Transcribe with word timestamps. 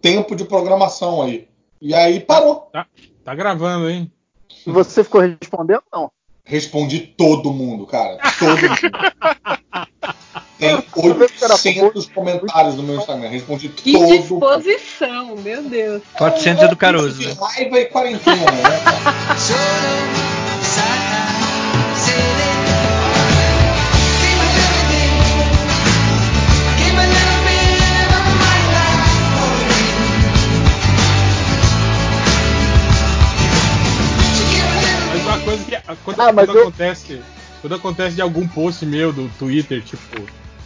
tempo 0.00 0.34
de 0.34 0.44
programação 0.44 1.22
aí. 1.22 1.48
E 1.80 1.94
aí 1.94 2.20
parou. 2.20 2.68
Tá, 2.72 2.86
tá 3.24 3.34
gravando, 3.34 3.88
hein? 3.88 4.10
Você 4.66 5.04
ficou 5.04 5.20
respondendo 5.20 5.82
não? 5.92 6.10
Respondi 6.44 7.00
todo 7.00 7.52
mundo, 7.52 7.86
cara. 7.86 8.18
Todo 8.38 8.60
mundo. 8.60 9.88
Tem 10.58 10.74
800 10.96 12.06
comentários 12.08 12.74
no 12.74 12.82
meu 12.82 12.96
Instagram. 12.96 13.28
Respondi 13.28 13.68
Que 13.68 13.92
todo. 13.92 14.08
disposição, 14.08 15.36
meu 15.36 15.62
Deus. 15.62 16.02
400 16.16 16.64
é 16.64 16.68
do 16.68 16.76
Caruso, 16.76 17.20
De 17.20 17.28
né? 17.28 17.36
raiva 17.40 17.78
e 17.78 17.84
quarentena, 17.86 18.50
né? 18.50 18.62
Ah, 36.18 36.32
mas 36.32 36.46
quando 36.46 36.56
eu- 36.56 36.62
acontece. 36.64 37.20
Quando 37.60 37.74
acontece 37.74 38.14
de 38.14 38.22
algum 38.22 38.46
post 38.46 38.86
meu 38.86 39.12
do 39.12 39.28
Twitter, 39.38 39.82
tipo, 39.82 40.22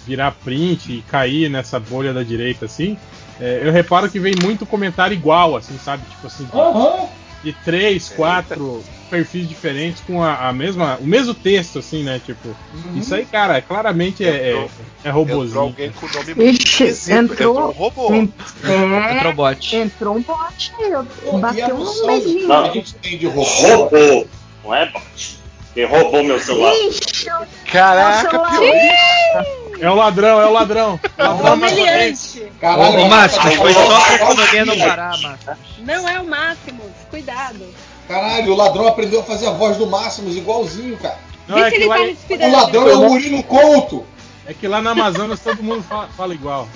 virar 0.06 0.33
print 0.45 0.92
e 0.92 1.02
cair 1.02 1.48
nessa 1.48 1.80
bolha 1.80 2.12
da 2.12 2.23
direita 2.23 2.66
assim, 2.66 2.98
é, 3.41 3.61
eu 3.65 3.73
reparo 3.73 4.11
que 4.11 4.20
vem 4.20 4.34
muito 4.42 4.66
comentário 4.66 5.15
igual, 5.15 5.56
assim, 5.56 5.78
sabe? 5.78 6.02
Tipo 6.11 6.27
assim, 6.27 6.45
de, 6.45 6.59
Aham. 6.59 7.06
de 7.42 7.52
três, 7.65 8.11
quatro 8.11 8.84
perfis 9.09 9.48
diferentes 9.48 10.02
com 10.06 10.23
a, 10.23 10.48
a 10.48 10.52
mesma, 10.52 10.98
o 11.01 11.06
mesmo 11.06 11.33
texto, 11.34 11.78
assim, 11.78 12.03
né? 12.03 12.20
Tipo, 12.25 12.48
Uhum. 12.48 12.98
isso 12.98 13.14
aí, 13.14 13.25
cara, 13.25 13.62
claramente 13.62 14.23
é, 14.23 14.28
é, 14.28 14.50
Entrou- 14.50 14.70
é 15.05 15.09
Entrou 15.09 15.14
robozinho. 15.25 15.61
alguém 15.61 15.91
com 15.92 16.05
o 16.06 16.09
nome 16.12 16.50
Ixi, 16.50 16.62
esquisito. 16.84 17.14
entrou- 17.14 17.50
Entrou 17.55 17.69
um 17.69 17.73
robô. 17.73 18.12
É, 18.12 19.16
Entrou 19.16 19.33
bot. 19.34 19.77
entrou 19.77 20.16
um 20.16 20.20
bot 20.23 20.73
e 20.78 20.92
a 20.92 21.39
bateu 21.39 21.77
um 21.77 22.06
medinho. 22.06 22.47
que 22.48 22.53
a 22.53 22.70
gente 22.73 22.95
tem 22.97 23.16
de 23.19 23.27
robô. 23.27 24.27
Não 24.62 24.75
é 24.75 24.91
bot. 24.91 25.41
Quem 25.75 25.84
roubou 25.87 26.23
meu 26.23 26.39
celular. 26.39 26.75
Ixi, 26.75 27.27
Caraca, 27.70 28.39
pior. 28.39 29.47
É 29.81 29.91
o 29.91 29.95
ladrão, 29.95 30.41
é 30.41 30.47
o 30.47 30.53
ladrão. 30.53 31.01
Ladrão 31.19 31.56
maçonense. 31.56 32.39
Humilhante. 32.41 32.53
Caralho, 32.61 33.01
Ô, 33.01 33.09
Márcio, 33.09 33.41
mas 33.42 33.55
foi 33.56 33.73
só 33.73 34.00
pra 34.00 34.15
economia 34.15 34.65
não 34.67 34.78
parar, 34.78 35.19
Márcio. 35.20 35.56
Não 35.78 36.09
é 36.09 36.20
o 36.20 36.25
máximo. 36.27 36.83
Cuidado. 37.11 37.67
Caralho, 38.06 38.53
o 38.53 38.56
ladrão 38.56 38.87
aprendeu 38.87 39.20
a 39.20 39.25
fazer 39.25 39.47
a 39.47 39.53
voz 39.53 39.77
do 39.78 39.87
Máximos 39.87 40.37
igualzinho, 40.37 40.97
cara. 40.98 41.19
Não, 41.48 41.56
Vê 41.56 41.62
é 41.65 41.70
que, 41.70 41.77
ele 41.77 41.87
lá, 41.87 41.97
tá 41.97 42.03
O 42.03 42.06
respirando. 42.06 42.53
ladrão 42.56 42.89
é 42.89 42.95
o 42.95 43.09
Murilo 43.09 43.43
Couto. 43.45 44.06
é 44.47 44.53
que 44.55 44.69
lá 44.69 44.83
na 44.83 44.91
Amazonas 44.91 45.41
todo 45.41 45.62
mundo 45.62 45.83
fala, 45.83 46.09
fala 46.17 46.34
igual. 46.34 46.69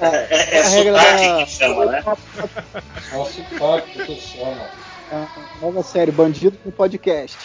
É, 0.00 0.26
é, 0.30 0.56
é 0.58 0.62
a 0.62 0.68
regra 0.68 0.98
sotaque 0.98 1.28
da- 1.28 1.44
que 1.44 1.50
chama, 1.50 1.86
né? 1.86 2.04
Nossa, 3.12 3.42
cara, 3.58 3.80
que 3.82 4.04
tu 4.04 4.14
chama. 4.20 4.85
A 5.10 5.26
nova 5.60 5.82
série 5.82 6.10
Bandido 6.10 6.56
no 6.64 6.72
Podcast. 6.72 7.36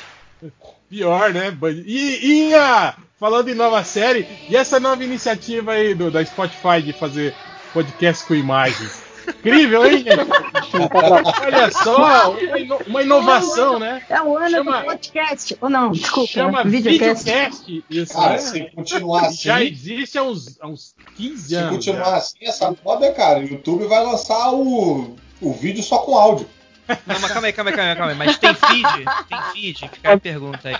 Pior, 0.90 1.34
né? 1.34 1.56
E, 1.86 2.50
e 2.50 2.56
a, 2.56 2.96
falando 3.20 3.50
em 3.50 3.54
nova 3.56 3.84
série, 3.84 4.28
e 4.50 4.56
essa 4.56 4.80
nova 4.80 5.04
iniciativa 5.04 5.74
aí 5.74 5.94
do, 5.94 6.10
da 6.12 6.24
Spotify 6.26 6.82
de 6.84 6.94
fazer 6.94 7.34
podcast 7.74 8.26
com 8.26 8.34
imagens? 8.36 9.02
Incrível, 9.28 9.86
hein, 9.86 10.00
gente? 10.00 10.10
Olha 11.46 11.72
só, 11.72 12.32
uma, 12.36 12.60
ino- 12.60 12.80
uma 12.88 13.04
inovação, 13.04 13.78
né? 13.80 14.02
É 14.10 14.20
o 14.22 14.36
ano 14.36 14.50
Chama- 14.50 14.80
do 14.80 14.86
podcast. 14.86 15.58
Ou 15.62 15.70
não, 15.70 15.92
desculpa, 15.92 16.32
Chama 16.32 16.64
videocast. 16.64 17.24
videocast. 17.24 17.84
Isso, 17.90 18.14
Cara, 18.14 18.32
né? 18.34 18.38
se 18.40 18.62
continuar 18.76 19.22
assim, 19.28 19.36
Já 19.44 19.64
existe 19.64 20.18
há 20.18 20.24
uns, 20.24 20.58
há 20.60 20.68
uns 20.68 20.96
15 21.16 21.48
se 21.48 21.56
anos. 21.56 21.72
continuar 21.76 22.06
já. 22.06 22.16
assim, 22.18 22.38
essa 22.42 22.76
moda, 22.84 23.12
cara, 23.14 23.40
o 23.40 23.44
YouTube 23.44 23.86
vai 23.86 24.04
lançar 24.04 24.52
o, 24.54 25.16
o 25.40 25.54
vídeo 25.54 25.84
só 25.84 26.00
com 26.00 26.16
áudio. 26.18 26.48
Não, 26.88 27.20
mas 27.20 27.32
calma 27.32 27.48
aí, 27.48 27.54
calma 27.54 27.72
aí, 27.72 27.76
calma 27.76 27.92
aí, 27.92 27.98
calma 27.98 28.12
aí. 28.12 28.18
Mas 28.18 28.38
tem 28.38 28.54
feed? 28.54 29.06
Tem 29.30 29.42
feed? 29.54 29.90
Fica 29.90 30.14
a 30.14 30.20
pergunta 30.20 30.70
aí. 30.70 30.78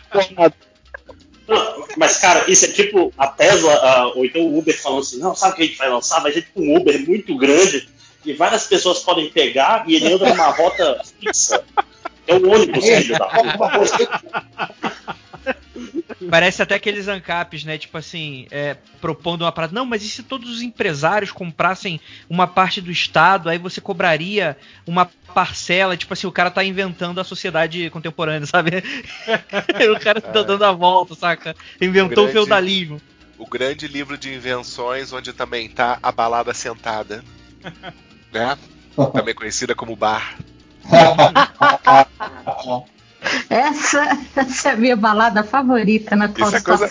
Não, 1.48 1.86
Mas, 1.98 2.18
cara, 2.18 2.50
isso 2.50 2.66
é 2.66 2.70
tipo 2.70 3.14
a 3.18 3.28
Tesla, 3.28 3.74
ah, 3.74 4.08
ou 4.16 4.26
então 4.26 4.42
o 4.42 4.58
Uber 4.58 4.80
falando 4.80 5.02
assim, 5.02 5.20
não, 5.20 5.36
sabe 5.36 5.54
o 5.54 5.56
que 5.58 5.64
a 5.64 5.66
gente 5.66 5.78
vai 5.78 5.90
lançar? 5.90 6.22
Vai 6.22 6.32
ser 6.32 6.44
tipo 6.44 6.62
um 6.62 6.78
Uber 6.78 7.06
muito 7.08 7.36
grande 7.38 7.90
que 8.24 8.34
várias 8.34 8.66
pessoas 8.66 9.00
podem 9.00 9.30
pegar 9.30 9.84
e 9.88 9.96
ele 9.96 10.14
anda 10.14 10.30
numa 10.30 10.50
rota 10.50 11.02
fixa. 11.20 11.64
É 12.28 12.36
o 12.36 12.50
ônibus, 12.50 12.86
filho 12.86 13.18
da 13.18 13.26
puta. 13.26 14.22
Parece 16.30 16.62
até 16.62 16.76
aqueles 16.76 17.08
ANCAPs, 17.08 17.64
né? 17.64 17.78
Tipo 17.78 17.98
assim, 17.98 18.48
é, 18.52 18.76
propondo 19.00 19.42
uma 19.42 19.52
parada. 19.52 19.74
Não, 19.74 19.86
mas 19.86 20.04
e 20.04 20.10
se 20.10 20.24
todos 20.24 20.50
os 20.50 20.62
empresários 20.62 21.32
comprassem 21.32 22.00
uma 22.30 22.48
parte 22.48 22.82
do 22.82 22.92
Estado, 22.92 23.50
aí 23.50 23.58
você 23.58 23.82
cobraria 23.82 24.58
uma 24.86 25.10
parcela? 25.34 25.98
Tipo 25.98 26.14
assim, 26.14 26.28
o 26.28 26.32
cara 26.32 26.52
tá 26.52 26.64
inventando 26.64 27.20
a 27.20 27.24
sociedade 27.24 27.90
contemporânea, 27.90 28.46
sabe? 28.46 28.84
o 29.96 30.00
cara 30.00 30.22
tá 30.22 30.44
dando 30.44 30.64
a 30.64 30.72
volta, 30.72 31.16
saca? 31.16 31.56
Inventou 31.80 32.26
o 32.26 32.28
Grande. 32.28 32.34
feudalismo. 32.34 33.02
O 33.38 33.48
grande 33.48 33.88
livro 33.88 34.18
de 34.18 34.34
invenções, 34.34 35.12
onde 35.12 35.34
também 35.34 35.68
tá 35.68 35.98
a 36.04 36.12
balada 36.12 36.54
sentada. 36.54 37.24
Né? 38.32 38.58
Também 39.14 39.34
conhecida 39.34 39.74
como 39.74 39.96
bar. 39.96 40.38
Essa, 43.50 44.18
essa 44.36 44.70
é 44.70 44.72
a 44.74 44.76
minha 44.76 44.96
balada 44.96 45.44
favorita 45.44 46.16
na 46.16 46.28
tua 46.28 46.48
Isso 46.48 46.56
é, 46.56 46.62
coisa, 46.62 46.86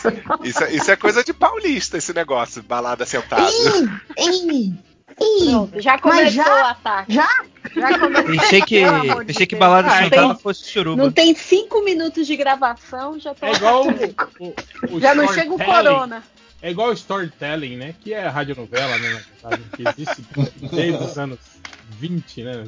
isso, 0.45 0.65
é, 0.65 0.73
isso 0.75 0.91
é 0.91 0.97
coisa 0.97 1.25
de 1.25 1.33
paulista, 1.35 1.99
esse 1.99 2.13
negócio, 2.15 2.63
balada 2.63 3.05
sentada. 3.05 3.51
Ih, 3.51 3.89
ih, 4.17 4.75
ih. 5.21 5.51
Pronto, 5.51 5.81
já 5.83 5.99
começou 5.99 6.31
já- 6.45 6.63
o 6.63 6.67
ataque. 6.67 7.13
Já? 7.15 7.29
Já 7.75 7.99
começou. 7.99 8.25
Pensei 8.25 8.63
que, 8.63 8.81
Pelo 8.81 8.95
amor 8.97 9.21
de 9.21 9.27
pensei 9.27 9.47
que 9.47 9.57
balada 9.57 9.89
Ah, 9.89 9.99
sentada 10.05 10.29
tem- 10.35 10.39
fosse 10.39 10.65
suruba. 10.65 11.03
Não 11.03 11.11
tem 11.13 11.35
cinco 11.35 11.83
minutos 11.85 12.27
de 12.27 12.37
gravação, 12.37 13.19
já 13.19 13.35
tô 13.35 13.45
É 13.47 13.53
igual 13.53 13.87
o, 13.87 14.45
o- 14.47 14.97
o 14.97 15.01
Já 15.01 15.15
não 15.15 15.27
chega 15.33 15.53
o 15.53 15.59
corona. 15.59 16.23
É 16.63 16.71
igual 16.71 16.91
o 16.91 16.93
storytelling, 16.93 17.77
né? 17.77 17.95
Que 18.01 18.13
é 18.15 18.25
a 18.27 18.31
radionovela, 18.31 18.97
né? 18.99 19.23
Que 19.77 19.83
existe 19.89 20.25
desde 20.71 21.03
os 21.05 21.19
anos 21.19 21.39
20, 21.99 22.43
né? 22.45 22.65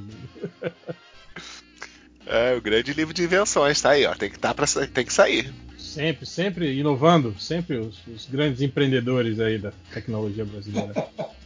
É, 2.35 2.55
o 2.57 2.63
grande 2.63 2.95
livro 2.95 3.13
de 3.13 3.23
invenções, 3.23 3.81
tá 3.81 3.91
aí, 3.91 4.07
ó. 4.07 4.15
Tem 4.15 4.31
que, 4.31 4.39
tá 4.39 4.55
pra, 4.55 4.67
tem 4.67 5.05
que 5.05 5.13
sair. 5.13 5.53
Sempre, 5.77 6.25
sempre 6.25 6.73
inovando, 6.79 7.35
sempre 7.39 7.77
os, 7.77 7.99
os 8.07 8.27
grandes 8.27 8.63
empreendedores 8.63 9.39
aí 9.39 9.59
da 9.59 9.73
tecnologia 9.93 10.45
brasileira. 10.45 10.95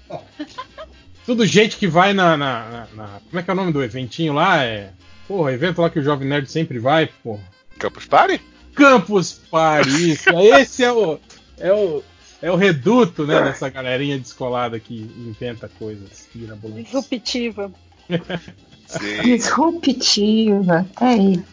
Tudo 1.26 1.44
gente 1.44 1.76
que 1.76 1.88
vai 1.88 2.12
na, 2.12 2.36
na- 2.36 2.68
na- 2.70 2.86
na- 2.94 3.20
Como 3.28 3.40
é 3.40 3.42
que 3.42 3.50
é 3.50 3.52
o 3.52 3.56
nome 3.56 3.72
do 3.72 3.82
eventinho 3.82 4.32
lá? 4.32 4.62
É. 4.62 4.92
Porra, 5.26 5.52
evento 5.52 5.82
lá 5.82 5.90
que 5.90 5.98
o 5.98 6.02
Jovem 6.04 6.28
Nerd 6.28 6.48
sempre 6.48 6.78
vai, 6.78 7.06
porra. 7.22 7.42
Campus 7.78 8.06
Party? 8.06 8.40
Campus 8.74 9.32
Party, 9.50 9.90
isso. 10.12 10.30
Esse 10.38 10.84
é 10.84 10.92
o. 10.92 11.18
É 11.58 11.72
o. 11.72 12.02
É 12.40 12.50
o 12.52 12.54
reduto, 12.54 13.26
né, 13.26 13.42
dessa 13.42 13.68
galerinha 13.70 14.16
descolada 14.18 14.78
que 14.78 14.94
inventa 14.94 15.68
coisas 15.78 16.28
mirabolantes. 16.34 16.84
Disruptiva. 16.84 17.72
Sim. 18.86 19.22
Disruptiva. 19.22 20.86
É 21.00 21.14
isso. 21.14 21.44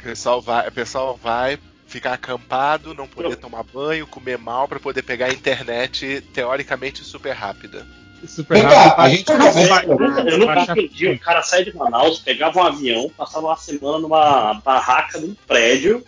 O 0.00 0.02
pessoal 0.02 0.40
vai, 0.40 0.68
o 0.68 0.72
pessoal 0.72 1.18
vai 1.20 1.58
ficar 1.86 2.12
acampado, 2.12 2.94
não 2.94 3.08
poder 3.08 3.36
tomar 3.36 3.62
banho, 3.62 4.06
comer 4.06 4.38
mal 4.38 4.68
pra 4.68 4.78
poder 4.78 5.02
pegar 5.02 5.26
a 5.26 5.32
internet 5.32 6.22
teoricamente 6.32 7.02
super 7.02 7.32
rápida. 7.32 7.86
Super 8.26 8.60
rápido. 8.60 9.00
a 9.00 9.08
gente 9.08 9.30
Eu 9.30 10.38
nunca, 10.38 10.60
eu 10.60 10.62
entendi. 10.62 11.08
O 11.08 11.18
cara 11.18 11.42
sai 11.42 11.64
de 11.64 11.74
Manaus, 11.74 12.18
pegava 12.18 12.58
um 12.60 12.62
avião, 12.64 13.10
passava 13.16 13.46
uma 13.46 13.56
semana 13.56 13.98
numa 13.98 14.54
barraca 14.54 15.18
num 15.18 15.34
prédio. 15.46 16.04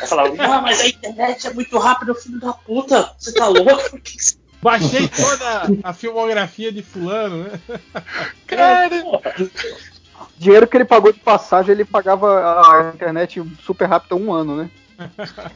Aí 0.00 0.06
falava, 0.08 0.34
ah, 0.38 0.60
mas 0.60 0.80
a 0.80 0.88
internet 0.88 1.46
é 1.46 1.52
muito 1.52 1.78
rápida, 1.78 2.14
filho 2.14 2.40
da 2.40 2.52
puta. 2.52 3.12
Você 3.18 3.32
tá 3.32 3.46
louco? 3.48 4.00
Baixei 4.62 5.08
toda 5.08 5.78
a 5.82 5.92
filmografia 5.92 6.72
de 6.72 6.82
fulano, 6.82 7.44
né? 7.44 7.60
Cara, 8.46 8.90
Dinheiro 10.38 10.66
que 10.66 10.76
ele 10.76 10.84
pagou 10.84 11.12
de 11.12 11.20
passagem, 11.20 11.72
ele 11.72 11.84
pagava 11.84 12.60
a 12.60 12.92
internet 12.94 13.42
super 13.64 13.86
rápida 13.88 14.14
um 14.16 14.32
ano, 14.32 14.56
né? 14.56 14.70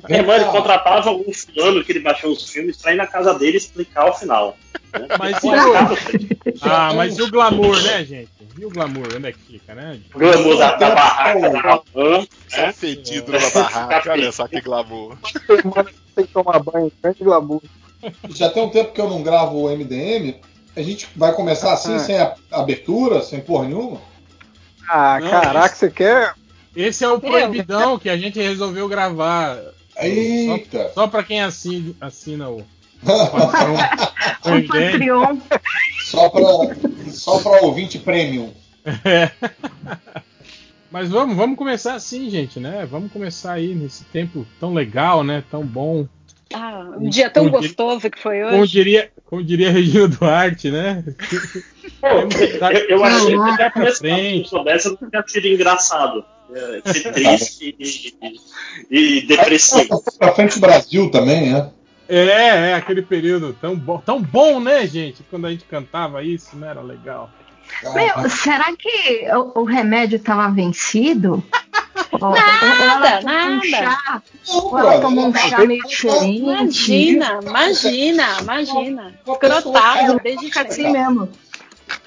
Minha 0.06 0.20
irmã, 0.20 0.35
ele 0.35 0.44
contratava 0.47 1.11
um 1.12 1.32
fulano 1.32 1.82
que 1.82 1.93
ele 1.93 2.00
baixou 2.00 2.31
os 2.31 2.50
filmes 2.50 2.76
pra 2.76 2.93
ir 2.93 2.97
na 2.97 3.06
casa 3.06 3.38
dele 3.38 3.56
explicar 3.56 4.06
o 4.11 4.12
final. 4.12 4.55
né? 4.93 5.06
Mas 5.19 5.43
e 5.43 5.46
o- 5.49 6.61
Ah, 6.62 6.93
mas 6.94 7.17
e 7.19 7.23
o 7.23 7.31
glamour, 7.31 7.82
né, 7.82 8.05
gente? 8.05 8.29
E 8.58 8.64
o 8.67 8.70
glamour, 8.70 9.08
onde 9.17 9.29
é 9.29 9.32
que 9.32 9.38
fica, 9.38 9.75
né? 9.75 9.99
O 10.14 10.19
glamour 10.19 10.58
da, 10.58 10.76
da 10.76 10.91
barraca 10.94 11.49
da 11.50 11.82
van, 11.94 12.26
só 12.49 12.61
né? 12.61 12.73
fedido 12.73 13.32
numa 13.32 13.50
barraca, 13.50 14.12
olha 14.12 14.31
só 14.32 14.46
que 14.46 14.61
glamour. 14.61 15.17
Semana 15.46 15.91
sem 16.14 16.26
tomar 16.26 16.58
banho, 16.58 16.93
grande 17.03 17.25
glamour. 17.25 17.62
Já 18.31 18.49
tem 18.50 18.62
um 18.62 18.69
tempo 18.70 18.93
que 18.93 19.00
eu 19.00 19.08
não 19.08 19.23
gravo 19.23 19.58
o 19.58 19.69
MDM. 19.70 20.35
A 20.76 20.82
gente 20.82 21.08
vai 21.17 21.32
começar 21.32 21.73
assim, 21.73 21.94
Ah. 21.94 21.99
sem 21.99 22.19
a- 22.19 22.35
abertura, 22.52 23.23
sem 23.23 23.41
porra 23.41 23.67
nenhuma? 23.67 24.00
Ah, 24.88 25.19
Não, 25.20 25.31
caraca, 25.31 25.75
você 25.75 25.91
quer? 25.91 26.35
Esse 26.75 27.05
é 27.05 27.08
o 27.08 27.20
proibidão 27.20 27.99
que 27.99 28.08
a 28.08 28.17
gente 28.17 28.41
resolveu 28.41 28.88
gravar. 28.88 29.58
Eita! 29.97 30.91
Só 30.94 31.06
pra 31.08 31.23
quem 31.23 31.43
assina, 31.43 31.93
assina 32.00 32.49
o. 32.49 32.58
o. 33.02 34.50
O 34.56 34.69
Patreon. 34.69 35.38
Só 36.05 36.29
pra, 36.29 36.43
só 37.11 37.38
pra 37.41 37.62
ouvinte 37.64 37.99
premium. 37.99 38.53
É. 39.05 39.31
Mas 40.91 41.08
vamos, 41.08 41.37
vamos 41.37 41.56
começar 41.56 41.94
assim, 41.94 42.29
gente, 42.31 42.58
né? 42.58 42.87
Vamos 42.91 43.12
começar 43.12 43.53
aí 43.53 43.75
nesse 43.75 44.05
tempo 44.05 44.46
tão 44.58 44.73
legal, 44.75 45.23
né? 45.23 45.44
Tão 45.50 45.64
bom. 45.64 46.06
Ah, 46.52 46.85
um 46.99 47.08
dia 47.08 47.31
tão 47.31 47.44
Como 47.44 47.56
diria- 47.61 47.69
gostoso 47.69 48.11
que 48.11 48.19
foi 48.19 48.41
Como 48.43 48.62
hoje. 48.62 48.73
diria, 48.73 49.11
como 49.25 49.43
diria 49.44 49.70
Regina 49.70 50.08
Duarte, 50.08 50.70
né? 50.70 51.05
Pô, 52.00 52.06
eu, 52.08 52.88
eu 52.88 53.05
achei 53.05 53.37
que 53.38 53.50
até 53.50 53.70
Pra 53.70 53.93
frente. 53.94 54.38
eu 54.44 54.44
soubesse, 54.47 54.87
eu 54.88 54.99
não 55.00 55.11
tinha 55.11 55.25
sido 55.26 55.47
engraçado. 55.47 56.25
É, 56.52 56.93
ser 56.93 57.12
triste 57.14 57.76
e, 57.79 58.14
e- 58.91 59.19
e 59.19 59.26
depressivo. 59.26 60.02
Pra 60.19 60.32
frente 60.32 60.55
do 60.56 60.61
Brasil 60.61 61.08
também, 61.11 61.52
né? 61.52 61.70
É, 62.08 62.70
é 62.70 62.75
aquele 62.75 63.03
período 63.03 63.56
tão 63.61 63.76
bom, 63.76 63.99
tão 64.05 64.20
bom, 64.20 64.58
né, 64.58 64.85
gente? 64.88 65.23
Quando 65.31 65.46
a 65.46 65.50
gente 65.50 65.64
cantava 65.64 66.25
isso, 66.25 66.56
né? 66.56 66.70
Era 66.70 66.81
legal. 66.81 67.31
Meu, 67.94 68.29
será 68.29 68.75
que 68.76 69.25
o, 69.55 69.61
o 69.61 69.64
remédio 69.64 70.17
estava 70.17 70.50
vencido? 70.53 71.41
Nada, 72.12 73.21
um 73.21 73.25
nada. 73.25 74.23
ela 74.47 75.01
tomou 75.01 75.27
um 75.29 75.35
chá 75.35 75.65
meio 75.65 75.83
diferente. 75.87 76.39
Imagina, 76.39 77.41
imagina, 77.43 78.41
imagina. 78.41 79.21
Escrotado 79.27 80.21
desde 80.23 80.53
sempre. 80.53 80.69
assim 80.69 80.91
mesmo. 80.91 81.29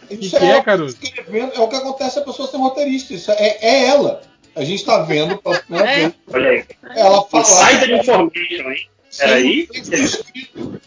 Isso 0.10 0.38
que 0.38 0.46
é, 0.46 0.58
é, 0.58 1.56
é 1.56 1.60
o 1.60 1.68
que 1.68 1.76
acontece 1.76 2.20
a 2.20 2.22
pessoa 2.22 2.48
ser 2.48 2.58
roteirista. 2.58 3.14
Isso 3.14 3.32
é, 3.32 3.58
é 3.62 3.88
ela. 3.88 4.22
A 4.56 4.64
gente 4.64 4.86
tá 4.86 5.00
vendo 5.00 5.38
pela 5.38 5.60
primeira 5.60 5.90
É. 5.90 5.96
vez 5.96 6.14
Olha 6.32 6.50
aí. 6.50 6.66
ela 6.96 7.24
falar. 7.24 7.74
Insider 7.74 8.00
information, 8.00 8.72
hein? 8.72 8.90
Peraí. 9.18 9.68
Sem 9.72 9.84
texto 9.84 10.20
escrito. 10.20 10.82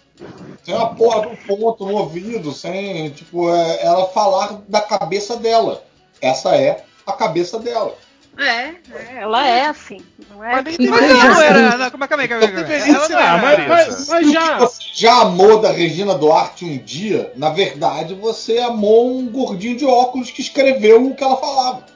Sem 0.63 0.75
uma 0.75 0.95
porra 0.95 1.23
de 1.23 1.27
um 1.29 1.37
ponto 1.37 1.87
no 1.87 1.95
ouvido, 1.95 2.53
sem, 2.53 3.11
tipo, 3.11 3.51
é, 3.55 3.85
ela 3.85 4.07
falar 4.09 4.63
da 4.69 4.81
cabeça 4.81 5.37
dela. 5.37 5.85
Essa 6.21 6.57
é 6.57 6.85
a 7.07 7.13
cabeça 7.13 7.59
dela. 7.59 7.97
É, 8.39 8.75
é, 8.95 9.17
ela 9.21 9.47
é 9.47 9.67
assim. 9.67 10.01
Não 10.31 10.45
é? 10.45 10.63
Mas 10.63 10.77
Mas 10.79 11.03
ela 11.11 11.25
não 11.35 11.43
era. 11.43 11.77
Não, 11.79 11.91
calma 11.91 12.05
aí, 12.05 12.09
calma 12.09 12.23
aí. 12.23 12.29
calma 12.29 12.45
aí. 12.47 12.53
Deveria 12.65 12.95
Ela 12.95 13.09
não 13.09 13.19
Ah, 13.19 13.23
era. 13.23 13.39
mas, 13.43 13.69
mas, 13.89 14.09
mas 14.09 14.27
Se 14.27 14.33
já. 14.33 14.59
você 14.59 14.83
já 14.95 15.21
amou 15.23 15.61
da 15.61 15.71
Regina 15.73 16.15
Duarte 16.15 16.65
um 16.65 16.77
dia, 16.79 17.33
na 17.37 17.51
verdade 17.51 18.15
você 18.15 18.59
amou 18.59 19.19
um 19.19 19.27
gordinho 19.29 19.77
de 19.77 19.85
óculos 19.87 20.31
que 20.31 20.41
escreveu 20.43 21.07
o 21.07 21.15
que 21.15 21.25
ela 21.25 21.37
falava. 21.37 21.87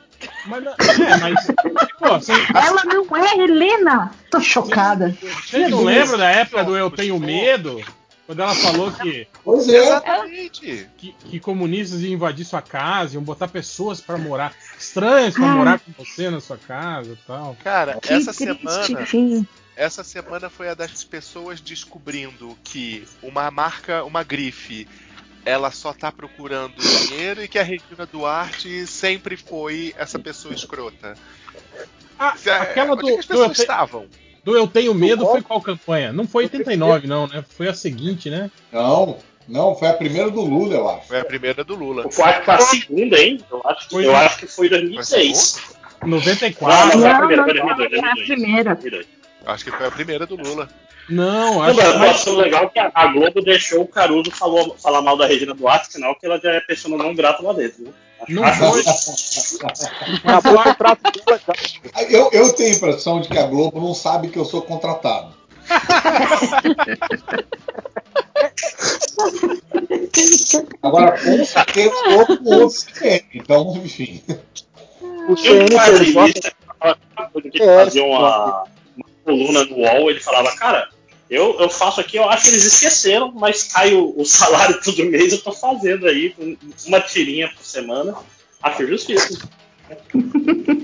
Mas, 0.47 0.65
não- 0.65 0.73
é, 0.73 1.17
mas. 1.19 1.47
Pô, 1.99 2.19
você, 2.19 2.33
Ela 2.55 2.83
não 2.85 3.17
é 3.17 3.35
Helena. 3.39 4.11
Tô 4.31 4.41
chocada. 4.41 5.17
você 5.45 5.69
não 5.69 5.83
lembra 5.85 6.17
da 6.19 6.31
época 6.31 6.65
do 6.65 6.77
Eu 6.77 6.91
Tenho 6.91 7.19
Medo? 7.19 7.83
Quando 8.27 8.43
ela 8.43 8.55
falou 8.55 8.93
que, 8.93 9.27
Pois 9.43 9.69
é. 9.69 9.77
Exatamente. 9.79 10.89
que, 10.97 11.13
que 11.13 11.41
comunistas 11.41 12.01
iam 12.03 12.13
invadir 12.13 12.45
sua 12.45 12.63
casa, 12.63 13.15
iam 13.15 13.23
botar 13.25 13.49
pessoas 13.49 14.01
pra 14.01 14.17
morar, 14.17 14.53
estranhos 14.81 15.35
pra 15.35 15.47
morar 15.49 15.79
com 15.81 15.93
você 15.93 16.31
na 16.31 16.41
sua 16.41 16.57
casa 16.59 17.13
e 17.13 17.17
tal. 17.27 17.57
Cara, 17.63 17.99
Que 18.01 18.13
essa 18.13 18.33
triste 18.33 18.61
semana, 18.63 19.07
fim. 19.07 19.47
essa 19.77 20.03
semana 20.03 20.49
foi 20.51 20.69
a 20.69 20.75
das 20.75 21.05
pessoas 21.05 21.61
descobrindo 21.61 22.57
que 22.65 23.07
uma 23.23 23.51
marca, 23.51 24.03
uma 24.05 24.23
grife, 24.23 24.89
ela 25.45 25.71
só 25.71 25.93
tá 25.93 26.11
procurando 26.13 26.75
dinheiro 26.81 27.43
e 27.43 27.49
que 27.49 27.59
a 27.59 27.63
Regina 27.63 28.07
Duarte 28.11 28.87
sempre 28.87 29.37
foi 29.37 29.95
essa 29.97 30.19
pessoa 30.19 30.55
escrota. 30.55 31.15
Ah, 32.19 32.35
É, 32.45 32.51
aquela 32.51 32.93
onde 32.93 33.01
do, 33.03 33.07
que 33.07 33.19
as 33.21 33.27
do, 33.27 33.33
eu 33.35 33.39
pessoas 33.39 33.57
Te- 33.57 33.61
estavam? 33.63 34.07
do 34.45 34.57
Eu 34.57 34.67
Tenho 34.67 34.95
Medo 34.95 35.27
foi 35.27 35.43
qual 35.43 35.61
campanha? 35.61 36.13
Não 36.13 36.27
foi 36.27 36.45
89, 36.45 37.07
não, 37.07 37.27
né? 37.27 37.45
Foi 37.49 37.69
a 37.69 37.75
seguinte, 37.75 38.29
né? 38.31 38.51
Não, 38.73 39.19
não, 39.51 39.75
foi 39.75 39.89
a 39.89 39.95
primeira 39.95 40.31
do 40.31 40.41
Lula, 40.43 40.75
eu 40.75 40.89
acho. 40.89 41.09
Foi 41.09 41.21
a 41.21 41.25
primeira 41.25 41.65
do 41.65 41.75
Lula. 41.75 42.03
Eu 42.05 42.25
acho 42.25 42.43
que 42.43 42.51
a 42.51 42.59
segunda, 42.61 43.19
hein? 43.19 43.41
Eu 43.51 43.61
acho, 43.65 43.89
Foi- 43.91 44.07
eu 44.07 44.17
acho 44.17 44.39
que 44.39 44.47
foi 44.47 44.69
2006. 44.69 45.61
Foi 45.99 46.09
94. 46.09 46.99
Não, 46.99 47.07
Não, 47.07 47.11
a 47.11 47.19
primeira, 47.19 47.43
não, 47.43 47.45
foi 47.45 47.55
não, 47.59 47.67
2002, 47.77 47.93
é 47.93 47.99
a 47.99 48.15
2002. 48.15 48.41
primeira. 48.41 48.75
2002. 48.75 49.07
Acho 49.47 49.65
que 49.65 49.71
foi 49.71 49.87
a 49.87 49.91
primeira 49.91 50.27
do 50.27 50.37
Lula. 50.37 50.69
Não, 51.09 51.55
Não, 51.55 51.63
acho 51.63 51.77
mas 51.77 51.89
que 51.89 51.97
eu 51.97 52.03
acho 52.11 52.37
legal 52.37 52.71
que 52.71 52.79
a 52.79 53.07
Globo 53.09 53.43
deixou 53.43 53.81
o 53.83 53.89
Caruso 53.89 54.31
falou, 54.31 54.77
falar 54.79 55.03
mal 55.03 55.17
da 55.17 55.27
Regina 55.27 55.55
Duarte, 55.55 55.93
sinal 55.93 56.15
que 56.15 56.25
ela 56.25 56.39
já 56.39 56.53
é 56.53 56.61
pessoa 56.61 56.97
não 56.97 57.15
grata 57.15 57.43
lá 57.43 57.53
dentro. 57.53 57.83
Né? 57.83 57.91
não 58.29 58.45
foi. 58.55 58.81
O. 58.81 58.85
Eu, 62.11 62.29
eu 62.33 62.53
tenho 62.53 62.73
a 62.73 62.77
impressão 62.77 63.21
de 63.21 63.29
que 63.29 63.39
a 63.39 63.47
Globo 63.47 63.81
não 63.81 63.95
sabe 63.95 64.29
que 64.29 64.39
eu 64.39 64.45
sou 64.45 64.63
contratado. 64.63 65.35
Agora, 70.83 71.13
com 71.19 71.45
certeza, 71.45 71.95
o 71.95 72.15
outro 72.19 72.39
o 72.43 72.53
outro 72.55 72.71
CPM. 72.71 73.25
Então, 73.35 73.77
enfim. 73.85 74.23
O 75.29 75.35
que 75.35 75.49
falava 75.77 76.31
que 77.51 77.63
É, 77.63 77.85
fazia 77.85 78.05
uma, 78.05 78.65
uma 78.97 79.07
coluna 79.25 79.65
no 79.65 79.77
UOL, 79.77 80.11
ele 80.11 80.21
falava, 80.21 80.55
cara, 80.57 80.89
eu, 81.29 81.61
eu 81.61 81.69
faço 81.71 82.01
aqui, 82.01 82.17
eu 82.17 82.29
acho 82.29 82.45
que 82.45 82.49
eles 82.51 82.65
esqueceram, 82.65 83.31
mas 83.33 83.65
cai 83.65 83.95
o, 83.95 84.15
o 84.17 84.25
salário 84.25 84.81
todo 84.83 85.05
mês, 85.05 85.33
eu 85.33 85.41
tô 85.43 85.53
fazendo 85.53 86.07
aí, 86.07 86.35
uma 86.87 87.01
tirinha 87.01 87.49
por 87.49 87.65
semana. 87.65 88.15
Acho 88.63 88.87
justiça. 88.87 89.49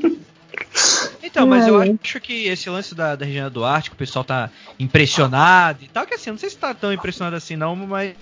Então, 1.37 1.47
mas 1.47 1.69
eu 1.69 1.79
Ai. 1.79 1.94
acho 2.03 2.19
que 2.19 2.47
esse 2.47 2.71
lance 2.71 2.94
da, 2.94 3.15
da 3.15 3.27
Regina 3.27 3.50
Duarte, 3.50 3.91
que 3.91 3.94
o 3.94 3.99
pessoal 3.99 4.25
tá 4.25 4.50
impressionado 4.79 5.85
e 5.85 5.88
tal, 5.88 6.06
que 6.06 6.15
assim, 6.15 6.31
não 6.31 6.38
sei 6.38 6.49
se 6.49 6.56
tá 6.56 6.73
tão 6.73 6.91
impressionado 6.91 7.37
assim 7.37 7.56
não, 7.56 7.77
mas 7.77 8.15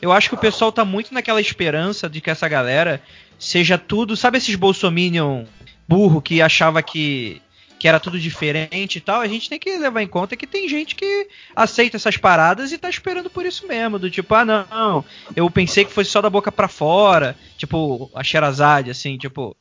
eu 0.00 0.12
acho 0.12 0.28
que 0.28 0.36
o 0.36 0.38
pessoal 0.38 0.70
tá 0.70 0.84
muito 0.84 1.12
naquela 1.12 1.40
esperança 1.40 2.08
de 2.08 2.20
que 2.20 2.30
essa 2.30 2.48
galera 2.48 3.02
seja 3.40 3.76
tudo, 3.76 4.16
sabe 4.16 4.38
esses 4.38 4.54
bolsominion 4.54 5.46
burro 5.88 6.22
que 6.22 6.40
achava 6.40 6.80
que 6.80 7.42
que 7.76 7.86
era 7.86 8.00
tudo 8.00 8.18
diferente 8.18 8.96
e 8.96 9.00
tal, 9.00 9.20
a 9.20 9.28
gente 9.28 9.48
tem 9.48 9.58
que 9.58 9.76
levar 9.76 10.02
em 10.02 10.08
conta 10.08 10.36
que 10.36 10.48
tem 10.48 10.68
gente 10.68 10.96
que 10.96 11.28
aceita 11.54 11.96
essas 11.96 12.16
paradas 12.16 12.72
e 12.72 12.78
tá 12.78 12.90
esperando 12.90 13.30
por 13.30 13.46
isso 13.46 13.68
mesmo, 13.68 14.00
do 14.00 14.10
tipo, 14.10 14.34
ah 14.34 14.44
não, 14.44 15.04
eu 15.36 15.48
pensei 15.48 15.84
que 15.84 15.92
fosse 15.92 16.10
só 16.10 16.20
da 16.20 16.28
boca 16.28 16.50
pra 16.50 16.66
fora, 16.66 17.36
tipo, 17.56 18.10
a 18.14 18.24
Sherazade, 18.24 18.90
assim, 18.90 19.16
tipo, 19.16 19.56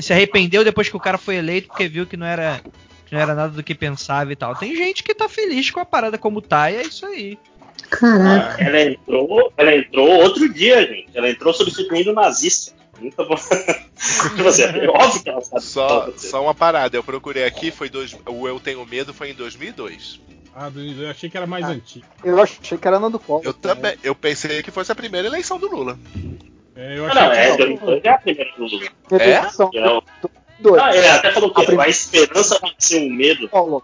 se 0.00 0.12
arrependeu 0.12 0.64
depois 0.64 0.88
que 0.88 0.96
o 0.96 1.00
cara 1.00 1.18
foi 1.18 1.36
eleito 1.36 1.68
porque 1.68 1.88
viu 1.88 2.06
que 2.06 2.16
não 2.16 2.26
era 2.26 2.60
que 3.06 3.14
não 3.14 3.20
era 3.20 3.34
nada 3.34 3.52
do 3.52 3.62
que 3.62 3.74
pensava 3.74 4.32
e 4.32 4.36
tal. 4.36 4.54
Tem 4.54 4.74
gente 4.76 5.02
que 5.02 5.14
tá 5.14 5.28
feliz 5.28 5.70
com 5.70 5.80
a 5.80 5.84
parada 5.84 6.16
como 6.16 6.40
tá 6.40 6.70
e 6.70 6.76
é 6.76 6.82
isso 6.82 7.04
aí. 7.06 7.38
Caraca. 7.90 8.62
Ela 8.62 8.82
entrou, 8.82 9.52
ela 9.56 9.74
entrou 9.74 10.08
outro 10.22 10.48
dia, 10.52 10.86
gente. 10.86 11.08
Ela 11.14 11.28
entrou 11.30 11.52
substituindo 11.52 12.10
o 12.10 12.14
nazista. 12.14 12.72
Nunca 13.00 13.24
vou. 13.24 13.36
Tipo 13.36 14.48
assim, 14.48 14.62
é 14.62 14.88
óbvio 14.88 15.22
que 15.22 15.28
ela 15.30 15.40
sabe. 15.40 15.62
Só, 15.62 16.12
só 16.16 16.42
uma 16.42 16.54
parada, 16.54 16.96
eu 16.96 17.02
procurei 17.02 17.44
aqui, 17.44 17.70
foi 17.70 17.88
dois, 17.88 18.16
o 18.26 18.46
Eu 18.46 18.60
Tenho 18.60 18.84
Medo 18.86 19.12
foi 19.14 19.30
em 19.30 19.34
2002. 19.34 20.20
Ah, 20.54 20.68
do- 20.68 20.80
eu 20.82 21.08
achei 21.10 21.30
que 21.30 21.36
era 21.36 21.46
mais 21.46 21.64
Ah. 21.64 21.68
antigo. 21.70 22.04
Eu 22.22 22.40
achei 22.40 22.76
que 22.78 22.86
era 22.86 23.00
Nando 23.00 23.18
Collor. 23.18 23.42
Eu 23.44 23.54
também, 23.54 23.94
eu 24.04 24.14
pensei 24.14 24.62
que 24.62 24.70
fosse 24.70 24.92
a 24.92 24.94
primeira 24.94 25.26
eleição 25.26 25.58
do 25.58 25.68
Lula. 25.68 25.98
É, 26.82 26.98
eu 26.98 27.04
Ah, 27.04 27.08
achei 27.10 27.22
não, 27.22 27.32
é, 27.32 27.50
que 27.50 27.56
2002 27.58 28.04
é 28.04 28.08
a 28.08 28.18
primeira 28.18 28.50
do 28.56 28.64
é 29.76 29.90
o- 29.92 30.02
Dois. 30.60 30.82
Ah, 30.82 30.94
ele 30.96 31.08
até 31.08 31.30
falou 31.32 31.52
que 31.54 31.60
A 31.60 31.64
primeira- 31.64 31.86
a 31.86 31.90
esperança 31.90 32.58
venceu 32.62 33.02
o 33.06 33.10
medo. 33.10 33.48
Collor. 33.48 33.82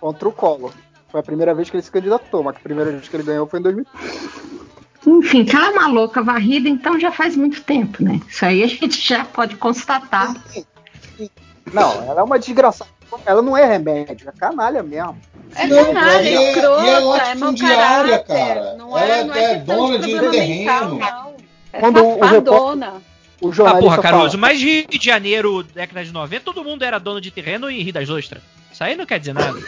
Contra 0.00 0.28
o 0.28 0.32
Collor. 0.32 0.72
Foi 1.08 1.20
a 1.20 1.22
primeira 1.22 1.54
vez 1.54 1.70
que 1.70 1.76
ele 1.76 1.82
se 1.82 1.90
candidatou, 1.90 2.42
mas 2.42 2.56
a 2.56 2.60
primeira 2.60 2.90
vez 2.90 3.08
que 3.08 3.14
ele 3.16 3.22
ganhou 3.22 3.46
foi 3.46 3.60
em 3.60 3.62
2000. 3.62 3.86
Enfim, 5.06 5.44
que 5.44 5.54
ela 5.54 5.66
é 5.66 5.70
uma 5.70 5.88
louca 5.88 6.22
varrida, 6.22 6.68
então 6.68 6.98
já 6.98 7.10
faz 7.12 7.36
muito 7.36 7.62
tempo, 7.62 8.02
né? 8.02 8.20
Isso 8.28 8.44
aí 8.44 8.62
a 8.62 8.66
gente 8.68 9.00
já 9.06 9.24
pode 9.24 9.56
constatar. 9.56 10.34
Não, 11.72 12.02
ela 12.10 12.20
é 12.20 12.24
uma 12.24 12.38
desgraçada. 12.38 12.90
Ela 13.26 13.42
não 13.42 13.56
é 13.56 13.64
remédio, 13.66 14.28
é 14.28 14.32
canalha 14.32 14.82
mesmo. 14.82 15.16
É 15.54 15.66
Não, 15.66 15.84
canalha, 15.92 16.22
e 16.28 16.34
é- 16.34 16.52
escrota, 16.54 16.82
e 16.84 16.88
é 16.88 17.30
é 17.30 17.34
mau 17.34 17.54
caráter. 17.56 18.24
cara. 18.24 18.74
Não 18.78 18.98
Ela 18.98 19.14
é, 19.16 19.24
não 19.24 19.34
é 19.34 19.52
é 19.52 19.56
dona 19.56 19.98
de 19.98 20.10
problema 20.12 20.30
terreno. 20.32 20.58
mental, 20.60 20.88
não. 20.94 21.31
É 21.72 21.80
Quando 21.80 22.04
o 22.06 22.18
safadona. 22.18 23.02
O 23.40 23.48
Ah, 23.48 23.52
jornalista 23.52 23.88
porra, 23.90 24.02
Caruso, 24.02 24.28
fala, 24.30 24.40
mas 24.40 24.60
Rio 24.60 24.86
de 24.86 25.04
Janeiro, 25.04 25.64
década 25.64 26.04
de 26.04 26.12
90, 26.12 26.44
todo 26.44 26.62
mundo 26.62 26.84
era 26.84 26.98
dono 27.00 27.20
de 27.20 27.28
terreno 27.30 27.68
em 27.68 27.82
Rio 27.82 27.92
das 27.92 28.08
Ostras. 28.08 28.40
Isso 28.72 28.84
aí 28.84 28.94
não 28.94 29.04
quer 29.04 29.18
dizer 29.18 29.32
nada. 29.32 29.58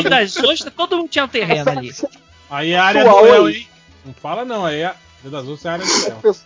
Rio 0.00 0.10
das 0.10 0.36
Ostras, 0.36 0.72
todo 0.76 0.96
mundo 0.98 1.08
tinha 1.08 1.24
um 1.24 1.28
terreno 1.28 1.68
ali. 1.70 1.90
aí 2.48 2.70
é 2.70 2.78
a 2.78 2.84
área 2.84 3.04
do 3.04 3.20
Léo, 3.22 3.48
hein? 3.50 3.66
Não 4.04 4.14
fala 4.14 4.44
não, 4.44 4.64
aí 4.64 4.80
é. 4.80 4.94
Rio 5.22 5.30
das 5.32 5.46
Ostras 5.48 5.64
é 5.64 5.68
a 5.68 5.72
área 5.72 5.84
do 5.86 5.92
Léo. 6.24 6.36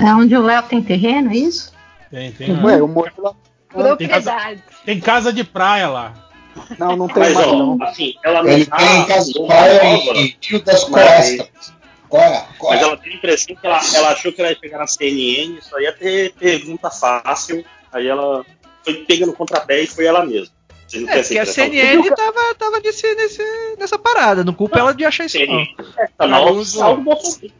É 0.00 0.14
onde 0.14 0.36
o 0.36 0.42
Léo 0.42 0.62
tem 0.64 0.82
terreno, 0.82 1.30
é 1.32 1.36
isso? 1.36 1.72
Tem, 2.10 2.30
tem. 2.32 2.62
Ué, 2.62 2.78
eu 2.78 2.86
moro 2.86 3.10
lá. 3.18 3.32
Tem 3.96 4.06
casa, 4.08 4.36
tem 4.84 5.00
casa 5.00 5.32
de 5.32 5.42
praia 5.42 5.88
lá. 5.88 6.23
Não, 6.78 6.96
não 6.96 7.08
tem 7.08 7.22
Mas, 7.22 7.34
mais 7.34 7.46
ó, 7.46 7.56
não. 7.56 7.82
assim, 7.82 8.14
ela 8.24 8.42
não 8.42 8.50
Ele 8.50 8.66
tá 8.66 8.76
tem 8.76 9.06
casa 9.06 9.32
de 9.32 9.38
numa 9.38 9.48
praia 9.48 9.82
nova, 9.84 10.18
em 10.18 10.36
Rio 10.40 10.62
das 10.64 10.88
Mas- 10.88 11.36
Costas. 11.36 11.74
Qual 12.08 12.22
é? 12.22 12.46
Mas 12.62 12.80
é? 12.80 12.82
ela 12.84 12.96
tem 12.96 13.12
a 13.12 13.16
impressão 13.16 13.56
que 13.56 13.66
ela, 13.66 13.80
ela 13.94 14.08
achou 14.12 14.32
que 14.32 14.40
ela 14.40 14.50
ia 14.50 14.58
chegar 14.58 14.78
na 14.78 14.86
CNN, 14.86 15.58
só 15.62 15.80
ia 15.80 15.92
ter 15.92 16.32
pergunta 16.34 16.90
fácil. 16.90 17.64
Aí 17.92 18.06
ela 18.06 18.44
foi 18.84 18.94
pegando 19.04 19.32
contrapé 19.32 19.82
e 19.82 19.86
foi 19.86 20.04
ela 20.06 20.24
mesma. 20.24 20.54
É, 21.08 21.22
porque 21.22 21.38
a? 21.38 21.46
CNN 21.46 22.08
tava, 22.10 22.54
tava 22.56 22.78
nesse, 22.78 23.12
nesse, 23.16 23.42
nessa 23.78 23.98
parada. 23.98 24.44
Não 24.44 24.52
culpa 24.52 24.78
ela 24.78 24.94
de 24.94 25.04
achar 25.04 25.24
isso, 25.24 25.38
não. 25.38 25.44
CNN 25.46 25.74
é 25.98 26.26
do 26.28 26.96
Bolsonaro. 27.02 27.02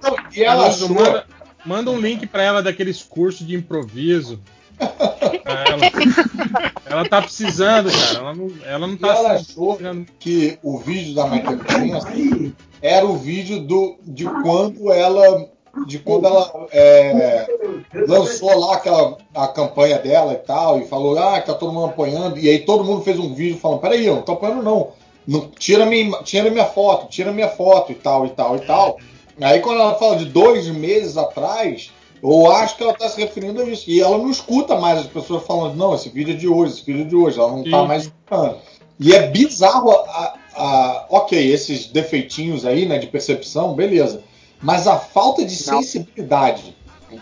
Não, 0.03 0.17
E 0.33 0.45
ela 0.45 0.77
manda, 0.89 1.27
manda 1.65 1.91
um 1.91 1.99
link 1.99 2.27
pra 2.27 2.43
ela 2.45 2.63
daqueles 2.63 3.03
cursos 3.03 3.45
de 3.45 3.57
improviso. 3.57 4.41
Ela. 5.45 6.75
ela 6.87 7.09
tá 7.09 7.23
precisando, 7.23 7.91
cara. 7.91 8.19
Ela 8.19 8.35
não, 8.35 8.53
ela 8.65 8.87
não 8.87 8.97
tá 8.97 9.09
ela 9.09 9.33
achou 9.33 9.77
precisando. 9.77 10.07
que 10.19 10.59
o 10.63 10.79
vídeo 10.79 11.15
da 11.15 11.27
Michael 11.27 11.59
Pence 11.59 12.55
era 12.81 13.07
o 13.07 13.17
vídeo 13.17 13.61
do, 13.61 13.97
de 14.03 14.25
quando 14.25 14.93
ela 14.93 15.49
de 15.87 15.99
quando 15.99 16.27
ela 16.27 16.69
é, 16.71 17.47
lançou 18.07 18.57
lá 18.57 18.77
aquela 18.77 19.19
a 19.35 19.49
campanha 19.49 19.99
dela 19.99 20.33
e 20.35 20.37
tal 20.37 20.79
e 20.81 20.87
falou 20.87 21.19
ah 21.19 21.41
que 21.41 21.49
tá 21.49 21.55
todo 21.55 21.73
mundo 21.73 21.87
apoiando 21.87 22.39
e 22.39 22.49
aí 22.49 22.61
todo 22.61 22.85
mundo 22.85 23.03
fez 23.03 23.19
um 23.19 23.35
vídeo 23.35 23.59
falando 23.59 23.81
peraí 23.81 24.07
eu 24.07 24.15
não 24.15 24.23
tô 24.23 24.33
apoiando 24.33 24.63
não, 24.63 24.93
não 25.27 25.51
tira 25.51 25.85
minha 25.85 26.23
tira 26.23 26.49
minha 26.49 26.65
foto 26.65 27.09
tira 27.09 27.33
minha 27.33 27.49
foto 27.49 27.91
e 27.91 27.97
tal 27.97 28.25
e 28.25 28.31
tal 28.31 28.55
e 28.55 28.61
tal 28.61 28.99
aí 29.41 29.59
quando 29.61 29.81
ela 29.81 29.97
fala 29.97 30.17
de 30.17 30.27
dois 30.27 30.69
meses 30.69 31.17
atrás 31.17 31.91
eu 32.23 32.51
acho 32.53 32.77
que 32.77 32.83
ela 32.83 32.95
tá 32.95 33.09
se 33.09 33.21
referindo 33.21 33.61
a 33.61 33.65
isso. 33.65 33.91
E 33.91 34.01
ela 34.01 34.17
não 34.19 34.31
escuta 34.31 34.79
mais 34.79 34.99
as 35.01 35.07
pessoas 35.07 35.45
falando 35.45 35.75
não 35.77 35.95
esse 35.95 36.09
vídeo 36.09 36.33
é 36.35 36.37
de 36.37 36.49
hoje 36.49 36.73
esse 36.75 36.85
vídeo 36.85 37.03
é 37.03 37.09
de 37.09 37.17
hoje. 37.17 37.39
Ela 37.39 37.51
não 37.53 37.63
tá 37.65 37.81
Sim. 37.83 37.87
mais 37.87 38.03
escutando. 38.05 38.57
E 38.99 39.13
é 39.15 39.27
bizarro 39.29 39.91
a, 39.91 39.95
a- 39.95 40.35
a- 40.57 41.07
ok, 41.11 41.53
esses 41.53 41.87
defeitinhos 41.87 42.65
aí, 42.65 42.87
né, 42.87 42.99
de 42.99 43.07
percepção, 43.09 43.75
beleza. 43.75 44.23
Mas 44.63 44.87
a 44.87 44.97
falta 44.99 45.45
de 45.45 45.55
sensibilidade 45.55 46.75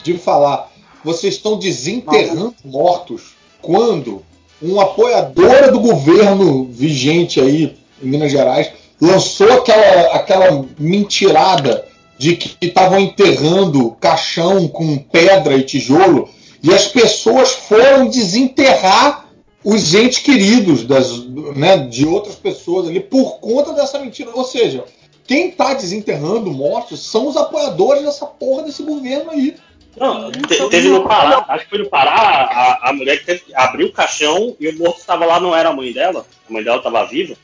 de 0.04 0.16
falar, 0.18 0.70
vocês 1.04 1.34
estão 1.34 1.58
desenterrando 1.58 2.54
mortos 2.64 3.34
quando 3.60 4.22
uma 4.60 4.84
apoiadora 4.84 5.72
do 5.72 5.80
governo 5.80 6.66
vigente 6.66 7.40
aí 7.40 7.76
em 8.02 8.06
Minas 8.06 8.30
Gerais 8.30 8.70
lançou 9.00 9.50
aquela, 9.52 10.14
aquela 10.14 10.64
mentirada 10.78 11.84
de 12.22 12.36
que 12.36 12.56
estavam 12.64 13.00
enterrando 13.00 13.90
caixão 14.00 14.68
com 14.68 14.96
pedra 14.96 15.56
e 15.56 15.64
tijolo 15.64 16.28
e 16.62 16.72
as 16.72 16.86
pessoas 16.86 17.50
foram 17.50 18.06
desenterrar 18.08 19.26
os 19.64 19.92
entes 19.92 20.18
queridos 20.18 20.84
das, 20.84 21.18
né, 21.56 21.78
de 21.78 22.06
outras 22.06 22.36
pessoas 22.36 22.86
ali 22.88 23.00
por 23.00 23.40
conta 23.40 23.72
dessa 23.72 23.98
mentira. 23.98 24.30
Ou 24.34 24.44
seja, 24.44 24.84
quem 25.26 25.48
está 25.48 25.74
desenterrando 25.74 26.48
mortos 26.52 27.04
são 27.10 27.26
os 27.26 27.36
apoiadores 27.36 28.04
dessa 28.04 28.24
porra 28.26 28.62
desse 28.62 28.84
governo 28.84 29.32
aí. 29.32 29.56
Não, 29.96 30.30
te- 30.30 30.68
teve 30.70 30.88
no 30.90 31.02
Pará, 31.02 31.44
acho 31.48 31.64
que 31.64 31.70
foi 31.70 31.78
no 31.80 31.90
Pará, 31.90 32.12
a, 32.12 32.90
a 32.90 32.92
mulher 32.92 33.18
que 33.18 33.26
teve 33.26 33.40
que 33.40 33.54
abrir 33.54 33.84
o 33.86 33.92
caixão 33.92 34.54
e 34.60 34.68
o 34.68 34.78
morto 34.78 34.94
que 34.94 35.00
estava 35.00 35.26
lá 35.26 35.40
não 35.40 35.54
era 35.56 35.70
a 35.70 35.72
mãe 35.74 35.92
dela, 35.92 36.24
a 36.48 36.52
mãe 36.52 36.62
dela 36.62 36.76
estava 36.78 37.04
viva. 37.04 37.34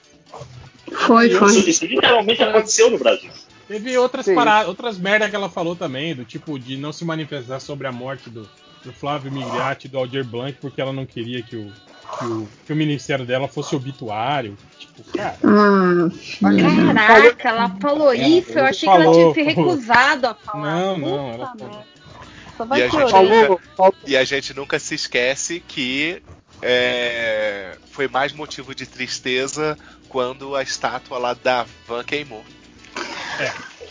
Foi, 1.06 1.26
Isso, 1.28 1.38
foi. 1.38 1.52
isso 1.68 1.84
literalmente 1.84 2.42
aconteceu 2.44 2.90
no 2.90 2.98
Brasil. 2.98 3.28
Teve 3.68 3.96
outras 3.98 4.24
Sim. 4.24 4.34
paradas, 4.34 4.68
outras 4.68 4.98
merda 4.98 5.28
que 5.28 5.36
ela 5.36 5.48
falou 5.50 5.76
também, 5.76 6.14
do 6.14 6.24
tipo 6.24 6.58
de 6.58 6.76
não 6.78 6.90
se 6.92 7.04
manifestar 7.04 7.60
sobre 7.60 7.86
a 7.86 7.92
morte 7.92 8.30
do, 8.30 8.48
do 8.82 8.92
Flávio 8.92 9.30
Migliatti 9.30 9.86
e 9.86 9.90
do 9.90 9.98
Aldir 9.98 10.24
Blanc, 10.24 10.56
porque 10.60 10.80
ela 10.80 10.92
não 10.92 11.04
queria 11.04 11.42
que 11.42 11.54
o, 11.56 11.70
que 12.18 12.24
o, 12.24 12.48
que 12.66 12.72
o 12.72 12.76
ministério 12.76 13.26
dela 13.26 13.46
fosse 13.46 13.76
obituário. 13.76 14.56
Tipo, 14.78 15.04
cara, 15.12 15.36
Ah, 15.44 17.06
Caraca, 17.06 17.48
ela 17.48 17.76
falou 17.80 18.14
isso. 18.14 18.52
Eu 18.58 18.64
achei 18.64 18.88
que 18.88 18.94
ela 18.94 19.04
Falou, 19.04 19.34
tinha 19.34 19.46
se 19.46 19.54
falou. 19.54 19.70
recusado 19.70 20.26
a 20.28 20.34
falar. 20.34 20.74
Não, 20.80 20.98
não, 20.98 21.28
ela 21.32 21.46
falou. 21.48 21.68
merda. 21.68 21.86
Só 22.56 22.64
vai 22.64 22.80
E 22.80 22.82
a 22.84 22.90
falou, 22.90 23.60
falou. 23.76 23.94
E 24.06 24.16
a 24.16 24.24
gente 24.24 24.54
nunca 24.54 24.78
se 24.78 24.94
esquece 24.94 25.60
que 25.68 26.22
é, 26.60 27.76
foi 27.90 28.08
mais 28.08 28.32
motivo 28.32 28.74
de 28.74 28.86
tristeza 28.86 29.78
quando 30.08 30.56
a 30.56 30.62
estátua 30.62 31.18
lá 31.18 31.34
da 31.34 31.66
Van 31.86 32.02
queimou. 32.02 32.42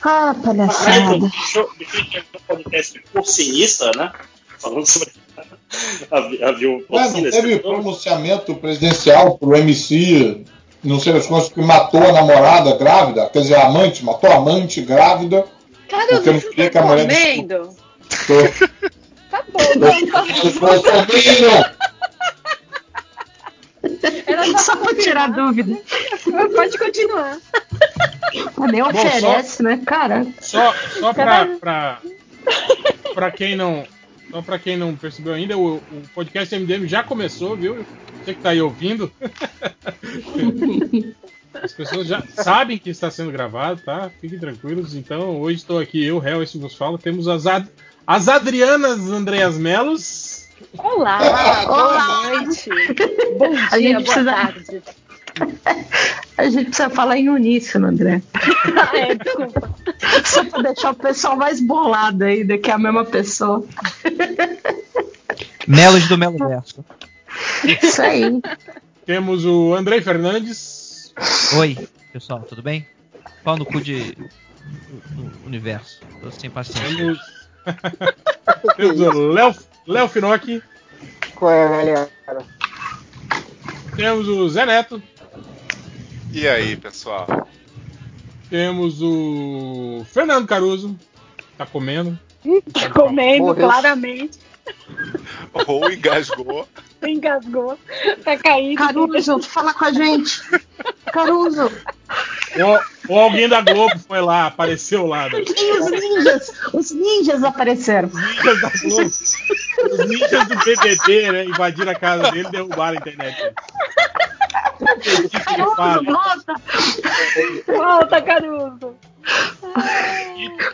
Ah 0.04 0.34
Mas, 0.36 0.46
palhaçada. 0.46 1.20
deixa 1.20 1.60
eu 1.60 1.70
deixa 1.78 1.98
eu 1.98 2.06
ter 2.06 2.26
um 2.36 2.40
podcast 2.48 3.04
porcinista, 3.14 3.92
né? 3.96 4.12
Falando 4.60 4.86
sobre 4.86 5.12
a, 6.12 6.20
vi- 6.22 6.44
a 6.44 6.52
viúva 6.52 6.86
Ué, 6.90 7.04
não 7.04 7.12
porcina. 7.12 7.32
teve 7.32 7.54
esse 7.54 7.64
nome. 7.64 7.76
pronunciamento 7.76 8.56
presidencial 8.56 9.38
pro 9.38 9.56
MC, 9.56 10.44
não 10.84 11.00
sei 11.00 11.14
das 11.14 11.28
quantas, 11.28 11.50
que 11.50 11.62
matou 11.62 12.04
a 12.04 12.12
namorada 12.12 12.76
grávida, 12.78 13.30
quer 13.30 13.42
dizer, 13.42 13.56
a 13.56 13.68
amante, 13.68 14.04
matou 14.04 14.30
a 14.32 14.36
amante 14.36 14.82
grávida. 14.82 15.46
Cara, 15.90 16.08
Porque 16.08 16.32
não 16.32 16.40
você 16.42 16.50
queria 16.50 16.66
tá 16.66 16.70
que 16.72 16.78
a 16.78 16.82
mulher 16.86 17.08
comendo? 17.08 17.76
Tô- 18.28 18.68
Tá 19.30 19.44
bom, 19.52 19.60
não, 19.76 20.08
tá 20.08 20.24
Bolsonaro! 20.60 21.77
Era 24.26 24.58
Só 24.58 24.76
pra 24.76 24.94
tirar 24.96 25.32
dúvida. 25.32 25.78
Pode 26.56 26.78
continuar. 26.78 27.38
Mas 28.58 28.72
nem 28.72 28.82
oferece, 28.84 29.64
né, 29.64 29.82
cara? 29.86 30.26
Só, 30.42 30.74
só 31.00 31.14
pra, 31.14 31.46
pra, 31.60 32.00
pra 33.14 33.32
quem 33.32 33.56
não. 33.56 33.86
Só 34.32 34.42
pra 34.42 34.60
quem 34.60 34.76
não 34.76 34.94
percebeu 34.96 35.34
ainda, 35.34 35.58
o, 35.58 35.76
o 35.78 35.84
podcast 36.14 36.54
MDM 36.58 36.86
já 36.88 37.02
começou, 37.04 37.56
viu? 37.56 37.86
Você 38.24 38.34
que 38.34 38.42
tá 38.42 38.50
aí 38.50 38.62
ouvindo. 38.62 39.10
As 41.54 41.74
pessoas 41.74 42.08
já 42.08 42.22
sabem 42.36 42.78
que 42.78 42.90
está 42.90 43.10
sendo 43.10 43.32
gravado, 43.32 43.82
tá? 43.84 44.12
Fiquem 44.22 44.38
tranquilos. 44.38 44.94
Então, 44.96 45.40
hoje 45.42 45.58
estou 45.58 45.80
aqui, 45.80 46.04
eu, 46.06 46.20
Réu, 46.20 46.44
esse 46.44 46.58
vos 46.58 46.76
fala. 46.76 46.98
Temos 47.00 47.28
as, 47.28 47.48
Ad- 47.48 47.70
as 48.06 48.28
Adrianas 48.28 49.00
Andreas 49.10 49.58
Melos. 49.58 50.37
Olá, 50.78 51.20
Olá. 51.22 51.66
boa 51.66 52.30
noite. 52.42 52.70
Bom 53.38 53.56
A 53.72 53.78
dia, 53.78 54.00
gente 54.00 54.04
boa 54.04 54.04
precisa- 54.04 54.32
tarde. 54.34 54.82
A 56.38 56.44
gente 56.50 56.66
precisa 56.66 56.90
falar 56.90 57.18
em 57.18 57.30
uníssono, 57.30 57.88
André. 57.88 58.22
Ah, 58.34 58.92
é, 58.98 59.16
desculpa. 59.16 59.70
Só 60.26 60.44
pra 60.46 60.62
deixar 60.64 60.92
o 60.92 60.96
pessoal 60.96 61.36
mais 61.36 61.60
bolado 61.62 62.24
ainda, 62.24 62.58
que 62.58 62.70
é 62.72 62.74
a 62.74 62.78
mesma 62.78 63.06
pessoa. 63.06 63.64
Melos 65.68 66.08
do 66.08 66.18
Melo 66.18 66.38
Verso. 66.38 66.84
Isso 67.84 68.02
aí. 68.02 68.42
Temos 69.06 69.46
o 69.46 69.74
Andrei 69.76 70.02
Fernandes. 70.02 71.14
Oi, 71.58 71.78
pessoal, 72.14 72.42
tudo 72.42 72.62
bem? 72.64 72.88
Pau 73.44 73.58
no 73.58 73.66
cu 73.66 73.80
de. 73.82 74.12
do- 74.14 74.30
do 75.12 75.46
universo. 75.46 76.02
Tô 76.22 76.32
sem 76.32 76.50
paciência. 76.50 76.96
Temos, 76.98 77.20
temos 78.76 79.00
o 79.02 79.28
Léo, 79.32 79.56
Léo 79.88 80.10
Finocchi. 80.10 80.62
Qual 81.36 81.52
é, 81.52 81.70
galera? 81.70 82.10
Temos 83.96 84.28
o 84.28 84.50
Zé 84.50 84.66
Neto. 84.66 85.02
E 86.34 86.48
aí, 86.48 86.76
pessoal? 86.76 87.48
Temos 88.50 89.02
o 89.02 90.06
Fernando 90.12 90.46
Caruso. 90.46 90.98
Tá 91.58 91.66
comendo. 91.66 92.20
Tá 92.74 92.90
comendo, 92.90 93.46
Morreu. 93.46 93.68
claramente. 93.68 94.38
Ou 95.68 95.90
engasgou. 95.92 96.68
Engasgou. 97.02 97.78
Tá 98.24 98.38
caído. 98.38 98.76
Caruso, 98.76 99.40
fala 99.42 99.74
com 99.74 99.86
a 99.86 99.92
gente. 99.92 100.42
Caruso. 101.12 101.72
Ou, 102.60 102.80
ou 103.10 103.20
alguém 103.20 103.48
da 103.48 103.62
Globo 103.62 103.98
foi 104.08 104.22
lá, 104.22 104.48
apareceu 104.48 105.06
lá. 105.06 105.30
né? 105.30 105.42
E 105.42 105.72
os 105.80 105.92
ninjas? 105.92 106.52
Os 106.74 106.92
ninjas 106.92 107.44
apareceram. 107.44 108.10
Os 108.10 108.16
ninjas 108.16 108.62
da 108.62 108.70
Globo. 108.70 109.02
Os 109.92 110.08
ninjas 110.10 110.48
do 110.48 110.56
BBB, 110.58 111.32
né? 111.32 111.46
Invadiram 111.46 111.92
a 111.92 111.96
casa 111.96 112.32
dele 112.32 112.48
e 112.48 112.52
derrubaram 112.52 112.98
a 112.98 113.00
internet. 113.00 113.54
Caruso, 115.46 116.06
volta. 116.06 116.54
Volta, 117.68 118.22
Caruso. 118.22 118.96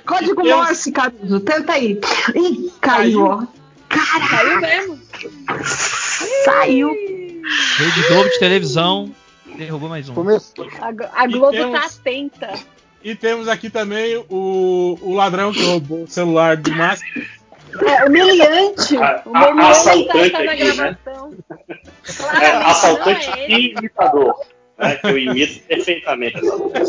Código. 0.05 0.43
Morse, 0.45 0.91
Caruso. 0.91 1.39
Tenta 1.41 1.73
aí. 1.73 1.99
Ih, 2.35 2.71
caiu, 2.81 3.25
ó. 3.25 3.43
Caraca, 3.93 4.29
Caiu 4.29 4.61
mesmo. 4.61 4.99
saiu. 6.45 6.89
Rede 7.77 8.07
Globo 8.07 8.29
de 8.29 8.39
televisão. 8.39 9.13
Derrubou 9.57 9.89
mais 9.89 10.09
um. 10.09 10.13
Começou. 10.15 10.67
A, 10.81 11.23
a 11.23 11.27
Globo 11.27 11.53
E 11.53 11.57
temos- 11.59 11.79
tá 11.79 11.85
atenta. 11.85 12.53
E 13.03 13.15
temos 13.15 13.47
aqui 13.47 13.69
também 13.69 14.15
o, 14.29 14.97
o 15.01 15.13
ladrão 15.13 15.51
que 15.51 15.63
roubou 15.63 16.03
o 16.03 16.07
celular 16.07 16.55
do 16.57 16.71
Márcio. 16.71 17.05
É, 17.85 18.05
humilhante. 18.05 18.95
A- 18.97 19.21
a- 19.25 19.49
Humilhante 19.49 19.61
assaltante 19.71 20.29
tá, 20.31 20.37
tá 20.37 20.43
na 20.43 20.51
aqui, 20.53 20.63
né? 20.63 20.73
gravação. 20.73 21.33
É, 21.59 22.13
Claramente 22.13 22.65
assaltante 22.69 23.29
é 23.39 23.51
e 23.51 23.71
imitador. 23.77 24.39
Né, 24.77 24.95
que 24.95 25.07
eu 25.07 25.17
imito 25.19 25.59
perfeitamente. 25.67 26.37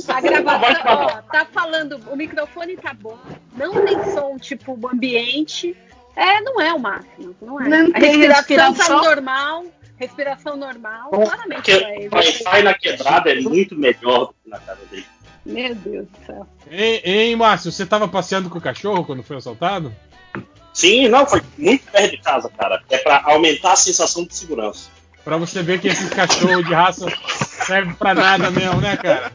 A 0.09 0.21
gravação, 0.21 0.83
ó, 0.87 1.09
tá 1.31 1.47
falando, 1.53 2.01
o 2.11 2.17
microfone 2.17 2.77
tá 2.79 2.95
bom, 2.95 3.19
não 3.57 3.85
tem 3.85 4.03
som, 4.15 4.39
tipo, 4.39 4.73
o 4.81 4.89
ambiente. 4.89 5.77
É, 6.17 6.41
não 6.41 6.61
é 6.61 6.73
o 6.73 6.79
máximo, 6.79 7.35
não 7.41 7.61
é. 7.61 7.69
Não 7.69 7.79
a 7.95 7.99
respiração, 7.99 8.35
respiração? 8.37 9.01
tá 9.01 9.09
normal, 9.09 9.65
respiração 9.97 10.57
normal, 10.57 11.11
Bom, 11.11 11.25
claramente 11.25 11.73
é 11.73 12.09
o 12.11 12.15
Wi-Fi 12.15 12.63
na 12.63 12.75
quebrada 12.75 13.33
é 13.33 13.41
muito 13.41 13.75
melhor 13.77 14.27
do 14.27 14.35
que 14.43 14.51
na 14.51 14.59
casa 14.61 14.81
dele. 14.91 15.07
Meu 15.45 15.75
Deus 15.75 16.07
do 16.07 16.27
céu. 16.27 16.47
Hein, 16.71 17.01
hein, 17.05 17.37
Márcio? 17.37 17.71
Você 17.71 17.85
tava 17.85 18.09
passeando 18.09 18.49
com 18.49 18.59
o 18.59 18.63
cachorro 18.63 19.05
quando 19.05 19.23
foi 19.23 19.37
assaltado? 19.37 19.95
Sim, 20.73 21.09
não, 21.09 21.27
foi 21.27 21.43
muito 21.59 21.85
perto 21.91 22.11
de 22.11 22.19
casa, 22.19 22.51
cara. 22.57 22.83
É 22.91 22.99
pra 22.99 23.23
aumentar 23.27 23.73
a 23.73 23.77
sensação 23.77 24.25
de 24.25 24.35
segurança. 24.35 24.91
Pra 25.23 25.37
você 25.37 25.63
ver 25.63 25.81
que 25.81 25.89
esses 25.89 26.09
cachorros 26.11 26.67
de 26.67 26.75
raça 26.75 27.07
servem 27.65 27.95
pra 27.95 28.13
nada 28.13 28.51
mesmo, 28.51 28.81
né, 28.81 28.97
cara? 28.97 29.33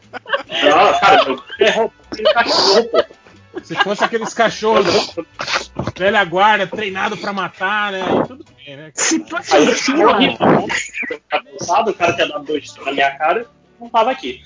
Não, 0.64 1.00
cara, 1.00 1.30
eu 1.30 1.44
quero 1.58 1.94
aquele 2.12 2.34
cachorro, 2.34 2.84
pô. 2.90 3.06
Se 3.64 3.76
fosse 3.76 4.04
aqueles 4.04 4.34
cachorros 4.34 5.16
velha 5.98 6.24
guarda, 6.24 6.68
treinado 6.68 7.18
pra 7.18 7.34
matar, 7.34 7.92
né? 7.92 8.02
Aí 8.02 8.28
tudo 8.28 8.46
bem, 8.56 8.78
né? 8.78 8.92
Se 8.94 9.20
fosse 9.28 9.56
eu 9.56 11.20
tava 11.30 11.44
cansado, 11.44 11.92
o 11.92 11.94
cara 11.94 12.14
tinha 12.14 12.28
dado 12.28 12.46
dois 12.46 12.76
na 12.78 12.92
minha 12.92 13.18
cara 13.18 13.46
não 13.80 13.90
tava 13.90 14.12
aqui. 14.12 14.44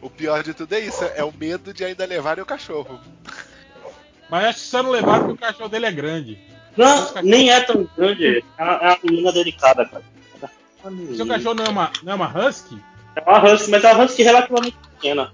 O 0.00 0.08
pior 0.08 0.42
de 0.44 0.54
tudo 0.54 0.72
é 0.72 0.80
isso, 0.80 1.04
é 1.04 1.24
o 1.24 1.32
medo 1.32 1.74
de 1.74 1.84
ainda 1.84 2.06
levarem 2.06 2.42
o 2.42 2.46
cachorro. 2.46 3.00
Mas 4.30 4.44
acho 4.44 4.58
que 4.60 4.66
só 4.66 4.82
não 4.82 4.90
levaram 4.90 5.26
porque 5.26 5.44
o 5.44 5.48
cachorro 5.48 5.68
dele 5.68 5.86
é 5.86 5.92
grande. 5.92 6.38
Não, 6.76 7.12
nem 7.22 7.50
é 7.50 7.60
tão 7.60 7.88
grande. 7.96 8.44
É 8.56 8.62
uma, 8.62 8.72
é 8.74 8.88
uma 8.88 8.98
menina 9.02 9.32
delicada, 9.32 9.84
cara. 9.84 10.04
Seu 11.16 11.26
cachorro 11.26 11.54
não 11.54 11.64
é 11.64 11.68
uma, 11.68 11.92
não 12.02 12.12
é 12.12 12.14
uma 12.14 12.46
husky? 12.48 12.80
É 13.16 13.20
uma 13.20 13.44
husky, 13.44 13.70
mas 13.70 13.84
é 13.84 13.92
uma 13.92 14.04
husky 14.04 14.22
relativamente 14.22 14.76
pequena. 14.76 15.32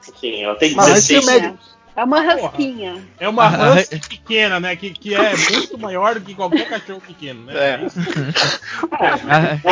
Assim, 0.00 0.42
ela 0.42 0.54
tem 0.56 0.74
Mas 0.74 0.86
16 1.06 1.18
husky 1.18 1.32
médio. 1.32 1.58
É 1.96 2.04
uma 2.04 2.16
Porra. 2.22 2.34
rasquinha. 2.42 3.02
É 3.18 3.28
uma 3.28 3.44
Ah, 3.46 3.74
husky 3.74 3.98
pequena, 4.08 4.60
né? 4.60 4.76
Que, 4.76 4.90
que 4.90 5.14
é 5.14 5.36
muito 5.50 5.78
maior 5.78 6.14
do 6.14 6.20
que 6.20 6.34
qualquer 6.34 6.68
cachorro 6.68 7.00
pequeno, 7.00 7.44
né? 7.44 7.54
É. 7.56 7.80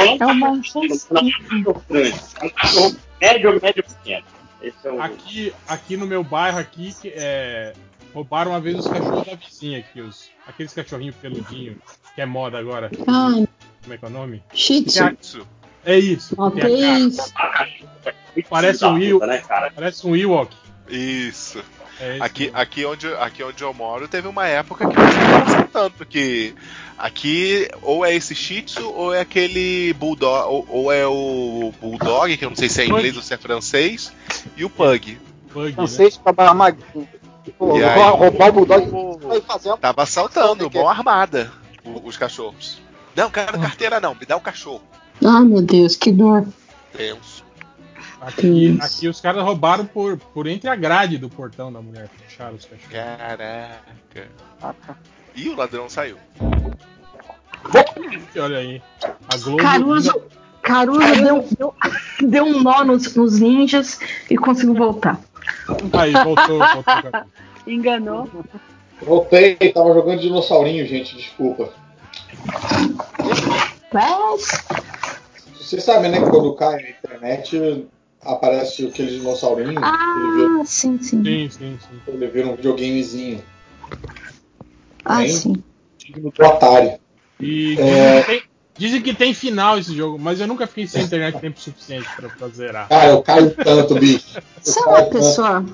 é 0.03 0.17
é 0.19 0.27
uma 0.27 0.49
é 0.49 0.51
um 0.51 0.61
cachorro 0.61 0.87
médio, 3.21 3.61
médio 3.63 3.85
pequeno. 3.85 4.25
É. 4.63 4.73
Aqui, 5.01 5.53
aqui 5.69 5.97
no 5.97 6.07
meu 6.07 6.25
bairro 6.25 6.59
aqui, 6.59 6.95
que, 7.01 7.13
é, 7.15 7.73
roubaram 8.13 8.53
uma 8.53 8.61
vez 8.61 8.79
os 8.79 8.89
cachorros 8.89 9.27
da 9.27 9.35
vizinha 9.35 9.79
aqui, 9.79 10.01
os, 10.01 10.29
aqueles 10.47 10.73
cachorrinhos 10.73 11.15
peludinhos, 11.17 11.77
que 12.15 12.21
é 12.21 12.27
moda 12.27 12.59
agora. 12.59 12.91
Ah, 13.07 13.31
Como 13.83 13.95
é 13.95 13.99
que 13.99 14.05
é 14.05 14.09
o 14.09 14.11
nome? 14.11 14.43
shih 14.53 14.85
tzu. 14.85 15.47
Isso. 15.87 15.91
É 15.91 15.99
isso. 15.99 16.37
Maltês. 16.37 17.33
Ah, 17.37 17.67
Parece 18.51 18.85
um 18.85 18.95
Will. 18.95 19.19
né, 19.21 19.39
cara? 19.39 19.71
Parece 19.75 20.07
um 20.07 20.15
Ewok. 20.17 20.55
Isso. 20.89 21.63
É 21.99 22.13
esse 22.17 22.23
Aqui, 22.23 22.51
aqui, 22.53 22.85
onde, 22.85 23.07
aqui 23.15 23.43
onde 23.43 23.63
eu 23.65 23.73
moro 23.73 24.07
teve 24.07 24.29
uma 24.29 24.47
época 24.47 24.87
que 24.87 24.93
estava 25.01 25.43
acertando, 25.45 25.91
porque 25.93 26.55
aqui 26.99 27.69
ou 27.81 28.05
é 28.05 28.15
esse 28.15 28.35
Shih 28.35 28.63
Tzu 28.63 28.87
ou 28.91 29.15
é 29.15 29.21
aquele 29.21 29.95
Bulldog, 29.95 30.47
ou, 30.53 30.67
ou 30.69 30.93
é 30.93 31.07
o 31.07 31.73
Bulldog, 31.81 32.37
que 32.37 32.45
eu 32.45 32.51
não 32.51 32.57
sei 32.57 32.69
se 32.69 32.83
é 32.83 32.87
inglês 32.87 33.17
ou 33.17 33.23
se 33.23 33.33
é 33.33 33.39
francês, 33.39 34.13
e 34.57 34.65
o 34.65 34.69
Pug. 34.71 35.19
Bug, 35.53 35.69
né? 35.69 35.73
Francês 35.75 36.19
pra 36.19 36.33
barra 36.33 36.53
magrinho. 36.53 37.09
Pô, 37.57 37.79
E 37.79 37.83
aí? 37.85 37.99
roubar, 37.99 38.49
o 38.49 38.53
Bulldog 38.53 39.19
vai 39.27 39.41
fazer 39.41 39.75
Tava 39.79 40.03
assaltando, 40.03 40.69
Que- 40.69 40.77
mão 40.77 40.89
armada, 40.89 41.51
o- 41.83 42.07
os 42.07 42.17
cachorros. 42.19 42.79
Não, 43.15 43.31
quero 43.31 43.59
carteira 43.59 43.99
não, 44.01 44.15
me 44.15 44.27
dá 44.27 44.37
o 44.37 44.41
cachorro. 44.43 44.83
Ai, 45.25 45.45
meu 45.45 45.63
Deus, 45.63 45.97
que 45.97 46.13
dor. 46.13 46.47
Tenso. 46.97 47.45
Aqui, 48.21 48.79
aqui 48.81 49.09
os 49.09 49.21
caras 49.21 49.45
roubaram 49.45 49.87
por, 49.87 50.17
por 50.17 50.47
entre 50.47 50.69
a 50.69 50.75
grade 50.75 51.19
do 51.19 51.29
portão 51.29 51.73
da 51.73 51.81
mulher. 51.81 52.09
Fecharam 52.27 52.57
os 52.57 52.65
cachorros. 52.65 52.91
Caraca. 52.91 54.29
Ah. 54.63 54.75
E 55.35 55.49
o 55.49 55.57
ladrão 55.57 55.89
saiu. 55.89 56.17
Olha 58.37 58.59
aí. 58.59 58.83
A 59.29 59.37
Globo. 59.37 59.59
Caruso, 59.59 60.23
Caruso 60.63 61.23
deu, 61.23 61.47
deu, 61.59 61.75
deu 62.29 62.45
um 62.45 62.63
nó 62.63 62.85
nos, 62.85 63.15
nos 63.15 63.39
ninjas 63.39 64.01
e 64.31 64.37
conseguiu 64.37 64.75
voltar. 64.75 65.21
Aí, 65.93 66.13
voltou, 66.13 66.59
voltou. 66.59 67.23
Enganou. 67.67 68.29
Voltei, 69.03 69.57
tava 69.57 69.93
jogando 69.93 70.21
dinossaurinho, 70.21 70.87
gente, 70.87 71.17
desculpa. 71.17 71.71
Mas, 73.93 74.65
Vocês 75.67 75.83
sabem, 75.83 76.11
né, 76.13 76.21
que 76.23 76.31
quando 76.31 76.55
cai 76.55 76.81
na 76.81 76.91
internet 76.91 77.87
aparece 78.23 78.87
aquele 78.87 79.19
dinossaurinho, 79.19 79.71
ele, 79.71 79.79
vira, 79.81 80.61
ah, 80.61 80.65
sim, 80.65 80.97
sim. 81.03 81.25
Sim, 81.25 81.51
sim, 81.51 81.79
sim. 81.81 82.01
ele 82.07 82.27
vira 82.29 82.47
um 82.49 82.55
videogamezinho. 82.57 83.43
Ah, 85.05 85.25
Hein? 85.25 85.33
sim. 85.33 85.55
digno 85.99 86.31
do 86.33 86.45
Atari. 86.47 86.99
E 87.41 87.75
dizem, 87.77 87.91
É. 87.91 88.21
que 88.23 88.27
tem, 88.27 88.43
dizem 88.79 89.03
que 89.03 89.15
tem 89.15 89.35
final 89.35 89.77
esse 89.79 89.95
jogo, 89.95 90.19
mas 90.19 90.41
eu 90.41 90.47
nunca 90.47 90.67
fiquei 90.69 90.87
sem 90.87 91.03
internet 91.03 91.41
tempo 91.41 91.59
suficiente 91.61 92.09
pra, 92.17 92.29
pra 92.29 92.49
zerar. 92.49 92.89
Cara, 92.89 93.11
eu 93.11 93.23
caio 93.23 93.51
tanto, 93.55 93.95
bicho. 93.97 94.41
Você 94.63 94.79
é 94.79 94.83
caio 94.85 94.97
uma 94.97 94.97
tanto 94.99 95.11
pessoa. 95.11 95.65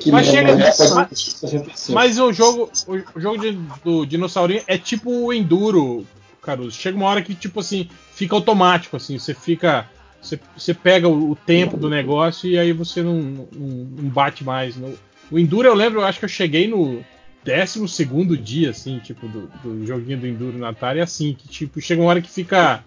que 0.00 0.10
Mas 0.10 0.26
chega- 0.26 0.56
mas- 0.56 0.74
65. 0.76 1.92
Mas 1.92 2.18
o 2.18 2.32
jogo, 2.32 2.70
o, 2.86 3.18
o 3.18 3.20
jogo 3.20 3.38
de- 3.38 3.58
do 3.84 4.06
dinossaurinho 4.06 4.62
é 4.66 4.78
tipo 4.78 5.10
o 5.10 5.32
Enduro, 5.32 6.06
Caruso. 6.44 6.76
Chega 6.76 6.96
uma 6.96 7.06
hora 7.06 7.22
que, 7.22 7.34
tipo 7.34 7.60
assim, 7.60 7.88
fica 8.12 8.34
automático, 8.34 8.96
assim, 8.96 9.18
você 9.18 9.34
fica. 9.34 9.88
Você, 10.20 10.40
você 10.56 10.72
pega 10.72 11.06
o, 11.06 11.32
o 11.32 11.36
tempo 11.36 11.76
do 11.76 11.90
negócio 11.90 12.48
e 12.48 12.58
aí 12.58 12.72
você 12.72 13.02
não, 13.02 13.20
não, 13.20 13.48
não 13.52 14.08
bate 14.08 14.42
mais. 14.42 14.76
No, 14.76 14.94
o 15.30 15.38
Enduro 15.38 15.68
eu 15.68 15.74
lembro, 15.74 16.00
eu 16.00 16.04
acho 16.04 16.18
que 16.18 16.24
eu 16.24 16.28
cheguei 16.28 16.66
no 16.66 17.04
12 17.44 18.38
dia, 18.38 18.70
assim, 18.70 18.98
tipo, 19.00 19.28
do, 19.28 19.50
do 19.62 19.86
joguinho 19.86 20.18
do 20.18 20.26
Enduro 20.26 20.58
na 20.58 20.70
Atari, 20.70 21.00
é 21.00 21.02
assim, 21.02 21.34
que 21.34 21.46
tipo, 21.46 21.80
chega 21.80 22.00
uma 22.00 22.08
hora 22.08 22.22
que 22.22 22.30
fica. 22.30 22.82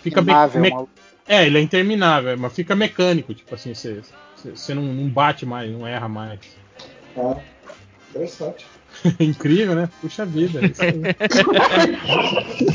Fica 0.00 0.20
Interminável, 0.20 0.60
me-. 0.60 0.88
É, 1.28 1.44
ele 1.44 1.58
é 1.58 1.60
interminável, 1.60 2.38
mas 2.38 2.52
fica 2.52 2.76
mecânico, 2.76 3.34
tipo 3.34 3.52
assim, 3.52 3.74
você, 3.74 4.00
você, 4.36 4.50
você 4.50 4.74
não, 4.74 4.82
não 4.82 5.08
bate 5.08 5.44
mais, 5.44 5.70
não 5.72 5.84
erra 5.84 6.08
mais. 6.08 6.38
Ah, 7.16 7.36
interessante. 8.10 8.64
Incrível, 9.20 9.74
né? 9.74 9.88
Puxa 10.00 10.24
vida. 10.24 10.60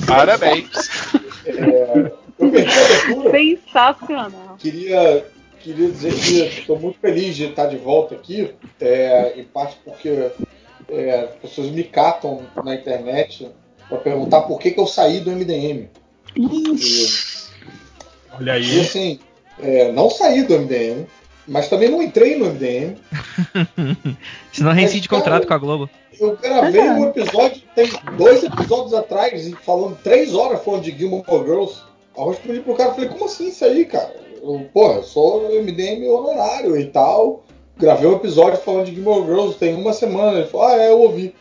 Parabéns. 0.07 0.69
É, 1.45 2.11
eu 2.39 2.51
perdi 2.51 2.71
a 2.71 2.85
abertura. 2.85 3.31
Sensacional. 3.31 4.57
Queria, 4.57 5.25
queria 5.59 5.89
dizer 5.89 6.13
que 6.13 6.59
estou 6.59 6.79
muito 6.79 6.99
feliz 6.99 7.35
de 7.35 7.45
estar 7.45 7.67
de 7.67 7.77
volta 7.77 8.15
aqui, 8.15 8.53
é, 8.79 9.39
em 9.39 9.43
parte 9.43 9.77
porque 9.83 10.31
é, 10.89 11.19
as 11.21 11.35
pessoas 11.35 11.69
me 11.69 11.83
catam 11.83 12.41
na 12.63 12.75
internet 12.75 13.49
para 13.87 13.97
perguntar 13.97 14.41
por 14.41 14.59
que, 14.59 14.71
que 14.71 14.79
eu 14.79 14.87
saí 14.87 15.19
do 15.19 15.31
MDM. 15.31 15.89
E, 16.35 17.05
Olha 18.33 18.57
e 18.57 18.63
aí. 18.63 18.79
assim, 18.79 19.19
é, 19.59 19.91
não 19.91 20.09
saí 20.09 20.43
do 20.43 20.57
MDM, 20.57 21.05
mas 21.47 21.67
também 21.67 21.89
não 21.89 22.01
entrei 22.01 22.37
no 22.37 22.45
MDM. 22.45 22.95
Senão 24.51 24.71
reincide 24.71 25.09
contrato 25.09 25.47
com 25.47 25.53
a 25.53 25.57
Globo. 25.57 25.89
Eu 26.19 26.37
gravei 26.37 26.81
um 26.81 27.09
episódio, 27.09 27.63
tem 27.75 27.89
dois 28.17 28.43
episódios 28.43 28.93
atrás, 28.93 29.47
e 29.47 29.55
falando 29.55 29.97
três 30.03 30.35
horas 30.35 30.63
falando 30.63 30.83
de 30.83 30.95
Gilmore 30.95 31.23
Girls. 31.27 31.81
Aí 32.15 32.23
eu 32.23 32.29
respondi 32.29 32.59
pro 32.59 32.75
cara, 32.75 32.93
falei, 32.93 33.09
como 33.09 33.25
assim 33.25 33.47
isso 33.47 33.65
aí, 33.65 33.85
cara? 33.85 34.13
Eu, 34.41 34.69
porra, 34.73 34.95
eu 34.95 35.03
sou 35.03 35.49
MDM 35.49 36.07
honorário 36.07 36.77
e 36.77 36.85
tal. 36.85 37.43
Gravei 37.77 38.07
um 38.07 38.15
episódio 38.15 38.59
falando 38.59 38.85
de 38.85 38.95
Gilmore 38.95 39.25
Girls 39.25 39.57
tem 39.57 39.73
uma 39.73 39.93
semana. 39.93 40.39
Ele 40.39 40.47
falou, 40.47 40.67
ah, 40.67 40.75
é, 40.75 40.89
eu 40.89 40.99
ouvi. 40.99 41.33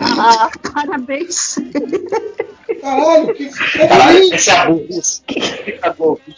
Ah, 0.00 0.50
parabéns. 0.74 1.56
Caralho, 2.80 3.34
que 3.34 3.48
Caralho, 3.48 4.34
esse 4.34 4.50
é 4.50 4.56
abuso. 4.56 5.22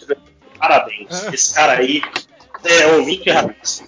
Né? 0.08 0.16
Parabéns. 0.62 1.26
Esse 1.32 1.52
cara 1.52 1.72
aí 1.72 2.00
é 2.64 2.86
ouvinte 2.94 3.28
raiz. 3.28 3.82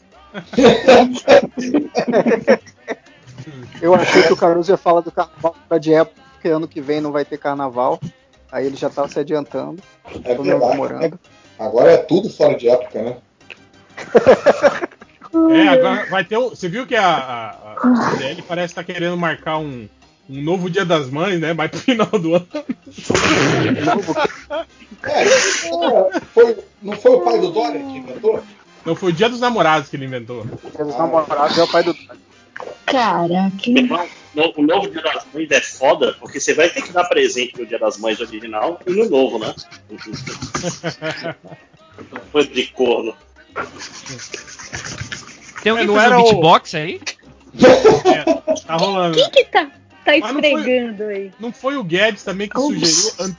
Eu 3.81 3.95
achei 3.95 4.25
que 4.25 4.33
o 4.33 4.37
Caruso 4.37 4.73
ia 4.73 4.77
falar 4.77 5.01
do 5.03 5.13
carnaval 5.13 5.55
fora 5.69 5.79
de 5.81 5.95
época, 5.95 6.21
porque 6.33 6.49
ano 6.49 6.67
que 6.67 6.81
vem 6.81 7.01
não 7.01 7.13
vai 7.13 7.25
ter 7.25 7.39
carnaval. 7.39 8.01
Aí 8.51 8.67
ele 8.67 8.75
já 8.75 8.91
tava 8.91 9.07
se 9.07 9.21
adiantando, 9.21 9.81
É 10.25 10.35
verdade. 10.35 11.15
Agora 11.61 11.93
é 11.93 11.97
tudo 11.99 12.29
fora 12.29 12.57
de 12.57 12.69
época, 12.69 13.03
né? 13.03 13.17
É, 15.53 15.69
agora 15.69 16.07
vai 16.11 16.25
ter 16.25 16.37
um. 16.39 16.49
Você 16.49 16.69
viu 16.69 16.85
que 16.89 16.97
a, 16.97 17.07
a, 17.07 17.51
a 17.75 18.11
CDL 18.11 18.43
parece 18.43 18.73
estar 18.73 18.83
querendo 18.83 19.17
marcar 19.17 19.59
um, 19.59 19.89
um 20.29 20.43
novo 20.43 20.71
Dia 20.71 20.85
das 20.85 21.11
Mães, 21.11 21.41
né? 21.41 21.53
Vai 21.55 21.69
pro 21.69 21.79
final 21.81 22.07
do 22.07 22.35
ano. 22.35 22.47
É, 25.03 25.25
foi, 26.33 26.57
não 26.83 26.97
foi 26.97 27.13
o 27.13 27.21
pai 27.21 27.39
do 27.41 27.51
Dória 27.51 27.79
que 27.81 27.99
inventou? 27.99 28.43
Não 28.85 28.95
foi 28.97 29.11
o 29.11 29.13
Dia 29.13 29.29
dos 29.29 29.41
Namorados 29.41 29.89
que 29.89 29.97
ele 29.97 30.05
inventou. 30.07 30.45
Porque 30.63 30.83
os 30.83 30.97
namorados 30.97 31.57
é 31.59 31.63
o 31.63 31.69
pai 31.69 31.83
do. 31.83 31.95
Caraca. 32.87 33.51
Meu 33.67 33.83
irmão, 33.85 34.07
o 34.57 34.63
novo 34.63 34.91
Dia 34.91 35.03
das 35.03 35.25
Mães 35.33 35.51
é 35.51 35.61
foda, 35.61 36.15
porque 36.21 36.39
você 36.41 36.53
vai 36.55 36.69
ter 36.69 36.83
que 36.83 36.93
dar 36.93 37.05
presente 37.05 37.59
no 37.59 37.67
Dia 37.67 37.79
das 37.79 37.99
Mães 37.99 38.21
original 38.21 38.79
e 38.87 38.91
no 38.93 39.09
novo, 39.09 39.39
né? 39.39 39.55
Coisa 42.33 42.49
de 42.51 42.67
corno. 42.69 43.15
Tem 45.63 45.71
alguém 45.71 45.89
É, 45.89 46.01
fazendo 46.01 46.21
o- 46.21 46.25
beatbox 46.25 46.75
aí? 46.75 47.01
É, 48.05 48.25
tá 48.67 48.77
rolando. 48.77 49.17
Quem 49.17 49.31
que 49.31 49.45
tá, 49.45 49.71
tá 50.05 50.13
Mas 50.21 50.33
não 50.35 50.41
foi- 50.41 50.53
esfregando 50.55 51.03
aí? 51.05 51.33
Não 51.41 51.53
foi 51.53 51.77
o 51.77 51.85
Guedes 51.85 52.23
também 52.23 52.49
que 52.49 52.59
Ups. 52.59 52.75
sugeriu 52.89 53.27
an- 53.27 53.37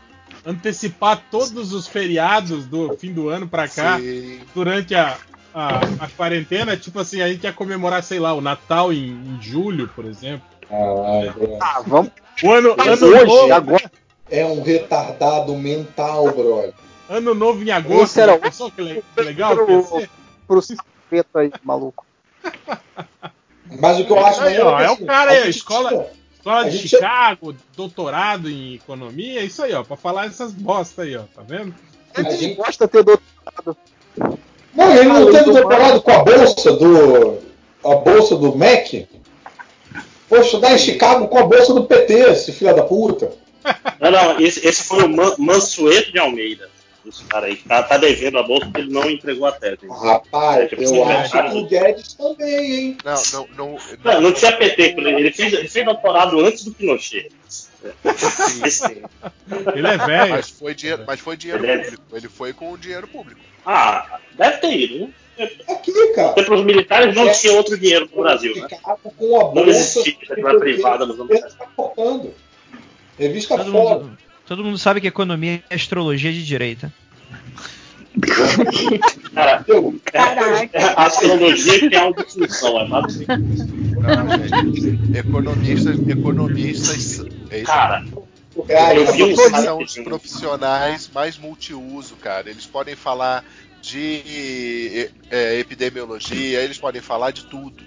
antecipar 0.51 1.21
todos 1.31 1.73
os 1.73 1.87
feriados 1.87 2.65
do 2.65 2.95
fim 2.97 3.11
do 3.13 3.29
ano 3.29 3.47
pra 3.47 3.67
cá 3.67 3.97
Sim. 3.99 4.39
durante 4.53 4.93
a, 4.95 5.17
a, 5.53 5.79
a 5.99 6.07
quarentena? 6.15 6.75
Tipo 6.77 6.99
assim, 6.99 7.21
a 7.21 7.27
gente 7.27 7.43
ia 7.43 7.53
comemorar, 7.53 8.03
sei 8.03 8.19
lá, 8.19 8.33
o 8.33 8.41
Natal 8.41 8.91
em, 8.93 9.09
em 9.11 9.39
julho, 9.41 9.87
por 9.95 10.05
exemplo. 10.05 10.45
Caralho, 10.69 11.33
brother. 11.33 11.57
Ah, 11.61 11.83
vamos. 11.85 12.11
O 12.43 12.51
ano, 12.51 12.75
Mas 12.77 13.01
ano 13.01 13.11
hoje, 13.13 13.25
novo, 13.25 13.53
agora, 13.53 13.91
É 14.29 14.45
um 14.45 14.61
retardado 14.63 15.55
mental, 15.55 16.25
brother. 16.31 16.73
ano 17.09 17.33
novo 17.35 17.63
em 17.63 17.71
agosto. 17.71 18.03
Esse 18.03 18.21
era 18.21 18.37
pensou 18.37 18.71
que 18.71 18.81
le- 18.81 19.03
que 19.15 19.21
legal 19.21 19.55
pro 19.55 20.61
preto 21.09 21.37
aí, 21.37 21.51
maluco. 21.63 22.03
Mas 23.79 23.99
o 23.99 24.05
que 24.05 24.11
eu 24.11 24.25
acho 24.25 24.41
Aí, 24.41 24.59
ó, 24.59 24.77
que, 24.77 24.83
é 24.83 24.89
o 24.89 24.93
assim, 24.93 25.05
cara 25.05 25.31
aí, 25.31 25.43
a 25.43 25.47
escola- 25.47 26.07
Escola 26.45 26.69
de 26.69 26.87
Chicago, 26.87 27.55
doutorado 27.75 28.47
em 28.51 28.75
economia, 28.75 29.39
é 29.41 29.45
isso 29.45 29.63
aí, 29.63 29.73
ó, 29.73 29.83
pra 29.83 29.97
falar 29.97 30.27
essas 30.27 30.51
bosta 30.51 31.01
aí, 31.01 31.17
ó, 31.17 31.23
tá 31.35 31.41
vendo? 31.41 31.73
A 32.15 32.21
Ele 32.21 32.37
gente- 32.37 32.53
gosta 32.55 32.85
de 32.85 32.91
ter 32.91 33.03
doutorado. 33.03 33.77
Não, 34.75 34.91
ele 34.95 35.05
não 35.09 35.31
teve 35.31 35.45
do 35.45 35.53
doutorado 35.53 36.01
com 36.03 36.11
a 36.11 36.23
bolsa 36.23 36.71
do. 36.73 37.39
a 37.83 37.95
bolsa 37.95 38.35
do 38.35 38.55
MEC? 38.55 39.07
Foi 40.29 40.41
estudar 40.41 40.73
em 40.73 40.77
Chicago 40.77 41.27
com 41.27 41.39
a 41.39 41.47
bolsa 41.47 41.73
do 41.73 41.83
PT, 41.85 42.13
esse 42.13 42.51
filho 42.51 42.75
da 42.75 42.83
puta. 42.83 43.31
Não, 43.99 44.11
não, 44.11 44.39
esse, 44.39 44.67
esse 44.67 44.83
foi 44.83 45.03
o 45.03 45.09
Man, 45.09 45.33
Mansueto 45.39 46.11
de 46.11 46.19
Almeida. 46.19 46.69
Esse 47.07 47.23
cara 47.25 47.45
aí. 47.47 47.55
Tá, 47.57 47.83
tá 47.83 47.97
devendo 47.97 48.37
a 48.39 48.43
bolsa 48.43 48.65
porque 48.65 48.81
ele 48.81 48.91
não 48.93 49.09
entregou 49.09 49.45
a 49.47 49.51
tese. 49.51 49.79
Rapaz, 49.87 50.61
É, 50.63 50.67
tipo, 50.67 50.81
eu 50.83 50.87
sim, 50.87 51.01
acho 51.03 51.37
é. 51.37 51.49
que 51.49 51.57
o 51.57 51.65
Guedes 51.67 52.13
também, 52.13 52.71
hein? 52.75 52.97
Não, 53.03 53.21
não, 53.33 53.47
não. 53.55 53.77
Não, 54.03 54.21
não 54.21 54.31
tinha 54.33 54.51
PT, 54.57 54.81
ele, 54.97 55.09
ele 55.11 55.31
fez, 55.31 55.53
ele 55.53 55.67
fez 55.67 55.85
doutorado 55.85 56.39
antes 56.39 56.63
do 56.65 56.73
Pinochet. 56.73 57.29
Esse- 58.65 59.03
Ele 59.75 59.87
é 59.87 59.97
velho. 59.97 60.29
Mas 60.31 60.49
foi 60.49 60.73
dinheiro, 60.73 61.03
mas 61.05 61.19
foi 61.19 61.37
dinheiro 61.37 61.63
Ele 61.63 61.71
é- 61.71 61.77
público. 61.83 62.03
Ele 62.13 62.27
foi 62.29 62.53
com 62.53 62.77
dinheiro 62.77 63.07
público. 63.07 63.39
Ah, 63.65 64.19
deve 64.33 64.57
ter 64.57 64.71
ido, 64.75 64.99
né? 65.05 65.49
Aqui, 65.69 65.91
cara. 66.15 66.29
Porque 66.29 66.43
para 66.43 66.55
os 66.55 66.63
militares 66.63 67.13
não 67.15 67.31
tinha 67.31 67.53
outro 67.53 67.77
dinheiro 67.77 68.09
no 68.11 68.21
Brasil, 68.23 68.55
né? 68.55 68.67
Com 69.17 69.35
a 69.39 69.43
Não 69.43 69.53
bolsa. 69.53 69.69
existia 69.69 70.13
iniciativa 70.13 70.57
privada 70.59 71.05
nos 71.05 71.19
anos. 71.19 71.39
Revista 73.17 73.57
mundo, 73.63 74.17
todo 74.45 74.63
mundo 74.63 74.77
sabe 74.77 75.01
que 75.01 75.07
economia 75.07 75.63
é 75.69 75.75
astrologia 75.75 76.31
de 76.31 76.45
direita. 76.45 76.91
Cara, 79.33 79.65
Caraca. 80.05 80.79
a 80.95 81.05
astrologia 81.05 81.89
tem 81.89 81.99
uma 81.99 82.13
definição, 82.13 82.79
é 82.79 82.87
basicamente. 82.87 83.65
Não, 83.67 84.71
gente. 84.71 85.17
Economistas, 85.17 86.07
economistas. 86.07 87.25
É 87.49 87.57
isso. 87.57 87.65
Cara, 87.65 88.05
Cara, 88.67 88.95
eu 88.95 89.11
vi 89.11 89.23
um 89.23 89.35
são 89.35 89.79
os 89.79 89.95
profissionais 89.95 91.09
mais 91.13 91.37
multiuso, 91.37 92.15
cara. 92.15 92.49
Eles 92.49 92.65
podem 92.65 92.95
falar 92.95 93.43
de 93.81 95.09
é, 95.29 95.59
epidemiologia, 95.59 96.61
eles 96.61 96.77
podem 96.77 97.01
falar 97.01 97.31
de 97.31 97.45
tudo. 97.45 97.83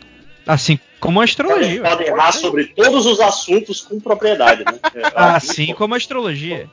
Assim 0.49 0.81
como 0.99 1.21
a 1.21 1.25
astrologia. 1.25 1.83
podem 1.83 2.07
errar 2.09 2.33
sobre 2.33 2.65
todos 2.69 3.07
os 3.07 3.21
assuntos 3.21 3.81
com 3.83 4.01
propriedade, 4.01 4.65
né? 4.65 4.79
É, 4.95 5.03
Assim 5.15 5.75
como 5.75 5.95
a 5.95 5.97
astrologia. 5.97 6.69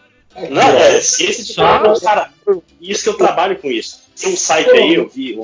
Não, 0.50 0.62
é 0.78 1.00
ciência 1.02 1.44
de 1.44 1.54
Só- 1.54 2.00
cara. 2.00 2.30
Isso 2.82 3.04
que 3.04 3.10
eu 3.10 3.14
trabalho 3.18 3.58
com 3.58 3.70
isso. 3.70 4.02
Tem 4.20 4.34
um 4.34 4.38
site 4.38 4.70
aí, 4.72 4.96
eu 4.96 5.08
vi, 5.10 5.38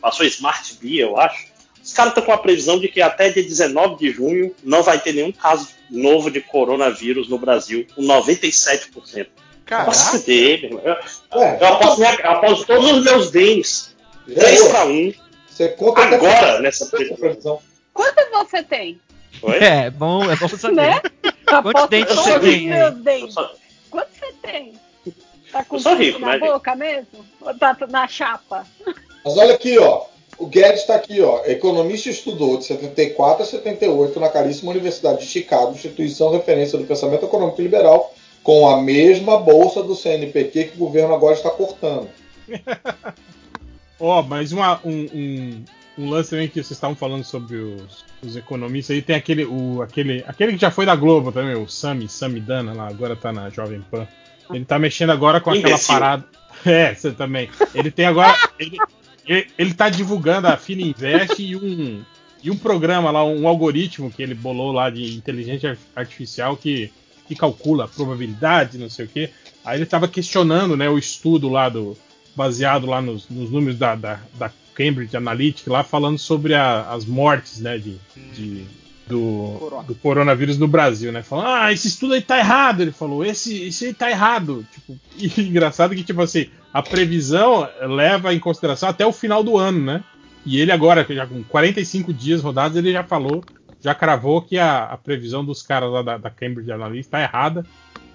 passou 0.00 0.24
Smart 0.26 0.78
Bee, 0.80 0.98
eu 0.98 1.18
acho. 1.18 1.46
Os 1.82 1.92
caras 1.92 2.12
estão 2.12 2.24
com 2.24 2.32
a 2.32 2.38
previsão 2.38 2.78
de 2.78 2.88
que 2.88 3.02
até 3.02 3.28
dia 3.28 3.42
19 3.42 3.96
de 3.96 4.10
junho 4.10 4.54
não 4.64 4.82
vai 4.82 4.98
ter 4.98 5.12
nenhum 5.12 5.30
caso 5.32 5.68
novo 5.90 6.30
de 6.30 6.40
coronavírus 6.40 7.28
no 7.28 7.38
Brasil, 7.38 7.86
com 7.94 8.02
97%. 8.02 9.26
Cara, 9.66 9.84
Posso 9.84 10.10
fuder, 10.10 10.60
meu 10.62 10.78
irmão. 10.78 10.82
Eu, 11.32 11.38
Ué, 11.40 11.58
eu 11.60 11.66
aposto, 11.66 11.98
minha- 11.98 12.14
eu 12.14 12.30
aposto 12.30 12.66
todos 12.66 12.90
os 12.90 13.04
meus 13.04 13.30
bens, 13.30 13.94
já 14.28 14.34
3 14.40 14.60
é, 14.62 14.68
para 14.70 14.84
1, 14.86 15.12
Você 15.48 15.68
conta 15.70 16.00
agora 16.02 16.60
nessa 16.60 16.84
essa 16.84 17.16
previsão. 17.16 17.60
Quantos 17.94 18.24
você 18.32 18.62
tem? 18.62 19.00
Oi? 19.42 19.56
É, 19.58 19.90
bom, 19.90 20.30
é 20.30 20.36
bom 20.36 20.48
saber. 20.48 20.74
Né? 20.76 21.00
Aposto 21.46 21.88
dentes 21.88 22.14
todos 22.14 22.24
você 22.32 22.40
tem 22.40 22.66
meus 22.68 22.80
Eu 22.80 22.90
dentes. 23.02 23.34
só- 23.34 23.54
Quantos 23.90 24.18
você 24.18 24.32
tem? 24.42 24.72
Tá 25.52 25.64
com 25.64 25.76
tudo 25.76 25.94
rico, 25.94 26.18
na 26.18 26.32
né, 26.32 26.38
boca 26.40 26.74
mesmo? 26.74 27.24
Ou 27.40 27.54
tá 27.56 27.76
na 27.88 28.08
chapa? 28.08 28.66
Mas 29.24 29.36
olha 29.36 29.54
aqui, 29.54 29.78
ó. 29.78 30.06
O 30.36 30.46
Guedes 30.46 30.80
está 30.80 30.96
aqui, 30.96 31.20
ó. 31.20 31.44
Economista 31.46 32.10
estudou 32.10 32.58
de 32.58 32.64
74 32.64 33.44
a 33.44 33.46
78 33.46 34.18
na 34.18 34.28
caríssima 34.28 34.72
Universidade 34.72 35.20
de 35.20 35.26
Chicago, 35.26 35.70
instituição 35.72 36.32
referência 36.32 36.76
do 36.76 36.84
pensamento 36.84 37.24
econômico 37.24 37.62
liberal, 37.62 38.12
com 38.42 38.68
a 38.68 38.82
mesma 38.82 39.38
bolsa 39.38 39.80
do 39.80 39.94
CNPq 39.94 40.64
que 40.64 40.74
o 40.74 40.78
governo 40.80 41.14
agora 41.14 41.34
está 41.36 41.50
cortando. 41.50 42.08
Ó, 44.00 44.22
mas 44.22 44.50
uma- 44.50 44.80
um, 44.84 45.06
um- 45.14 45.64
um 45.96 46.10
lance 46.10 46.30
também 46.30 46.48
que 46.48 46.54
vocês 46.54 46.72
estavam 46.72 46.96
falando 46.96 47.24
sobre 47.24 47.56
os, 47.56 48.04
os 48.22 48.36
economistas 48.36 48.96
aí, 48.96 49.02
tem 49.02 49.16
aquele, 49.16 49.44
o, 49.44 49.82
aquele, 49.82 50.24
aquele 50.26 50.52
que 50.52 50.58
já 50.60 50.70
foi 50.70 50.84
da 50.84 50.96
Globo 50.96 51.30
também, 51.30 51.54
o 51.54 51.68
Sami, 51.68 52.08
Sami 52.08 52.40
Dana, 52.40 52.72
lá, 52.72 52.88
agora 52.88 53.14
tá 53.14 53.32
na 53.32 53.48
Jovem 53.50 53.80
Pan. 53.90 54.06
Ele 54.52 54.64
tá 54.64 54.78
mexendo 54.78 55.10
agora 55.10 55.40
com 55.40 55.50
aquela 55.50 55.68
Imbecil. 55.68 55.94
parada. 55.94 56.24
É, 56.64 56.94
você 56.94 57.10
também. 57.12 57.50
Ele 57.74 57.90
tem 57.90 58.06
agora. 58.06 58.34
Ele, 58.58 58.78
ele, 59.26 59.46
ele 59.58 59.74
tá 59.74 59.88
divulgando 59.88 60.46
a 60.46 60.56
Fina 60.56 60.82
Invest 60.82 61.42
e 61.42 61.56
um, 61.56 62.02
e 62.42 62.50
um 62.50 62.56
programa 62.56 63.10
lá, 63.10 63.24
um 63.24 63.46
algoritmo 63.48 64.10
que 64.10 64.22
ele 64.22 64.34
bolou 64.34 64.72
lá 64.72 64.88
de 64.88 65.16
inteligência 65.16 65.76
artificial 65.94 66.56
que, 66.56 66.92
que 67.26 67.34
calcula 67.34 67.84
a 67.84 67.88
probabilidade, 67.88 68.78
não 68.78 68.88
sei 68.88 69.04
o 69.04 69.08
quê. 69.08 69.30
Aí 69.64 69.78
ele 69.78 69.86
tava 69.86 70.06
questionando, 70.08 70.76
né, 70.76 70.88
o 70.88 70.98
estudo 70.98 71.48
lá 71.48 71.68
do. 71.68 71.96
baseado 72.36 72.86
lá 72.86 73.02
nos, 73.02 73.28
nos 73.28 73.50
números 73.50 73.78
da, 73.78 73.94
da, 73.94 74.20
da 74.38 74.50
Cambridge 74.74 75.16
Analytica, 75.16 75.70
lá 75.72 75.82
falando 75.84 76.18
sobre 76.18 76.54
a- 76.54 76.90
as 76.92 77.04
mortes, 77.04 77.60
né, 77.60 77.78
de, 77.78 77.96
de- 78.34 78.64
do, 79.06 79.56
Corona. 79.58 79.82
do 79.84 79.94
coronavírus 79.94 80.56
no 80.58 80.66
Brasil, 80.66 81.12
né? 81.12 81.22
Falando, 81.22 81.48
ah, 81.48 81.72
esse 81.72 81.88
estudo 81.88 82.14
aí 82.14 82.22
tá 82.22 82.38
errado. 82.38 82.80
Ele 82.80 82.90
falou, 82.92 83.22
esse, 83.24 83.64
esse 83.64 83.86
aí 83.86 83.94
tá 83.94 84.10
errado. 84.10 84.66
Tipo, 84.72 84.98
e 85.18 85.40
engraçado 85.42 85.94
que, 85.94 86.02
tipo 86.02 86.22
assim, 86.22 86.48
a 86.72 86.82
previsão 86.82 87.68
leva 87.82 88.32
em 88.32 88.38
consideração 88.40 88.88
até 88.88 89.04
o 89.06 89.12
final 89.12 89.44
do 89.44 89.58
ano, 89.58 89.78
né? 89.84 90.02
E 90.46 90.58
ele 90.58 90.72
agora, 90.72 91.06
já 91.08 91.26
com 91.26 91.42
45 91.44 92.12
dias 92.12 92.40
rodados, 92.42 92.76
ele 92.76 92.92
já 92.92 93.04
falou, 93.04 93.42
já 93.80 93.94
cravou 93.94 94.40
que 94.42 94.58
a, 94.58 94.84
a 94.84 94.96
previsão 94.96 95.44
dos 95.44 95.62
caras 95.62 95.90
lá 95.90 96.02
da, 96.02 96.16
da 96.18 96.30
Cambridge 96.30 96.72
Analytica 96.72 97.18
tá 97.18 97.22
errada, 97.22 97.66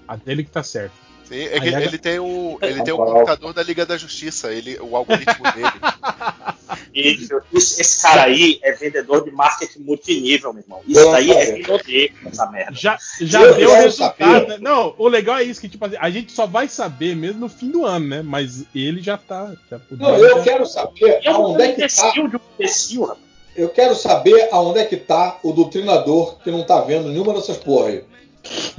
a 0.08 0.16
dele 0.16 0.44
que 0.44 0.50
tá 0.52 0.64
certo. 0.64 0.94
Sim, 1.30 1.44
é 1.44 1.60
que 1.60 1.68
ele 1.70 1.98
tem 1.98 2.20
o, 2.20 2.58
ele 2.62 2.84
tem 2.84 2.94
o 2.94 2.98
computador 2.98 3.54
da 3.54 3.64
Liga 3.64 3.86
da 3.86 3.98
Justiça, 3.98 4.52
ele, 4.52 4.78
o 4.82 4.96
algoritmo 4.96 5.44
dele. 5.54 5.72
Isso, 6.94 7.42
isso- 7.54 7.82
esse 7.82 8.02
cara 8.02 8.24
aí 8.24 8.60
é 8.64 8.72
vendedor 8.74 9.24
de 9.24 9.32
marketing 9.32 9.80
multinível, 9.80 10.54
meu 10.54 10.62
irmão. 10.64 10.82
Isso 10.88 11.12
daí 11.12 11.32
é 11.32 11.54
vindodeiro, 11.54 12.14
essa 12.26 12.46
merda. 12.50 12.74
Já, 12.76 12.98
já 13.22 13.42
Eu 13.42 13.56
deu 13.56 13.74
resultado. 13.74 14.48
né? 14.48 14.58
Não, 14.60 14.94
o 14.98 15.08
legal 15.08 15.38
é 15.38 15.44
isso, 15.44 15.62
que 15.62 15.70
tipo, 15.70 15.86
assim, 15.86 15.96
a 16.00 16.10
gente 16.10 16.32
só 16.32 16.46
vai 16.46 16.68
saber 16.68 17.16
mesmo 17.16 17.40
no 17.42 17.50
fim 17.50 17.72
do 17.72 17.86
ano, 17.86 18.08
né? 18.08 18.22
Mas 18.22 18.66
ele 18.74 19.02
já 19.02 19.18
tá. 19.18 19.52
Já, 19.70 19.80
Não, 19.92 20.16
eu 20.18 20.38
já- 20.38 20.44
quero 20.44 20.66
saber 20.66 21.20
Eu 21.24 21.36
aonde 21.36 21.62
é 21.64 21.72
que 21.74 21.88
tá. 21.96 22.12
de 22.12 22.20
um 22.22 22.40
imbecil, 22.58 23.02
rapaz. 23.04 23.24
Eu 23.56 23.70
quero 23.70 23.96
saber 23.96 24.48
aonde 24.52 24.80
é 24.80 24.86
que 24.86 24.98
tá 24.98 25.40
o 25.44 25.52
doutrinador 25.52 26.38
que 26.40 26.52
não 26.52 26.64
tá 26.64 26.82
vendo 26.82 27.10
nenhuma 27.10 27.34
dessas 27.34 27.58
porra 27.58 27.88
aí. 27.90 28.04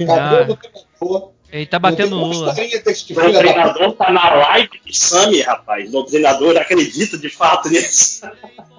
Cadê 0.05 0.11
Ah. 0.11 0.41
o 0.43 0.45
doutrinador? 0.47 1.31
Ele 1.51 1.65
tá 1.65 1.77
batendo 1.77 2.11
não 2.11 2.19
no 2.19 2.25
uma 2.25 2.33
Lula. 2.33 2.49
historinha 2.51 2.81
desse 2.81 3.13
O 3.13 3.15
treinador 3.15 3.93
tá 3.93 4.11
na 4.11 4.33
live 4.35 4.69
do 4.85 4.93
Sami, 4.93 5.41
rapaz. 5.41 5.93
O 5.93 6.03
treinador 6.03 6.55
acredita 6.57 7.17
de 7.17 7.29
fato 7.29 7.69
nisso. 7.69 8.21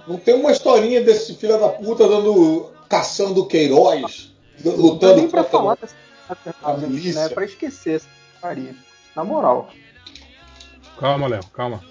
Não 0.08 0.16
tem 0.16 0.35
uma 0.35 0.50
historinha 0.50 1.00
desse 1.02 1.35
filho 1.35 1.58
da 1.61 1.68
puta 1.68 2.08
dando. 2.08 2.70
caçando 2.88 3.46
Queiroz, 3.46 4.32
Não 4.64 4.74
lutando 4.76 5.16
nem 5.16 5.28
pra 5.28 5.44
falar 5.44 5.76
dessa 5.76 5.94
a 6.62 6.76
milícia. 6.76 7.22
né? 7.22 7.28
Pra 7.28 7.44
esquecer 7.44 7.96
essa 7.96 8.08
faria. 8.40 8.74
Na 9.14 9.22
moral. 9.22 9.70
Calma, 10.98 11.26
Léo, 11.26 11.44
calma. 11.52 11.82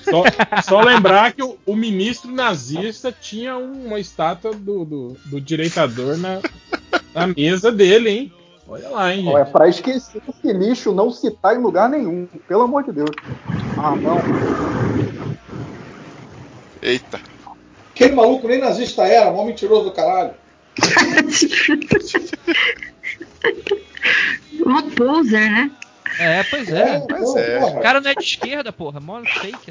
Só, 0.00 0.24
só 0.62 0.80
lembrar 0.80 1.32
que 1.32 1.42
o, 1.42 1.56
o 1.64 1.76
ministro 1.76 2.30
nazista 2.32 3.12
tinha 3.12 3.56
uma 3.56 4.00
estátua 4.00 4.52
do, 4.54 4.84
do, 4.84 5.16
do 5.26 5.40
direitador 5.40 6.16
na, 6.16 6.40
na 7.14 7.26
mesa 7.28 7.70
dele, 7.70 8.10
hein? 8.10 8.32
Olha 8.68 8.88
lá, 8.88 9.12
hein, 9.12 9.28
é 9.28 9.38
gente. 9.38 9.52
pra 9.52 9.68
esquecer 9.68 10.22
esse 10.28 10.52
lixo 10.52 10.92
não 10.92 11.10
citar 11.10 11.56
em 11.56 11.60
lugar 11.60 11.88
nenhum. 11.88 12.28
Pelo 12.46 12.62
amor 12.62 12.84
de 12.84 12.92
Deus. 12.92 13.10
Ah, 13.76 13.96
não. 13.96 14.18
Eita. 16.80 17.20
Aquele 17.90 18.14
maluco 18.14 18.48
nem 18.48 18.58
nazista 18.58 19.06
era, 19.06 19.30
mó 19.30 19.44
mentiroso 19.44 19.84
do 19.84 19.92
caralho. 19.92 20.32
Uma 24.64 24.82
poser, 24.82 25.50
né? 25.50 25.70
É, 26.18 26.42
pois 26.44 26.68
é. 26.68 27.00
Pois 27.00 27.20
não, 27.20 27.38
é. 27.38 27.64
O 27.64 27.80
cara 27.80 28.00
não 28.00 28.10
é 28.10 28.14
de 28.14 28.24
esquerda, 28.24 28.72
porra. 28.72 29.00
Mó 29.00 29.22
fake 29.24 29.70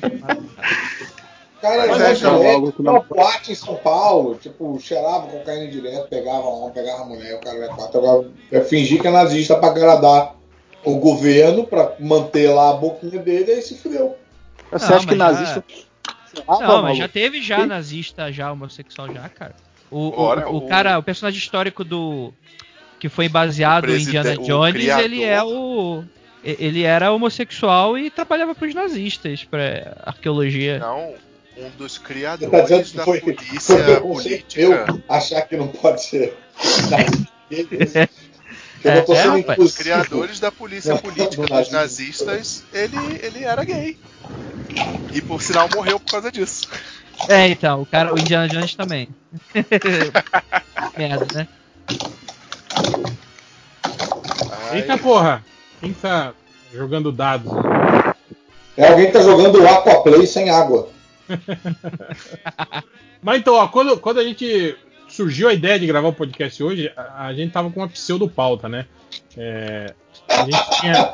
cara. 1.62 1.76
O 1.86 1.88
cara 1.88 1.88
Pois 2.06 2.24
era 2.24 2.32
maluco, 2.32 2.72
tinha 2.82 2.92
uma 2.92 3.00
boate 3.02 3.52
em 3.52 3.56
São 3.56 3.76
Paulo, 3.76 4.36
tipo, 4.36 4.80
cheirava 4.80 5.28
cocaína 5.28 5.68
direto, 5.68 6.08
pegava 6.10 6.40
homem, 6.42 6.72
pegava 6.74 7.06
mulher, 7.06 7.36
o 7.36 7.40
cara 7.40 7.58
era 7.58 7.74
quatro. 7.74 8.00
Agora, 8.00 8.28
é 8.52 8.62
fingir 8.62 9.02
que 9.02 9.08
é 9.08 9.12
nazista 9.12 9.56
pra 9.56 9.70
agradar 9.70 10.36
o 10.84 10.96
governo, 10.96 11.66
pra 11.66 11.94
manter 12.00 12.50
lá 12.50 12.72
a 12.72 12.74
boquinha 12.74 13.20
dele, 13.22 13.52
aí 13.52 13.62
se 13.62 13.78
fudeu. 13.78 14.18
Você 14.72 14.88
Não, 14.90 14.96
acha 14.98 15.08
que 15.08 15.16
mas 15.16 15.18
já- 15.18 15.42
nazista. 15.42 15.64
Ah, 16.48 16.54
Não, 16.54 16.60
mas 16.60 16.70
maluco. 16.70 16.96
já 16.96 17.08
teve 17.08 17.42
já 17.42 17.66
nazista, 17.68 18.32
já 18.32 18.52
homossexual 18.52 19.14
já, 19.14 19.28
cara. 19.30 19.54
O, 19.92 20.08
o- 20.10 20.20
Ora, 20.22 20.50
o, 20.50 20.58
o- 20.58 20.68
cara, 20.68 20.98
o 20.98 21.04
personagem 21.04 21.38
histórico 21.40 21.84
do. 21.84 22.34
que 23.00 23.10
foi 23.10 23.28
baseado 23.28 23.90
em 23.92 24.02
Indiana 24.02 24.38
Jones, 24.38 24.74
criador. 24.74 25.04
ele 25.04 25.24
é 25.24 25.44
o. 25.44 26.04
Ele 26.44 26.84
era 26.84 27.12
homossexual 27.12 27.98
e 27.98 28.10
trabalhava 28.10 28.56
pros 28.56 28.74
nazistas, 28.74 29.44
pra 29.44 29.98
arqueologia. 30.06 30.80
Não, 30.80 31.14
um 31.58 31.70
dos 31.72 31.98
Você 31.98 32.04
criadores 32.04 32.92
tá 32.92 32.98
da 33.00 33.04
foi, 33.06 33.20
polícia 33.22 33.62
foi 33.62 34.00
política. 34.02 34.62
eu 34.62 35.02
achar 35.08 35.42
que 35.44 35.58
não 35.58 35.68
pode 35.68 36.04
ser. 36.04 36.38
Eu 38.84 38.92
É, 38.92 38.96
não 38.96 39.06
tô 39.06 39.14
é, 39.14 39.22
sendo 39.22 39.38
rapaz. 39.38 39.60
Os 39.60 39.76
criadores 39.76 40.40
da 40.40 40.52
polícia 40.52 40.94
Não, 40.94 41.02
política 41.02 41.44
do 41.44 41.48
dos 41.48 41.70
nazistas, 41.70 42.64
ele, 42.74 42.98
ele 43.22 43.44
era 43.44 43.64
gay. 43.64 43.98
E 45.14 45.22
por 45.22 45.42
sinal 45.42 45.70
morreu 45.70 46.00
por 46.00 46.10
causa 46.12 46.32
disso. 46.32 46.68
É, 47.30 47.48
então, 47.50 47.82
o 47.82 47.86
cara, 47.86 48.14
o 48.14 48.18
Indiana 48.20 48.48
Jones 48.48 48.74
também. 48.74 49.08
Merda, 50.98 51.28
né? 51.36 51.48
Ai, 54.50 54.78
Eita 54.80 54.98
porra! 54.98 55.44
Quem 55.80 55.94
tá 55.94 56.34
jogando 56.74 57.12
dados? 57.12 57.52
É 58.78 58.88
alguém 58.88 59.08
que 59.08 59.14
tá 59.14 59.22
jogando 59.22 59.66
Aquaplay 59.68 60.26
sem 60.26 60.50
água. 60.50 60.91
Mas 63.22 63.40
então, 63.40 63.56
ó, 63.56 63.68
quando, 63.68 63.98
quando 63.98 64.20
a 64.20 64.24
gente 64.24 64.76
surgiu 65.08 65.50
a 65.50 65.54
ideia 65.54 65.80
de 65.80 65.86
gravar 65.86 66.08
o 66.08 66.14
podcast 66.14 66.64
hoje, 66.64 66.92
a, 66.96 67.28
a 67.28 67.34
gente 67.34 67.52
tava 67.52 67.70
com 67.70 67.82
uma 67.82 67.90
pseudo 67.90 68.28
pauta, 68.30 68.68
né? 68.68 68.86
É, 69.38 69.94
a 70.30 70.44
gente 70.44 70.80
tinha. 70.80 71.14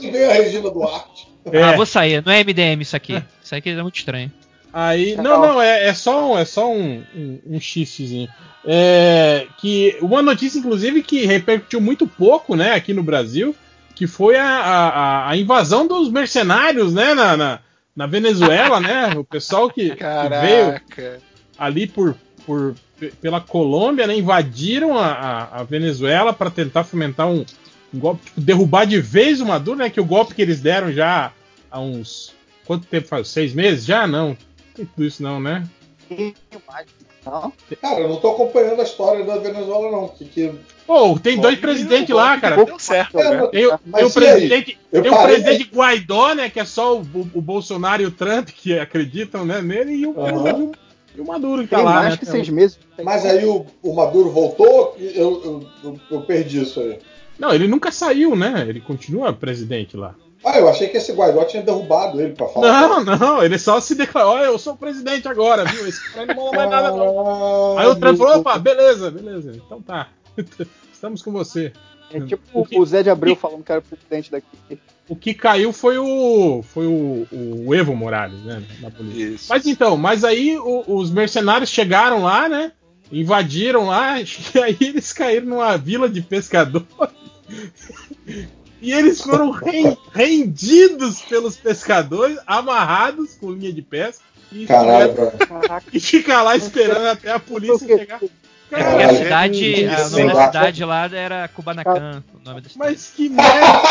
Veio 0.10 0.30
a 0.30 0.32
Regina 0.32 0.70
Duarte. 0.70 1.28
é, 1.52 1.62
Ah, 1.62 1.76
vou 1.76 1.84
sair. 1.84 2.22
Não 2.24 2.32
é 2.32 2.42
MDM 2.42 2.80
isso 2.80 2.96
aqui. 2.96 3.22
Isso 3.42 3.54
aqui 3.54 3.70
é 3.70 3.82
muito 3.82 3.96
estranho. 3.96 4.32
Aí, 4.72 5.14
não, 5.14 5.40
não, 5.40 5.62
é, 5.62 5.86
é 5.86 5.94
só 5.94 6.32
um, 6.32 6.38
é 6.38 6.44
só 6.44 6.68
um, 6.68 7.04
um, 7.14 7.40
um 7.46 7.60
xistezinho. 7.60 8.28
É, 8.64 9.46
que 9.58 9.96
uma 10.00 10.20
notícia, 10.20 10.58
inclusive, 10.58 11.02
que 11.02 11.26
repercutiu 11.26 11.80
muito 11.80 12.08
pouco, 12.08 12.56
né, 12.56 12.72
aqui 12.72 12.92
no 12.92 13.02
Brasil, 13.02 13.54
que 13.94 14.08
foi 14.08 14.36
a, 14.36 14.48
a, 14.48 15.30
a 15.30 15.36
invasão 15.36 15.86
dos 15.86 16.10
mercenários, 16.10 16.92
né, 16.92 17.14
na, 17.14 17.36
na, 17.36 17.60
na 17.94 18.06
Venezuela, 18.06 18.80
né, 18.80 19.14
o 19.16 19.24
pessoal 19.24 19.70
que, 19.70 19.94
que 19.94 20.04
veio 20.40 20.80
ali 21.58 21.86
por, 21.86 22.16
por 22.44 22.74
pe- 22.98 23.12
pela 23.20 23.40
Colômbia, 23.40 24.06
né, 24.06 24.16
invadiram 24.16 24.98
a, 24.98 25.06
a, 25.12 25.60
a 25.60 25.62
Venezuela 25.62 26.32
para 26.32 26.50
tentar 26.50 26.84
fomentar 26.84 27.28
um, 27.28 27.44
um 27.92 27.98
golpe, 27.98 28.24
tipo, 28.24 28.40
derrubar 28.40 28.84
de 28.86 29.00
vez 29.00 29.40
o 29.40 29.46
Maduro, 29.46 29.78
né, 29.78 29.90
que 29.90 30.00
o 30.00 30.04
golpe 30.04 30.34
que 30.34 30.42
eles 30.42 30.60
deram 30.60 30.92
já 30.92 31.32
há 31.70 31.80
uns 31.80 32.34
quanto 32.64 32.86
tempo 32.86 33.06
faz? 33.08 33.28
Seis 33.28 33.52
meses? 33.54 33.84
Já? 33.84 34.06
Não, 34.06 34.28
não 34.30 34.36
tem 34.74 34.86
tudo 34.86 35.04
isso 35.04 35.22
não, 35.22 35.38
né? 35.40 35.64
Não? 37.26 37.52
Cara, 37.80 38.00
eu 38.00 38.08
não 38.08 38.16
tô 38.16 38.32
acompanhando 38.32 38.80
a 38.80 38.84
história 38.84 39.24
da 39.24 39.36
Venezuela, 39.38 39.90
não. 39.90 40.08
Que, 40.08 40.24
que... 40.26 40.52
Pô, 40.86 41.18
tem 41.18 41.40
dois 41.40 41.58
presidentes 41.58 42.10
o 42.10 42.12
golpe 42.14 42.28
lá, 42.30 42.38
cara. 42.40 42.64
Deu 42.64 42.78
certo, 42.78 43.18
É, 43.18 43.30
né? 43.40 43.46
Tem, 43.48 43.66
o- 43.66 43.80
Mas 43.86 44.00
tem 44.00 44.04
o 44.04 44.12
presidente, 44.12 44.78
Eu 44.92 45.02
tem 45.02 45.10
o 45.10 45.14
parei- 45.14 45.40
presidente 45.42 45.70
Guaidó, 45.74 46.34
né? 46.34 46.50
Que 46.50 46.60
é 46.60 46.64
só 46.64 46.96
o, 46.96 47.00
o- 47.00 47.30
o 47.34 47.40
Bolsonaro 47.40 48.02
e 48.02 48.06
o 48.06 48.10
Trump 48.10 48.48
que 48.50 48.78
acreditam 48.78 49.44
né, 49.46 49.62
nele, 49.62 49.92
e 49.94 50.06
o, 50.06 50.20
Aham. 50.20 50.48
e 50.48 50.52
o- 50.62 50.72
e 51.16 51.20
o 51.20 51.26
Maduro 51.26 51.62
que 51.62 51.68
tá 51.68 51.76
Tem 51.76 51.84
lá. 51.86 51.94
mais 51.94 52.10
né, 52.14 52.16
que 52.18 52.26
seis 52.26 52.48
meses. 52.48 52.78
Mas 53.02 53.24
aí 53.24 53.44
o, 53.46 53.64
o 53.82 53.94
Maduro 53.94 54.30
voltou, 54.30 54.94
eu, 54.98 55.42
eu, 55.44 55.66
eu, 55.84 56.00
eu 56.10 56.20
perdi 56.22 56.62
isso 56.62 56.80
aí. 56.80 56.98
Não, 57.38 57.52
ele 57.54 57.66
nunca 57.66 57.90
saiu, 57.90 58.36
né? 58.36 58.64
Ele 58.68 58.80
continua 58.80 59.32
presidente 59.32 59.96
lá. 59.96 60.14
Ah, 60.44 60.58
eu 60.58 60.68
achei 60.68 60.88
que 60.88 60.96
esse 60.98 61.12
Guaidó 61.12 61.44
tinha 61.44 61.62
derrubado 61.62 62.20
ele 62.20 62.34
pra 62.34 62.46
falar. 62.48 63.02
Não, 63.04 63.16
não, 63.16 63.42
ele 63.42 63.58
só 63.58 63.80
se 63.80 63.94
declarou, 63.94 64.32
olha, 64.34 64.44
eu 64.44 64.58
sou 64.58 64.74
o 64.74 64.76
presidente 64.76 65.26
agora, 65.26 65.64
viu? 65.64 65.86
Esse 65.88 66.12
cara 66.12 66.26
não 66.34 66.44
manda 66.44 66.56
mais 66.58 66.70
nada, 66.70 66.90
não. 66.90 67.78
Aí 67.78 67.86
o 67.86 67.96
Trump 67.96 68.18
falou, 68.18 68.38
opa, 68.40 68.58
beleza, 68.58 69.10
beleza, 69.10 69.52
então 69.54 69.80
tá. 69.80 70.08
Estamos 70.92 71.22
com 71.22 71.32
você. 71.32 71.72
É 72.12 72.20
tipo 72.20 72.42
O 72.52 72.64
que- 72.66 72.78
o 72.78 72.84
Zé 72.86 73.02
de 73.02 73.10
Abreu 73.10 73.34
falando 73.34 73.64
que 73.64 73.72
era 73.72 73.80
presidente 73.80 74.30
daqui. 74.30 74.46
O 75.08 75.16
que 75.16 75.34
caiu 75.34 75.72
foi 75.72 75.98
o. 75.98 76.62
Foi 76.62 76.86
o, 76.86 77.26
o 77.66 77.74
Evo 77.74 77.94
Morales, 77.94 78.40
né? 78.44 78.62
Na 78.80 78.90
polícia. 78.90 79.24
Isso. 79.34 79.46
Mas 79.50 79.66
então, 79.66 79.96
mas 79.96 80.24
aí 80.24 80.56
o- 80.58 80.84
os 80.86 81.10
mercenários 81.10 81.68
chegaram 81.70 82.22
lá, 82.22 82.48
né? 82.48 82.72
Invadiram 83.12 83.86
lá, 83.86 84.16
e 84.20 84.26
aí 84.62 84.76
eles 84.80 85.12
caíram 85.12 85.46
numa 85.46 85.76
vila 85.76 86.08
de 86.08 86.22
pescadores. 86.22 86.86
E 88.84 88.92
eles 88.92 89.20
foram 89.22 89.50
ren- 89.50 89.96
rendidos 90.12 91.20
pelos 91.22 91.56
pescadores, 91.56 92.38
amarrados 92.46 93.34
com 93.34 93.50
linha 93.52 93.72
de 93.72 93.80
pesca. 93.82 94.22
E, 94.52 94.66
Caralho, 94.66 95.32
e 95.92 95.98
ficar 95.98 96.42
lá 96.42 96.56
esperando 96.56 97.06
até 97.06 97.32
a 97.32 97.40
polícia 97.40 97.86
chegar. 97.86 98.20
E 98.70 98.74
a 98.76 99.14
cidade, 99.14 99.86
a 99.86 100.00
Isso, 100.00 100.18
nome 100.18 100.32
da 100.32 100.46
cidade 100.46 100.84
lá 100.84 101.08
era 101.12 101.48
Kubanacan, 101.48 102.22
o 102.34 102.38
nome 102.44 102.60
da 102.60 102.68
cidade. 102.68 102.76
Mas 102.92 103.10
que 103.16 103.28
merda! 103.28 103.82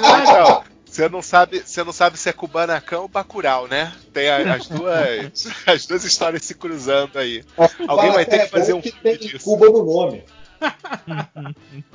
Não, 0.00 0.64
você 0.84 1.08
não 1.08 1.22
sabe, 1.22 1.62
você 1.64 1.82
não 1.82 1.92
sabe 1.92 2.18
se 2.18 2.28
é 2.28 2.32
Kubanacan 2.32 3.00
ou 3.00 3.08
Bacurau, 3.08 3.66
né? 3.66 3.92
Tem 4.12 4.28
a- 4.28 4.54
as 4.54 4.68
duas, 4.68 5.46
as 5.66 5.86
duas 5.86 6.04
histórias 6.04 6.44
se 6.44 6.54
cruzando 6.54 7.18
aí. 7.18 7.42
Alguém 7.88 8.12
vai 8.12 8.24
ter 8.26 8.40
que 8.40 8.48
fazer 8.48 8.74
um 8.74 8.82
filme 8.82 9.18
disso. 9.18 9.44
Cuba 9.44 9.66
no 9.70 9.84
nome. 9.84 10.22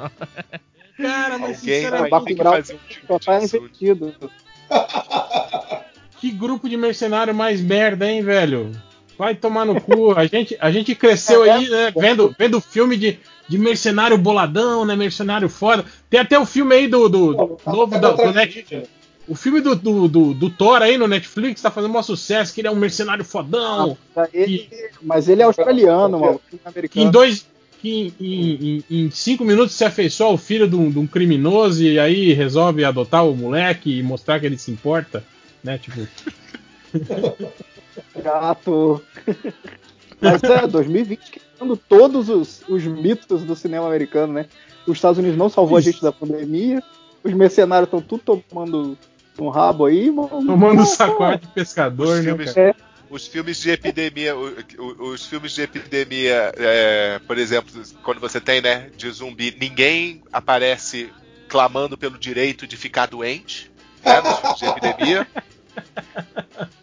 Cara, 1.02 1.38
mas 1.38 1.60
Alguém 1.60 1.76
sinceramente, 1.76 2.10
vai 2.12 2.22
ter 2.24 2.36
que 2.36 2.42
um 2.42 3.18
tá 3.20 3.40
disso. 3.40 3.58
invertido. 3.58 4.14
Que 6.20 6.32
grupo 6.32 6.68
de 6.68 6.76
mercenário 6.76 7.34
mais 7.34 7.62
merda, 7.62 8.10
hein, 8.10 8.22
velho? 8.22 8.72
Vai 9.18 9.36
tomar 9.36 9.66
no 9.66 9.80
cu. 9.80 10.12
A 10.18 10.26
gente, 10.26 10.58
a 10.60 10.72
gente 10.72 10.94
cresceu 10.96 11.44
aí, 11.44 11.70
né, 11.70 11.92
vendo, 11.96 12.34
vendo 12.38 12.60
filme 12.62 12.98
de, 12.98 13.20
de 13.48 13.58
mercenário 13.58 14.18
boladão, 14.18 14.86
né? 14.86 14.96
Mercenário 14.96 15.50
foda. 15.50 15.86
Tem 16.10 16.20
até 16.20 16.38
o 16.38 16.46
filme 16.46 16.76
aí 16.76 16.88
do, 16.88 17.08
do 17.10 17.58
novo 17.66 18.00
da, 18.00 18.12
do 18.12 18.32
Net, 18.34 18.66
o 19.28 19.36
filme 19.36 19.62
do, 19.62 19.76
do, 19.76 20.08
do, 20.08 20.34
do 20.34 20.50
Thor 20.50 20.82
aí 20.82 20.98
no 20.98 21.08
Netflix 21.08 21.62
tá 21.62 21.70
fazendo 21.72 21.98
um 21.98 22.04
sucesso, 22.04 22.54
que 22.54 22.62
ele 22.62 22.68
é 22.68 22.72
um 22.72 22.76
mercenário 22.76 23.24
fodão. 23.24 23.98
Mas 24.16 24.30
ele- 24.34 24.70
Mas 25.02 25.30
ele 25.30 25.42
é 25.42 25.46
australiano, 25.46 26.20
mano. 26.20 26.42
Que 26.50 26.56
em 26.56 26.60
Americano. 26.66 27.12
dois. 27.12 27.46
Que 27.82 28.13
em, 28.20 28.84
em- 28.89 29.06
em- 29.06 29.12
cinco 29.12 29.46
minutos 29.46 29.74
se 29.74 29.86
afeiçoa 29.86 30.28
ao 30.28 30.38
filho 30.38 30.68
de 30.68 30.76
um, 30.76 30.92
de 30.92 31.00
um 31.00 31.08
criminoso 31.08 31.82
e 31.84 31.98
aí 32.00 32.34
resolve 32.34 32.84
adotar 32.84 33.26
o 33.26 33.36
moleque 33.36 33.98
e 34.00 34.04
mostrar 34.04 34.39
que 34.39 34.46
ele 34.46 34.58
se 34.58 34.70
importa, 34.72 35.24
né? 35.63 35.78
Tipo. 35.78 36.06
Gato. 38.22 39.02
Mas 40.22 40.44
é, 40.44 40.68
2020 40.68 41.20
quebrando 41.32 41.78
todos 41.78 42.30
os, 42.30 42.62
os 42.68 42.84
mitos 42.84 43.44
do 43.44 43.56
cinema 43.56 43.88
americano, 43.88 44.34
né? 44.34 44.46
Os 44.86 44.98
Estados 44.98 45.18
Unidos 45.18 45.38
não 45.38 45.50
salvou 45.50 45.78
a 45.78 45.80
Isso. 45.80 45.92
gente 45.92 46.02
da 46.02 46.12
pandemia. 46.12 46.84
Os 47.24 47.34
mercenários 47.34 47.88
estão 47.88 48.02
tudo 48.02 48.44
tomando 48.50 48.98
um 49.39 49.50
rabo 49.50 49.86
aí, 49.86 50.10
mano. 50.12 50.46
Tomando 50.46 50.86
sacode 50.86 51.42
de 51.42 51.48
pescador, 51.48 52.18
Os 52.20 52.26
né? 52.26 52.32
filmes, 52.32 52.54
Cara? 52.54 52.76
Os 53.10 53.28
filmes 53.28 53.58
de 53.58 53.72
epidemia, 53.72 54.36
os 54.36 55.26
filmes 55.26 55.54
de 55.54 55.62
epidemia, 55.62 56.52
é, 56.58 57.19
por 57.26 57.38
exemplo, 57.38 57.72
quando 58.04 58.19
você 58.19 58.39
tem, 58.39 58.62
né, 58.62 58.89
de 58.95 59.10
zumbi, 59.12 59.56
ninguém 59.60 60.22
aparece 60.32 61.10
clamando 61.48 61.98
pelo 61.98 62.17
direito 62.17 62.67
de 62.67 62.78
ficar 62.78 63.08
doente, 63.08 63.72
né, 64.04 64.22
nos 64.22 64.39
filmes 64.39 64.60
de 64.60 64.65
epidemia. 64.65 65.28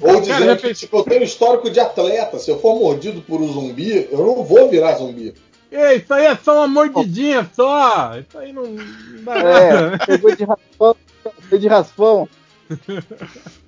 Ou 0.00 0.20
dizendo 0.20 0.46
Cara, 0.46 0.56
que 0.56 0.74
tipo, 0.74 0.96
eu 0.98 1.04
tenho 1.04 1.22
histórico 1.22 1.70
de 1.70 1.78
atleta. 1.78 2.38
Se 2.38 2.50
eu 2.50 2.58
for 2.58 2.78
mordido 2.80 3.20
por 3.22 3.40
um 3.40 3.52
zumbi, 3.52 4.08
eu 4.10 4.18
não 4.18 4.42
vou 4.42 4.68
virar 4.68 4.96
zumbi. 4.96 5.34
Ei, 5.70 5.98
isso 5.98 6.12
aí 6.12 6.26
é 6.26 6.36
só 6.36 6.58
uma 6.58 6.68
mordidinha 6.68 7.48
só. 7.54 8.18
Isso 8.18 8.36
aí 8.38 8.52
não, 8.52 8.64
não 8.64 9.24
dá 9.24 9.38
É, 9.38 9.72
nada. 9.72 10.06
pegou 10.06 10.34
de 10.34 10.44
raspão. 10.44 10.96
Pegou 11.42 11.58
de 11.58 11.68
raspão. 11.68 12.28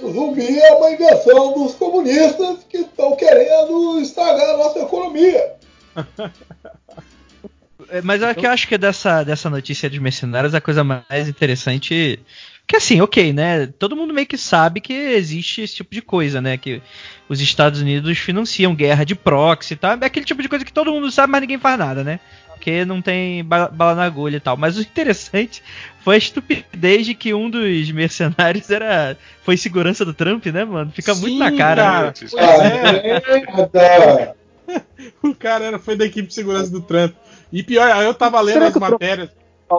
Zumbi 0.00 0.58
é 0.58 0.72
uma 0.72 0.90
invenção 0.90 1.54
dos 1.54 1.74
comunistas 1.74 2.58
que 2.68 2.78
estão 2.78 3.16
querendo 3.16 4.00
estragar 4.00 4.50
a 4.50 4.56
nossa 4.56 4.80
economia. 4.80 5.54
É, 7.90 8.02
Mas 8.02 8.22
é 8.22 8.34
que 8.34 8.46
eu 8.46 8.50
acho 8.50 8.68
que 8.68 8.76
dessa, 8.76 9.22
dessa 9.22 9.48
notícia 9.48 9.88
de 9.88 9.98
mercenários 9.98 10.54
a 10.54 10.60
coisa 10.60 10.84
mais 10.84 11.28
interessante. 11.28 12.20
Que 12.66 12.76
assim, 12.76 13.00
ok, 13.00 13.32
né? 13.32 13.66
Todo 13.66 13.96
mundo 13.96 14.12
meio 14.12 14.26
que 14.26 14.36
sabe 14.36 14.80
que 14.80 14.92
existe 14.92 15.62
esse 15.62 15.76
tipo 15.76 15.94
de 15.94 16.02
coisa, 16.02 16.40
né? 16.40 16.58
Que 16.58 16.82
os 17.28 17.40
Estados 17.40 17.80
Unidos 17.80 18.18
financiam 18.18 18.74
guerra 18.74 19.04
de 19.04 19.14
proxy 19.14 19.72
e 19.72 19.76
tal. 19.76 19.92
É 19.92 20.04
aquele 20.04 20.26
tipo 20.26 20.42
de 20.42 20.48
coisa 20.50 20.64
que 20.64 20.72
todo 20.72 20.92
mundo 20.92 21.10
sabe, 21.10 21.32
mas 21.32 21.40
ninguém 21.40 21.58
faz 21.58 21.78
nada, 21.78 22.04
né? 22.04 22.20
Porque 22.58 22.84
não 22.84 23.00
tem 23.00 23.44
ba- 23.44 23.68
bala 23.68 23.94
na 23.94 24.04
agulha 24.04 24.36
e 24.36 24.40
tal. 24.40 24.56
Mas 24.56 24.76
o 24.76 24.80
interessante 24.82 25.62
foi 26.00 26.16
a 26.16 26.18
estupidez 26.18 27.06
de 27.06 27.14
que 27.14 27.32
um 27.32 27.48
dos 27.48 27.90
mercenários 27.92 28.68
era 28.70 29.16
foi 29.42 29.56
segurança 29.56 30.04
do 30.04 30.12
Trump, 30.12 30.44
né, 30.46 30.64
mano? 30.64 30.90
Fica 30.92 31.14
muito 31.14 31.28
Sim, 31.34 31.38
na 31.38 31.52
cara. 31.56 31.82
cara. 31.82 32.06
né? 32.06 32.12
Ah, 32.38 32.66
é. 32.66 33.12
merda. 33.72 34.36
O 35.22 35.34
cara 35.34 35.64
era, 35.64 35.78
foi 35.78 35.96
da 35.96 36.04
equipe 36.04 36.28
de 36.28 36.34
segurança 36.34 36.70
do 36.70 36.82
Trump. 36.82 37.14
E 37.50 37.62
pior, 37.62 37.88
eu 38.02 38.12
tava 38.12 38.38
lendo 38.40 38.54
Será 38.54 38.66
as 38.66 38.72
Trump- 38.74 38.90
matérias. 38.92 39.30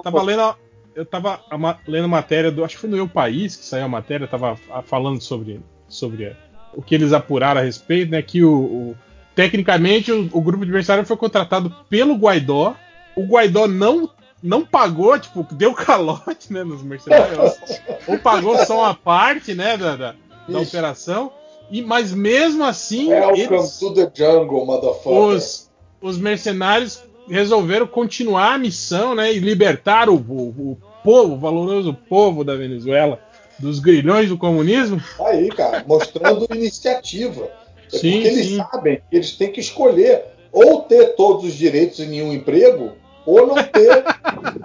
Tava 0.04 0.24
lendo, 0.24 0.42
a- 0.42 0.56
eu 0.96 1.06
tava 1.06 1.40
lendo 1.88 2.08
matéria 2.10 2.50
do. 2.52 2.64
Acho 2.66 2.76
que 2.76 2.82
foi 2.82 2.90
no 2.90 2.98
Eu 2.98 3.08
País 3.08 3.56
que 3.56 3.66
saiu 3.66 3.86
a 3.86 3.88
matéria, 3.90 4.26
tava 4.28 4.58
falando 4.86 5.22
sobre, 5.22 5.60
sobre 5.88 6.36
o 6.74 6.82
que 6.82 6.96
eles 6.96 7.14
apuraram 7.14 7.62
a 7.62 7.64
respeito, 7.64 8.12
né? 8.12 8.22
Que 8.24 8.44
o, 8.44 8.52
o- 8.52 8.98
tecnicamente 9.40 10.12
o, 10.12 10.30
o 10.34 10.42
grupo 10.42 10.66
de 10.66 10.72
mercenários 10.72 11.08
foi 11.08 11.16
contratado 11.16 11.74
pelo 11.90 12.16
Guaidó. 12.16 12.76
O 13.16 13.24
Guaidó 13.24 13.70
não 13.70 14.10
não 14.44 14.66
pagou, 14.66 15.18
tipo, 15.18 15.48
deu 15.54 15.72
calote, 15.76 16.52
né, 16.52 16.62
nos 16.66 16.84
mercenários. 16.84 17.58
ou 18.06 18.20
pagou 18.20 18.58
só 18.66 18.80
uma 18.80 18.94
parte, 18.94 19.54
né, 19.54 19.78
da, 19.78 19.96
da, 19.96 20.16
da 20.48 20.60
operação. 20.60 21.32
E, 21.72 21.82
mas 21.82 22.12
mesmo 22.14 22.66
assim, 22.66 23.14
Welcome 23.14 23.42
eles, 23.42 23.80
to 23.80 23.94
the 23.94 24.12
jungle, 24.14 24.66
motherfucker. 24.66 25.12
os, 25.12 25.70
os 26.02 26.18
mercenários 26.18 27.02
resolveram 27.30 27.88
continuar 27.88 28.56
a 28.56 28.58
missão, 28.58 29.16
né, 29.16 29.34
e 29.34 29.40
libertar 29.40 30.10
o, 30.10 30.16
o, 30.16 30.50
o 30.50 30.78
povo, 31.02 31.36
o 31.36 31.40
valoroso 31.40 31.94
povo 31.94 32.44
da 32.44 32.56
Venezuela, 32.56 33.22
dos 33.58 33.80
grilhões 33.80 34.28
do 34.28 34.38
comunismo. 34.38 35.02
Aí, 35.26 35.48
cara, 35.48 35.84
mostrando 35.88 36.46
iniciativa. 36.54 37.50
É 37.92 37.98
Sim, 37.98 38.12
porque 38.12 38.28
eles 38.28 38.46
sim. 38.46 38.58
sabem 38.58 39.02
que 39.10 39.16
eles 39.16 39.32
têm 39.32 39.52
que 39.52 39.60
escolher 39.60 40.26
ou 40.52 40.82
ter 40.84 41.16
todos 41.16 41.46
os 41.46 41.54
direitos 41.54 42.00
e 42.00 42.06
nenhum 42.06 42.34
emprego, 42.34 42.94
ou 43.26 43.48
não 43.48 43.56
ter 43.64 44.04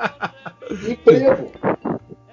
emprego. 0.88 1.50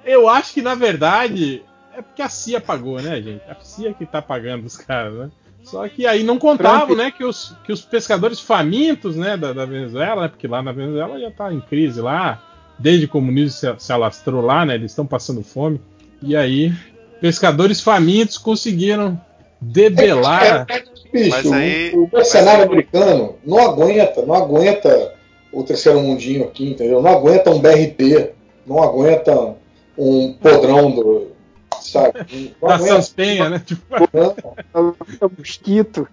Eu 0.06 0.27
acho 0.27 0.54
que 0.54 0.62
na 0.62 0.75
verdade 0.75 1.63
é 1.95 2.01
porque 2.01 2.21
a 2.21 2.30
CIA 2.30 2.62
pagou, 2.62 3.01
né, 3.01 3.21
gente? 3.21 3.41
A 3.49 3.56
CIA 3.62 3.93
que 3.93 4.06
tá 4.06 4.21
pagando 4.21 4.65
os 4.65 4.77
caras, 4.77 5.13
né? 5.13 5.32
Só 5.63 5.88
que 5.88 6.08
aí 6.08 6.23
não 6.23 6.39
contavam, 6.39 6.95
né, 6.95 7.12
que 7.12 7.23
os, 7.23 7.56
que 7.63 7.71
os 7.71 7.82
pescadores 7.82 8.39
famintos, 8.39 9.15
né, 9.15 9.38
da, 9.38 9.54
da 9.54 9.63
Venezuela, 9.63 10.23
né, 10.23 10.27
porque 10.27 10.47
lá 10.47 10.62
na 10.62 10.71
Venezuela 10.71 11.19
já 11.19 11.30
tá 11.30 11.54
em 11.54 11.62
crise 11.62 12.01
lá, 12.01 12.41
desde 12.80 13.06
que 13.06 13.12
o 13.12 13.13
comunismo 13.19 13.51
se, 13.51 13.75
se 13.77 13.93
alastrou 13.93 14.41
lá, 14.41 14.65
né, 14.65 14.73
eles 14.73 14.91
estão 14.91 15.06
passando 15.06 15.43
fome. 15.43 15.80
E 16.21 16.36
aí, 16.36 16.73
pescadores 17.19 17.80
famintos 17.80 18.38
conseguiram 18.39 19.21
debelar. 19.62 20.65
Bicho, 21.13 21.30
Mas 21.50 21.52
aí- 21.52 21.91
o, 21.93 22.06
o 22.06 22.10
mercenário 22.12 22.62
aí- 22.63 22.67
americano 22.69 23.36
não 23.45 23.60
aguenta, 23.60 24.26
não 24.26 24.34
aguenta 24.36 25.13
o 25.52 25.63
terceiro 25.63 26.00
mundinho 26.02 26.45
aqui, 26.45 26.69
entendeu? 26.71 27.02
Não 27.02 27.12
aguenta 27.12 27.52
um 27.52 27.60
BRT, 27.60 28.32
não 28.65 28.82
aguenta 28.82 29.56
um 29.97 30.34
podrão 30.34 30.89
do. 30.91 31.32
Sabe? 31.82 32.19
Não 32.62 32.69
da 32.69 32.76
aguenta. 32.76 32.93
Sanspenha, 32.95 33.50
né? 33.50 33.62
Tipo, 33.65 33.82
não. 34.13 34.36
É 35.19 35.26
um 35.26 35.32
mosquito. 35.38 36.08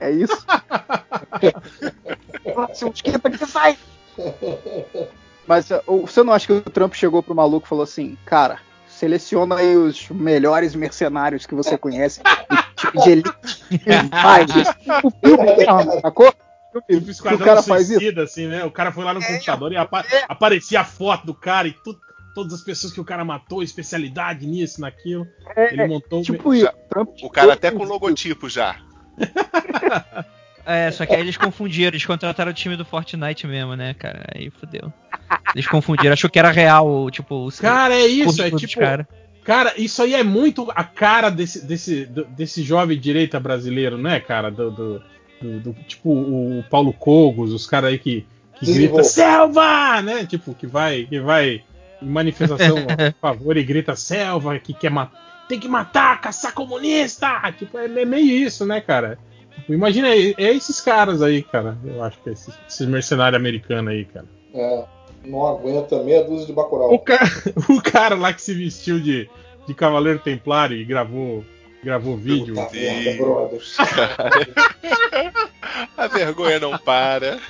É 0.00 0.10
isso? 0.10 0.44
Nossa, 2.56 2.86
mosquito 2.86 3.24
aqui 3.26 3.46
sai! 3.46 3.78
Mas 5.46 5.70
o- 5.86 6.00
você 6.06 6.22
não 6.22 6.32
acha 6.32 6.46
que 6.46 6.52
o 6.52 6.60
Trump 6.62 6.94
chegou 6.94 7.22
pro 7.22 7.34
maluco 7.34 7.66
e 7.66 7.68
falou 7.68 7.84
assim, 7.84 8.16
cara, 8.24 8.58
seleciona 9.04 9.56
aí 9.56 9.76
os 9.76 10.08
melhores 10.08 10.74
mercenários 10.74 11.44
que 11.44 11.54
você 11.54 11.76
conhece, 11.76 12.22
tipo 12.76 13.02
de 13.02 13.10
elite, 13.10 13.34
e 13.70 13.78
faz 14.22 14.50
o 15.04 15.10
filme, 15.10 15.66
não, 15.66 16.00
sacou? 16.00 16.32
tipo 16.88 17.06
o 17.06 17.10
esquadrão 17.10 17.44
cara 17.46 17.62
faz 17.62 17.90
isso. 17.90 18.20
assim, 18.20 18.46
né? 18.48 18.64
O 18.64 18.70
cara 18.70 18.90
foi 18.90 19.04
lá 19.04 19.12
no 19.12 19.22
computador 19.22 19.72
e 19.72 19.76
apa- 19.76 20.04
aparecia 20.26 20.80
a 20.80 20.84
foto 20.84 21.26
do 21.26 21.34
cara 21.34 21.68
e 21.68 21.72
tu- 21.72 21.96
todas 22.34 22.54
as 22.54 22.62
pessoas 22.62 22.92
que 22.94 23.00
o 23.00 23.04
cara 23.04 23.24
matou, 23.24 23.62
especialidade 23.62 24.46
nisso, 24.46 24.80
naquilo. 24.80 25.26
Ele 25.54 25.86
montou 25.86 26.20
um- 26.20 26.22
Tipo 26.22 26.54
isso. 26.54 26.68
Trump 26.88 27.10
O 27.22 27.28
cara 27.30 27.52
até 27.52 27.70
com 27.70 27.84
e- 27.84 27.86
logotipo 27.86 28.48
já. 28.48 28.76
É, 30.66 30.90
só 30.90 31.04
que 31.04 31.14
aí 31.14 31.20
eles 31.20 31.36
confundiram, 31.36 31.88
eles 31.90 32.06
contrataram 32.06 32.50
o 32.50 32.54
time 32.54 32.74
do 32.74 32.86
Fortnite 32.86 33.46
mesmo, 33.46 33.76
né, 33.76 33.92
cara? 33.94 34.24
Aí 34.34 34.48
fodeu. 34.50 34.90
Eles 35.54 35.66
confundiram, 35.66 36.12
achou 36.12 36.28
que 36.30 36.38
era 36.38 36.50
real, 36.50 37.10
tipo, 37.10 37.46
o 37.46 37.52
Cara, 37.52 37.94
é 37.94 38.06
isso, 38.06 38.42
é 38.42 38.50
tipo. 38.50 38.80
cara. 38.80 39.08
Cara, 39.44 39.74
isso 39.76 40.02
aí 40.02 40.14
é 40.14 40.22
muito 40.24 40.66
a 40.74 40.82
cara 40.84 41.28
desse, 41.30 41.64
desse, 41.66 42.06
desse 42.06 42.62
jovem 42.62 42.98
direita 42.98 43.38
brasileiro, 43.38 43.98
né, 43.98 44.18
cara? 44.18 44.50
Do, 44.50 44.70
do- 44.70 45.02
do- 45.42 45.60
do- 45.60 45.76
tipo 45.86 46.10
o 46.10 46.64
Paulo 46.70 46.92
Cogos, 46.94 47.52
os 47.52 47.66
caras 47.66 47.90
aí 47.90 47.98
que, 47.98 48.26
que 48.58 48.64
grita 48.72 49.04
selva, 49.04 50.00
né? 50.00 50.24
Tipo, 50.24 50.54
que 50.54 50.66
vai, 50.66 51.04
que 51.04 51.20
vai 51.20 51.62
em 52.00 52.08
manifestação 52.08 52.78
a 52.88 53.12
favor 53.20 53.56
e 53.58 53.62
grita 53.62 53.94
selva, 53.94 54.58
que 54.58 54.72
quer 54.72 54.90
matar, 54.90 55.44
tem 55.46 55.60
que 55.60 55.68
matar, 55.68 56.18
caçar 56.22 56.54
comunista! 56.54 57.28
Tipo, 57.58 57.76
é 57.78 57.84
é 57.84 58.04
meio 58.06 58.24
isso, 58.46 58.64
né, 58.64 58.80
cara? 58.80 59.18
Tipo, 59.56 59.74
imagina, 59.74 60.08
é 60.08 60.34
esses 60.38 60.80
caras 60.80 61.20
aí, 61.20 61.42
cara. 61.42 61.76
Eu 61.84 62.02
acho 62.02 62.18
que 62.22 62.30
é 62.30 62.32
esses, 62.32 62.54
esses 62.66 62.86
mercenários 62.88 63.38
americanos 63.38 63.92
aí, 63.92 64.06
cara. 64.06 64.26
É, 64.54 64.84
não 65.24 65.46
aguenta 65.46 66.02
meia 66.02 66.22
dúzia 66.22 66.46
de 66.46 66.52
Bacurau. 66.52 66.92
O 66.92 66.98
cara, 66.98 67.24
o 67.68 67.82
cara 67.82 68.14
lá 68.14 68.32
que 68.32 68.42
se 68.42 68.54
vestiu 68.54 69.00
de, 69.00 69.28
de 69.66 69.74
Cavaleiro 69.74 70.18
Templário 70.18 70.76
e 70.76 70.84
gravou, 70.84 71.44
gravou 71.82 72.16
vídeo. 72.16 72.54
Puta 72.54 72.70
merda, 72.72 73.16
brother. 73.16 73.60
A 75.96 76.06
vergonha 76.06 76.60
não 76.60 76.78
para. 76.78 77.40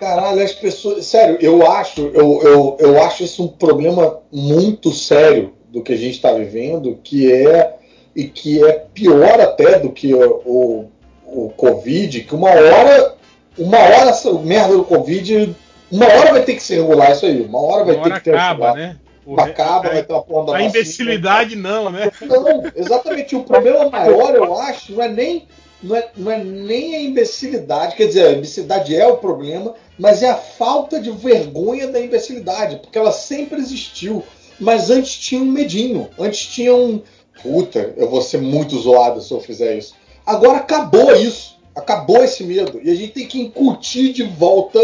Caralho, 0.00 0.42
as 0.42 0.52
pessoas. 0.52 1.06
Sério, 1.06 1.38
eu 1.40 1.70
acho, 1.70 2.00
eu, 2.14 2.42
eu, 2.42 2.76
eu 2.80 3.02
acho 3.02 3.22
isso 3.22 3.44
um 3.44 3.48
problema 3.48 4.20
muito 4.32 4.90
sério 4.92 5.54
do 5.68 5.82
que 5.82 5.92
a 5.92 5.96
gente 5.96 6.14
está 6.14 6.32
vivendo, 6.32 6.98
que 7.02 7.32
é. 7.32 7.76
E 8.16 8.28
que 8.28 8.64
é 8.64 8.72
pior 8.94 9.40
até 9.40 9.80
do 9.80 9.90
que 9.90 10.14
o, 10.14 10.40
o, 10.44 10.90
o 11.26 11.50
Covid, 11.50 12.22
que 12.22 12.34
uma 12.34 12.50
hora. 12.50 13.14
Uma 13.56 13.78
hora 13.78 14.10
essa 14.10 14.32
merda 14.32 14.76
do 14.76 14.84
Covid. 14.84 15.54
Uma 15.90 16.06
hora 16.06 16.32
vai 16.32 16.42
ter 16.44 16.54
que 16.54 16.62
se 16.62 16.74
regular 16.74 17.12
isso 17.12 17.26
aí. 17.26 17.40
Uma 17.42 17.60
hora 17.60 17.84
vai 17.84 17.94
Uma 17.94 18.04
hora 18.04 18.14
ter 18.14 18.20
que 18.20 18.24
ter 18.30 18.34
acaba, 18.36 18.72
né? 18.74 18.96
O 19.26 19.34
re- 19.36 19.50
acaba, 19.50 19.88
a- 19.88 19.92
vai 19.92 20.02
ter 20.02 20.12
uma 20.12 20.22
porra 20.22 20.46
da 20.46 20.50
A 20.50 20.54
vacina. 20.54 20.68
imbecilidade 20.68 21.56
não, 21.56 21.90
né? 21.90 22.10
Não, 22.22 22.62
exatamente. 22.76 23.34
O 23.36 23.42
problema 23.44 23.88
maior, 23.90 24.34
eu 24.34 24.54
acho, 24.60 24.92
não 24.92 25.02
é 25.02 25.08
nem. 25.08 25.46
Não 25.82 25.94
é, 25.96 26.08
não 26.16 26.30
é 26.32 26.42
nem 26.42 26.94
a 26.96 27.00
imbecilidade, 27.02 27.94
quer 27.94 28.06
dizer, 28.06 28.24
a 28.26 28.32
imbecilidade 28.32 28.96
é 28.96 29.06
o 29.06 29.18
problema, 29.18 29.74
mas 29.98 30.22
é 30.22 30.30
a 30.30 30.34
falta 30.34 30.98
de 30.98 31.10
vergonha 31.10 31.88
da 31.88 32.00
imbecilidade, 32.00 32.76
porque 32.76 32.96
ela 32.96 33.12
sempre 33.12 33.58
existiu. 33.60 34.22
Mas 34.58 34.88
antes 34.88 35.14
tinha 35.18 35.42
um 35.42 35.44
medinho, 35.44 36.08
antes 36.18 36.46
tinha 36.46 36.74
um. 36.74 37.02
Puta, 37.42 37.92
eu 37.98 38.08
vou 38.08 38.22
ser 38.22 38.40
muito 38.40 38.78
zoado 38.78 39.20
se 39.20 39.30
eu 39.32 39.40
fizer 39.40 39.76
isso. 39.76 39.94
Agora 40.24 40.58
acabou 40.58 41.14
isso, 41.16 41.58
acabou 41.76 42.24
esse 42.24 42.44
medo, 42.44 42.80
e 42.82 42.90
a 42.90 42.94
gente 42.94 43.12
tem 43.12 43.26
que 43.26 43.38
incutir 43.40 44.12
de 44.14 44.22
volta 44.22 44.80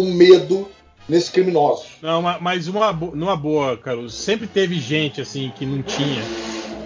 o 0.00 0.04
medo 0.04 0.68
nesses 1.08 1.30
criminosos. 1.30 1.86
Não, 2.02 2.20
ma- 2.22 2.38
mas 2.40 2.68
uma, 2.68 2.92
numa 2.92 3.36
boa, 3.36 3.76
Carlos, 3.76 4.14
sempre 4.14 4.46
teve 4.46 4.78
gente 4.78 5.20
assim 5.20 5.50
que 5.56 5.64
não 5.64 5.82
tinha, 5.82 6.22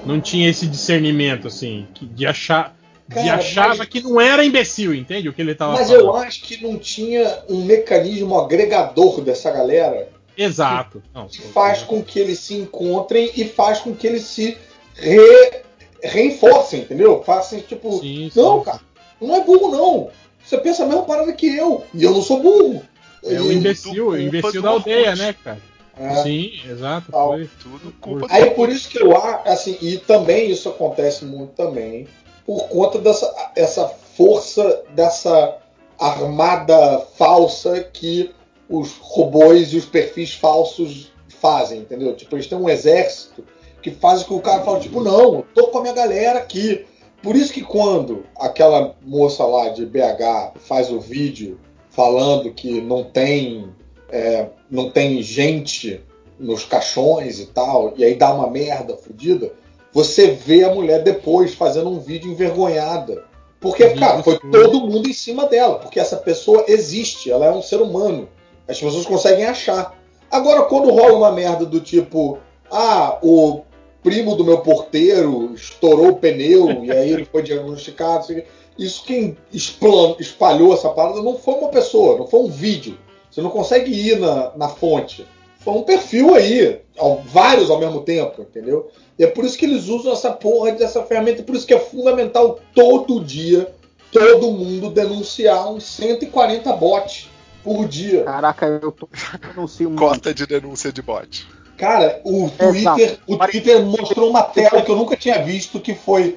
não 0.07 0.20
tinha 0.20 0.48
esse 0.48 0.66
discernimento 0.66 1.48
assim, 1.48 1.87
que, 1.94 2.07
de 2.07 2.25
achar, 2.27 2.77
de 3.09 3.14
Cara, 3.16 3.35
achava 3.35 3.77
mas- 3.79 3.88
que 3.88 4.01
não 4.01 4.20
era 4.20 4.44
imbecil, 4.44 4.94
entende 4.94 5.29
o 5.29 5.33
que 5.33 5.42
ele 5.42 5.55
tava 5.55 5.72
Mas 5.72 5.88
falando? 5.88 6.05
eu 6.07 6.16
acho 6.16 6.42
que 6.42 6.62
não 6.62 6.79
tinha 6.79 7.42
um 7.48 7.64
mecanismo 7.64 8.38
agregador 8.38 9.20
dessa 9.20 9.51
galera 9.51 10.09
Exato. 10.37 11.03
Não, 11.14 11.27
que 11.29 11.42
faz 11.42 11.83
com 11.83 12.03
que 12.03 12.18
eles 12.18 12.38
se 12.38 12.55
encontrem 12.55 13.31
e 13.37 13.44
faz 13.44 13.81
com 13.81 13.94
que 13.94 14.07
eles 14.07 14.22
se 14.22 14.57
re- 14.94 15.61
reenforcem, 16.03 16.81
entendeu? 16.81 17.22
Façam 17.22 17.61
tipo, 17.61 17.98
sim, 18.01 18.31
não, 18.35 18.59
sim. 18.61 18.64
cara, 18.64 18.81
não 19.20 19.37
é 19.37 19.40
burro 19.44 19.70
não. 19.70 20.09
Você 20.44 20.57
pensa 20.59 20.85
a 20.85 20.87
mesma 20.87 21.03
parada 21.03 21.33
que 21.35 21.46
eu 21.55 21.85
e 21.94 22.03
eu 22.03 22.12
não 22.12 22.22
sou 22.22 22.40
burro. 22.40 22.83
É 23.24 23.40
o 23.40 23.52
imbecil, 23.52 24.08
o 24.08 24.18
imbecil 24.18 24.62
da 24.62 24.70
aldeia, 24.70 25.14
né, 25.14 25.32
cara? 25.32 25.61
É. 25.98 26.22
Sim, 26.22 26.52
exato. 26.68 27.12
Tal. 27.12 27.28
Foi. 27.28 27.50
Tudo 27.62 27.92
culpa 28.00 28.26
Aí 28.30 28.50
por 28.50 28.68
isso 28.68 28.88
que 28.88 29.00
eu 29.00 29.16
acho, 29.16 29.48
assim, 29.48 29.76
e 29.80 29.98
também 29.98 30.50
isso 30.50 30.68
acontece 30.68 31.24
muito 31.24 31.52
também 31.52 32.08
por 32.46 32.68
conta 32.68 32.98
dessa 32.98 33.52
essa 33.54 33.88
força 33.88 34.82
dessa 34.94 35.58
armada 35.98 37.00
falsa 37.16 37.82
que 37.82 38.35
os 38.68 38.96
robôs 38.98 39.72
e 39.72 39.76
os 39.76 39.85
perfis 39.85 40.35
falsos 40.35 41.12
fazem, 41.28 41.80
entendeu? 41.80 42.14
Tipo, 42.16 42.37
eles 42.37 42.46
têm 42.46 42.58
um 42.58 42.68
exército 42.68 43.44
que 43.82 43.90
faz 43.90 44.22
com 44.22 44.35
que 44.35 44.40
o 44.40 44.40
cara 44.40 44.62
fale, 44.62 44.80
tipo, 44.80 45.00
não, 45.00 45.35
eu 45.35 45.46
tô 45.54 45.68
com 45.68 45.78
a 45.78 45.82
minha 45.82 45.92
galera 45.92 46.38
aqui. 46.38 46.87
Por 47.22 47.37
isso 47.37 47.52
que 47.52 47.62
quando 47.62 48.24
aquela 48.37 48.96
moça 49.02 49.44
lá 49.44 49.68
de 49.68 49.85
BH 49.85 50.58
faz 50.61 50.90
o 50.90 51.00
vídeo 51.00 51.61
falando 51.92 52.52
que 52.52 52.81
não 52.81 53.04
tem, 53.04 53.69
é, 54.10 54.46
não 54.71 54.90
tem 54.90 55.23
gente 55.23 56.00
nos 56.38 56.64
caixões 56.64 57.38
e 57.38 57.46
tal, 57.46 57.94
e 57.96 58.04
aí 58.04 58.14
dá 58.14 58.33
uma 58.35 58.50
merda 58.50 58.96
fodida, 58.96 59.52
você 59.92 60.33
vê 60.33 60.64
a 60.64 60.75
mulher 60.75 61.02
depois 61.02 61.54
fazendo 61.54 61.90
um 61.90 62.00
vídeo 62.00 62.31
envergonhada. 62.31 63.25
Porque, 63.60 63.85
Vídeo 63.87 64.00
cara, 64.00 64.23
foi 64.23 64.38
todo 64.38 64.81
mundo 64.81 65.08
em 65.08 65.12
cima 65.12 65.46
dela, 65.46 65.79
porque 65.79 66.00
essa 66.00 66.16
pessoa 66.16 66.64
existe, 66.66 67.31
ela 67.31 67.46
é 67.46 67.52
um 67.52 67.62
ser 67.62 67.81
humano. 67.81 68.29
As 68.66 68.81
pessoas 68.81 69.06
conseguem 69.06 69.44
achar. 69.44 69.96
Agora, 70.31 70.62
quando 70.62 70.90
rola 70.90 71.12
uma 71.12 71.31
merda 71.31 71.64
do 71.64 71.79
tipo, 71.79 72.38
ah, 72.71 73.19
o 73.23 73.60
primo 74.02 74.35
do 74.35 74.44
meu 74.44 74.58
porteiro 74.62 75.52
estourou 75.54 76.08
o 76.08 76.16
pneu 76.16 76.83
e 76.83 76.90
aí 76.90 77.12
ele 77.12 77.25
foi 77.25 77.42
diagnosticado, 77.42 78.27
quê. 78.27 78.44
Isso 78.85 79.04
quem 79.04 79.37
espalhou 79.52 80.74
essa 80.74 80.88
parada 80.90 81.22
não 81.22 81.37
foi 81.38 81.54
uma 81.54 81.68
pessoa, 81.68 82.18
não 82.18 82.26
foi 82.26 82.40
um 82.40 82.48
vídeo. 82.50 82.98
Você 83.30 83.40
não 83.40 83.50
consegue 83.50 83.90
ir 83.92 84.18
na, 84.18 84.52
na 84.56 84.68
fonte. 84.68 85.26
Foi 85.60 85.74
um 85.74 85.83
perfil 85.83 86.35
aí, 86.35 86.80
ao- 86.98 87.22
vários 87.24 87.70
ao 87.70 87.78
mesmo 87.78 88.00
tempo, 88.02 88.42
entendeu? 88.42 88.90
E 89.18 89.24
é 89.24 89.26
por 89.26 89.44
isso 89.44 89.56
que 89.56 89.64
eles 89.64 89.88
usam 89.88 90.12
essa 90.12 90.30
porra 90.33 90.72
dessa 90.72 91.02
ferramenta, 91.04 91.40
e 91.40 91.44
por 91.44 91.54
isso 91.54 91.66
que 91.66 91.74
é 91.74 91.78
fundamental 91.78 92.58
todo 92.74 93.22
dia 93.24 93.72
todo 94.10 94.52
mundo 94.52 94.90
denunciar 94.90 95.72
uns 95.72 95.85
140 95.85 96.70
bots 96.74 97.30
por 97.64 97.88
dia. 97.88 98.24
Caraca, 98.24 98.66
eu 98.66 98.92
tô 98.92 99.08
denuncio 99.40 99.88
um 99.88 99.96
Cota 99.96 100.35
de 100.35 100.46
denúncia 100.46 100.92
de 100.92 101.00
bot. 101.00 101.46
Cara, 101.78 102.20
o 102.22 102.50
Twitter, 102.50 103.18
o 103.26 103.38
Twitter 103.38 103.83
mostrou 103.83 104.28
uma 104.28 104.42
tela 104.42 104.83
que 104.83 104.90
eu 104.90 104.96
nunca 104.96 105.16
tinha 105.16 105.42
visto, 105.42 105.80
que 105.80 105.94
foi 105.94 106.37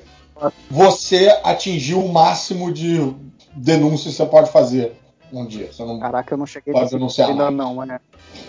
você 0.70 1.28
atingiu 1.44 2.04
o 2.04 2.12
máximo 2.12 2.72
de 2.72 3.14
denúncias 3.56 4.14
que 4.14 4.18
você 4.24 4.26
pode 4.26 4.52
fazer 4.52 4.94
um 5.32 5.46
dia. 5.46 5.72
Você 5.72 5.84
não 5.84 6.00
Caraca, 6.00 6.34
eu 6.34 6.38
não 6.38 6.46
cheguei 6.46 6.74
pode 6.74 6.90
denunciar 6.90 7.30
ainda 7.30 7.50
não, 7.52 7.86
né? 7.86 8.00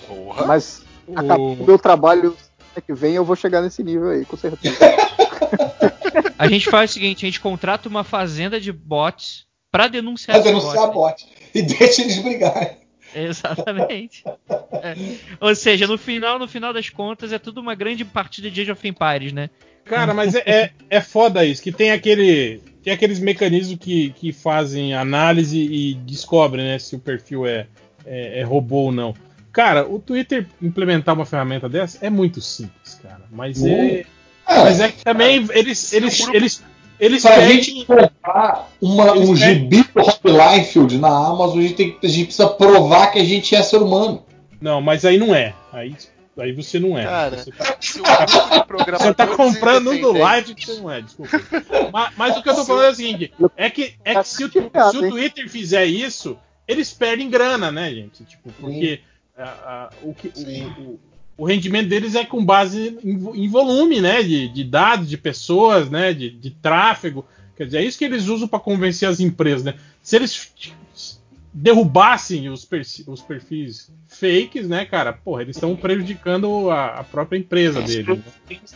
Porra. 0.06 0.46
Mas 0.46 0.82
O- 1.06 1.18
acabou 1.18 1.52
o 1.54 1.66
meu 1.66 1.78
trabalho 1.78 2.36
que 2.84 2.92
vem, 2.92 3.14
eu 3.14 3.24
vou 3.24 3.34
chegar 3.36 3.62
nesse 3.62 3.82
nível 3.82 4.10
aí, 4.10 4.24
com 4.24 4.36
certeza. 4.36 4.76
A 6.38 6.46
gente 6.48 6.68
faz 6.70 6.90
o 6.90 6.94
seguinte, 6.94 7.24
a 7.24 7.28
gente 7.28 7.40
contrata 7.40 7.88
uma 7.88 8.04
fazenda 8.04 8.60
de 8.60 8.70
bots 8.70 9.46
pra 9.70 9.88
denunciar 9.88 10.36
Pra 10.36 10.44
denunciar 10.50 10.90
bots. 10.92 11.24
bot. 11.24 11.34
E 11.54 11.62
deixa 11.62 12.02
eles 12.02 12.18
brigarem. 12.18 12.76
Exatamente. 13.14 14.22
É. 14.72 14.94
Ou 15.40 15.54
seja, 15.54 15.86
no 15.86 15.96
final, 15.96 16.38
no 16.38 16.46
final 16.46 16.72
das 16.74 16.90
contas, 16.90 17.32
é 17.32 17.38
tudo 17.38 17.60
uma 17.60 17.74
grande 17.74 18.04
partida 18.04 18.50
de 18.50 18.60
Age 18.60 18.72
of 18.72 18.86
Empires, 18.86 19.32
né? 19.32 19.48
Cara, 19.86 20.12
mas 20.12 20.34
é, 20.34 20.42
é, 20.46 20.70
é 20.90 21.00
foda 21.00 21.44
isso, 21.44 21.62
que 21.62 21.72
tem 21.72 21.90
aquele. 21.92 22.60
Tem 22.82 22.92
aqueles 22.92 23.18
mecanismos 23.18 23.78
que, 23.80 24.10
que 24.10 24.32
fazem 24.32 24.94
análise 24.94 25.58
e 25.58 25.94
descobrem 25.94 26.64
né, 26.64 26.78
se 26.78 26.94
o 26.94 27.00
perfil 27.00 27.44
é, 27.44 27.66
é, 28.04 28.40
é 28.40 28.42
robô 28.44 28.76
ou 28.82 28.92
não. 28.92 29.12
Cara, 29.52 29.84
o 29.88 29.98
Twitter 29.98 30.46
implementar 30.62 31.14
uma 31.14 31.24
ferramenta 31.26 31.68
dessa 31.68 32.04
é 32.04 32.08
muito 32.10 32.40
simples, 32.40 33.00
cara. 33.02 33.22
Mas 33.30 33.64
é. 33.64 34.04
Ah, 34.46 34.64
Mas 34.64 34.78
é 34.78 34.88
que 34.92 35.02
também 35.02 35.44
eles. 35.52 35.92
Eles, 35.92 36.28
eles, 36.28 36.62
eles 37.00 37.22
Pra 37.22 37.34
pedem- 37.36 37.62
gente 37.62 37.84
comprar 37.86 38.68
uma- 38.80 39.16
Eles 39.16 39.28
um 39.30 39.34
pedem- 39.34 39.54
gibi 39.54 39.82
do 39.92 40.02
Rob 40.02 40.20
Liefeld 40.24 40.98
na 40.98 41.08
Amazon, 41.08 41.58
a 41.58 41.62
gente, 41.62 41.74
tem, 41.74 41.90
que- 41.98 42.06
a 42.06 42.08
gente 42.08 42.24
precisa 42.26 42.48
provar 42.48 43.08
que 43.10 43.18
a 43.18 43.24
gente 43.24 43.52
é 43.56 43.62
ser 43.64 43.78
humano. 43.78 44.22
Não, 44.60 44.80
mas 44.80 45.04
aí 45.04 45.18
não 45.18 45.34
é. 45.34 45.52
Aí, 45.72 45.92
aí 46.38 46.52
você 46.52 46.78
não 46.78 46.98
é. 46.98 47.04
Cara, 47.04 47.38
Você 47.38 47.50
tá- 47.52 47.76
Se 47.80 47.98
grupo 47.98 48.54
de 48.54 48.64
programadores 48.66 49.00
Você 49.02 49.14
tá 49.14 49.26
comprando 49.26 49.90
um 49.90 50.00
do 50.00 50.12
live 50.12 50.54
que 50.54 50.66
você 50.66 50.80
não 50.80 50.90
é, 50.90 51.00
desculpa. 51.00 51.40
mas, 51.92 52.12
mas 52.16 52.36
o 52.36 52.42
que 52.42 52.48
eu 52.48 52.54
tô 52.54 52.64
falando 52.64 52.84
é 52.86 52.90
o 52.90 52.94
seguinte: 52.94 53.32
é 53.56 53.70
que, 53.70 53.94
é 54.04 54.14
que 54.22 54.28
se, 54.28 54.44
o, 54.44 54.50
se 54.50 54.96
o 54.98 55.10
Twitter 55.10 55.48
fizer 55.48 55.84
isso, 55.86 56.36
eles 56.68 56.92
perdem 56.92 57.30
grana, 57.30 57.70
né, 57.72 57.90
gente? 57.92 58.24
Tipo, 58.24 58.50
porque 58.60 59.00
a- 59.36 59.42
a- 59.44 59.90
o, 60.02 60.12
que- 60.14 60.32
o- 60.36 60.82
o- 60.82 61.00
o 61.38 61.44
rendimento 61.44 61.88
deles 61.88 62.14
é 62.14 62.24
com 62.24 62.44
base 62.44 62.98
em, 63.04 63.44
em 63.44 63.48
volume, 63.48 64.00
né? 64.00 64.22
De, 64.22 64.48
de 64.48 64.64
dados, 64.64 65.08
de 65.08 65.16
pessoas, 65.18 65.88
né? 65.90 66.12
De, 66.14 66.30
de 66.30 66.50
tráfego. 66.50 67.24
Quer 67.56 67.64
dizer, 67.66 67.78
é 67.78 67.84
isso 67.84 67.96
que 67.98 68.04
eles 68.04 68.26
usam 68.28 68.46
para 68.46 68.58
convencer 68.60 69.08
as 69.08 69.20
empresas, 69.20 69.64
né? 69.64 69.74
Se 70.02 70.16
eles 70.16 70.52
derrubassem 71.58 72.50
os, 72.50 72.68
os 73.06 73.22
perfis 73.22 73.90
fakes, 74.06 74.68
né, 74.68 74.84
cara? 74.84 75.10
Porra, 75.10 75.40
eles 75.40 75.56
estão 75.56 75.74
prejudicando 75.74 76.70
a, 76.70 77.00
a 77.00 77.04
própria 77.04 77.38
empresa 77.38 77.80
deles. 77.80 78.18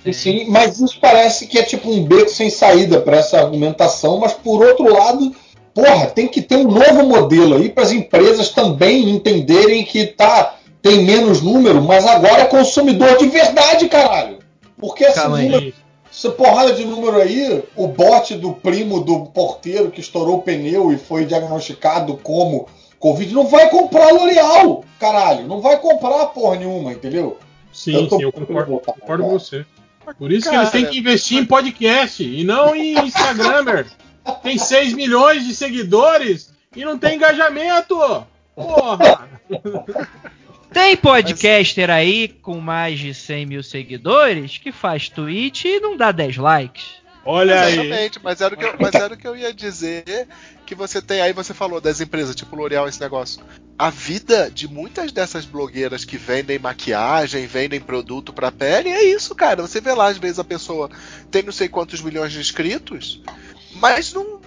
Né? 0.02 0.12
Sim, 0.12 0.46
mas 0.48 0.80
isso 0.80 0.98
parece 0.98 1.46
que 1.46 1.58
é 1.58 1.62
tipo 1.62 1.90
um 1.90 2.04
beco 2.04 2.30
sem 2.30 2.48
saída 2.48 2.98
para 2.98 3.18
essa 3.18 3.38
argumentação, 3.38 4.18
mas 4.18 4.32
por 4.32 4.64
outro 4.64 4.90
lado, 4.90 5.30
porra, 5.74 6.06
tem 6.06 6.26
que 6.26 6.40
ter 6.40 6.56
um 6.56 6.70
novo 6.70 7.06
modelo 7.06 7.56
aí 7.56 7.68
para 7.68 7.84
as 7.84 7.92
empresas 7.92 8.48
também 8.48 9.10
entenderem 9.10 9.84
que 9.84 10.06
tá 10.06 10.56
tem 10.80 11.04
menos 11.04 11.42
número, 11.42 11.82
mas 11.82 12.06
agora 12.06 12.40
é 12.40 12.46
consumidor 12.46 13.18
de 13.18 13.26
verdade, 13.26 13.90
caralho. 13.90 14.38
Porque 14.78 15.04
esse 15.04 15.20
Calma 15.20 15.36
aí. 15.36 15.74
Essa 16.10 16.30
porrada 16.30 16.72
de 16.72 16.84
número 16.84 17.16
aí, 17.20 17.62
o 17.76 17.86
bote 17.86 18.34
do 18.34 18.52
primo 18.52 19.00
do 19.00 19.26
porteiro 19.26 19.90
que 19.90 20.00
estourou 20.00 20.38
o 20.38 20.42
pneu 20.42 20.92
e 20.92 20.98
foi 20.98 21.24
diagnosticado 21.24 22.16
como 22.16 22.68
Covid, 22.98 23.32
não 23.32 23.46
vai 23.46 23.70
comprar 23.70 24.12
L'Oreal, 24.12 24.84
caralho. 24.98 25.46
Não 25.46 25.60
vai 25.60 25.78
comprar 25.78 26.26
porra 26.26 26.56
nenhuma, 26.56 26.92
entendeu? 26.92 27.38
Sim, 27.72 27.94
Eu 27.94 28.08
tô- 28.08 28.16
sim, 28.18 28.22
eu 28.24 28.32
concordo, 28.32 28.70
voltar, 28.72 28.92
concordo 28.92 29.24
com 29.24 29.30
você. 29.30 29.64
Por 30.18 30.32
isso 30.32 30.44
que 30.44 30.50
Cara, 30.50 30.62
eles 30.62 30.72
têm 30.72 30.86
que 30.86 30.98
investir 30.98 31.38
em 31.38 31.46
podcast 31.46 32.22
e 32.22 32.42
não 32.42 32.74
em 32.74 32.98
Instagramer. 33.06 33.86
Tem 34.42 34.58
6 34.58 34.92
milhões 34.92 35.46
de 35.46 35.54
seguidores 35.54 36.52
e 36.76 36.84
não 36.84 36.98
tem 36.98 37.16
engajamento. 37.16 37.96
Porra! 38.54 39.28
Tem 40.72 40.96
podcaster 40.96 41.90
aí 41.90 42.28
com 42.28 42.60
mais 42.60 42.98
de 42.98 43.12
100 43.12 43.46
mil 43.46 43.62
seguidores 43.62 44.58
que 44.58 44.70
faz 44.70 45.08
tweet 45.08 45.66
e 45.66 45.80
não 45.80 45.96
dá 45.96 46.12
10 46.12 46.36
likes. 46.36 47.00
Olha 47.24 47.62
aí. 47.62 47.74
Exatamente, 47.74 48.20
mas 48.22 48.40
era, 48.40 48.54
o 48.54 48.56
que 48.56 48.64
eu, 48.64 48.74
mas 48.78 48.94
era 48.94 49.14
o 49.14 49.16
que 49.16 49.28
eu 49.28 49.36
ia 49.36 49.52
dizer 49.52 50.26
que 50.64 50.74
você 50.74 51.02
tem 51.02 51.20
aí, 51.20 51.32
você 51.32 51.52
falou 51.52 51.80
das 51.80 52.00
empresas, 52.00 52.34
tipo 52.34 52.56
L'Oreal, 52.56 52.88
esse 52.88 53.00
negócio. 53.00 53.42
A 53.78 53.90
vida 53.90 54.50
de 54.50 54.68
muitas 54.68 55.10
dessas 55.12 55.44
blogueiras 55.44 56.04
que 56.04 56.16
vendem 56.16 56.58
maquiagem, 56.58 57.46
vendem 57.46 57.80
produto 57.80 58.32
pra 58.32 58.52
pele, 58.52 58.88
é 58.88 59.02
isso, 59.04 59.34
cara. 59.34 59.62
Você 59.62 59.80
vê 59.80 59.92
lá, 59.92 60.08
às 60.08 60.18
vezes 60.18 60.38
a 60.38 60.44
pessoa 60.44 60.90
tem 61.30 61.42
não 61.42 61.52
sei 61.52 61.68
quantos 61.68 62.00
milhões 62.00 62.32
de 62.32 62.40
inscritos, 62.40 63.20
mas 63.74 64.12
não. 64.12 64.39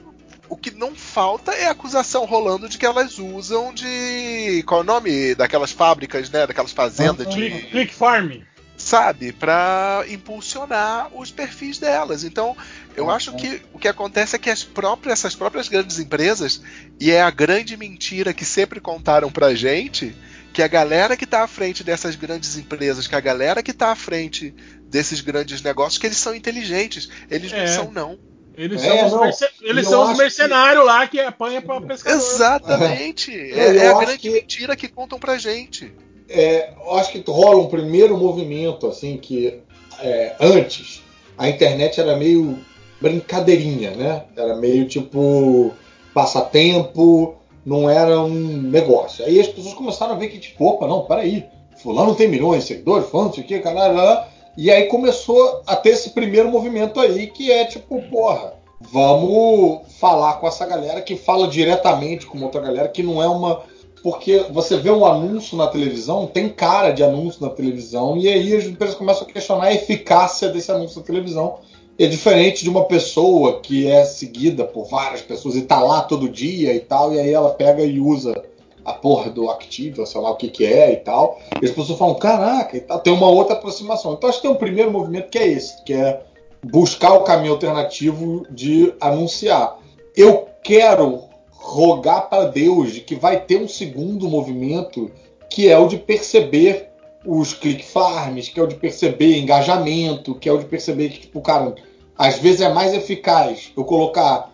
O 0.53 0.55
que 0.55 0.69
não 0.69 0.93
falta 0.93 1.51
é 1.51 1.65
acusação 1.67 2.25
rolando 2.25 2.69
de 2.69 2.77
que 2.77 2.85
elas 2.85 3.17
usam 3.17 3.73
de. 3.73 4.61
Qual 4.67 4.81
é 4.81 4.83
o 4.83 4.85
nome? 4.85 5.33
Daquelas 5.33 5.71
fábricas, 5.71 6.29
né? 6.29 6.45
Daquelas 6.45 6.71
fazendas 6.71 7.27
de 7.27 7.49
Click, 7.49 7.67
Click 7.71 7.93
Farm. 7.95 8.33
sabe, 8.77 9.31
para 9.31 10.05
impulsionar 10.09 11.09
os 11.15 11.31
perfis 11.31 11.79
delas. 11.79 12.23
Então, 12.23 12.55
eu 12.95 13.09
acho 13.09 13.33
que 13.35 13.63
o 13.73 13.79
que 13.79 13.87
acontece 13.87 14.35
é 14.35 14.39
que 14.39 14.49
as 14.51 14.63
próprias, 14.63 15.19
essas 15.19 15.33
próprias 15.35 15.67
grandes 15.67 15.97
empresas, 15.97 16.61
e 16.99 17.09
é 17.09 17.19
a 17.21 17.31
grande 17.31 17.75
mentira 17.75 18.31
que 18.31 18.45
sempre 18.45 18.79
contaram 18.79 19.31
pra 19.31 19.55
gente, 19.55 20.15
que 20.53 20.61
a 20.61 20.67
galera 20.67 21.17
que 21.17 21.25
tá 21.25 21.43
à 21.43 21.47
frente 21.47 21.83
dessas 21.83 22.15
grandes 22.15 22.57
empresas, 22.57 23.07
que 23.07 23.15
a 23.15 23.19
galera 23.19 23.63
que 23.63 23.73
tá 23.73 23.91
à 23.91 23.95
frente 23.95 24.53
desses 24.87 25.19
grandes 25.19 25.63
negócios, 25.63 25.97
que 25.97 26.05
eles 26.05 26.17
são 26.17 26.35
inteligentes. 26.35 27.09
Eles 27.27 27.51
não 27.51 27.57
É. 27.59 27.67
são, 27.67 27.91
não. 27.91 28.19
Eles 28.55 28.83
É, 28.83 28.87
são 28.87 29.05
os, 29.07 29.21
merce- 29.21 29.49
eles 29.61 29.87
são 29.87 30.11
os 30.11 30.17
mercenários 30.17 30.85
lá 30.85 31.07
que 31.07 31.19
apanha 31.19 31.61
pra 31.61 31.81
pescador. 31.81 32.17
Exatamente. 32.17 33.31
É, 33.31 33.59
É, 33.59 33.77
é 33.77 33.87
a 33.87 33.97
grande 33.99 34.17
que- 34.19 34.29
mentira 34.29 34.75
que 34.75 34.87
contam 34.87 35.17
pra 35.19 35.37
gente. 35.37 35.91
é, 36.29 36.71
eu 36.79 36.95
acho 36.95 37.11
que 37.11 37.23
rola 37.29 37.57
um 37.57 37.67
primeiro 37.67 38.17
movimento, 38.17 38.87
assim, 38.87 39.17
que 39.17 39.59
é, 39.99 40.35
antes 40.39 41.01
a 41.37 41.49
internet 41.49 41.99
era 41.99 42.15
meio 42.15 42.59
brincadeirinha, 43.01 43.91
né? 43.91 44.23
Era 44.35 44.55
meio 44.55 44.87
tipo 44.87 45.73
passatempo, 46.13 47.35
não 47.65 47.89
era 47.89 48.19
um 48.19 48.61
negócio. 48.61 49.25
Aí 49.25 49.39
as 49.39 49.47
pessoas 49.47 49.73
começaram 49.73 50.13
a 50.13 50.17
ver 50.17 50.27
que, 50.29 50.39
tipo, 50.39 50.65
opa, 50.65 50.87
não, 50.87 51.05
peraí, 51.05 51.45
fulano 51.81 52.15
tem 52.15 52.27
milhões 52.27 52.61
de 52.63 52.67
seguidores, 52.69 53.07
fulano 53.09 53.29
não 53.29 53.35
sei 53.35 53.43
o 53.43 53.47
que, 53.47 53.59
caralho. 53.59 54.23
E 54.57 54.69
aí 54.69 54.83
começou 54.85 55.61
a 55.65 55.75
ter 55.75 55.89
esse 55.89 56.11
primeiro 56.11 56.49
movimento 56.49 56.99
aí, 56.99 57.27
que 57.27 57.51
é 57.51 57.65
tipo, 57.65 58.01
porra, 58.03 58.53
vamos 58.79 59.81
falar 59.99 60.33
com 60.33 60.47
essa 60.47 60.65
galera 60.65 61.01
que 61.01 61.15
fala 61.15 61.47
diretamente 61.47 62.25
com 62.25 62.41
outra 62.41 62.61
galera, 62.61 62.87
que 62.87 63.01
não 63.01 63.21
é 63.21 63.27
uma 63.27 63.63
porque 64.03 64.45
você 64.51 64.77
vê 64.77 64.91
um 64.91 65.05
anúncio 65.05 65.57
na 65.57 65.67
televisão, 65.67 66.27
tem 66.27 66.49
cara 66.49 66.91
de 66.91 67.01
anúncio 67.01 67.41
na 67.41 67.49
televisão, 67.49 68.17
e 68.17 68.27
aí 68.27 68.53
as 68.53 68.65
empresas 68.65 68.95
começam 68.95 69.25
a 69.25 69.31
questionar 69.31 69.67
a 69.67 69.73
eficácia 69.73 70.49
desse 70.49 70.69
anúncio 70.69 70.99
na 70.99 71.05
televisão. 71.05 71.59
É 71.97 72.05
diferente 72.05 72.63
de 72.63 72.69
uma 72.69 72.83
pessoa 72.83 73.61
que 73.61 73.87
é 73.87 74.03
seguida 74.03 74.65
por 74.65 74.85
várias 74.85 75.21
pessoas 75.21 75.55
e 75.55 75.61
tá 75.61 75.79
lá 75.81 76.01
todo 76.01 76.27
dia 76.27 76.73
e 76.75 76.81
tal, 76.81 77.13
e 77.13 77.19
aí 77.19 77.31
ela 77.31 77.51
pega 77.51 77.81
e 77.81 77.97
usa 77.97 78.43
a 78.85 78.93
porra 78.93 79.29
do 79.29 79.49
Active, 79.49 80.05
sei 80.05 80.21
lá 80.21 80.31
o 80.31 80.35
que 80.35 80.49
que 80.49 80.65
é 80.65 80.93
e 80.93 80.97
tal. 80.97 81.39
E 81.61 81.65
as 81.65 81.71
pessoas 81.71 81.97
falam, 81.97 82.15
caraca, 82.15 82.75
e 82.75 82.81
tal. 82.81 82.99
tem 82.99 83.13
uma 83.13 83.29
outra 83.29 83.55
aproximação. 83.55 84.13
Então 84.13 84.29
acho 84.29 84.39
que 84.39 84.47
tem 84.47 84.51
um 84.51 84.59
primeiro 84.59 84.91
movimento 84.91 85.29
que 85.29 85.39
é 85.39 85.47
esse, 85.47 85.83
que 85.83 85.93
é 85.93 86.21
buscar 86.63 87.13
o 87.13 87.23
caminho 87.23 87.53
alternativo 87.53 88.45
de 88.49 88.93
anunciar. 88.99 89.77
Eu 90.15 90.47
quero 90.63 91.23
rogar 91.49 92.29
para 92.29 92.45
Deus 92.45 92.93
de 92.93 93.01
que 93.01 93.15
vai 93.15 93.39
ter 93.39 93.57
um 93.57 93.67
segundo 93.67 94.27
movimento 94.27 95.09
que 95.49 95.69
é 95.69 95.77
o 95.77 95.87
de 95.87 95.97
perceber 95.97 96.89
os 97.25 97.53
click 97.53 97.85
farms, 97.85 98.49
que 98.49 98.59
é 98.59 98.63
o 98.63 98.67
de 98.67 98.75
perceber 98.75 99.37
engajamento, 99.37 100.35
que 100.35 100.49
é 100.49 100.51
o 100.51 100.57
de 100.57 100.65
perceber 100.65 101.09
que, 101.09 101.21
tipo, 101.21 101.41
cara, 101.41 101.73
às 102.17 102.37
vezes 102.37 102.61
é 102.61 102.73
mais 102.73 102.93
eficaz 102.93 103.71
eu 103.77 103.85
colocar 103.85 104.51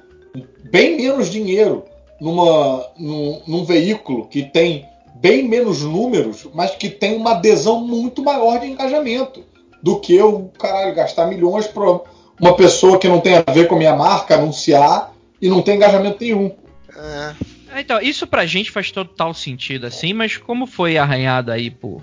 bem 0.69 0.97
menos 0.97 1.29
dinheiro 1.29 1.83
numa, 2.19 2.85
num, 2.97 3.41
num 3.47 3.63
veículo 3.63 4.27
que 4.27 4.43
tem 4.43 4.85
bem 5.15 5.47
menos 5.47 5.81
números, 5.81 6.47
mas 6.53 6.71
que 6.71 6.89
tem 6.89 7.15
uma 7.15 7.31
adesão 7.31 7.81
muito 7.81 8.23
maior 8.23 8.59
de 8.59 8.67
engajamento 8.67 9.43
do 9.81 9.99
que 9.99 10.15
eu, 10.15 10.51
caralho, 10.57 10.95
gastar 10.95 11.27
milhões 11.27 11.67
para 11.67 12.01
uma 12.39 12.55
pessoa 12.55 12.97
que 12.97 13.07
não 13.07 13.19
tem 13.19 13.35
a 13.35 13.51
ver 13.51 13.67
com 13.67 13.75
a 13.75 13.77
minha 13.77 13.95
marca 13.95 14.35
anunciar 14.35 15.13
e 15.41 15.49
não 15.49 15.61
tem 15.61 15.75
engajamento 15.75 16.17
nenhum. 16.21 16.51
É, 16.95 17.33
Então, 17.81 18.01
isso 18.01 18.25
pra 18.25 18.45
gente 18.45 18.71
faz 18.71 18.91
total 18.91 19.33
sentido, 19.33 19.85
assim, 19.85 20.13
mas 20.13 20.37
como 20.37 20.65
foi 20.65 20.97
arranhado 20.97 21.51
aí 21.51 21.69
por, 21.69 22.01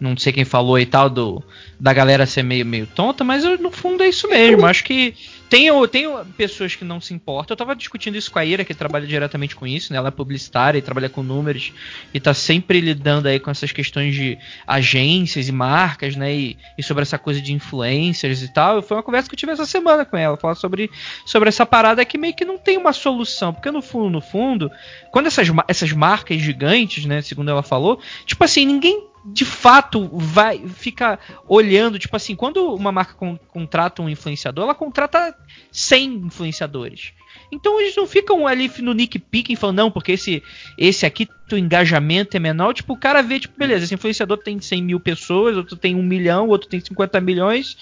não 0.00 0.16
sei 0.16 0.32
quem 0.32 0.44
falou 0.44 0.78
e 0.78 0.86
tal, 0.86 1.08
do, 1.08 1.42
da 1.78 1.92
galera 1.92 2.26
ser 2.26 2.42
meio, 2.42 2.66
meio 2.66 2.86
tonta, 2.86 3.24
mas 3.24 3.44
no 3.60 3.70
fundo 3.70 4.02
é 4.02 4.08
isso 4.08 4.28
mesmo. 4.28 4.66
Acho 4.66 4.84
que 4.84 5.14
tem, 5.48 5.68
tem 5.88 6.08
pessoas 6.36 6.74
que 6.74 6.84
não 6.84 7.00
se 7.00 7.14
importam. 7.14 7.54
Eu 7.54 7.56
tava 7.56 7.76
discutindo 7.76 8.16
isso 8.16 8.30
com 8.30 8.38
a 8.38 8.44
Ira, 8.44 8.64
que 8.64 8.74
trabalha 8.74 9.06
diretamente 9.06 9.54
com 9.54 9.66
isso, 9.66 9.92
né? 9.92 9.98
Ela 9.98 10.08
é 10.08 10.10
publicitária 10.10 10.78
e 10.78 10.82
trabalha 10.82 11.08
com 11.08 11.22
números 11.22 11.72
e 12.12 12.18
tá 12.18 12.34
sempre 12.34 12.80
lidando 12.80 13.28
aí 13.28 13.38
com 13.38 13.50
essas 13.50 13.70
questões 13.70 14.14
de 14.14 14.36
agências 14.66 15.48
e 15.48 15.52
marcas, 15.52 16.16
né? 16.16 16.34
E, 16.34 16.58
e 16.76 16.82
sobre 16.82 17.02
essa 17.02 17.18
coisa 17.18 17.40
de 17.40 17.52
influencers 17.52 18.42
e 18.42 18.52
tal. 18.52 18.82
Foi 18.82 18.96
uma 18.96 19.02
conversa 19.02 19.28
que 19.28 19.34
eu 19.34 19.38
tive 19.38 19.52
essa 19.52 19.66
semana 19.66 20.04
com 20.04 20.16
ela, 20.16 20.36
falar 20.36 20.56
sobre, 20.56 20.90
sobre 21.24 21.48
essa 21.48 21.64
parada 21.64 22.04
que 22.04 22.18
meio 22.18 22.34
que 22.34 22.44
não 22.44 22.58
tem 22.58 22.76
uma 22.76 22.92
solução. 22.92 23.52
Porque 23.52 23.70
no 23.70 23.80
fundo, 23.82 24.10
no 24.10 24.20
fundo, 24.20 24.70
quando 25.12 25.26
essas, 25.26 25.48
essas 25.68 25.92
marcas 25.92 26.40
gigantes, 26.40 27.04
né? 27.04 27.22
Segundo 27.22 27.50
ela 27.50 27.62
falou, 27.62 28.00
tipo 28.26 28.42
assim, 28.42 28.66
ninguém 28.66 29.13
de 29.24 29.44
fato 29.44 30.08
vai 30.12 30.66
fica 30.68 31.18
olhando, 31.48 31.98
tipo 31.98 32.14
assim, 32.14 32.36
quando 32.36 32.74
uma 32.74 32.92
marca 32.92 33.14
con 33.14 33.38
contrata 33.48 34.02
um 34.02 34.08
influenciador, 34.08 34.64
ela 34.64 34.74
contrata 34.74 35.34
100 35.72 36.14
influenciadores. 36.26 37.12
Então 37.50 37.80
eles 37.80 37.96
não 37.96 38.06
ficam 38.06 38.46
ali 38.46 38.70
no 38.80 38.92
nick 38.92 39.18
picking 39.18 39.56
falando, 39.56 39.78
não, 39.78 39.90
porque 39.90 40.12
esse, 40.12 40.42
esse 40.76 41.06
aqui, 41.06 41.28
o 41.50 41.56
engajamento 41.56 42.36
é 42.36 42.40
menor. 42.40 42.72
Tipo, 42.72 42.94
o 42.94 42.98
cara 42.98 43.22
vê, 43.22 43.38
tipo, 43.38 43.56
beleza, 43.56 43.84
esse 43.84 43.94
influenciador 43.94 44.38
tem 44.38 44.60
100 44.60 44.82
mil 44.82 45.00
pessoas, 45.00 45.56
outro 45.56 45.76
tem 45.76 45.94
1 45.94 46.02
milhão, 46.02 46.48
outro 46.48 46.68
tem 46.68 46.80
50 46.80 47.20
milhões. 47.20 47.76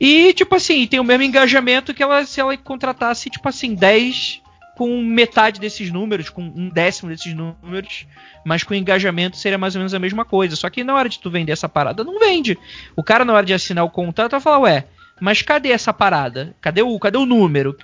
E, 0.00 0.32
tipo 0.34 0.54
assim, 0.54 0.86
tem 0.86 1.00
o 1.00 1.04
mesmo 1.04 1.22
engajamento 1.22 1.94
que 1.94 2.02
ela 2.02 2.24
se 2.24 2.40
ela 2.40 2.56
contratasse, 2.56 3.30
tipo 3.30 3.48
assim, 3.48 3.74
10 3.74 4.41
com 4.76 5.02
metade 5.02 5.60
desses 5.60 5.90
números, 5.90 6.30
com 6.30 6.42
um 6.42 6.68
décimo 6.68 7.10
desses 7.10 7.34
números, 7.34 8.06
mas 8.44 8.62
com 8.62 8.74
engajamento 8.74 9.36
seria 9.36 9.58
mais 9.58 9.74
ou 9.74 9.80
menos 9.80 9.94
a 9.94 9.98
mesma 9.98 10.24
coisa. 10.24 10.56
Só 10.56 10.70
que 10.70 10.82
na 10.82 10.94
hora 10.94 11.08
de 11.08 11.18
tu 11.18 11.30
vender 11.30 11.52
essa 11.52 11.68
parada, 11.68 12.02
não 12.02 12.18
vende. 12.18 12.58
O 12.96 13.02
cara, 13.02 13.24
na 13.24 13.32
hora 13.32 13.44
de 13.44 13.52
assinar 13.52 13.84
o 13.84 13.90
contrato, 13.90 14.32
vai 14.32 14.40
falar, 14.40 14.58
ué, 14.60 14.84
mas 15.20 15.42
cadê 15.42 15.70
essa 15.70 15.92
parada? 15.92 16.54
Cadê 16.60 16.82
o, 16.82 16.98
cadê 16.98 17.18
o 17.18 17.26
número? 17.26 17.76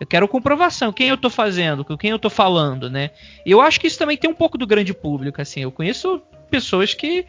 Eu 0.00 0.06
quero 0.06 0.28
comprovação. 0.28 0.92
Quem 0.92 1.08
eu 1.08 1.16
tô 1.16 1.28
fazendo? 1.28 1.84
Com 1.84 1.98
quem 1.98 2.10
eu 2.10 2.18
tô 2.18 2.30
falando, 2.30 2.88
né? 2.88 3.10
Eu 3.44 3.60
acho 3.60 3.80
que 3.80 3.86
isso 3.86 3.98
também 3.98 4.16
tem 4.16 4.30
um 4.30 4.34
pouco 4.34 4.56
do 4.56 4.66
grande 4.66 4.94
público, 4.94 5.42
assim. 5.42 5.60
Eu 5.60 5.72
conheço 5.72 6.22
pessoas 6.50 6.94
que 6.94 7.26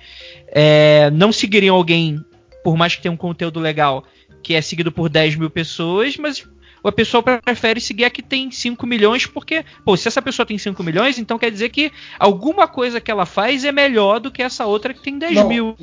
é, 0.47 1.09
não 1.11 1.33
seguiriam 1.33 1.75
alguém, 1.75 2.23
por 2.63 2.77
mais 2.77 2.95
que 2.95 3.01
tenha 3.01 3.11
um 3.11 3.17
conteúdo 3.17 3.59
legal, 3.59 4.05
que 4.41 4.53
é 4.53 4.61
seguido 4.61 4.91
por 4.93 5.09
10 5.09 5.35
mil 5.35 5.49
pessoas, 5.49 6.15
mas 6.15 6.47
a 6.89 6.91
pessoa 6.91 7.21
prefere 7.23 7.79
seguir 7.79 8.05
a 8.05 8.09
que 8.09 8.21
tem 8.21 8.49
5 8.51 8.85
milhões, 8.87 9.25
porque, 9.25 9.63
pô, 9.83 9.95
se 9.97 10.07
essa 10.07 10.21
pessoa 10.21 10.45
tem 10.45 10.57
5 10.57 10.81
milhões, 10.83 11.17
então 11.19 11.37
quer 11.37 11.51
dizer 11.51 11.69
que 11.69 11.91
alguma 12.19 12.67
coisa 12.67 12.99
que 13.01 13.09
ela 13.11 13.25
faz 13.25 13.63
é 13.65 13.71
melhor 13.71 14.19
do 14.19 14.31
que 14.31 14.41
essa 14.41 14.65
outra 14.65 14.93
que 14.93 15.01
tem 15.01 15.17
10 15.17 15.35
Não, 15.35 15.47
mil. 15.47 15.75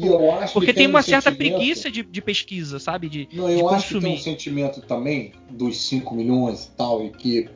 porque 0.53 0.73
tem, 0.73 0.85
tem 0.85 0.87
uma 0.87 1.01
um 1.01 1.03
certa 1.03 1.31
sentimento- 1.31 1.57
preguiça 1.57 1.91
de, 1.91 2.03
de 2.03 2.23
pesquisa, 2.23 2.79
sabe? 2.79 3.09
De, 3.09 3.29
Não, 3.33 3.47
de 3.47 3.59
eu 3.61 3.69
acho 3.69 3.87
que 3.87 3.93
tem 3.95 4.01
consumir. 4.01 4.15
um 4.19 4.23
sentimento 4.23 4.81
também 4.83 5.33
dos 5.51 5.77
5 5.87 6.15
milhões 6.15 6.65
e 6.65 6.77
tal, 6.77 7.05
e 7.05 7.11
que, 7.11 7.49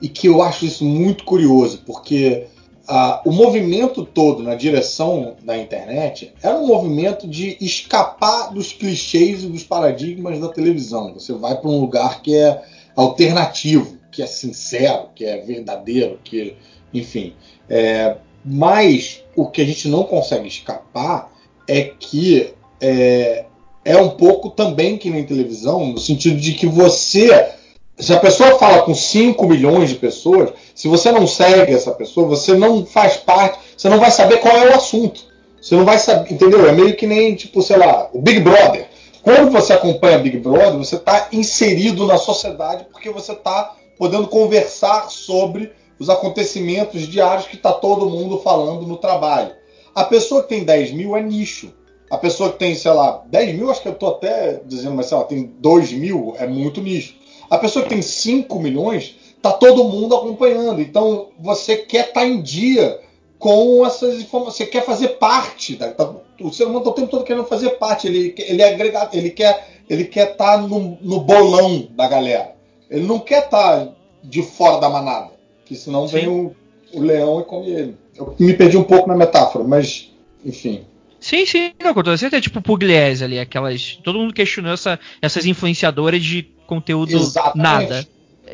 e 0.00 0.08
que 0.08 0.26
eu 0.28 0.42
acho 0.42 0.64
isso 0.64 0.84
muito 0.84 1.24
curioso, 1.24 1.82
porque 1.86 2.46
ah, 2.88 3.22
o 3.24 3.30
movimento 3.30 4.04
todo 4.04 4.42
na 4.42 4.54
direção 4.56 5.36
da 5.44 5.56
internet 5.56 6.32
era 6.42 6.56
um 6.56 6.66
movimento 6.66 7.28
de 7.28 7.56
escapar 7.60 8.52
dos 8.52 8.72
clichês 8.72 9.44
e 9.44 9.46
dos 9.46 9.62
paradigmas 9.62 10.40
da 10.40 10.48
televisão. 10.48 11.14
Você 11.14 11.32
vai 11.32 11.54
para 11.56 11.70
um 11.70 11.80
lugar 11.80 12.20
que 12.20 12.34
é 12.34 12.60
alternativo, 12.96 13.96
que 14.10 14.22
é 14.22 14.26
sincero, 14.26 15.08
que 15.14 15.24
é 15.24 15.38
verdadeiro, 15.38 16.18
que, 16.22 16.56
enfim. 16.92 17.34
É, 17.68 18.16
mas 18.44 19.22
o 19.36 19.46
que 19.46 19.62
a 19.62 19.64
gente 19.64 19.88
não 19.88 20.04
consegue 20.04 20.48
escapar 20.48 21.30
é 21.68 21.82
que 21.98 22.54
é, 22.80 23.44
é 23.84 23.96
um 23.96 24.10
pouco 24.10 24.50
também 24.50 24.96
que 24.96 25.10
nem 25.10 25.24
televisão, 25.24 25.86
no 25.86 25.98
sentido 25.98 26.40
de 26.40 26.52
que 26.52 26.66
você. 26.66 27.52
Se 27.98 28.14
a 28.14 28.18
pessoa 28.18 28.58
fala 28.58 28.82
com 28.82 28.94
5 28.94 29.46
milhões 29.46 29.90
de 29.90 29.96
pessoas, 29.96 30.50
se 30.74 30.88
você 30.88 31.12
não 31.12 31.26
segue 31.26 31.74
essa 31.74 31.90
pessoa, 31.90 32.26
você 32.26 32.54
não 32.54 32.86
faz 32.86 33.18
parte, 33.18 33.58
você 33.76 33.90
não 33.90 34.00
vai 34.00 34.10
saber 34.10 34.38
qual 34.38 34.56
é 34.56 34.70
o 34.70 34.74
assunto. 34.74 35.20
Você 35.60 35.74
não 35.74 35.84
vai 35.84 35.98
saber, 35.98 36.32
entendeu? 36.32 36.66
É 36.66 36.72
meio 36.72 36.96
que 36.96 37.06
nem, 37.06 37.34
tipo, 37.34 37.60
sei 37.60 37.76
lá, 37.76 38.08
o 38.14 38.22
Big 38.22 38.40
Brother. 38.40 38.88
Quando 39.32 39.52
você 39.52 39.72
acompanha 39.72 40.18
Big 40.18 40.38
Brother, 40.38 40.76
você 40.76 40.96
está 40.96 41.28
inserido 41.30 42.04
na 42.04 42.18
sociedade 42.18 42.86
porque 42.90 43.08
você 43.10 43.30
está 43.30 43.76
podendo 43.96 44.26
conversar 44.26 45.08
sobre 45.08 45.70
os 46.00 46.10
acontecimentos 46.10 47.06
diários 47.06 47.46
que 47.46 47.54
está 47.54 47.72
todo 47.72 48.10
mundo 48.10 48.40
falando 48.40 48.84
no 48.88 48.96
trabalho. 48.96 49.52
A 49.94 50.02
pessoa 50.02 50.42
que 50.42 50.48
tem 50.48 50.64
10 50.64 50.90
mil 50.90 51.16
é 51.16 51.22
nicho. 51.22 51.72
A 52.10 52.18
pessoa 52.18 52.50
que 52.50 52.58
tem, 52.58 52.74
sei 52.74 52.90
lá, 52.90 53.22
10 53.28 53.54
mil, 53.54 53.70
acho 53.70 53.80
que 53.80 53.86
eu 53.86 53.92
estou 53.92 54.08
até 54.08 54.62
dizendo, 54.66 54.96
mas 54.96 55.06
sei 55.06 55.16
lá, 55.16 55.22
tem 55.22 55.54
2 55.60 55.92
mil, 55.92 56.34
é 56.36 56.48
muito 56.48 56.80
nicho. 56.80 57.14
A 57.48 57.56
pessoa 57.56 57.84
que 57.84 57.90
tem 57.90 58.02
5 58.02 58.58
milhões, 58.58 59.14
tá 59.40 59.52
todo 59.52 59.84
mundo 59.84 60.16
acompanhando. 60.16 60.80
Então 60.80 61.28
você 61.38 61.76
quer 61.76 62.08
estar 62.08 62.26
em 62.26 62.42
dia 62.42 62.98
com 63.38 63.86
essas 63.86 64.20
informações. 64.20 64.56
Você 64.56 64.66
quer 64.66 64.84
fazer 64.84 65.08
parte. 65.20 65.76
Da, 65.76 65.92
tá- 65.92 66.16
o 66.40 66.52
ser 66.52 66.64
humano 66.64 66.78
está 66.80 66.90
o 66.90 66.94
tempo 66.94 67.10
todo 67.10 67.24
querendo 67.24 67.44
fazer 67.44 67.70
parte. 67.70 68.06
Ele, 68.06 68.34
ele 68.38 68.62
é 68.62 68.72
agregado, 68.72 69.16
ele 69.16 69.30
quer 69.30 69.80
ele 69.90 70.04
quer 70.04 70.32
estar 70.32 70.58
no, 70.58 70.96
no 71.02 71.20
bolão 71.20 71.88
da 71.90 72.06
galera. 72.06 72.54
Ele 72.88 73.04
não 73.04 73.18
quer 73.18 73.44
estar 73.44 73.88
de 74.22 74.40
fora 74.40 74.80
da 74.80 74.88
manada. 74.88 75.32
Que 75.64 75.74
senão 75.74 76.06
Sim. 76.06 76.14
vem 76.14 76.28
o, 76.28 76.56
o 76.92 77.00
leão 77.00 77.40
e 77.40 77.44
come 77.44 77.70
ele. 77.70 77.96
Eu 78.16 78.34
me 78.38 78.54
perdi 78.54 78.76
um 78.76 78.84
pouco 78.84 79.08
na 79.08 79.16
metáfora, 79.16 79.64
mas 79.64 80.12
enfim. 80.44 80.84
Sim, 81.18 81.44
sim, 81.44 81.72
não, 81.82 81.92
com 81.92 82.02
toda 82.02 82.16
certeza. 82.16 82.40
Tipo 82.40 82.62
Pugliese 82.62 83.24
ali, 83.24 83.38
aquelas. 83.38 83.98
Todo 84.02 84.18
mundo 84.18 84.32
questionou 84.32 84.72
essa, 84.72 84.98
essas 85.20 85.44
influenciadoras 85.44 86.22
de 86.22 86.44
conteúdo 86.66 87.16
Exatamente. 87.16 87.58
nada. 87.58 88.08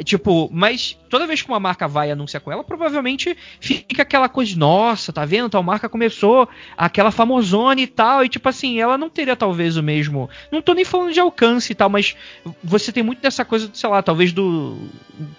Tipo, 0.04 0.48
mas 0.52 0.98
toda 1.08 1.26
vez 1.26 1.42
que 1.42 1.48
uma 1.48 1.60
marca 1.60 1.86
vai 1.88 2.10
anunciar 2.10 2.40
com 2.40 2.52
ela, 2.52 2.64
provavelmente 2.64 3.36
fica 3.60 4.02
aquela 4.02 4.28
coisa 4.28 4.56
nossa, 4.56 5.12
tá 5.12 5.24
vendo? 5.24 5.48
Tal 5.48 5.62
marca 5.62 5.88
começou, 5.88 6.48
aquela 6.76 7.10
famosona 7.10 7.80
e 7.80 7.86
tal, 7.86 8.24
e 8.24 8.28
tipo 8.28 8.48
assim, 8.48 8.80
ela 8.80 8.98
não 8.98 9.08
teria 9.08 9.36
talvez 9.36 9.76
o 9.76 9.82
mesmo. 9.82 10.28
Não 10.50 10.60
tô 10.60 10.74
nem 10.74 10.84
falando 10.84 11.12
de 11.12 11.20
alcance 11.20 11.72
e 11.72 11.74
tal, 11.74 11.88
mas 11.88 12.16
você 12.62 12.92
tem 12.92 13.02
muito 13.02 13.20
dessa 13.20 13.44
coisa, 13.44 13.70
sei 13.72 13.88
lá, 13.88 14.02
talvez 14.02 14.32
do. 14.32 14.76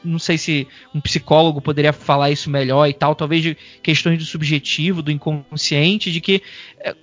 Não 0.03 0.19
sei 0.19 0.37
se 0.37 0.67
um 0.93 1.01
psicólogo 1.01 1.61
poderia 1.61 1.93
falar 1.93 2.31
isso 2.31 2.49
melhor 2.49 2.87
e 2.87 2.93
tal, 2.93 3.15
talvez 3.15 3.43
de 3.43 3.57
questões 3.81 4.17
do 4.17 4.25
subjetivo, 4.25 5.01
do 5.01 5.11
inconsciente, 5.11 6.11
de 6.11 6.21
que 6.21 6.41
é, 6.79 6.95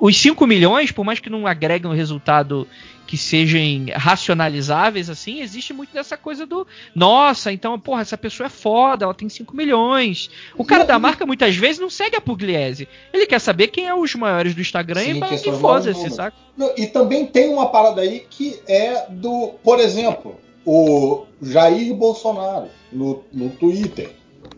os 0.00 0.16
5 0.16 0.46
milhões, 0.46 0.90
por 0.90 1.04
mais 1.04 1.20
que 1.20 1.30
não 1.30 1.46
agreguem 1.46 1.90
um 1.90 1.94
resultado 1.94 2.66
que 3.06 3.16
sejam 3.16 3.60
racionalizáveis, 3.94 5.10
assim, 5.10 5.40
existe 5.40 5.72
muito 5.72 5.92
dessa 5.92 6.16
coisa 6.16 6.46
do 6.46 6.66
nossa, 6.94 7.52
então, 7.52 7.78
porra, 7.78 8.02
essa 8.02 8.16
pessoa 8.16 8.46
é 8.46 8.50
foda, 8.50 9.04
ela 9.04 9.14
tem 9.14 9.28
5 9.28 9.56
milhões. 9.56 10.30
O 10.56 10.64
cara 10.64 10.80
Não, 10.80 10.88
da 10.88 10.98
marca 10.98 11.26
muitas 11.26 11.56
vezes 11.56 11.80
não 11.80 11.90
segue 11.90 12.16
a 12.16 12.20
Pugliese. 12.20 12.88
Ele 13.12 13.26
quer 13.26 13.40
saber 13.40 13.68
quem 13.68 13.86
é 13.86 13.94
os 13.94 14.14
maiores 14.14 14.54
do 14.54 14.60
Instagram 14.60 15.00
Sim, 15.00 15.18
e, 15.18 15.38
que 15.38 15.48
e 15.48 15.52
foda-se, 15.52 16.10
saca? 16.10 16.36
Não, 16.56 16.72
E 16.76 16.86
também 16.86 17.26
tem 17.26 17.48
uma 17.48 17.68
parada 17.68 18.00
aí 18.00 18.26
que 18.28 18.60
é 18.66 19.06
do, 19.10 19.54
por 19.62 19.80
exemplo, 19.80 20.40
o 20.64 21.26
Jair 21.40 21.94
Bolsonaro 21.94 22.68
no, 22.90 23.24
no 23.32 23.50
Twitter. 23.50 24.10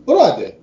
Brother, 0.04 0.58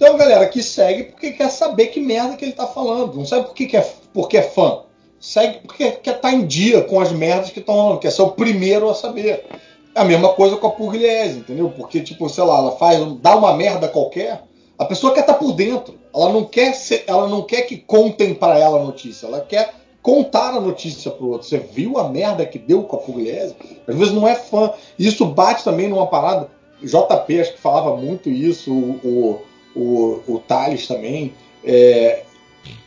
uma 0.00 0.18
galera 0.18 0.48
que 0.48 0.62
segue 0.62 1.04
porque 1.04 1.32
quer 1.32 1.50
saber 1.50 1.88
que 1.88 2.00
merda 2.00 2.36
que 2.36 2.44
ele 2.44 2.52
tá 2.52 2.66
falando. 2.66 3.14
Não 3.14 3.24
sabe 3.24 3.46
por 3.46 3.54
que, 3.54 3.66
que 3.66 3.76
é, 3.76 3.92
porque 4.12 4.36
é 4.36 4.42
fã. 4.42 4.82
Segue 5.22 5.60
porque 5.60 5.92
quer 5.92 6.16
estar 6.16 6.32
em 6.32 6.44
dia 6.44 6.82
com 6.82 7.00
as 7.00 7.12
merdas 7.12 7.50
que 7.50 7.60
estão 7.60 7.76
rolando, 7.76 8.00
quer 8.00 8.10
ser 8.10 8.22
o 8.22 8.32
primeiro 8.32 8.90
a 8.90 8.94
saber. 8.94 9.46
É 9.94 10.00
a 10.00 10.04
mesma 10.04 10.30
coisa 10.30 10.56
com 10.56 10.66
a 10.66 10.70
Pugliese, 10.70 11.38
entendeu? 11.38 11.70
Porque, 11.70 12.00
tipo, 12.00 12.28
sei 12.28 12.42
lá, 12.42 12.58
ela 12.58 12.72
faz, 12.72 12.98
dá 13.20 13.36
uma 13.36 13.56
merda 13.56 13.86
qualquer, 13.86 14.42
a 14.76 14.84
pessoa 14.84 15.14
quer 15.14 15.20
estar 15.20 15.34
por 15.34 15.52
dentro. 15.52 15.94
Ela 16.12 16.32
não 16.32 16.44
quer 16.44 16.74
ser, 16.74 17.04
ela 17.06 17.28
não 17.28 17.42
quer 17.42 17.62
que 17.62 17.76
contem 17.76 18.34
para 18.34 18.58
ela 18.58 18.80
a 18.80 18.84
notícia, 18.84 19.28
ela 19.28 19.40
quer 19.40 19.72
contar 20.02 20.54
a 20.54 20.60
notícia 20.60 21.08
pro 21.12 21.28
outro. 21.28 21.46
Você 21.46 21.58
viu 21.58 21.98
a 21.98 22.08
merda 22.08 22.44
que 22.44 22.58
deu 22.58 22.82
com 22.82 22.96
a 22.96 22.98
Pugliese? 22.98 23.54
Às 23.86 23.94
vezes 23.94 24.12
não 24.12 24.26
é 24.26 24.34
fã. 24.34 24.72
Isso 24.98 25.24
bate 25.24 25.62
também 25.62 25.88
numa 25.88 26.08
parada. 26.08 26.50
JP 26.82 27.40
acho 27.40 27.52
que 27.52 27.60
falava 27.60 27.96
muito 27.96 28.28
isso, 28.28 28.72
o, 28.72 29.40
o, 29.76 29.80
o, 29.80 30.34
o 30.34 30.38
Thales 30.40 30.88
também, 30.88 31.32
é, 31.64 32.24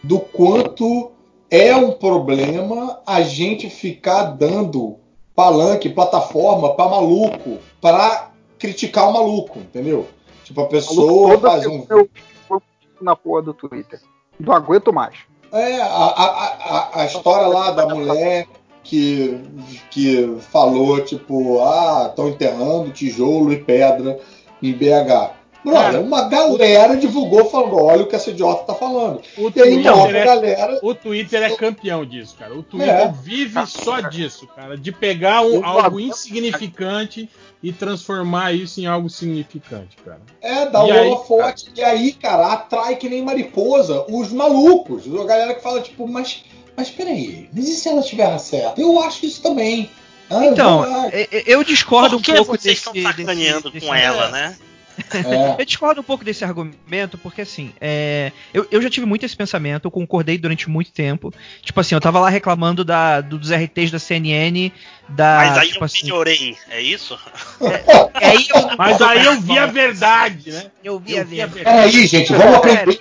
do 0.04 0.20
quanto 0.20 1.15
é 1.50 1.76
um 1.76 1.92
problema 1.92 3.00
a 3.06 3.22
gente 3.22 3.70
ficar 3.70 4.24
dando 4.24 4.98
palanque, 5.36 5.90
plataforma 5.90 6.76
para 6.76 6.90
maluco, 6.90 7.60
para 7.82 8.32
criticar 8.58 9.10
o 9.10 9.14
maluco, 9.14 9.60
entendeu? 9.60 10.08
Tipo, 10.44 10.62
a 10.62 10.68
pessoa 10.68 11.38
faz 11.40 11.66
um. 11.66 11.86
eu, 11.90 12.10
eu 12.50 12.62
na 13.02 13.16
porra 13.16 13.42
do 13.42 13.54
Twitter. 13.54 14.00
Não 14.40 14.54
aguento 14.54 14.94
mais. 14.94 15.18
É, 15.52 15.82
a, 15.82 15.88
a, 15.88 16.26
a, 16.26 17.02
a 17.02 17.06
história 17.06 17.48
lá 17.48 17.72
da 17.72 17.88
mulher 17.88 18.48
que, 18.84 19.42
que 19.90 20.38
falou, 20.52 21.02
tipo, 21.04 21.62
ah, 21.62 22.08
estão 22.10 22.30
enterrando 22.30 22.92
tijolo 22.92 23.52
e 23.52 23.64
pedra 23.64 24.20
em 24.62 24.72
BH. 24.74 25.32
Brother, 25.66 25.84
Cara, 25.94 26.02
uma 26.02 26.30
galera 26.30 26.96
divulgou 26.96 27.50
falando, 27.50 27.76
olha 27.76 28.04
o 28.04 28.08
que 28.08 28.16
essa 28.16 28.30
idiota 28.30 28.64
tá 28.64 28.76
falando. 28.76 29.22
O 29.38 29.48
E 29.50 29.52
Twitter, 29.52 29.92
é, 30.16 30.24
galera. 30.26 30.80
o 30.82 30.94
Twitter 30.94 31.42
é 31.44 31.50
campeão 31.56 32.06
disso, 32.06 32.36
cara. 32.38 32.54
O 32.54 32.62
Twitter 32.64 32.90
É. 32.94 33.12
vive 33.22 33.66
só 33.68 34.00
disso, 34.02 34.48
cara. 34.56 34.78
De 34.78 34.92
pegar 34.92 35.42
um- 35.42 35.56
Eu 35.56 35.66
algo 35.66 36.00
insignificante 36.00 37.30
e 37.64 37.74
transformar 37.74 38.54
isso 38.54 38.80
em 38.80 38.86
algo 38.86 39.10
significante, 39.10 39.98
cara. 40.06 40.22
É, 40.42 40.68
dá 40.68 40.82
aí, 40.82 40.92
holofote. 40.92 41.66
E 41.76 41.84
aí, 41.84 42.14
cara, 42.14 42.54
atrai 42.54 42.96
que 42.96 43.10
nem 43.10 43.24
mariposa 43.24 44.06
os 44.10 44.32
malucos. 44.32 45.04
A 45.20 45.26
galera 45.26 45.56
que 45.56 45.62
fala, 45.64 45.82
tipo, 45.82 46.08
mas, 46.08 46.44
mas 46.78 46.90
peraí, 46.90 47.50
mas 47.54 47.68
e 47.68 47.76
se 47.76 47.90
ela 47.90 48.02
estiver 48.02 48.38
certa? 48.38 48.80
Eu 48.80 49.00
acho 49.02 49.26
isso 49.26 49.42
também. 49.42 49.90
Ah, 50.30 50.46
Então, 50.46 50.80
lá. 50.82 51.08
é- 51.10 51.28
é- 51.32 51.44
eu 51.46 51.64
discordo 51.64 52.18
Por 52.18 52.24
que 52.26 52.32
um 52.32 52.36
pouco 52.38 52.52
vocês 52.54 52.82
desse. 52.84 52.98
estão 52.98 53.12
sacaneando 53.12 53.70
desse- 53.72 53.86
com 53.86 53.94
desse- 53.94 54.06
ela, 54.06 54.30
né? 54.30 54.56
É. 55.14 55.62
Eu 55.62 55.66
discordo 55.66 56.02
um 56.02 56.04
pouco 56.04 56.24
desse 56.24 56.44
argumento, 56.46 57.18
porque 57.18 57.42
assim, 57.42 57.74
é, 57.82 58.32
eu, 58.54 58.68
eu 58.72 58.82
já 58.82 58.90
tive 58.90 59.06
muito 59.06 59.26
esse 59.26 59.36
pensamento, 59.36 59.86
eu 59.86 59.92
concordei 59.92 60.38
durante 60.38 60.70
muito 60.70 60.92
tempo. 60.92 61.34
Tipo 61.62 61.80
assim, 61.80 61.96
eu 61.96 62.02
tava 62.02 62.20
lá 62.20 62.30
reclamando 62.30 62.84
da, 62.86 63.22
do- 63.22 63.38
dos 63.38 63.52
RTs 63.52 63.92
da 63.92 64.00
CNN, 64.00 64.72
da. 65.10 65.36
Mas 65.38 65.58
aí 65.58 65.68
tipo 65.68 65.80
eu 65.80 65.86
assim, 65.86 66.04
melhorei, 66.04 66.58
é 66.70 66.82
isso? 66.82 67.18
é 67.62 68.26
aí 68.28 68.48
eu, 68.50 68.78
Mas 68.78 69.02
aí 69.02 69.26
eu 69.26 69.40
vi 69.42 69.58
a 69.58 69.66
verdade, 69.66 70.52
né? 70.52 70.72
eu 70.84 71.00
vi 71.00 71.18
a 71.18 71.22
Eu 71.22 71.28
vi 71.28 71.42
a 71.42 71.46
verdade. 71.48 71.54
verdade. 71.56 71.92
Peraí, 71.92 72.08
gente, 72.08 72.32
vamos 72.34 72.56
aprender. 72.56 73.00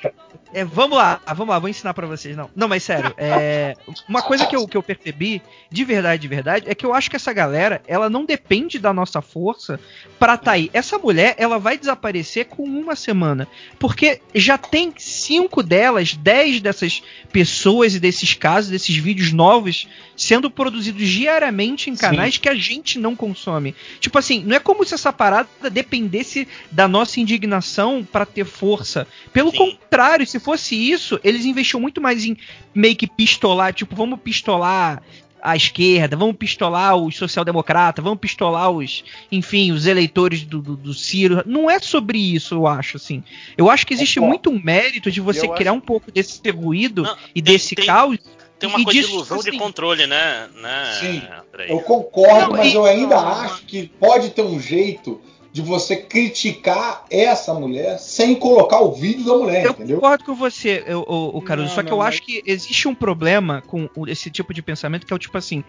É, 0.54 0.64
vamos 0.64 0.96
lá, 0.96 1.20
vamos 1.34 1.48
lá, 1.48 1.58
vou 1.58 1.68
ensinar 1.68 1.92
pra 1.92 2.06
vocês. 2.06 2.36
Não, 2.36 2.48
não, 2.54 2.68
mas 2.68 2.84
sério, 2.84 3.12
é, 3.18 3.76
uma 4.08 4.22
coisa 4.22 4.46
que 4.46 4.54
eu, 4.54 4.68
que 4.68 4.76
eu 4.76 4.82
percebi, 4.82 5.42
de 5.68 5.84
verdade, 5.84 6.22
de 6.22 6.28
verdade, 6.28 6.66
é 6.68 6.74
que 6.76 6.86
eu 6.86 6.94
acho 6.94 7.10
que 7.10 7.16
essa 7.16 7.32
galera, 7.32 7.82
ela 7.88 8.08
não 8.08 8.24
depende 8.24 8.78
da 8.78 8.92
nossa 8.92 9.20
força 9.20 9.80
pra 10.16 10.36
tá 10.36 10.52
aí. 10.52 10.70
Essa 10.72 10.96
mulher, 10.96 11.34
ela 11.38 11.58
vai 11.58 11.76
desaparecer 11.76 12.46
com 12.46 12.62
uma 12.62 12.94
semana, 12.94 13.48
porque 13.80 14.20
já 14.32 14.56
tem 14.56 14.94
cinco 14.96 15.60
delas, 15.60 16.14
dez 16.14 16.60
dessas 16.60 17.02
pessoas 17.32 17.96
e 17.96 18.00
desses 18.00 18.34
casos, 18.34 18.70
desses 18.70 18.96
vídeos 18.96 19.32
novos, 19.32 19.88
sendo 20.16 20.48
produzidos 20.48 21.08
diariamente 21.08 21.90
em 21.90 21.96
canais 21.96 22.38
que 22.38 22.48
a 22.48 22.54
gente 22.54 22.98
não 22.98 23.16
consome. 23.16 23.74
Tipo 23.98 24.18
assim, 24.18 24.44
não 24.44 24.54
é 24.54 24.60
como 24.60 24.84
se 24.84 24.94
essa 24.94 25.12
parada 25.12 25.48
dependesse 25.70 26.46
da 26.70 26.86
nossa 26.86 27.18
indignação 27.18 28.06
pra 28.10 28.24
ter 28.24 28.44
força. 28.44 29.06
Pelo 29.32 29.50
Sim. 29.50 29.56
contrário, 29.56 30.26
se 30.26 30.38
fosse 30.44 30.74
isso, 30.76 31.18
eles 31.24 31.44
investiam 31.44 31.80
muito 31.80 32.00
mais 32.00 32.24
em 32.24 32.36
meio 32.74 32.94
que 32.96 33.06
pistolar, 33.06 33.72
tipo, 33.72 33.96
vamos 33.96 34.20
pistolar 34.20 35.02
a 35.42 35.54
esquerda, 35.56 36.16
vamos 36.16 36.36
pistolar 36.36 36.96
os 36.96 37.16
social-democratas, 37.16 38.02
vamos 38.02 38.18
pistolar 38.18 38.70
os, 38.70 39.04
enfim, 39.30 39.72
os 39.72 39.86
eleitores 39.86 40.42
do, 40.42 40.62
do, 40.62 40.74
do 40.74 40.94
Ciro. 40.94 41.42
Não 41.44 41.68
é 41.70 41.78
sobre 41.80 42.16
isso, 42.18 42.54
eu 42.54 42.66
acho, 42.66 42.96
assim. 42.96 43.22
Eu 43.58 43.68
acho 43.70 43.86
que 43.86 43.92
existe 43.92 44.18
Concordo. 44.20 44.28
muito 44.48 44.50
um 44.50 44.64
mérito 44.64 45.10
de 45.10 45.20
você 45.20 45.46
Eu 45.46 45.52
criar 45.52 45.72
acho- 45.72 45.78
um 45.78 45.82
pouco 45.82 46.10
desse 46.10 46.40
ruído 46.50 47.02
Não, 47.02 47.16
e 47.34 47.42
tem- 47.42 47.52
desse 47.54 47.74
tem- 47.74 47.84
caos. 47.84 48.18
Tem 48.58 48.68
uma 48.70 48.80
E 48.80 48.84
coisa 48.84 48.98
de 48.98 49.04
disso, 49.04 49.16
ilusão 49.16 49.38
de 49.42 49.48
assim, 49.50 49.58
controle, 49.58 50.06
né? 50.06 50.48
né 50.62 50.96
Sim. 50.98 51.22
Andrei? 51.52 51.70
Eu 51.70 51.80
concordo, 51.80 52.52
Não, 52.52 52.56
mas 52.56 52.72
e- 52.72 52.74
eu 52.76 52.84
ainda 52.86 53.18
acho 53.18 53.64
que 53.66 53.88
pode 54.00 54.30
ter 54.30 54.42
um 54.42 54.58
jeito 54.58 55.20
de 55.54 55.62
você 55.62 55.94
criticar 55.96 57.04
essa 57.08 57.54
mulher 57.54 57.96
sem 58.00 58.34
colocar 58.34 58.80
o 58.80 58.90
vídeo 58.90 59.24
da 59.24 59.34
mulher, 59.36 59.64
Eu 59.64 59.70
entendeu? 59.70 59.96
concordo 60.00 60.24
com 60.24 60.34
você, 60.34 60.82
eu- 60.84 61.04
o, 61.06 61.38
o 61.38 61.40
Caruso, 61.40 61.68
Não, 61.68 61.74
só 61.76 61.82
que 61.84 61.90
não, 61.90 61.96
eu 61.96 62.02
mas- 62.02 62.08
acho 62.14 62.22
que 62.22 62.42
existe 62.44 62.88
um 62.88 62.94
problema 62.94 63.62
com 63.64 63.88
esse 64.08 64.32
tipo 64.32 64.52
de 64.52 64.60
pensamento 64.60 65.06
que 65.06 65.12
é 65.12 65.16
o 65.16 65.18
tipo 65.18 65.38
assim: 65.38 65.62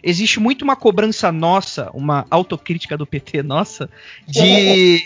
existe 0.00 0.38
muito 0.38 0.62
uma 0.62 0.76
cobrança 0.76 1.32
nossa, 1.32 1.90
uma 1.92 2.24
autocrítica 2.30 2.96
do 2.96 3.04
PT 3.04 3.42
nossa, 3.42 3.90
de. 4.28 5.02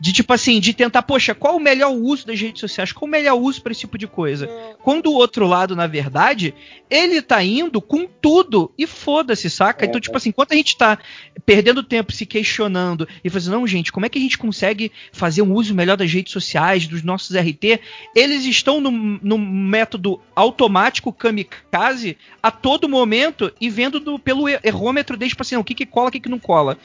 De 0.00 0.12
tipo 0.12 0.32
assim, 0.32 0.60
de 0.60 0.74
tentar, 0.74 1.02
poxa, 1.02 1.34
qual 1.34 1.56
o 1.56 1.60
melhor 1.60 1.90
uso 1.92 2.26
das 2.26 2.38
redes 2.40 2.60
sociais? 2.60 2.92
Qual 2.92 3.06
o 3.06 3.10
melhor 3.10 3.34
uso 3.36 3.62
para 3.62 3.72
esse 3.72 3.82
tipo 3.82 3.96
de 3.96 4.06
coisa? 4.06 4.46
Quando 4.82 5.06
o 5.06 5.14
outro 5.14 5.46
lado, 5.46 5.74
na 5.76 5.86
verdade, 5.86 6.54
ele 6.90 7.22
tá 7.22 7.42
indo 7.42 7.80
com 7.80 8.06
tudo 8.06 8.72
e 8.76 8.86
foda-se, 8.86 9.48
saca? 9.48 9.84
Então, 9.86 10.00
tipo 10.00 10.16
assim, 10.16 10.30
enquanto 10.30 10.52
a 10.52 10.56
gente 10.56 10.76
tá 10.76 10.98
perdendo 11.46 11.82
tempo 11.82 12.12
se 12.12 12.26
questionando 12.26 13.06
e 13.22 13.30
fazendo, 13.30 13.54
não, 13.54 13.63
gente, 13.66 13.92
como 13.92 14.06
é 14.06 14.08
que 14.08 14.18
a 14.18 14.20
gente 14.22 14.38
consegue 14.38 14.90
fazer 15.12 15.42
um 15.42 15.52
uso 15.52 15.74
melhor 15.74 15.96
das 15.96 16.12
redes 16.12 16.32
sociais, 16.32 16.86
dos 16.86 17.02
nossos 17.02 17.34
RT? 17.36 17.80
Eles 18.14 18.44
estão 18.44 18.80
no, 18.80 18.90
no 18.90 19.38
método 19.38 20.20
automático 20.34 21.12
kamikaze 21.12 22.16
a 22.42 22.50
todo 22.50 22.88
momento 22.88 23.52
e 23.60 23.68
vendo 23.70 23.98
do- 24.00 24.18
pelo 24.18 24.48
er- 24.48 24.60
errômetro 24.64 25.16
deles, 25.16 25.32
tipo 25.32 25.42
assim, 25.42 25.56
o 25.56 25.64
que, 25.64 25.74
que 25.74 25.86
cola, 25.86 26.08
o 26.08 26.12
que, 26.12 26.20
que 26.20 26.28
não 26.28 26.38
cola. 26.38 26.78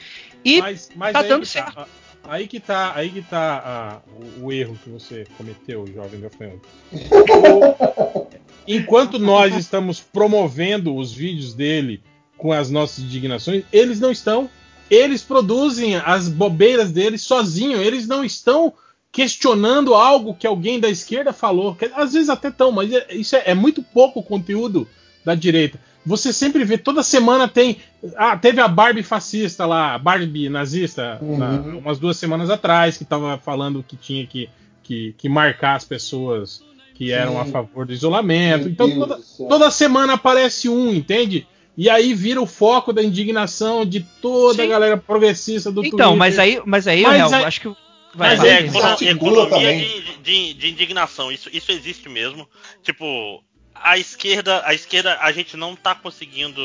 E 0.44 0.60
Mas, 0.60 0.90
mas 0.94 1.12
tá 1.12 1.20
aí, 1.20 1.28
dando 1.28 1.46
que 1.46 1.52
tá, 1.54 1.86
aí 2.24 2.46
que 2.46 2.60
tá, 2.60 2.92
aí 2.94 3.08
que 3.10 3.22
tá 3.22 3.62
ah, 3.64 4.00
o, 4.40 4.46
o 4.46 4.52
erro 4.52 4.78
que 4.82 4.88
você 4.90 5.26
cometeu, 5.36 5.86
jovem 5.94 6.20
gafanhoto. 6.20 6.68
Enquanto 8.66 9.18
nós 9.18 9.54
estamos 9.56 10.00
promovendo 10.00 10.94
os 10.96 11.12
vídeos 11.12 11.54
dele 11.54 12.02
com 12.36 12.52
as 12.52 12.70
nossas 12.70 13.02
indignações, 13.04 13.64
eles 13.72 14.00
não 14.00 14.10
estão. 14.10 14.48
Eles 14.90 15.22
produzem 15.22 15.94
as 15.96 16.28
bobeiras 16.28 16.90
deles 16.90 17.22
sozinhos. 17.22 17.80
Eles 17.80 18.06
não 18.08 18.24
estão 18.24 18.72
questionando 19.12 19.94
algo 19.94 20.34
que 20.34 20.46
alguém 20.46 20.78
da 20.80 20.88
esquerda 20.88 21.32
falou. 21.32 21.76
Às 21.94 22.12
vezes 22.12 22.28
até 22.28 22.48
estão, 22.48 22.70
mas 22.72 22.92
é- 22.92 23.06
isso 23.14 23.34
é, 23.36 23.42
é 23.46 23.54
muito 23.54 23.82
pouco 23.82 24.22
conteúdo 24.22 24.86
da 25.24 25.34
direita. 25.34 25.78
Você 26.06 26.32
sempre 26.32 26.64
vê, 26.64 26.78
toda 26.78 27.02
semana 27.02 27.46
tem. 27.46 27.76
Ah, 28.16 28.36
teve 28.36 28.60
a 28.60 28.66
Barbie 28.68 29.02
fascista 29.02 29.66
lá, 29.66 29.94
a 29.94 29.98
Barbie 29.98 30.48
nazista, 30.48 31.18
Uhum. 31.20 31.36
na- 31.36 31.60
umas 31.78 31.98
duas 31.98 32.16
semanas 32.16 32.48
atrás, 32.48 32.96
que 32.96 33.04
tava 33.04 33.36
falando 33.38 33.84
que 33.86 33.96
tinha 33.96 34.26
que, 34.26 34.48
que, 34.82 35.14
que 35.18 35.28
marcar 35.28 35.76
as 35.76 35.84
pessoas 35.84 36.62
que 36.94 37.12
eram 37.12 37.32
Sim. 37.32 37.38
a 37.40 37.44
favor 37.46 37.84
do 37.86 37.92
isolamento. 37.92 38.62
Meu 38.64 38.72
Então 38.72 38.90
toda, 38.98 39.18
toda 39.48 39.70
semana 39.70 40.14
aparece 40.14 40.68
um, 40.68 40.94
entende? 40.94 41.46
E 41.76 41.88
aí 41.88 42.12
vira 42.14 42.40
o 42.42 42.46
foco 42.46 42.92
da 42.92 43.02
indignação 43.02 43.86
de 43.86 44.00
toda 44.20 44.62
a 44.62 44.64
Sim. 44.66 44.70
galera 44.70 44.96
progressista 44.96 45.70
do 45.70 45.84
então, 45.84 46.10
Twitter. 46.10 46.16
mas 46.18 46.38
aí, 46.38 46.60
mas 46.66 46.86
aí, 46.88 47.02
Mas 47.02 47.16
Real, 47.16 47.34
aí- 47.34 47.44
acho 47.44 47.60
que. 47.60 47.68
Vai, 48.12 48.36
Mas 48.36 48.44
é 48.44 48.60
econo- 48.62 48.84
Articula 48.86 49.42
economia 49.46 49.72
de, 49.78 50.12
de- 50.18 50.54
de 50.54 50.68
indignação. 50.68 51.30
Isso, 51.30 51.48
isso 51.52 51.70
existe 51.70 52.08
mesmo. 52.08 52.48
Tipo, 52.82 53.40
a 53.72 53.96
esquerda, 53.98 54.62
a 54.66 54.74
esquerda, 54.74 55.16
a 55.20 55.30
gente 55.30 55.56
não 55.56 55.76
tá 55.76 55.94
conseguindo. 55.94 56.60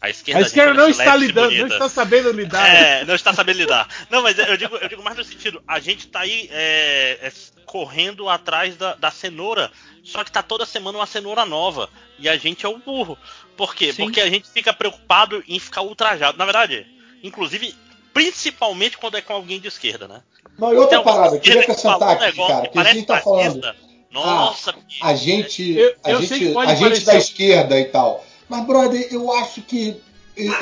A 0.00 0.08
esquerda, 0.08 0.38
a 0.38 0.42
esquerda 0.46 0.70
gente 0.70 0.78
não 0.80 0.86
é 0.86 0.90
está 0.90 1.16
lidando, 1.16 1.50
não 1.50 1.56
bonita. 1.58 1.74
está 1.74 1.88
sabendo 1.88 2.30
lidar. 2.32 2.66
É, 2.74 3.04
não 3.04 3.14
está 3.16 3.34
sabendo 3.34 3.56
lidar. 3.58 3.86
Não, 4.08 4.22
mas 4.22 4.38
eu 4.38 4.56
digo, 4.56 4.76
eu 4.76 4.88
digo 4.88 5.02
mais 5.02 5.16
no 5.18 5.24
sentido, 5.24 5.60
a 5.68 5.78
gente 5.80 6.06
tá 6.06 6.20
aí 6.20 6.48
é, 6.52 7.18
é, 7.20 7.32
correndo 7.66 8.28
atrás 8.28 8.76
da, 8.76 8.94
da 8.94 9.10
cenoura, 9.10 9.70
só 10.02 10.24
que 10.24 10.32
tá 10.32 10.42
toda 10.42 10.64
semana 10.64 10.96
uma 10.98 11.06
cenoura 11.06 11.44
nova. 11.44 11.90
E 12.18 12.28
a 12.28 12.36
gente 12.36 12.64
é 12.64 12.68
o 12.68 12.78
burro. 12.78 13.18
Por 13.60 13.74
quê? 13.74 13.92
Sim. 13.92 14.04
Porque 14.04 14.22
a 14.22 14.30
gente 14.30 14.48
fica 14.48 14.72
preocupado 14.72 15.44
em 15.46 15.58
ficar 15.58 15.82
ultrajado. 15.82 16.38
Na 16.38 16.46
verdade, 16.46 16.86
inclusive, 17.22 17.74
principalmente 18.14 18.96
quando 18.96 19.18
é 19.18 19.20
com 19.20 19.34
alguém 19.34 19.60
de 19.60 19.68
esquerda, 19.68 20.08
né? 20.08 20.22
Não, 20.58 20.72
e 20.72 20.76
outra 20.78 20.96
alguma 20.96 21.14
parada, 21.14 21.36
eu 21.36 21.40
queria 21.40 21.58
que 21.62 21.70
acrescentar 21.70 22.00
um 22.08 22.10
aqui, 22.12 22.24
negócio 22.24 22.54
cara, 22.54 22.62
que 22.66 22.72
que 22.72 22.78
a 22.78 22.82
parece 22.82 22.98
gente 23.00 23.06
tá 23.06 23.20
falando. 23.20 23.60
fascista. 23.60 23.76
Nossa, 24.10 24.72
bicho. 24.72 25.04
A 25.04 25.14
gente, 25.14 25.72
Eu- 25.78 25.94
a 26.02 26.10
eu 26.10 26.22
gente, 26.22 26.38
que 26.52 26.58
a 26.58 26.74
gente 26.74 27.00
da 27.04 27.16
esquerda 27.16 27.78
e 27.78 27.84
tal. 27.84 28.24
Mas, 28.48 28.64
brother, 28.66 29.06
eu 29.12 29.30
acho 29.34 29.60
que 29.60 30.00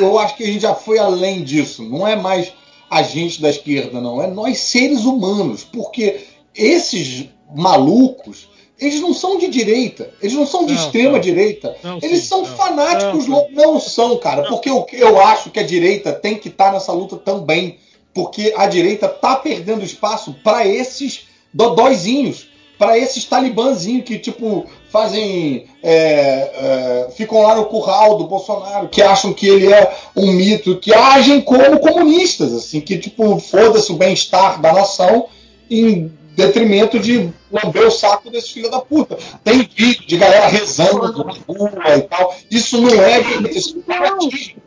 eu 0.00 0.18
acho 0.18 0.36
que 0.36 0.42
a 0.42 0.46
gente 0.46 0.60
já 0.62 0.74
foi 0.74 0.98
além 0.98 1.44
disso. 1.44 1.84
Não 1.84 2.04
é 2.06 2.16
mais 2.16 2.52
a 2.90 3.00
gente 3.04 3.40
da 3.40 3.48
esquerda, 3.48 4.00
não. 4.00 4.20
É 4.20 4.26
nós 4.26 4.58
seres 4.58 5.04
humanos. 5.04 5.62
Porque 5.62 6.26
esses 6.52 7.28
malucos, 7.54 8.48
eles 8.80 9.00
não 9.00 9.12
são 9.12 9.38
de 9.38 9.48
direita. 9.48 10.10
Eles 10.22 10.34
não 10.34 10.46
são 10.46 10.64
de 10.64 10.74
Não, 10.74 10.80
extrema 10.84 11.12
não. 11.12 11.20
direita. 11.20 11.76
Não, 11.82 11.98
Eles 12.00 12.20
sim, 12.20 12.26
são 12.26 12.42
não. 12.42 12.56
fanáticos. 12.56 13.26
Não, 13.26 13.36
loucos. 13.36 13.54
Não, 13.54 13.80
são, 13.80 14.16
cara. 14.18 14.44
Porque 14.44 14.70
eu, 14.70 14.86
eu 14.92 15.20
acho 15.20 15.50
que 15.50 15.58
a 15.58 15.66
direita 15.66 16.12
tem 16.12 16.36
que 16.36 16.48
estar 16.48 16.72
nessa 16.72 16.92
luta 16.92 17.16
também. 17.16 17.78
Porque 18.14 18.54
a 18.56 18.66
direita 18.66 19.08
tá 19.08 19.36
perdendo 19.36 19.84
espaço 19.84 20.34
para 20.42 20.66
esses 20.66 21.26
dodóizinhos 21.52 22.48
para 22.78 22.96
esses 22.96 23.24
talibãzinhos 23.24 24.04
que, 24.04 24.18
tipo, 24.18 24.64
fazem. 24.88 25.66
é, 25.82 25.88
é, 25.90 27.10
ficam 27.10 27.42
lá 27.42 27.56
no 27.56 27.66
curral 27.66 28.16
do 28.16 28.28
Bolsonaro, 28.28 28.88
que 28.88 29.02
acham 29.02 29.32
que 29.32 29.48
ele 29.48 29.72
é 29.72 29.92
um 30.14 30.30
mito, 30.32 30.76
que 30.76 30.94
agem 30.94 31.40
como 31.40 31.80
comunistas, 31.80 32.54
assim, 32.54 32.80
que, 32.80 32.96
tipo, 32.96 33.38
foda-se 33.40 33.90
o 33.90 33.96
bem-estar 33.96 34.60
da 34.60 34.72
nação 34.72 35.26
em 35.68 36.10
detrimento 36.38 37.00
de 37.00 37.30
lamber 37.50 37.88
o 37.88 37.90
saco 37.90 38.30
desses 38.30 38.50
filhos 38.50 38.70
da 38.70 38.80
puta. 38.80 39.18
Tem 39.42 39.68
vídeo 39.74 40.06
de 40.06 40.16
galera 40.16 40.46
rezando 40.46 41.24
na 41.24 41.32
rua 41.46 41.96
e 41.96 42.02
tal. 42.02 42.34
Isso 42.48 42.80
não 42.80 42.90
é 42.90 43.20
isso 43.50 43.82
é 43.88 43.92
fanatismo. 43.92 44.62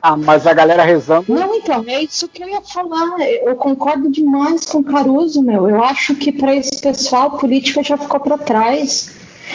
Ah, 0.00 0.16
mas 0.16 0.46
a 0.46 0.54
galera 0.54 0.82
rezando. 0.82 1.34
Não, 1.34 1.54
então, 1.56 1.84
é 1.86 2.02
isso 2.02 2.28
que 2.28 2.42
eu 2.42 2.48
ia 2.48 2.62
falar. 2.62 3.20
Eu 3.20 3.56
concordo 3.56 4.10
demais 4.10 4.64
com 4.64 4.78
o 4.78 4.84
Caruso, 4.84 5.42
meu. 5.42 5.68
Eu 5.68 5.82
acho 5.82 6.14
que 6.14 6.32
para 6.32 6.54
esse 6.54 6.80
pessoal, 6.80 7.32
política 7.32 7.82
já 7.82 7.98
ficou 7.98 8.20
para 8.20 8.38
trás. 8.38 9.10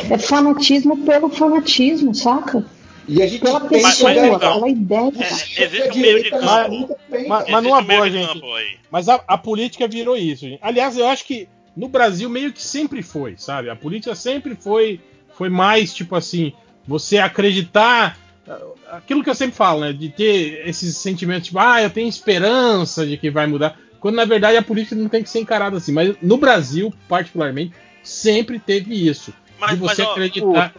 É 0.10 0.18
fanatismo 0.18 0.98
pelo 0.98 1.30
fanatismo, 1.30 2.14
saca? 2.14 2.66
E 3.08 3.22
a 3.22 3.28
gente 3.28 3.42
Pela 3.42 3.60
tem 3.62 3.82
mas- 3.82 4.02
mas, 4.02 4.18
que 4.20 4.26
então, 4.26 4.68
ideia. 4.68 5.12
É, 5.58 5.64
Existe 5.64 5.90
a 5.90 5.94
um 5.94 5.98
meio 5.98 6.24
de 6.24 6.30
campo. 6.32 6.46
também, 6.46 7.28
Mas- 7.28 7.40
cara. 7.44 7.52
mas 7.52 7.64
numa 7.64 7.80
um 7.80 7.84
boa, 7.84 8.10
gente. 8.10 8.34
campo 8.34 8.54
aí. 8.56 8.78
Mas 8.92 9.10
a, 9.10 9.24
a 9.28 9.38
política 9.38 9.88
virou 9.88 10.18
isso, 10.18 10.42
gente. 10.42 10.60
Aliás, 10.62 10.98
eu 10.98 11.08
acho 11.08 11.26
que 11.26 11.48
no 11.76 11.88
Brasil 11.88 12.30
meio 12.30 12.52
que 12.52 12.62
sempre 12.62 13.02
foi, 13.04 13.36
sabe? 13.38 13.70
A 13.70 13.76
política 13.76 14.16
sempre 14.16 14.56
foi, 14.56 15.00
foi 15.36 15.50
mais 15.50 15.94
tipo 15.94 16.16
assim, 16.16 16.54
você 16.88 17.18
acreditar 17.18 18.18
ah, 18.48 18.60
aquilo 18.98 19.24
que 19.24 19.30
eu 19.30 19.36
sempre 19.36 19.56
falo, 19.56 19.82
né? 19.82 19.94
De 19.94 20.10
ter 20.10 20.68
esses 20.68 20.96
sentimentos, 20.98 21.48
tipo, 21.48 21.60
ah, 21.60 21.82
eu 21.82 21.90
tenho 21.90 22.08
esperança 22.10 23.06
de 23.06 23.18
que 23.18 23.30
vai 23.30 23.46
mudar. 23.48 23.78
Quando 24.00 24.16
na 24.16 24.26
verdade 24.26 24.56
a 24.58 24.62
política 24.62 24.96
não 24.96 25.10
tem 25.10 25.22
que 25.24 25.30
ser 25.30 25.40
encarada 25.40 25.78
assim. 25.78 25.92
Mas 25.92 26.16
no 26.22 26.38
Brasil, 26.38 26.94
particularmente, 27.08 27.74
sempre 28.04 28.60
teve 28.60 28.94
isso. 29.08 29.34
Mas, 29.60 29.72
de 29.72 29.78
você 29.78 30.02
mas 30.02 30.10
ó, 30.10 30.12
acreditar. 30.12 30.76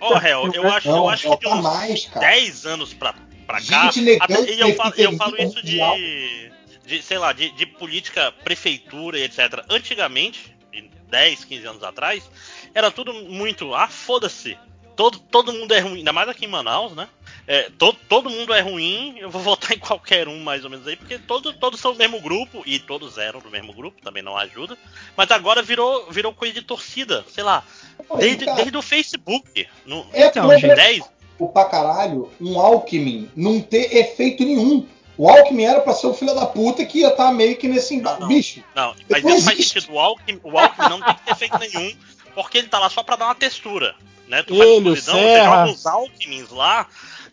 ó, 0.00 0.18
Hel, 0.18 0.50
eu 0.54 0.72
acho, 0.72 0.88
eu 0.88 1.08
acho 1.08 1.30
que 1.30 1.36
de 1.38 1.48
uns 1.48 1.62
mais, 1.62 2.06
cara. 2.06 2.26
10 2.26 2.66
anos 2.66 2.94
pra, 2.94 3.14
pra 3.46 3.60
cá. 3.60 3.90
Até- 4.20 4.50
e 4.52 4.60
eu 4.60 4.74
falo, 4.76 4.94
eu 4.96 5.16
falo 5.16 5.36
isso 5.42 5.62
de, 5.62 6.52
de, 6.86 7.02
sei 7.02 7.18
lá, 7.18 7.32
de, 7.32 7.50
de 7.50 7.66
política, 7.66 8.32
prefeitura 8.44 9.18
e 9.18 9.22
etc. 9.24 9.64
Antigamente, 9.68 10.54
de 10.72 10.82
10, 11.10 11.44
15 11.44 11.66
anos 11.66 11.82
atrás, 11.82 12.28
era 12.74 12.90
tudo 12.90 13.12
muito, 13.12 13.74
ah, 13.74 13.88
foda-se. 13.88 14.56
Todo, 15.00 15.18
todo 15.18 15.50
mundo 15.54 15.72
é 15.72 15.80
ruim, 15.80 16.00
ainda 16.00 16.12
mais 16.12 16.28
aqui 16.28 16.44
em 16.44 16.48
Manaus, 16.48 16.94
né? 16.94 17.08
É, 17.46 17.70
todo, 17.78 17.96
todo 18.06 18.28
mundo 18.28 18.52
é 18.52 18.60
ruim, 18.60 19.14
eu 19.18 19.30
vou 19.30 19.40
votar 19.40 19.72
em 19.72 19.78
qualquer 19.78 20.28
um 20.28 20.38
mais 20.40 20.62
ou 20.62 20.68
menos 20.68 20.86
aí, 20.86 20.94
porque 20.94 21.16
todos, 21.16 21.56
todos 21.56 21.80
são 21.80 21.94
do 21.94 21.98
mesmo 21.98 22.20
grupo, 22.20 22.62
e 22.66 22.78
todos 22.78 23.16
eram 23.16 23.40
do 23.40 23.48
mesmo 23.48 23.72
grupo, 23.72 23.98
também 24.02 24.22
não 24.22 24.36
ajuda. 24.36 24.76
Mas 25.16 25.30
agora 25.30 25.62
virou, 25.62 26.04
virou 26.10 26.34
coisa 26.34 26.52
de 26.52 26.60
torcida, 26.60 27.24
sei 27.30 27.42
lá, 27.42 27.64
desde, 28.18 28.44
cara, 28.44 28.58
desde 28.58 28.76
o 28.76 28.82
Facebook. 28.82 29.66
No, 29.86 30.06
É 30.12 30.26
Então, 30.26 30.46
problema 30.46 30.76
gente. 30.76 30.76
10, 30.76 31.10
pra 31.50 31.64
caralho 31.64 32.30
um 32.38 32.60
Alckmin 32.60 33.30
não 33.34 33.58
ter 33.62 33.96
efeito 33.96 34.44
nenhum. 34.44 34.86
O 35.16 35.30
Alckmin 35.30 35.64
era 35.64 35.80
pra 35.80 35.94
ser 35.94 36.08
o 36.08 36.14
filho 36.14 36.34
da 36.34 36.44
puta 36.44 36.84
que 36.84 36.98
ia 36.98 37.08
estar 37.08 37.32
meio 37.32 37.56
que 37.56 37.66
nesse 37.66 37.96
Não, 37.96 38.20
não. 38.20 38.28
Bicho, 38.28 38.62
Não, 38.76 38.94
mas 39.08 39.22
Não 39.22 39.40
faz 39.40 39.66
sentido. 39.66 39.94
O 39.94 39.98
Alckmin, 39.98 40.38
o 40.44 40.58
Alckmin 40.58 40.90
não 40.90 41.00
tem 41.00 41.14
que 41.24 41.24
ter 41.24 41.36
feito 41.36 41.58
nenhum, 41.58 41.96
porque 42.34 42.58
ele 42.58 42.68
tá 42.68 42.78
lá 42.78 42.90
só 42.90 43.02
pra 43.02 43.16
dar 43.16 43.24
uma 43.24 43.34
textura. 43.34 43.96
Né? 44.30 44.44
Tu 44.44 44.54
Ele, 44.54 44.62
faz 44.62 44.76
o 44.78 44.82
cozidão, 44.84 45.14
você 45.18 45.44
joga 45.44 45.70
uns 45.72 45.86
Alckmins 45.86 46.50
lá, 46.50 46.86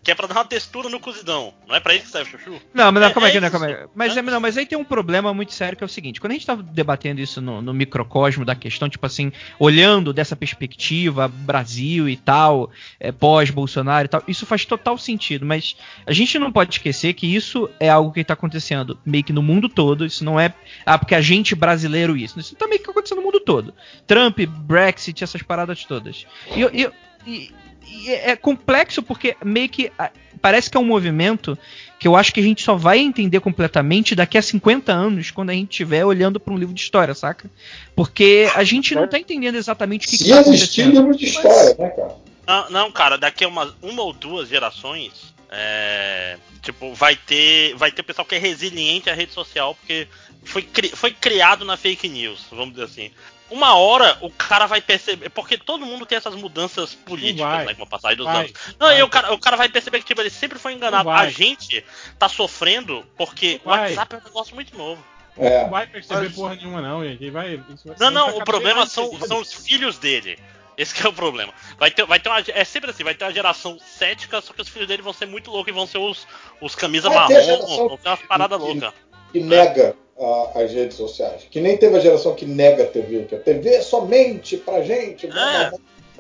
que 0.08 0.12
é 0.12 0.16
pra 0.16 0.26
dar 0.26 0.36
uma 0.36 0.45
textura 0.45 0.88
no 0.88 1.01
cozidão. 1.01 1.53
Não 1.68 1.76
é 1.76 1.82
pra 1.82 1.93
isso 1.93 2.05
que 2.05 2.12
serve 2.12 2.34
o 2.34 2.39
chuchu? 2.39 2.62
Não, 2.74 2.89
mas 2.93 2.93
não, 2.93 3.10
É- 3.10 3.26
aí, 3.28 3.36
é 3.36 3.39
não, 3.41 3.47
isso, 3.49 3.51
calma 3.51 3.66
aí. 3.68 3.88
Mas, 3.93 4.16
né? 4.16 4.20
é, 4.20 4.24
não, 4.24 4.39
mas 4.39 4.58
aí 4.58 4.66
tem 4.66 4.78
um 4.78 4.84
problema 4.86 5.34
muito 5.34 5.53
sério 5.53 5.78
que 5.78 5.84
é 5.84 5.86
o 5.86 5.89
seguinte: 5.89 6.22
quando 6.22 6.32
a 6.32 6.36
gente 6.36 6.45
tá 6.45 6.55
debatendo 6.55 7.20
isso 7.20 7.41
no, 7.41 7.62
no 7.62 7.74
microcosmo 7.74 8.45
da 8.45 8.55
questão, 8.55 8.88
tipo 8.88 9.05
assim, 9.05 9.34
olhando 9.60 10.14
dessa 10.14 10.34
perspectiva, 10.34 11.28
Brasil 11.28 12.08
e 12.08 12.16
tal, 12.16 12.72
é, 13.01 13.12
pós-Bolsonaro 13.12 14.05
e 14.05 14.08
tal, 14.08 14.24
isso 14.30 14.45
faz 14.45 14.64
total 14.64 14.97
sentido, 14.97 15.45
mas 15.45 15.76
a 16.05 16.14
gente 16.14 16.39
não 16.39 16.53
pode 16.53 16.76
esquecer 16.76 17.14
que 17.14 17.28
isso 17.28 17.70
é 17.78 17.89
algo 17.89 18.14
que 18.14 18.24
tá 18.24 18.34
acontecendo 18.34 18.97
meio 19.05 19.26
que 19.26 19.34
no 19.34 19.43
mundo 19.43 19.68
todo, 19.68 20.05
isso 20.05 20.24
não 20.24 20.39
é, 20.39 20.53
ah, 20.86 20.97
porque 20.97 21.16
a 21.16 21.22
gente 21.22 21.53
brasileiro 21.53 22.16
isso, 22.16 22.39
isso 22.39 22.55
tá 22.55 22.66
meio 22.66 22.82
que 22.82 22.89
acontecendo 22.89 23.18
no 23.18 23.26
mundo 23.26 23.41
todo. 23.41 23.74
Trump, 24.05 24.39
Brexit, 24.39 25.22
essas 25.22 25.41
paradas 25.41 25.84
todas. 25.84 26.26
E, 26.55 26.62
eu- 26.62 26.70
eu- 26.70 26.93
e- 27.26 27.51
e 27.90 28.10
é 28.12 28.36
complexo 28.36 29.02
porque 29.02 29.36
meio 29.44 29.70
que 29.70 29.92
ah, 29.98 30.12
parece 30.42 30.70
que 30.70 30.78
é 30.78 30.80
um 30.80 30.86
movimento 30.86 31.58
que 32.00 32.08
eu 32.08 32.16
acho 32.16 32.32
que 32.34 32.40
a 32.40 32.44
gente 32.44 32.62
só 32.62 32.76
vai 32.76 33.00
entender 33.00 33.40
completamente 33.40 34.14
daqui 34.14 34.38
a 34.38 34.42
50 34.42 34.92
anos, 34.94 35.32
quando 35.32 35.50
a 35.50 35.54
gente 35.54 35.72
estiver 35.72 36.06
olhando 36.06 36.40
para 36.40 36.54
um 36.54 36.58
livro 36.58 36.74
de 36.74 36.82
história, 36.82 37.14
saca? 37.16 37.50
Porque 37.96 38.48
a 38.56 38.64
gente 38.64 38.94
não 38.94 39.08
tá 39.08 39.18
entendendo 39.18 39.56
exatamente 39.56 40.06
o 40.06 40.10
que, 40.10 40.18
que 40.18 40.24
se 40.26 40.30
tá 40.30 40.40
existir 40.42 40.82
acontecendo. 40.84 41.02
livro 41.02 41.18
de 41.18 41.26
história, 41.26 41.76
né, 41.80 41.90
cara? 41.90 42.16
Não, 42.46 42.70
não, 42.70 42.92
cara, 42.92 43.18
daqui 43.18 43.44
a 43.44 43.48
uma, 43.48 43.76
uma 43.82 44.04
ou 44.04 44.14
duas 44.14 44.48
gerações, 44.48 45.34
é, 45.50 46.38
tipo, 46.62 46.94
vai 46.94 47.16
ter, 47.16 47.76
vai 47.76 47.92
ter 47.92 48.04
pessoal 48.04 48.26
que 48.26 48.36
é 48.36 48.38
resiliente 48.38 49.10
à 49.10 49.14
rede 49.14 49.34
social, 49.34 49.74
porque 49.76 50.08
foi, 50.44 50.62
cri- 50.62 50.92
foi 50.96 51.12
criado 51.12 51.66
na 51.66 51.76
fake 51.76 52.08
news, 52.08 52.46
vamos 52.52 52.72
dizer 52.76 52.84
assim. 52.86 53.12
Uma 53.50 53.76
hora 53.76 54.18
o 54.22 54.30
cara 54.30 54.66
vai 54.66 54.82
perceber, 54.82 55.30
porque 55.30 55.58
todo 55.58 55.86
mundo 55.86 56.06
tem 56.06 56.18
essas 56.18 56.36
mudanças 56.36 56.93
políticas, 56.93 57.50
vai. 57.50 57.66
né, 57.66 57.74
com 57.76 57.84
a 57.84 57.88
passagem 57.88 58.18
dos 58.18 58.26
Vai. 58.26 58.38
anos. 58.38 58.52
Não, 58.80 58.88
Vai. 58.88 59.00
e 59.00 59.04
o 59.04 59.10
cara, 59.10 59.34
o 59.34 59.39
cara 59.39 59.56
vai 59.56 59.70
perceber 59.70 60.00
que 60.00 60.06
tipo, 60.06 60.22
ele 60.22 60.30
sempre 60.30 60.60
foi 60.60 60.74
enganado. 60.74 61.10
A 61.10 61.30
gente 61.30 61.84
tá 62.20 62.28
sofrendo 62.28 63.06
porque 63.18 63.62
o. 63.64 63.70
WhatsApp 63.70 64.16
é 64.16 64.18
um 64.18 64.24
negócio 64.24 64.54
muito 64.56 64.78
novo. 64.78 65.04
É. 65.38 65.64
Não 65.64 65.70
vai 65.70 65.88
perceber 65.88 66.22
Mas- 66.22 66.34
porra 66.34 66.56
nenhuma, 66.56 66.82
não, 66.82 67.04
gente. 67.04 67.30
Vai, 67.30 67.62
isso 67.74 67.88
vai- 67.88 67.95
Não, 68.00 68.12
não, 68.12 68.38
o 68.38 68.43
problema 68.43 68.86
são, 68.86 69.18
são 69.20 69.39
os 69.39 69.54
filhos 69.54 69.98
dele. 69.98 70.38
Esse 70.78 70.93
que 70.93 71.06
é 71.06 71.10
o 71.10 71.14
problema. 71.14 71.52
Vai 71.80 71.89
ter, 71.89 72.06
vai 72.06 72.20
ter 72.20 72.30
uma, 72.30 72.39
é 72.39 72.64
sempre 72.64 72.91
assim, 72.91 73.04
vai 73.04 73.16
ter 73.16 73.26
uma 73.26 73.34
geração 73.34 73.80
cética, 73.80 74.39
só 74.41 74.54
que 74.54 74.62
os 74.62 74.70
filhos 74.70 74.88
dele 74.88 75.02
vão 75.02 75.12
ser 75.12 75.26
muito 75.26 75.50
loucos 75.50 75.72
e 75.72 75.76
vão 75.76 75.88
ser 75.88 75.98
os, 75.98 76.28
os 76.62 76.76
camisa 76.76 77.10
Vai 77.10 77.28
ter 77.28 77.34
marrom, 77.34 77.88
vão 77.89 77.98
ser 77.98 78.10
umas 78.10 78.22
paradas 78.22 78.60
loucas. 78.60 78.93
Que 79.32 79.39
nega 79.39 79.95
a- 80.19 80.59
as 80.63 80.71
redes 80.71 80.97
sociais. 80.97 81.43
Que 81.49 81.59
nem 81.59 81.78
teve 81.78 81.95
a 81.97 81.99
geração 81.99 82.34
que 82.36 82.45
nega 82.45 82.84
a 82.84 82.88
TV, 82.88 83.25
que 83.30 83.36
a 83.36 83.39
TV 83.39 83.75
é 83.75 83.82
somente 83.82 84.57
pra 84.57 84.82
gente. 84.82 85.28
blá. 85.28 85.71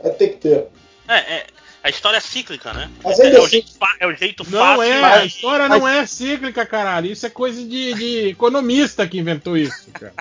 Vai 0.03 0.11
ter 0.13 0.27
que 0.29 0.37
ter. 0.37 0.65
É, 1.07 1.17
é, 1.17 1.45
a 1.83 1.89
história 1.89 2.17
é 2.17 2.19
cíclica, 2.21 2.71
né? 2.73 2.89
Mas 3.03 3.19
É, 3.19 3.23
ainda 3.25 3.37
é 3.37 3.39
o 3.39 3.43
assim- 3.43 3.51
jeito, 3.51 3.71
fa- 3.79 3.95
é 3.99 4.05
o 4.07 4.13
jeito 4.13 4.43
Não 4.49 4.59
fácil. 4.59 4.83
é, 4.83 4.89
e- 4.99 5.03
a 5.03 5.25
história 5.25 5.67
não 5.69 5.87
é 5.87 6.05
cíclica, 6.05 6.65
caralho. 6.65 7.11
Isso 7.11 7.25
é 7.25 7.29
coisa 7.29 7.59
de, 7.63 7.93
de 7.95 8.27
economista 8.29 9.07
que 9.07 9.17
inventou 9.17 9.57
isso, 9.57 9.87
cara. 9.93 10.13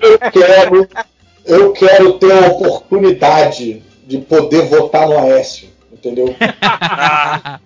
Eu 0.00 0.18
quero, 0.30 0.88
eu 1.44 1.72
quero 1.72 2.18
ter 2.18 2.32
a 2.32 2.48
oportunidade 2.48 3.82
de 4.06 4.18
poder 4.18 4.62
votar 4.66 5.06
no 5.08 5.18
Aécio. 5.18 5.70
Entendeu? 5.92 6.34
Ah, 6.62 7.60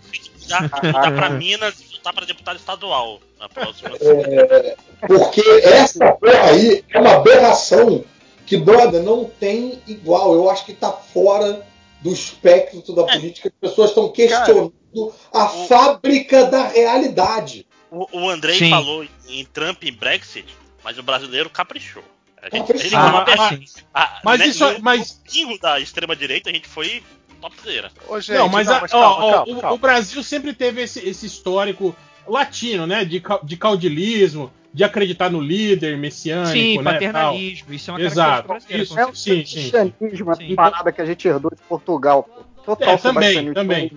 já 0.47 0.61
mudar 0.61 1.11
pra 1.13 1.31
Minas 1.31 1.81
e 1.81 1.85
voltar 2.07 2.13
pra 2.13 2.25
deputado 2.25 2.57
estadual 2.57 3.21
na 3.39 3.49
próxima. 3.49 3.91
É, 4.01 4.77
porque 5.07 5.41
essa 5.65 6.13
porra 6.13 6.51
aí 6.51 6.85
é 6.89 7.01
uma 7.01 7.15
aberração 7.17 8.05
que, 8.47 8.57
brother, 8.57 9.03
não 9.03 9.25
tem 9.25 9.81
igual. 9.87 10.35
Eu 10.35 10.49
acho 10.49 10.65
que 10.65 10.73
tá 10.73 10.93
fora 10.93 11.67
do 12.01 12.13
espectro 12.13 12.95
da 12.95 13.05
política. 13.05 13.53
As 13.63 13.71
pessoas 13.71 13.91
estão 13.91 14.11
questionando 14.11 14.73
a 15.33 15.45
o- 15.45 15.67
fábrica 15.67 16.45
da 16.47 16.69
realidade. 16.69 17.67
O, 17.91 18.21
o 18.21 18.31
Andrei 18.31 18.59
Sim. 18.59 18.71
falou 18.71 19.05
em, 19.29 19.45
Trump 19.45 19.83
e 19.85 19.91
Brexit, 19.91 20.47
mas 20.85 20.99
o 20.99 21.03
brasileiro 21.03 21.51
caprichou. 21.51 22.05
A 22.41 22.49
gente, 22.49 22.67
Caprichou. 22.69 22.87
ele 22.87 22.97
Ah, 23.93 24.03
a- 24.03 24.21
mas 24.23 24.39
né, 24.39 24.47
isso- 24.47 24.65
mas- 24.81 25.21
da 25.61 25.81
extrema 25.81 26.15
direita 26.15 26.51
a 26.51 26.53
gente 26.53 26.69
foi 26.69 27.03
topzera. 27.51 27.91
Ô, 28.09 28.21
gente, 28.21 28.39
não, 28.39 28.49
mas, 28.49 28.69
a- 28.69 28.77
ó, 28.83 28.89
calma, 28.89 29.07
ó, 29.07 29.31
calma, 29.33 29.43
o, 29.53 29.61
calma. 29.61 29.73
o 29.75 29.79
Brasil 29.79 30.23
sempre 30.23 30.53
teve 30.53 30.83
esse, 30.83 31.01
esse 31.07 31.27
histórico 31.27 31.95
latino, 32.27 32.87
né? 32.87 33.05
De, 33.05 33.23
de 33.45 33.57
caudilismo, 33.57 34.53
de 34.73 34.85
acreditar 34.85 35.31
no 35.31 35.41
líder 35.41 35.97
messiânico, 35.97 36.53
Sim, 36.53 36.77
né? 36.79 36.83
tal. 36.85 36.93
paternalismo, 36.93 37.73
isso 37.73 37.91
é 37.91 37.95
uma 37.95 38.01
Exato. 38.03 38.49
característica 38.49 39.01
Isso. 39.01 39.09
É 39.09 39.11
o 39.11 39.15
sim, 39.15 39.45
sim. 39.47 39.71
cristianismo, 39.71 40.35
Sim. 40.37 40.53
a 40.53 40.57
parada 40.57 40.93
que 40.93 41.01
a 41.01 41.07
gente 41.07 41.27
herdou 41.27 41.51
de 41.51 41.63
Portugal, 41.63 42.23
pô. 42.25 42.45
Total 42.67 42.95
É, 42.95 42.97
também, 42.99 43.53
também. 43.55 43.93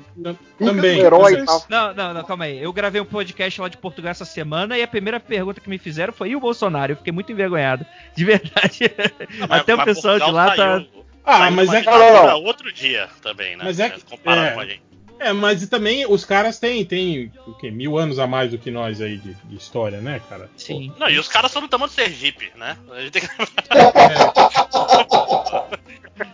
Também. 0.59 0.99
herói 0.99 1.43
tal. 1.43 1.65
Não, 1.67 1.91
não, 1.91 2.13
não, 2.13 2.23
calma 2.23 2.43
aí. 2.45 2.61
Eu 2.61 2.71
gravei 2.71 3.01
um 3.01 3.05
podcast 3.05 3.59
lá 3.59 3.67
de 3.67 3.77
Portugal 3.77 4.11
essa 4.11 4.25
semana 4.25 4.77
e 4.77 4.83
a 4.83 4.87
primeira 4.87 5.19
pergunta 5.19 5.59
que 5.59 5.67
me 5.67 5.79
fizeram 5.79 6.13
foi: 6.13 6.29
e 6.29 6.35
o 6.35 6.39
Bolsonaro? 6.39 6.91
Eu 6.91 6.97
fiquei 6.97 7.11
muito 7.11 7.31
envergonhado. 7.31 7.83
De 8.15 8.23
verdade. 8.23 8.91
Mas- 9.39 9.61
Até 9.61 9.73
o 9.73 9.77
mas 9.77 9.85
pessoal 9.87 10.19
de 10.19 10.29
lá 10.31 10.55
tá. 10.55 10.85
Ah, 11.31 11.51
mas 11.51 11.67
numa 11.67 11.77
é 11.77 11.81
que- 11.81 11.89
não, 11.89 12.27
não. 12.27 12.43
outro 12.43 12.71
dia 12.71 13.07
também, 13.21 13.55
né? 13.55 13.63
Mas 13.65 13.79
é 13.79 13.89
que- 13.89 14.01
é. 14.25 14.79
É, 15.21 15.33
mas 15.33 15.67
também 15.67 16.05
os 16.09 16.23
caras 16.23 16.59
têm, 16.59 16.85
têm 16.85 17.29
o 17.45 17.53
quê? 17.53 17.69
Mil 17.69 17.97
anos 17.97 18.19
a 18.19 18.25
mais 18.25 18.51
do 18.51 18.57
que 18.57 18.71
nós 18.71 19.01
aí 19.01 19.17
de, 19.17 19.33
de 19.33 19.55
história, 19.57 19.99
né, 19.99 20.21
cara? 20.29 20.49
Sim. 20.55 20.93
Não, 20.97 21.09
e 21.09 21.19
os 21.19 21.27
caras 21.27 21.51
são 21.51 21.61
do 21.61 21.67
tamanho 21.67 21.89
do 21.89 21.93
Sergipe, 21.93 22.49
né? 22.55 22.77
A 22.89 23.01
gente 23.01 23.11
tem 23.11 23.21
que... 23.23 23.29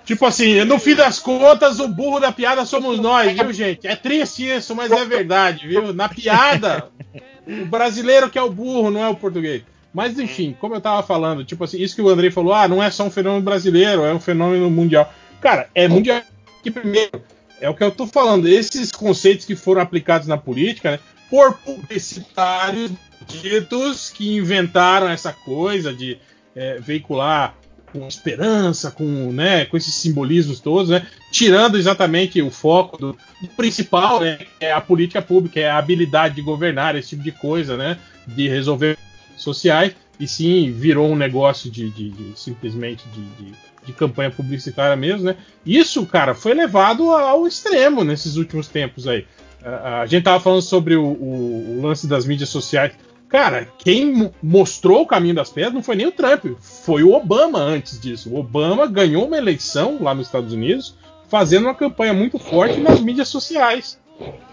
Tipo 0.04 0.26
assim, 0.26 0.64
no 0.66 0.78
fim 0.80 0.94
das 0.96 1.20
contas, 1.20 1.80
o 1.80 1.88
burro 1.88 2.20
da 2.20 2.32
piada 2.32 2.64
somos 2.66 3.00
nós, 3.00 3.32
viu, 3.34 3.52
gente? 3.54 3.88
É 3.88 3.96
triste 3.96 4.48
isso, 4.48 4.76
mas 4.76 4.92
é 4.92 5.04
verdade, 5.06 5.68
viu? 5.68 5.94
Na 5.94 6.08
piada, 6.10 6.90
o 7.48 7.66
brasileiro 7.66 8.30
que 8.30 8.38
é 8.38 8.42
o 8.42 8.50
burro, 8.52 8.92
não 8.92 9.04
é 9.04 9.08
o 9.10 9.16
português. 9.16 9.64
Mas 9.96 10.20
enfim, 10.20 10.54
como 10.60 10.76
eu 10.76 10.82
tava 10.82 11.02
falando, 11.02 11.46
tipo 11.46 11.64
assim, 11.64 11.82
isso 11.82 11.96
que 11.96 12.02
o 12.02 12.10
Andrei 12.10 12.30
falou, 12.30 12.54
ah, 12.54 12.68
não 12.68 12.84
é 12.84 12.92
só 12.92 13.06
um 13.06 13.10
fenômeno 13.10 13.42
brasileiro, 13.42 14.04
é 14.04 14.14
um 14.14 14.20
fenômeno 14.20 14.70
mundial. 14.70 15.12
Cara, 15.40 15.70
é 15.74 15.88
mundial 15.88 16.22
que 16.62 16.70
primeiro, 16.70 17.24
é 17.62 17.70
o 17.70 17.74
que 17.74 17.82
eu 17.82 17.92
tô 17.92 18.06
falando, 18.06 18.46
esses 18.46 18.92
conceitos 18.92 19.46
que 19.46 19.56
foram 19.56 19.82
aplicados 19.82 20.28
na 20.28 20.36
política, 20.36 20.92
né, 20.92 21.00
por 21.30 21.54
publicitários 21.60 22.92
ditos 23.26 24.10
que 24.10 24.36
inventaram 24.36 25.08
essa 25.08 25.32
coisa 25.32 25.94
de 25.94 26.18
é, 26.54 26.78
veicular 26.78 27.56
com 27.94 28.06
esperança, 28.06 28.92
com, 28.92 29.32
né, 29.32 29.64
com 29.64 29.78
esses 29.78 29.96
simbolismos 29.96 30.60
todos, 30.60 30.90
né, 30.90 31.08
tirando 31.32 31.78
exatamente 31.78 32.42
o 32.42 32.52
foco 32.52 32.98
do, 32.98 33.18
do 33.42 33.48
principal, 33.56 34.20
né, 34.20 34.40
que 34.60 34.66
é 34.66 34.74
a 34.74 34.82
política 34.82 35.22
pública, 35.22 35.58
é 35.58 35.70
a 35.70 35.78
habilidade 35.78 36.36
de 36.36 36.42
governar, 36.42 36.98
esse 36.98 37.12
tipo 37.12 37.24
de 37.24 37.32
coisa, 37.32 37.78
né, 37.78 37.98
de 38.28 38.50
resolver 38.50 38.98
sociais, 39.38 39.96
e 40.20 40.28
sim 40.28 40.72
virou 40.72 41.08
um 41.10 41.16
negócio 41.16 41.70
de, 41.70 41.90
de- 41.90 42.10
de- 42.10 42.40
simplesmente 42.40 43.04
de, 43.10 43.22
de- 43.46 43.94
campanha 43.94 44.32
publicitária 44.32 44.96
mesmo, 44.96 45.26
né? 45.26 45.36
Isso, 45.64 46.04
cara, 46.08 46.34
foi 46.34 46.56
levado 46.56 47.12
ao 47.12 47.46
extremo 47.46 48.04
nesses 48.04 48.36
últimos 48.36 48.68
tempos 48.68 49.08
aí. 49.08 49.28
a, 49.64 50.02
a 50.02 50.06
gente 50.08 50.24
tava 50.24 50.40
falando 50.40 50.62
sobre 50.64 50.96
o, 50.96 51.04
o- 51.06 51.78
o 51.78 51.82
lance 51.84 52.08
das 52.08 52.26
mídias 52.26 52.50
sociais. 52.50 52.94
Cara, 53.30 53.68
quem 53.78 54.12
mo- 54.12 54.34
mostrou 54.42 55.02
o 55.04 55.06
caminho 55.08 55.36
das 55.36 55.50
pedras 55.52 55.74
não 55.76 55.84
foi 55.84 55.96
nem 55.96 56.08
o 56.08 56.12
Trump, 56.12 56.46
foi 56.60 57.04
o 57.04 57.14
Obama 57.14 57.60
antes 57.60 58.00
disso. 58.00 58.30
O 58.32 58.38
Obama 58.40 58.88
ganhou 58.88 59.28
uma 59.28 59.38
eleição 59.38 59.98
lá 60.02 60.16
nos 60.16 60.28
Estados 60.28 60.52
Unidos 60.54 60.96
fazendo 61.30 61.66
uma 61.66 61.76
campanha 61.76 62.14
muito 62.14 62.40
forte 62.40 62.80
nas 62.80 63.00
mídias 63.00 63.28
sociais. 63.28 64.00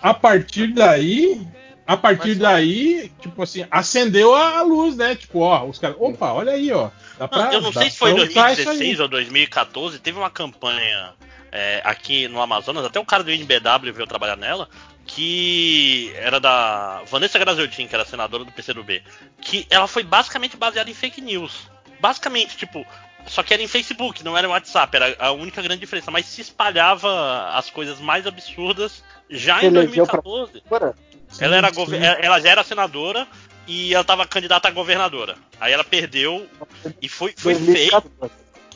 A 0.02 0.12
partir 0.12 0.74
daí, 0.74 1.40
a 1.86 1.96
partir 1.96 2.28
Mas- 2.30 2.38
daí, 2.38 3.12
tipo 3.20 3.42
assim, 3.42 3.66
acendeu 3.70 4.34
a 4.34 4.62
luz, 4.62 4.96
né? 4.96 5.14
Tipo, 5.16 5.40
ó, 5.40 5.64
os 5.64 5.78
caras, 5.78 5.96
opa, 5.98 6.32
olha 6.32 6.52
aí, 6.52 6.70
ó. 6.72 6.90
Dá 7.18 7.26
pra, 7.28 7.46
Não, 7.46 7.52
eu 7.52 7.60
não 7.60 7.70
dá 7.72 7.80
sei 7.80 7.90
se 7.90 7.98
foi 7.98 8.10
em 8.10 8.14
pra 8.14 8.22
usar 8.24 8.52
isso 8.52 8.60
aí. 8.60 8.64
2016 8.66 9.00
ou 9.00 9.08
2014, 9.08 9.98
teve 9.98 10.18
uma 10.18 10.30
campanha 10.30 11.12
é, 11.50 11.82
aqui 11.84 12.28
no 12.28 12.40
Amazonas, 12.40 12.84
até 12.84 12.98
o 12.98 13.04
cara 13.04 13.22
do 13.22 13.30
NBW 13.30 13.92
veio 13.92 14.06
trabalhar 14.06 14.36
nela, 14.36 14.68
que 15.06 16.12
era 16.16 16.40
da 16.40 17.02
Vanessa 17.10 17.38
Graziotin, 17.38 17.86
que 17.86 17.94
era 17.94 18.04
senadora 18.04 18.44
do 18.44 18.52
PCdoB, 18.52 19.02
que 19.40 19.66
ela 19.68 19.86
foi 19.86 20.02
basicamente 20.02 20.56
baseada 20.56 20.90
em 20.90 20.94
fake 20.94 21.20
news. 21.20 21.68
Basicamente, 22.00 22.56
tipo, 22.56 22.86
só 23.26 23.42
que 23.42 23.52
era 23.52 23.62
em 23.62 23.68
Facebook, 23.68 24.24
não 24.24 24.36
era 24.36 24.46
em 24.46 24.50
WhatsApp, 24.50 24.96
era 24.96 25.14
a 25.18 25.32
única 25.32 25.60
grande 25.62 25.80
diferença, 25.80 26.10
mas 26.10 26.26
se 26.26 26.40
espalhava 26.40 27.50
as 27.54 27.68
coisas 27.70 28.00
mais 28.00 28.26
absurdas 28.26 29.04
já 29.28 29.62
em 29.62 29.66
Elegeu 29.66 30.06
pra- 30.06 30.22
2014. 31.38 31.40
Agora, 31.40 31.46
Ela, 31.46 31.56
era 31.56 31.72
Sim, 31.74 31.86
sim. 32.20 32.26
ela 32.26 32.40
já 32.40 32.48
era 32.50 32.64
senadora 32.64 33.26
e 33.66 33.94
ela 33.94 34.04
tava 34.04 34.26
candidata 34.26 34.68
a 34.68 34.70
governadora. 34.70 35.36
Aí 35.60 35.72
ela 35.72 35.84
perdeu 35.84 36.46
e 37.00 37.08
foi, 37.08 37.32
foi 37.36 37.54
feio. 37.54 37.90
2014. 37.90 38.32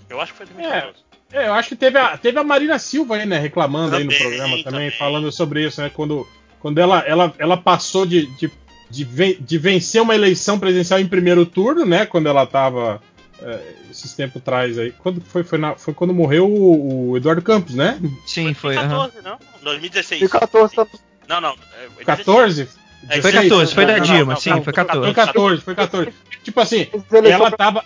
Eu 0.08 0.20
acho 0.20 0.32
que 0.32 0.38
foi 0.38 0.46
2014. 0.46 1.06
É, 1.32 1.48
eu 1.48 1.54
acho 1.54 1.68
que 1.70 1.76
teve 1.76 1.98
a, 1.98 2.16
teve 2.16 2.38
a 2.38 2.44
Marina 2.44 2.78
Silva 2.78 3.16
aí, 3.16 3.26
né, 3.26 3.38
reclamando 3.38 3.96
aí 3.96 4.04
no 4.04 4.10
Também, 4.12 4.22
programa 4.28 4.48
também, 4.50 4.64
também. 4.64 4.90
falando 4.92 5.32
sobre 5.32 5.66
isso, 5.66 5.80
né? 5.80 5.90
Quando, 5.92 6.26
quando 6.60 6.78
ela, 6.78 7.00
ela, 7.00 7.34
ela 7.38 7.56
passou 7.56 8.06
de, 8.06 8.26
de, 8.36 8.48
de, 8.88 9.04
ven- 9.04 9.36
de 9.40 9.58
vencer 9.58 10.00
uma 10.00 10.14
eleição 10.14 10.56
presidencial 10.58 11.00
em 11.00 11.06
primeiro 11.08 11.44
turno, 11.44 11.84
né? 11.84 12.06
Quando 12.06 12.28
ela 12.28 12.46
tava. 12.46 13.02
é, 13.42 13.74
esses 13.90 14.14
tempos 14.14 14.40
atrás 14.40 14.78
aí. 14.78 14.92
Quando 14.92 15.20
foi? 15.20 15.42
Foi, 15.42 15.58
na- 15.58 15.74
foi 15.74 15.92
quando 15.92 16.14
morreu 16.14 16.48
o, 16.48 17.10
o 17.10 17.16
Eduardo 17.16 17.42
Campos, 17.42 17.74
né? 17.74 17.98
Sim, 18.24 18.54
foi. 18.54 18.76
aham. 18.76 19.08
2014, 19.10 19.24
não? 19.24 19.38
2016. 19.62 20.20
2014 20.20 20.76
tá 20.76 20.86
Não, 21.28 21.40
não. 21.40 21.50
é, 21.78 21.88
é 22.00 22.04
14? 22.04 22.62
É, 23.08 23.20
Foi 23.20 23.30
16? 23.32 23.34
14, 23.50 23.74
foi 23.74 23.86
da 23.86 23.98
Dilma, 23.98 24.32
não, 24.34 24.40
sim, 24.40 24.50
não, 24.50 24.56
foi 24.62 24.64
foi 24.64 24.72
14, 24.72 25.14
14. 25.14 25.62
foi 25.62 25.74
14, 25.74 26.10
foi 26.10 26.12
14. 26.12 26.12
Tipo 26.42 26.60
assim, 26.60 26.86
ela 27.30 27.50
tava, 27.52 27.84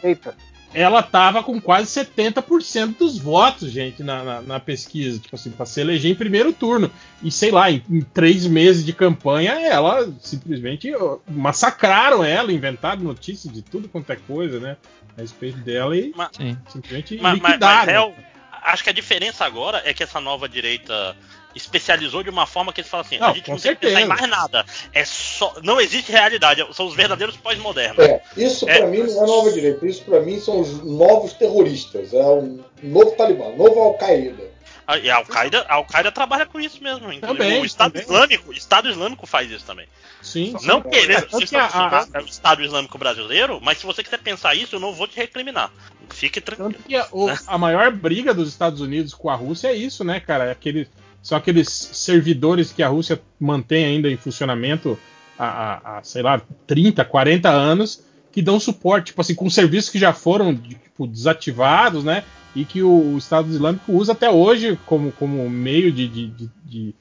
ela 0.73 1.03
tava 1.03 1.43
com 1.43 1.61
quase 1.61 1.89
70% 2.05 2.97
dos 2.97 3.19
votos, 3.19 3.71
gente, 3.71 4.03
na, 4.03 4.23
na, 4.23 4.41
na 4.43 4.61
pesquisa, 4.61 5.19
tipo 5.19 5.35
assim, 5.35 5.51
pra 5.51 5.67
se 5.67 5.81
eleger 5.81 6.11
em 6.11 6.15
primeiro 6.15 6.53
turno. 6.53 6.91
E 7.23 7.31
sei 7.31 7.51
lá, 7.51 7.71
em, 7.71 7.83
em 7.91 8.01
três 8.01 8.47
meses 8.47 8.85
de 8.85 8.93
campanha, 8.93 9.53
ela 9.61 10.11
simplesmente 10.21 10.91
massacraram 11.29 12.23
ela, 12.25 12.53
inventaram 12.53 13.03
notícias 13.03 13.53
de 13.53 13.63
tudo 13.63 13.89
quanto 13.89 14.11
é 14.13 14.17
coisa, 14.17 14.61
né? 14.61 14.77
A 15.19 15.21
respeito 15.23 15.59
dela 15.59 15.97
e 15.97 16.13
Mas- 16.17 16.31
Sim. 16.37 16.57
simplesmente 16.69 17.15
Mas, 17.17 17.23
mas, 17.23 17.41
mas 17.43 17.51
liquidaram. 17.53 17.87
real, 17.93 18.15
acho 18.63 18.85
que 18.85 18.91
a 18.91 18.95
diferença 18.95 19.45
agora 19.45 19.83
é 19.85 19.93
que 19.93 20.03
essa 20.03 20.21
nova 20.21 20.49
direita 20.49 21.17
especializou 21.55 22.23
de 22.23 22.31
uma 22.31 22.47
forma 22.47 22.73
que 22.73 22.81
eles 22.81 22.91
falam 22.91 23.05
assim: 23.07 23.19
Não, 23.19 23.29
a 23.29 23.33
gente 23.33 23.51
não 23.51 23.59
tem 23.59 23.75
que 23.75 23.81
pensar 23.81 24.01
em 24.01 24.07
certeza. 24.07 24.21
mais 24.27 24.31
nada. 24.31 24.65
É 24.93 25.05
só. 25.05 25.55
Não 25.63 25.81
existe 25.81 26.11
realidade, 26.13 26.67
são 26.75 26.87
os 26.87 26.95
verdadeiros 26.95 27.37
pós-modernos. 27.37 27.99
É, 28.05 28.23
isso 28.37 28.69
É. 28.69 28.79
pra 28.79 28.87
mim 28.89 28.99
não 28.99 29.25
é 29.25 29.27
nova 29.27 29.53
direita, 29.53 29.87
isso 29.87 30.03
pra 30.05 30.21
mim 30.21 30.39
são 30.41 30.61
os 30.61 30.83
novos 30.85 31.33
terroristas, 31.33 32.13
é 32.13 32.23
um 32.25 32.61
novo 32.83 33.13
Talibã, 33.13 33.51
novo 33.57 33.81
Al-Qaeda. 33.81 34.51
A- 34.87 34.99
E 34.99 35.09
a 35.09 35.17
Al-Qaeda, 35.17 35.65
a 35.69 35.75
Al-Qaeda 35.75 36.11
trabalha 36.11 36.47
com 36.47 36.59
isso 36.59 36.83
mesmo. 36.83 37.09
Também, 37.21 37.61
o 37.61 37.65
Estado 37.65 37.93
também. 37.93 38.03
Islâmico, 38.09 38.51
o 38.51 38.53
Estado 38.53 38.89
Islâmico 38.91 39.25
faz 39.27 39.49
isso 39.49 39.65
também. 39.65 39.87
Sim, 40.21 40.57
sim. 40.59 40.67
Não 40.67 40.83
querendo 40.83 41.23
Tanto 41.29 41.39
ser 41.47 41.47
que 41.49 41.57
a- 41.57 41.67
a- 42.13 42.21
o 42.21 42.25
Estado 42.27 42.63
Islâmico 42.65 42.99
brasileiro, 42.99 43.61
mas 43.63 43.79
se 43.79 43.87
você 43.87 44.03
quiser 44.03 44.19
pensar 44.19 44.55
isso, 44.57 44.75
eu 44.77 44.81
não 44.81 44.93
vou 44.93 45.07
te 45.07 45.17
recriminar. 45.17 45.71
Fique 46.11 46.41
tranquilo. 46.41 46.73
Tanto 46.73 46.83
que 46.83 46.97
a, 46.97 47.07
o- 47.13 47.29
a 47.47 47.57
maior 47.57 47.93
briga 47.93 48.35
dos 48.35 48.49
Estados 48.49 48.81
Unidos 48.81 49.15
com 49.15 49.31
a 49.31 49.35
Rússia 49.37 49.69
é 49.69 49.75
isso, 49.75 50.03
né, 50.03 50.19
cara? 50.19 50.47
É 50.47 50.51
aquele, 50.51 50.89
são 51.23 51.37
aqueles 51.37 51.69
servidores 51.69 52.73
que 52.73 52.83
a 52.83 52.89
Rússia 52.89 53.21
mantém 53.39 53.85
ainda 53.85 54.09
em 54.11 54.17
funcionamento 54.17 54.99
há, 55.39 55.47
há- 55.47 55.99
há, 55.99 56.03
sei 56.03 56.23
lá, 56.23 56.41
30, 56.67 57.05
40 57.05 57.51
anos, 57.51 58.03
que 58.33 58.41
dão 58.43 58.61
suporte, 58.61 59.07
tipo 59.07 59.21
assim, 59.21 59.35
com 59.35 59.51
serviços 59.51 59.91
que 59.91 59.99
já 59.99 60.13
foram 60.13 60.55
tipo, 60.57 61.07
desativados, 61.07 62.05
né? 62.05 62.25
E 62.55 62.65
que 62.65 62.83
o, 62.83 63.15
o 63.15 63.19
Estado 63.19 63.49
Islâmico 63.51 63.93
usa 63.93 64.13
até 64.13 64.31
hoje 64.31 64.79
como, 64.87 65.13
como 65.13 65.49
meio 65.49 65.93
de, 65.93 66.07
de, 66.09 66.27
de- 66.29 66.51
de- 66.65 66.95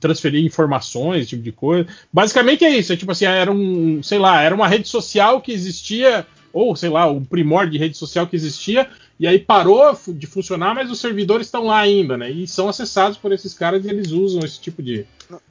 transferir 0.00 0.44
informações, 0.44 1.20
esse 1.20 1.30
tipo 1.30 1.42
de 1.42 1.52
coisa. 1.52 1.88
Basicamente 2.12 2.64
é 2.64 2.70
isso, 2.76 2.92
é 2.92 2.96
tipo 2.96 3.12
assim, 3.12 3.24
era 3.24 3.50
um, 3.52 4.02
sei 4.02 4.18
lá, 4.18 4.42
era 4.42 4.54
uma 4.54 4.66
rede 4.68 4.88
social 4.88 5.40
que 5.40 5.52
existia, 5.52 6.26
ou 6.56 6.74
sei 6.74 6.88
lá, 6.88 7.06
um 7.10 7.22
primórdio 7.24 7.72
de 7.72 7.78
rede 7.78 7.96
social 7.98 8.26
que 8.26 8.34
existia, 8.34 8.88
e 9.20 9.26
aí 9.26 9.38
parou 9.38 9.98
de 10.08 10.26
funcionar, 10.26 10.74
mas 10.74 10.90
os 10.90 10.98
servidores 10.98 11.46
estão 11.46 11.64
lá 11.66 11.78
ainda, 11.78 12.16
né? 12.16 12.30
E 12.30 12.46
são 12.48 12.68
acessados 12.68 13.18
por 13.18 13.30
esses 13.32 13.52
caras 13.52 13.84
e 13.84 13.88
eles 13.90 14.10
usam 14.10 14.42
esse 14.44 14.58
tipo 14.60 14.82
de. 14.82 15.04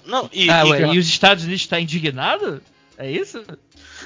Não, 0.05 0.29
e, 0.33 0.49
Ah, 0.49 0.65
e- 0.65 0.69
ué, 0.69 0.93
e 0.95 0.97
os 0.97 1.07
Estados 1.07 1.43
Unidos 1.43 1.61
estão 1.61 1.79
indignado? 1.79 2.59
É 2.97 3.11
isso? 3.11 3.43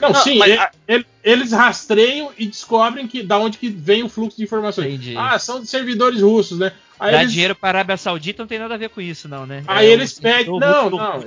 Não, 0.02 0.10
Não, 0.12 0.22
sim, 0.24 0.38
mas 0.38 0.60
ele- 0.88 1.06
eles 1.24 1.52
rastreiam 1.52 2.32
e 2.38 2.48
descobrem 2.48 3.08
que 3.08 3.22
da 3.24 3.38
onde 3.38 3.58
que 3.58 3.70
vem 3.70 4.04
o 4.04 4.10
fluxo 4.10 4.38
de 4.38 4.44
informações. 4.44 4.88
Entendi. 4.88 5.16
Ah, 5.16 5.38
são 5.40 5.62
de 5.62 5.68
servidores 5.68 6.22
russos, 6.22 6.58
né? 6.60 6.72
Aí 7.00 7.12
Dar 7.12 7.22
eles, 7.22 7.32
dinheiro 7.32 7.56
para 7.56 7.70
a 7.70 7.82
Arábia 7.82 7.98
Saudita 7.98 8.44
não 8.44 8.48
tem 8.48 8.60
nada 8.60 8.74
a 8.74 8.78
ver 8.78 8.90
com 8.90 9.00
isso, 9.00 9.28
não, 9.30 9.46
né? 9.46 9.64
aí 9.68 9.88
É 9.88 9.92
eles 9.92 10.18
o- 10.18 10.22
pedem. 10.22 10.50
o 10.54 10.60
Não, 10.60 10.90
não. 10.90 11.24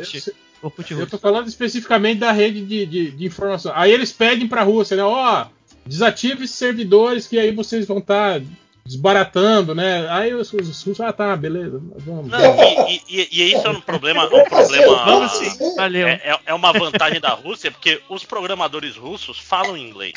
Eu- 0.90 1.06
tô 1.08 1.18
falando 1.18 1.48
especificamente 1.48 2.18
da 2.18 2.30
rede 2.30 2.60
de, 2.64 2.86
de, 2.86 3.10
de 3.10 3.26
informação. 3.26 3.72
Aí 3.74 3.90
eles 3.90 4.12
pedem 4.12 4.46
pra 4.46 4.62
Rússia, 4.62 4.96
né? 4.96 5.02
Ó, 5.02 5.46
desative 5.86 6.44
esses 6.44 6.56
servidores 6.56 7.26
que 7.26 7.38
aí 7.38 7.50
vocês 7.52 7.86
vão 7.86 7.98
estar 7.98 8.40
desbaratando, 8.84 9.74
né? 9.74 10.08
Aí 10.10 10.34
os, 10.34 10.52
os 10.52 10.66
russos, 10.82 11.00
ah, 11.00 11.12
tá, 11.12 11.36
beleza. 11.36 11.80
Vamos. 11.98 12.28
Não, 12.30 12.88
e, 12.88 12.94
e- 12.94 13.02
e- 13.08 13.28
e 13.30 13.52
isso 13.54 13.66
é 13.66 13.70
um 13.70 13.80
problema. 13.80 14.24
Um 14.26 14.44
problema 14.44 15.04
Vamos 15.06 15.32
sim, 15.32 15.76
valeu. 15.76 16.08
é, 16.08 16.20
é- 16.24 16.40
é 16.46 16.54
uma 16.54 16.72
vantagem 16.72 17.20
da 17.20 17.30
Rússia, 17.30 17.70
porque 17.70 18.00
os 18.08 18.24
programadores 18.24 18.96
russos 18.96 19.38
falam 19.38 19.76
inglês. 19.76 20.14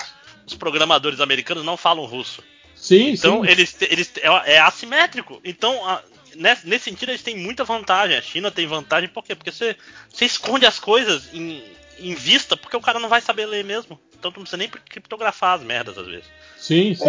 Os 0.48 0.56
programadores 0.56 1.20
americanos 1.20 1.64
não 1.64 1.78
falam 1.78 2.06
russo. 2.06 2.44
Sim, 2.76 3.12
Então, 3.12 3.44
sim. 3.44 3.50
eles, 3.52 3.76
eles 3.82 4.12
é, 4.18 4.54
é 4.56 4.60
assimétrico. 4.60 5.40
Então, 5.44 5.88
a- 5.88 6.02
nesse, 6.36 6.68
nesse 6.68 6.86
sentido, 6.86 7.10
eles 7.10 7.22
têm 7.24 7.38
muita 7.38 7.64
vantagem. 7.64 8.18
A 8.18 8.22
China 8.22 8.50
tem 8.52 8.66
vantagem 8.68 9.10
por 9.10 9.24
quê? 9.24 9.36
Porque 9.36 9.52
você, 9.52 9.76
você 10.10 10.26
esconde 10.26 10.66
as 10.66 10.80
coisas 10.80 11.30
em, 11.34 11.64
em 12.00 12.14
vista, 12.16 12.56
porque 12.58 12.76
o 12.78 12.82
cara 12.82 13.00
não 13.00 13.10
vai 13.10 13.22
saber 13.22 13.46
ler 13.46 13.64
mesmo. 13.64 14.00
Então, 14.18 14.32
tu 14.32 14.38
não 14.38 14.44
precisa 14.44 14.58
nem 14.58 14.70
criptografar 14.70 15.56
as 15.58 15.64
merdas 15.64 15.98
às 15.98 16.06
vezes. 16.08 16.26
Sim, 16.58 16.96
sim. 16.96 17.06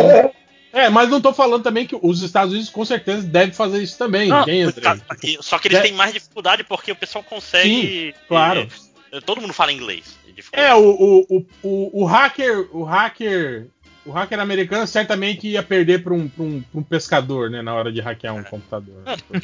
É, 0.72 0.91
mas 0.91 1.09
não 1.09 1.20
tô 1.20 1.32
falando 1.32 1.62
também 1.62 1.87
que 1.87 1.97
os 2.01 2.22
Estados 2.22 2.53
Unidos 2.53 2.68
com 2.70 2.84
certeza 2.84 3.26
devem 3.26 3.55
fazer 3.55 3.82
isso 3.82 3.97
também. 3.97 4.28
Não, 4.28 4.41
Ninguém 4.41 4.64
os 4.66 4.76
entra. 4.76 4.97
ca- 4.99 5.16
e- 5.22 5.39
Só 5.41 5.59
que 5.59 5.68
eles 5.68 5.78
É. 5.78 5.82
têm 5.82 5.93
mais 5.93 6.12
dificuldade 6.12 6.64
porque 6.64 6.93
o 6.93 6.97
pessoal 6.97 7.24
consegue. 7.24 8.14
claro. 8.28 8.68
eh, 9.12 9.20
todo 9.22 9.41
mundo 9.41 9.53
fala 9.55 9.72
inglês. 9.72 10.18
É, 10.53 10.74
o, 10.74 10.80
o, 10.91 11.26
o, 11.30 11.47
o, 11.62 12.03
o 12.03 12.05
hacker, 12.05 12.68
o 12.76 12.82
hacker, 12.82 13.68
o 14.07 14.12
hacker 14.12 14.38
americano 14.40 14.86
certamente 14.86 15.46
ia 15.48 15.62
perder 15.62 16.02
para 16.02 16.14
um, 16.14 16.28
pra 16.28 16.42
um, 16.44 16.64
um 16.74 16.82
pescador, 16.82 17.50
né, 17.50 17.61
na 17.61 17.74
hora 17.74 17.90
de 17.92 18.00
hackear 18.00 18.34
um 18.34 18.42
computador. 18.44 18.94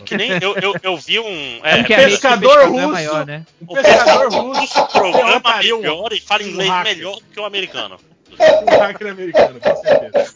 Que 0.04 0.16
nem 0.16 0.30
eu, 0.40 0.54
eu, 0.56 0.74
eu 0.82 0.96
vi 0.96 1.18
um. 1.18 1.60
É, 1.64 1.80
É, 1.80 1.82
pescador 1.84 2.60
é 2.60 2.64
russo. 2.66 2.88
maior, 2.88 3.26
né? 3.26 3.44
Um 3.60 3.74
pescador 3.74 4.28
russo 4.32 4.86
programa 4.88 5.54
um- 5.54 5.58
melhor 5.58 6.12
e 6.12 6.20
fala 6.20 6.42
um 6.42 6.46
inglês 6.46 6.70
hacker. 6.70 6.96
melhor 6.96 7.14
do 7.16 7.22
que 7.22 7.40
o 7.40 7.44
americano. 7.44 7.96
um 8.38 8.78
hacker 8.78 9.08
americano, 9.10 9.60
com 9.60 9.76
certeza. 9.76 10.34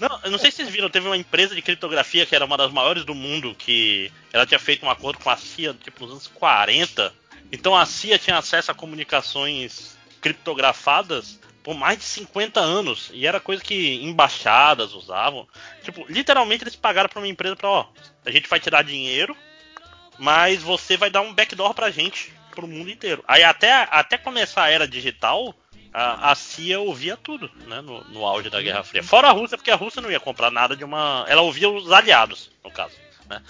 Não, 0.00 0.18
eu 0.24 0.30
não 0.32 0.38
sei 0.38 0.50
se 0.50 0.56
vocês 0.56 0.68
viram, 0.68 0.90
teve 0.90 1.06
uma 1.06 1.16
empresa 1.16 1.54
de 1.54 1.62
criptografia 1.62 2.26
que 2.26 2.34
era 2.34 2.44
uma 2.44 2.56
das 2.56 2.72
maiores 2.72 3.04
do 3.04 3.14
mundo, 3.14 3.54
que 3.56 4.10
ela 4.32 4.44
tinha 4.44 4.58
feito 4.58 4.84
um 4.84 4.90
acordo 4.90 5.20
com 5.22 5.30
a 5.30 5.36
CIA, 5.36 5.74
tipo, 5.74 6.02
nos 6.04 6.10
anos 6.12 6.26
40. 6.26 7.12
Então 7.52 7.76
a 7.76 7.86
CIA 7.86 8.18
tinha 8.18 8.36
acesso 8.38 8.70
a 8.70 8.74
comunicações 8.74 9.96
criptografadas 10.20 11.38
por 11.62 11.74
mais 11.74 11.98
de 11.98 12.04
50 12.04 12.60
anos. 12.60 13.10
E 13.12 13.26
era 13.26 13.40
coisa 13.40 13.62
que 13.62 14.02
embaixadas 14.02 14.94
usavam. 14.94 15.46
Tipo, 15.82 16.04
literalmente 16.08 16.64
eles 16.64 16.76
pagaram 16.76 17.08
pra 17.08 17.20
uma 17.20 17.28
empresa 17.28 17.56
pra, 17.56 17.68
ó, 17.68 17.88
a 18.24 18.30
gente 18.30 18.48
vai 18.48 18.60
tirar 18.60 18.82
dinheiro, 18.82 19.36
mas 20.18 20.62
você 20.62 20.96
vai 20.96 21.10
dar 21.10 21.20
um 21.20 21.34
backdoor 21.34 21.74
pra 21.74 21.90
gente, 21.90 22.32
pro 22.50 22.66
mundo 22.66 22.90
inteiro. 22.90 23.24
Aí 23.26 23.42
até, 23.42 23.88
até 23.90 24.18
começar 24.18 24.64
a 24.64 24.70
era 24.70 24.88
digital, 24.88 25.54
a, 25.92 26.30
a 26.30 26.34
CIA 26.34 26.80
ouvia 26.80 27.16
tudo, 27.16 27.50
né? 27.66 27.80
No, 27.80 28.02
no 28.04 28.24
auge 28.24 28.48
da 28.48 28.62
Guerra 28.62 28.82
Fria. 28.82 29.02
Fora 29.02 29.28
a 29.28 29.32
Rússia, 29.32 29.58
porque 29.58 29.70
a 29.70 29.76
Rússia 29.76 30.00
não 30.00 30.10
ia 30.10 30.20
comprar 30.20 30.50
nada 30.50 30.74
de 30.74 30.84
uma. 30.84 31.24
Ela 31.28 31.42
ouvia 31.42 31.68
os 31.68 31.92
aliados, 31.92 32.50
no 32.64 32.70
caso. 32.70 32.94
Né? 33.28 33.42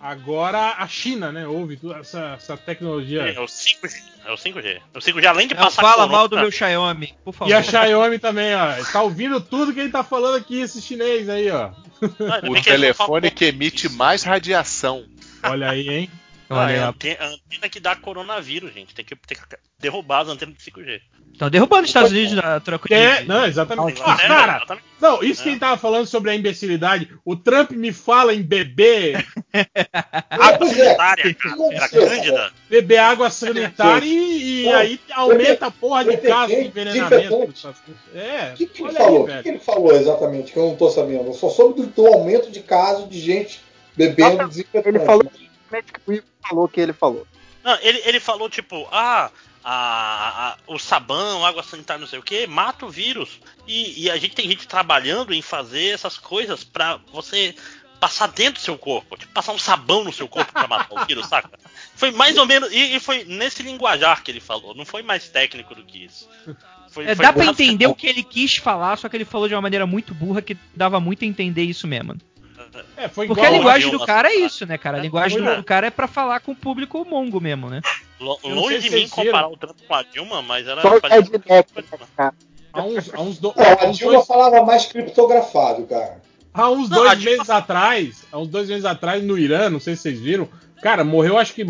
Agora 0.00 0.74
a 0.78 0.86
China, 0.86 1.32
né, 1.32 1.46
ouve 1.46 1.76
toda 1.76 1.98
essa, 1.98 2.34
essa 2.36 2.56
tecnologia. 2.56 3.22
É 3.22 3.40
o 3.40 3.46
5G. 3.46 4.02
É 4.26 4.32
o 4.32 4.36
5G. 4.36 4.80
O 4.94 4.98
5G, 4.98 5.24
além 5.26 5.48
de 5.48 5.54
Não 5.54 5.62
passar 5.64 5.82
fala 5.82 5.94
corona- 5.96 6.12
mal 6.12 6.28
do 6.28 6.36
meu 6.36 6.50
Xiaomi, 6.50 7.14
por 7.24 7.32
favor. 7.34 7.50
E 7.50 7.54
a 7.54 7.62
Xiaomi 7.62 8.18
também, 8.18 8.54
ó. 8.54 8.74
Tá 8.92 9.02
ouvindo 9.02 9.40
tudo 9.40 9.72
que 9.72 9.80
ele 9.80 9.90
tá 9.90 10.04
falando 10.04 10.36
aqui, 10.36 10.60
esse 10.60 10.80
chinês 10.82 11.28
aí, 11.28 11.50
ó. 11.50 11.70
Não, 12.00 12.52
O 12.52 12.62
telefone 12.62 13.30
que 13.30 13.46
emite 13.46 13.88
mais 13.88 14.22
radiação. 14.22 15.04
Olha 15.42 15.70
aí, 15.70 15.88
hein? 15.88 16.10
Ah, 16.50 16.70
é 16.72 16.78
a 16.80 16.88
antena, 16.88 17.16
a 17.20 17.26
antena 17.28 17.68
que 17.68 17.78
dá 17.80 17.94
coronavírus, 17.96 18.72
gente. 18.72 18.94
Tem 18.94 19.04
que, 19.04 19.14
tem 19.14 19.36
que 19.36 19.56
derrubar 19.78 20.20
as 20.22 20.28
antenas 20.28 20.54
de 20.56 20.62
5G. 20.70 21.00
Estão 21.32 21.50
derrubando 21.50 21.82
os 21.82 21.90
Estados 21.90 22.10
Unidos 22.10 22.32
na 22.32 22.58
troca 22.58 22.88
de. 22.88 22.94
É, 22.94 23.22
não, 23.24 23.44
exatamente. 23.46 24.00
Ah, 24.04 24.16
cara, 24.16 24.56
exatamente. 24.56 24.86
não, 25.00 25.22
isso 25.22 25.42
que 25.42 25.50
É. 25.50 25.52
ele 25.52 25.60
tava 25.60 25.76
falando 25.76 26.06
sobre 26.06 26.30
a 26.30 26.34
imbecilidade. 26.34 27.08
O 27.24 27.36
Trump 27.36 27.70
me 27.72 27.92
fala 27.92 28.34
em 28.34 28.42
beber, 28.42 29.24
Água 30.30 30.58
Pois 30.58 30.72
é. 30.78 30.84
sanitária, 30.84 31.34
cara. 31.34 31.56
Era 31.72 31.88
cândida. 31.88 32.52
beber 32.68 32.98
água 32.98 33.30
sanitária 33.30 34.06
e, 34.06 34.62
e 34.64 34.72
aí 34.72 35.00
aumenta 35.12 35.66
a 35.66 35.70
porra 35.70 36.04
de 36.06 36.16
casos 36.16 36.56
de 36.56 36.62
envenenamento. 36.64 37.48
É, 38.14 38.52
O 38.52 38.56
que, 38.56 38.66
que 38.66 38.82
ele 38.82 38.92
falou? 38.92 39.22
o 39.22 39.26
que, 39.26 39.42
que 39.42 39.48
ele 39.48 39.58
falou 39.58 39.92
exatamente? 39.92 40.52
Que 40.52 40.58
eu 40.58 40.66
não 40.68 40.76
tô 40.76 40.88
sabendo. 40.90 41.26
Eu 41.26 41.34
só 41.34 41.50
soube 41.50 41.82
do, 41.82 41.86
do 41.88 42.06
aumento 42.06 42.50
de 42.50 42.60
casos 42.60 43.08
de 43.08 43.20
gente 43.20 43.60
bebendo 43.96 44.40
Ele 44.42 44.48
desinfetante. 44.48 44.98
falou 45.04 45.22
exatamente 45.22 45.47
o 45.70 45.82
que 45.82 46.00
o 46.06 46.12
Igor 46.14 46.24
falou 46.48 46.68
que 46.68 46.80
ele 46.80 46.92
falou. 46.92 47.26
Não, 47.62 47.78
ele, 47.80 48.00
ele 48.04 48.20
falou 48.20 48.48
tipo, 48.48 48.86
ah, 48.90 49.30
a, 49.62 50.48
a- 50.52 50.56
o 50.66 50.78
sabão, 50.78 51.44
água 51.44 51.62
sanitária, 51.62 52.00
não 52.00 52.06
sei 52.08 52.18
o 52.18 52.22
que, 52.22 52.46
mata 52.46 52.86
o 52.86 52.90
vírus. 52.90 53.40
E, 53.66 54.04
e 54.04 54.10
a 54.10 54.16
gente 54.16 54.34
tem 54.34 54.48
gente 54.48 54.66
trabalhando 54.66 55.34
em 55.34 55.42
fazer 55.42 55.88
essas 55.94 56.16
coisas 56.18 56.64
pra 56.64 56.98
você 57.12 57.54
passar 58.00 58.28
dentro 58.28 58.54
do 58.60 58.64
seu 58.64 58.78
corpo. 58.78 59.16
Tipo, 59.16 59.32
passar 59.32 59.52
um 59.52 59.58
sabão 59.58 60.04
no 60.04 60.12
seu 60.12 60.28
corpo 60.28 60.52
pra 60.52 60.68
matar 60.68 61.02
o 61.02 61.04
vírus, 61.04 61.26
saca? 61.26 61.50
Foi 61.96 62.10
mais 62.12 62.38
ou 62.38 62.46
menos. 62.46 62.70
E, 62.72 62.94
e 62.96 63.00
foi 63.00 63.24
nesse 63.24 63.62
linguajar 63.62 64.22
que 64.22 64.30
ele 64.30 64.40
falou. 64.40 64.74
Não 64.74 64.86
foi 64.86 65.02
mais 65.02 65.28
técnico 65.28 65.74
do 65.74 65.82
que 65.84 66.04
isso. 66.04 66.28
Foi, 66.90 67.04
É, 67.04 67.14
foi 67.14 67.26
dá 67.26 67.32
pra 67.32 67.44
quase- 67.44 67.64
entender 67.64 67.86
o 67.88 67.94
que 67.94 68.06
ele 68.06 68.22
quis 68.22 68.56
falar, 68.56 68.96
só 68.96 69.08
que 69.08 69.16
ele 69.16 69.24
falou 69.26 69.46
de 69.48 69.54
uma 69.54 69.60
maneira 69.60 69.84
muito 69.86 70.14
burra 70.14 70.40
que 70.40 70.56
dava 70.74 70.98
muito 71.00 71.22
a 71.24 71.26
entender 71.26 71.64
isso 71.64 71.86
mesmo. 71.86 72.16
É, 72.96 73.08
foi 73.08 73.26
Porque 73.26 73.40
igual. 73.40 73.54
a 73.54 73.56
linguagem 73.58 73.90
do 73.90 74.04
cara 74.04 74.28
é 74.30 74.34
isso, 74.36 74.66
né, 74.66 74.76
cara? 74.78 74.96
A 74.96 75.00
É, 75.00 75.02
linguagem 75.02 75.42
do 75.42 75.62
cara 75.64 75.86
é 75.86 75.90
pra 75.90 76.06
falar 76.06 76.40
com 76.40 76.52
o 76.52 76.56
público 76.56 77.04
mongo 77.08 77.40
mesmo, 77.40 77.68
né? 77.70 77.80
Longe 78.20 78.78
de 78.80 78.90
mim 78.90 79.08
comparar 79.08 79.48
o 79.48 79.56
Trump 79.56 79.76
com 79.86 79.94
a 79.94 80.02
Dilma, 80.02 80.42
mas 80.42 80.66
era. 80.66 80.82
Ed 81.16 81.30
Neck, 81.30 81.70
né, 81.76 81.84
cara? 82.16 82.34
Há 82.72 82.82
uns, 82.82 83.14
há 83.14 83.20
uns, 83.20 83.38
do- 83.38 83.54
há 83.56 83.84
a 83.84 83.88
uns 83.88 83.96
Dilma 83.98 84.12
dois, 84.14 84.26
falava 84.26 84.62
mais 84.64 84.86
criptografado, 84.86 85.84
cara. 85.86 86.20
há 86.52 86.70
uns 86.70 86.88
Não, 86.90 86.98
dois 86.98 87.10
a 87.12 87.14
Dilma- 87.14 87.30
meses 87.36 87.50
atrás, 87.50 88.24
há 88.30 88.38
uns 88.38 88.48
dois 88.48 88.68
meses 88.68 88.84
atrás, 88.84 89.22
no 89.22 89.38
Irã, 89.38 89.70
não 89.70 89.80
sei 89.80 89.96
se 89.96 90.02
vocês 90.02 90.20
viram, 90.20 90.48
cara, 90.82 91.02
morreu 91.04 91.38
acho 91.38 91.54
que 91.54 91.64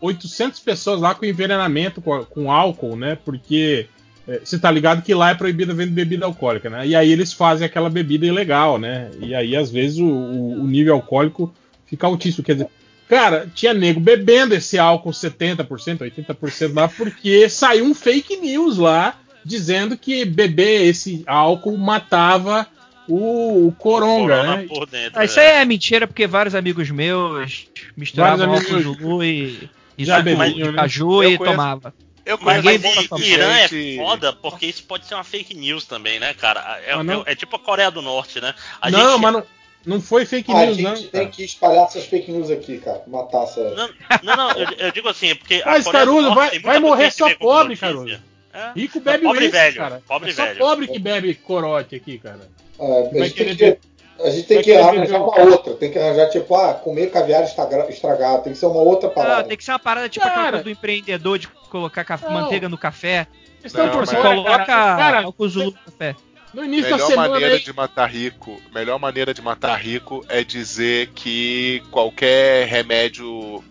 800 0.00 0.58
pessoas 0.60 1.00
lá 1.00 1.14
com 1.14 1.24
envenenamento 1.24 2.00
com, 2.02 2.24
com 2.24 2.50
álcool, 2.52 2.96
né? 2.96 3.16
Porque 3.24 3.88
é, 3.88 4.01
você 4.44 4.58
tá 4.58 4.70
ligado 4.70 5.02
que 5.02 5.14
lá 5.14 5.30
é 5.30 5.34
proibido 5.34 5.74
vender 5.74 5.90
bebida 5.92 6.26
alcoólica, 6.26 6.70
né? 6.70 6.86
E 6.86 6.94
aí 6.94 7.10
eles 7.10 7.32
fazem 7.32 7.66
aquela 7.66 7.90
bebida 7.90 8.26
ilegal, 8.26 8.78
né? 8.78 9.10
E 9.20 9.34
aí 9.34 9.56
às 9.56 9.70
vezes 9.70 9.98
o, 9.98 10.06
o- 10.06 10.62
o 10.62 10.66
nível 10.66 10.94
alcoólico 10.94 11.52
fica 11.86 12.06
altíssimo. 12.06 12.44
Quer 12.44 12.52
dizer, 12.54 12.68
cara, 13.08 13.50
tinha 13.54 13.74
nego 13.74 13.98
bebendo 14.00 14.54
esse 14.54 14.78
álcool 14.78 15.10
70%, 15.10 15.98
80% 15.98 16.74
lá, 16.74 16.88
porque 16.88 17.48
saiu 17.48 17.84
um 17.84 17.94
fake 17.94 18.36
news 18.36 18.78
lá 18.78 19.16
dizendo 19.44 19.96
que 19.98 20.24
beber 20.24 20.82
esse 20.86 21.24
álcool 21.26 21.76
matava 21.76 22.66
o, 23.08 23.66
o 23.66 23.72
coronga, 23.72 24.36
Corona 24.36 24.56
né? 24.58 24.66
por 24.68 24.86
dentro. 24.86 25.18
Ah, 25.18 25.24
isso 25.24 25.40
aí 25.40 25.46
é 25.46 25.64
mentira, 25.64 26.06
porque 26.06 26.26
vários 26.28 26.54
amigos 26.54 26.88
meus 26.90 27.66
misturavam 27.96 28.46
Vários 28.46 28.64
álcool 28.66 28.76
amigos 28.76 28.96
Zulu 29.02 29.24
e, 29.24 29.68
e 29.98 30.04
já 30.04 30.18
suco 30.18 30.24
bebiam, 30.24 30.52
de 30.54 30.62
né? 30.70 30.72
caju 30.76 31.22
Eu 31.24 31.30
e 31.32 31.36
conheço- 31.38 31.56
tomava. 31.56 31.92
Eu 32.24 32.38
Mas, 32.40 32.62
conheço 32.62 33.10
mas 33.10 33.20
e- 33.20 33.30
Irã 33.32 33.52
é 33.52 33.68
foda 33.96 34.32
porque 34.32 34.66
isso 34.66 34.84
pode 34.84 35.06
ser 35.06 35.14
uma 35.14 35.24
fake 35.24 35.54
news 35.54 35.84
também, 35.84 36.20
né, 36.20 36.32
cara? 36.34 36.80
É, 36.86 36.92
Ah, 36.92 37.02
não. 37.02 37.22
é- 37.26 37.32
é 37.32 37.34
tipo 37.34 37.56
a 37.56 37.58
Coreia 37.58 37.90
do 37.90 38.00
Norte, 38.00 38.40
né? 38.40 38.54
A 38.80 38.90
não, 38.90 39.12
gente, 39.14 39.20
mas 39.22 39.32
não, 39.32 39.46
não 39.84 40.00
foi 40.00 40.24
fake 40.24 40.52
Ah, 40.52 40.58
a 40.60 40.64
news, 40.66 40.76
gente 40.76 40.84
não. 40.86 40.94
tem 40.94 41.10
cara. 41.10 41.26
que 41.26 41.42
espalhar 41.44 41.84
essas 41.86 42.04
fake 42.06 42.30
news 42.30 42.48
aqui, 42.50 42.78
cara. 42.78 43.02
Matar 43.08 43.42
essa. 43.42 43.60
Não, 43.74 43.90
não, 44.22 44.36
não, 44.36 44.50
eu, 44.52 44.68
eu 44.78 44.92
digo 44.92 45.08
assim, 45.08 45.34
porque. 45.34 45.62
a 45.64 45.70
Mas, 45.72 45.88
Caruso, 45.88 46.32
vai- 46.34 46.58
vai 46.60 46.78
morrer 46.78 47.10
só 47.10 47.34
pobre. 47.34 47.76
Caruso. 47.76 48.20
É. 48.54 48.70
Rico 48.76 49.00
bebe 49.00 49.24
Pobre 49.24 49.38
uísque, 49.40 49.52
velho, 49.56 49.76
cara. 49.76 50.02
pobre 50.06 50.30
é 50.30 50.34
só 50.34 50.44
velho. 50.44 50.58
pobre 50.58 50.86
que 50.86 50.98
bebe 50.98 51.34
corote 51.34 51.96
aqui, 51.96 52.18
cara. 52.18 52.50
É, 52.78 52.84
a, 52.84 53.02
Vai 53.10 53.22
gente 53.24 53.34
tem 53.34 53.56
querer 53.56 53.80
que, 53.80 53.88
a 54.24 54.30
gente 54.30 54.46
tem 54.46 54.62
que 54.62 54.72
arranjar 54.74 55.18
uma 55.22 55.40
outra. 55.40 55.74
Tem 55.74 55.90
que 55.90 55.98
arranjar, 55.98 56.28
tipo, 56.30 56.54
ah, 56.54 56.74
comer 56.74 57.10
caviar 57.10 57.42
estraga- 57.44 57.88
estragado. 57.90 58.42
Tem 58.44 58.52
que 58.52 58.58
ser 58.58 58.66
uma 58.66 58.80
outra 58.80 59.08
Ah, 59.08 59.12
parada. 59.12 59.48
tem 59.48 59.56
que 59.56 59.64
ser 59.64 59.72
uma 59.72 59.78
parada 59.78 60.08
tipo 60.08 60.24
aquela 60.26 60.36
Cara. 60.42 60.50
coisa 60.52 60.64
do 60.64 60.70
empreendedor 60.70 61.38
de 61.38 61.48
colocar 61.48 62.04
café- 62.04 62.26
Não. 62.26 62.32
manteiga 62.34 62.68
no 62.68 62.78
café. 62.78 63.26
Não, 63.74 63.88
por 63.90 63.98
mas- 64.00 64.08
Você 64.10 64.16
coloca 64.16 64.64
cara. 64.64 64.96
Cara, 64.96 65.22
álcool 65.22 65.48
no 65.48 65.72
café. 65.72 66.16
no 66.52 66.64
início 66.64 66.90
da 66.90 66.96
Melhor 66.96 67.08
semana 67.08 67.28
maneira 67.30 67.54
aí, 67.54 67.60
de 67.62 67.72
matar 67.72 68.06
rico, 68.10 68.60
melhor 68.74 68.98
maneira 68.98 69.32
de 69.32 69.40
matar 69.40 69.76
rico 69.76 70.24
é 70.28 70.42
dizer 70.44 71.08
que 71.14 71.82
qualquer 71.90 72.66
remédio 72.66 73.62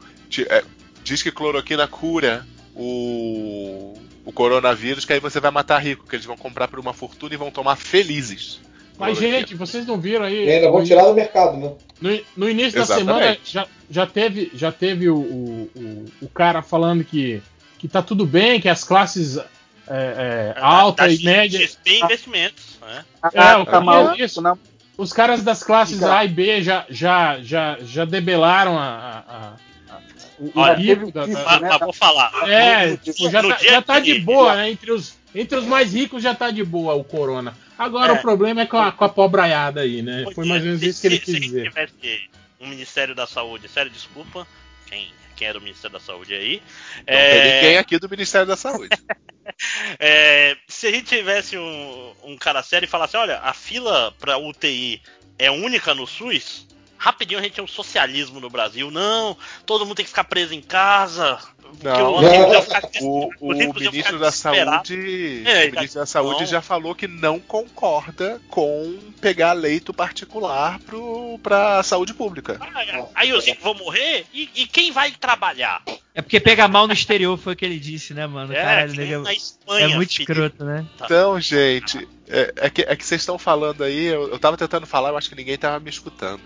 é, 0.49 0.64
diz 1.04 1.22
que 1.22 1.32
cloroquina 1.32 1.88
cura 1.88 2.45
o, 2.76 3.93
o 4.26 4.32
coronavírus, 4.32 5.06
que 5.06 5.14
aí 5.14 5.20
você 5.20 5.39
vai 5.39 5.52
matar 5.52 5.78
rico, 5.80 6.08
que 6.08 6.16
eles 6.16 6.26
vão 6.26 6.38
comprar 6.38 6.68
por 6.68 6.80
uma 6.80 6.93
fortuna 6.93 7.34
e 7.34 7.38
vão 7.38 7.52
tomar 7.52 7.76
felizes. 7.76 8.60
Mas, 8.98 9.18
gente, 9.18 9.56
vocês 9.56 9.86
não 9.88 10.00
viram 10.00 10.26
aí. 10.26 10.46
E 10.46 10.52
ainda 10.52 10.70
vão 10.70 10.80
no- 10.82 10.86
tirar 10.86 11.06
do 11.06 11.14
mercado, 11.14 11.58
né? 11.58 11.72
No, 12.00 12.20
no 12.38 12.50
início 12.50 12.74
da 12.74 12.82
Exatamente. 12.82 13.06
semana 13.06 13.38
já, 13.44 13.68
já 13.89 14.06
teve, 14.08 14.52
já 14.54 14.72
teve 14.72 15.10
o, 15.10 15.16
o, 15.18 15.70
o, 15.76 16.06
o 16.24 16.30
cara 16.30 16.62
falando 16.62 17.04
que, 17.04 17.42
que 17.80 17.88
tá 17.88 18.02
tudo 18.02 18.26
bem, 18.26 18.60
que 18.62 18.70
as 18.70 18.84
classes 18.84 19.38
é, 19.38 19.44
é, 19.88 20.54
alta 20.60 21.04
Da 21.04 21.10
e 21.12 21.24
média. 21.24 21.60
XP 21.60 22.00
Investimentos. 22.04 22.78
Né? 22.82 23.06
É, 23.34 23.56
o 23.56 23.66
tá 23.66 23.72
cara 23.72 23.82
maluco, 23.82 24.22
isso. 24.22 24.42
não? 24.42 24.58
Os 24.98 25.12
caras 25.14 25.42
das 25.42 25.64
classes 25.64 26.00
Cara. 26.00 26.20
A 26.20 26.26
e 26.26 26.28
B 26.28 26.62
já, 26.62 26.86
já, 26.89 27.39
já, 27.42 27.78
já 27.82 28.06
debelaram 28.06 28.78
a, 28.78 28.84
a- 28.86 29.18
a- 29.28 29.94
a- 29.96 30.00
o, 30.39 30.46
o 30.46 30.52
Olha, 30.56 30.74
rico 30.76 31.12
da- 31.12 31.26
da- 31.26 31.32
isso, 31.32 31.42
Mas, 31.44 31.62
né? 31.62 31.68
mas 31.70 31.80
vou 31.80 31.94
falar. 31.94 32.32
É, 32.50 32.98
tipo, 32.98 33.30
já, 33.32 33.42
tá, 33.42 33.58
já 33.64 33.82
tá 33.82 34.00
de 34.00 34.20
boa, 34.20 34.56
né? 34.56 34.70
Entre 34.70 34.92
os, 34.92 35.16
entre 35.34 35.58
os 35.58 35.66
mais 35.66 35.94
ricos 35.94 36.22
já 36.24 36.34
tá 36.36 36.52
de 36.52 36.64
boa 36.64 36.94
o 36.94 37.04
corona. 37.04 37.58
Agora 37.78 38.14
É. 38.14 38.16
o 38.16 38.22
problema 38.22 38.62
é 38.62 38.66
com 38.66 38.78
a, 38.78 38.92
com 38.92 39.04
a 39.06 39.10
pobraiada 39.10 39.82
aí, 39.82 40.02
né? 40.02 40.26
Foi 40.36 40.46
mais 40.46 40.62
ou 40.62 40.68
menos 40.68 40.82
Se- 40.82 40.88
isso 40.90 41.02
que 41.02 41.08
ele 41.08 41.16
se- 41.18 41.22
quis 41.26 41.34
se 41.34 41.40
dizer. 41.40 41.64
tivesse 41.70 42.30
um 42.60 42.68
Ministério 42.68 43.16
da 43.16 43.26
Saúde, 43.26 43.68
sério, 43.68 43.90
desculpa, 43.92 44.46
quem, 44.88 45.12
quem 45.36 45.48
é 45.48 45.54
do 45.54 45.62
Ministério 45.62 45.94
da 45.98 46.00
Saúde 46.00 46.34
aí. 46.36 46.62
Não 46.98 47.04
É, 47.08 47.32
tem 47.42 47.56
ninguém 47.56 47.78
aqui 47.80 47.98
do 47.98 48.08
Ministério 48.10 48.46
da 48.48 48.56
Saúde. 48.56 48.90
é, 50.00 50.56
se 50.68 50.88
a 50.88 50.92
gente 50.92 51.06
tivesse 51.06 51.58
um, 51.58 52.14
um 52.24 52.38
cara 52.38 52.62
sério 52.64 52.86
e 52.86 52.90
falasse, 52.90 53.18
olha, 53.18 53.40
a 53.40 53.54
fila 53.54 54.14
pra 54.20 54.38
UTI 54.38 55.02
é 55.40 55.50
única 55.50 55.96
no 55.96 56.06
SUS, 56.06 56.68
rapidinho 57.02 57.39
a 57.39 57.43
gente 57.43 57.54
tem 57.54 57.64
um 57.64 57.68
socialismo 57.68 58.39
no 58.39 58.49
Brasil. 58.49 58.91
Não, 58.91 59.36
todo 59.66 59.86
mundo 59.86 59.95
tem 59.95 60.06
que 60.06 60.10
ficar 60.12 60.24
preso 60.26 60.54
em 60.54 60.62
casa. 60.62 61.39
Não, 61.82 62.16
os 62.18 62.22
não. 62.22 62.62
ficar- 62.62 62.89
O, 63.02 63.28
os 63.28 63.34
o 63.39 63.54
ricos 63.54 63.82
iam 63.82 63.91
ministro 63.91 64.14
ficar 64.14 64.26
da. 64.26 64.32
Saúde, 64.32 65.43
É, 65.45 65.68
o 65.68 65.72
ministro 65.72 65.99
da 66.02 66.06
Saúde 66.06 66.41
não. 66.41 66.45
já 66.45 66.62
falou 66.62 66.93
que 66.93 67.08
não 67.08 67.39
concorda 67.39 68.41
com 68.49 68.99
pegar 69.22 69.54
leito 69.54 69.93
particular 69.93 70.80
pro, 70.80 71.39
pra 71.41 71.82
saúde 71.82 72.14
pública. 72.14 72.60
Ah, 72.62 73.06
Aí 73.16 73.32
os 73.34 73.45
ricos 73.45 73.64
vão 73.64 73.74
morrer 73.74 74.26
e, 74.34 74.49
e 74.54 74.68
quem 74.68 74.91
vai 74.91 75.12
trabalhar? 75.12 75.82
É 76.14 76.22
porque 76.22 76.41
pega 76.41 76.68
mal 76.68 76.88
no 76.88 76.93
exterior, 76.93 77.38
foi 77.38 77.54
o 77.54 77.56
que 77.56 77.64
ele 77.64 77.80
disse, 77.80 78.14
né, 78.14 78.28
mano? 78.28 78.52
É, 78.52 78.62
Caralho, 78.62 79.02
é 79.28 79.34
Espanha, 79.34 79.89
muito 79.95 80.14
filho. 80.14 80.30
escroto, 80.30 80.66
né? 80.66 80.86
Então, 81.02 81.39
gente, 81.39 82.06
é, 82.28 82.54
é 82.58 82.70
que, 82.70 82.82
é 82.82 82.95
que 82.97 83.06
vocês 83.06 83.22
estão 83.22 83.39
falando 83.39 83.82
aí, 83.82 84.08
eu, 84.08 84.28
eu 84.30 84.38
tava 84.38 84.58
tentando 84.58 84.86
falar, 84.86 85.10
eu 85.10 85.18
acho 85.18 85.30
que 85.30 85.36
ninguém 85.36 85.58
tava 85.58 85.80
me 85.80 85.89
escutando. 85.89 86.41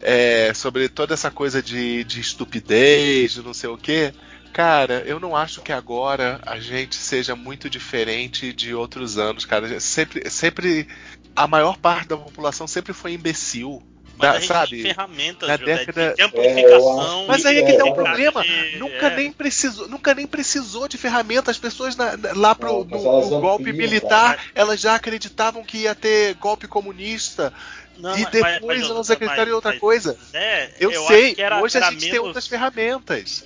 É, 0.00 0.52
sobre 0.54 0.88
toda 0.88 1.12
essa 1.14 1.30
coisa 1.30 1.62
de, 1.62 2.04
de 2.04 2.20
estupidez, 2.20 3.32
de 3.32 3.42
não 3.42 3.52
sei 3.52 3.68
o 3.68 3.76
quê. 3.76 4.12
Cara, 4.52 5.02
eu 5.06 5.20
não 5.20 5.36
acho 5.36 5.60
que 5.62 5.72
agora 5.72 6.40
a 6.44 6.58
gente 6.58 6.96
seja 6.96 7.36
muito 7.36 7.70
diferente 7.70 8.52
de 8.52 8.74
outros 8.74 9.16
anos, 9.18 9.44
cara. 9.44 9.78
Sempre, 9.78 10.28
sempre 10.30 10.88
a 11.36 11.46
maior 11.46 11.76
parte 11.78 12.08
da 12.08 12.16
população 12.16 12.66
sempre 12.66 12.92
foi 12.92 13.12
imbecil. 13.12 13.82
Mas 14.16 14.28
Da- 14.28 14.30
a 14.36 14.38
gente 14.40 14.48
sabe? 14.48 14.70
tem 14.70 14.82
ferramentas 14.94 15.48
na 15.48 15.56
década- 15.56 16.14
de 16.14 16.22
amplificação. 16.22 17.24
Mas 17.28 17.44
e 17.44 17.46
aí 17.48 17.58
é 17.58 17.62
que 17.62 17.72
É, 17.72 17.76
tá 17.78 17.84
o 17.84 17.88
é, 17.88 17.94
problema. 17.94 18.42
de- 18.42 18.78
Nunca 18.78 19.06
é. 19.06 19.16
nem 19.16 19.32
precisou, 19.32 19.88
nunca 19.88 20.14
nem 20.14 20.26
precisou 20.26 20.88
de 20.88 20.98
ferramenta. 20.98 21.50
As 21.50 21.58
pessoas 21.58 21.94
na- 21.96 22.16
na- 22.16 22.32
lá 22.34 22.54
pro 22.54 22.86
mas 22.90 23.02
elas 23.04 23.28
do 23.30 23.38
golpe 23.40 23.70
ampliam, 23.70 23.76
militar, 23.88 24.38
elas 24.54 24.80
já 24.80 24.94
acreditavam 24.94 25.62
que 25.64 25.78
ia 25.78 25.94
ter 25.94 26.34
golpe 26.34 26.66
comunista. 26.66 27.52
Não, 28.00 28.16
e 28.18 28.24
depois 28.26 28.60
mas- 28.62 28.82
elas 28.82 28.96
mas- 28.96 29.10
acreditaram 29.10 29.50
em 29.50 29.54
outra 29.54 29.70
mas, 29.72 29.80
coisa. 29.80 30.18
Zé, 30.30 30.74
Eu, 30.80 30.90
acho 30.90 31.06
sei, 31.08 31.34
que 31.34 31.42
era- 31.42 31.60
hoje 31.62 31.76
a 31.76 31.80
era 31.80 31.90
gente 31.90 32.00
tem 32.00 32.10
menos- 32.12 32.26
outras 32.26 32.46
ferramentas. 32.46 33.44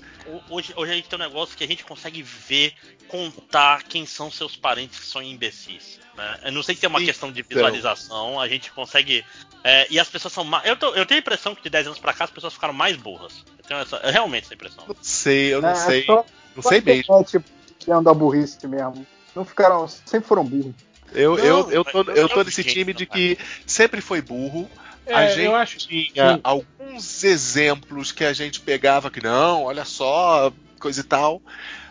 Hoje, 0.49 0.73
hoje 0.75 0.93
a 0.93 0.95
gente 0.95 1.09
tem 1.09 1.19
um 1.19 1.23
negócio 1.23 1.57
que 1.57 1.65
a 1.65 1.67
gente 1.67 1.85
consegue 1.85 2.23
ver, 2.23 2.73
contar 3.09 3.83
quem 3.83 4.07
são 4.07 4.31
seus 4.31 4.57
parentes 4.57 4.99
que 4.99 5.07
são 5.07 5.23
imbecis. 5.23 6.01
Né? 6.17 6.41
Eu 6.45 6.53
não 6.53 6.63
sei 6.63 6.75
se 6.75 6.85
é 6.87 6.89
uma 6.89 6.99
Então. 6.99 7.07
questão 7.07 7.31
de 7.33 7.43
visualização, 7.43 8.41
a 8.41 8.49
gente 8.49 8.71
consegue. 8.73 9.25
é, 9.67 9.87
e 9.91 9.99
as 9.99 10.09
pessoas 10.11 10.33
são 10.35 10.45
mais. 10.45 10.67
Eu, 10.69 10.77
tô- 10.77 10.95
eu 10.95 11.07
tenho 11.07 11.19
a 11.19 11.23
impressão 11.23 11.55
que 11.55 11.63
de 11.63 11.71
10 11.71 11.87
anos 11.87 11.99
pra 11.99 12.13
cá 12.13 12.25
as 12.25 12.31
pessoas 12.31 12.53
ficaram 12.53 12.75
mais 12.75 12.97
burras. 12.99 13.33
Eu 13.59 13.65
tenho 13.65 13.81
essa, 13.81 13.99
realmente 14.11 14.45
essa 14.45 14.53
impressão. 14.53 14.85
Não 14.87 14.97
sei, 15.01 15.55
eu 15.55 15.63
não 15.63 15.71
É, 15.71 15.75
sei. 15.75 16.05
só- 16.05 16.25
Não 16.55 16.63
sei 16.63 16.81
mesmo. 16.83 17.01
internet 17.19 17.45
Criando 17.83 18.11
a 18.11 18.15
burrice 18.15 18.67
mesmo. 18.67 19.07
Não 19.35 19.43
ficaram. 19.43 19.89
Sempre 19.89 20.29
foram 20.29 20.45
burros. 20.45 20.75
Eu, 21.15 21.37
Não, 21.37 21.45
eu, 21.45 21.71
eu, 21.71 21.85
tô, 21.85 22.03
eu 22.11 22.29
tô 22.29 22.43
nesse 22.43 22.65
time 22.65 22.93
de 22.93 23.07
que 23.07 23.39
sempre 23.67 24.01
foi 24.01 24.21
burro, 24.21 24.69
É, 25.07 25.15
a 25.15 25.27
gente 25.29 25.45
eu 25.45 25.55
acho 25.55 25.79
tinha 25.79 26.41
alguns 26.43 27.23
exemplos 27.25 28.11
que 28.12 28.25
a 28.25 28.33
gente 28.33 28.61
pegava 28.61 29.11
que 29.11 29.23
não, 29.23 29.65
olha 29.65 29.85
só, 29.85 30.53
coisa 30.81 31.01
e 31.01 31.05
tal. 31.05 31.41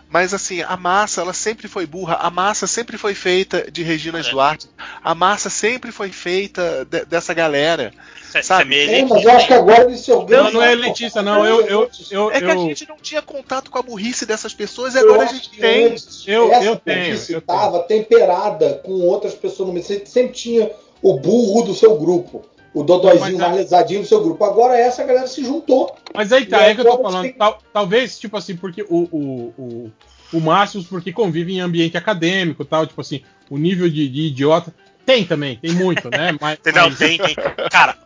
Mas 0.10 0.32
assim, 0.34 0.62
a 0.62 0.78
massa, 0.78 1.22
ela 1.22 1.34
sempre 1.34 1.68
foi 1.68 1.88
burra. 1.88 2.16
A 2.16 2.30
massa 2.30 2.68
sempre 2.68 3.00
foi 3.00 3.16
feita 3.16 3.72
de 3.72 3.82
Regina 3.82 4.20
É. 4.20 4.24
Duarte. 4.30 4.70
A 5.04 5.16
massa 5.16 5.50
sempre 5.50 5.92
foi 5.92 6.12
feita 6.12 6.86
de- 6.86 7.06
dessa 7.06 7.34
galera. 7.34 7.92
Sabe? 8.42 8.76
é 8.80 9.00
É, 9.00 9.06
mas 9.06 9.24
eu 9.24 9.32
acho 9.32 9.48
que 9.48 9.54
agora 9.54 9.84
eles 9.84 10.00
se 10.00 10.10
Não, 10.12 10.20
organizam. 10.20 10.52
não 10.54 10.62
é 10.64 10.72
elitista, 10.72 11.22
não. 11.22 11.46
Eu, 11.46 11.62
eu, 11.68 11.90
eu, 12.10 12.32
É 12.32 12.40
que 12.40 12.46
a 12.52 12.56
gente 12.56 12.88
não 12.88 12.98
tinha 12.98 13.22
contato 13.22 13.70
com 13.70 13.78
a 13.78 13.82
burrice 13.82 14.26
dessas 14.26 14.54
pessoas 14.54 14.96
e 14.96 15.00
agora 15.00 15.24
a 15.24 15.26
gente 15.26 15.50
tem. 15.52 15.86
antes, 15.88 16.24
Eu- 16.28 16.52
essa 16.52 16.66
eu 16.66 16.76
tenho, 16.78 17.14
estava 17.14 17.80
temperada 17.84 18.82
com 18.84 18.94
outras 19.02 19.34
pessoas 19.34 19.68
no 19.68 19.74
meio. 19.74 19.86
Você 19.86 20.04
sempre 20.06 20.34
tinha 20.34 20.72
o 21.02 21.20
burro 21.20 21.64
do 21.64 21.74
seu 21.74 21.98
grupo, 21.98 22.44
o 22.74 22.82
dodóizinho 22.84 23.38
mais 23.38 23.56
lesadinho 23.56 24.02
do 24.02 24.08
seu 24.08 24.22
grupo. 24.24 24.44
Agora 24.46 24.78
essa 24.78 25.04
galera 25.04 25.28
se 25.28 25.44
juntou. 25.44 25.94
Mas 26.16 26.32
aí 26.32 26.46
tá, 26.46 26.64
é 26.64 26.74
que 26.74 26.82
eu 26.82 26.86
tô 26.86 27.02
falando. 27.02 27.24
tem- 27.24 27.34
Tal- 27.34 27.60
talvez, 27.74 28.18
tipo 28.18 28.38
assim, 28.38 28.56
porque 28.56 28.82
o, 28.84 29.08
o, 29.12 29.54
o, 29.58 29.92
o 30.34 30.40
Márcio, 30.42 30.84
porque 30.86 31.12
convive 31.12 31.54
em 31.54 31.60
ambiente 31.60 31.98
acadêmico 31.98 32.64
e 32.64 32.66
tal, 32.66 32.88
tipo 32.88 33.02
assim, 33.02 33.22
o 33.50 33.58
nível 33.58 33.90
de, 33.90 34.08
de 34.10 34.22
idiota. 34.28 34.74
Tem 35.06 35.26
também, 35.26 35.58
tem 35.58 35.74
muito, 35.74 36.10
né? 36.10 36.34
Mas, 36.40 36.58
Entendeu? 36.60 36.84
mas- 36.86 36.98
Tem, 36.98 37.18
tem. 37.18 37.36
Cara, 37.70 37.98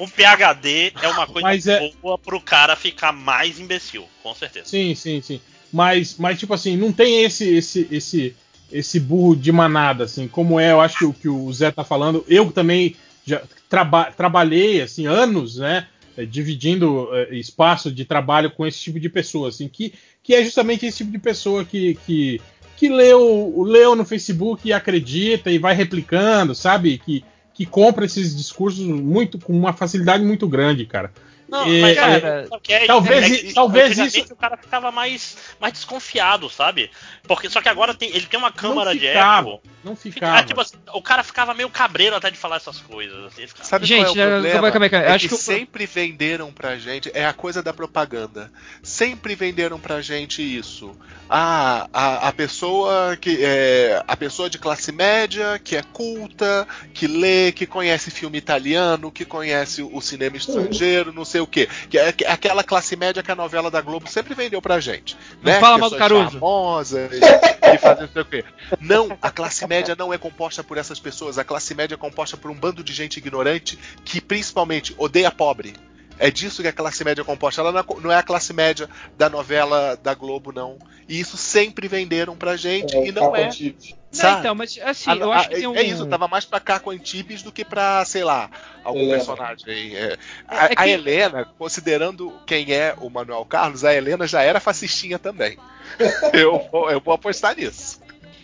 um 0.00 0.08
PHD 0.08 0.92
é 1.00 1.08
uma 1.08 1.26
coisa 1.26 1.40
Mas 1.48 1.66
é- 1.66 1.92
boa 2.02 2.18
pro 2.18 2.40
cara 2.40 2.74
ficar 2.76 3.12
mais 3.12 3.58
imbecil, 3.58 4.06
com 4.22 4.34
certeza. 4.34 4.66
Sim, 4.66 4.94
sim, 4.94 5.20
sim. 5.20 5.40
Mas, 5.72 6.16
mas 6.18 6.38
tipo 6.38 6.52
assim, 6.52 6.76
não 6.76 6.92
tem 6.92 7.24
esse 7.24 7.48
esse 7.48 7.88
esse 7.90 8.36
esse 8.70 8.98
burro 8.98 9.36
de 9.36 9.52
manada, 9.52 10.04
assim, 10.04 10.26
como 10.26 10.58
é, 10.58 10.72
eu 10.72 10.80
acho 10.80 10.98
que 10.98 11.04
o 11.04 11.12
que 11.12 11.28
o 11.28 11.52
Zé 11.52 11.70
tá 11.70 11.84
falando. 11.84 12.24
Eu 12.26 12.50
também 12.50 12.96
já 13.24 13.42
traba 13.68 14.04
trabalhei, 14.10 14.80
assim, 14.80 15.06
anos, 15.06 15.56
né? 15.58 15.86
eh, 16.16 16.24
Dividindo 16.24 17.08
eh, 17.14 17.36
espaço 17.36 17.90
de 17.92 18.04
trabalho 18.04 18.50
com 18.50 18.66
esse 18.66 18.78
tipo 18.80 18.98
de 18.98 19.08
pessoa, 19.08 19.48
assim, 19.48 19.68
que, 19.68 19.92
que 20.22 20.34
é 20.34 20.42
justamente 20.44 20.86
esse 20.86 20.98
tipo 20.98 21.10
de 21.12 21.18
pessoa 21.18 21.64
que, 21.64 21.94
que, 22.06 22.40
que 22.76 22.88
leu, 22.88 23.62
leu 23.62 23.94
no 23.94 24.04
Facebook 24.04 24.66
e 24.66 24.72
acredita 24.72 25.50
e 25.50 25.58
vai 25.58 25.74
replicando, 25.74 26.54
sabe? 26.54 26.98
Que, 26.98 27.24
que 27.54 27.66
compra 27.66 28.04
esses 28.04 28.34
discursos 28.34 28.86
muito 28.86 29.38
com 29.38 29.52
uma 29.52 29.72
facilidade 29.72 30.24
muito 30.24 30.48
grande, 30.48 30.86
cara. 30.86 31.12
Não, 31.52 31.64
É, 31.70 31.80
mas 31.82 31.94
cara, 31.96 32.48
que 32.62 32.72
é? 32.72 32.86
talvez 32.86 33.22
É 33.24 33.28
i- 33.28 33.38
que 33.48 33.52
talvez 33.52 33.98
isso- 33.98 34.32
o 34.32 34.36
cara 34.36 34.56
ficava 34.56 34.90
mais, 34.90 35.36
mais 35.60 35.74
desconfiado, 35.74 36.48
sabe? 36.48 36.90
Porque 37.28 37.50
só 37.50 37.60
que 37.60 37.68
agora 37.68 37.92
tem, 37.92 38.08
ele 38.08 38.24
tem 38.24 38.38
uma 38.40 38.50
câmara 38.50 38.90
não 38.94 38.98
de 38.98 39.06
ficava, 39.06 39.48
eco. 39.50 39.62
não 39.84 39.94
Fica- 39.94 40.14
ficava. 40.14 40.38
ah, 40.38 40.42
tipo 40.42 40.60
assim, 40.62 40.76
o 40.94 41.02
cara 41.02 41.22
ficava 41.22 41.52
meio 41.52 41.68
cabreiro 41.68 42.16
até 42.16 42.30
de 42.30 42.38
falar 42.38 42.56
essas 42.56 42.78
coisas. 42.78 43.22
Assim, 43.26 43.46
ficava- 43.46 43.68
Sabe 43.68 43.84
Gente, 43.84 44.06
qual 44.06 44.14
é 44.14 44.16
né, 44.16 44.24
o 44.24 44.30
problema? 44.30 44.52
calma 44.54 44.66
aí, 44.66 44.72
calma 44.72 44.86
aí, 44.86 44.90
calma 44.90 45.04
aí. 45.06 45.12
É 45.12 45.14
Acho 45.14 45.28
que, 45.28 45.36
sempre 45.36 45.84
venderam 45.84 46.50
pra 46.50 46.78
gente, 46.78 47.10
é 47.12 47.26
a 47.26 47.34
coisa 47.34 47.62
da 47.62 47.74
propaganda. 47.74 48.50
Sempre 48.82 49.34
venderam 49.34 49.78
pra 49.78 50.00
gente 50.00 50.40
isso. 50.42 50.96
Ah, 51.28 51.86
a, 51.92 52.28
a 52.28 52.32
pessoa 52.32 53.14
que 53.20 53.38
é 53.44 54.02
a 54.08 54.16
pessoa 54.16 54.48
de 54.48 54.58
classe 54.58 54.90
média, 54.90 55.60
que 55.62 55.76
é 55.76 55.82
culta, 55.82 56.66
que 56.94 57.06
lê, 57.06 57.52
que 57.52 57.66
conhece 57.66 58.10
filme 58.10 58.38
italiano, 58.38 59.10
que 59.10 59.24
conhece 59.26 59.82
o 59.82 60.00
cinema 60.00 60.36
estrangeiro, 60.36 61.12
não 61.12 61.24
sei 61.24 61.40
o 61.42 61.46
quê. 61.46 61.68
Que 61.90 61.98
é 61.98 62.12
que- 62.12 62.24
aquela 62.24 62.62
classe 62.64 62.96
média 62.96 63.22
que 63.22 63.30
a 63.30 63.34
novela 63.34 63.70
da 63.70 63.80
Globo 63.80 64.08
sempre 64.08 64.34
vendeu 64.34 64.60
pra 64.62 64.80
gente. 64.80 65.16
Não 65.42 65.52
né? 65.52 65.60
fala 65.60 65.78
mal 65.78 65.90
do 65.90 65.96
Caruso. 65.96 66.30
famosas, 66.32 67.10
que 67.10 67.78
fazem 67.78 68.06
não 68.06 68.12
sei 68.12 68.22
o 68.22 68.24
quê. 68.24 68.44
Não, 68.80 69.16
a 69.20 69.30
classe 69.30 69.66
média 69.66 69.94
não 69.98 70.12
é 70.12 70.18
composta 70.18 70.62
por 70.64 70.78
essas 70.78 70.98
pessoas. 71.00 71.38
A 71.38 71.44
classe 71.44 71.74
média 71.74 71.94
é 71.94 71.98
composta 71.98 72.36
por 72.36 72.50
um 72.50 72.54
bando 72.54 72.82
de 72.82 72.92
gente 72.92 73.16
ignorante 73.18 73.78
que 74.04 74.20
principalmente 74.20 74.94
odeia 74.98 75.30
pobre. 75.30 75.74
É 76.18 76.30
disso 76.30 76.62
que 76.62 76.68
a 76.68 76.72
classe 76.72 77.02
média 77.04 77.22
é 77.22 77.24
composta. 77.24 77.60
Ela 77.60 77.72
não 77.72 77.80
é, 77.80 77.84
não 78.00 78.12
é 78.12 78.16
a 78.16 78.22
classe 78.22 78.52
média 78.52 78.88
da 79.16 79.28
novela 79.28 79.96
da 80.02 80.14
Globo, 80.14 80.52
não. 80.52 80.78
E 81.08 81.18
isso 81.18 81.36
sempre 81.36 81.88
venderam 81.88 82.36
pra 82.36 82.56
gente 82.56 82.96
e 82.96 83.10
não 83.10 83.24
Caco 83.24 83.36
é. 83.36 83.44
Antibes. 83.46 83.94
Não, 84.14 84.38
então, 84.40 84.54
mas 84.54 84.78
assim, 84.82 85.10
A- 85.10 85.14
eu 85.16 85.32
a- 85.32 85.36
acho 85.36 85.48
que 85.48 85.54
tem 85.56 85.66
um. 85.66 85.74
É 85.74 85.82
isso, 85.82 86.06
tava 86.06 86.28
mais 86.28 86.44
pra 86.44 86.60
Caco 86.60 86.90
Antibes 86.90 87.42
do 87.42 87.50
que 87.50 87.64
pra, 87.64 88.04
sei 88.04 88.22
lá, 88.22 88.50
algum 88.84 88.98
Helena. 89.00 89.16
personagem. 89.16 89.96
é. 89.96 90.16
A, 90.46 90.64
É 90.66 90.68
que- 90.68 90.74
a 90.82 90.88
Helena, 90.88 91.48
considerando 91.58 92.32
quem 92.46 92.72
é 92.72 92.94
o 93.00 93.08
Manuel 93.08 93.44
Carlos, 93.46 93.84
a 93.84 93.94
Helena 93.94 94.26
já 94.26 94.42
era 94.42 94.60
fascistinha 94.60 95.18
também. 95.18 95.56
eu, 96.34 96.68
vou- 96.70 96.90
eu 96.90 97.00
vou 97.00 97.14
apostar 97.14 97.56
nisso. 97.56 98.00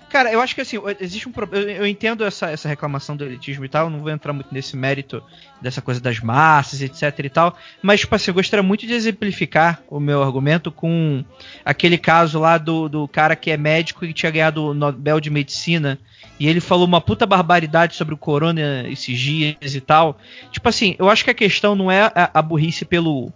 Cara, 0.09 0.33
eu 0.33 0.41
acho 0.41 0.55
que 0.55 0.61
assim, 0.63 0.77
existe 1.01 1.29
um 1.29 1.33
problema. 1.33 1.71
Eu 1.71 1.87
entendo 1.87 2.25
essa, 2.25 2.51
essa 2.51 2.69
reclamação 2.69 3.17
do 3.17 3.25
elitismo 3.25 3.65
e 3.65 3.69
tal, 3.69 3.91
não 3.91 4.01
vou 4.01 4.11
entrar 4.11 4.33
muito 4.33 4.53
nesse 4.53 4.77
mérito 4.77 5.23
dessa 5.61 5.83
coisa 5.83 6.01
das 6.01 6.19
massas, 6.21 6.81
etc 6.81 7.19
e 7.19 7.29
tal. 7.29 7.57
Mas, 7.83 8.01
tipo 8.01 8.15
assim, 8.15 8.31
eu 8.31 8.35
gostaria 8.35 8.63
muito 8.63 8.87
de 8.87 8.95
exemplificar 8.95 9.83
o 9.89 10.01
meu 10.01 10.23
argumento 10.23 10.73
com 10.73 11.23
aquele 11.65 11.99
caso 11.99 12.39
lá 12.39 12.57
do, 12.57 12.89
do 12.89 13.07
cara 13.07 13.37
que 13.37 13.51
é 13.51 13.57
médico 13.57 14.05
e 14.05 14.15
tinha 14.15 14.33
ganhado 14.33 14.65
o 14.65 14.75
Nobel 14.75 15.21
de 15.21 15.31
Medicina. 15.31 15.99
E 16.41 16.49
ele 16.49 16.61
falou 16.61 16.87
uma 16.87 17.01
puta 17.01 17.27
barbaridade 17.27 17.95
sobre 17.95 18.15
o 18.15 18.19
corona 18.19 18.89
esses 18.89 19.19
dias 19.19 19.75
e 19.75 19.81
tal. 19.81 20.19
Tipo 20.51 20.69
assim, 20.69 20.95
eu 20.99 21.11
acho 21.11 21.25
que 21.25 21.31
a 21.31 21.35
questão 21.35 21.75
não 21.75 21.91
é 21.91 22.03
a, 22.15 22.31
a 22.33 22.41
burrice 22.41 22.85
pelo, 22.85 23.33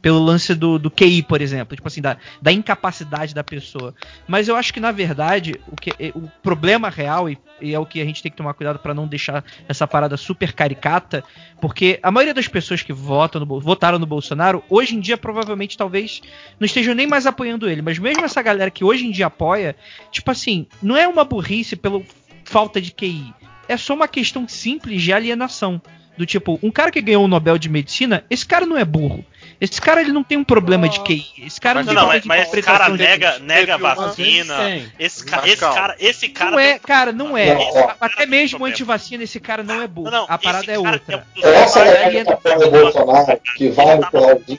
pelo 0.00 0.18
lance 0.18 0.54
do, 0.54 0.78
do 0.78 0.90
QI, 0.90 1.22
por 1.22 1.40
exemplo, 1.40 1.76
tipo 1.76 1.86
assim, 1.86 2.00
da, 2.00 2.16
da 2.40 2.50
incapacidade 2.50 3.34
da 3.34 3.44
pessoa. 3.44 3.94
Mas 4.26 4.48
eu 4.48 4.56
acho 4.56 4.72
que, 4.72 4.80
na 4.80 4.92
verdade, 4.92 5.60
o, 5.68 5.76
que, 5.76 5.90
o 6.14 6.28
problema 6.42 6.88
real, 6.88 7.28
e, 7.28 7.38
e 7.60 7.74
é 7.74 7.78
o 7.78 7.86
que 7.86 8.00
a 8.00 8.04
gente 8.04 8.22
tem 8.22 8.30
que 8.30 8.36
tomar 8.36 8.54
cuidado 8.54 8.78
para 8.78 8.94
não 8.94 9.06
deixar 9.06 9.44
essa 9.68 9.86
parada 9.86 10.16
super 10.16 10.52
caricata, 10.52 11.22
porque 11.60 11.98
a 12.02 12.10
maioria 12.10 12.34
das 12.34 12.48
pessoas 12.48 12.82
que 12.82 12.92
votam 12.92 13.44
no, 13.44 13.60
votaram 13.60 13.98
no 13.98 14.06
Bolsonaro, 14.06 14.64
hoje 14.68 14.96
em 14.96 15.00
dia, 15.00 15.18
provavelmente, 15.18 15.76
talvez, 15.76 16.20
não 16.58 16.64
estejam 16.64 16.94
nem 16.94 17.06
mais 17.06 17.26
apoiando 17.26 17.68
ele. 17.68 17.82
Mas 17.82 17.98
mesmo 17.98 18.24
essa 18.24 18.42
galera 18.42 18.70
que 18.70 18.84
hoje 18.84 19.06
em 19.06 19.10
dia 19.10 19.26
apoia, 19.26 19.76
tipo 20.10 20.30
assim, 20.30 20.66
não 20.82 20.96
é 20.96 21.06
uma 21.06 21.24
burrice 21.24 21.76
pela 21.76 22.02
falta 22.44 22.80
de 22.80 22.92
QI. 22.92 23.34
É 23.68 23.76
só 23.76 23.94
uma 23.94 24.08
questão 24.08 24.48
simples 24.48 25.02
de 25.02 25.12
alienação. 25.12 25.80
Do 26.16 26.26
tipo, 26.26 26.58
um 26.62 26.70
cara 26.70 26.90
que 26.90 27.00
ganhou 27.00 27.24
o 27.24 27.28
Nobel 27.28 27.56
de 27.56 27.68
Medicina, 27.68 28.24
esse 28.28 28.44
cara 28.44 28.66
não 28.66 28.76
é 28.76 28.84
burro. 28.84 29.24
Esse 29.60 29.80
cara 29.80 30.00
ele 30.00 30.10
não 30.12 30.24
tem 30.24 30.38
um 30.38 30.44
problema 30.44 30.88
de 30.88 31.00
QI. 31.00 31.26
Esse 31.44 31.60
cara 31.60 31.80
Mas 31.82 31.86
não, 31.86 31.92
Não, 31.94 32.00
tem 32.10 32.12
não, 32.12 32.12
problema 32.12 32.14
mas, 32.14 32.22
de 32.22 32.28
mas 32.28 32.42
esse 32.54 32.62
cara 32.62 32.88
interpretação 32.88 32.96
de- 32.96 33.02
nega, 33.02 33.38
nega 33.40 33.76
vacina. 33.78 34.82
Esse, 34.98 35.24
ca- 35.24 35.42
esse 35.46 35.56
cara, 35.58 35.96
esse 35.98 36.28
cara 36.30 36.50
Não 36.52 36.58
é, 36.58 36.78
cara, 36.78 37.12
não 37.12 37.36
é. 37.36 37.54
Ó. 37.56 37.90
Até 38.00 38.24
mesmo 38.26 38.64
antivacina, 38.64 39.22
esse 39.24 39.38
cara 39.38 39.62
não 39.62 39.82
é 39.82 39.86
burro. 39.86 40.10
Não, 40.10 40.20
não, 40.20 40.26
a 40.28 40.38
parada 40.38 40.64
é 40.72 40.76
cara 40.76 40.80
outra. 40.94 41.26
é 41.42 41.48
Essa 41.62 41.78
mais- 41.80 41.92
galera 41.92 42.24
que 42.24 42.32
apoia 42.32 42.66
o 42.66 42.70
Bolsonaro, 42.70 43.40
que 43.56 43.68
vai 43.68 43.96
no 43.98 44.10
Claudinho, 44.10 44.58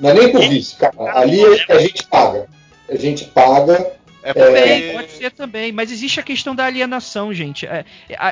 não 0.00 0.10
é 0.10 0.14
nem 0.14 0.32
por 0.32 0.42
isso, 0.42 0.76
cara. 0.78 0.94
Ali 1.18 1.42
a 1.68 1.78
gente 1.78 2.02
paga. 2.06 2.46
A 2.90 2.96
gente 2.96 3.24
paga. 3.26 3.92
É 4.26 4.32
Também, 4.32 4.80
porque- 4.80 4.92
pode 4.94 5.10
ser 5.12 5.30
também, 5.32 5.70
mas 5.70 5.92
existe 5.92 6.18
a 6.18 6.22
questão 6.22 6.54
da 6.54 6.64
alienação, 6.64 7.32
gente. 7.34 7.66
É, 7.66 7.84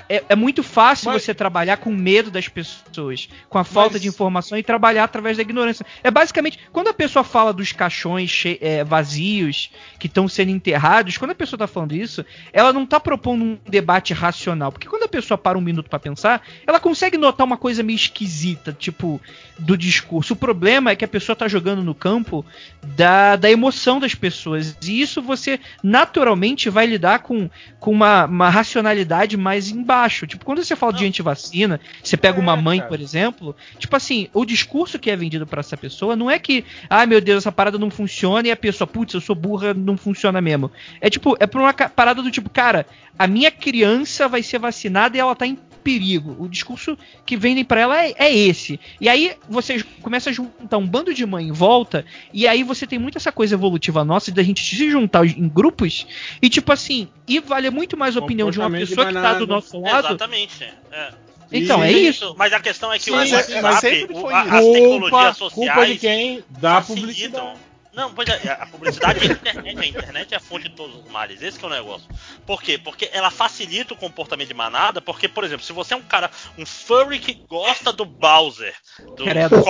é, 0.08 0.24
é 0.30 0.34
muito 0.34 0.62
fácil 0.62 1.10
Mas- 1.12 1.22
você 1.22 1.34
trabalhar 1.34 1.76
com 1.76 1.90
medo 1.92 2.30
das 2.30 2.48
pessoas, 2.48 3.28
com 3.50 3.58
a 3.58 3.64
falta 3.64 3.92
Mas- 3.94 4.02
de 4.02 4.08
informação 4.08 4.56
e 4.56 4.62
trabalhar 4.62 5.04
através 5.04 5.36
da 5.36 5.42
ignorância. 5.42 5.84
É 6.02 6.10
basicamente, 6.10 6.58
quando 6.72 6.88
a 6.88 6.94
pessoa 6.94 7.22
fala 7.22 7.52
dos 7.52 7.72
caixões 7.72 8.30
che- 8.30 8.58
é, 8.62 8.82
vazios 8.82 9.70
que 9.98 10.06
estão 10.06 10.26
sendo 10.28 10.50
enterrados, 10.50 11.18
quando 11.18 11.32
a 11.32 11.34
pessoa 11.34 11.58
tá 11.58 11.66
falando 11.66 11.92
isso, 11.94 12.24
ela 12.54 12.72
não 12.72 12.86
tá 12.86 12.98
propondo 12.98 13.44
um 13.44 13.58
debate 13.68 14.14
racional. 14.14 14.72
Porque 14.72 14.88
quando 14.88 15.02
a 15.02 15.08
pessoa 15.08 15.36
para 15.36 15.58
um 15.58 15.60
minuto 15.60 15.90
para 15.90 15.98
pensar, 15.98 16.42
ela 16.66 16.80
consegue 16.80 17.18
notar 17.18 17.46
uma 17.46 17.58
coisa 17.58 17.82
meio 17.82 17.96
esquisita, 17.96 18.72
tipo, 18.72 19.20
do 19.58 19.76
discurso. 19.76 20.32
O 20.32 20.36
problema 20.36 20.90
é 20.90 20.96
que 20.96 21.04
a 21.04 21.08
pessoa 21.08 21.36
tá 21.36 21.46
jogando 21.46 21.82
no 21.82 21.94
campo 21.94 22.44
da, 22.82 23.36
da 23.36 23.50
emoção 23.50 24.00
das 24.00 24.14
pessoas. 24.14 24.74
E 24.82 25.00
isso 25.02 25.20
você 25.20 25.60
naturalmente 25.82 26.70
vai 26.70 26.86
lidar 26.86 27.20
com, 27.20 27.50
com 27.80 27.90
uma, 27.90 28.26
uma 28.26 28.48
racionalidade 28.48 29.36
mais 29.36 29.70
embaixo. 29.70 30.26
Tipo, 30.26 30.44
quando 30.44 30.62
você 30.64 30.76
fala 30.76 30.92
de 30.92 31.04
antivacina, 31.04 31.80
você 32.02 32.16
pega 32.16 32.40
uma 32.40 32.52
É, 32.52 32.60
mãe, 32.60 32.78
cara. 32.78 32.88
por 32.88 33.00
exemplo, 33.00 33.56
tipo 33.78 33.96
assim, 33.96 34.28
o 34.32 34.44
discurso 34.44 34.98
que 34.98 35.10
é 35.10 35.16
vendido 35.16 35.46
pra 35.46 35.60
essa 35.60 35.76
pessoa 35.76 36.14
não 36.14 36.30
é 36.30 36.38
que, 36.38 36.64
ai 36.88 37.06
meu 37.06 37.20
Deus, 37.20 37.38
essa 37.42 37.52
parada 37.52 37.78
não 37.78 37.90
funciona 37.90 38.46
e 38.46 38.50
a 38.50 38.56
pessoa, 38.56 38.86
putz, 38.86 39.14
eu 39.14 39.20
sou 39.20 39.34
burra, 39.34 39.74
não 39.74 39.96
funciona 39.96 40.40
mesmo. 40.40 40.70
É 41.00 41.10
tipo, 41.10 41.36
é 41.40 41.46
por 41.46 41.60
uma 41.60 41.72
parada 41.72 42.22
do 42.22 42.30
tipo, 42.30 42.48
cara, 42.48 42.86
a 43.18 43.26
minha 43.26 43.50
criança 43.50 44.28
vai 44.28 44.42
ser 44.42 44.58
vacinada 44.58 45.16
e 45.16 45.20
ela 45.20 45.34
tá 45.34 45.46
em 45.46 45.58
perigo. 45.82 46.36
O 46.38 46.48
discurso 46.48 46.96
que 47.26 47.36
vendem 47.36 47.64
pra 47.64 47.80
ela 47.80 48.02
é, 48.04 48.14
é 48.16 48.34
esse. 48.34 48.78
E 49.00 49.08
aí 49.08 49.34
você 49.48 49.84
começa 50.00 50.30
a 50.30 50.32
juntar 50.32 50.78
um 50.78 50.86
bando 50.86 51.12
de 51.12 51.24
mãe 51.26 51.48
em 51.48 51.52
volta, 51.52 52.04
e 52.32 52.46
aí 52.46 52.62
você 52.62 52.86
tem 52.86 52.98
muito 52.98 53.18
essa 53.18 53.32
coisa 53.32 53.54
evolutiva 53.54 54.04
nossa 54.04 54.30
da 54.32 54.42
gente 54.42 54.64
se 54.64 54.90
juntar 54.90 55.26
em 55.26 55.48
grupos 55.48 56.06
e 56.40 56.48
tipo 56.48 56.72
assim, 56.72 57.08
e 57.26 57.40
vale 57.40 57.68
muito 57.70 57.96
mais 57.96 58.16
a 58.16 58.20
opinião 58.20 58.50
de 58.50 58.58
uma 58.58 58.66
Comportamento 58.66 58.88
de 58.88 58.94
pessoa 58.96 59.06
que 59.08 59.12
tá 59.14 59.38
do 59.38 59.46
nosso 59.46 59.80
lado. 59.80 60.06
Exatamente. 60.08 60.64
é. 60.90 61.12
Então, 61.54 61.82
é 61.84 61.92
isso. 61.92 62.34
Mas 62.38 62.50
a 62.54 62.60
questão 62.60 62.90
é 62.90 62.96
que 62.98 63.04
Sim, 63.04 63.10
o 63.10 63.14
mas- 63.16 63.30
WhatsApp, 63.30 64.06
o- 64.10 64.20
foi 64.22 64.32
a- 64.32 64.44
isso. 64.46 64.54
as 64.54 64.64
tecnologias 64.64 65.00
culpa, 65.10 65.34
sociais 65.34 65.52
culpa 65.74 65.86
de 65.86 65.98
quem 65.98 66.44
dá 66.48 66.80
facilitam. 66.80 67.02
publicidade. 67.10 67.58
Não, 67.92 68.12
pois 68.14 68.26
é, 68.28 68.50
a 68.50 68.66
publicidade 68.66 69.18
é 69.18 69.28
a 69.28 69.32
internet, 69.32 69.78
a 69.78 69.86
internet 69.86 70.34
é 70.34 70.36
a 70.38 70.40
fonte 70.40 70.68
de 70.68 70.74
todos 70.74 70.96
os 70.96 71.10
males, 71.10 71.42
esse 71.42 71.58
que 71.58 71.64
é 71.64 71.68
o 71.68 71.70
negócio. 71.70 72.08
Por 72.46 72.62
quê? 72.62 72.78
Porque 72.78 73.10
ela 73.12 73.30
facilita 73.30 73.92
o 73.92 73.96
comportamento 73.96 74.48
de 74.48 74.54
manada, 74.54 75.00
porque, 75.00 75.28
por 75.28 75.44
exemplo, 75.44 75.64
se 75.64 75.72
você 75.72 75.92
é 75.92 75.96
um 75.96 76.02
cara, 76.02 76.30
um 76.56 76.64
furry 76.64 77.18
que 77.18 77.34
gosta 77.46 77.92
do 77.92 78.06
Bowser, 78.06 78.74
do 79.16 79.24
Credo. 79.24 79.62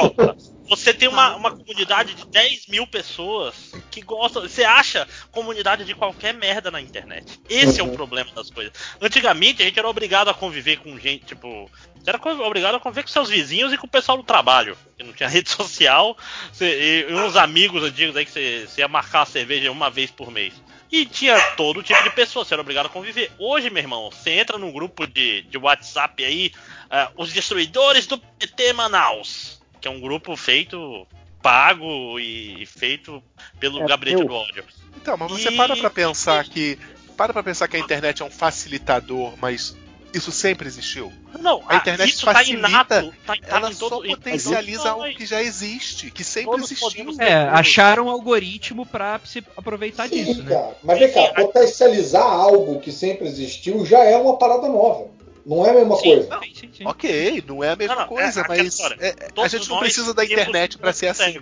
Você 0.69 0.95
tem 0.95 1.09
uma, 1.09 1.35
uma 1.37 1.51
comunidade 1.51 2.15
de 2.15 2.25
10 2.27 2.67
mil 2.69 2.87
pessoas 2.87 3.73
que 3.91 4.01
gostam. 4.01 4.43
Você 4.43 4.65
acha 4.65 5.07
comunidade 5.31 5.85
de 5.85 5.95
qualquer 5.95 6.33
merda 6.35 6.71
na 6.71 6.81
internet. 6.81 7.41
Esse 7.49 7.81
é 7.81 7.83
o 7.83 7.93
problema 7.93 8.31
das 8.33 8.51
coisas. 8.51 8.73
Antigamente 9.01 9.63
a 9.63 9.67
gente 9.67 9.79
era 9.79 9.89
obrigado 9.89 10.29
a 10.29 10.35
conviver 10.35 10.79
com 10.79 10.99
gente, 10.99 11.27
tipo. 11.27 11.71
Você 11.97 12.11
era 12.11 12.21
obrigado 12.47 12.77
a 12.77 12.81
conviver 12.81 13.03
com 13.03 13.09
seus 13.09 13.29
vizinhos 13.29 13.73
e 13.73 13.79
com 13.79 13.87
o 13.87 13.91
pessoal 13.91 14.17
do 14.19 14.25
trabalho. 14.25 14.77
Não 14.99 15.13
tinha 15.13 15.29
rede 15.31 15.51
social. 15.51 16.17
Você- 16.53 17.07
e 17.09 17.13
uns 17.15 17.37
amigos 17.37 17.83
antigos 17.83 18.17
aí 18.17 18.25
que 18.25 18.31
você, 18.31 18.67
você 18.69 18.81
ia 18.81 18.89
marcar 18.89 19.23
a 19.23 19.27
cerveja 19.27 19.71
uma 19.71 19.91
vez 19.91 20.11
por 20.11 20.31
mês. 20.31 20.55
E 20.91 21.07
tinha 21.07 21.41
todo 21.57 21.83
tipo 21.83 22.03
de 22.03 22.11
pessoa, 22.11 22.45
você 22.45 22.53
era 22.55 22.61
obrigado 22.61 22.87
a 22.87 22.91
conviver. 22.91 23.33
Hoje, 23.39 23.71
meu 23.71 23.83
irmão, 23.83 24.11
você 24.11 24.31
entra 24.33 24.59
num 24.59 24.71
grupo 24.71 25.07
de, 25.07 25.41
de 25.43 25.57
WhatsApp 25.57 26.23
aí, 26.23 26.53
ah, 26.91 27.11
os 27.17 27.33
destruidores 27.33 28.07
do 28.07 28.19
PT 28.19 28.75
Manaus, 28.75 29.62
que 29.83 29.89
é 29.89 29.91
um 29.91 30.01
grupo 30.01 30.37
feito, 30.37 31.07
pago 31.43 32.19
e 32.19 32.65
feito 32.65 33.21
pelo 33.59 33.83
É 33.83 33.87
gabinete 33.89 34.25
do 34.25 34.33
ódio. 34.33 34.65
Então, 34.97 35.17
mas 35.17 35.33
você 35.33 35.49
E- 35.51 35.57
para 35.57 35.77
pra 35.77 35.91
pensar 35.91 36.45
que. 36.45 36.79
Para 37.17 37.33
pra 37.33 37.43
pensar 37.43 37.69
que 37.69 37.77
a 37.77 37.81
internet 37.81 38.23
é 38.23 38.25
um 38.25 38.31
facilitador, 38.31 39.35
mas 39.41 39.77
isso 40.15 40.31
sempre 40.31 40.67
existiu. 40.69 41.13
Não, 41.41 41.63
A 41.67 41.77
internet 41.77 42.11
isso 42.11 42.25
tá 42.25 42.33
facilita, 42.35 42.69
inato, 42.69 43.15
tá, 43.27 43.37
tá 43.37 43.57
Ela 43.57 43.71
em 43.71 43.75
só 43.75 43.89
todo, 43.89 44.07
em 44.07 44.11
potencializa 44.11 44.91
algo 44.91 45.13
que 45.15 45.27
já 45.27 45.43
existe, 45.43 46.11
que 46.11 46.23
sempre 46.23 46.51
Todos 46.53 46.71
existiu. 46.71 47.17
É, 47.19 47.35
acharam 47.35 48.07
um 48.07 48.11
algoritmo 48.11 48.87
pra 48.87 49.21
se 49.25 49.43
aproveitar 49.57 50.09
Sim, 50.09 50.25
disso, 50.25 50.43
né? 50.45 50.55
cara. 50.55 50.77
Mas 50.85 50.99
vem 50.99 51.11
cá, 51.13 51.33
potencializar 51.35 52.23
algo 52.25 52.81
que 52.81 52.93
sempre 52.93 53.27
existiu 53.27 53.85
já 53.85 53.99
é 54.05 54.17
uma 54.17 54.37
parada 54.39 54.69
nova. 54.69 55.11
Não 55.45 55.67
é 55.67 55.71
a 55.71 55.75
mesma 55.75 55.97
Sim, 55.97 56.03
coisa. 56.15 56.29
não. 56.29 56.43
Sim, 56.43 56.55
sim, 56.55 56.71
sim. 56.79 56.85
Ok, 56.87 57.45
não 57.47 57.65
é 57.65 57.71
a 57.71 57.77
mesma 57.77 57.95
Não, 57.95 58.03
não, 58.03 58.09
coisa, 58.09 58.41
é 58.43 58.49
mas 58.49 58.67
história. 58.67 58.97
é- 59.01 59.15
a 59.43 59.49
gente 59.49 59.69
não 59.69 59.79
precisa 59.79 60.15
da 60.15 60.25
internet 60.25 60.79
pra 60.79 60.93
ser 60.93 61.09
assim. 61.09 61.41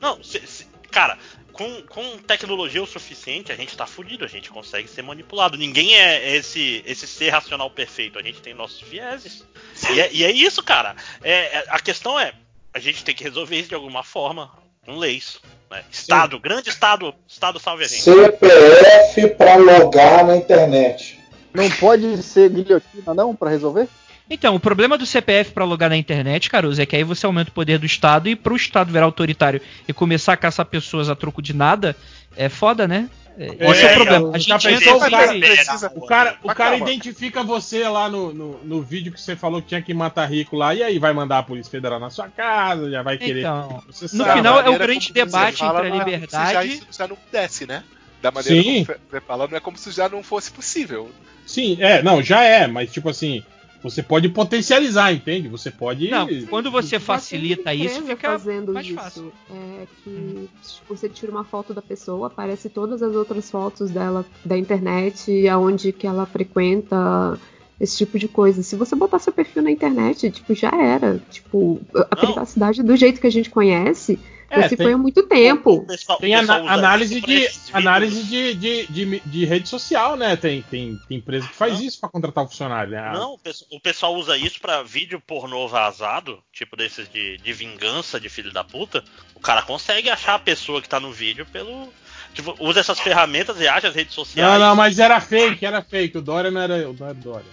Não, 0.00 0.22
se- 0.22 0.44
se- 0.46 0.66
cara, 0.90 1.16
com, 1.52 1.82
com 1.82 2.18
tecnologia 2.18 2.82
o 2.82 2.86
suficiente, 2.86 3.52
a 3.52 3.56
gente 3.56 3.76
tá 3.76 3.86
fudido, 3.86 4.24
a 4.24 4.28
gente 4.28 4.50
consegue 4.50 4.88
ser 4.88 5.02
manipulado. 5.02 5.56
Ninguém 5.58 5.94
é 5.94 6.34
esse, 6.36 6.82
esse 6.86 7.06
ser 7.06 7.28
racional 7.30 7.70
perfeito, 7.70 8.18
a 8.18 8.22
gente 8.22 8.40
tem 8.40 8.54
nossos 8.54 8.80
vieses. 8.80 9.44
E 9.92 10.00
é, 10.00 10.10
e 10.12 10.24
é 10.24 10.30
isso, 10.30 10.62
cara. 10.62 10.96
É, 11.22 11.58
é- 11.58 11.64
a 11.68 11.78
questão 11.78 12.18
é, 12.18 12.32
a 12.72 12.78
gente 12.78 13.04
tem 13.04 13.14
que 13.14 13.22
resolver 13.24 13.56
isso 13.56 13.68
de 13.68 13.74
alguma 13.74 14.02
forma, 14.02 14.50
com 14.84 14.96
leis. 14.96 15.38
né? 15.70 15.84
Estado, 15.92 16.36
grande 16.40 16.68
Estado, 16.70 17.14
Estado 17.28 17.60
salve 17.60 17.84
a 17.84 17.88
gente. 17.88 18.02
CPF 18.02 19.28
pra 19.36 19.54
logar 19.56 20.24
na 20.26 20.36
internet. 20.36 21.19
Não 21.54 21.68
pode 21.70 22.22
ser 22.22 22.50
guilhotina, 22.50 23.14
não, 23.14 23.34
pra 23.34 23.50
resolver? 23.50 23.88
Então, 24.32 24.54
o 24.54 24.60
problema 24.60 24.96
do 24.96 25.04
CPF 25.04 25.50
pra 25.52 25.64
logar 25.64 25.90
na 25.90 25.96
internet, 25.96 26.48
Caruso, 26.48 26.80
é 26.80 26.86
que 26.86 26.94
aí 26.94 27.02
você 27.02 27.26
aumenta 27.26 27.50
o 27.50 27.54
poder 27.54 27.78
do 27.78 27.86
Estado 27.86 28.28
e 28.28 28.36
pro 28.36 28.54
Estado 28.54 28.92
virar 28.92 29.04
autoritário 29.06 29.60
e 29.88 29.92
começar 29.92 30.34
a 30.34 30.36
caçar 30.36 30.64
pessoas 30.66 31.08
a 31.08 31.16
troco 31.16 31.42
de 31.42 31.52
nada, 31.52 31.96
é 32.36 32.48
foda, 32.48 32.86
né? 32.86 33.10
É, 33.36 33.46
Esse 33.70 33.86
é, 33.86 33.86
É, 33.86 33.92
o 33.92 33.94
problema. 33.96 34.28
A 34.34 34.38
já 34.38 34.58
gente 34.58 34.68
pensou 34.68 34.94
entra 34.96 35.08
o 35.08 35.10
cara- 35.10 35.32
precisa- 35.38 35.92
O 35.96 36.06
cara, 36.06 36.36
o 36.44 36.54
cara 36.54 36.76
identifica 36.76 37.42
você 37.42 37.88
lá 37.88 38.08
no, 38.08 38.32
no, 38.34 38.60
no 38.62 38.82
vídeo 38.82 39.12
que 39.12 39.20
você 39.20 39.34
falou 39.34 39.60
que 39.62 39.68
tinha 39.68 39.80
que 39.82 39.94
matar 39.94 40.26
rico 40.26 40.56
lá, 40.56 40.74
e 40.74 40.82
aí 40.82 40.98
vai 40.98 41.12
mandar 41.12 41.38
a 41.38 41.42
Polícia 41.42 41.70
Federal 41.70 41.98
na 41.98 42.10
sua 42.10 42.28
casa, 42.28 42.88
já 42.90 43.02
vai 43.02 43.16
querer. 43.18 43.40
Então, 43.40 43.82
no 44.12 44.24
final 44.32 44.60
é 44.60 44.68
o 44.70 44.78
grande 44.78 45.12
debate 45.12 45.58
fala, 45.58 45.80
entre 45.86 45.92
a 45.92 45.94
é 45.94 45.98
liberdade- 46.04 46.52
Já, 46.52 46.64
isso 46.64 46.86
já 46.96 47.08
não 47.08 47.16
pudesse, 47.16 47.66
né? 47.66 47.82
Da 48.22 48.30
maneira 48.30 48.62
Sim. 48.62 48.84
como 48.84 48.98
você 49.10 49.20
fala, 49.20 49.48
não 49.48 49.56
é 49.56 49.60
como 49.60 49.76
se 49.78 49.90
já 49.90 50.08
não 50.08 50.22
fosse 50.22 50.50
possível. 50.50 51.10
Sim, 51.46 51.78
é, 51.80 52.02
não, 52.02 52.22
já 52.22 52.42
é, 52.42 52.66
mas 52.66 52.92
tipo 52.92 53.08
assim, 53.08 53.42
você 53.82 54.02
pode 54.02 54.28
potencializar, 54.28 55.12
entende? 55.12 55.48
Você 55.48 55.70
pode. 55.70 56.08
Não, 56.10 56.28
quando 56.48 56.70
você 56.70 56.90
Já 56.90 56.98
tem 56.98 57.06
facilita 57.06 57.74
isso, 57.74 58.02
fica 58.02 58.30
fazendo 58.30 58.72
mais 58.72 58.86
isso. 58.86 58.94
fácil. 58.94 59.32
É 59.50 59.86
que 60.04 60.48
tipo, 60.62 60.94
você 60.94 61.08
tira 61.08 61.32
uma 61.32 61.44
foto 61.44 61.72
da 61.72 61.80
pessoa, 61.80 62.26
aparece 62.26 62.68
todas 62.68 63.02
as 63.02 63.14
outras 63.14 63.50
fotos 63.50 63.90
dela 63.90 64.24
da 64.44 64.56
internet, 64.56 65.48
aonde 65.48 65.92
que 65.92 66.06
ela 66.06 66.26
frequenta, 66.26 67.38
esse 67.80 67.96
tipo 67.96 68.18
de 68.18 68.28
coisa. 68.28 68.62
Se 68.62 68.76
você 68.76 68.94
botar 68.94 69.18
seu 69.18 69.32
perfil 69.32 69.62
na 69.62 69.70
internet, 69.70 70.30
tipo, 70.30 70.54
já 70.54 70.70
era. 70.70 71.18
Tipo, 71.30 71.80
a 71.94 71.98
Não. 72.00 72.06
privacidade 72.26 72.82
do 72.82 72.94
jeito 72.96 73.20
que 73.20 73.26
a 73.26 73.32
gente 73.32 73.48
conhece 73.48 74.18
É, 74.50 74.68
se 74.68 74.76
tem- 74.76 74.86
foi 74.86 74.92
há 74.94 74.98
muito 74.98 75.22
tempo. 75.22 75.86
Pessoal- 75.86 76.18
Tem 76.18 76.34
análise, 76.34 77.20
de, 77.20 77.48
análise 77.72 78.22
de, 78.24 78.54
de, 78.54 78.86
de, 78.88 79.20
de 79.20 79.44
rede 79.44 79.68
social, 79.68 80.16
né? 80.16 80.34
Tem, 80.36 80.60
tem, 80.62 80.98
tem 81.08 81.18
empresa 81.18 81.46
que 81.46 81.54
faz 81.54 81.78
Não. 81.78 81.86
isso 81.86 82.00
pra 82.00 82.08
contratar 82.08 82.44
o 82.44 82.48
funcionário, 82.48 82.90
né? 82.90 83.12
Não, 83.14 83.34
o 83.34 83.38
pesso- 83.38 83.64
o 83.70 83.78
pessoal 83.80 84.14
usa 84.16 84.36
isso 84.36 84.60
pra 84.60 84.82
vídeo 84.82 85.20
pornô 85.24 85.68
vazado, 85.68 86.42
tipo 86.52 86.76
desses 86.76 87.08
de, 87.08 87.38
de 87.38 87.52
vingança 87.52 88.18
de 88.18 88.28
filho 88.28 88.52
da 88.52 88.64
puta. 88.64 89.04
O 89.36 89.40
cara 89.40 89.62
consegue 89.62 90.10
achar 90.10 90.34
a 90.34 90.38
pessoa 90.40 90.82
que 90.82 90.88
tá 90.88 90.98
no 90.98 91.12
vídeo 91.12 91.46
pelo. 91.46 91.88
Tipo, 92.34 92.54
usa 92.60 92.80
essas 92.80 93.00
ferramentas 93.00 93.60
e 93.60 93.66
acha 93.66 93.88
as 93.88 93.94
redes 93.94 94.14
sociais. 94.14 94.52
Não, 94.52 94.58
não, 94.68 94.76
mas 94.76 94.98
era 94.98 95.20
fake, 95.20 95.64
era 95.64 95.82
fake. 95.82 96.18
O 96.18 96.22
Dória 96.22 96.50
não 96.50 96.60
era 96.60 96.76
eu, 96.76 96.92
não 96.98 97.06
era 97.08 97.16
o 97.18 97.20
Dória. 97.22 97.46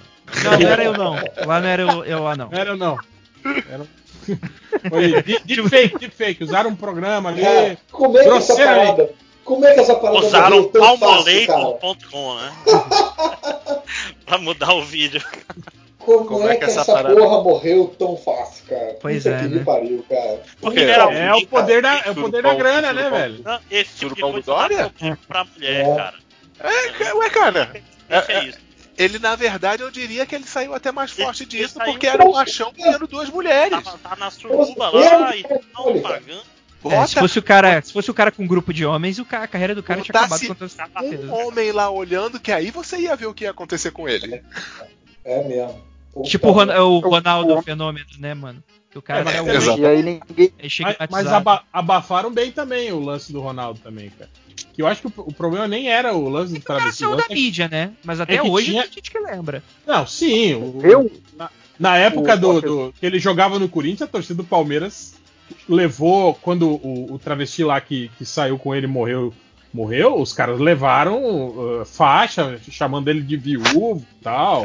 Não, 0.43 0.51
não 0.59 0.69
era 0.69 0.83
eu 0.83 0.93
não. 0.93 1.15
Lá 1.45 1.59
não 1.61 1.67
era 1.67 1.81
eu, 1.81 2.05
eu 2.05 2.23
lá 2.23 2.35
não. 2.35 2.49
Não 2.49 2.57
era 2.59 2.69
eu, 2.71 2.77
não. 2.77 2.97
Era... 3.45 3.87
Foi 4.89 5.21
de- 5.21 5.39
deepfake, 5.45 5.97
deepfake. 5.99 6.43
Usaram 6.43 6.69
um 6.71 6.75
programa 6.75 7.29
ali. 7.29 7.41
Cara, 7.41 7.77
como 7.91 8.17
é 8.17 8.23
que 8.23 8.29
essa 8.29 8.55
parada. 8.55 9.09
Como 9.43 9.65
é 9.65 9.73
que 9.73 9.79
essa 9.79 9.95
parada 9.95 10.19
Usaram 10.25 10.63
palmoleitor.com, 10.69 12.35
né? 12.35 12.51
pra 14.25 14.37
mudar 14.37 14.73
o 14.73 14.83
vídeo. 14.83 15.21
Como, 15.99 16.47
é, 16.47 16.55
que 16.55 16.63
essa, 16.63 16.85
parada- 16.85 17.13
porra 17.13 17.43
morreu 17.43 17.93
tão 17.99 18.15
fácil, 18.15 18.65
cara? 18.69 18.95
Pois 19.01 19.23
Puta 19.23 19.35
é, 19.35 19.39
que 19.39 19.47
né? 19.49 19.57
me 19.57 19.65
pariu, 19.65 20.05
cara. 20.07 20.41
Porque 20.61 20.79
É, 20.79 20.83
era 20.89 21.03
É 21.13 21.33
o 21.33 21.45
poder 21.47 21.81
da, 21.81 21.97
é 21.99 22.11
o 22.11 22.15
poder 22.15 22.43
da 22.43 22.53
grana, 22.53 22.93
né, 22.93 23.09
velho? 23.09 23.43
Esse 23.69 23.93
tipo 23.97 24.15
de 24.15 24.21
coisa 24.21 24.37
do 24.39 24.43
Dória? 24.45 24.77
dá 24.77 24.89
problema 24.89 25.17
pra 25.27 25.43
mulher, 25.43 25.85
É. 25.85 25.95
cara. 25.95 26.13
É, 26.61 27.13
ué, 27.13 27.29
cara. 27.29 27.71
É, 28.09 28.17
é, 28.17 28.23
é, 28.35 28.43
isso. 28.45 28.59
Ele, 28.97 29.19
na 29.19 29.35
verdade, 29.35 29.83
eu 29.83 29.91
diria 29.91 30.25
que 30.25 30.33
ele 30.35 30.45
saiu 30.45 30.73
até 30.73 30.91
mais 30.91 31.11
forte 31.11 31.43
Ele 31.43 31.49
disso, 31.51 31.75
saiu- 31.75 31.91
porque 31.91 32.07
era 32.07 32.25
um 32.27 32.31
machão 32.33 32.73
tendo 32.73 33.05
duas 33.07 33.29
mulheres. 33.29 33.83
Tá, 33.83 33.97
tá 34.09 34.15
na 34.15 34.31
suruba 34.31 34.89
lá 34.89 35.35
e 35.35 35.43
não 35.73 36.01
pagando. 36.01 36.41
É, 36.89 37.05
se 37.07 37.15
fosse 37.15 37.37
o 37.39 37.43
cara, 37.43 37.81
se 37.81 37.91
fosse 37.91 38.09
o 38.09 38.13
cara 38.13 38.31
com 38.31 38.43
um 38.43 38.47
grupo 38.47 38.71
de 38.73 38.85
homens, 38.85 39.19
o 39.19 39.25
ca- 39.25 39.43
a 39.43 39.47
carreira 39.47 39.75
do 39.75 39.83
cara 39.83 39.99
tinha 40.01 40.17
acabado 40.17 40.39
com 40.47 40.53
todas 40.55 40.71
certeza. 40.71 41.23
um 41.27 41.47
homem 41.47 41.71
lá 41.71 41.89
olhando, 41.89 42.39
que 42.39 42.51
aí 42.51 42.71
você 42.71 42.97
ia 42.97 43.15
ver 43.15 43.25
o 43.25 43.33
que 43.33 43.43
ia 43.43 43.51
acontecer 43.51 43.91
com 43.91 44.07
ele. 44.07 44.41
É 45.25 45.43
mesmo. 45.43 45.83
Puta 46.13 46.29
Tipo 46.29 46.47
o, 46.47 46.51
Ron- 46.51 46.65
merda. 46.67 46.83
o 46.85 46.99
Ronaldo 46.99 47.61
Fenômeno, 47.61 48.05
né, 48.19 48.33
mano? 48.33 48.63
Que 48.89 48.97
o 48.97 49.01
cara 49.01 49.29
É, 49.29 49.37
é, 49.37 49.41
o 49.41 49.49
exato. 49.49 49.79
E 49.79 49.85
aí 49.85 50.01
ninguém. 50.03 50.51
é 50.59 50.67
Mas, 50.99 51.09
mas 51.11 51.27
aba- 51.27 51.63
abafaram 51.73 52.31
bem 52.31 52.51
também 52.51 52.91
o 52.91 52.99
lance 52.99 53.31
do 53.33 53.41
Ronaldo 53.41 53.79
também, 53.81 54.09
cara. 54.09 54.29
Que 54.73 54.81
eu 54.81 54.87
acho 54.87 55.01
que 55.01 55.07
o, 55.07 55.13
o 55.17 55.33
problema 55.33 55.67
nem 55.67 55.89
era 55.89 56.13
o 56.13 56.29
lance 56.29 56.53
do 56.53 56.59
travesti. 56.61 57.03
o 57.03 57.09
Nasceu 57.09 57.09
lance 57.11 57.21
da 57.21 57.25
é 57.25 57.27
que- 57.27 57.33
mídia, 57.43 57.67
né? 57.67 57.91
Mas 58.03 58.19
até 58.21 58.35
é 58.35 58.43
hoje 58.43 58.67
tinha- 58.71 58.83
tem 58.83 58.91
gente 58.93 59.11
que 59.11 59.19
lembra. 59.19 59.61
Não, 59.85 60.07
sim. 60.07 60.53
o- 60.55 60.79
Eu? 60.83 61.11
Na, 61.37 61.49
na 61.77 61.97
época 61.97 62.33
O- 62.35 62.37
do, 62.37 62.61
do- 62.61 62.93
que 62.99 63.05
ele 63.05 63.19
jogava 63.19 63.59
no 63.59 63.67
Corinthians, 63.67 64.03
a 64.03 64.07
torcida 64.11 64.35
do 64.41 64.43
Palmeiras 64.47 65.15
levou, 65.67 66.33
quando 66.35 66.67
o, 66.69 67.13
o 67.13 67.19
travesti 67.19 67.63
lá 67.63 67.79
que, 67.81 68.09
que 68.17 68.25
saiu 68.25 68.57
com 68.57 68.73
ele 68.73 68.87
morreu, 68.87 69.33
morreu, 69.73 70.19
os 70.19 70.31
caras 70.33 70.59
levaram 70.59 71.21
uh, 71.81 71.85
faixa, 71.85 72.59
chamando 72.69 73.09
ele 73.09 73.21
de 73.21 73.35
viúvo 73.37 74.05
e 74.19 74.23
tal. 74.23 74.63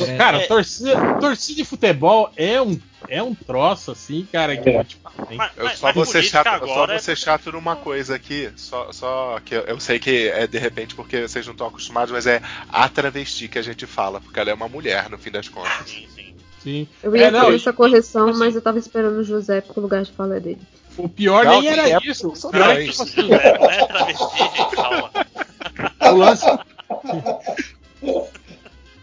É. 0.00 0.16
Cara, 0.16 0.38
É. 0.38 0.46
torcida, 0.46 1.14
torcida 1.20 1.56
de 1.56 1.64
futebol 1.64 2.30
é 2.36 2.60
um, 2.60 2.78
é 3.08 3.22
um 3.22 3.34
troço 3.34 3.90
assim, 3.92 4.26
cara, 4.32 4.56
que 4.56 4.68
eu 4.68 4.84
te 4.84 4.96
falar, 4.96 5.30
hein? 5.30 5.36
Mas, 5.38 5.52
Eu 5.56 5.68
só 5.70 5.92
vou 5.92 6.04
ser 6.04 6.12
política 6.18 6.42
chato, 6.44 6.62
eu 6.62 6.66
só 6.68 6.72
agora 6.74 6.92
vou 6.92 7.00
ser 7.00 7.16
chato 7.16 7.52
numa 7.52 7.76
coisa 7.76 8.14
aqui, 8.14 8.50
só, 8.56 8.90
só 8.92 9.40
que 9.44 9.54
eu, 9.54 9.60
eu 9.62 9.80
sei 9.80 9.98
que 9.98 10.28
é 10.28 10.46
de 10.46 10.58
repente 10.58 10.94
porque 10.94 11.22
vocês 11.26 11.46
não 11.46 11.52
estão 11.52 11.66
acostumados, 11.66 12.10
mas 12.12 12.26
é 12.26 12.40
a 12.68 12.88
travesti 12.88 13.48
que 13.48 13.58
a 13.58 13.62
gente 13.62 13.86
fala, 13.86 14.20
porque 14.20 14.38
ela 14.40 14.50
é 14.50 14.54
uma 14.54 14.68
mulher 14.68 15.08
no 15.10 15.18
fim 15.18 15.30
das 15.30 15.46
é... 15.46 15.50
contas. 15.50 15.88
Sim, 15.90 16.06
sim. 16.14 16.34
Sim. 16.62 16.88
Eu 17.02 17.16
ia 17.16 17.26
É, 17.26 17.30
fazer 17.32 17.54
essa 17.56 17.72
correção, 17.72 18.28
assim- 18.28 18.38
mas 18.38 18.54
eu 18.54 18.62
tava 18.62 18.78
esperando 18.78 19.18
o 19.18 19.24
José, 19.24 19.60
porque 19.60 19.80
o 19.80 19.82
lugar 19.82 20.02
de 20.04 20.12
fala 20.12 20.36
é 20.36 20.40
dele. 20.40 20.60
O 20.96 21.08
pior 21.08 21.44
Não, 21.44 21.60
nem 21.60 21.70
era 21.70 21.88
época 21.88 22.06
isso. 22.10 22.28
O 22.28 22.50
pior 22.50 22.70
é 22.70 22.84
tipo 22.86 23.02
assim, 23.02 23.32
é, 23.34 23.58
não 23.58 23.70
é 23.70 23.86
travesti, 23.86 24.38
gente, 24.38 24.76
calma. 24.76 25.10
o 26.12 26.16
lance. 26.16 26.46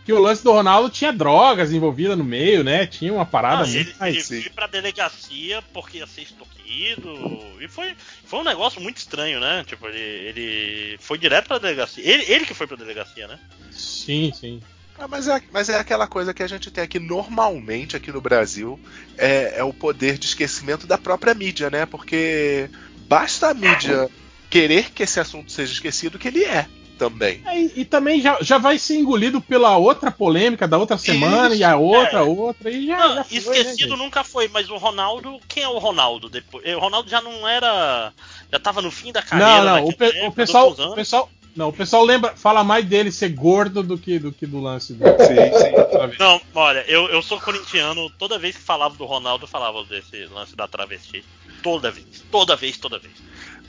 que 0.10 0.14
o 0.14 0.20
lance 0.20 0.44
do 0.44 0.52
Ronaldo 0.52 0.90
tinha 0.90 1.14
drogas 1.14 1.72
envolvidas 1.72 2.18
no 2.18 2.24
meio, 2.24 2.64
né? 2.64 2.88
Tinha 2.88 3.14
uma 3.14 3.28
parada 3.28 3.62
Não, 3.62 3.68
muito 3.70 3.90
ele, 3.92 3.96
mais. 4.00 4.32
ele 4.32 4.42
foi 4.42 4.50
pra 4.50 4.66
delegacia 4.66 5.62
porque 5.72 6.00
ia 6.00 6.08
ser 6.08 6.24
extorquido. 6.24 7.14
E 7.62 7.68
foi, 7.68 7.96
foi 8.26 8.40
um 8.40 8.44
negócio 8.44 8.82
muito 8.82 8.98
estranho, 8.98 9.40
né? 9.40 9.64
Tipo, 9.68 9.88
ele, 9.88 10.00
ele 10.00 10.98
foi 10.98 11.20
direto 11.20 11.48
pra 11.48 11.60
delegacia. 11.60 12.04
Ele, 12.04 12.24
ele 12.28 12.44
que 12.48 12.56
foi 12.56 12.66
pra 12.66 12.76
delegacia, 12.76 13.28
né? 13.28 13.38
Sim, 13.70 14.34
sim. 14.34 14.60
Ah, 14.98 15.08
mas, 15.08 15.28
é, 15.28 15.40
mas 15.52 15.70
é 15.70 15.78
aquela 15.78 16.08
coisa 16.08 16.34
que 16.34 16.42
a 16.42 16.48
gente 16.48 16.72
tem 16.72 16.84
aqui 16.84 16.98
normalmente 16.98 17.96
aqui 17.96 18.12
no 18.12 18.20
Brasil, 18.20 18.80
é, 19.16 19.60
é 19.60 19.64
o 19.64 19.72
poder 19.72 20.18
de 20.18 20.26
esquecimento 20.26 20.88
da 20.88 20.98
própria 20.98 21.36
mídia, 21.36 21.70
né? 21.70 21.86
Porque 21.86 22.68
basta 23.08 23.50
a 23.50 23.54
mídia 23.54 24.10
querer 24.50 24.90
que 24.90 25.04
esse 25.04 25.20
assunto 25.20 25.52
seja 25.52 25.72
esquecido, 25.72 26.18
que 26.18 26.30
ele 26.30 26.46
é 26.46 26.68
também. 27.00 27.42
É, 27.46 27.60
e, 27.60 27.72
e 27.78 27.86
também 27.86 28.22
já, 28.22 28.38
já 28.42 28.58
vai 28.58 28.78
ser 28.78 28.98
engolido 28.98 29.42
pela 29.42 29.78
outra 29.78 30.12
polêmica 30.12 30.68
da 30.68 30.78
outra 30.78 30.98
semana 30.98 31.56
e 31.56 31.64
a 31.64 31.78
outra, 31.78 32.20
é. 32.20 32.22
outra, 32.22 32.70
e 32.70 32.86
já, 32.86 32.98
Não, 32.98 33.16
já 33.16 33.24
foi, 33.24 33.34
né, 33.34 33.40
esquecido 33.40 33.90
gente? 33.90 33.98
nunca 33.98 34.24
foi, 34.24 34.48
mas 34.50 34.70
o 34.70 34.78
Ronaldo, 34.78 35.40
quem 35.48 35.64
é 35.64 35.68
o 35.68 35.80
Ronaldo 35.80 36.30
depois? 36.30 36.64
O 36.76 36.80
Ronaldo 36.80 37.10
já 37.10 37.22
não 37.22 37.48
era, 37.48 38.14
já 38.52 38.60
tava 38.60 38.82
no 38.82 38.92
fim 38.92 39.12
da 39.12 39.22
carreira. 39.24 39.64
Não, 39.64 39.78
não, 39.78 39.86
o, 39.86 39.94
pe- 39.94 40.12
tempo, 40.12 40.28
o 40.28 40.32
pessoal, 40.34 40.70
o 40.72 40.94
pessoal, 40.94 41.30
não, 41.56 41.70
o 41.70 41.74
pessoal 41.74 42.04
lembra, 42.04 42.36
fala 42.36 42.64
mais 42.64 42.86
dele 42.86 43.12
ser 43.12 43.30
gordo 43.30 43.82
do 43.82 43.98
que 43.98 44.20
do 44.20 44.32
que 44.32 44.46
do 44.46 44.60
lance 44.60 44.94
do. 44.94 45.04
Sim, 45.26 45.36
sim. 45.54 46.16
Não, 46.20 46.42
olha, 46.54 46.84
eu, 46.88 47.08
eu 47.10 47.22
sou 47.22 47.40
corintiano, 47.40 48.10
toda 48.12 48.38
vez 48.38 48.56
que 48.56 48.62
falava 48.62 48.96
do 48.96 49.06
Ronaldo, 49.06 49.46
eu 49.46 49.48
falava 49.48 49.84
desse 49.86 50.26
lance 50.26 50.56
da 50.56 50.68
travesti. 50.68 51.24
Toda 51.62 51.92
vez, 51.92 52.06
toda 52.32 52.56
vez, 52.56 52.78
toda 52.78 53.00
vez. 53.00 53.14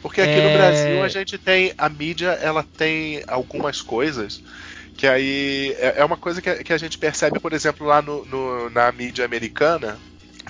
Porque 0.03 0.21
aqui 0.21 0.31
É. 0.33 0.49
no 0.53 0.57
Brasil 0.59 1.03
a 1.03 1.09
gente 1.09 1.37
tem. 1.39 1.73
A 1.77 1.89
mídia, 1.89 2.31
ela 2.41 2.63
tem 2.63 3.23
algumas 3.27 3.81
coisas 3.83 4.43
que 4.97 5.07
aí. 5.07 5.75
É 5.79 5.95
é 5.99 6.05
uma 6.05 6.17
coisa 6.17 6.41
que 6.41 6.49
a, 6.51 6.63
que 6.63 6.73
a 6.73 6.79
gente 6.79 6.97
percebe, 6.99 7.39
por 7.39 7.53
exemplo, 7.53 7.87
lá 7.87 8.01
no, 8.01 8.25
no- 8.27 8.71
na 8.71 8.91
mídia 8.93 9.25
americana. 9.25 9.99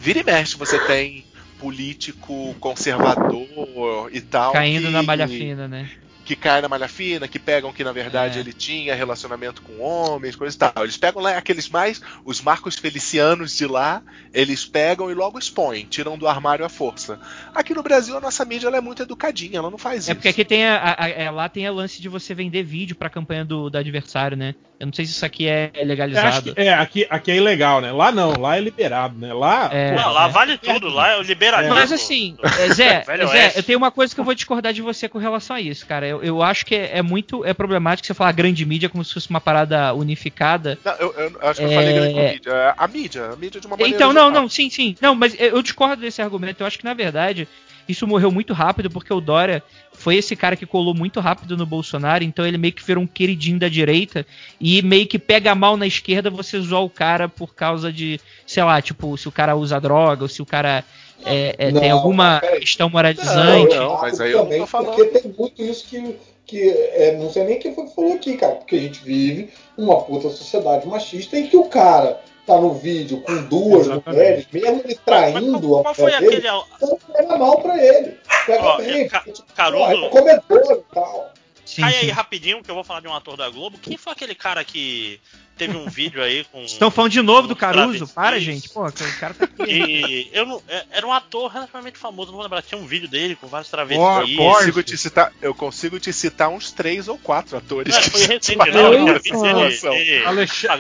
Vira 0.01 0.21
e 0.21 0.25
mexe, 0.25 0.57
você 0.57 0.79
tem 0.87 1.25
político 1.59 2.55
conservador 2.61 4.09
e 4.13 4.21
tal. 4.21 4.53
Caindo 4.53 4.87
que- 4.87 4.91
na 4.93 5.03
malha 5.03 5.29
fina, 5.29 5.69
né? 5.69 5.91
Que 6.31 6.37
cai 6.37 6.61
na 6.63 6.69
malha 6.69 6.87
fina, 6.87 7.27
que 7.27 7.41
pegam 7.41 7.73
que 7.73 7.83
na 7.83 7.91
verdade 7.91 8.39
É. 8.39 8.41
ele 8.41 8.53
tinha 8.53 8.95
relacionamento 8.95 9.63
com 9.63 9.81
homens, 9.81 10.37
coisa 10.37 10.55
e 10.55 10.59
tal. 10.59 10.85
Eles 10.85 10.97
pegam 10.97 11.21
lá 11.21 11.37
aqueles 11.37 11.69
mais, 11.69 12.01
os 12.25 12.41
Marcos 12.41 12.77
Felicianos 12.77 13.57
de 13.57 13.67
lá, 13.67 14.01
eles 14.33 14.65
pegam 14.65 15.11
e 15.11 15.15
logo 15.15 15.39
expõem, 15.41 15.87
tiram 15.87 16.17
do 16.17 16.29
armário 16.29 16.65
à 16.65 16.69
força. 16.69 17.19
Aqui 17.53 17.75
no 17.75 17.83
Brasil 17.83 18.17
a 18.17 18.21
nossa 18.21 18.45
mídia 18.45 18.69
ela 18.69 18.77
é 18.77 18.81
muito 18.81 19.03
educadinha, 19.03 19.59
ela 19.59 19.71
não 19.71 19.79
faz 19.79 20.09
É 20.09 20.13
isso. 20.13 20.15
porque 20.15 20.29
aqui 20.29 20.45
tem 20.45 20.67
a, 20.69 20.77
a- 20.77 21.05
a- 21.05 21.09
é, 21.09 21.31
lá 21.33 21.49
tem 21.49 21.67
a 21.67 21.73
lance 21.73 22.01
de 22.01 22.09
você 22.09 22.33
vender 22.33 22.63
vídeo 22.63 22.95
pra 22.95 23.11
campanha 23.11 23.45
do, 23.45 23.69
do 23.69 23.77
adversário, 23.77 24.37
né? 24.37 24.55
Eu 24.79 24.87
não 24.87 24.95
sei 24.95 25.05
se 25.05 25.13
isso 25.13 25.27
aqui 25.27 25.47
é 25.47 25.71
legalizado. 25.85 26.55
que, 26.55 26.61
é, 26.61 26.73
aqui, 26.73 27.07
aqui 27.11 27.31
é 27.33 27.37
ilegal, 27.37 27.83
né? 27.83 27.93
Lá 27.93 28.11
não, 28.11 28.33
lá 28.41 28.57
é 28.57 28.61
liberado, 28.61 29.19
né? 29.19 29.31
Lá. 29.35 29.69
É. 29.71 29.91
pô, 29.95 30.01
Não, 30.01 30.13
lá 30.13 30.27
é. 30.27 30.31
vale 30.31 30.57
tudo, 30.57 30.89
lá 30.89 31.11
é 31.11 31.17
o 31.19 31.23
liberalismo. 31.23 31.75
Mas 31.75 31.93
assim, 31.93 32.35
é, 32.43 32.73
Zé, 32.73 33.05
Zé, 33.05 33.25
Oeste. 33.27 33.59
eu 33.59 33.63
tenho 33.63 33.77
uma 33.77 33.91
coisa 33.91 34.15
que 34.15 34.19
eu 34.21 34.25
vou 34.25 34.35
discordar 34.35 34.73
de 34.73 34.81
você 34.81 35.07
com 35.07 35.19
relação 35.19 35.55
a 35.57 35.61
isso, 35.61 35.85
cara. 35.87 36.07
Eu, 36.07 36.20
eu 36.23 36.43
acho 36.43 36.65
que 36.67 36.75
é, 36.75 36.99
é 36.99 37.03
muito 37.03 37.45
é 37.45 37.53
problemático 37.55 38.07
você 38.07 38.15
falar 38.15 38.33
grande 38.33 38.65
mídia 38.65 38.89
como 38.89 39.05
se 39.05 39.13
fosse 39.15 39.29
uma 39.31 39.41
parada 39.41 39.93
unificada. 39.95 40.79
Não, 40.85 40.93
eu, 40.95 41.13
eu 41.15 41.49
acho 41.49 41.61
que 41.61 41.67
eu 41.67 41.71
É. 41.71 41.75
falei 41.75 41.93
grande 41.93 42.15
mídia. 42.15 42.51
É 42.53 42.75
A 42.77 42.89
mídia, 42.89 43.31
a 43.33 43.37
mídia 43.37 43.61
de 43.61 43.67
uma 43.67 43.77
maneira 43.77 43.95
Então, 43.97 44.13
não, 44.13 44.27
geral. 44.29 44.43
não, 44.43 44.49
sim, 44.49 44.69
sim. 44.71 44.95
Não, 45.01 45.15
mas 45.15 45.35
eu 45.39 45.51
eu 45.51 45.63
discordo 45.63 46.01
desse 46.03 46.23
argumento. 46.23 46.61
Eu 46.63 46.67
acho 46.67 46.79
que, 46.79 46.85
na 46.85 46.95
verdade, 46.95 47.47
isso 47.89 48.07
morreu 48.07 48.31
muito 48.31 48.53
rápido, 48.53 48.89
porque 48.89 49.13
o 49.13 49.21
Dória 49.21 49.63
foi 49.93 50.17
esse 50.17 50.35
cara 50.37 50.55
que 50.57 50.65
colou 50.65 50.95
muito 50.95 51.19
rápido 51.21 51.57
no 51.57 51.67
Bolsonaro, 51.67 52.23
então 52.25 52.47
ele 52.47 52.57
meio 52.57 52.73
que 52.73 52.83
virou 52.85 53.03
um 53.03 53.07
queridinho 53.07 53.59
da 53.59 53.69
direita 53.69 54.25
e 54.61 54.81
meio 54.81 55.07
que 55.07 55.19
pega 55.19 55.55
mal 55.55 55.77
na 55.77 55.87
esquerda 55.87 56.31
você 56.31 56.59
zoar 56.61 56.83
o 56.83 56.89
cara 56.91 57.29
por 57.29 57.55
causa 57.55 57.93
de, 57.93 58.19
sei 58.47 58.63
lá, 58.63 58.81
tipo, 58.81 59.17
se 59.19 59.29
o 59.29 59.33
cara 59.33 59.57
usa 59.57 59.81
droga 59.81 60.23
ou 60.23 60.29
se 60.29 60.41
o 60.41 60.47
cara 60.47 60.85
é, 61.25 61.55
é, 61.59 61.73
tem 61.73 61.89
Não, 61.91 61.97
alguma 61.99 62.41
peraí. 62.41 62.61
questão 62.61 62.89
moralizante. 62.91 63.77
Não, 63.77 63.89
não, 63.95 64.01
mas 64.01 64.21
aí 64.21 64.31
eu 64.33 64.39
não 64.39 64.45
também, 64.45 64.61
tô 64.61 64.67
falando. 64.67 64.95
Porque 64.97 65.19
tem 65.21 65.35
muito 65.39 65.63
isso 65.63 65.87
que. 65.87 66.17
que 66.47 66.69
é, 66.69 67.17
não 67.17 67.31
sei 67.31 67.45
nem 67.45 67.59
quem 67.59 67.75
foi 67.75 67.87
que 67.87 67.95
falou 67.95 68.15
aqui, 68.15 68.37
cara. 68.37 68.55
Porque 68.57 68.77
a 68.77 68.81
gente 68.81 69.01
vive 69.05 69.51
uma 69.79 70.01
puta 70.03 70.29
sociedade 70.31 70.87
machista 70.89 71.37
em 71.39 71.47
que 71.47 71.57
o 71.57 71.65
cara 71.65 72.21
tá 72.47 72.57
no 72.59 72.73
vídeo 72.75 73.21
com 73.21 73.37
duas 73.47 73.87
Exatamente. 73.87 74.09
mulheres, 74.09 74.47
mesmo 74.53 74.69
ele 74.81 74.83
Mas 74.87 74.99
traindo 75.05 75.69
qual, 75.69 75.81
a 75.81 75.83
qual 75.85 75.95
foi 75.95 76.05
mulher 76.05 76.21
dele, 76.21 76.37
aquele. 76.49 76.65
então 76.77 76.99
pega 77.15 77.37
mal 77.39 77.61
pra 77.61 77.85
ele. 77.85 78.17
Pega 78.47 78.65
Ó, 78.65 78.77
bem, 78.79 79.09
Ca- 79.09 79.21
tipo, 79.21 79.53
Caruso- 79.55 79.85
é 80.05 80.09
comedor 80.09 80.63
e 80.91 80.95
tal. 80.95 81.33
Sim, 81.71 81.83
Cai 81.83 81.93
sim. 81.93 81.99
aí 82.01 82.11
rapidinho 82.11 82.63
que 82.65 82.71
eu 82.71 82.75
vou 82.75 82.83
falar 82.83 82.99
de 83.01 83.07
um 83.07 83.15
ator 83.15 83.37
da 83.37 83.49
Globo. 83.49 83.79
Quem 83.79 83.97
foi 83.97 84.13
aquele 84.13 84.35
cara 84.35 84.65
que 84.65 85.21
teve 85.57 85.77
um 85.77 85.89
vídeo 85.89 86.21
aí 86.21 86.43
com. 86.45 86.65
Estão 86.65 86.91
falando 86.91 87.13
de 87.13 87.23
novo 87.23 87.47
do 87.47 87.55
Caruso? 87.55 87.83
travestis? 87.87 88.13
Para, 88.13 88.41
gente. 88.41 88.69
Pô, 88.71 88.85
o 88.87 88.93
cara 89.21 89.35
tá 89.35 89.45
aqui. 89.45 89.63
E 89.71 90.31
eu 90.33 90.45
não, 90.45 90.61
é- 90.69 90.85
era 90.91 91.07
um 91.07 91.13
ator 91.13 91.49
relativamente 91.49 91.97
famoso, 91.97 92.33
não 92.33 92.39
vou 92.39 92.43
lembrar. 92.43 92.61
Tinha 92.63 92.81
um 92.81 92.87
vídeo 92.87 93.07
dele 93.07 93.37
com 93.37 93.47
vários 93.47 93.71
travestis. 93.71 94.05
Eu 94.05 94.37
consigo, 94.37 94.83
te 94.83 94.99
citar, 94.99 95.33
eu 95.41 95.55
consigo 95.55 96.01
te 96.01 96.13
citar 96.13 96.49
uns 96.49 96.73
três 96.73 97.07
ou 97.07 97.17
quatro 97.19 97.57
atores. 97.57 97.95
É, 97.95 98.03
foi 98.03 98.21
recente, 98.27 98.57
né? 98.57 98.65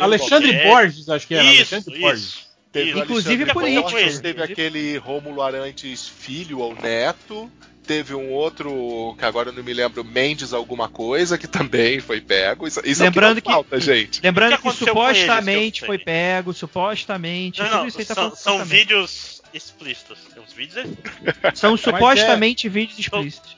Alexandre. 0.02 0.52
Borges, 0.64 1.08
acho 1.08 1.26
que 1.26 1.34
era. 1.34 1.44
Isso, 1.44 1.74
Alexandre 1.74 2.00
Borges. 2.00 2.49
Teve. 2.72 3.00
Inclusive 3.00 3.46
político. 3.52 4.20
Teve 4.22 4.42
aquele 4.42 4.96
Rômulo 4.98 5.42
Arantes 5.42 6.06
filho 6.08 6.58
ou 6.60 6.74
neto. 6.74 7.50
Teve 7.84 8.14
um 8.14 8.30
outro, 8.30 9.16
que 9.18 9.24
agora 9.24 9.48
eu 9.48 9.52
não 9.52 9.64
me 9.64 9.72
lembro, 9.74 10.04
Mendes 10.04 10.52
alguma 10.52 10.88
coisa, 10.88 11.36
que 11.36 11.48
também 11.48 11.98
foi 11.98 12.20
pego. 12.20 12.68
Isso, 12.68 12.80
isso 12.84 13.02
Lembrando 13.02 13.38
aqui 13.38 13.48
que- 13.48 13.52
falta, 13.52 13.80
gente. 13.80 14.20
Lembrando 14.22 14.54
que 14.56 14.62
que, 14.62 14.68
eles, 14.68 14.78
supostamente 14.78 15.80
que 15.80 15.84
eu 15.84 15.86
foi 15.88 15.98
pego, 15.98 16.52
supostamente. 16.52 17.58
Não, 17.60 17.66
tudo 17.68 17.78
não, 17.78 17.86
isso 17.88 17.98
aí 17.98 18.04
tá 18.04 18.14
são, 18.14 18.36
são 18.36 18.64
vídeos 18.64 19.42
explícitos. 19.52 20.18
Os 20.46 20.52
vídeos 20.52 20.76
existem. 20.76 21.04
São 21.54 21.76
supostamente 21.76 22.68
vídeos 22.68 22.96
explícitos. 23.00 23.56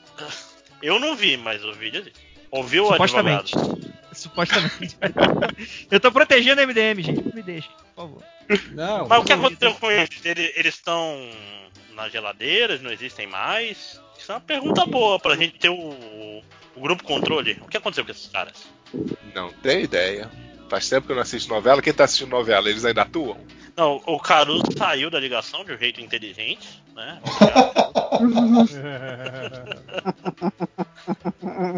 Eu 0.81 0.99
não 0.99 1.15
vi, 1.15 1.37
mas 1.37 1.63
o 1.63 1.71
vídeo 1.73 1.99
existe. 2.01 2.19
Ouviu 2.49 2.85
o 2.85 2.87
Supostamente. 2.91 3.55
advogado? 3.55 3.82
Supostamente. 4.23 4.97
Eu 5.91 5.99
tô 5.99 6.11
protegendo 6.11 6.61
a 6.61 6.65
MDM, 6.65 7.01
gente. 7.03 7.21
Não 7.23 7.33
me 7.33 7.43
deixe, 7.43 7.67
por 7.69 7.95
favor. 7.95 8.23
Não, 8.71 9.07
Mas 9.07 9.21
o 9.21 9.23
que 9.25 9.33
aconteceu 9.33 9.73
com 9.75 9.91
eles? 9.91 10.09
Ele- 10.25 10.53
Eles 10.55 10.75
estão 10.75 11.29
nas 11.93 12.11
geladeiras, 12.11 12.81
não 12.81 12.91
existem 12.91 13.27
mais? 13.27 13.99
Isso 14.17 14.31
é 14.31 14.35
uma 14.35 14.41
pergunta 14.41 14.85
boa 14.85 15.19
pra 15.19 15.35
gente 15.35 15.59
ter 15.59 15.69
o, 15.69 15.75
o 16.75 16.81
grupo 16.81 17.03
controle. 17.03 17.59
O 17.61 17.67
que 17.67 17.77
aconteceu 17.77 18.05
com 18.05 18.11
esses 18.11 18.27
caras? 18.27 18.65
Não 19.33 19.51
tenho 19.51 19.81
ideia. 19.81 20.29
Faz 20.69 20.89
tempo 20.89 21.05
que 21.05 21.11
eu 21.11 21.15
não 21.15 21.23
assisto 21.23 21.49
novela. 21.53 21.81
Quem 21.81 21.93
tá 21.93 22.05
assistindo 22.05 22.29
novela, 22.29 22.69
eles 22.69 22.83
ainda 22.85 23.01
atuam? 23.03 23.37
Não, 23.75 24.01
o 24.05 24.19
Caruso 24.19 24.65
saiu 24.77 25.09
da 25.09 25.19
ligação 25.19 25.65
de 25.65 25.73
um 25.73 25.77
jeito 25.77 25.99
inteligente, 25.99 26.81
né? 26.95 27.19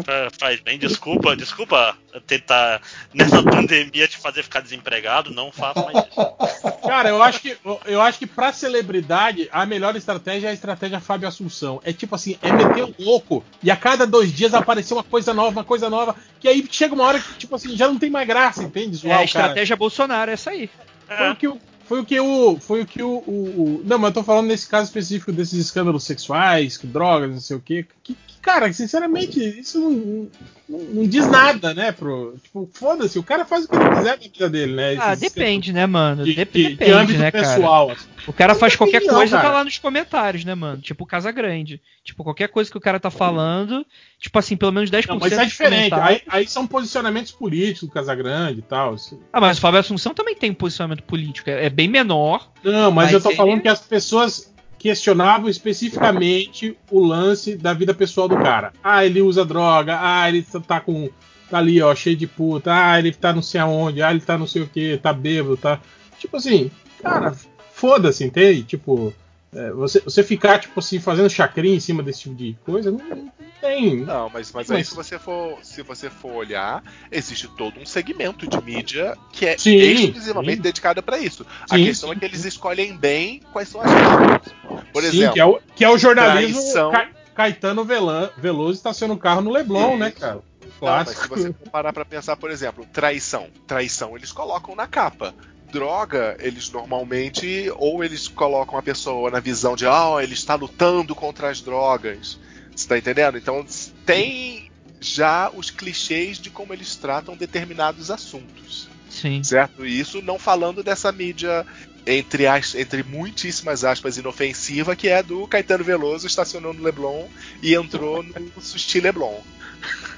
Fa- 0.04 0.28
Faz 0.38 0.60
bem, 0.60 0.78
desculpa, 0.78 1.34
desculpa 1.36 1.96
tentar 2.26 2.80
nessa 3.12 3.42
pandemia 3.42 4.06
te 4.06 4.16
fazer 4.18 4.42
ficar 4.42 4.60
desempregado, 4.60 5.32
não 5.32 5.50
faça 5.50 5.82
mais 5.84 6.06
isso. 6.06 6.80
Cara, 6.86 7.08
eu 7.08 7.22
acho 7.22 7.40
que 7.40 7.56
eu 7.86 8.00
acho 8.00 8.18
que 8.18 8.26
pra 8.26 8.52
celebridade 8.52 9.48
a 9.50 9.66
melhor 9.66 9.96
estratégia 9.96 10.48
é 10.48 10.50
a 10.50 10.54
estratégia 10.54 11.00
Fábio 11.00 11.28
Assunção. 11.28 11.80
É 11.84 11.92
tipo 11.92 12.14
assim, 12.14 12.38
é 12.42 12.52
meter 12.52 12.84
o 12.84 12.94
louco 12.98 13.44
e 13.62 13.70
a 13.70 13.76
cada 13.76 14.06
dois 14.06 14.32
dias 14.32 14.54
aparecer 14.54 14.94
uma 14.94 15.04
coisa 15.04 15.34
nova, 15.34 15.50
uma 15.50 15.64
coisa 15.64 15.90
nova, 15.90 16.14
que 16.40 16.48
aí 16.48 16.66
chega 16.70 16.94
uma 16.94 17.04
hora 17.04 17.20
que 17.20 17.34
tipo 17.34 17.54
assim 17.56 17.76
já 17.76 17.88
não 17.88 17.98
tem 17.98 18.10
mais 18.10 18.26
graça, 18.28 18.62
entende? 18.62 18.96
É 18.96 18.98
Zoar 18.98 19.12
a 19.12 19.14
o 19.14 19.18
cara. 19.18 19.24
estratégia 19.24 19.76
Bolsonaro, 19.76 20.30
é 20.30 20.34
essa 20.34 20.50
aí. 20.50 20.70
Foi 21.08 21.30
o 21.30 21.36
que 21.36 21.48
o 21.48 21.60
foi 21.88 22.00
o 22.00 22.04
que 22.04 22.18
o 22.20 22.58
foi 22.58 22.82
o 22.82 22.86
que 22.86 23.02
o, 23.02 23.08
o- 23.26 23.80
o- 23.80 23.82
não, 23.84 23.98
mas 23.98 24.08
eu 24.10 24.14
tô 24.14 24.22
falando 24.24 24.46
nesse 24.48 24.68
caso 24.68 24.86
específico 24.86 25.32
desses 25.32 25.58
escândalos 25.58 26.04
sexuais, 26.04 26.76
com 26.76 26.88
drogas, 26.88 27.30
não 27.30 27.40
sei 27.40 27.56
o 27.56 27.60
quê. 27.60 27.86
Que, 28.02 28.14
que, 28.14 28.38
cara, 28.40 28.72
sinceramente, 28.72 29.40
isso 29.40 29.78
não, 29.80 30.28
não, 30.68 30.78
não 30.94 31.06
diz 31.08 31.26
nada, 31.28 31.74
né, 31.74 31.92
pro 31.92 32.34
tipo, 32.42 32.68
foda-se, 32.72 33.18
o 33.18 33.22
cara 33.22 33.44
faz 33.44 33.64
o 33.64 33.68
que 33.68 33.76
ele 33.76 33.88
quiser 33.90 34.10
na 34.10 34.16
vida 34.16 34.50
dele, 34.50 34.74
né? 34.74 34.96
Ah, 35.00 35.12
Esses 35.14 35.32
depende, 35.32 35.72
né, 35.72 35.86
mano? 35.86 36.24
de, 36.24 36.34
Dep- 36.34 36.52
de- 36.52 36.62
de 36.62 36.68
depende, 36.76 36.92
âmbito 36.92 37.18
né, 37.18 37.30
cara? 37.30 37.44
pessoal. 37.54 37.90
assim. 37.90 38.06
O 38.26 38.32
cara 38.32 38.54
faz 38.56 38.74
qualquer 38.74 39.06
coisa, 39.06 39.36
tá 39.36 39.42
cara. 39.42 39.54
lá 39.54 39.64
nos 39.64 39.78
comentários, 39.78 40.44
né, 40.44 40.52
mano? 40.54 40.82
Tipo 40.82 41.06
Casa 41.06 41.30
Grande. 41.30 41.80
Tipo, 42.02 42.24
qualquer 42.24 42.48
coisa 42.48 42.68
que 42.68 42.76
o 42.76 42.80
cara 42.80 42.98
tá 42.98 43.08
falando, 43.10 43.86
tipo 44.18 44.36
assim, 44.38 44.56
pelo 44.56 44.72
menos 44.72 44.90
10% 44.90 45.06
Não, 45.08 45.18
mas 45.20 45.32
é 45.32 45.44
diferente. 45.44 45.94
Aí, 45.94 46.22
aí 46.28 46.46
são 46.48 46.66
posicionamentos 46.66 47.30
políticos 47.30 47.88
do 47.88 47.92
Casagrande 47.92 48.58
e 48.58 48.62
tal. 48.62 48.94
isso- 48.96 49.20
Ah, 49.32 49.40
mas 49.40 49.58
o 49.58 49.60
Fábio 49.60 49.78
Assunção 49.80 50.12
também 50.12 50.34
tem 50.34 50.50
um 50.50 50.54
posicionamento 50.54 51.02
político. 51.04 51.48
É, 51.50 51.66
é 51.66 51.70
bem 51.76 51.88
menor. 51.88 52.50
Não, 52.64 52.90
mas, 52.90 53.06
Mas 53.06 53.12
eu 53.12 53.20
tô 53.20 53.28
ele- 53.28 53.36
falando 53.36 53.60
que 53.60 53.68
as 53.68 53.80
pessoas 53.80 54.52
questionavam 54.78 55.48
especificamente 55.48 56.76
o 56.90 57.00
lance 57.04 57.54
da 57.56 57.74
vida 57.74 57.92
pessoal 57.92 58.26
do 58.28 58.36
cara. 58.36 58.72
Ah, 58.82 59.04
ele 59.04 59.20
usa 59.20 59.44
droga. 59.44 59.98
Ah, 60.00 60.28
ele 60.28 60.42
tá 60.66 60.80
com. 60.80 61.10
Tá 61.50 61.58
ali, 61.58 61.80
ó, 61.80 61.94
cheio 61.94 62.16
de 62.16 62.26
puta. 62.26 62.72
Ah, 62.72 62.98
ele 62.98 63.12
tá 63.12 63.32
não 63.32 63.42
sei 63.42 63.60
aonde. 63.60 64.02
Ah, 64.02 64.10
ele 64.10 64.20
tá 64.20 64.36
não 64.38 64.46
sei 64.46 64.62
o 64.62 64.66
que. 64.66 64.96
Tá 64.98 65.12
bêbado, 65.12 65.56
tá. 65.56 65.80
Tipo 66.18 66.38
assim, 66.38 66.70
cara, 67.02 67.36
foda-se, 67.72 68.24
entende? 68.24 68.62
Tipo. 68.62 69.12
É, 69.56 69.70
você, 69.72 70.00
você 70.00 70.22
ficar, 70.22 70.58
tipo 70.58 70.78
assim, 70.80 71.00
fazendo 71.00 71.28
chacrinha 71.30 71.74
em 71.76 71.80
cima 71.80 72.02
desse 72.02 72.20
tipo 72.20 72.34
de 72.34 72.56
coisa, 72.64 72.90
não, 72.90 72.98
não 72.98 73.32
tem. 73.60 73.96
Não, 74.04 74.28
mas, 74.30 74.52
mas 74.52 74.70
aí 74.70 74.78
Mas- 74.78 74.88
se 74.88 74.94
você 74.94 75.18
for 75.18 75.58
se 75.62 75.82
você 75.82 76.10
for 76.10 76.32
olhar, 76.34 76.82
existe 77.10 77.48
todo 77.48 77.80
um 77.80 77.86
segmento 77.86 78.46
de 78.46 78.62
mídia 78.62 79.16
que 79.32 79.46
é 79.46 79.56
Sim, 79.58 79.76
exclusivamente 79.76 80.56
sim. 80.56 80.62
dedicado 80.62 81.02
para 81.02 81.18
isso. 81.18 81.46
a 81.70 81.76
Sim, 81.76 81.84
questão 81.86 82.10
sim, 82.10 82.16
é 82.16 82.18
que 82.18 82.24
eles 82.24 82.44
escolhem 82.44 82.96
bem 82.96 83.40
quais 83.52 83.68
são 83.68 83.80
as 83.80 83.90
coisas. 83.90 84.86
Por 84.92 85.02
Sim, 85.02 85.08
exemplo, 85.08 85.32
que 85.34 85.40
é 85.40 85.44
o, 85.44 85.60
que 85.74 85.84
é 85.84 85.90
o 85.90 85.98
jornalismo. 85.98 86.60
traição. 86.60 86.90
Ca- 86.92 87.08
Caetano 87.34 87.84
Velan, 87.84 88.30
Veloso 88.38 88.76
estaciona 88.78 89.12
o 89.12 89.18
carro 89.18 89.42
no 89.42 89.50
Leblon, 89.50 89.98
né, 89.98 90.10
cara? 90.10 90.40
Não, 90.80 90.88
mas 90.88 91.08
se 91.10 91.28
você 91.28 91.52
for 91.52 91.70
parar 91.70 91.92
pra 91.92 92.04
pensar, 92.04 92.36
por 92.36 92.50
exemplo, 92.50 92.86
traição. 92.92 93.48
Traição 93.66 94.16
eles 94.16 94.32
colocam 94.32 94.74
na 94.74 94.86
capa. 94.86 95.34
Droga, 95.70 96.36
eles 96.40 96.70
normalmente, 96.70 97.70
ou 97.76 98.02
eles 98.04 98.28
colocam 98.28 98.78
a 98.78 98.82
pessoa 98.82 99.30
na 99.30 99.40
visão 99.40 99.76
de, 99.76 99.86
ah, 99.86 100.16
ele 100.20 100.34
está 100.34 100.54
lutando 100.54 101.14
contra 101.14 101.50
as 101.50 101.60
drogas. 101.60 102.38
Você 102.74 102.88
tá 102.88 102.98
entendendo? 102.98 103.38
Então 103.38 103.64
tem 104.04 104.70
já 105.00 105.50
os 105.50 105.70
clichês 105.70 106.38
de 106.38 106.50
como 106.50 106.72
eles 106.72 106.96
tratam 106.96 107.36
determinados 107.36 108.10
assuntos. 108.10 108.88
Sim. 109.08 109.42
Certo? 109.42 109.86
E 109.86 109.98
isso 109.98 110.20
não 110.22 110.38
falando 110.38 110.82
dessa 110.82 111.10
mídia 111.10 111.66
entre, 112.06 112.46
as, 112.46 112.74
entre 112.74 113.02
muitíssimas 113.02 113.84
aspas 113.84 114.16
inofensiva, 114.16 114.94
que 114.94 115.08
é 115.08 115.22
do 115.22 115.46
Caetano 115.48 115.82
Veloso 115.82 116.26
estacionou 116.26 116.72
no 116.72 116.82
Leblon 116.82 117.26
e 117.62 117.74
entrou 117.74 118.22
no 118.22 118.60
Sushi 118.60 119.00
Leblon. 119.00 119.40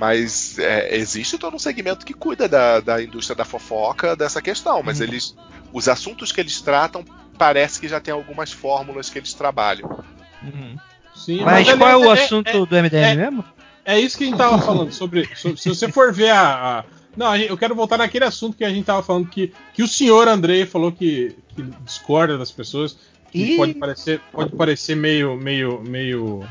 Mas 0.00 0.58
é, 0.58 0.96
existe 0.96 1.36
todo 1.36 1.54
um 1.54 1.58
segmento 1.58 2.06
que 2.06 2.14
cuida 2.14 2.48
da, 2.48 2.80
da 2.80 3.02
indústria 3.02 3.36
da 3.36 3.44
fofoca 3.44 4.16
dessa 4.16 4.40
questão, 4.40 4.82
mas 4.82 4.98
Uhum. 4.98 5.04
eles. 5.06 5.36
Os 5.74 5.88
assuntos 5.88 6.32
que 6.32 6.40
eles 6.40 6.58
tratam 6.62 7.04
parece 7.36 7.78
que 7.78 7.86
já 7.86 8.00
tem 8.00 8.12
algumas 8.14 8.50
fórmulas 8.50 9.10
que 9.10 9.18
eles 9.18 9.34
trabalham. 9.34 10.02
Uhum. 10.42 10.76
Sim, 11.14 11.42
Mas 11.44 11.68
ali 11.68 11.78
qual 11.78 11.90
é 11.90 11.96
o 11.98 12.14
é- 12.14 12.24
assunto 12.24 12.48
é- 12.48 12.52
do 12.66 12.76
MDM 12.76 13.04
é- 13.04 13.14
mesmo? 13.14 13.44
É 13.84 14.00
isso 14.00 14.16
que 14.16 14.24
a 14.24 14.26
gente 14.28 14.38
tava 14.38 14.56
falando 14.62 14.90
sobre. 14.92 15.28
sobre- 15.36 15.60
se 15.60 15.68
você 15.68 15.92
for 15.92 16.12
ver 16.14 16.30
a. 16.30 16.78
a- 16.80 16.84
não, 17.16 17.36
eu 17.36 17.58
quero 17.58 17.74
voltar 17.74 17.98
naquele 17.98 18.24
assunto 18.24 18.56
que 18.56 18.64
a 18.64 18.70
gente 18.70 18.84
tava 18.86 19.02
falando 19.02 19.28
que, 19.28 19.52
que 19.74 19.82
o 19.82 19.88
senhor 19.88 20.28
Andrei 20.28 20.64
falou 20.64 20.90
que, 20.92 21.36
que 21.54 21.62
discorda 21.84 22.38
das 22.38 22.50
pessoas. 22.50 22.96
Ih. 23.34 23.56
pode 23.56 23.74
parecer, 23.74 24.20
pode 24.32 24.52
parecer 24.52 24.94
meio, 24.96 25.36
meio, 25.36 25.80
meio, 25.82 26.44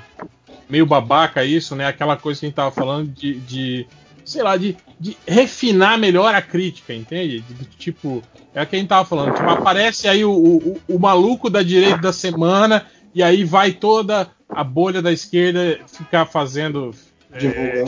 meio 0.70 0.86
babaca 0.86 1.44
isso, 1.44 1.76
né? 1.76 1.86
Aquela 1.86 2.16
coisa 2.18 2.40
que 2.40 2.46
a 2.46 2.50
gente 2.50 2.56
tava 2.56 2.72
falando 2.72 3.10
de, 3.10 3.36
de 3.42 3.88
sei 4.24 4.44
lá, 4.44 4.56
de, 4.58 4.78
de 5.00 5.18
refinar 5.28 5.98
melhor 5.98 6.34
a 6.36 6.42
crítica, 6.42 6.94
entende? 6.94 7.42
De- 7.42 7.54
de- 7.54 7.66
tipo, 7.78 8.22
é 8.54 8.62
o 8.62 8.68
que 8.68 8.76
a 8.76 8.80
gente 8.80 8.88
tava 8.90 9.06
falando. 9.06 9.34
Tipo, 9.36 9.50
aparece 9.50 10.08
aí 10.08 10.24
o, 10.24 10.32
o, 10.32 10.80
o 10.88 11.00
maluco 11.00 11.50
da 11.50 11.62
direita 11.64 11.98
da 11.98 12.14
semana 12.14 12.86
e 13.14 13.22
aí 13.24 13.44
vai 13.44 13.72
toda 13.72 14.30
a 14.50 14.64
bolha 14.64 15.02
da 15.02 15.12
esquerda 15.12 15.80
ficar 15.88 16.26
fazendo 16.26 16.94
é, 17.32 17.40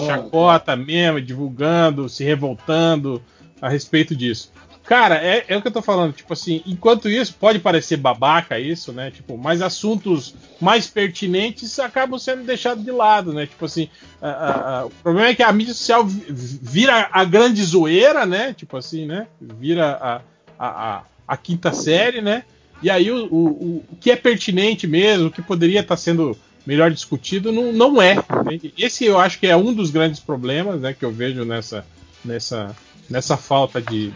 chacota 0.06 0.76
mesmo, 0.76 1.22
divulgando, 1.22 2.08
se 2.10 2.24
revoltando 2.24 3.22
a 3.62 3.70
respeito 3.70 4.16
disso. 4.16 4.52
Cara, 4.92 5.16
é, 5.24 5.46
é 5.48 5.56
o 5.56 5.62
que 5.62 5.70
eu 5.70 5.72
tô 5.72 5.82
falando, 5.82 6.12
tipo 6.12 6.34
assim, 6.34 6.62
enquanto 6.66 7.08
isso, 7.08 7.34
pode 7.40 7.60
parecer 7.60 7.96
babaca 7.96 8.60
isso, 8.60 8.92
né? 8.92 9.10
Tipo, 9.10 9.38
mas 9.38 9.62
assuntos 9.62 10.36
mais 10.60 10.86
pertinentes 10.86 11.80
acabam 11.80 12.20
sendo 12.20 12.44
deixados 12.44 12.84
de 12.84 12.92
lado, 12.92 13.32
né? 13.32 13.46
Tipo 13.48 13.64
assim, 13.64 13.88
a- 14.22 14.28
a- 14.30 14.80
a- 14.82 14.86
o 14.88 14.90
problema 14.90 15.30
é 15.30 15.34
que 15.34 15.44
a 15.44 15.52
mídia 15.54 15.74
social 15.74 16.06
vi- 16.06 16.26
vira 16.62 17.08
a 17.10 17.24
grande 17.24 17.64
zoeira, 17.64 18.26
né? 18.26 18.54
Tipo 18.54 18.76
assim, 18.76 19.06
né? 19.06 19.28
Vira 19.40 20.22
a, 20.60 21.04
a, 21.26 21.38
quinta 21.38 21.72
série, 21.72 22.20
né? 22.20 22.44
E 22.84 22.90
aí 22.90 23.10
o, 23.10 23.28
o, 23.34 23.48
o- 23.48 23.84
que 24.02 24.12
é 24.12 24.18
pertinente 24.18 24.88
mesmo, 24.88 25.28
o 25.28 25.32
que 25.32 25.42
poderia 25.42 25.80
estar 25.80 25.96
sendo 25.96 26.38
melhor 26.68 26.92
discutido, 26.92 27.50
não, 27.54 27.72
não 27.72 28.02
é. 28.02 28.18
entende? 28.46 28.74
Esse 28.78 29.06
eu 29.06 29.18
acho 29.18 29.40
que 29.40 29.48
é 29.48 29.56
um 29.56 29.74
dos 29.74 29.90
grandes 29.90 30.20
problemas 30.20 30.82
né, 30.82 30.94
que 30.94 31.06
eu 31.06 31.14
vejo 31.14 31.46
nessa, 31.46 31.86
nessa, 32.26 32.76
nessa 33.10 33.38
falta 33.38 33.82
de, 33.82 34.12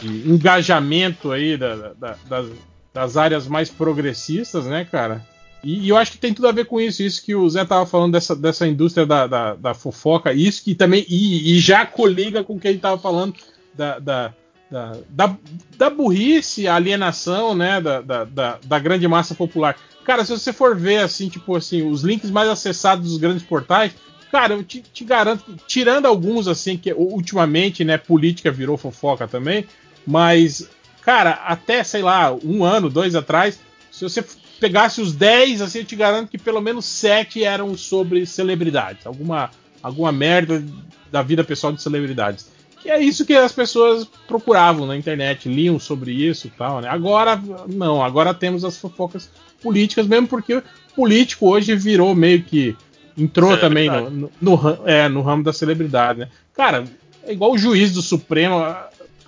de- 0.00 0.30
engajamento 0.30 1.30
aí 1.32 1.56
da- 1.56 1.92
da- 1.94 2.16
das, 2.28 2.46
das 2.92 3.16
áreas 3.16 3.46
mais 3.46 3.70
progressistas, 3.70 4.66
né, 4.66 4.84
cara? 4.84 5.24
E, 5.62 5.86
e 5.86 5.88
eu 5.88 5.96
acho 5.96 6.12
que 6.12 6.18
tem 6.18 6.32
tudo 6.32 6.48
a 6.48 6.52
ver 6.52 6.66
com 6.66 6.80
isso, 6.80 7.02
isso 7.02 7.24
que 7.24 7.34
o 7.34 7.48
Zé 7.48 7.64
tava 7.64 7.84
falando 7.86 8.12
dessa, 8.12 8.34
dessa 8.34 8.66
indústria 8.66 9.04
da, 9.04 9.26
da, 9.26 9.54
da 9.54 9.74
fofoca, 9.74 10.32
isso 10.32 10.62
que 10.62 10.74
também. 10.74 11.04
E, 11.08 11.56
e 11.56 11.60
já 11.60 11.84
coliga 11.84 12.44
com 12.44 12.54
o 12.54 12.60
que 12.60 12.68
ele 12.68 12.78
tava 12.78 13.00
falando 13.00 13.34
da, 13.74 13.98
da, 13.98 14.34
da, 14.70 14.92
da, 15.08 15.36
da 15.76 15.90
burrice, 15.90 16.68
a 16.68 16.76
alienação, 16.76 17.54
né, 17.54 17.80
da, 17.80 18.00
da, 18.00 18.58
da, 18.64 18.78
grande 18.78 19.06
massa 19.08 19.34
popular. 19.34 19.76
Cara, 20.04 20.24
se 20.24 20.30
você 20.30 20.52
for 20.52 20.76
ver, 20.76 20.98
assim, 20.98 21.28
tipo 21.28 21.54
assim, 21.54 21.82
os 21.82 22.02
links 22.02 22.30
mais 22.30 22.48
acessados 22.48 23.08
dos 23.08 23.18
grandes 23.18 23.42
portais, 23.42 23.92
cara, 24.30 24.54
eu 24.54 24.62
te, 24.62 24.80
te 24.80 25.04
garanto 25.04 25.44
tirando 25.66 26.06
alguns, 26.06 26.48
assim, 26.48 26.76
que 26.76 26.92
ultimamente, 26.92 27.84
né, 27.84 27.98
política 27.98 28.50
virou 28.50 28.76
fofoca 28.76 29.26
também, 29.26 29.66
mas, 30.08 30.66
cara, 31.02 31.32
até, 31.44 31.84
sei 31.84 32.00
lá, 32.00 32.34
um 32.42 32.64
ano, 32.64 32.88
dois 32.88 33.14
atrás, 33.14 33.60
se 33.90 34.02
você 34.02 34.24
pegasse 34.58 35.02
os 35.02 35.12
10, 35.12 35.60
assim, 35.60 35.80
eu 35.80 35.84
te 35.84 35.94
garanto 35.94 36.30
que 36.30 36.38
pelo 36.38 36.62
menos 36.62 36.86
7 36.86 37.44
eram 37.44 37.76
sobre 37.76 38.24
celebridades. 38.24 39.06
Alguma, 39.06 39.50
alguma 39.82 40.10
merda 40.10 40.64
da 41.12 41.20
vida 41.20 41.44
pessoal 41.44 41.74
de 41.74 41.82
celebridades. 41.82 42.50
Que 42.80 42.90
é 42.90 42.98
isso 43.02 43.26
que 43.26 43.34
as 43.34 43.52
pessoas 43.52 44.06
procuravam 44.26 44.86
na 44.86 44.96
internet, 44.96 45.46
liam 45.46 45.78
sobre 45.78 46.12
isso 46.12 46.46
e 46.46 46.50
tal, 46.50 46.80
né? 46.80 46.88
Agora, 46.88 47.38
não, 47.68 48.02
agora 48.02 48.32
temos 48.32 48.64
as 48.64 48.78
fofocas 48.78 49.28
políticas, 49.62 50.06
mesmo 50.06 50.26
porque 50.26 50.62
político 50.96 51.50
hoje 51.50 51.76
virou 51.76 52.14
meio 52.14 52.42
que. 52.42 52.74
entrou 53.16 53.58
também 53.58 53.90
no, 53.90 54.08
no, 54.08 54.30
no 54.40 54.86
é, 54.86 55.06
no 55.06 55.20
ramo 55.20 55.42
da 55.42 55.52
celebridade, 55.52 56.20
né? 56.20 56.28
Cara, 56.54 56.84
é 57.24 57.32
igual 57.34 57.52
o 57.52 57.58
juiz 57.58 57.92
do 57.92 58.00
Supremo. 58.00 58.64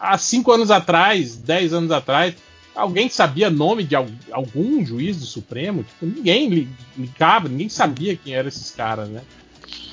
Há 0.00 0.16
cinco 0.16 0.50
anos 0.50 0.70
atrás, 0.70 1.36
dez 1.36 1.72
anos 1.74 1.90
atrás, 1.90 2.34
alguém 2.74 3.08
sabia 3.10 3.50
nome 3.50 3.84
de 3.84 3.94
al- 3.94 4.06
algum 4.32 4.84
juiz 4.84 5.18
do 5.18 5.26
Supremo? 5.26 5.84
Tipo, 5.84 6.06
ninguém 6.06 6.48
li- 6.48 6.68
ligava, 6.96 7.48
ninguém 7.48 7.68
sabia 7.68 8.16
quem 8.16 8.34
eram 8.34 8.48
esses 8.48 8.70
caras, 8.70 9.08
né? 9.08 9.20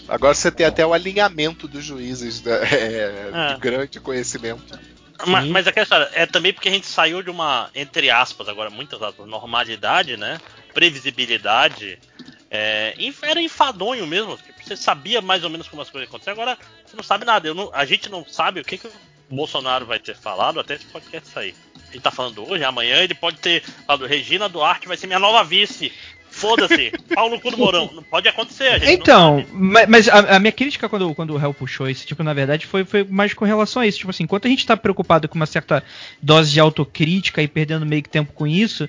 Agora 0.07 0.33
você 0.33 0.49
tem 0.49 0.65
até 0.65 0.85
o 0.85 0.93
alinhamento 0.93 1.67
dos 1.67 1.83
juízes 1.83 2.41
né, 2.41 2.51
é, 2.71 3.31
É. 3.51 3.53
de 3.53 3.59
grande 3.59 3.99
conhecimento. 3.99 4.63
Ma- 5.25 5.41
Sim. 5.41 5.49
Mas, 5.49 5.67
aquela 5.67 5.83
história, 5.83 6.09
é 6.13 6.25
também 6.25 6.53
porque 6.53 6.69
a 6.69 6.71
gente 6.71 6.85
saiu 6.87 7.21
de 7.21 7.29
uma, 7.29 7.69
entre 7.75 8.09
aspas, 8.09 8.47
agora 8.47 8.69
muitas 8.69 9.01
aspas, 9.01 9.27
normalidade, 9.27 10.15
né? 10.15 10.39
Previsibilidade. 10.73 11.99
É, 12.49 12.95
era 13.23 13.41
enfadonho 13.41 14.07
mesmo. 14.07 14.37
tipo, 14.37 14.63
Você 14.63 14.77
sabia 14.77 15.21
mais 15.21 15.43
ou 15.43 15.49
menos 15.49 15.67
como 15.67 15.81
as 15.81 15.89
coisas 15.89 16.07
aconteciam, 16.07 16.33
agora 16.33 16.57
você 16.85 16.95
não 16.95 17.03
sabe 17.03 17.25
nada. 17.25 17.47
Eu 17.47 17.53
não- 17.55 17.69
a 17.73 17.83
gente 17.83 18.09
não 18.09 18.25
sabe 18.25 18.61
o 18.61 18.63
que, 18.63 18.77
que 18.77 18.87
o 19.29 19.35
Bolsonaro 19.35 19.85
vai 19.85 19.99
ter 19.99 20.15
falado 20.15 20.59
até 20.59 20.75
esse 20.75 20.85
podcast 20.85 21.29
sair. 21.29 21.55
Ele 21.91 22.01
tá 22.01 22.11
falando 22.11 22.49
hoje, 22.49 22.63
amanhã 22.63 22.97
ele 22.97 23.13
pode 23.15 23.37
ter 23.37 23.61
falado, 23.85 24.05
Regina 24.05 24.49
Duarte 24.49 24.87
vai 24.87 24.97
ser 24.97 25.07
minha 25.07 25.19
nova 25.19 25.43
vice. 25.43 25.91
Foda-se, 26.29 26.91
pau 27.15 27.29
no 27.29 27.39
cu 27.39 27.49
do 27.49 27.57
Mourão. 27.57 27.89
Não 27.93 28.03
pode 28.03 28.27
acontecer, 28.27 28.67
a 28.67 28.77
gente 28.77 28.91
Então, 28.91 29.37
não 29.37 29.43
sabe. 29.45 29.53
ma- 29.57 29.85
mas 29.87 30.07
a, 30.09 30.35
a 30.35 30.39
minha 30.39 30.51
crítica 30.51 30.87
quando, 30.89 31.15
quando 31.15 31.33
o 31.33 31.39
Hell 31.41 31.53
puxou 31.53 31.89
esse 31.89 32.05
tipo, 32.05 32.21
na 32.21 32.33
verdade, 32.33 32.65
foi, 32.67 32.83
foi 32.85 33.03
mais 33.05 33.33
com 33.33 33.45
relação 33.45 33.81
a 33.81 33.87
isso. 33.87 33.97
Tipo 33.99 34.11
assim, 34.11 34.23
enquanto 34.23 34.45
a 34.45 34.49
gente 34.49 34.65
tá 34.65 34.75
preocupado 34.77 35.27
com 35.27 35.35
uma 35.35 35.45
certa 35.45 35.83
dose 36.21 36.51
de 36.51 36.59
autocrítica 36.59 37.41
e 37.41 37.47
perdendo 37.47 37.85
meio 37.85 38.03
que 38.03 38.09
tempo 38.09 38.33
com 38.33 38.45
isso, 38.45 38.87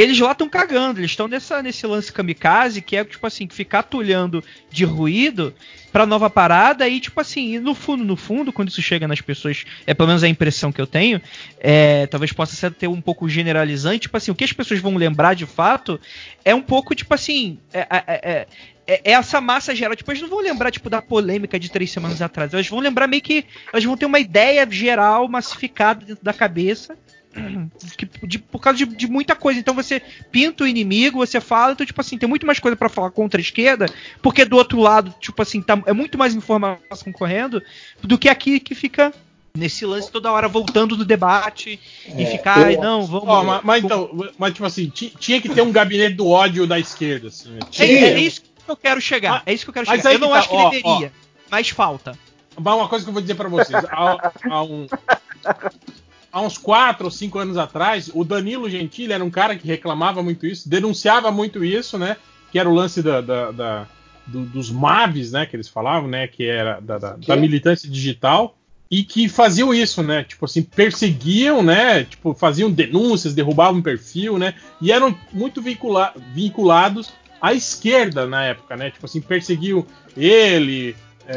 eles 0.00 0.18
lá 0.18 0.32
estão 0.32 0.48
cagando, 0.48 1.00
eles 1.00 1.10
estão 1.10 1.28
nesse 1.28 1.86
lance 1.86 2.12
kamikaze, 2.12 2.80
que 2.82 2.96
é 2.96 3.04
tipo 3.04 3.26
assim, 3.26 3.48
ficar 3.48 3.82
tulhando 3.82 4.42
de 4.70 4.84
ruído 4.84 5.54
pra 5.90 6.06
nova 6.06 6.28
parada 6.30 6.88
e 6.88 7.00
tipo 7.00 7.20
assim, 7.20 7.54
e 7.54 7.58
no 7.60 7.74
fundo, 7.74 8.04
no 8.04 8.16
fundo, 8.16 8.52
quando 8.52 8.68
isso 8.68 8.82
chega 8.82 9.08
nas 9.08 9.20
pessoas, 9.20 9.64
é 9.86 9.94
pelo 9.94 10.08
menos 10.08 10.22
a 10.22 10.28
impressão 10.28 10.70
que 10.70 10.80
eu 10.80 10.86
tenho, 10.86 11.20
é, 11.58 12.06
talvez 12.06 12.32
possa 12.32 12.54
ser 12.54 12.72
ter 12.72 12.86
um 12.86 13.00
pouco 13.00 13.28
generalizante, 13.28 14.00
tipo 14.00 14.16
assim, 14.16 14.30
o 14.30 14.34
que 14.34 14.44
as 14.44 14.52
pessoas 14.52 14.80
vão 14.80 14.96
lembrar 14.96 15.34
de 15.34 15.46
fato 15.46 15.98
é 16.44 16.54
um 16.54 16.62
pouco 16.62 16.94
tipo 16.94 17.12
assim, 17.14 17.58
é, 17.72 17.80
é- 17.80 17.86
é- 18.06 18.46
é- 18.86 19.00
é 19.04 19.12
essa 19.12 19.38
massa 19.40 19.74
geral, 19.74 19.94
tipo, 19.94 20.10
eles 20.10 20.22
não 20.22 20.30
vão 20.30 20.40
lembrar, 20.40 20.70
tipo, 20.70 20.88
da 20.88 21.02
polêmica 21.02 21.58
de 21.58 21.70
três 21.70 21.90
semanas 21.90 22.22
atrás. 22.22 22.54
Elas 22.54 22.66
vão 22.68 22.80
lembrar 22.80 23.06
meio 23.06 23.20
que. 23.20 23.44
Elas 23.70 23.84
vão 23.84 23.98
ter 23.98 24.06
uma 24.06 24.18
ideia 24.18 24.66
geral 24.70 25.28
massificada 25.28 26.06
dentro 26.06 26.24
da 26.24 26.32
cabeça. 26.32 26.96
que- 27.96 28.26
de- 28.26 28.38
por 28.38 28.60
causa 28.60 28.78
de, 28.78 28.86
de 28.86 29.06
muita 29.06 29.34
coisa. 29.36 29.58
Então 29.60 29.74
você 29.74 30.00
pinta 30.30 30.64
o 30.64 30.66
inimigo, 30.66 31.18
você 31.18 31.40
fala, 31.40 31.72
então, 31.72 31.86
tipo 31.86 32.00
assim, 32.00 32.16
tem 32.18 32.28
muito 32.28 32.46
mais 32.46 32.58
coisa 32.58 32.76
pra 32.76 32.88
falar 32.88 33.10
contra 33.10 33.40
a 33.40 33.42
esquerda, 33.42 33.86
porque 34.22 34.44
do 34.44 34.56
outro 34.56 34.80
lado, 34.80 35.14
tipo 35.20 35.40
assim, 35.42 35.60
tá, 35.62 35.80
é 35.86 35.92
muito 35.92 36.16
mais 36.18 36.34
informação 36.34 37.12
correndo 37.12 37.62
do 38.02 38.18
que 38.18 38.28
aqui 38.28 38.58
que 38.60 38.74
fica 38.74 39.12
nesse 39.56 39.84
lance 39.84 40.10
toda 40.10 40.30
hora 40.30 40.46
voltando 40.46 40.96
do 40.96 41.04
debate 41.04 41.80
e 42.06 42.22
É, 42.22 42.26
ficar, 42.26 42.60
eu- 42.60 42.66
ai, 42.66 42.76
não, 42.76 43.04
vamos. 43.06 43.28
Ó, 43.28 43.42
mas, 43.42 43.60
mas 43.64 43.84
então, 43.84 44.10
mas 44.38 44.52
tipo 44.52 44.64
assim, 44.66 44.88
ti- 44.88 45.12
tinha 45.18 45.40
que 45.40 45.48
ter 45.48 45.62
um 45.62 45.72
gabinete 45.72 46.14
do 46.14 46.28
ódio 46.28 46.64
da 46.66 46.78
esquerda, 46.78 47.28
assim, 47.28 47.50
né? 47.50 47.58
é, 47.78 47.84
é 47.84 48.20
isso 48.20 48.42
que 48.42 48.70
eu 48.70 48.76
quero 48.76 49.00
chegar. 49.00 49.30
Mas- 49.32 49.42
é 49.46 49.52
isso 49.54 49.64
que 49.64 49.70
eu 49.70 49.74
quero 49.74 49.86
mas 49.86 49.96
chegar. 49.96 50.10
aí 50.10 50.14
Eu 50.16 50.20
não 50.20 50.30
tá, 50.30 50.38
acho 50.38 50.48
que 50.48 50.54
ó, 50.54 50.70
deveria, 50.70 51.12
mas 51.50 51.68
falta. 51.70 52.16
Mas 52.60 52.74
uma 52.74 52.88
coisa 52.88 53.04
que 53.04 53.08
eu 53.08 53.12
vou 53.12 53.22
dizer 53.22 53.34
pra 53.34 53.48
vocês, 53.48 53.84
há, 53.84 54.32
há 54.48 54.62
um- 54.62 54.86
há 56.32 56.40
uns 56.40 56.56
4 56.58 57.04
ou 57.04 57.10
5 57.10 57.38
anos 57.38 57.56
atrás, 57.56 58.10
o 58.14 58.24
Danilo 58.24 58.68
Gentili 58.68 59.12
era 59.12 59.24
um 59.24 59.30
cara 59.30 59.56
que 59.56 59.66
reclamava 59.66 60.22
muito 60.22 60.46
isso, 60.46 60.68
denunciava 60.68 61.30
muito 61.30 61.64
isso, 61.64 61.96
né? 61.98 62.16
Que 62.52 62.58
era 62.58 62.68
o 62.68 62.74
lance 62.74 63.02
da, 63.02 63.20
da- 63.20 63.50
da- 63.50 63.86
do- 64.26 64.44
dos 64.46 64.70
MAVs, 64.70 65.32
né? 65.32 65.46
Que 65.46 65.56
eles 65.56 65.68
falavam, 65.68 66.08
né? 66.08 66.26
Que 66.26 66.44
era 66.46 66.80
da, 66.80 66.98
da- 66.98 67.16
da 67.16 67.36
militância 67.36 67.88
digital. 67.90 68.54
E 68.90 69.04
que 69.04 69.28
faziam 69.28 69.74
isso, 69.74 70.02
né? 70.02 70.24
Tipo 70.24 70.46
assim, 70.46 70.62
perseguiam, 70.62 71.62
né? 71.62 72.04
Tipo, 72.04 72.32
faziam 72.34 72.70
denúncias, 72.70 73.34
derrubavam 73.34 73.82
perfil, 73.82 74.38
né? 74.38 74.54
E 74.80 74.90
eram 74.90 75.14
muito 75.32 75.60
vincula- 75.60 76.14
vinculados 76.34 77.10
à 77.40 77.52
esquerda 77.52 78.26
na 78.26 78.44
época, 78.44 78.76
né? 78.78 78.90
Tipo 78.90 79.04
assim, 79.04 79.20
perseguiam 79.20 79.84
ele, 80.16 80.96
é, 81.28 81.36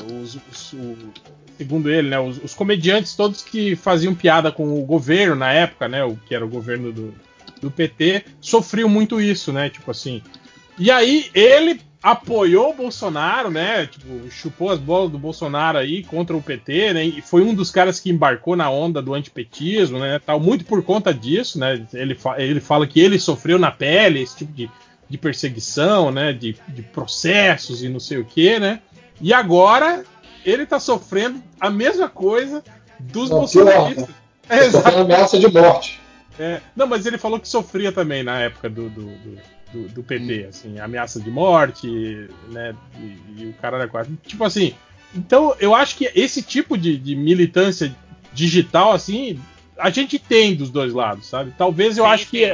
é, 0.00 0.04
os- 0.14 0.34
os- 0.50 0.72
o- 0.72 0.96
segundo 1.58 1.90
ele, 1.90 2.08
né, 2.08 2.18
os, 2.18 2.42
os 2.42 2.54
comediantes 2.54 3.14
todos 3.14 3.42
que 3.42 3.76
faziam 3.76 4.14
piada 4.14 4.50
com 4.50 4.78
o 4.80 4.84
governo 4.84 5.34
na 5.36 5.52
época, 5.52 5.88
né, 5.88 6.02
o 6.04 6.16
que 6.16 6.34
era 6.34 6.44
o 6.44 6.48
governo 6.48 6.92
do, 6.92 7.14
do 7.60 7.70
PT 7.70 8.24
sofriam 8.40 8.88
muito 8.88 9.20
isso, 9.20 9.52
né? 9.52 9.70
Tipo 9.70 9.90
assim. 9.90 10.22
E 10.78 10.90
aí 10.90 11.30
ele 11.34 11.80
apoiou 12.02 12.70
o 12.70 12.74
Bolsonaro, 12.76 13.50
né? 13.50 13.86
Tipo, 13.86 14.30
chupou 14.30 14.70
as 14.70 14.78
bolas 14.78 15.10
do 15.10 15.18
Bolsonaro 15.18 15.78
aí 15.78 16.04
contra 16.04 16.36
o 16.36 16.42
PT, 16.42 16.92
né? 16.92 17.04
E 17.04 17.22
foi 17.22 17.42
um 17.42 17.54
dos 17.54 17.70
caras 17.70 17.98
que 17.98 18.10
embarcou 18.10 18.54
na 18.54 18.70
onda 18.70 19.00
do 19.00 19.14
antipetismo, 19.14 19.98
né? 19.98 20.20
Tal, 20.24 20.38
muito 20.38 20.64
por 20.66 20.82
conta 20.82 21.12
disso, 21.14 21.58
né? 21.58 21.84
Ele, 21.94 22.14
fa 22.14 22.34
ele 22.40 22.60
fala 22.60 22.86
que 22.86 23.00
ele 23.00 23.18
sofreu 23.18 23.58
na 23.58 23.70
pele 23.70 24.20
esse 24.22 24.36
tipo 24.36 24.52
de, 24.52 24.70
de 25.08 25.16
perseguição, 25.18 26.12
né? 26.12 26.32
De, 26.34 26.54
de 26.68 26.82
processos 26.82 27.82
e 27.82 27.88
não 27.88 27.98
sei 27.98 28.18
o 28.18 28.24
que, 28.24 28.58
né? 28.60 28.80
E 29.20 29.32
agora 29.32 30.04
ele 30.44 30.66
tá 30.66 30.78
sofrendo 30.78 31.42
a 31.60 31.70
mesma 31.70 32.08
coisa 32.08 32.62
dos 33.00 33.30
Não, 33.30 33.38
bolsonaristas. 33.40 34.08
É, 34.48 34.68
sofreu 34.70 34.98
ameaça 35.00 35.38
de 35.38 35.48
morte. 35.48 36.00
é, 36.38 36.60
não, 36.74 36.86
mas 36.86 37.06
ele 37.06 37.18
falou 37.18 37.40
que 37.40 37.48
sofria 37.48 37.90
também 37.92 38.22
na 38.22 38.40
época 38.40 38.68
do, 38.70 38.88
do, 38.90 39.04
do, 39.06 39.38
do- 39.72 39.88
do 39.88 40.02
PT, 40.02 40.46
assim, 40.48 40.78
ameaça 40.78 41.20
de 41.20 41.30
morte, 41.30 41.88
né? 42.50 42.74
E, 43.00 43.42
e 43.42 43.46
o 43.48 43.52
cara 43.60 43.76
era 43.78 43.88
quase. 43.88 44.10
Tipo 44.26 44.44
assim. 44.44 44.74
Então, 45.14 45.54
eu 45.58 45.74
acho 45.74 45.96
que 45.96 46.10
esse 46.14 46.42
tipo 46.42 46.76
de, 46.76 46.96
de 46.96 47.16
militância 47.16 47.94
digital, 48.32 48.92
assim, 48.92 49.40
a 49.78 49.88
gente 49.90 50.18
tem 50.18 50.54
dos 50.54 50.68
dois 50.70 50.92
lados, 50.92 51.26
sabe? 51.26 51.52
Talvez 51.56 51.96
eu 51.96 52.04
Sim, 52.04 52.10
acho 52.10 52.26
que 52.28 52.44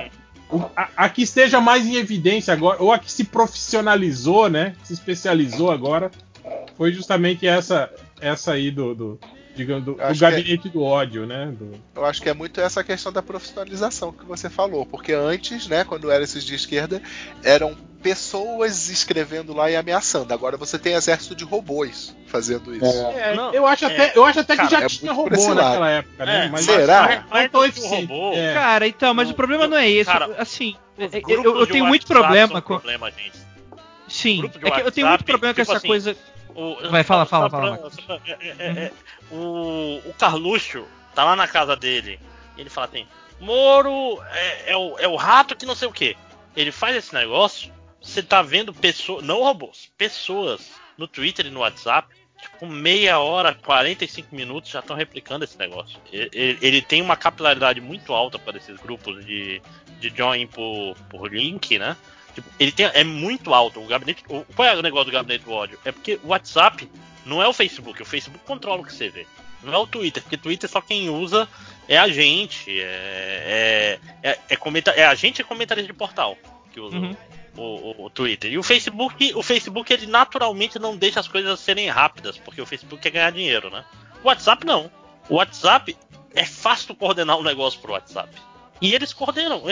a, 0.76 0.88
a 0.96 1.08
que 1.08 1.22
esteja 1.22 1.60
mais 1.60 1.86
em 1.86 1.96
evidência 1.96 2.52
agora, 2.54 2.80
ou 2.82 2.92
a 2.92 2.98
que 2.98 3.10
se 3.10 3.24
profissionalizou, 3.24 4.48
né? 4.48 4.74
Se 4.84 4.92
especializou 4.92 5.70
agora, 5.70 6.10
foi 6.76 6.92
justamente 6.92 7.46
essa, 7.46 7.90
essa 8.20 8.52
aí 8.52 8.70
do, 8.70 8.94
do, 8.94 9.20
digamos, 9.54 9.84
do, 9.84 9.94
do 9.94 9.98
que 10.06 10.18
gabinete 10.18 10.68
do 10.68 10.82
ódio, 10.82 11.26
né? 11.26 11.52
Do, 11.56 11.78
Eu 11.94 12.04
acho 12.04 12.20
que 12.22 12.28
é 12.28 12.34
muito 12.34 12.60
essa 12.60 12.82
questão 12.82 13.12
da 13.12 13.22
profissionalização 13.22 14.12
que 14.12 14.24
você 14.24 14.48
falou, 14.50 14.84
porque 14.86 15.12
antes, 15.12 15.66
né, 15.66 15.84
quando 15.84 16.10
eram 16.10 16.24
esses 16.24 16.44
de 16.44 16.54
esquerda, 16.54 17.00
eram 17.44 17.76
pessoas 18.02 18.88
escrevendo 18.88 19.54
lá 19.54 19.70
e 19.70 19.76
ameaçando. 19.76 20.34
Agora 20.34 20.56
você 20.56 20.76
tem 20.76 20.94
exército 20.94 21.36
de 21.36 21.44
robôs 21.44 22.16
fazendo 22.26 22.74
isso. 22.74 22.84
É. 23.14 23.30
É, 23.30 23.34
Não, 23.36 23.54
eu 23.54 23.64
acho 23.64 23.84
é, 23.84 23.88
até, 23.88 24.18
eu 24.18 24.24
acho 24.24 24.40
até 24.40 24.56
cara, 24.56 24.68
que 24.68 24.74
já 24.74 24.82
é 24.82 24.88
tinha 24.88 25.14
muito 25.14 25.30
robô 25.36 25.48
lado. 25.54 25.54
naquela 25.68 25.90
época, 25.90 26.26
né? 26.26 26.46
É, 26.46 26.48
Mas 26.48 26.64
será? 26.64 27.24
É 27.30 27.48
que 27.48 27.56
o 27.56 27.64
eficiente. 27.64 28.06
robô, 28.12 28.32
É. 28.34 28.54
Cara, 28.54 28.88
então, 28.88 29.14
mas 29.14 29.30
o 29.30 29.34
problema 29.34 29.68
não 29.68 29.76
é 29.76 29.88
esse. 29.88 30.10
Cara, 30.10 30.34
assim, 30.36 30.74
eu, 30.98 31.44
eu- 31.44 31.58
eu 31.60 31.66
tenho 31.68 31.86
muito 31.86 32.04
problema 32.06 32.60
com. 32.60 32.74
problema, 32.74 33.08
gente. 33.12 33.40
Sim, 34.08 34.44
é 34.44 34.70
que 34.70 34.80
eu 34.80 34.90
tenho 34.92 35.06
muito 35.06 35.20
WhatsApp, 35.20 35.24
problema 35.24 35.54
com 35.54 35.60
tipo 35.60 35.70
essa 35.70 35.76
assim, 35.78 35.86
coisa. 35.88 36.16
O, 36.54 36.90
Vai, 36.90 37.02
fala, 37.04 37.24
fala, 37.26 37.48
fala, 37.50 37.78
pra- 37.78 37.90
só 37.90 38.02
pra- 38.18 38.20
é- 38.26 38.48
é- 38.58 38.84
é- 38.84 38.92
o, 39.30 40.00
o 40.04 40.14
Carluxo 40.18 40.86
tá 41.14 41.24
lá 41.24 41.34
na 41.36 41.48
casa 41.48 41.74
dele. 41.76 42.18
E 42.56 42.60
ele 42.60 42.70
fala 42.70 42.86
assim: 42.86 43.06
Moro 43.40 44.22
é, 44.32 44.72
é 44.72 44.76
o, 44.76 44.98
é 44.98 45.08
o 45.08 45.16
rato 45.16 45.56
que 45.56 45.66
não 45.66 45.74
sei 45.74 45.88
o 45.88 45.92
que. 45.92 46.16
Ele 46.56 46.70
faz 46.72 46.96
esse 46.96 47.14
negócio. 47.14 47.72
Você 48.00 48.22
tá 48.22 48.42
vendo 48.42 48.74
pessoas, 48.74 49.24
não 49.24 49.42
robôs, 49.42 49.90
pessoas 49.96 50.72
no 50.98 51.06
Twitter 51.06 51.46
e 51.46 51.50
no 51.50 51.60
WhatsApp. 51.60 52.08
Tipo, 52.40 52.66
meia 52.66 53.20
hora, 53.20 53.54
45 53.54 54.34
minutos 54.34 54.68
já 54.70 54.80
estão 54.80 54.96
replicando 54.96 55.44
esse 55.44 55.56
negócio. 55.56 56.00
Ele, 56.12 56.58
ele 56.60 56.82
tem 56.82 57.00
uma 57.00 57.16
capilaridade 57.16 57.80
muito 57.80 58.12
alta 58.12 58.36
para 58.40 58.56
esses 58.56 58.76
grupos 58.80 59.24
de, 59.24 59.62
de 60.00 60.12
join 60.16 60.48
por, 60.48 60.96
por 61.08 61.32
link, 61.32 61.78
né? 61.78 61.96
Tipo, 62.34 62.48
ele 62.58 62.72
tem, 62.72 62.86
é 62.86 63.04
muito 63.04 63.52
alto. 63.52 63.80
O 63.80 63.86
gabinete. 63.86 64.24
O, 64.28 64.42
qual 64.54 64.66
é 64.68 64.74
o 64.76 64.82
negócio 64.82 65.06
do 65.06 65.12
gabinete 65.12 65.44
do 65.44 65.52
ódio? 65.52 65.78
É 65.84 65.92
porque 65.92 66.18
o 66.22 66.28
WhatsApp 66.28 66.90
não 67.26 67.42
é 67.42 67.48
o 67.48 67.52
Facebook. 67.52 68.00
O 68.02 68.06
Facebook 68.06 68.44
controla 68.44 68.80
o 68.80 68.84
que 68.84 68.92
você 68.92 69.08
vê. 69.08 69.26
Não 69.62 69.72
é 69.72 69.78
o 69.78 69.86
Twitter, 69.86 70.22
porque 70.22 70.36
Twitter 70.36 70.68
só 70.68 70.80
quem 70.80 71.08
usa 71.10 71.48
é 71.88 71.96
a 71.98 72.08
gente. 72.08 72.70
É, 72.80 73.98
é, 74.22 74.30
é, 74.30 74.38
é, 74.50 74.56
comenta, 74.56 74.90
é 74.92 75.04
a 75.04 75.14
gente 75.14 75.40
e 75.40 75.44
comentarista 75.44 75.86
de 75.92 75.96
portal 75.96 76.36
que 76.72 76.80
usa 76.80 76.96
Uhum. 76.96 77.16
o, 77.56 77.62
o- 77.62 78.04
o 78.06 78.10
Twitter. 78.10 78.50
E 78.50 78.58
o 78.58 78.62
Facebook, 78.62 79.32
o 79.34 79.42
Facebook 79.42 79.92
ele 79.92 80.06
naturalmente 80.06 80.78
não 80.78 80.96
deixa 80.96 81.20
as 81.20 81.28
coisas 81.28 81.60
serem 81.60 81.88
rápidas, 81.88 82.38
porque 82.38 82.60
o 82.62 82.66
Facebook 82.66 83.00
quer 83.02 83.10
ganhar 83.10 83.30
dinheiro, 83.30 83.70
né? 83.70 83.84
O 84.24 84.28
WhatsApp 84.28 84.64
não. 84.66 84.90
O 85.28 85.36
WhatsApp 85.36 85.96
é 86.34 86.44
fácil 86.44 86.94
coordenar 86.96 87.36
um 87.38 87.42
negócio 87.42 87.78
pro 87.80 87.92
WhatsApp. 87.92 88.30
E 88.80 88.94
eles 88.94 89.12
coordenam. 89.12 89.62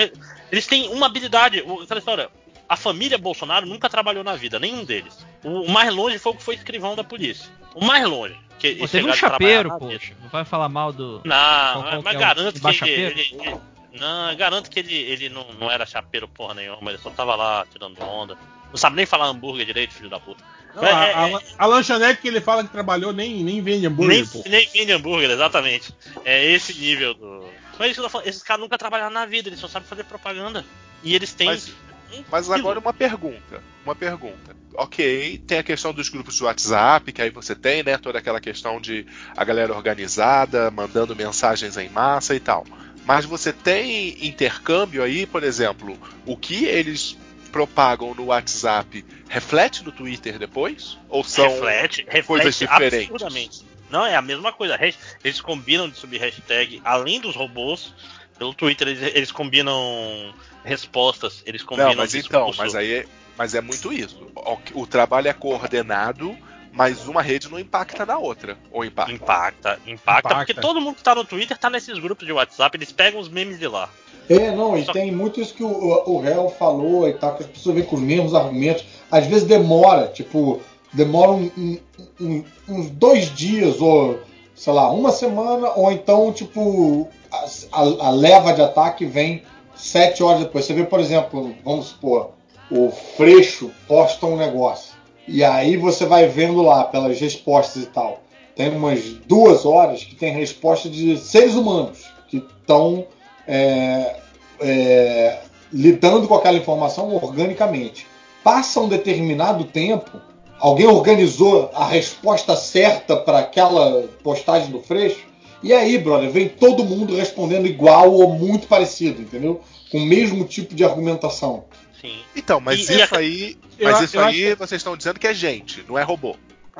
Eles 0.52 0.66
têm 0.68 0.88
uma 0.90 1.06
habilidade. 1.06 1.62
o- 1.66 1.80
Aquela 1.82 1.98
história. 1.98 2.28
A 2.70 2.76
família 2.76 3.18
Bolsonaro 3.18 3.66
nunca 3.66 3.88
trabalhou 3.90 4.22
na 4.22 4.36
vida, 4.36 4.60
nenhum 4.60 4.84
deles. 4.84 5.26
O, 5.42 5.62
o 5.62 5.68
mais 5.70 5.92
longe 5.92 6.18
foi 6.20 6.32
o 6.32 6.36
que 6.36 6.42
foi 6.42 6.54
escrivão 6.54 6.94
da 6.94 7.02
polícia. 7.02 7.50
O 7.74 7.84
mais 7.84 8.04
longe. 8.06 8.38
Que 8.60 8.76
Pô, 8.76 8.86
teve 8.86 9.10
um 9.10 9.12
chapeiro, 9.12 9.76
poxa. 9.76 10.14
Não 10.22 10.28
vai 10.28 10.44
falar 10.44 10.68
mal 10.68 10.92
do. 10.92 11.20
Não, 11.24 11.34
Qual- 11.34 11.82
qual 11.82 12.02
mas 12.02 12.10
que 12.16 12.16
é 12.16 12.26
garanto 12.26 12.52
que 12.52 12.58
embaixo 12.60 12.84
ele, 12.84 13.02
ele- 13.02 13.20
ele- 13.42 13.60
Não, 13.98 14.36
garanto 14.36 14.70
que 14.70 14.78
ele, 14.78 14.94
ele 14.94 15.28
não, 15.28 15.52
não 15.58 15.68
era 15.68 15.84
chapeiro 15.84 16.28
porra 16.28 16.54
nenhuma, 16.54 16.90
ele 16.92 16.98
só 16.98 17.10
tava 17.10 17.34
lá 17.34 17.66
tirando 17.72 18.00
onda. 18.02 18.38
Não 18.70 18.76
sabe 18.76 18.94
nem 18.94 19.04
falar 19.04 19.26
hambúrguer 19.26 19.66
direito, 19.66 19.92
filho 19.92 20.08
da 20.08 20.20
puta. 20.20 20.44
Não, 20.76 20.84
É, 20.84 20.92
a, 20.92 21.28
é, 21.28 21.34
a- 21.34 21.40
a 21.58 21.66
lanchonete 21.66 22.20
que 22.22 22.28
ele 22.28 22.40
fala 22.40 22.62
que 22.62 22.70
trabalhou 22.70 23.12
nem, 23.12 23.42
nem 23.42 23.60
vende 23.60 23.86
hambúrguer, 23.86 24.24
nem, 24.44 24.50
nem 24.50 24.68
vende 24.68 24.92
hambúrguer, 24.92 25.28
exatamente. 25.30 25.92
É 26.24 26.44
esse 26.52 26.72
nível 26.74 27.14
do. 27.14 27.44
Mas 27.76 27.90
isso 27.90 27.94
que 27.94 28.00
eu 28.00 28.04
tô 28.04 28.10
falando, 28.10 28.28
esses 28.28 28.42
caras 28.44 28.60
nunca 28.62 28.78
trabalharam 28.78 29.12
na 29.12 29.26
vida, 29.26 29.48
eles 29.48 29.58
só 29.58 29.66
sabem 29.66 29.88
fazer 29.88 30.04
propaganda. 30.04 30.64
E 31.02 31.14
eles 31.16 31.32
têm. 31.34 31.48
Mas- 31.48 31.68
um 31.68 31.89
Mas 32.30 32.50
agora 32.50 32.78
uma 32.78 32.92
pergunta. 32.92 33.62
Uma 33.84 33.94
pergunta. 33.94 34.56
Ok, 34.74 35.42
tem 35.46 35.58
a 35.58 35.62
questão 35.62 35.92
dos 35.92 36.08
grupos 36.08 36.36
de 36.36 36.44
WhatsApp, 36.44 37.12
que 37.12 37.22
aí 37.22 37.30
você 37.30 37.54
tem, 37.54 37.82
né? 37.82 37.98
Toda 37.98 38.18
aquela 38.18 38.40
questão 38.40 38.80
de 38.80 39.06
a 39.36 39.44
galera 39.44 39.74
organizada, 39.74 40.70
mandando 40.70 41.16
mensagens 41.16 41.76
em 41.76 41.88
massa 41.88 42.34
e 42.34 42.40
tal. 42.40 42.64
Mas 43.04 43.24
você 43.24 43.52
tem 43.52 44.26
intercâmbio 44.26 45.02
aí, 45.02 45.26
por 45.26 45.42
exemplo, 45.42 45.98
o 46.24 46.36
que 46.36 46.66
eles 46.66 47.16
propagam 47.50 48.14
no 48.14 48.26
WhatsApp 48.26 49.04
reflete 49.28 49.84
no 49.84 49.90
Twitter 49.90 50.38
depois? 50.38 50.96
Ou 51.08 51.24
são 51.24 51.48
reflete, 51.48 52.04
reflete 52.08 52.26
coisas 52.26 52.54
diferentes? 52.56 53.10
absurdamente. 53.10 53.70
Não, 53.90 54.06
é 54.06 54.14
a 54.14 54.22
mesma 54.22 54.52
coisa. 54.52 54.78
Eles 55.24 55.40
combinam 55.40 55.88
de 55.88 55.96
subir 55.96 56.18
hashtag, 56.18 56.80
além 56.84 57.20
dos 57.20 57.34
robôs, 57.34 57.92
pelo 58.40 58.54
Twitter 58.54 58.88
eles, 58.88 59.02
eles 59.14 59.30
combinam 59.30 60.32
respostas, 60.64 61.42
eles 61.44 61.62
combinam 61.62 61.90
Não, 61.90 61.96
mas 61.96 62.14
então, 62.14 62.50
mas 62.56 62.74
aí 62.74 62.94
é, 62.94 63.06
mas 63.36 63.54
é 63.54 63.60
muito 63.60 63.92
isso. 63.92 64.16
O, 64.34 64.80
o 64.80 64.86
trabalho 64.86 65.28
é 65.28 65.32
coordenado, 65.34 66.34
mas 66.72 67.06
uma 67.06 67.20
rede 67.20 67.50
não 67.50 67.58
impacta 67.58 68.06
na 68.06 68.16
outra. 68.16 68.56
Ou 68.72 68.82
impacta? 68.82 69.12
Impacta, 69.12 69.78
impacta, 69.86 69.90
Impacta. 70.30 70.34
porque 70.36 70.54
todo 70.54 70.80
mundo 70.80 70.96
que 70.96 71.02
tá 71.02 71.14
no 71.14 71.22
Twitter 71.22 71.58
tá 71.58 71.68
nesses 71.68 71.98
grupos 71.98 72.26
de 72.26 72.32
WhatsApp, 72.32 72.74
eles 72.78 72.90
pegam 72.90 73.20
os 73.20 73.28
memes 73.28 73.58
de 73.58 73.68
lá. 73.68 73.90
É, 74.26 74.50
não, 74.52 74.74
e 74.78 74.86
Só- 74.86 74.92
tem 74.92 75.12
muito 75.12 75.38
isso 75.38 75.52
que 75.52 75.62
o, 75.62 75.68
o, 75.68 76.14
o 76.14 76.20
réu 76.20 76.48
falou 76.48 77.06
e 77.06 77.12
tal, 77.12 77.36
que 77.36 77.42
as 77.42 77.48
pessoas 77.50 77.74
vêm 77.74 77.84
com 77.84 77.96
os 77.96 78.02
mesmos 78.02 78.34
argumentos. 78.34 78.86
Às 79.10 79.26
vezes 79.26 79.44
demora, 79.46 80.06
tipo, 80.08 80.62
demora 80.94 81.32
um- 81.32 81.50
um- 81.58 81.80
um- 82.18 82.44
uns 82.68 82.90
dois 82.90 83.34
dias, 83.34 83.82
ou 83.82 84.18
sei 84.54 84.72
lá, 84.72 84.90
uma 84.90 85.12
semana, 85.12 85.72
ou 85.74 85.92
então, 85.92 86.32
tipo, 86.32 87.06
a, 87.32 87.80
a- 87.80 88.10
leva 88.10 88.52
de 88.52 88.62
ataque 88.62 89.04
vem 89.04 89.42
sete 89.74 90.22
horas 90.22 90.40
depois. 90.40 90.64
Você 90.64 90.74
vê, 90.74 90.84
por 90.84 91.00
exemplo, 91.00 91.54
vamos 91.64 91.86
supor, 91.86 92.30
o 92.70 92.90
Freixo 93.16 93.70
posta 93.88 94.26
um 94.26 94.36
negócio. 94.36 94.94
E 95.26 95.44
aí 95.44 95.76
você 95.76 96.06
vai 96.06 96.26
vendo 96.26 96.62
lá 96.62 96.84
pelas 96.84 97.20
respostas 97.20 97.84
e 97.84 97.86
tal. 97.86 98.20
Tem 98.56 98.68
umas 98.70 99.02
duas 99.26 99.64
horas 99.64 100.02
que 100.04 100.14
tem 100.14 100.32
resposta 100.32 100.88
de 100.88 101.16
seres 101.16 101.54
humanos 101.54 102.10
que 102.28 102.38
estão 102.38 103.06
é, 103.46 104.16
é, 104.60 105.38
lidando 105.72 106.26
com 106.28 106.34
aquela 106.34 106.58
informação 106.58 107.14
organicamente. 107.16 108.06
Passa 108.42 108.80
um 108.80 108.88
determinado 108.88 109.64
tempo, 109.64 110.20
alguém 110.58 110.86
organizou 110.86 111.70
a 111.74 111.84
resposta 111.86 112.56
certa 112.56 113.16
para 113.16 113.38
aquela 113.38 114.04
postagem 114.22 114.70
do 114.70 114.80
Freixo, 114.80 115.26
e 115.62 115.72
aí, 115.72 115.98
brother, 115.98 116.30
vem 116.30 116.48
todo 116.48 116.84
mundo 116.84 117.14
respondendo 117.16 117.66
igual 117.66 118.12
ou 118.12 118.32
muito 118.34 118.66
parecido, 118.66 119.20
entendeu? 119.22 119.60
Com 119.90 119.98
o 119.98 120.06
mesmo 120.06 120.44
tipo 120.44 120.74
de 120.74 120.84
argumentação. 120.84 121.64
Sim. 122.00 122.18
Então, 122.34 122.60
mas 122.60 122.88
E- 122.88 122.92
e 122.92 123.02
isso 123.02 123.14
a- 123.14 123.18
aí. 123.18 123.56
Eu 123.78 123.90
Mas 123.90 124.00
a- 124.00 124.04
isso 124.04 124.16
eu 124.16 124.24
aí 124.24 124.54
vocês 124.54 124.80
estão 124.80 124.96
dizendo 124.96 125.18
que 125.18 125.26
é 125.26 125.34
gente, 125.34 125.84
não 125.88 125.98
é 125.98 126.02
robô. 126.02 126.36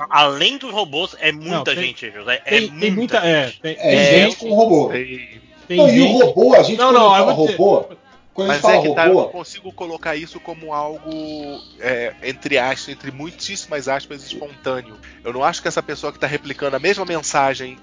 Além 0.09 0.57
dos 0.57 0.73
robôs, 0.73 1.15
é 1.19 1.31
muita 1.31 1.51
Não, 1.57 1.65
tem- 1.65 1.74
gente, 1.77 2.11
José. 2.11 2.40
É 2.47 2.51
Tem, 2.59 2.69
tem 2.70 2.90
muita. 2.90 3.19
É, 3.19 3.47
gente. 3.48 3.61
É, 3.65 3.74
tem 3.74 3.98
gente 3.98 4.31
gente. 4.31 4.36
com 4.36 4.55
robô. 4.55 4.89
Tem 4.89 5.77
Não, 5.77 5.89
e 5.90 6.01
o 6.01 6.07
robô, 6.24 6.55
a 6.55 6.62
gente 6.62 6.78
Não, 6.78 6.86
quando 6.86 6.94
não, 6.98 7.05
eu 7.05 7.11
fala 7.27 7.35
dizer- 7.47 7.57
robô, 7.59 7.85
quando 8.32 8.51
a 8.51 8.55
Mas 8.55 8.65
é 8.65 8.81
que 8.81 8.94
tá, 8.94 9.07
eu 9.07 9.12
robô, 9.12 9.23
não 9.24 9.28
consigo 9.28 9.73
colocar 9.73 10.16
isso 10.16 10.40
como 10.40 10.73
algo, 10.73 11.61
é, 11.78 12.15
entre 12.23 12.57
aspas, 12.57 12.89
entre 12.89 13.11
muitíssimas 13.12 13.89
aspas, 13.89 14.24
espontâneo. 14.24 14.97
Eu 15.23 15.32
não 15.32 15.44
acho 15.44 15.61
que 15.61 15.69
essa 15.69 15.82
pessoa 15.82 16.11
que 16.12 16.16
está 16.16 16.27
replicando 16.27 16.77
a 16.77 16.81
mesma 16.81 17.05
mensagem 17.05 17.77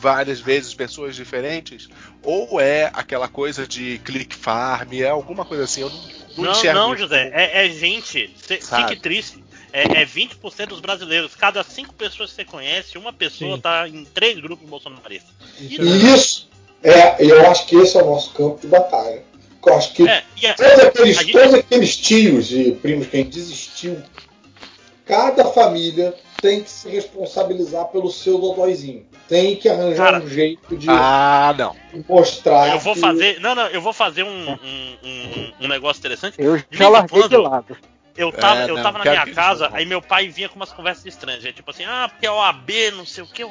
várias 0.00 0.40
vezes, 0.40 0.74
pessoas 0.74 1.14
diferentes, 1.16 1.88
ou 2.22 2.60
é 2.60 2.90
aquela 2.92 3.28
coisa 3.28 3.66
de 3.66 3.98
click 4.04 4.34
farm, 4.34 4.92
é 4.94 5.08
alguma 5.08 5.44
coisa 5.44 5.64
assim. 5.64 5.80
Eu 5.82 5.90
não, 5.90 5.96
não, 6.36 6.44
Não, 6.44 6.52
enxergo 6.52 6.78
não, 6.80 6.96
José, 6.96 7.24
como- 7.30 7.36
é, 7.40 7.66
é 7.66 7.70
gente. 7.70 8.34
Cê-? 8.46 8.60
Fique 8.60 8.96
triste. 8.96 9.42
É, 9.72 10.02
é 10.02 10.06
20% 10.06 10.66
dos 10.68 10.80
brasileiros. 10.80 11.34
Cada 11.34 11.64
cinco 11.64 11.92
pessoas 11.94 12.30
que 12.30 12.36
você 12.36 12.44
conhece, 12.44 12.96
uma 12.96 13.12
pessoa 13.12 13.56
Sim. 13.56 13.60
tá 13.62 13.88
em 13.88 14.04
três 14.04 14.38
grupos 14.38 14.68
bolsonaristas. 14.68 15.32
Isso 15.58 15.82
é. 15.82 15.84
Isso 15.84 16.48
é, 16.82 17.16
eu 17.24 17.50
acho 17.50 17.66
que 17.66 17.74
esse 17.76 17.96
é 17.98 18.02
o 18.02 18.06
nosso 18.06 18.32
campo 18.34 18.60
de 18.60 18.68
batalha. 18.68 19.22
eu 19.66 19.74
acho 19.74 19.92
que 19.94 20.06
É, 20.08 20.22
e 20.40 20.46
é- 20.46 20.52
todos, 20.52 20.78
aqueles, 20.84 21.16
gente- 21.18 21.32
todos 21.32 21.54
aqueles 21.54 21.96
tios 21.96 22.52
e 22.52 22.72
primos 22.72 23.06
que 23.08 23.16
a 23.16 23.20
gente 23.20 23.32
desistiu, 23.32 24.00
cada 25.06 25.44
família 25.46 26.14
tem 26.44 26.62
que 26.62 26.68
se 26.70 26.90
responsabilizar 26.90 27.86
pelo 27.86 28.10
seu 28.10 28.38
dodóizinho. 28.38 29.06
Tem 29.26 29.56
que 29.56 29.66
arranjar 29.66 30.12
Cara, 30.12 30.22
um 30.22 30.28
jeito 30.28 30.76
de 30.76 30.86
Ah, 30.90 31.54
não. 31.56 31.74
mostrar. 32.06 32.68
Eu 32.68 32.78
vou 32.80 32.92
que- 32.92 33.00
fazer. 33.00 33.40
Não, 33.40 33.54
não, 33.54 33.66
eu 33.68 33.80
vou 33.80 33.94
fazer 33.94 34.24
um, 34.24 34.50
um, 34.50 34.98
um, 35.02 35.52
um 35.62 35.68
negócio 35.68 36.00
interessante. 36.00 36.34
Eu 36.38 36.58
De 36.58 36.64
já 36.70 36.88
larguei 36.90 37.26
de 37.26 37.36
lado. 37.38 37.74
Eu 38.14 38.30
tava, 38.30 38.60
É, 38.60 38.64
eu 38.70 38.76
não, 38.76 38.82
tava 38.82 38.98
na 38.98 39.04
minha 39.04 39.22
que 39.22 39.30
isso 39.30 39.34
casa, 39.34 39.68
não. 39.70 39.76
aí 39.76 39.86
meu 39.86 40.02
pai 40.02 40.28
vinha 40.28 40.48
com 40.50 40.56
umas 40.56 40.70
conversas 40.70 41.06
estranhas. 41.06 41.42
Tipo 41.54 41.70
assim, 41.70 41.84
ah, 41.86 42.08
porque 42.10 42.26
é 42.26 42.30
OAB, 42.30 42.70
não 42.94 43.06
sei 43.06 43.24
o 43.24 43.26
que. 43.26 43.44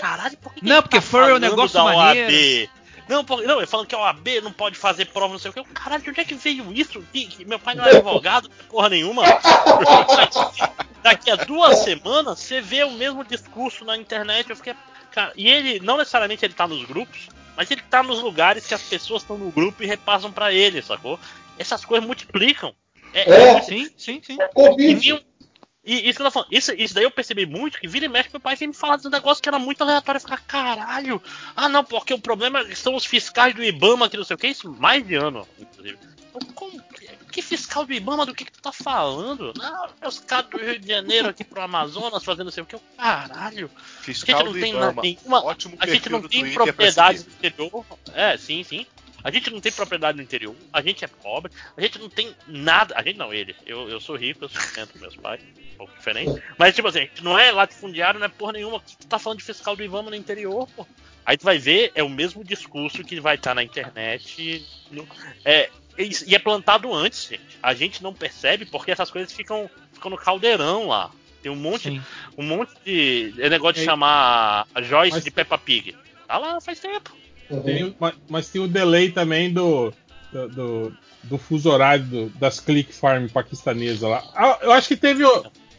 Caralho, 0.00 0.36
por 0.38 0.54
que 0.54 0.60
que 0.60 0.66
Não, 0.66 0.76
ele 0.76 0.82
porque 0.82 0.96
tá 0.98 1.02
furry 1.02 1.30
é 1.32 1.34
um 1.34 1.38
negócio 1.38 1.74
da 1.76 1.84
maneiro. 1.84 2.28
OAB? 2.32 2.70
Não, 3.08 3.24
porque, 3.24 3.46
não, 3.46 3.58
ele 3.58 3.66
falando 3.66 3.86
que 3.86 3.94
a 3.94 3.98
OAB 3.98 4.26
não 4.42 4.52
pode 4.52 4.76
fazer 4.76 5.06
prova, 5.06 5.32
não 5.32 5.38
sei 5.38 5.50
o 5.50 5.54
que. 5.54 5.62
Caralho, 5.72 6.02
de 6.02 6.10
onde 6.10 6.20
é 6.20 6.24
que 6.24 6.34
veio 6.34 6.72
isso? 6.72 7.00
Que, 7.12 7.26
que 7.26 7.44
meu 7.44 7.58
pai 7.58 7.74
não 7.74 7.84
é 7.84 7.90
advogado, 7.90 8.50
porra 8.68 8.88
nenhuma. 8.88 9.22
Daqui 11.02 11.30
a 11.30 11.36
duas 11.36 11.78
semanas, 11.78 12.40
você 12.40 12.60
vê 12.60 12.82
o 12.84 12.90
mesmo 12.90 13.24
discurso 13.24 13.84
na 13.84 13.96
internet. 13.96 14.50
Eu 14.50 14.56
fiquei. 14.56 14.74
Cara, 15.12 15.32
e 15.36 15.48
ele, 15.48 15.80
não 15.80 15.96
necessariamente 15.96 16.44
ele 16.44 16.52
tá 16.54 16.66
nos 16.66 16.84
grupos, 16.84 17.28
mas 17.56 17.70
ele 17.70 17.80
tá 17.88 18.02
nos 18.02 18.20
lugares 18.20 18.66
que 18.66 18.74
as 18.74 18.82
pessoas 18.82 19.22
estão 19.22 19.38
no 19.38 19.50
grupo 19.50 19.82
e 19.82 19.86
repassam 19.86 20.32
pra 20.32 20.52
ele, 20.52 20.82
sacou? 20.82 21.18
Essas 21.58 21.84
coisas 21.84 22.04
multiplicam. 22.06 22.74
É, 23.14 23.30
É. 23.30 23.48
é 23.56 23.62
Sim, 23.62 23.88
sim, 23.96 24.20
sim. 24.22 24.36
e, 24.40 24.48
Covid. 24.48 24.94
vinham- 25.00 25.20
e 25.86 26.08
isso, 26.08 26.16
que 26.16 26.22
eu 26.22 26.26
tô 26.26 26.30
falando, 26.32 26.48
isso, 26.50 26.72
isso 26.74 26.92
daí 26.94 27.04
eu 27.04 27.10
percebi 27.10 27.46
muito, 27.46 27.78
que 27.80 27.86
vira 27.86 28.04
e 28.06 28.08
mexe, 28.08 28.28
meu 28.32 28.40
pai 28.40 28.56
me 28.60 28.74
falar 28.74 28.96
de 28.96 29.06
um 29.06 29.10
negócio 29.10 29.42
que 29.42 29.48
era 29.48 29.58
muito 29.58 29.80
aleatório. 29.82 30.16
Eu 30.18 30.20
ficava, 30.22 30.42
caralho, 30.46 31.22
ah 31.54 31.68
não, 31.68 31.84
porque 31.84 32.12
o 32.12 32.18
problema 32.18 32.62
são 32.74 32.94
os 32.96 33.04
fiscais 33.06 33.54
do 33.54 33.62
Ibama, 33.62 34.08
que 34.10 34.16
não 34.16 34.24
sei 34.24 34.34
o 34.34 34.38
que, 34.38 34.48
isso 34.48 34.70
mais 34.78 35.06
de 35.06 35.14
ano, 35.14 35.46
inclusive. 35.58 35.98
Eu, 36.34 36.40
como- 36.54 36.82
que 37.30 37.42
fiscal 37.42 37.84
do 37.84 37.92
Ibama, 37.92 38.24
do 38.24 38.34
que, 38.34 38.46
que 38.46 38.52
tu 38.52 38.62
tá 38.62 38.72
falando? 38.72 39.52
Não, 39.58 39.88
é 40.00 40.08
os 40.08 40.18
caras 40.18 40.48
do 40.48 40.56
Rio 40.56 40.78
de 40.78 40.88
Janeiro 40.88 41.28
aqui 41.28 41.44
pro 41.44 41.60
Amazonas 41.60 42.24
fazendo 42.24 42.46
não 42.46 42.50
sei 42.50 42.62
o 42.62 42.66
que. 42.66 42.74
Eu, 42.76 42.82
caralho, 42.96 43.70
a 43.74 44.02
Fiscal 44.02 44.38
gente 44.38 44.46
não 44.46 44.52
do 44.54 44.60
tem 44.60 44.72
Ibama. 44.72 45.02
nenhuma. 45.02 45.44
Ótimo 45.44 45.76
A 45.78 45.86
gente 45.86 46.08
não 46.08 46.20
do 46.20 46.28
tem 46.30 46.50
propriedade 46.54 47.18
no 47.18 47.30
interior. 47.30 47.84
É, 48.14 48.38
sim, 48.38 48.62
sim. 48.64 48.86
A 49.26 49.30
gente 49.32 49.50
não 49.50 49.60
tem 49.60 49.72
propriedade 49.72 50.16
no 50.16 50.22
interior, 50.22 50.54
a 50.72 50.80
gente 50.80 51.04
é 51.04 51.08
pobre, 51.08 51.50
a 51.76 51.80
gente 51.80 51.98
não 51.98 52.08
tem 52.08 52.32
nada. 52.46 52.94
A 52.96 53.02
gente 53.02 53.16
não, 53.18 53.34
ele. 53.34 53.56
Eu, 53.66 53.88
eu 53.88 54.00
sou 54.00 54.14
rico, 54.14 54.44
eu 54.44 54.48
sustento 54.48 54.96
meus 55.00 55.16
pais, 55.16 55.42
um 55.74 55.76
pouco 55.78 55.92
diferente. 55.96 56.40
Mas, 56.56 56.76
tipo 56.76 56.86
assim, 56.86 57.00
a 57.00 57.02
gente 57.02 57.24
não 57.24 57.36
é 57.36 57.50
latifundiário, 57.50 58.20
não 58.20 58.26
é 58.26 58.28
porra 58.30 58.52
nenhuma. 58.52 58.78
Tu 58.80 59.06
tá 59.08 59.18
falando 59.18 59.40
de 59.40 59.44
fiscal 59.44 59.74
do 59.74 59.82
Ivama 59.82 60.10
no 60.10 60.16
interior, 60.16 60.68
pô. 60.76 60.86
Aí 61.24 61.36
tu 61.36 61.42
vai 61.44 61.58
ver, 61.58 61.90
é 61.96 62.04
o 62.04 62.08
mesmo 62.08 62.44
discurso 62.44 63.02
que 63.02 63.18
vai 63.18 63.34
estar 63.34 63.52
na 63.52 63.64
internet. 63.64 64.64
no- 64.92 65.08
é, 65.44 65.70
e 65.98 66.34
é 66.34 66.38
plantado 66.38 66.94
antes, 66.94 67.26
gente. 67.28 67.58
A 67.60 67.74
gente 67.74 68.02
não 68.04 68.14
percebe 68.14 68.64
porque 68.66 68.92
essas 68.92 69.10
coisas 69.10 69.32
ficam, 69.32 69.68
ficam 69.92 70.08
no 70.12 70.16
caldeirão 70.16 70.86
lá. 70.86 71.10
Tem 71.42 71.50
um 71.50 71.56
monte, 71.56 71.88
Sim. 71.90 72.02
um 72.38 72.44
monte 72.44 72.70
de. 72.84 73.34
É 73.38 73.48
negócio 73.48 73.74
de 73.74 73.80
É. 73.80 73.84
chamar 73.84 74.68
a 74.72 74.82
Joyce 74.82 75.16
Mas- 75.16 75.24
de 75.24 75.30
Peppa 75.32 75.58
Pig. 75.58 75.96
Tá 76.28 76.38
lá 76.38 76.60
faz 76.60 76.78
tempo. 76.80 77.12
Uhum. 77.50 77.62
Tem 77.62 77.96
mas, 78.00 78.14
mas 78.28 78.48
tem 78.48 78.60
o 78.60 78.68
delay 78.68 79.10
também 79.10 79.52
do, 79.52 79.92
do, 80.32 80.48
do, 80.48 80.96
do 81.24 81.38
fuso 81.38 81.70
horário 81.70 82.04
do- 82.04 82.28
das 82.38 82.58
click 82.60 82.92
farm 82.92 83.28
paquistanesas 83.28 84.02
lá. 84.02 84.22
Ah, 84.34 84.58
Eu 84.62 84.72
acho 84.72 84.88
que 84.88 84.96
teve 84.96 85.22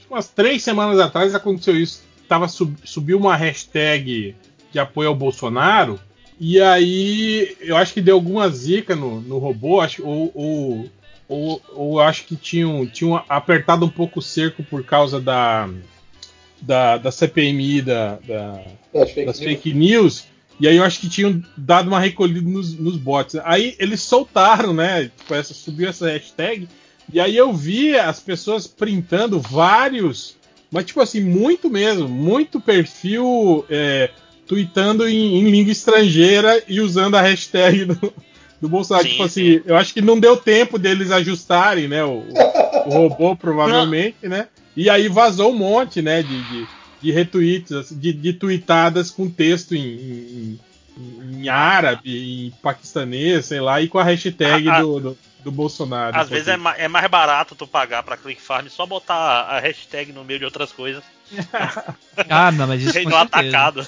umas 0.09 0.29
três 0.29 0.63
semanas 0.63 0.99
atrás 0.99 1.35
aconteceu 1.35 1.75
isso. 1.75 2.03
Tava 2.27 2.47
sub, 2.47 2.75
subiu 2.83 3.17
uma 3.17 3.35
hashtag 3.35 4.35
de 4.71 4.79
apoio 4.79 5.09
ao 5.09 5.15
Bolsonaro. 5.15 5.99
E 6.39 6.61
aí 6.61 7.55
eu 7.61 7.75
acho 7.75 7.93
que 7.93 8.01
deu 8.01 8.15
alguma 8.15 8.47
zica 8.49 8.95
no, 8.95 9.19
no 9.21 9.37
robô, 9.39 9.81
acho, 9.81 10.05
ou, 10.05 10.31
ou, 10.35 10.89
ou, 11.27 11.61
ou 11.73 11.99
acho 11.99 12.25
que 12.25 12.35
tinham, 12.35 12.85
tinham 12.85 13.15
apertado 13.27 13.85
um 13.85 13.89
pouco 13.89 14.19
o 14.19 14.21
cerco 14.21 14.63
por 14.63 14.83
causa 14.83 15.19
da, 15.19 15.67
da, 16.61 16.97
da 16.97 17.11
CPMI 17.11 17.81
da, 17.81 18.19
da, 18.27 18.61
Das 18.93 19.11
fake 19.11 19.25
news. 19.25 19.39
fake 19.39 19.73
news. 19.73 20.25
E 20.59 20.67
aí 20.67 20.77
eu 20.77 20.83
acho 20.83 20.99
que 20.99 21.09
tinham 21.09 21.41
dado 21.55 21.87
uma 21.87 21.99
recolhida 21.99 22.41
nos, 22.49 22.73
nos 22.77 22.97
bots. 22.97 23.35
Aí 23.43 23.75
eles 23.79 24.01
soltaram, 24.01 24.73
né? 24.73 25.11
Tipo, 25.17 25.35
essa, 25.35 25.53
subiu 25.53 25.87
essa 25.89 26.09
hashtag. 26.09 26.67
E 27.13 27.19
aí 27.19 27.37
eu 27.37 27.53
vi 27.53 27.95
as 27.97 28.19
pessoas 28.19 28.65
printando 28.67 29.39
vários, 29.39 30.35
mas 30.71 30.85
tipo 30.85 30.99
assim, 30.99 31.21
muito 31.21 31.69
mesmo, 31.69 32.07
muito 32.09 32.59
perfil 32.59 33.65
é, 33.69 34.09
tweetando 34.47 35.07
em, 35.07 35.39
em 35.39 35.49
língua 35.49 35.71
estrangeira 35.71 36.61
e 36.67 36.81
usando 36.81 37.15
a 37.15 37.21
hashtag 37.21 37.85
do, 37.85 38.13
do 38.59 38.67
Bolsonaro. 38.67 39.05
Sim, 39.05 39.11
tipo 39.11 39.23
assim, 39.23 39.61
eu 39.65 39.77
acho 39.77 39.93
que 39.93 40.01
não 40.01 40.19
deu 40.19 40.35
tempo 40.35 40.77
deles 40.79 41.11
ajustarem, 41.11 41.87
né? 41.87 42.03
O, 42.03 42.23
o- 42.23 42.87
o 42.87 42.89
robô, 42.89 43.35
provavelmente, 43.35 44.17
né? 44.27 44.47
E 44.75 44.89
aí 44.89 45.07
vazou 45.07 45.51
um 45.51 45.57
monte, 45.57 46.01
né? 46.01 46.21
De, 46.23 46.41
de, 46.43 46.67
de 47.01 47.11
retweets, 47.11 47.71
assim, 47.71 47.97
de, 47.99 48.11
de 48.13 48.33
tweetadas 48.33 49.11
com 49.11 49.29
texto 49.29 49.73
em, 49.75 49.79
em, 49.81 50.59
em- 50.97 51.49
árabe, 51.49 52.47
em 52.47 52.51
paquistanês, 52.61 53.45
sei 53.45 53.61
lá, 53.61 53.81
e 53.81 53.87
com 53.87 53.99
a 53.99 54.03
hashtag 54.03 54.67
A- 54.69 54.81
do, 54.81 54.99
do, 54.99 55.17
do 55.43 55.51
Bolsonaro. 55.51 56.17
Às 56.19 56.29
vezes 56.29 56.47
é, 56.47 56.57
ma- 56.57 56.75
é 56.75 56.87
mais 56.87 57.07
barato 57.07 57.55
tu 57.55 57.67
pagar 57.67 58.01
pra 58.03 58.17
Click 58.17 58.41
Farm 58.41 58.67
só 58.67 58.85
botar 58.85 59.15
a 59.43 59.59
hashtag 59.59 60.11
no 60.11 60.23
meio 60.23 60.39
de 60.39 60.45
outras 60.45 60.71
coisas. 60.71 61.03
Ah, 62.29 62.51
não, 62.51 62.67
mas 62.67 62.81
isso 62.81 63.03
com 63.03 63.09
no 63.09 63.15
atacado. 63.15 63.85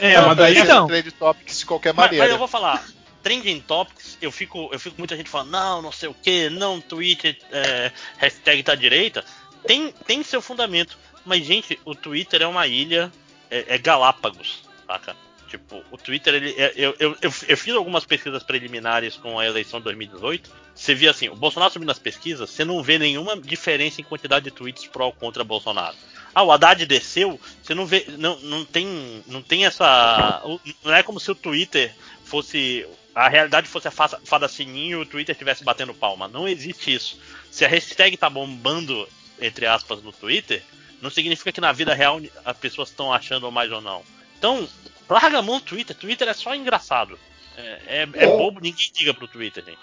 É, 0.00 0.20
mas 0.20 0.36
daí 0.36 0.58
Então. 0.58 0.84
é 0.84 0.88
trade 0.88 1.10
topics 1.12 1.58
de 1.60 1.66
qualquer 1.66 1.92
Mas, 1.94 2.06
mas 2.06 2.10
maneira. 2.18 2.34
eu 2.34 2.38
vou 2.38 2.48
falar, 2.48 2.84
Trending 3.22 3.60
Topics, 3.60 4.18
eu 4.20 4.32
fico, 4.32 4.68
eu 4.72 4.80
fico 4.80 4.96
muita 4.98 5.16
gente 5.16 5.30
falando, 5.30 5.50
não, 5.50 5.82
não 5.82 5.92
sei 5.92 6.08
o 6.08 6.14
que, 6.14 6.50
não, 6.50 6.80
Twitter, 6.80 7.38
é, 7.52 7.92
hashtag 8.18 8.62
tá 8.64 8.74
direita. 8.74 9.24
Tem, 9.66 9.92
tem 10.06 10.22
seu 10.24 10.42
fundamento. 10.42 10.98
Mas, 11.24 11.44
gente, 11.44 11.78
o 11.84 11.94
Twitter 11.94 12.42
é 12.42 12.46
uma 12.46 12.66
ilha, 12.66 13.12
é, 13.50 13.74
é 13.74 13.78
Galápagos, 13.78 14.64
saca? 14.86 15.16
Tipo, 15.48 15.84
o 15.90 15.98
Twitter, 15.98 16.34
ele, 16.34 16.54
é- 16.56 16.72
eu, 16.74 16.96
eu, 16.98 17.16
eu, 17.20 17.32
eu 17.46 17.56
fiz 17.56 17.74
algumas 17.74 18.06
pesquisas 18.06 18.42
preliminares 18.42 19.16
com 19.16 19.38
a 19.38 19.46
eleição 19.46 19.80
de 19.80 19.84
2018. 19.84 20.50
Você 20.74 20.94
via 20.94 21.10
assim, 21.10 21.28
o 21.28 21.36
Bolsonaro 21.36 21.70
subindo 21.70 21.88
nas 21.88 21.98
pesquisas, 21.98 22.48
você 22.48 22.64
não 22.64 22.82
vê 22.82 22.98
nenhuma 22.98 23.38
diferença 23.38 24.00
em 24.00 24.04
quantidade 24.04 24.46
de 24.46 24.50
tweets 24.50 24.86
pró 24.86 25.06
ou 25.06 25.12
contra 25.12 25.44
Bolsonaro. 25.44 25.94
Ah, 26.34 26.42
o 26.42 26.50
Haddad 26.50 26.86
desceu, 26.86 27.38
você 27.62 27.74
não 27.74 27.84
vê, 27.84 28.06
não, 28.16 28.40
não 28.40 28.64
tem, 28.64 29.22
não 29.26 29.42
tem 29.42 29.66
essa, 29.66 30.42
não 30.82 30.94
é 30.94 31.02
como 31.02 31.20
se 31.20 31.30
o 31.30 31.34
Twitter 31.34 31.94
fosse 32.24 32.86
a 33.14 33.28
realidade 33.28 33.68
fosse 33.68 33.88
a 33.88 33.90
fada 33.90 34.48
sininho 34.48 35.00
e 35.00 35.02
o 35.02 35.06
Twitter 35.06 35.34
estivesse 35.34 35.62
batendo 35.62 35.92
palma. 35.92 36.26
Não 36.28 36.48
existe 36.48 36.94
isso. 36.94 37.18
Se 37.50 37.64
a 37.64 37.68
hashtag 37.68 38.16
tá 38.16 38.30
bombando, 38.30 39.06
entre 39.40 39.66
aspas, 39.66 40.02
no 40.02 40.12
Twitter, 40.12 40.62
não 41.02 41.10
significa 41.10 41.52
que 41.52 41.60
na 41.60 41.72
vida 41.72 41.92
real 41.92 42.20
as 42.44 42.56
pessoas 42.56 42.88
estão 42.88 43.12
achando 43.12 43.50
mais 43.52 43.70
ou 43.70 43.80
não. 43.82 44.02
Então, 44.38 44.66
larga 45.08 45.38
a 45.38 45.42
mão 45.42 45.58
do 45.58 45.64
Twitter. 45.64 45.94
Twitter 45.96 46.28
é 46.28 46.32
só 46.32 46.54
engraçado. 46.54 47.18
É, 47.56 47.80
é, 47.86 48.08
é 48.14 48.26
bobo, 48.26 48.60
ninguém 48.60 48.90
diga 48.94 49.12
pro 49.12 49.28
Twitter, 49.28 49.62
gente. 49.64 49.78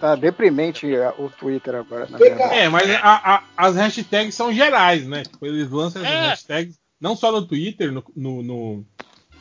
Tá 0.00 0.16
deprimente 0.16 0.84
o 1.16 1.30
Twitter 1.30 1.74
agora, 1.76 2.06
na 2.10 2.18
verdade. 2.18 2.54
É, 2.54 2.68
mas 2.68 2.90
a- 2.96 3.36
a- 3.36 3.44
as 3.56 3.76
hashtags 3.76 4.34
são 4.34 4.52
gerais, 4.52 5.06
né? 5.06 5.22
Tipo, 5.22 5.46
eles 5.46 5.70
lançam 5.70 6.02
essas 6.02 6.14
É. 6.14 6.28
hashtags 6.28 6.76
não 7.00 7.14
só 7.14 7.30
no 7.30 7.46
Twitter, 7.46 7.92
no, 7.92 8.04
no, 8.16 8.42
no- 8.42 8.86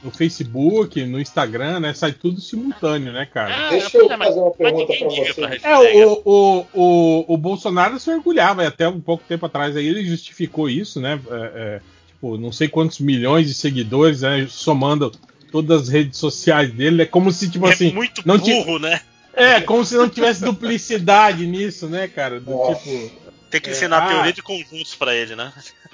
no 0.03 0.11
Facebook, 0.11 1.03
no 1.05 1.19
Instagram, 1.19 1.79
né? 1.79 1.93
Sai 1.93 2.11
tudo 2.11 2.39
simultâneo, 2.39 3.11
né, 3.11 3.25
cara? 3.25 3.67
Ah, 3.67 3.69
Deixa 3.71 3.97
eu 3.97 4.11
é, 4.11 4.15
mas- 4.17 4.27
fazer 4.29 4.39
uma 4.39 4.51
pergunta 4.51 4.93
pra 4.97 5.07
você. 5.07 5.33
pra 5.33 5.55
É, 5.69 6.05
o, 6.05 6.21
o, 6.23 6.67
o, 6.73 7.25
o 7.33 7.37
Bolsonaro 7.37 7.99
se 7.99 8.09
orgulhava, 8.11 8.63
e 8.63 8.67
até 8.67 8.87
um 8.87 8.99
pouco 9.01 9.23
tempo 9.27 9.45
atrás 9.45 9.75
aí 9.75 9.85
ele 9.87 10.05
justificou 10.05 10.69
isso, 10.69 11.01
né? 11.01 11.19
É, 11.31 11.35
é, 11.55 11.81
tipo, 12.09 12.37
não 12.37 12.51
sei 12.51 12.67
quantos 12.67 12.99
milhões 12.99 13.47
de 13.47 13.53
seguidores, 13.55 14.21
né? 14.21 14.45
Somando 14.49 15.11
todas 15.51 15.83
as 15.83 15.89
redes 15.89 16.19
sociais 16.19 16.71
dele. 16.71 17.01
É 17.01 17.05
como 17.05 17.31
se, 17.31 17.49
tipo 17.49 17.67
é 17.67 17.73
assim. 17.73 17.91
muito 17.91 18.21
não 18.25 18.37
burro, 18.37 18.77
né? 18.79 19.01
É, 19.33 19.59
como 19.59 19.83
se 19.83 19.95
não 19.95 20.07
tivesse 20.07 20.43
duplicidade 20.45 21.45
nisso, 21.47 21.87
né, 21.87 22.07
cara? 22.07 22.39
Do 22.39 22.51
Nossa. 22.51 22.79
tipo. 22.81 23.25
Tem 23.49 23.61
que 23.61 23.69
É, 23.69 23.71
ensinar 23.71 24.03
ah. 24.03 24.07
teoria 24.07 24.33
de 24.33 24.41
conjuntos 24.41 24.95
pra 24.95 25.15
ele, 25.15 25.35
né? 25.35 25.51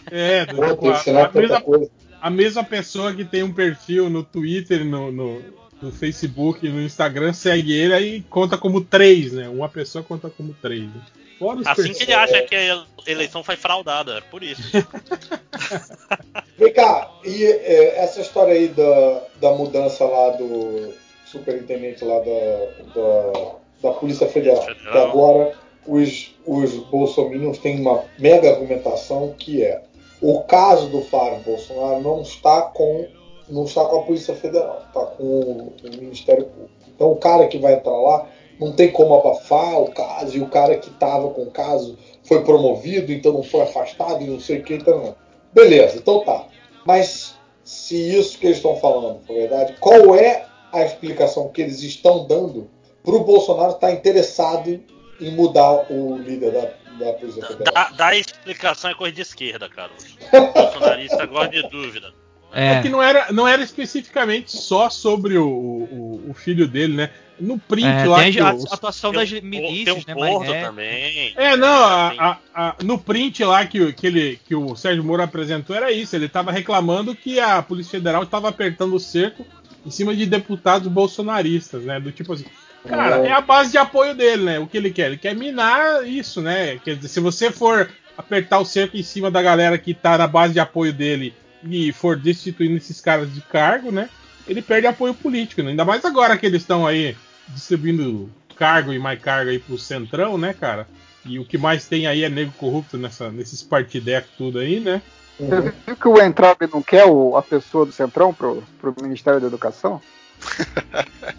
É, 0.09 0.45
do, 0.47 0.55
Pô, 0.55 0.63
tipo, 0.63 0.75
tem 0.81 0.89
que 0.91 0.95
a- 0.95 0.99
ensinar 0.99 1.25
a 1.25 1.31
mesma 1.31 1.47
tanta 1.55 1.61
coisa. 1.61 1.89
A 2.21 2.29
mesma 2.29 2.63
pessoa 2.63 3.13
que 3.13 3.25
tem 3.25 3.43
um 3.43 3.51
perfil 3.51 4.09
no 4.09 4.23
Twitter, 4.23 4.85
no, 4.85 5.11
no, 5.11 5.41
no 5.81 5.91
Facebook, 5.91 6.67
no 6.69 6.81
Instagram, 6.81 7.33
segue 7.33 7.73
ele 7.73 7.93
aí 7.93 8.21
conta 8.29 8.57
como 8.57 8.81
três, 8.81 9.33
né? 9.33 9.49
Uma 9.49 9.67
pessoa 9.67 10.03
conta 10.03 10.29
como 10.29 10.53
três. 10.53 10.83
né? 10.83 11.01
Fora 11.39 11.59
os 11.59 11.67
Assim 11.67 11.91
que 11.91 12.03
ele 12.03 12.13
acha 12.13 12.39
que 12.43 12.55
a 12.55 12.85
eleição 13.07 13.43
foi 13.43 13.55
fraudada, 13.55 14.19
é 14.19 14.21
por 14.21 14.43
isso. 14.43 14.61
Vem 16.55 16.71
cá, 16.71 17.11
e 17.25 17.43
é, 17.43 18.03
essa 18.03 18.21
história 18.21 18.53
aí 18.53 18.67
da, 18.67 19.23
da 19.41 19.51
mudança 19.55 20.05
lá 20.05 20.29
do 20.37 20.93
superintendente 21.25 22.05
lá 22.05 22.19
da, 22.19 22.93
da, 22.93 23.55
da 23.81 23.91
Polícia 23.97 24.27
Federal. 24.27 24.63
Federal. 24.63 24.91
Que 24.91 24.97
agora 24.99 25.55
os, 25.87 26.35
os 26.45 26.75
bolsominions 26.75 27.57
têm 27.57 27.81
uma 27.81 28.03
mega 28.19 28.51
argumentação 28.51 29.33
que 29.37 29.63
é 29.63 29.81
o 30.21 30.41
caso 30.43 30.87
do 30.87 31.01
Flávio 31.01 31.39
Bolsonaro 31.39 32.01
não 32.01 32.21
está 32.21 32.61
com 32.61 33.07
não 33.49 33.65
está 33.65 33.83
com 33.83 33.99
a 33.99 34.03
Polícia 34.03 34.33
Federal, 34.33 34.81
está 34.87 35.05
com 35.05 35.23
o, 35.23 35.73
o 35.83 35.97
Ministério 35.97 36.45
Público. 36.45 36.71
Então 36.87 37.11
o 37.11 37.17
cara 37.17 37.47
que 37.47 37.57
vai 37.57 37.73
entrar 37.73 37.99
lá 37.99 38.27
não 38.59 38.71
tem 38.71 38.91
como 38.91 39.15
abafar 39.15 39.81
o 39.81 39.91
caso, 39.91 40.37
e 40.37 40.41
o 40.41 40.47
cara 40.47 40.77
que 40.77 40.89
estava 40.89 41.29
com 41.31 41.41
o 41.41 41.51
caso 41.51 41.97
foi 42.23 42.43
promovido, 42.43 43.11
então 43.11 43.33
não 43.33 43.43
foi 43.43 43.61
afastado 43.61 44.23
e 44.23 44.27
não 44.27 44.39
sei 44.39 44.59
o 44.59 44.63
que, 44.63 44.75
então 44.75 45.03
não. 45.03 45.15
Beleza, 45.51 45.97
então 45.97 46.23
tá. 46.23 46.45
Mas 46.85 47.35
se 47.63 47.95
isso 47.95 48.37
que 48.37 48.45
eles 48.45 48.57
estão 48.57 48.75
falando 48.75 49.19
for 49.25 49.33
verdade, 49.33 49.75
qual 49.79 50.15
é 50.15 50.45
a 50.71 50.85
explicação 50.85 51.49
que 51.49 51.61
eles 51.61 51.81
estão 51.81 52.25
dando 52.27 52.69
para 53.03 53.15
o 53.15 53.23
Bolsonaro 53.23 53.71
estar 53.71 53.91
interessado 53.91 54.79
em 55.19 55.35
mudar 55.35 55.91
o 55.91 56.17
líder 56.17 56.51
da, 56.51 56.73
da 57.01 57.13
Polícia 57.13 57.45
Federal? 57.45 57.73
Dá, 57.73 57.89
dá 57.89 58.15
explicação 58.15 58.91
é 58.91 58.93
coisa 58.93 59.13
de 59.15 59.21
esquerda, 59.21 59.67
Carlos. 59.69 60.15
O 60.33 60.47
bolsonarista 60.53 61.25
gosta 61.25 61.49
de 61.49 61.67
dúvida. 61.69 62.13
É. 62.53 62.73
É. 62.73 62.81
que 62.81 62.89
não 62.89 63.01
era, 63.01 63.31
não 63.31 63.47
era 63.47 63.61
especificamente 63.63 64.51
só 64.57 64.89
sobre 64.89 65.37
o, 65.37 65.47
o, 65.47 66.25
o 66.31 66.33
filho 66.33 66.67
dele, 66.67 66.93
né? 66.95 67.09
No 67.39 67.57
print 67.57 67.87
É, 67.87 68.05
lá 68.05 68.19
tem 68.19 68.33
que 68.33 68.39
a, 68.41 68.53
o- 68.53 68.65
a 68.69 68.73
atuação 68.75 69.11
das 69.13 69.31
milícias, 69.31 70.03
tem 70.03 70.15
né? 70.15 70.21
um 70.21 70.27
gordo 70.27 70.49
Maré. 70.49 70.61
também. 70.65 71.33
É, 71.37 71.55
não, 71.55 72.09
Tem- 72.09 72.19
a- 72.19 72.37
a- 72.53 72.67
a- 72.69 72.75
no 72.83 72.99
print 72.99 73.41
lá 73.45 73.65
que, 73.65 73.79
o- 73.81 73.93
que, 73.93 74.05
ele, 74.05 74.39
que 74.45 74.53
o 74.53 74.75
Sérgio 74.75 75.01
Moro 75.03 75.23
apresentou 75.23 75.73
era 75.75 75.91
isso. 75.93 76.13
Ele 76.15 76.25
estava 76.25 76.51
reclamando 76.51 77.15
que 77.15 77.39
a 77.39 77.61
Polícia 77.63 77.91
Federal 77.91 78.23
estava 78.23 78.49
apertando 78.49 78.93
o 78.95 78.99
cerco 78.99 79.45
em 79.85 79.89
cima 79.89 80.13
de 80.13 80.25
deputados 80.25 80.89
bolsonaristas, 80.89 81.83
né? 81.83 81.99
Do 82.01 82.11
tipo 82.11 82.33
assim. 82.33 82.45
Cara, 82.87 83.17
É. 83.25 83.27
é 83.27 83.31
a 83.31 83.41
base 83.41 83.71
de 83.71 83.77
apoio 83.77 84.15
dele, 84.15 84.43
né? 84.43 84.59
O 84.59 84.67
que 84.67 84.77
ele 84.77 84.91
quer? 84.91 85.07
Ele 85.07 85.17
quer 85.17 85.35
minar 85.35 86.05
isso, 86.07 86.41
né? 86.41 86.77
Quer 86.83 86.95
dizer, 86.95 87.07
se 87.09 87.19
você 87.19 87.51
for 87.51 87.89
apertar 88.17 88.59
o 88.59 88.65
cerco 88.65 88.97
em 88.97 89.03
cima 89.03 89.29
da 89.31 89.41
galera 89.41 89.77
que 89.77 89.93
tá 89.93 90.17
na 90.17 90.27
base 90.27 90.53
de 90.53 90.59
apoio 90.59 90.91
dele 90.93 91.33
e 91.63 91.91
for 91.91 92.15
destituindo 92.17 92.77
esses 92.77 92.99
caras 92.99 93.31
de 93.33 93.41
cargo, 93.41 93.91
né? 93.91 94.09
Ele 94.47 94.61
perde 94.61 94.87
apoio 94.87 95.13
político, 95.13 95.61
né? 95.61 95.69
Ainda 95.71 95.85
mais 95.85 96.03
agora 96.03 96.37
que 96.37 96.45
eles 96.45 96.61
estão 96.63 96.85
aí 96.85 97.15
distribuindo 97.49 98.29
cargo 98.55 98.91
e 98.93 98.99
mais 98.99 99.19
cargo 99.21 99.49
aí 99.51 99.59
pro 99.59 99.77
Centrão, 99.77 100.37
né, 100.37 100.53
cara? 100.53 100.87
E 101.25 101.37
o 101.37 101.45
que 101.45 101.57
mais 101.57 101.87
tem 101.87 102.07
aí 102.07 102.23
é 102.23 102.29
nego 102.29 102.51
corrupto 102.53 102.97
nessa, 102.97 103.29
nesses 103.29 103.61
partidecos 103.61 104.31
tudo 104.37 104.57
aí, 104.59 104.79
né? 104.79 105.01
Você 105.39 105.61
viu 105.87 105.95
que 105.95 106.07
o 106.07 106.21
Entraub 106.21 106.57
não 106.71 106.81
quer 106.81 107.05
o- 107.05 107.35
a 107.37 107.41
pessoa 107.41 107.85
do 107.85 107.91
Centrão 107.91 108.33
pro, 108.33 108.63
pro 108.79 108.93
Ministério 109.01 109.39
da 109.39 109.47
Educação? 109.47 110.01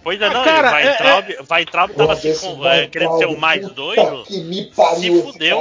Pois 0.03 0.21
é, 0.21 0.27
Ah, 0.27 0.31
não, 0.31 0.45
cara, 0.45 0.71
o 0.71 0.75
Weintraub, 0.75 1.51
Weintraub 1.51 1.93
tava 1.93 2.09
Nossa, 2.11 2.21
se 2.23 2.29
esse 2.29 2.47
com- 2.47 2.67
é, 2.67 2.87
querendo 2.87 3.19
ser 3.19 3.27
o 3.27 3.39
mais 3.39 3.69
doido. 3.73 4.25
Que 4.25 4.41
me 4.41 4.65
pariu 4.67 5.17
se 5.27 5.33
fudeu. 5.33 5.59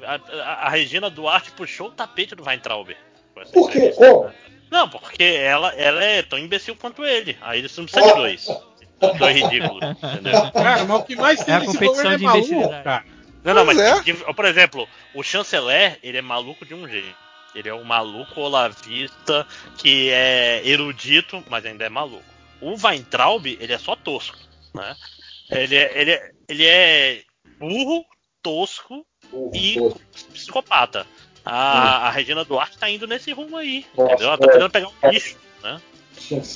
cara. 0.00 0.20
A, 0.36 0.42
a- 0.42 0.66
a 0.66 0.68
Regina 0.70 1.10
Duarte 1.10 1.50
puxou 1.52 1.88
o 1.88 1.90
tapete 1.92 2.34
do 2.34 2.44
Weintraub. 2.44 2.90
Por 3.52 3.70
quê? 3.70 3.78
entrevista. 3.78 4.04
Como? 4.06 4.30
Não, 4.70 4.88
porque 4.88 5.22
ela, 5.24 5.72
ela 5.74 6.02
é 6.04 6.22
tão 6.22 6.38
imbecil 6.38 6.76
quanto 6.76 7.04
ele. 7.04 7.36
Aí 7.40 7.58
eles 7.60 7.76
não 7.76 7.84
precisam 7.86 8.08
de 8.08 8.14
dois. 8.20 8.48
Dois 9.16 9.36
ridículos, 9.36 9.80
entendeu? 10.02 10.50
Cara, 10.50 10.84
mas 10.84 11.00
o 11.00 11.04
que 11.04 11.14
mais 11.14 11.44
tem 11.44 11.54
É 11.54 11.56
a 11.56 11.60
nesse 11.60 11.72
competição 11.78 12.02
governo 12.02 12.14
é 12.14 12.18
de 12.18 12.24
maluco, 12.24 12.46
imbecilidade. 12.48 12.82
cara. 12.84 13.04
Não, 13.44 13.54
não, 13.54 13.64
mas, 13.64 13.78
é. 13.78 14.00
de- 14.00 14.12
por 14.34 14.44
exemplo, 14.44 14.88
o 15.14 15.22
chanceler, 15.22 15.98
ele 16.02 16.18
é 16.18 16.20
maluco 16.20 16.66
de 16.66 16.74
um 16.74 16.88
jeito. 16.88 17.14
Ele 17.54 17.68
é 17.68 17.74
um 17.74 17.84
maluco 17.84 18.40
olavista 18.40 19.46
que 19.76 20.10
é 20.10 20.62
erudito, 20.64 21.44
mas 21.48 21.64
ainda 21.64 21.84
é 21.84 21.88
maluco. 21.88 22.24
O 22.60 22.74
Weintraub, 22.76 23.46
ele 23.46 23.72
é 23.72 23.78
só 23.78 23.94
tosco, 23.96 24.36
né? 24.74 24.94
Ele 25.50 25.76
é, 25.76 26.00
ele 26.00 26.10
é, 26.10 26.30
ele 26.48 26.66
é 26.66 27.22
burro, 27.58 28.04
tosco 28.42 29.06
Porra, 29.30 29.50
e 29.56 29.74
tosco. 29.76 30.00
psicopata. 30.32 31.06
A, 31.44 32.08
a 32.08 32.10
Regina 32.10 32.44
Duarte 32.44 32.76
tá 32.78 32.90
indo 32.90 33.06
nesse 33.06 33.32
rumo 33.32 33.56
aí, 33.56 33.86
Nossa, 33.96 34.12
entendeu? 34.12 34.28
Ela 34.28 34.38
tá 34.38 34.46
é. 34.46 34.50
tentando 34.52 34.70
pegar 34.70 34.88
um 34.88 35.10
bicho, 35.10 35.36
né? 35.62 35.80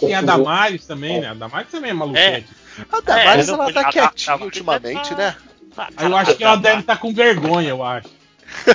Tem 0.00 0.14
a 0.14 0.20
Damares 0.20 0.86
também, 0.86 1.20
né? 1.20 1.28
A 1.28 1.34
Damares 1.34 1.70
também 1.70 1.90
é 1.90 1.94
maluquete. 1.94 2.46
A 2.90 3.00
Damares, 3.00 3.48
É, 3.48 3.52
ela 3.52 3.72
tá 3.72 3.80
a- 3.80 3.92
quietinha 3.92 4.36
a- 4.36 4.44
ultimamente, 4.44 5.14
né? 5.14 5.36
Ah, 5.76 5.88
Aí 5.96 6.04
eu 6.06 6.10
cara, 6.10 6.16
acho 6.16 6.36
que 6.36 6.44
ela 6.44 6.56
deve 6.56 6.80
estar 6.80 6.98
com 6.98 7.14
vergonha, 7.14 7.70
eu 7.70 7.82
acho. 7.82 8.08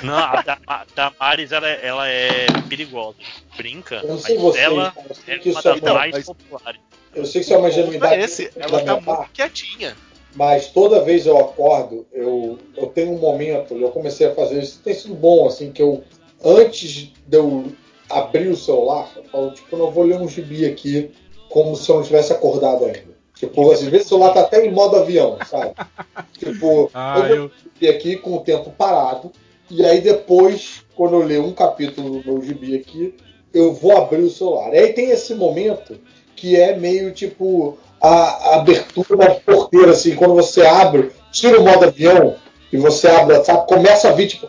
Não, 0.02 0.16
a 0.18 0.42
Dam- 0.42 0.58
a 0.66 0.86
Damares 0.92 1.52
ela, 1.52 1.68
é- 1.68 1.86
ela 1.86 2.08
é 2.08 2.46
perigosa. 2.68 3.18
Brinca, 3.56 4.02
mas 4.04 4.28
ela 4.56 4.90
cara, 4.90 5.06
é 5.28 5.38
uma 5.50 5.60
é 5.60 5.80
das 5.80 5.94
mais 5.94 6.12
mas- 6.14 6.26
populares. 6.26 6.80
Eu 7.14 7.24
sei 7.24 7.40
que 7.40 7.46
isso 7.46 7.54
é 7.54 7.58
uma 7.58 7.68
ingenuidade 7.68 8.14
é 8.14 8.24
esse, 8.24 8.50
ela 8.56 8.82
tá 8.82 9.00
muito 9.00 9.30
quietinha. 9.32 9.96
mas 10.34 10.68
toda 10.68 11.02
vez 11.02 11.26
eu 11.26 11.38
acordo, 11.38 12.06
eu, 12.12 12.58
eu 12.76 12.86
tenho 12.86 13.12
um 13.12 13.18
momento, 13.18 13.74
eu 13.74 13.90
comecei 13.90 14.26
a 14.26 14.34
fazer 14.34 14.62
isso, 14.62 14.80
tem 14.84 14.94
sido 14.94 15.14
bom, 15.14 15.46
assim, 15.46 15.72
que 15.72 15.82
eu, 15.82 16.02
antes 16.44 16.90
de 17.26 17.36
eu 17.36 17.72
abrir 18.10 18.48
o 18.48 18.56
celular, 18.56 19.10
eu 19.16 19.24
falo, 19.24 19.50
tipo, 19.52 19.74
eu 19.74 19.78
não 19.78 19.90
vou 19.90 20.04
ler 20.04 20.18
um 20.20 20.28
gibi 20.28 20.64
aqui 20.66 21.10
como 21.50 21.74
se 21.76 21.88
eu 21.90 21.96
não 21.96 22.02
tivesse 22.02 22.32
acordado 22.32 22.84
ainda. 22.84 23.18
Tipo, 23.34 23.70
às 23.70 23.82
vezes 23.82 24.06
o 24.06 24.08
celular 24.10 24.32
tá 24.34 24.40
até 24.40 24.64
em 24.66 24.70
modo 24.72 24.96
avião, 24.96 25.38
sabe? 25.48 25.72
tipo, 26.38 26.90
Ah, 26.92 27.18
eu 27.28 27.48
vou 27.48 27.50
eu. 27.80 27.90
aqui 27.90 28.16
com 28.16 28.36
o 28.36 28.40
tempo 28.40 28.70
parado, 28.70 29.30
e 29.70 29.84
aí 29.84 30.00
depois, 30.00 30.84
quando 30.96 31.14
eu 31.14 31.22
ler 31.22 31.40
um 31.40 31.52
capítulo 31.52 32.20
do 32.20 32.32
meu 32.32 32.42
gibi 32.42 32.74
aqui, 32.76 33.14
eu 33.52 33.72
vou 33.72 33.96
abrir 33.96 34.22
o 34.22 34.30
celular. 34.30 34.74
E 34.74 34.78
aí 34.78 34.92
tem 34.92 35.10
esse 35.10 35.34
momento 35.34 35.98
que 36.38 36.56
é 36.56 36.76
meio 36.76 37.12
tipo 37.12 37.78
a, 38.00 38.08
a 38.08 38.54
abertura 38.56 39.16
da 39.16 39.30
porteira, 39.34 39.90
assim, 39.92 40.14
quando 40.14 40.34
você 40.34 40.62
abre, 40.64 41.10
tira 41.32 41.60
o 41.60 41.64
modo 41.64 41.84
avião 41.84 42.36
e 42.72 42.76
você 42.76 43.08
abre 43.08 43.36
WhatsApp, 43.36 43.66
começa 43.66 44.08
a 44.08 44.12
vir, 44.12 44.28
tipo, 44.28 44.48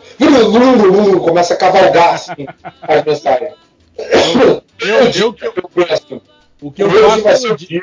começa 1.20 1.54
a 1.54 1.56
cavalgar 1.56 2.14
assim, 2.14 2.46
as 2.82 3.04
mensagens. 3.04 3.54
Eu, 3.98 4.62
eu, 4.88 5.32
que 5.32 5.44
eu- 5.44 6.22
o 6.62 6.70
que 6.70 6.82
eu 6.82 6.88
hoje 6.88 7.20
vai 7.22 7.32
faço 7.32 7.42
ser 7.42 7.52
o 7.52 7.56
dia. 7.56 7.68
dia 7.80 7.82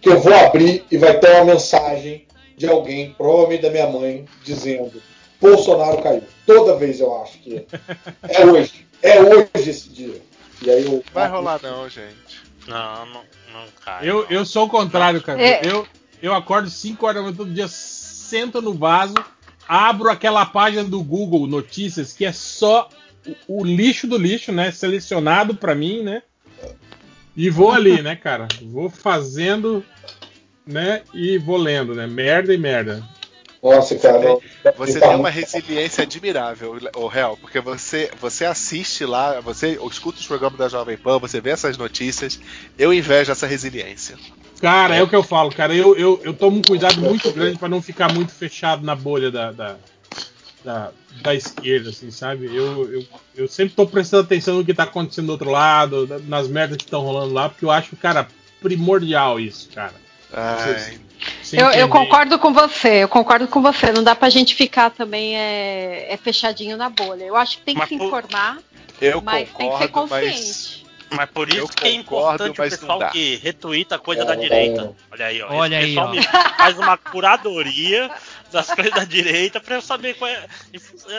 que 0.00 0.08
eu 0.08 0.20
vou 0.20 0.32
abrir 0.34 0.84
e 0.90 0.96
vai 0.96 1.18
ter 1.18 1.30
uma 1.32 1.46
mensagem 1.46 2.24
de 2.56 2.68
alguém, 2.68 3.14
provavelmente 3.16 3.62
da 3.62 3.70
minha 3.70 3.86
mãe, 3.88 4.24
dizendo 4.44 5.02
Bolsonaro 5.40 5.98
caiu. 6.02 6.22
Toda 6.46 6.76
vez 6.76 7.00
eu 7.00 7.20
acho 7.22 7.38
que 7.38 7.66
é 8.28 8.44
hoje. 8.46 8.86
É 9.02 9.20
hoje 9.20 9.48
esse 9.70 9.88
dia. 9.90 10.20
E 10.62 10.70
aí 10.70 10.84
eu. 10.84 11.02
Vai 11.12 11.28
rolar 11.28 11.60
não, 11.62 11.88
gente. 11.88 12.47
Não, 12.68 13.06
não, 13.06 13.24
não 13.52 13.64
cai. 13.84 14.08
Eu, 14.08 14.22
não. 14.22 14.30
eu 14.30 14.44
sou 14.44 14.66
o 14.66 14.68
contrário, 14.68 15.22
cara. 15.22 15.40
É. 15.40 15.60
Eu, 15.64 15.86
eu 16.22 16.34
acordo 16.34 16.68
5 16.68 17.04
horas 17.04 17.16
da 17.16 17.22
manhã 17.22 17.36
todo 17.36 17.52
dia, 17.52 17.66
sento 17.68 18.60
no 18.60 18.74
vaso, 18.74 19.14
abro 19.66 20.10
aquela 20.10 20.44
página 20.44 20.84
do 20.84 21.02
Google 21.02 21.46
Notícias 21.46 22.12
que 22.12 22.24
é 22.24 22.32
só 22.32 22.88
o, 23.48 23.60
o 23.60 23.64
lixo 23.64 24.06
do 24.06 24.18
lixo, 24.18 24.52
né? 24.52 24.70
Selecionado 24.70 25.54
pra 25.54 25.74
mim, 25.74 26.02
né? 26.02 26.22
E 27.36 27.48
vou 27.50 27.70
ali, 27.70 28.02
né, 28.02 28.16
cara? 28.16 28.48
Vou 28.62 28.90
fazendo, 28.90 29.84
né? 30.66 31.02
E 31.14 31.38
vou 31.38 31.56
lendo, 31.56 31.94
né? 31.94 32.06
Merda 32.06 32.52
e 32.52 32.58
merda. 32.58 33.02
Nossa, 33.62 33.96
cara. 33.96 34.38
Você 34.76 35.00
tá 35.00 35.08
tem 35.08 35.16
uma 35.16 35.30
resiliência 35.30 36.04
admirável, 36.04 36.78
o 36.94 37.06
réu, 37.06 37.36
porque 37.40 37.60
você, 37.60 38.10
você 38.20 38.44
assiste 38.44 39.04
lá, 39.04 39.40
você 39.40 39.78
escuta 39.90 40.20
os 40.20 40.26
programas 40.26 40.58
da 40.58 40.68
Jovem 40.68 40.96
Pan, 40.96 41.18
você 41.18 41.40
vê 41.40 41.50
essas 41.50 41.76
notícias. 41.76 42.38
Eu 42.78 42.92
invejo 42.94 43.32
essa 43.32 43.46
resiliência. 43.46 44.16
Cara, 44.60 44.96
é 44.96 45.02
o 45.02 45.08
que 45.08 45.16
eu 45.16 45.22
falo, 45.22 45.50
cara. 45.50 45.74
Eu, 45.74 45.96
eu, 45.96 46.20
eu 46.22 46.34
tomo 46.34 46.58
um 46.58 46.62
cuidado 46.62 47.00
muito 47.00 47.30
grande 47.32 47.58
pra 47.58 47.68
não 47.68 47.82
ficar 47.82 48.12
muito 48.12 48.32
fechado 48.32 48.84
na 48.84 48.94
bolha 48.94 49.30
da, 49.30 49.52
da, 49.52 49.76
da, 50.64 50.90
da 51.22 51.34
esquerda, 51.34 51.90
assim, 51.90 52.10
sabe? 52.10 52.46
Eu, 52.46 52.92
eu, 52.92 53.04
eu 53.36 53.48
sempre 53.48 53.74
tô 53.74 53.86
prestando 53.86 54.24
atenção 54.24 54.56
no 54.56 54.64
que 54.64 54.74
tá 54.74 54.84
acontecendo 54.84 55.26
do 55.26 55.32
outro 55.32 55.50
lado, 55.50 56.06
nas 56.26 56.48
merdas 56.48 56.76
que 56.76 56.84
estão 56.84 57.02
rolando 57.02 57.34
lá, 57.34 57.48
porque 57.48 57.64
eu 57.64 57.70
acho, 57.70 57.96
cara, 57.96 58.28
primordial 58.60 59.38
isso, 59.38 59.68
cara. 59.74 59.94
Ai, 60.32 60.98
Você 61.42 61.60
Eu, 61.60 61.70
eu 61.70 61.88
concordo 61.88 62.38
com 62.38 62.52
você, 62.52 63.04
eu 63.04 63.08
concordo 63.08 63.48
com 63.48 63.62
você. 63.62 63.92
Não 63.92 64.02
dá 64.04 64.14
pra 64.14 64.28
gente 64.28 64.54
ficar 64.54 64.90
também 64.90 65.36
é, 65.36 66.12
é 66.12 66.16
fechadinho 66.16 66.76
na 66.76 66.88
bolha. 66.88 67.24
Eu 67.24 67.36
acho 67.36 67.58
que 67.58 67.64
tem 67.64 67.74
que 67.74 67.80
Mas 67.80 67.88
se 67.88 67.94
informar, 67.94 68.58
eu 69.00 69.20
mas 69.22 69.48
tem 69.50 69.70
que 69.70 69.78
ser 69.78 69.88
concordo, 69.88 70.10
mas 70.10 70.30
consciente. 70.34 70.88
Mas 71.10 71.30
por 71.30 71.48
isso 71.48 71.58
Eu 71.60 71.68
que 71.68 71.88
é 71.88 71.92
concordo, 71.96 72.44
importante 72.46 72.50
o 72.50 72.70
pessoal 72.70 73.10
que 73.10 73.36
retuita 73.36 73.98
coisa 73.98 74.26
da 74.26 74.34
É. 74.34 74.36
direita. 74.36 74.92
Olha 75.10 75.26
aí, 75.26 75.40
ó. 75.40 75.50
Olha 75.54 75.76
Esse 75.76 75.84
aí, 75.86 75.94
pessoal 75.94 76.08
ó. 76.08 76.10
me 76.10 76.22
faz 76.22 76.78
uma 76.78 76.96
curadoria 76.98 78.10
das 78.52 78.66
coisas 78.74 78.92
da 78.94 79.04
direita 79.04 79.60
pra 79.60 79.76
eu 79.76 79.82
saber 79.82 80.14
qual 80.14 80.30
é. 80.30 80.46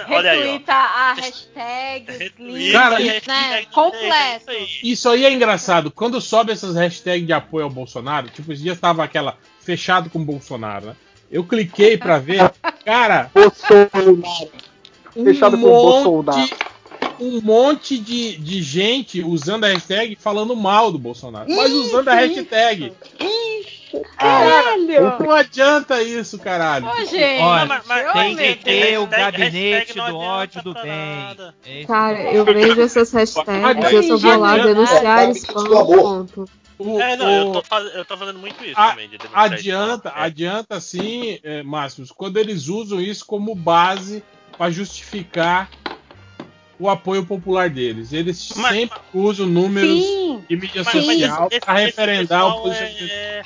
Olha 0.10 0.32
aí, 0.32 0.40
ó. 0.40 0.44
Retuita 0.52 0.74
a 0.74 1.14
hashtag, 1.14 2.34
links, 2.40 2.72
Cara, 2.72 2.96
a 2.96 3.00
né? 3.00 3.06
hashtag 3.06 3.68
Completo. 3.68 4.06
é 4.14 4.38
isso 4.38 4.50
aí. 4.50 4.68
Isso 4.84 5.10
aí 5.10 5.26
é 5.26 5.32
engraçado. 5.32 5.92
Quando 5.92 6.20
sobe 6.22 6.52
essas 6.52 6.76
hashtags 6.76 7.26
de 7.26 7.34
apoio 7.34 7.66
ao 7.66 7.70
Bolsonaro, 7.70 8.30
tipo, 8.30 8.52
esse 8.52 8.62
dia 8.64 8.76
tava 8.76 9.04
aquela 9.04 9.38
fechado 9.60 10.10
com 10.10 10.20
o 10.20 10.26
Bolsonaro, 10.26 10.88
né? 10.88 10.96
Eu 11.32 11.44
cliquei 11.44 11.96
pra 11.98 12.18
ver, 12.18 12.52
cara, 12.84 13.30
Bolsonaro. 13.34 14.22
um 15.16 15.24
Fechado 15.26 15.58
com 15.60 15.66
o 15.68 15.70
Bolsonaro. 15.70 16.40
monte, 16.40 16.56
um 17.20 17.42
monte 17.42 17.98
de, 18.00 18.38
de 18.38 18.64
gente 18.64 19.22
usando 19.22 19.66
a 19.66 19.68
hashtag 19.68 20.16
falando 20.16 20.56
mal 20.56 20.92
do 20.92 20.98
Bolsonaro, 20.98 21.48
mas 21.54 21.72
usando 21.72 22.08
a 22.08 22.16
hashtag. 22.16 22.92
Caralho! 24.18 25.18
Não 25.20 25.32
adianta 25.32 26.02
isso, 26.02 26.38
caralho. 26.40 26.88
Ô, 26.88 27.06
gente! 27.06 27.42
Olha, 27.42 27.66
mas- 27.66 27.86
mas 27.88 28.14
tem 28.14 28.36
que 28.36 28.56
ter 28.64 29.00
o 29.00 29.08
gabinete 29.08 29.94
do 29.94 30.16
ódio 30.18 30.62
do 30.64 30.74
bem. 30.74 30.94
É 31.66 31.86
Cara, 31.86 32.22
eu 32.34 32.46
vejo 32.46 32.82
essas 32.82 33.12
hashtags 33.12 33.92
e 33.92 33.96
eu 33.96 34.04
só 34.04 34.18
vou 34.18 34.38
lá 34.40 34.58
denunciar 34.58 35.30
spam, 35.32 35.64
ponto. 35.86 36.46
O- 36.78 36.98
É, 37.02 37.18
não, 37.18 37.30
eu 37.30 37.48
o- 37.50 37.52
tô, 37.54 37.62
faz- 37.64 37.94
eu 37.94 38.06
tô 38.06 38.16
fazendo 38.16 38.40
muito 38.40 38.64
isso 38.64 38.80
A- 38.80 38.92
também. 38.92 39.10
De 39.10 39.18
adianta. 39.34 40.10
É. 40.10 40.12
adianta 40.16 40.80
sim, 40.80 41.38
é, 41.44 41.62
Márcios, 41.62 42.10
quando 42.10 42.38
eles 42.38 42.68
usam 42.70 43.02
isso 43.02 43.26
como 43.26 43.54
base 43.54 44.24
para 44.58 44.72
justificar 44.72 45.70
o 46.80 46.90
apoio 46.90 47.26
popular 47.26 47.70
deles. 47.70 48.14
Eles 48.14 48.54
Mas- 48.56 48.74
sempre 48.74 48.98
usam 49.14 49.46
números 49.46 49.90
Sim! 50.06 50.42
e 50.50 50.56
mídia 50.56 50.82
Mas- 50.86 50.94
mas 50.94 51.06
social 51.06 51.50
para 51.50 51.82
esse 51.84 51.86
referendar 51.88 52.48
o 52.48 52.62
posicionamento. 52.62 53.10
é, 53.12 53.42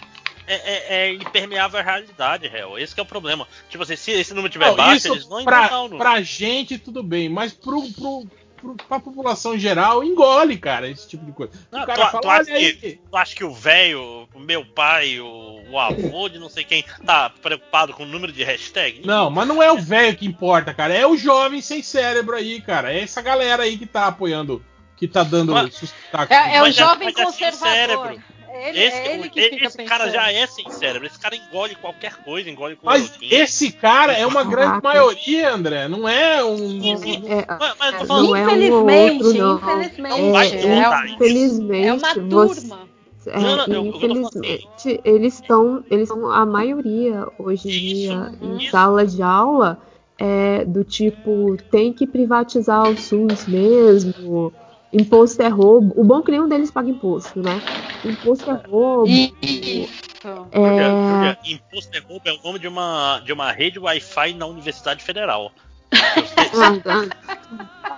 é, 0.47 0.55
é, 0.55 1.07
é 1.07 1.13
impermeável 1.13 1.79
à 1.79 1.83
realidade, 1.83 2.47
real. 2.47 2.77
Esse 2.77 2.93
que 2.93 2.99
é 2.99 3.03
o 3.03 3.05
problema. 3.05 3.47
Tipo 3.69 3.83
assim, 3.83 3.95
se 3.95 4.11
esse 4.11 4.33
número 4.33 4.51
tiver 4.51 4.67
Não, 4.67 4.75
baixo, 4.75 5.07
eles 5.07 5.19
isso 5.19 5.29
vão 5.29 5.43
pra, 5.43 5.59
inventar 5.59 5.79
o 5.79 5.83
número. 5.83 5.97
pra 5.97 6.21
gente 6.21 6.77
tudo 6.77 7.01
bem, 7.03 7.29
mas 7.29 7.53
pro, 7.53 7.81
pro, 7.93 8.27
pro, 8.57 8.75
pra 8.87 8.99
população 8.99 9.57
geral 9.57 10.03
engole, 10.03 10.57
cara, 10.57 10.87
esse 10.89 11.07
tipo 11.07 11.25
de 11.25 11.31
coisa. 11.31 11.51
Não, 11.71 11.83
o 11.83 11.85
cara 11.85 12.05
tu- 12.05 12.11
fala, 12.11 12.21
tu 12.21 12.29
acha 12.29 12.53
aí. 12.53 12.73
Tu 13.09 13.17
acha 13.17 13.35
que 13.35 13.43
o 13.43 13.53
velho, 13.53 14.27
o 14.33 14.39
meu 14.39 14.65
pai, 14.65 15.19
o, 15.19 15.61
o 15.71 15.79
avô 15.79 16.29
de 16.29 16.39
não 16.39 16.49
sei 16.49 16.63
quem, 16.63 16.83
tá 17.05 17.29
preocupado 17.29 17.93
com 17.93 18.03
o 18.03 18.07
número 18.07 18.31
de 18.31 18.43
hashtag? 18.43 19.05
Não, 19.05 19.29
mas 19.29 19.47
não 19.47 19.61
é 19.61 19.71
o 19.71 19.77
velho 19.77 20.15
que 20.17 20.25
importa, 20.25 20.73
cara. 20.73 20.93
É 20.93 21.05
o 21.05 21.17
jovem 21.17 21.61
sem 21.61 21.81
cérebro 21.83 22.35
aí, 22.35 22.61
cara. 22.61 22.93
É 22.93 23.01
essa 23.01 23.21
galera 23.21 23.63
aí 23.63 23.77
que 23.77 23.85
tá 23.85 24.07
apoiando, 24.07 24.63
que 24.95 25.07
tá 25.07 25.23
dando 25.23 25.53
Mas-. 25.53 25.93
É, 26.29 26.57
é 26.57 26.61
o 26.63 26.71
já- 26.71 26.87
jovem 26.87 27.11
tinha 27.11 27.25
conservador. 27.25 28.17
Ele, 28.53 28.79
Esse, 28.79 28.97
é 28.97 29.13
ele 29.15 29.29
que 29.29 29.39
esse 29.39 29.83
cara 29.83 30.09
já 30.09 30.31
é 30.31 30.45
sem 30.45 30.69
cérebro. 30.69 31.07
Esse 31.07 31.19
cara 31.19 31.35
engole 31.35 31.75
qualquer 31.75 32.17
coisa, 32.17 32.49
engole 32.49 32.77
Mas 32.83 33.07
cloroquina. 33.09 33.41
esse 33.41 33.71
cara 33.71 34.13
é 34.13 34.25
uma 34.27 34.43
grande 34.43 34.79
Caraca. 34.81 34.87
maioria, 34.87 35.53
André. 35.53 35.87
Não 35.87 36.07
é 36.07 36.43
um. 36.43 36.79
É, 37.27 37.45
Mas, 37.59 37.75
mas 37.79 37.93
eu 37.93 37.97
tô 37.99 38.03
é, 38.03 38.07
falando, 38.07 38.27
não 38.27 38.35
é 38.35 38.41
um 38.41 38.45
ou 38.45 38.55
Infelizmente, 38.55 39.23
outro, 39.23 39.37
não. 39.39 39.57
infelizmente. 39.57 40.21
Não 40.21 40.39
É, 40.39 40.47
é, 40.47 41.05
isso. 41.05 41.13
infelizmente, 41.15 41.87
É 41.87 41.93
uma 41.93 41.99
você- 42.13 42.61
turma. 42.61 42.79
é, 43.25 43.39
Não, 43.39 43.43
não, 43.43 43.65
falando 43.65 43.87
infelizmente, 43.95 45.01
eles 45.03 45.33
estão, 45.35 45.83
eles 45.89 46.07
são 46.09 46.29
a 46.31 46.45
maioria 46.45 47.25
hoje 47.39 47.67
em 47.69 47.71
Isso, 47.71 47.93
dia 47.95 48.31
em 48.41 48.57
isso. 48.57 48.71
sala 48.71 49.05
de 49.05 49.21
aula 49.23 49.79
é, 50.19 50.63
do 50.65 50.83
tipo 50.83 51.57
tem 51.71 51.91
que 51.91 52.05
privatizar 52.05 52.87
o 52.87 52.95
SUS 52.97 53.47
mesmo. 53.47 54.53
Imposto 54.93 55.41
é 55.41 55.47
roubo. 55.47 55.93
O 55.99 56.03
bom 56.03 56.19
é 56.19 56.23
que 56.23 56.31
nenhum 56.31 56.47
deles 56.47 56.69
paga 56.71 56.89
imposto, 56.89 57.41
né? 57.41 57.59
Imposto 58.05 58.49
é 58.49 58.53
roubo. 58.67 59.07
Isso. 59.07 60.03
É, 60.51 60.59
Júlia, 60.59 60.91
Júlia, 61.09 61.37
imposto 61.45 61.97
é 61.97 61.99
roubo 61.99 62.21
é 62.29 62.31
o 62.33 62.43
nome 62.43 62.59
de 62.59 62.67
uma, 62.67 63.19
de 63.25 63.33
uma 63.33 63.51
rede 63.51 63.79
Wi-Fi 63.79 64.33
na 64.35 64.45
Universidade 64.45 65.03
Federal. 65.03 65.51
ah, 65.91 66.79
tá. 66.83 67.05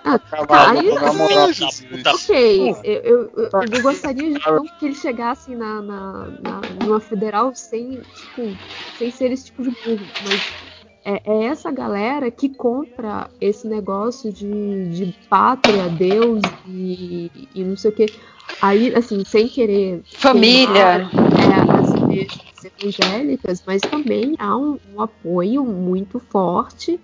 Ah, 0.03 0.19
tá, 0.19 0.69
aí- 0.71 0.89
Ok, 2.13 2.59
eu, 2.83 3.01
eu, 3.03 3.31
eu- 3.35 3.49
eu 3.71 3.81
gostaria 3.81 4.29
de 4.33 4.39
não 4.45 4.65
que 4.65 4.85
eles 4.85 4.97
chegassem 4.97 5.55
na, 5.55 5.81
na, 5.81 6.27
na- 6.41 6.61
numa 6.61 6.99
federal 6.99 7.53
sem, 7.55 8.01
tipo, 8.13 8.57
sem 8.97 9.11
ser 9.11 9.31
esse 9.31 9.45
tipo 9.45 9.63
de 9.63 9.71
burro, 9.71 10.09
mas 10.19 10.41
é, 11.05 11.21
é 11.23 11.43
essa 11.45 11.71
galera 11.71 12.31
que 12.31 12.49
compra 12.49 13.29
esse 13.39 13.67
negócio 13.67 14.33
de, 14.33 14.89
de 14.89 15.15
pátria, 15.29 15.87
Deus 15.87 16.41
e, 16.67 17.31
e 17.53 17.63
não 17.63 17.77
sei 17.77 17.91
o 17.91 17.93
que. 17.93 18.07
Aí, 18.61 18.93
assim, 18.95 19.23
sem 19.23 19.47
querer 19.47 20.01
Família. 20.05 21.07
é, 21.07 21.71
as 21.79 21.93
igrejas 21.93 22.65
evangélicas, 22.79 23.63
mas 23.65 23.81
também 23.81 24.35
há 24.39 24.57
um, 24.57 24.79
um 24.95 25.01
apoio 25.01 25.63
muito 25.63 26.19
forte 26.19 26.99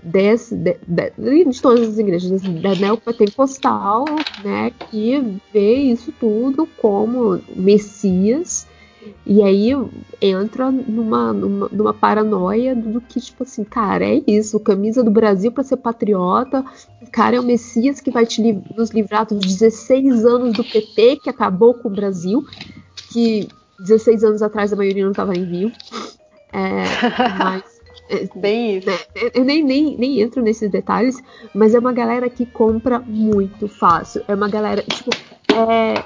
desse, 0.00 0.54
de, 0.54 0.76
de, 0.86 1.44
de 1.44 1.62
todas 1.62 1.88
as 1.88 1.98
igrejas 1.98 2.40
da 2.40 2.74
neopentecostal, 2.74 4.04
né, 4.44 4.70
que 4.90 5.40
vê 5.52 5.74
isso 5.74 6.12
tudo 6.20 6.68
como 6.80 7.40
Messias 7.56 8.66
e 9.26 9.42
aí 9.42 9.70
entra 10.20 10.70
numa, 10.70 11.32
numa, 11.32 11.68
numa 11.70 11.94
paranoia 11.94 12.74
do 12.74 13.00
que, 13.00 13.20
tipo 13.20 13.42
assim, 13.42 13.64
cara, 13.64 14.04
é 14.04 14.22
isso, 14.26 14.60
camisa 14.60 15.02
do 15.02 15.10
Brasil 15.10 15.50
para 15.50 15.64
ser 15.64 15.76
patriota, 15.78 16.64
o 17.02 17.10
cara 17.10 17.36
é 17.36 17.40
o 17.40 17.44
Messias 17.44 18.00
que 18.00 18.10
vai 18.10 18.26
te 18.26 18.42
li 18.42 18.62
nos 18.76 18.90
livrar 18.90 19.26
dos 19.26 19.40
16 19.40 20.24
anos 20.24 20.52
do 20.54 20.64
PT 20.64 21.20
que 21.22 21.30
acabou 21.30 21.74
com 21.74 21.88
o 21.88 21.92
Brasil, 21.92 22.44
que 23.12 23.48
16 23.80 24.24
anos 24.24 24.42
atrás 24.42 24.72
a 24.72 24.76
maioria 24.76 25.04
não 25.04 25.12
estava 25.12 25.34
em 25.34 25.44
vivo. 25.44 25.72
É, 26.52 26.84
mas 27.38 27.74
Bem 28.36 28.78
isso. 28.78 28.88
né, 28.88 28.98
eu 29.34 29.44
nem, 29.44 29.64
nem, 29.64 29.96
nem 29.96 30.20
entro 30.20 30.42
nesses 30.42 30.70
detalhes, 30.70 31.16
mas 31.54 31.74
é 31.74 31.78
uma 31.78 31.92
galera 31.92 32.28
que 32.28 32.44
compra 32.44 32.98
muito 33.00 33.66
fácil. 33.66 34.22
É 34.28 34.34
uma 34.34 34.48
galera, 34.48 34.82
tipo, 34.82 35.10
é, 35.54 36.04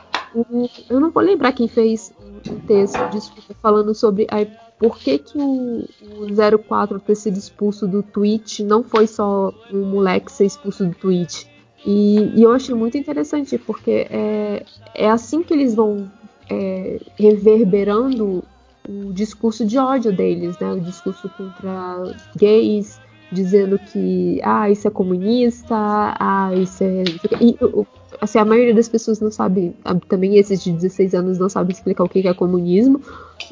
eu 0.89 1.01
não 1.01 1.11
vou 1.11 1.23
lembrar 1.23 1.53
quem 1.53 1.67
fez 1.67 2.13
um 2.51 2.59
texto, 2.61 2.99
desculpa, 3.11 3.55
falando 3.63 3.95
sobre 3.95 4.27
aí, 4.31 4.49
por 4.79 4.99
que, 4.99 5.19
que 5.19 5.37
o, 5.39 5.85
o 6.21 6.59
04 6.69 7.01
ter 7.01 7.15
sido 7.17 7.37
expulso 7.37 7.87
do 7.87 8.03
Twitch 8.03 8.61
não 8.61 8.83
foi 8.83 9.07
só 9.07 9.53
um 9.73 9.85
moleque 9.87 10.31
ser 10.31 10.47
expulso 10.47 10.85
do 10.87 10.95
Twitch. 10.95 11.45
E, 11.85 12.33
e 12.37 12.43
eu 12.43 12.53
achei 12.53 12.75
muito 12.75 12.97
interessante, 12.99 13.59
porque 13.59 14.07
é, 14.11 14.63
é 14.95 15.11
assim 15.11 15.43
que 15.43 15.53
eles 15.55 15.75
vão 15.75 16.11
é, 16.51 17.01
reverberando 17.19 18.45
o 18.89 19.13
discurso 19.13 19.67
de 19.67 19.79
ódio 19.79 20.13
deles, 20.13 20.59
né? 20.59 20.73
O 20.73 20.81
discurso 20.81 21.29
contra 21.37 22.15
gays, 22.37 23.01
dizendo 23.31 23.79
que 23.79 24.41
ah, 24.43 24.71
isso 24.71 24.89
é 24.89 24.91
comunista, 24.91 25.75
ah, 25.77 26.51
isso 26.55 26.83
é. 26.85 27.05
E, 27.41 27.57
o- 27.65 27.87
assim, 28.21 28.39
a 28.39 28.45
maioria 28.45 28.75
das 28.75 28.89
pessoas 28.89 29.21
não 29.21 29.31
sabe, 29.31 29.75
também 30.09 30.37
esses 30.37 30.63
de 30.63 30.73
16 30.73 31.15
anos 31.15 31.39
não 31.39 31.49
sabem 31.49 31.73
explicar 31.73 32.05
o 32.05 32.09
que 32.09 32.27
é 32.27 32.35
comunismo, 32.35 33.01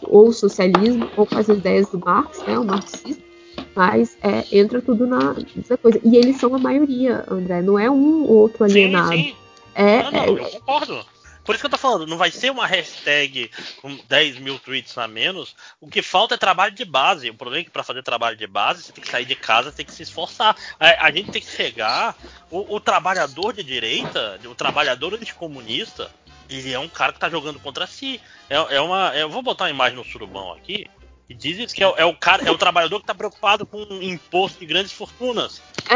ou 0.03 0.33
socialismo, 0.33 1.09
ou 1.17 1.27
quais 1.27 1.49
as 1.51 1.59
ideias 1.59 1.89
do 1.89 1.99
Marx, 1.99 2.43
né? 2.47 2.59
O 2.59 2.65
marxismo. 2.65 3.23
Mas 3.75 4.17
é, 4.23 4.45
entra 4.51 4.81
tudo 4.81 5.07
na 5.07 5.37
nessa 5.55 5.77
coisa. 5.77 6.01
E 6.03 6.17
eles 6.17 6.37
são 6.37 6.55
a 6.55 6.59
maioria, 6.59 7.25
André. 7.31 7.61
Não 7.61 7.79
é 7.79 7.91
um 7.91 8.23
ou 8.23 8.39
outro 8.39 8.65
alienado. 8.65 9.13
Sim, 9.13 9.23
sim. 9.25 9.35
É, 9.75 10.03
Não, 10.05 10.13
não, 10.13 10.19
é- 10.19 10.29
eu 10.31 10.37
concordo. 10.61 11.05
Por 11.47 11.55
isso 11.55 11.63
que 11.63 11.67
eu 11.67 11.71
tô 11.71 11.79
falando, 11.79 12.07
não 12.07 12.19
vai 12.19 12.31
ser 12.31 12.51
uma 12.51 12.67
hashtag 12.67 13.51
com 13.81 13.97
10 14.09 14.39
mil 14.39 14.59
tweets 14.59 14.99
a 14.99 15.07
menos. 15.07 15.55
O 15.81 15.89
que 15.89 16.03
falta 16.03 16.35
é 16.35 16.39
trabalho 16.39 16.75
de 16.75 16.85
base. 16.85 17.31
O 17.31 17.35
problema 17.35 17.61
é 17.61 17.65
que 17.65 17.71
para 17.71 17.85
fazer 17.85 18.03
trabalho 18.03 18.37
de 18.37 18.47
base, 18.47 18.83
você 18.83 18.93
tem 18.93 19.03
que 19.05 19.11
sair 19.11 19.25
de 19.25 19.37
casa, 19.37 19.71
tem 19.73 19.87
que 19.87 19.93
se 19.93 20.03
esforçar. 20.03 20.57
A, 20.79 21.07
a 21.07 21.11
gente 21.11 21.31
tem 21.31 21.41
que 21.41 21.51
chegar. 21.51 22.17
O, 22.51 22.75
o 22.77 22.81
trabalhador 22.81 23.53
de 23.53 23.63
direita, 23.63 24.39
o 24.45 24.55
trabalhador 24.55 25.15
anticomunista, 25.15 26.11
ele 26.51 26.73
é 26.73 26.79
um 26.79 26.89
cara 26.89 27.13
que 27.13 27.19
tá 27.21 27.31
jogando 27.31 27.59
contra 27.61 27.87
si. 27.87 28.21
É, 28.51 28.77
é 28.77 28.81
uma. 28.81 29.15
Eu 29.17 29.31
vou 29.31 29.43
botar 29.43 29.65
uma 29.65 29.71
imagem 29.71 29.97
no 29.97 30.05
surubão 30.05 30.53
aqui. 30.53 30.87
E 31.29 31.35
diz 31.35 31.73
que 31.73 31.83
é, 31.83 31.89
o- 31.89 31.97
é 31.97 32.05
o 32.05 32.15
cara, 32.15 32.45
é 32.45 32.51
o 32.53 32.57
trabalhador 32.59 33.01
que 33.01 33.07
tá 33.07 33.15
preocupado 33.15 33.67
com 33.67 33.83
imposto 34.01 34.61
de 34.61 34.67
grandes 34.67 34.93
fortunas. 34.93 35.61
é, 35.91 35.95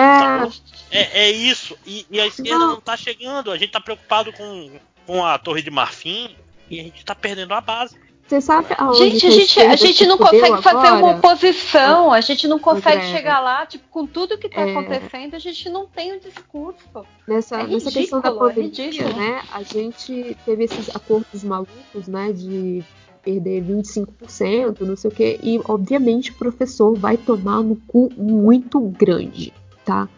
É, 0.90 1.20
é 1.26 1.30
isso. 1.30 1.78
E, 1.86 2.04
e 2.10 2.20
a 2.20 2.26
esquerda 2.26 2.58
Não. 2.58 2.68
não. 2.72 2.80
tá 2.80 2.96
chegando. 2.96 3.52
A 3.52 3.56
gente 3.56 3.70
tá 3.70 3.80
preocupado 3.80 4.32
com, 4.32 4.80
com 5.10 5.24
a 5.24 5.36
Torre 5.38 5.60
de 5.60 5.72
Marfim 5.72 6.36
e 6.70 6.78
a 6.78 6.84
gente 6.84 7.04
tá 7.04 7.16
perdendo 7.16 7.52
a 7.52 7.60
base. 7.60 7.96
você 8.28 8.40
sabe 8.40 8.68
aonde 8.78 8.98
Gente, 9.10 9.20
que 9.20 9.26
a 9.26 9.30
gente, 9.30 9.60
a 9.60 9.74
gente 9.76 10.06
não 10.06 10.16
consegue 10.16 10.62
fazer 10.62 10.92
uma 10.92 11.10
oposição, 11.16 12.12
a 12.12 12.20
gente 12.20 12.46
não 12.46 12.60
consegue 12.60 13.04
chegar 13.06 13.40
lá, 13.40 13.66
tipo, 13.66 13.82
com 13.90 14.06
tudo 14.06 14.38
que 14.38 14.48
tá 14.48 14.60
É. 14.60 14.70
acontecendo, 14.70 15.34
a 15.34 15.38
gente 15.40 15.68
não 15.68 15.84
tem 15.88 16.12
o 16.12 16.20
discurso. 16.20 16.78
Nessa, 17.26 17.56
É 17.62 17.66
nessa 17.66 17.90
questão 17.90 18.20
da 18.20 18.28
ridículo, 18.28 18.50
é 18.50 18.54
pandemia, 18.54 18.84
ridículo. 18.86 19.16
né? 19.16 19.42
A 19.52 19.62
gente 19.64 20.36
teve 20.46 20.62
esses 20.62 20.94
acordos 20.94 21.42
malucos, 21.42 22.06
né? 22.06 22.32
De 22.32 22.84
perder 23.24 23.64
25%, 23.64 24.80
não 24.82 24.94
sei 24.96 25.10
o 25.10 25.12
quê. 25.14 25.40
E, 25.42 25.60
obviamente, 25.64 26.30
o 26.30 26.34
professor 26.34 26.96
vai 26.96 27.16
tomar 27.16 27.62
no 27.62 27.74
cu 27.88 28.10
muito 28.16 28.78
grande, 28.80 29.52
tá? 29.84 30.08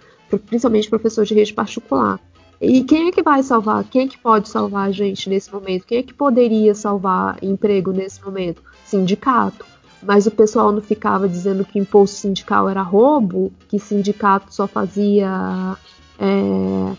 Principalmente 0.47 0.90
professor 0.90 1.24
de 1.24 1.32
rede 1.35 1.55
particular. 1.55 2.20
E 2.62 2.84
quem 2.84 3.09
é 3.09 3.10
que 3.10 3.24
vai 3.24 3.43
salvar? 3.43 3.82
Quem 3.82 4.05
é 4.05 4.06
que 4.06 4.16
pode 4.16 4.48
salvar 4.48 4.86
a 4.86 4.93
gente 4.93 5.28
nesse 5.28 5.52
momento? 5.52 5.84
Quem 5.84 5.98
é 5.98 6.02
que 6.02 6.14
poderia 6.14 6.76
salvar 6.76 7.36
emprego 7.43 7.90
nesse 7.90 8.24
momento? 8.24 8.62
Sindicato. 8.84 9.66
Mas 10.01 10.26
o 10.26 10.30
pessoal 10.30 10.70
não 10.70 10.80
ficava 10.80 11.28
dizendo 11.28 11.64
que 11.64 11.80
imposto 11.80 12.18
sindical 12.18 12.68
era 12.68 12.80
roubo, 12.80 13.52
que 13.68 13.80
sindicato 13.80 14.55
só 14.55 14.68
fazia. 14.68 15.76
é, 16.20 16.97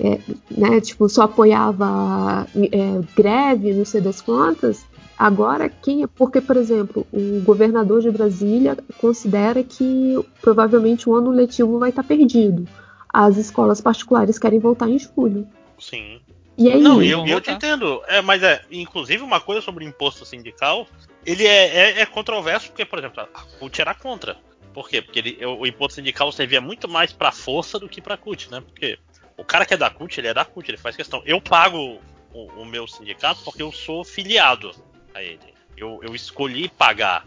é, 0.00 0.20
né, 0.48 0.80
tipo, 0.80 1.08
só 1.08 1.22
apoiava 1.22 2.46
é, 2.54 3.00
greve, 3.16 3.74
não 3.74 3.84
sei 3.84 4.00
das 4.00 4.20
quantas. 4.20 4.84
Agora, 5.18 5.68
quem. 5.68 6.06
Porque, 6.06 6.40
por 6.40 6.56
exemplo, 6.56 7.04
o 7.12 7.42
governador 7.42 8.02
de 8.02 8.10
Brasília 8.10 8.78
considera 9.00 9.64
que 9.64 10.16
provavelmente 10.40 11.08
o 11.08 11.14
ano 11.16 11.30
letivo 11.30 11.80
vai 11.80 11.90
estar 11.90 12.04
perdido. 12.04 12.68
As 13.12 13.36
escolas 13.36 13.80
particulares 13.80 14.38
querem 14.38 14.58
voltar 14.58 14.88
em 14.88 14.98
julho. 14.98 15.46
Sim. 15.78 16.20
E 16.56 16.70
aí, 16.70 16.80
Não, 16.80 17.02
eu, 17.02 17.26
eu 17.26 17.40
te 17.40 17.50
entendo. 17.50 18.02
É, 18.06 18.20
mas 18.22 18.42
é, 18.42 18.62
inclusive 18.70 19.22
uma 19.22 19.40
coisa 19.40 19.60
sobre 19.60 19.84
imposto 19.84 20.24
sindical 20.24 20.86
ele 21.24 21.46
é, 21.46 21.66
é, 21.66 22.00
é 22.00 22.06
controverso 22.06 22.68
porque, 22.68 22.84
por 22.84 22.98
exemplo, 22.98 23.22
a 23.22 23.42
CUT 23.58 23.80
era 23.80 23.94
contra. 23.94 24.36
Por 24.74 24.88
quê? 24.88 25.02
Porque 25.02 25.18
ele, 25.18 25.46
o 25.46 25.66
imposto 25.66 25.96
sindical 25.96 26.32
servia 26.32 26.60
muito 26.60 26.88
mais 26.88 27.12
pra 27.12 27.30
força 27.30 27.78
do 27.78 27.88
que 27.88 28.00
pra 28.00 28.16
CUT, 28.16 28.50
né? 28.50 28.60
Porque 28.60 28.98
o 29.36 29.44
cara 29.44 29.64
que 29.64 29.74
é 29.74 29.76
da 29.76 29.90
CUT, 29.90 30.18
ele 30.18 30.28
é 30.28 30.34
da 30.34 30.44
CUT, 30.44 30.68
ele 30.68 30.78
faz 30.78 30.96
questão. 30.96 31.22
Eu 31.24 31.40
pago 31.40 32.00
o, 32.32 32.46
o 32.60 32.64
meu 32.64 32.86
sindicato 32.88 33.42
porque 33.44 33.62
eu 33.62 33.70
sou 33.70 34.04
filiado 34.04 34.74
a 35.14 35.22
ele. 35.22 35.54
Eu, 35.76 36.00
eu 36.02 36.14
escolhi 36.14 36.68
pagar. 36.68 37.26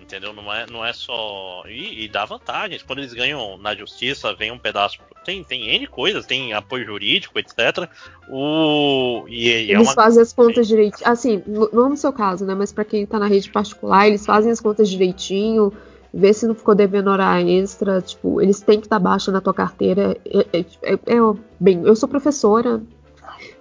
Entendeu? 0.00 0.32
Não 0.32 0.52
é, 0.52 0.66
não 0.70 0.84
é 0.84 0.92
só. 0.92 1.64
E, 1.66 2.04
e 2.04 2.08
dá 2.08 2.24
vantagens. 2.24 2.82
Quando 2.82 3.00
eles 3.00 3.12
ganham 3.14 3.56
na 3.58 3.74
justiça, 3.74 4.34
vem 4.34 4.50
um 4.52 4.58
pedaço. 4.58 4.98
Tem, 5.24 5.42
tem 5.42 5.68
N 5.74 5.86
coisas, 5.86 6.24
tem 6.26 6.52
apoio 6.52 6.84
jurídico, 6.84 7.38
etc. 7.38 7.88
O. 8.28 9.24
E, 9.28 9.48
e 9.48 9.72
é 9.72 9.74
Eles 9.74 9.88
uma. 9.88 9.94
fazem 9.94 10.22
as 10.22 10.32
contas 10.32 10.68
direitinho. 10.68 11.08
Assim, 11.10 11.42
não 11.46 11.88
no 11.88 11.96
seu 11.96 12.12
caso, 12.12 12.44
né? 12.44 12.54
Mas 12.54 12.72
pra 12.72 12.84
quem 12.84 13.04
tá 13.06 13.18
na 13.18 13.26
rede 13.26 13.50
particular, 13.50 14.06
eles 14.06 14.24
fazem 14.24 14.52
as 14.52 14.60
contas 14.60 14.88
direitinho, 14.88 15.72
vê 16.14 16.32
se 16.32 16.46
não 16.46 16.54
ficou 16.54 16.74
devendo 16.74 17.08
hora 17.08 17.42
extra. 17.42 18.00
Tipo, 18.00 18.40
eles 18.40 18.60
têm 18.60 18.80
que 18.80 18.88
dar 18.88 19.00
baixa 19.00 19.32
na 19.32 19.40
tua 19.40 19.54
carteira. 19.54 20.16
É, 20.24 20.58
é- 20.58 20.64
é- 20.82 20.92
é- 20.94 21.34
bem, 21.58 21.82
eu 21.84 21.96
sou 21.96 22.08
professora 22.08 22.80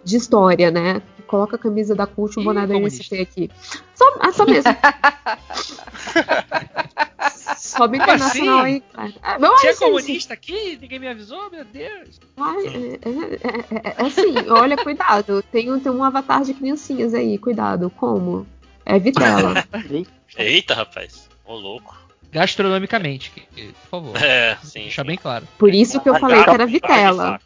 de 0.06 0.15
história, 0.15 0.72
né? 0.72 1.02
Coloca 1.27 1.56
a 1.56 1.60
camisa 1.60 1.95
da 1.95 2.06
CUT, 2.06 2.40
um 2.40 2.44
boné 2.44 2.68
da. 2.68 2.76
MST 2.76 3.19
aqui. 3.19 3.49
Só, 3.95 4.06
ah, 4.19 4.32
só 4.32 4.45
mesmo. 4.45 4.72
Sobe 7.57 7.98
internacional 7.98 8.60
assim? 8.60 8.65
aí, 8.68 8.84
cara. 8.94 9.14
Ah, 9.23 9.38
Tinha 9.60 9.76
comunista 9.76 10.34
aqui? 10.34 10.77
Ninguém 10.80 10.99
me 10.99 11.07
avisou? 11.07 11.49
Meu 11.49 11.65
Deus. 11.65 12.19
Ai, 12.38 12.68
é, 12.68 12.69
é- 12.69 13.91
é- 13.91 13.95
é 13.98 14.06
assim, 14.06 14.34
olha, 14.49 14.77
cuidado. 14.77 15.41
Tem, 15.52 15.72
um- 15.72 15.80
tem 15.80 15.91
um 15.91 16.03
avatar 16.03 16.44
de 16.44 16.53
criancinhas 16.53 17.14
aí, 17.14 17.38
cuidado. 17.38 17.90
Como? 17.90 18.45
É 18.86 18.99
vitela. 18.99 19.65
Eita, 20.38 20.76
rapaz. 20.76 21.27
Ô 21.44 21.56
louco. 21.56 21.95
Gastronomicamente, 22.32 23.32
por 23.32 23.90
favor. 23.90 24.18
É, 24.22 24.57
sim. 24.64 24.82
Deixar 24.84 25.03
bem 25.06 25.18
claro. 25.18 25.48
Por 25.57 25.73
isso 25.73 25.99
que 26.02 26.10
eu 26.10 26.19
falei 26.19 26.44
que 26.44 26.49
era 26.49 26.65
vitela. 26.65 27.40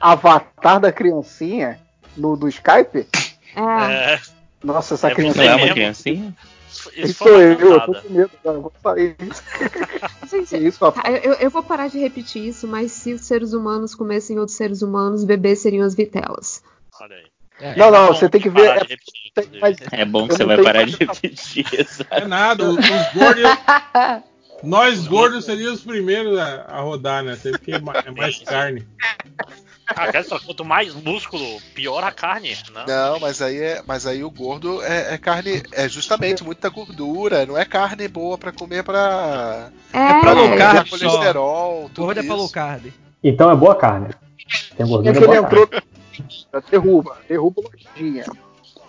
Avatar 0.00 0.80
da 0.80 0.92
criancinha 0.92 1.78
no, 2.16 2.36
do 2.36 2.48
Skype? 2.48 3.06
É, 3.56 4.14
É, 4.14 4.20
Nossa, 4.62 4.94
essa 4.94 5.08
É 5.08 5.14
criança 5.14 5.38
você 5.42 5.44
Não 5.48 5.52
é 5.52 5.56
uma 5.56 5.72
criancinha? 5.74 6.36
isso 6.68 6.90
Isso 6.94 7.14
foi 7.14 7.28
sou 7.32 7.40
eu, 7.40 7.72
eu 7.72 7.80
tô 7.80 7.94
com 7.94 8.08
medo 8.10 8.30
eu 8.44 8.62
vou 8.62 8.72
sair. 8.82 9.16
gente, 10.30 10.48
Que 10.48 10.56
isso, 10.58 10.92
tá, 10.92 11.02
eu, 11.10 11.34
eu 11.34 11.50
vou 11.50 11.62
parar 11.62 11.88
de 11.88 11.98
repetir 11.98 12.46
isso, 12.46 12.68
mas 12.68 12.92
se 12.92 13.12
os 13.14 13.22
seres 13.22 13.52
humanos 13.52 13.94
comessem 13.94 14.38
outros 14.38 14.56
seres 14.56 14.82
humanos, 14.82 15.24
bebês 15.24 15.60
seriam 15.60 15.84
as 15.84 15.94
vitelas. 15.94 16.62
Olha 17.00 17.16
aí. 17.16 17.26
É, 17.60 17.76
Não, 17.76 17.90
não, 17.90 18.06
Bom, 18.08 18.14
você 18.14 18.28
tem 18.28 18.40
que 18.40 18.50
ver. 18.50 18.72
repetir, 18.74 19.32
é- 19.36 19.40
inclusive. 19.40 19.60
mas 19.60 19.76
É 19.92 20.04
bom 20.04 20.28
que 20.28 20.34
você 20.34 20.44
não 20.44 20.54
vai 20.54 20.62
parar 20.62 20.84
de 20.84 20.96
repetir 20.96 21.66
isso. 21.80 22.04
É 22.10 22.24
nada, 22.24 22.64
os, 22.64 22.76
os 22.76 23.12
gordos. 23.14 23.42
Nós 24.62 25.06
gordos 25.06 25.44
seríamos 25.44 25.80
os 25.80 25.84
primeiros 25.84 26.36
a, 26.38 26.62
a 26.62 26.80
rodar, 26.80 27.22
né? 27.22 27.36
Porque 27.40 27.72
é 27.72 27.76
é 27.76 28.10
mais 28.10 28.38
carne. 28.40 28.86
Ah, 29.96 30.22
só, 30.22 30.38
quanto 30.38 30.64
mais 30.64 30.94
músculo, 30.94 31.44
pior 31.74 32.04
a 32.04 32.12
carne. 32.12 32.56
Né? 32.74 32.84
Não, 32.86 33.18
mas 33.20 33.40
aí 33.40 33.56
é, 33.58 33.82
mas 33.86 34.06
aí 34.06 34.22
o 34.22 34.30
gordo 34.30 34.82
é, 34.82 35.14
é 35.14 35.18
carne, 35.18 35.62
é 35.72 35.88
justamente 35.88 36.44
muita 36.44 36.68
gordura, 36.68 37.46
não 37.46 37.56
é 37.56 37.64
carne 37.64 38.06
boa 38.06 38.36
pra 38.36 38.52
comer 38.52 38.82
pra 38.84 39.70
É, 39.92 40.20
pra 40.20 40.32
low 40.32 40.48
pra 40.48 40.56
carb 40.58 40.88
só. 40.88 40.98
colesterol, 40.98 41.90
tudo 41.94 42.04
Gordo 42.06 42.20
é 42.20 42.22
pra 42.22 42.34
low 42.34 42.48
carb. 42.50 42.92
Então 43.24 43.50
é 43.50 43.56
boa 43.56 43.74
carne. 43.74 44.08
Tem 44.76 44.86
É 44.86 44.88
gordura 44.88 45.12
que 45.12 45.18
é 45.18 45.22
ele 45.22 45.26
boa 45.26 45.38
entrou. 45.38 45.66
carne. 45.66 45.86
Derruba, 46.70 47.16
derruba 47.28 47.62
lojinha. 47.62 48.24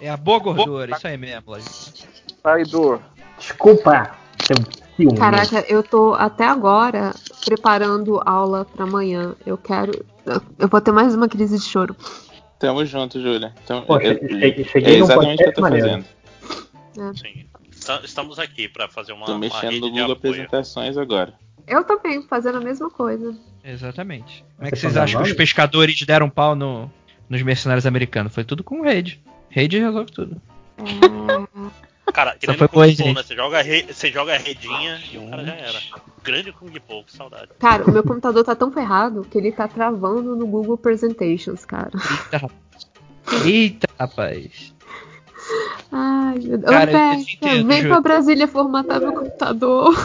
É 0.01 0.09
a 0.09 0.17
boa 0.17 0.39
gordura, 0.39 0.95
isso 0.95 1.07
aí 1.07 1.17
mesmo, 1.17 1.43
Lojinha. 1.51 2.07
Traidor. 2.41 2.99
Desculpa, 3.37 4.11
seu. 4.45 4.55
Caraca, 5.17 5.63
eu 5.69 5.81
tô 5.81 6.13
até 6.13 6.45
agora 6.45 7.13
preparando 7.45 8.21
aula 8.25 8.65
pra 8.65 8.83
amanhã. 8.83 9.33
Eu 9.45 9.57
quero. 9.57 10.05
Eu 10.57 10.67
vou 10.67 10.81
ter 10.81 10.91
mais 10.91 11.15
uma 11.15 11.27
crise 11.27 11.57
de 11.57 11.63
choro. 11.63 11.95
Tamo 12.59 12.85
junto, 12.85 13.21
Júlia. 13.21 13.53
Então, 13.63 13.81
Poxa, 13.83 14.07
eu- 14.07 14.19
cheguei- 14.29 14.49
é 14.61 14.63
cheguei 14.65 14.97
num 14.99 15.05
exatamente 15.05 15.41
o 15.41 15.43
que 15.43 15.49
eu 15.49 15.53
tô 15.53 15.61
podcast 15.61 16.05
fazendo. 16.93 17.17
Sim. 17.17 17.45
Esta- 17.71 18.01
Estamos 18.03 18.37
aqui 18.39 18.67
pra 18.67 18.89
fazer 18.89 19.13
uma, 19.13 19.25
Tô 19.25 19.31
uma 19.33 19.39
mexendo 19.39 19.61
rede 19.71 19.79
no 19.79 19.91
de 19.93 19.99
Google. 19.99 20.13
Apresentações 20.15 20.97
agora. 20.97 21.33
Eu 21.67 21.83
também, 21.83 22.21
fazendo 22.23 22.57
a 22.57 22.61
mesma 22.61 22.89
coisa. 22.89 23.35
Exatamente. 23.63 24.43
Como 24.57 24.67
é 24.67 24.71
que 24.71 24.77
vocês 24.77 24.93
tá 24.93 25.03
acham 25.03 25.21
que 25.23 25.29
os 25.29 25.35
pescadores 25.35 26.01
deram 26.01 26.29
pau 26.29 26.55
no, 26.55 26.91
nos 27.29 27.41
mercenários 27.41 27.85
americanos? 27.85 28.33
Foi 28.33 28.43
tudo 28.43 28.63
com 28.63 28.81
rede. 28.81 29.21
Rede 29.49 29.77
resolve 29.79 30.11
tudo. 30.11 30.41
Cara, 32.13 32.35
que 32.35 32.47
nem 32.47 32.57
foi 32.57 32.67
Kung 32.67 32.95
Fu, 32.95 33.13
né? 33.13 33.23
Você 33.23 33.35
joga, 33.35 33.61
re... 33.61 33.83
você 33.83 34.11
joga 34.11 34.33
a 34.33 34.37
redinha 34.37 34.99
e 35.11 35.17
o 35.17 35.29
cara 35.29 35.45
já 35.45 35.53
era. 35.53 35.79
Grande 36.23 36.51
Kung 36.51 36.73
Fu, 36.87 37.03
que 37.03 37.15
saudade. 37.15 37.49
Cara, 37.59 37.85
o 37.85 37.91
meu 37.91 38.03
computador 38.03 38.43
tá 38.43 38.55
tão 38.55 38.71
ferrado 38.71 39.25
que 39.29 39.37
ele 39.37 39.51
tá 39.51 39.67
travando 39.67 40.35
no 40.35 40.47
Google 40.47 40.77
Presentations, 40.77 41.65
cara. 41.65 41.91
Eita, 41.93 42.37
rapaz. 42.37 43.45
Eita, 43.45 43.87
rapaz. 43.99 44.73
Ai, 45.91 46.39
meu 46.39 46.57
Deus. 46.57 46.71
Cara, 46.71 46.91
Ô, 46.91 46.95
eu 46.95 47.17
Beca, 47.17 47.31
entendo, 47.31 47.67
vem 47.67 47.87
pra 47.87 48.01
Brasília 48.01 48.47
formatar 48.47 48.99
meu 48.99 49.13
computador 49.13 49.95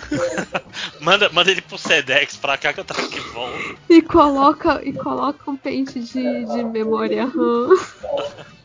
Manda, 1.00 1.28
manda 1.30 1.50
ele 1.50 1.60
pro 1.60 1.78
Sedex 1.78 2.36
pra 2.36 2.56
cá 2.58 2.72
que 2.72 2.80
eu 2.80 2.84
trago 2.84 3.08
que 3.08 3.20
volta. 3.20 3.58
e 3.88 4.02
coloca, 4.02 4.82
e 4.84 4.92
coloca 4.92 5.50
um 5.50 5.56
pente 5.56 6.00
de, 6.00 6.44
de 6.44 6.64
memória 6.64 7.24
RAM. 7.26 7.70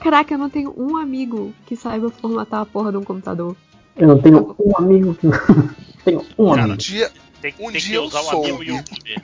Caraca, 0.00 0.34
eu 0.34 0.38
não 0.38 0.50
tenho 0.50 0.74
um 0.76 0.96
amigo 0.96 1.52
que 1.66 1.76
saiba 1.76 2.10
formatar 2.10 2.60
a 2.60 2.66
porra 2.66 2.90
de 2.90 2.98
um 2.98 3.04
computador. 3.04 3.54
Eu 3.96 4.08
não 4.08 4.18
tenho 4.20 4.56
um 4.58 4.76
amigo 4.78 5.14
que. 5.14 5.28
tenho 6.04 6.24
um 6.38 6.44
Um 6.46 6.52
amigo. 6.54 6.76
dia, 6.76 7.10
Tem, 7.42 7.52
Um 7.58 7.64
tem 7.70 7.72
que 7.72 7.78
dia 7.86 7.96
eu 7.96 8.04
usar 8.04 8.22
o 8.22 8.30
amigo 8.30 8.62
YouTube. 8.62 9.14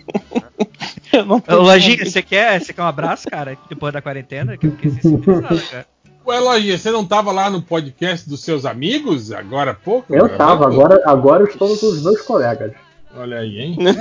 Eu 1.12 1.24
não 1.24 1.36
Ô, 1.36 1.40
tenho 1.40 1.62
Lojinha, 1.62 2.04
você 2.04 2.20
quer, 2.20 2.60
você 2.60 2.72
quer 2.74 2.82
um 2.82 2.86
abraço, 2.86 3.30
cara? 3.30 3.56
Depois 3.70 3.90
da 3.92 4.02
quarentena? 4.02 4.56
Que 4.58 4.66
eu 4.66 4.72
fiquei 4.72 4.90
sensibilizado, 4.90 5.62
cara. 5.70 5.86
Ué, 6.26 6.40
Lojinha, 6.40 6.76
você 6.76 6.90
não 6.90 7.06
tava 7.06 7.30
lá 7.32 7.48
no 7.48 7.62
podcast 7.62 8.28
dos 8.28 8.42
seus 8.42 8.66
amigos 8.66 9.32
agora 9.32 9.70
há 9.70 9.74
pouco? 9.74 10.12
Eu 10.14 10.24
Agora 10.24 10.36
tava, 10.36 10.52
há 10.52 10.56
pouco? 10.68 10.74
agora, 10.82 11.02
agora 11.06 11.42
eu 11.44 11.48
estou 11.48 11.68
com 11.78 11.86
os 11.86 12.02
meus 12.02 12.20
colegas. 12.22 12.72
Olha 13.16 13.38
aí, 13.38 13.58
hein? 13.60 13.78
Tra- 13.78 13.94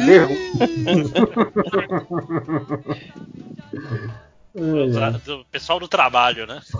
Do 4.56 5.45
pessoal 5.52 5.80
do 5.80 5.88
trabalho, 5.88 6.48
né? 6.48 6.61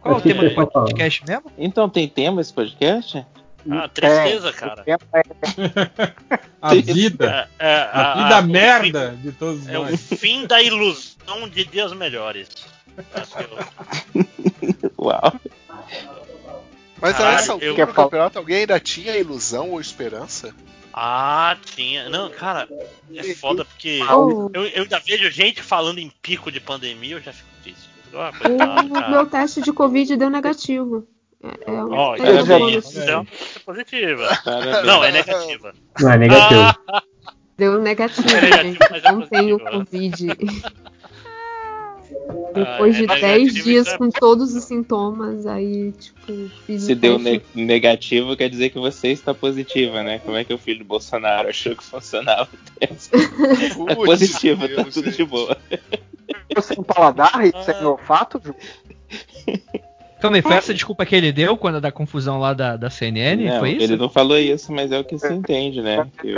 Qual 0.00 0.14
é 0.14 0.18
o 0.18 0.20
tema 0.20 0.42
do 0.48 0.54
podcast 0.70 1.22
mesmo? 1.26 1.52
Então 1.58 1.88
tem 1.88 2.08
tema 2.08 2.40
esse 2.40 2.52
podcast? 2.52 3.24
Ah, 3.70 3.88
tristeza, 3.88 4.52
cara. 4.52 4.84
É, 4.86 4.96
A 6.60 6.74
vida. 6.74 7.48
É, 7.58 7.66
é, 7.66 7.90
A 7.92 8.14
vida 8.14 8.40
o 8.40 8.42
merda 8.50 9.16
de 9.22 9.32
todos 9.32 9.64
fim- 9.64 9.72
É 9.72 9.78
o 9.78 9.84
nós. 9.84 10.00
fim 10.18 10.46
da 10.46 10.62
ilusão 10.62 11.48
de 11.50 11.64
dias 11.64 11.92
melhores. 11.94 12.48
Eu- 14.14 14.24
Uau. 14.98 15.32
mas 17.00 17.14
a 17.14 17.18
Caralho, 17.18 17.36
essa 17.38 17.52
eu- 17.52 17.54
altura 17.54 17.86
do 17.86 17.92
campeonato 17.94 18.38
alguém 18.38 18.56
ainda 18.58 18.78
tinha 18.78 19.16
ilusão 19.16 19.70
ou 19.70 19.80
esperança? 19.80 20.54
Ah, 20.96 21.56
tinha. 21.74 22.08
Não, 22.08 22.30
cara, 22.30 22.68
é 23.12 23.34
foda 23.34 23.64
porque 23.64 24.00
Oh, 24.08 24.48
eu, 24.54 24.64
eu 24.66 24.82
ainda 24.82 25.00
vejo 25.00 25.28
gente 25.28 25.60
falando 25.60 25.98
em 25.98 26.08
pico 26.22 26.52
de 26.52 26.60
pandemia, 26.60 27.16
eu 27.16 27.20
já 27.20 27.32
fico 27.32 27.48
triste. 27.64 27.88
Ah, 28.14 28.30
o 28.32 28.38
coitado, 28.38 29.10
meu 29.10 29.26
teste 29.26 29.60
de 29.60 29.72
Covid 29.72 30.16
deu 30.16 30.30
negativo. 30.30 31.04
É, 31.42 31.72
é 31.72 31.84
Ó, 31.84 32.14
é 32.14 32.20
é 32.20 32.42
uma 32.42 32.46
coisa 32.46 33.26
positiva. 33.64 34.28
Não, 34.84 35.02
é 35.02 35.10
negativa. 35.10 35.74
Não 36.00 36.12
é 36.12 36.18
negativo. 36.18 36.60
Ah, 36.88 37.02
Deu 37.58 37.80
negativo, 37.80 38.28
É 38.28 38.40
negativo, 38.40 38.62
gente. 38.62 38.90
mas 38.90 39.04
é 39.04 39.12
Não 39.12 39.26
tenho. 39.26 39.58
Covid. 39.60 40.26
Depois 42.54 42.94
é 42.94 43.00
de 43.00 43.06
negativo, 43.06 43.26
10 43.26 43.54
isso 43.54 43.64
dias 43.64 43.88
é 43.88 43.98
com 43.98 44.10
todos 44.10 44.54
os 44.54 44.64
sintomas, 44.64 45.44
aí, 45.46 45.92
tipo, 45.92 46.50
fiz 46.66 46.84
Se 46.84 46.92
o 46.92 46.96
deu 46.96 47.18
ne- 47.18 47.42
negativo, 47.54 48.36
quer 48.36 48.48
dizer 48.48 48.70
que 48.70 48.78
você 48.78 49.08
está 49.08 49.34
positiva, 49.34 50.02
né? 50.02 50.20
Como 50.20 50.36
é 50.36 50.44
que 50.44 50.54
o 50.54 50.58
filho 50.58 50.78
do 50.78 50.84
Bolsonaro 50.84 51.48
achou 51.48 51.74
que 51.74 51.82
funcionava? 51.82 52.48
Tá 52.80 52.86
Putz, 52.86 53.10
positivo, 54.06 54.68
tá 54.68 54.82
Deus, 54.82 54.94
tudo 54.94 55.10
de 55.10 55.16
gente. 55.16 55.28
boa. 55.28 55.56
Sem 56.62 56.82
paladar 56.82 57.44
e 57.44 57.52
sem 57.64 57.84
olfato, 57.84 58.40
Ju? 58.44 58.54
Calma 60.20 60.36
aí, 60.38 60.42
foi 60.42 60.54
essa 60.54 60.72
desculpa 60.72 61.04
que 61.04 61.14
ele 61.14 61.32
deu 61.32 61.56
quando 61.56 61.80
da 61.80 61.92
confusão 61.92 62.38
lá 62.38 62.54
da, 62.54 62.76
da 62.76 62.88
CNN? 62.88 63.44
Não, 63.44 63.58
foi 63.58 63.72
isso? 63.72 63.82
ele 63.82 63.96
não 63.96 64.08
falou 64.08 64.38
isso, 64.38 64.72
mas 64.72 64.90
é 64.90 64.98
o 64.98 65.04
que 65.04 65.18
se 65.18 65.30
entende, 65.32 65.82
né? 65.82 66.08
Que 66.20 66.34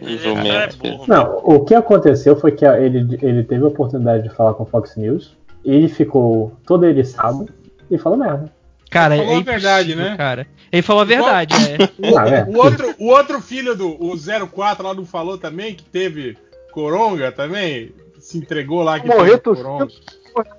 o- 0.00 0.04
É 0.04 0.06
o 0.06 0.08
Ele 0.08 0.18
jumento. 0.18 0.46
é 0.86 0.90
burro. 0.90 1.04
Não, 1.08 1.38
o 1.44 1.64
que 1.64 1.74
aconteceu 1.74 2.36
foi 2.36 2.52
que 2.52 2.64
ele, 2.64 3.18
ele 3.22 3.42
teve 3.44 3.64
a 3.64 3.68
oportunidade 3.68 4.22
de 4.24 4.34
falar 4.34 4.54
com 4.54 4.62
o 4.62 4.66
Fox 4.66 4.96
News. 4.96 5.36
Ele 5.64 5.88
ficou 5.88 6.52
todo 6.66 6.84
eriçado 6.86 7.48
e 7.90 7.96
falou 7.98 8.18
merda. 8.18 8.50
Cara, 8.90 9.16
Falou 9.16 9.32
é 9.32 9.36
a 9.38 9.40
verdade, 9.42 9.94
né? 9.94 10.14
Cara. 10.18 10.46
Ele 10.70 10.82
falou 10.82 11.00
a 11.02 11.06
verdade, 11.06 11.54
é. 11.54 11.78
Ah, 12.18 12.28
é. 12.28 12.44
O 12.44 12.58
outro, 12.62 12.94
o 12.98 13.06
outro 13.08 13.40
filho 13.40 13.74
do 13.74 13.88
o 13.88 14.14
04 14.48 14.86
lá 14.86 14.92
não 14.94 15.06
falou 15.06 15.38
também 15.38 15.74
que 15.74 15.82
teve 15.84 16.36
coronga 16.72 17.32
também? 17.32 17.92
Se 18.18 18.36
entregou 18.38 18.82
lá 18.82 19.00
que 19.00 19.08
Morrer 19.08 19.38
teve 19.38 19.56
coronga. 19.56 19.88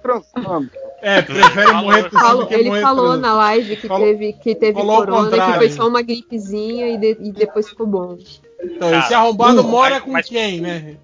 transando. 0.01 0.69
É, 1.04 1.22
prefere 1.22 1.72
morrer 1.74 2.04
tossindo 2.04 2.20
Falou- 2.22 2.48
que 2.48 2.54
ele 2.54 2.70
morrer 2.70 2.82
falou 2.82 3.04
transando. 3.12 3.22
na 3.22 3.34
live 3.36 3.76
que 3.76 3.88
Falou- 3.88 4.08
teve, 4.08 4.34
que 4.34 4.56
teve 4.56 4.74
falou 4.80 4.96
corona 4.98 5.46
que 5.52 5.58
foi 5.58 5.70
só 5.70 5.88
uma 5.88 6.02
gripezinha 6.02 6.88
e, 6.90 6.98
de- 6.98 7.18
e 7.22 7.32
depois 7.32 7.68
ficou 7.68 7.86
bom. 7.86 8.18
Então, 8.64 8.90
Cara, 8.90 9.00
esse 9.00 9.14
arrombado 9.14 9.56
mas- 9.62 9.66
mora 9.66 10.00
com 10.00 10.12
mas- 10.12 10.30
quem, 10.30 10.62
né? 10.62 10.96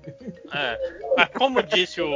É, 0.53 0.79
mas 1.17 1.27
como 1.37 1.61
disse 1.61 1.99
o, 2.01 2.07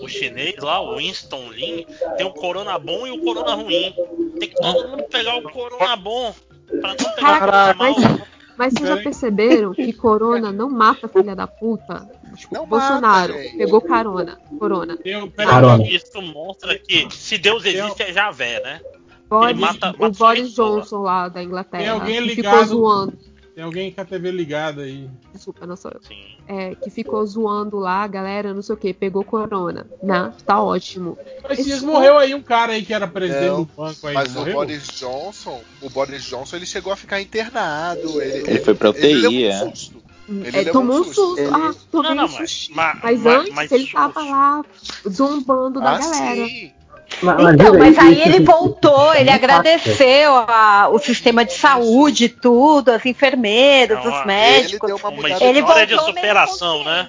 o 0.00 0.08
chinês 0.08 0.54
lá, 0.62 0.80
o 0.80 0.96
Winston 0.98 1.50
Lin, 1.50 1.84
tem 2.16 2.24
o 2.24 2.30
corona 2.32 2.78
bom 2.78 3.04
e 3.06 3.10
o 3.10 3.20
corona 3.20 3.54
ruim. 3.54 3.92
Tem 4.38 4.48
que 4.48 4.54
todo 4.54 4.88
mundo 4.88 5.02
pegar 5.10 5.36
o 5.38 5.42
corona 5.42 5.96
bom 5.96 6.32
pra 6.80 6.90
não 6.90 7.14
pegar 7.16 7.36
o 7.36 7.40
corona 7.40 7.74
mal. 7.74 7.94
mas, 7.98 8.20
mas 8.62 8.74
vocês 8.74 8.88
já 8.88 8.96
perceberam 8.98 9.72
que 9.74 9.92
corona 9.92 10.52
não 10.52 10.70
mata 10.70 11.08
filha 11.08 11.34
da 11.34 11.46
puta? 11.46 12.08
Tipo, 12.36 12.64
Bolsonaro 12.66 13.34
pegou 13.58 13.80
carona, 13.80 14.38
corona. 14.58 14.96
Carona. 15.36 15.86
Isso 15.86 16.22
mostra 16.22 16.78
que 16.78 17.08
se 17.10 17.38
Deus 17.38 17.64
existe 17.64 18.02
é 18.04 18.12
Javé, 18.12 18.60
né? 18.62 18.80
Boris, 19.28 19.58
mata- 19.58 19.94
o 19.98 20.02
mata 20.02 20.18
Boris 20.18 20.52
Johnson 20.52 21.00
lá 21.02 21.28
da 21.28 21.42
Inglaterra 21.42 21.82
Tem 21.82 21.90
alguém 21.92 22.22
que 22.22 22.36
ficou 22.36 22.50
ligado. 22.50 22.66
zoando. 22.68 23.18
Tem 23.54 23.64
alguém 23.64 23.90
com 23.92 24.00
a 24.00 24.04
TV 24.04 24.30
ligada 24.30 24.82
aí. 24.82 25.10
Desculpa, 25.32 25.66
não 25.66 25.76
sou 25.76 25.90
eu. 25.90 26.00
É, 26.48 26.74
que 26.74 26.90
ficou 26.90 27.24
zoando 27.24 27.78
lá, 27.78 28.02
a 28.02 28.06
galera, 28.06 28.52
não 28.52 28.62
sei 28.62 28.74
o 28.74 28.78
que, 28.78 28.92
pegou 28.92 29.24
corona. 29.24 29.86
Né? 30.02 30.32
Tá 30.44 30.60
ótimo. 30.60 31.16
Mas 31.42 31.58
Esse 31.60 31.68
dias 31.68 31.82
morreu 31.82 32.18
aí 32.18 32.34
um 32.34 32.42
cara 32.42 32.72
aí 32.72 32.84
que 32.84 32.92
era 32.92 33.06
presidente 33.06 33.46
Não, 33.46 33.62
do 33.64 33.70
banco 33.76 34.06
aí. 34.08 34.14
mas 34.14 34.28
não 34.34 34.34
o 34.34 34.38
morreu? 34.40 34.54
Boris 34.56 34.86
Johnson, 34.88 35.60
o 35.80 35.88
Boris 35.88 36.22
Johnson, 36.24 36.56
ele 36.56 36.66
chegou 36.66 36.92
a 36.92 36.96
ficar 36.96 37.20
internado. 37.20 38.20
Ele, 38.20 38.50
Ele 38.50 38.60
foi 38.60 38.74
pra 38.74 38.90
ele 38.90 39.26
UTI, 39.26 39.46
um 39.46 39.50
é. 39.50 39.58
susto. 39.70 40.02
Ele 40.28 40.56
É, 40.56 40.64
tomou 40.64 41.00
um 41.00 41.04
susto. 41.04 41.14
susto. 41.26 41.40
Ele- 41.40 41.50
Ah, 41.54 41.74
tomei 41.90 42.08
Não, 42.10 42.16
não, 42.16 42.24
um 42.24 42.38
mas- 42.38 42.50
susto. 42.50 42.72
mas- 42.74 42.98
Mas, 43.02 43.20
mas- 43.20 43.36
antes 43.40 43.54
mas 43.54 43.72
ele 43.72 43.86
tava 43.88 44.20
lá 44.20 44.64
zombando 45.08 45.80
da 45.80 45.90
Ah, 45.94 45.98
galera. 45.98 46.46
sim. 46.46 46.72
Então, 47.20 47.78
mas 47.78 47.98
aí 47.98 48.20
ele 48.22 48.40
voltou, 48.40 49.14
ele 49.14 49.28
isso- 49.30 49.34
agradeceu 49.38 50.36
a- 50.48 50.88
o 50.90 50.98
sistema 50.98 51.44
de 51.44 51.52
saúde, 51.54 52.28
tudo, 52.28 52.90
as 52.90 53.04
enfermeiras, 53.06 53.98
Não, 54.04 54.10
os 54.10 54.16
ele 54.18 54.26
médicos. 54.26 54.86
deu 54.88 54.96
uma 54.96 55.10
mudada 55.10 55.44
Ele 55.44 55.52
de 55.54 55.60
voltou 55.62 55.86
meio 55.86 56.00
superação, 56.04 56.84
né? 56.84 57.08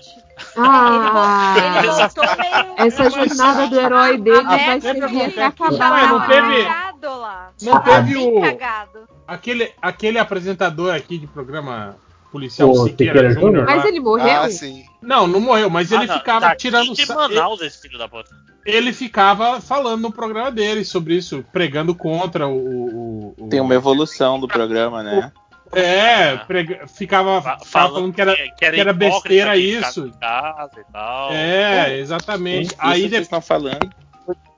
Ah, 0.58 1.56
Ele 1.58 1.88
voltou 1.88 2.24
meio. 2.38 2.88
essa 2.88 3.10
jornada 3.10 3.68
do 3.68 3.80
herói 3.80 4.18
dele 4.18 4.44
vai 4.44 4.82
servir 4.82 5.24
até 5.26 5.44
acabar. 5.46 5.92
Ué, 5.94 6.08
não 6.08 6.28
teve-. 6.28 6.68
Não 7.62 7.80
teve 7.82 8.14
Bem 8.14 8.28
o. 8.28 8.42
Aquele, 9.28 9.72
aquele 9.82 10.20
apresentador 10.20 10.94
aqui 10.94 11.18
de 11.18 11.28
programa 11.28 11.96
policial 12.34 12.70
O 12.72 12.76
Siqueira, 12.88 13.14
Siqueira 13.20 13.34
Júnior. 13.40 13.66
Mas 13.66 13.86
ele 13.86 14.00
morreu? 14.02 14.42
Ah, 14.42 14.50
sim. 14.50 14.84
Não, 15.02 15.26
não 15.28 15.40
morreu, 15.40 15.70
mas 15.70 15.92
ele 15.92 16.04
Ah, 16.06 16.08
não, 16.08 16.18
ficava 16.18 16.40
daqui 16.42 16.58
tirando 16.58 16.94
de 16.94 17.06
sa- 17.06 17.16
Manaus, 17.16 17.62
esse 17.62 17.80
filho 17.82 17.98
da 17.98 18.08
puta. 18.10 18.30
ele 18.66 18.92
ficava 18.92 19.62
falando 19.62 20.02
no 20.02 20.12
programa 20.12 20.52
dele 20.52 20.84
sobre 20.84 21.16
isso, 21.16 21.46
pregando 21.54 21.94
contra 21.96 22.48
o. 22.48 22.58
o- 22.58 23.36
o- 23.38 23.48
Tem 23.50 23.62
uma 23.62 23.76
evolução 23.76 24.40
do 24.40 24.48
programa, 24.48 25.02
né? 25.04 25.32
É, 25.76 26.38
prega- 26.38 26.86
ficava, 26.88 27.42
Fa- 27.42 27.58
ficava 27.60 27.66
falando 27.90 28.14
que 28.14 28.22
era, 28.22 28.36
que 28.36 28.50
que 28.52 28.66
era 28.80 28.94
besteira 28.94 29.58
isso. 29.58 30.08
e. 30.08 31.34
É, 31.34 31.98
exatamente. 31.98 32.68
Isso 32.68 32.76
Aí, 32.78 32.94
que 33.04 33.10
vocês 33.10 33.12
de- 33.12 33.18
estão 33.24 33.42
falando. 33.42 33.90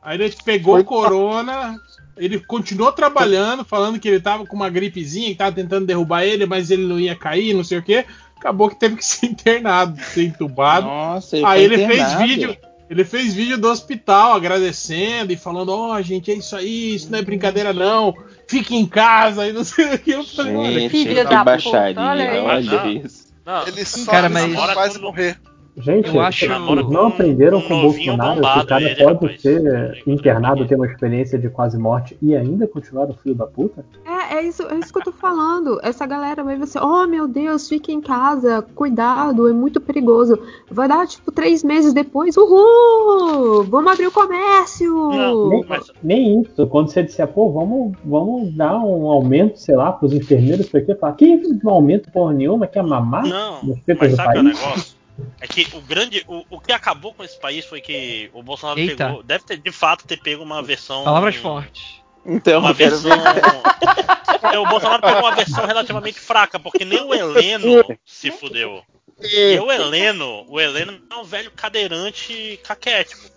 aí 0.02 0.22
ele 0.22 0.36
pegou 0.44 0.84
corona, 0.84 1.76
ele 2.18 2.40
continuou 2.40 2.92
trabalhando, 2.92 3.64
falando 3.66 4.00
que 4.00 4.08
ele 4.08 4.20
tava 4.20 4.46
com 4.46 4.56
uma 4.56 4.70
gripezinha, 4.70 5.30
que 5.30 5.36
tava 5.36 5.52
tentando 5.56 5.86
derrubar 5.86 6.24
ele, 6.24 6.46
mas 6.46 6.72
ele 6.72 6.86
não 6.86 7.00
ia 7.00 7.16
cair, 7.16 7.54
não 7.54 7.64
sei 7.64 7.78
o 7.80 7.84
quê. 7.84 8.06
Acabou 8.38 8.70
que 8.70 8.80
teve 8.80 8.96
que 8.96 9.04
ser 9.06 9.26
internado, 9.28 10.00
ser 10.02 10.24
entubado. 10.26 10.86
Nossa, 10.88 11.36
ele 11.38 11.46
Aí 11.46 11.66
foi 11.68 11.74
ele 11.76 11.88
fez 11.88 12.00
internado. 12.00 12.28
vídeo. 12.28 12.58
Ele 12.88 13.04
fez 13.04 13.34
vídeo 13.34 13.58
do 13.58 13.68
hospital 13.68 14.34
agradecendo 14.36 15.34
e 15.34 15.36
falando: 15.36 15.70
Ó, 15.70 16.00
gente, 16.04 16.30
é 16.32 16.36
isso 16.36 16.56
aí, 16.56 16.94
isso 16.96 17.12
não 17.12 17.18
é 17.18 17.22
brincadeira, 17.24 17.74
não. 17.74 18.14
Fique 18.48 18.76
em 18.76 18.86
casa 18.86 19.48
e 19.48 19.52
não 19.52 19.64
sei 19.64 19.96
o 19.96 19.98
que. 20.00 20.12
Eu 20.12 20.24
falei, 20.24 20.56
olha, 20.56 20.90
que 20.90 21.16
da 21.16 21.24
puta, 21.24 21.44
baixaria. 21.44 22.00
olha. 22.00 22.44
Olha 22.44 22.88
isso. 22.88 23.26
Não, 23.44 23.68
Ele 23.68 23.84
só 23.86 24.12
Cara, 24.12 24.28
ele 24.28 24.34
mas- 24.36 24.54
só 24.54 24.74
quase 24.74 25.00
morrer. 25.00 25.40
Gente, 25.78 26.08
não 26.08 26.84
com 26.86 27.08
aprenderam 27.08 27.58
um 27.58 27.62
com 27.62 27.74
o 27.74 27.82
Bolsonaro 27.82 28.30
que 28.36 28.36
bombado, 28.42 28.62
o 28.64 28.68
cara 28.68 28.84
ele, 28.84 28.96
pode 29.04 29.14
rapaz. 29.14 29.42
ser 29.42 30.04
internado, 30.08 30.66
ter 30.68 30.76
uma 30.76 30.88
experiência 30.88 31.38
de 31.38 31.50
quase 31.50 31.78
morte 31.78 32.18
e 32.22 32.34
ainda 32.36 32.66
continuar 32.66 33.10
o 33.10 33.14
filho 33.14 33.36
da 33.36 33.46
puta? 33.46 33.86
É, 34.06 34.36
é 34.38 34.44
isso, 34.44 34.64
é 34.64 34.80
isso 34.80 34.94
que 34.94 35.00
eu 35.00 35.04
tô 35.04 35.12
falando. 35.12 35.78
Essa 35.84 36.06
galera 36.06 36.44
vai 36.44 36.66
ser, 36.66 36.80
oh 36.82 37.06
meu 37.06 37.28
Deus, 37.28 37.68
fique 37.68 37.92
em 37.92 38.00
casa, 38.00 38.62
cuidado, 38.74 39.50
é 39.50 39.54
muito 39.54 39.82
perigoso. 39.82 40.40
Vai 40.72 40.88
dar 40.88 41.06
tipo 41.08 41.30
três 41.32 41.62
meses 41.64 41.94
depois, 41.94 42.38
uhul! 42.38 43.64
Vamos 43.66 43.92
abrir 43.92 44.08
o 44.08 44.12
comércio! 44.12 44.94
Não, 45.12 45.50
Nem, 45.50 45.66
mas- 45.68 45.92
nem 46.02 46.42
isso. 46.42 46.66
Quando 46.68 46.90
você 46.90 47.04
disser, 47.04 47.28
pô, 47.28 47.52
vamos, 47.52 47.94
vamos 48.04 48.54
dar 48.56 48.78
um 48.80 49.08
aumento, 49.08 49.60
sei 49.60 49.76
lá, 49.76 49.92
pros 49.92 50.14
enfermeiros, 50.14 50.70
pra 50.70 50.80
quê? 50.82 50.96
Falar, 50.96 51.14
quem 51.14 51.42
não 51.64 51.74
aumento 51.74 52.10
porra 52.12 52.34
nenhuma, 52.34 52.66
quer 52.66 52.82
mamar? 52.84 53.28
Não, 53.28 53.60
mas 54.00 54.16
sabe 54.16 54.40
o 54.40 54.44
negócio? 54.44 54.96
É 55.40 55.48
que 55.48 55.68
o 55.76 55.82
grande. 55.82 56.24
O, 56.28 56.46
o 56.50 56.60
que 56.60 56.72
acabou 56.72 57.14
com 57.14 57.24
esse 57.24 57.40
país 57.40 57.66
foi 57.66 57.82
que 57.82 58.30
o 58.34 58.42
Bolsonaro 58.44 58.80
Eita. 58.80 59.06
pegou. 59.08 59.24
Deve 59.24 59.46
ter 59.46 59.58
de 59.58 59.72
fato 59.72 60.06
ter 60.06 60.18
pego 60.18 60.44
uma 60.44 60.62
versão. 60.62 61.04
Palavras 61.04 61.36
fortes. 61.36 62.02
Então, 62.26 62.60
Uma 62.62 62.74
versão. 62.74 63.12
ver. 63.12 64.54
É, 64.54 64.58
o 64.58 64.66
Bolsonaro 64.68 65.02
pegou 65.02 65.22
uma 65.22 65.36
versão 65.36 65.66
relativamente 65.66 66.20
fraca, 66.20 66.60
porque 66.60 66.84
nem 66.84 67.02
o 67.02 67.14
Heleno 67.14 67.84
se 68.04 68.32
fudeu. 68.32 68.82
E 69.22 69.60
o 69.60 69.72
Heleno, 69.72 70.44
o 70.50 70.60
Heleno 70.60 71.00
é 71.10 71.16
um 71.16 71.24
velho 71.24 71.52
cadeirante 71.52 72.60
caquético. 72.64 73.30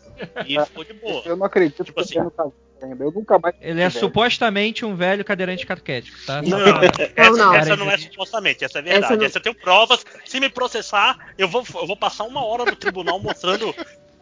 E 0.47 0.59
ficou 0.65 0.85
de 0.85 0.95
boa. 0.95 1.23
Eu 1.25 1.37
não 1.37 1.47
acredito 1.47 1.85
Tipo 1.85 2.03
que 2.03 2.19
assim. 2.19 2.31
Eu 2.81 3.13
nunca 3.13 3.39
mais. 3.39 3.55
Ele 3.61 3.81
é 3.81 3.91
supostamente 3.91 4.85
um 4.85 4.95
velho 4.95 5.25
cadeirante 5.25 5.67
catequético, 5.67 6.17
tá? 6.27 6.41
Não, 6.43 6.59
Não, 6.59 6.81
essa, 7.17 7.31
não. 7.37 7.55
essa 7.55 7.77
não 7.77 7.91
é 7.91 7.99
supostamente, 7.99 8.65
essa 8.65 8.79
é 8.79 8.83
verdade. 8.83 9.05
Essa 9.05 9.15
Essa, 9.15 9.17
não- 9.17 9.25
eu 9.37 9.41
tenho 9.41 9.55
provas. 9.57 10.05
Se 10.25 10.39
me 10.41 10.49
processar, 10.49 11.17
eu 11.37 11.49
vou, 11.49 11.65
eu 11.75 11.87
vou 11.87 11.97
passar 11.97 12.25
uma 12.25 12.45
hora 12.45 12.65
no 12.65 12.77
tribunal 12.77 13.19
mostrando 13.21 13.75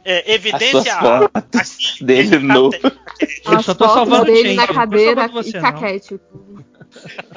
é, 0.04 0.32
evidência 0.34 0.78
As 0.94 1.00
suas 1.00 1.18
fotos 1.20 1.60
aqui, 1.60 2.04
dele 2.04 2.38
cate- 2.38 3.42
Eu 3.44 3.62
só 3.62 3.74
tô 3.74 3.88
salvando 3.88 4.24
dele 4.26 4.48
gente, 4.50 4.56
na 4.56 4.66
cadeira 4.68 5.28
você, 5.28 5.58
e 5.58 5.60
caquete. 5.60 6.20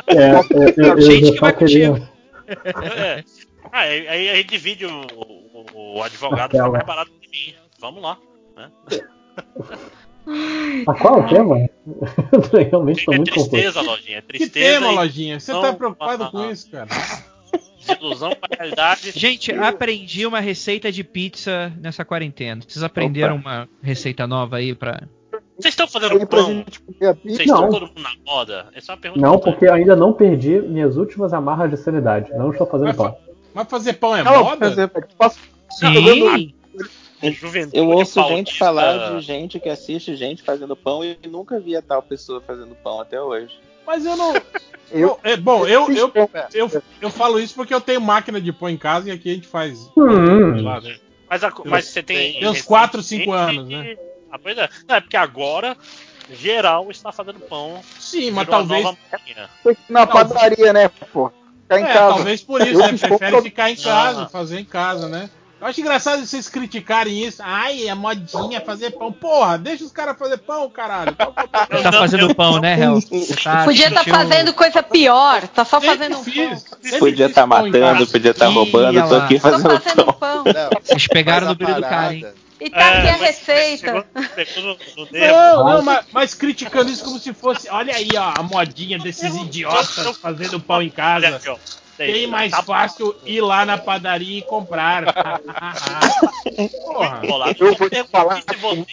É, 0.08 0.32
eu, 0.84 0.86
eu, 0.86 1.02
Gente 1.02 1.32
que 1.34 1.40
vai 1.42 1.54
queria. 1.56 2.10
É. 2.48 3.24
Ah, 3.72 3.80
aí, 3.82 4.08
aí 4.08 4.30
a 4.30 4.36
gente 4.36 4.50
divide 4.50 4.86
o, 4.86 5.02
o- 5.16 5.98
o 5.98 6.04
advogado 6.04 6.52
fica 6.52 6.70
mais 6.70 6.86
barato 6.86 7.12
que 7.20 7.30
mim. 7.30 7.56
Vamos 7.80 8.02
lá. 8.02 8.18
Né? 8.56 8.72
Mas 10.26 11.00
qual 11.02 11.20
é 11.22 11.26
o 11.26 11.28
tema? 11.28 11.56
Eu 12.54 12.64
realmente 12.70 13.06
tô 13.06 13.14
É 13.14 13.18
muito 13.18 13.32
confuso. 13.32 13.50
tristeza, 13.50 13.82
lojinha. 13.82 14.18
É 14.18 14.22
Que 14.22 14.28
tristeza. 14.28 14.80
tema, 14.80 14.92
e 14.92 14.96
lojinha? 14.96 15.40
Você 15.40 15.52
Não, 15.54 15.62
tá 15.62 15.74
preocupado 15.74 16.24
ah, 16.26 16.32
com 16.32 16.38
ah. 16.40 16.52
isso, 16.52 16.70
cara? 16.70 16.88
desilusão 17.80 18.30
com 18.32 18.46
a 18.46 18.56
realidade. 18.58 19.12
Gente, 19.16 19.52
aprendi 19.52 20.26
uma 20.26 20.40
receita 20.40 20.92
de 20.92 21.04
pizza 21.04 21.74
nessa 21.82 22.06
quarentena. 22.06 22.62
Vocês 22.68 22.84
aprenderam 22.84 23.38
uma 23.38 23.68
receita 23.82 24.28
nova 24.28 24.58
aí 24.58 24.76
pra. 24.76 25.02
Vocês 25.58 25.74
estão 25.74 25.88
fazendo 25.88 26.26
pão? 26.28 26.64
a. 27.02 27.14
Vocês 27.14 27.48
Não. 27.48 27.56
estão 27.66 27.70
todo 27.70 27.88
mundo 27.88 28.02
na 28.02 28.12
moda? 28.26 28.68
É 28.74 28.80
uma 28.92 28.98
pergunta 28.98 29.22
Não, 29.26 29.40
porque 29.40 29.66
eu 29.66 29.74
ainda 29.74 29.96
não 29.96 30.14
perdi 30.14 30.62
minhas 30.62 30.96
últimas 30.98 31.34
amarras 31.34 31.72
de 31.72 31.78
sanidade. 31.78 32.32
Não 32.34 32.52
estou 32.52 32.68
fazendo 32.68 32.88
Mas, 32.88 32.96
pão. 32.98 33.18
mas 33.54 33.68
fazer 33.68 33.94
pão 33.94 34.16
é 34.16 34.24
Não, 34.24 34.44
moda? 34.44 34.70
fazer- 34.70 34.88
posso- 35.18 35.40
Sim! 35.72 36.54
Juventude 37.32 37.78
Eu 37.78 37.90
ouço 37.90 38.16
paulista- 38.16 38.38
gente 38.38 38.58
falar 38.58 39.12
de 39.16 39.22
gente 39.22 39.60
que 39.60 39.70
assiste 39.70 40.16
gente 40.16 40.42
fazendo 40.44 40.76
pão 40.76 41.04
e 41.04 41.18
nunca 41.28 41.60
via 41.60 41.82
tal 41.82 42.02
pessoa 42.02 42.42
fazendo 42.42 42.76
pão 42.76 43.00
até 43.02 43.22
hoje. 43.22 43.60
Mas 43.86 44.06
eu 44.06 44.16
não. 44.16 44.34
Eu- 44.92 45.20
é, 45.24 45.38
bom, 45.38 45.68
eu, 45.68 45.88
eu, 45.92 46.12
eu, 46.52 46.84
eu 47.00 47.10
falo 47.12 47.40
isso 47.40 47.54
porque 47.54 47.72
eu 47.72 47.80
tenho 47.80 48.02
máquina 48.02 48.42
de 48.42 48.52
pão 48.52 48.68
em 48.68 48.76
casa 48.78 49.08
e 49.08 49.12
aqui 49.12 49.30
a 49.30 49.34
gente 49.36 49.48
faz. 49.48 49.88
Hum. 49.96 50.64
lá, 50.64 50.82
né? 50.82 50.98
Mas, 51.30 51.44
a- 51.44 51.54
mas 51.66 51.86
você 51.86 52.02
tem. 52.02 52.40
Tem 52.40 52.48
uns 52.48 52.64
4, 52.64 53.04
5 53.04 53.32
anos, 53.32 53.68
né? 53.70 53.96
Ah, 54.32 54.40
pois 54.40 54.58
é. 54.58 54.68
Não, 54.88 54.96
é 54.96 55.00
porque 55.02 55.16
agora, 55.16 55.78
geral 56.32 56.90
está 56.90 57.12
fazendo 57.12 57.40
pão. 57.40 57.82
Sim, 58.00 58.32
mas 58.32 58.48
talvez. 58.48 58.84
na 59.88 60.08
padaria, 60.08 60.74
né, 60.74 60.90
pô? 61.14 61.32
Ficar 61.64 61.80
em 61.80 61.84
É, 61.84 61.94
casa. 61.94 62.16
talvez 62.16 62.42
por 62.42 62.62
isso, 62.62 62.80
né? 62.80 62.98
Prefere 62.98 63.42
ficar 63.44 63.70
em 63.70 63.76
casa, 63.76 64.24
Ah. 64.24 64.28
fazer 64.30 64.60
em 64.60 64.66
casa, 64.66 65.08
né? 65.08 65.30
Eu 65.60 65.68
acho 65.68 65.82
engraçado 65.82 66.26
vocês 66.26 66.48
criticarem 66.48 67.26
isso. 67.26 67.42
Ai, 67.44 67.90
a 67.90 67.96
modinha, 67.96 68.62
fazer 68.62 68.92
pão. 68.92 69.12
Porra, 69.12 69.58
deixa 69.58 69.84
os 69.84 69.92
caras 69.92 70.18
fazer 70.18 70.38
pão, 70.38 70.70
caralho. 70.70 71.10
É 71.10 71.66
problema? 71.66 71.84
Tá 71.84 71.92
fazendo 71.92 72.34
pão, 72.34 72.60
né, 72.62 72.80
Hel? 72.80 72.96
Você 73.02 73.36
tá 73.36 73.66
Podia 73.66 73.88
estar 73.90 74.00
sentiu- 74.04 74.16
fazendo 74.16 74.54
coisa 74.54 74.82
pior. 74.82 75.48
Tá 75.50 75.66
só 75.66 75.82
fazendo 75.82 76.18
um 76.18 76.24
pão. 76.24 77.00
Podia 77.00 77.26
estar 77.26 77.44
em 77.44 77.48
matando, 77.48 78.08
podia 78.08 78.32
estar 78.32 78.50
Ih, 78.50 78.54
roubando, 78.54 79.10
tô 79.10 79.16
aqui 79.16 79.36
Tô 79.36 79.42
fazendo 79.50 79.80
fazendo 79.82 80.06
pão. 80.06 80.14
pão. 80.14 80.44
Não, 80.46 80.70
Vocês 80.82 81.08
pegaram 81.08 81.48
no 81.48 81.56
brilho 81.56 81.76
do 81.76 81.82
parada- 81.82 82.04
carinho. 82.04 82.28
E 82.62 82.70
tá 82.70 82.90
aqui 82.90 83.08
a 83.08 83.18
mas 83.18 83.22
receita. 83.22 83.94
No 84.98 85.06
dedo. 85.06 85.32
Não, 85.34 85.64
não, 85.76 85.82
mas, 85.82 86.06
mas 86.12 86.34
criticando 86.34 86.92
isso 86.92 87.06
como 87.06 87.18
se 87.18 87.34
fosse. 87.34 87.70
Olha 87.70 87.96
aí, 87.96 88.10
ó, 88.18 88.34
a 88.38 88.44
modinha 88.44 89.00
desses 89.00 89.34
idiotas 89.36 90.18
fazendo 90.18 90.60
pão 90.60 90.82
em 90.82 90.88
Olha 90.88 90.92
casa. 90.94 91.36
aqui, 91.38 91.50
ó. 91.50 91.58
Bem 92.08 92.28
mais 92.28 92.54
fácil 92.66 93.16
ir 93.26 93.42
lá 93.42 93.66
na 93.66 93.78
padaria 93.78 94.40
e 94.40 94.42
comprar. 94.42 95.04
Porra. 96.86 97.22
Eu 97.60 97.76
vou 97.76 97.90
te 97.90 98.04
falar, 98.06 98.42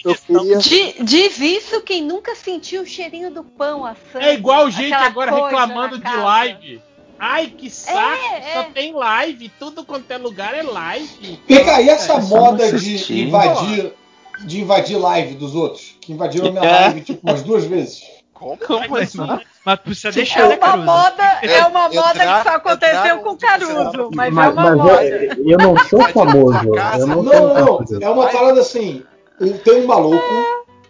eu 0.03 0.15
queria... 0.15 0.57
Di- 0.57 0.95
Diz 1.03 1.39
isso 1.39 1.81
quem 1.81 2.01
nunca 2.01 2.35
sentiu 2.35 2.81
o 2.81 2.85
cheirinho 2.85 3.31
do 3.31 3.43
pão 3.43 3.85
assando. 3.85 4.25
É 4.25 4.33
igual 4.33 4.69
gente 4.69 4.93
agora 4.93 5.33
reclamando 5.33 5.97
de 5.97 6.15
live. 6.15 6.81
Ai, 7.19 7.47
que 7.47 7.69
saco, 7.69 7.97
É, 8.35 8.41
só 8.53 8.59
é. 8.61 8.69
tem 8.73 8.93
live, 8.93 9.49
tudo 9.57 9.83
quanto 9.83 10.11
é 10.11 10.17
lugar 10.17 10.53
é 10.53 10.61
live. 10.61 11.39
Fica 11.47 11.75
aí 11.77 11.89
essa 11.89 12.13
É, 12.13 12.21
moda 12.21 12.71
de 12.71 13.21
invadir, 13.23 13.93
de 14.45 14.61
invadir 14.61 14.97
live 14.97 15.33
dos 15.33 15.55
outros. 15.55 15.95
Que 15.99 16.13
invadiram 16.13 16.49
a 16.49 16.51
minha 16.51 16.63
É. 16.63 16.79
live 16.81 17.01
tipo 17.01 17.27
umas 17.27 17.41
duas 17.41 17.63
vezes. 17.65 18.03
Como? 18.33 18.59
mas, 18.89 19.13
mas 19.67 19.79
precisa 19.81 20.07
É 20.07 20.11
deixar, 20.13 20.47
né, 20.47 20.57
uma 20.61 20.77
moda, 20.77 21.23
é 21.41 21.65
uma 21.65 21.89
Eu- 21.93 22.01
moda 22.01 22.19
que 22.19 22.43
só 22.49 22.55
aconteceu 22.55 22.97
entrar 22.99 23.17
com 23.19 23.29
o 23.31 23.37
Caruso, 23.37 24.09
mas, 24.15 24.27
é 24.29 24.31
Mas, 24.31 24.53
uma 24.53 24.63
mas 24.63 24.77
moda. 24.77 25.03
eu, 25.03 25.49
eu 25.49 25.57
não 25.57 25.77
sou 25.89 26.01
famoso. 26.07 26.57
Eu 26.97 27.05
não, 27.07 27.21
Não, 27.21 27.53
não, 27.53 28.01
É 28.01 28.09
uma 28.09 28.27
parada 28.27 28.61
assim. 28.61 29.03
Tem 29.65 29.83
um 29.83 29.85
maluco 29.85 30.23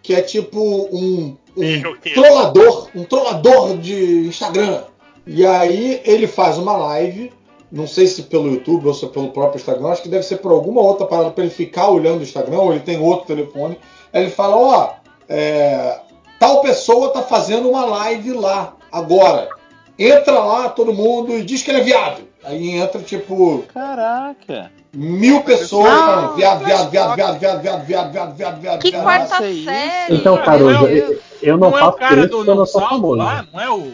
que 0.03 0.13
é 0.13 0.21
tipo 0.21 0.59
um, 0.61 1.35
um 1.57 1.83
trollador, 2.13 2.87
um 2.93 3.03
trollador 3.03 3.77
de 3.77 4.27
Instagram. 4.27 4.83
E 5.25 5.43
aí 5.43 5.99
ele 6.05 6.27
faz 6.27 6.59
uma 6.59 6.77
live, 6.77 7.33
não 7.71 7.87
sei 7.87 8.05
se 8.05 8.21
pelo 8.23 8.47
YouTube 8.47 8.89
ou 8.89 8.93
se 8.93 9.07
pelo 9.07 9.29
próprio 9.31 9.57
Instagram, 9.57 9.87
acho 9.87 10.03
que 10.03 10.07
deve 10.07 10.23
ser 10.23 10.37
por 10.37 10.51
alguma 10.51 10.81
outra 10.81 11.07
parada 11.07 11.31
para 11.31 11.43
ele 11.43 11.51
ficar 11.51 11.89
olhando 11.89 12.19
o 12.19 12.23
Instagram, 12.23 12.59
ou 12.59 12.73
ele 12.73 12.81
tem 12.81 12.99
outro 13.01 13.25
telefone. 13.25 13.75
Aí 14.13 14.21
ele 14.21 14.31
fala, 14.31 14.55
ó, 14.55 14.89
é, 15.27 15.99
tal 16.39 16.61
pessoa 16.61 17.09
tá 17.11 17.21
fazendo 17.21 17.69
uma 17.69 17.85
live 17.85 18.33
lá, 18.33 18.73
agora. 18.91 19.49
Entra 19.99 20.39
lá 20.39 20.69
todo 20.69 20.93
mundo 20.93 21.35
e 21.35 21.41
diz 21.43 21.63
que 21.63 21.71
ele 21.71 21.79
é 21.81 21.83
viado. 21.83 22.21
Aí 22.43 22.69
entra 22.77 23.01
tipo 23.01 23.63
Caraca. 23.73 24.71
mil 24.93 25.41
pessoas 25.41 25.89
falando 25.89 26.35
viado, 26.35 26.63
viado, 26.63 26.89
viado, 26.91 27.15
viado, 27.15 27.39
viado, 27.39 27.61
viado, 27.61 27.85
viado, 27.85 28.11
viado, 28.13 28.35
viado, 28.35 28.61
viado. 28.61 28.79
Que 28.81 28.91
viado. 28.91 29.03
quarta 29.03 29.43
é 29.43 29.53
série. 29.63 30.15
Então, 30.15 30.37
é 30.37 30.55
o- 30.57 30.87
eu, 30.87 31.19
eu 31.41 31.57
não, 31.57 31.71
Não 31.71 31.77
é 31.77 31.81
faço 31.81 31.95
o 31.95 31.99
cara 31.99 32.21
isso 32.25 32.43
do 32.43 32.55
Não 32.55 32.65
Salvo 32.65 33.15
lá? 33.15 33.45
Não 33.51 33.59
é 33.59 33.69
o, 33.69 33.73
o, 33.79 33.91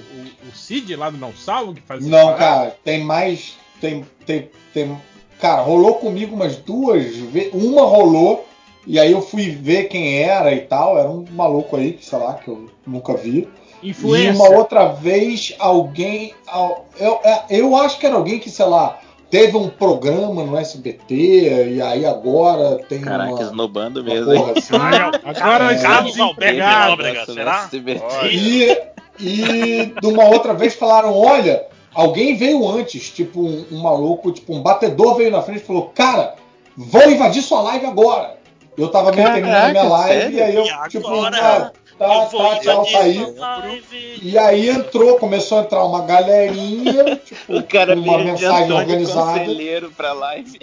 o 0.52 0.56
Cid 0.56 0.96
lá 0.98 1.10
do 1.10 1.18
Não 1.18 1.34
Salvo 1.34 1.74
que 1.74 1.82
faz 1.82 2.06
Não, 2.06 2.36
cara, 2.36 2.76
tem 2.84 3.04
mais. 3.04 3.58
Tem, 3.80 4.06
tem, 4.26 4.50
tem. 4.74 5.02
Cara, 5.40 5.62
rolou 5.62 5.96
comigo 5.96 6.36
umas 6.36 6.58
duas 6.58 7.16
vezes. 7.16 7.50
Uma 7.54 7.82
rolou, 7.84 8.46
e 8.86 9.00
aí 9.00 9.12
eu 9.12 9.22
fui 9.22 9.50
ver 9.50 9.86
quem 9.86 10.20
era 10.22 10.54
e 10.54 10.62
tal. 10.62 10.98
Era 10.98 11.10
um 11.10 11.26
maluco 11.32 11.76
aí, 11.76 11.94
que 11.94 12.06
sei 12.06 12.20
lá, 12.20 12.34
que 12.36 12.48
eu 12.50 12.70
nunca 12.86 13.14
vi. 13.16 13.48
Influencer. 13.82 14.34
E 14.34 14.36
uma 14.36 14.50
outra 14.50 14.86
vez, 14.88 15.54
alguém. 15.60 16.34
al- 16.48 16.86
Eu, 17.00 17.20
é, 17.24 17.44
eu 17.50 17.76
acho 17.76 18.00
que 18.00 18.06
era 18.06 18.16
alguém 18.16 18.40
que, 18.40 18.50
sei 18.50 18.66
lá, 18.66 18.98
teve 19.30 19.58
um 19.58 19.68
programa 19.68 20.44
no 20.44 20.56
SBT, 20.58 21.74
e 21.76 21.82
aí 21.82 22.06
agora 22.06 22.78
tem 22.88 23.02
Caraca, 23.02 23.32
uma. 23.34 23.42
esnobando 23.42 24.02
uma 24.02 24.14
mesmo, 24.14 24.34
porra 24.34 24.54
assim. 24.58 24.74
Agora 25.24 25.66
nós 25.66 25.82
Carlos 25.82 26.20
Alberto. 26.20 26.58
Nóbrega, 26.90 27.26
será? 27.26 27.68
E, 28.32 28.78
e 29.20 29.94
de 30.00 30.08
uma 30.08 30.26
outra 30.26 30.54
vez 30.54 30.76
falaram: 30.76 31.18
olha, 31.18 31.66
alguém 31.94 32.36
veio 32.36 32.68
antes, 32.70 33.10
tipo 33.12 33.42
um, 33.42 33.66
um 33.72 33.80
maluco, 33.82 34.32
tipo 34.32 34.54
um 34.56 34.62
batedor 34.62 35.16
veio 35.16 35.32
na 35.32 35.42
frente 35.42 35.62
e 35.62 35.66
falou: 35.66 35.92
cara, 35.94 36.36
vou 36.78 37.10
invadir 37.10 37.42
sua 37.42 37.62
live 37.62 37.86
agora. 37.86 38.38
Eu 38.78 38.88
tava 38.90 39.12
meio 39.12 39.32
terminando 39.32 39.72
minha 39.72 39.84
live 39.84 40.22
sério? 40.22 40.38
e 40.38 40.42
aí 40.42 40.56
eu, 40.56 40.64
E 40.66 40.90
tipo, 40.90 41.08
agora? 41.08 41.38
cara, 41.40 41.74
tá, 41.98 42.30
Eu 42.32 42.38
tá, 42.40 42.60
tchau, 42.60 42.86
saí. 42.88 43.16
sua 43.36 43.58
live. 43.58 44.20
E 44.22 44.38
aí 44.38 44.70
entrou, 44.70 45.18
começou 45.20 45.60
a 45.60 45.62
entrar 45.62 45.84
uma 45.86 46.02
galerinha, 46.02 47.16
tipo, 47.24 47.58
O 47.58 47.64
cara 47.64 47.96
uma 47.96 48.18
mensagem 48.18 48.72
organizada. 48.72 49.40
Conselheiro 49.40 49.92
pra 49.92 50.14
live. 50.14 50.60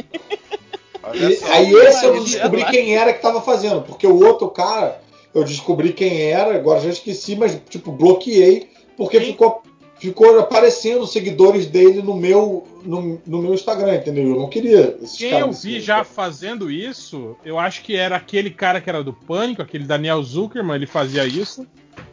E- 1.14 1.32
só. 1.36 1.52
aí 1.52 1.72
esse 1.72 2.04
eu 2.04 2.14
não 2.14 2.24
descobri 2.24 2.64
quem 2.66 2.96
era 2.96 3.12
que 3.12 3.22
tava 3.22 3.40
fazendo, 3.40 3.82
porque 3.82 4.06
o 4.06 4.24
outro 4.24 4.48
cara 4.48 5.00
eu 5.34 5.44
descobri 5.44 5.92
quem 5.92 6.22
era, 6.30 6.54
agora 6.54 6.80
já 6.80 6.90
esqueci, 6.90 7.36
mas 7.36 7.58
tipo 7.68 7.90
bloqueei 7.92 8.68
porque 8.96 9.20
ficou 9.20 9.62
ficou 10.00 10.38
aparecendo 10.40 11.06
seguidores 11.06 11.66
dele 11.66 12.02
no 12.02 12.16
meu 12.16 12.66
no, 12.82 13.20
no 13.26 13.42
meu 13.42 13.54
Instagram, 13.54 13.96
entendeu? 13.96 14.28
Eu 14.30 14.36
não 14.36 14.48
queria 14.48 14.96
esses 15.02 15.18
Quem 15.18 15.38
eu 15.38 15.50
assim, 15.50 15.68
vi 15.68 15.80
já 15.80 16.02
fazendo 16.02 16.70
isso, 16.70 17.36
eu 17.44 17.58
acho 17.58 17.82
que 17.82 17.94
era 17.94 18.16
aquele 18.16 18.50
cara 18.50 18.80
que 18.80 18.88
era 18.88 19.04
do 19.04 19.12
Pânico, 19.12 19.60
aquele 19.62 19.84
Daniel 19.84 20.22
Zuckerman, 20.22 20.74
ele 20.76 20.86
fazia 20.86 21.26
isso. 21.26 21.66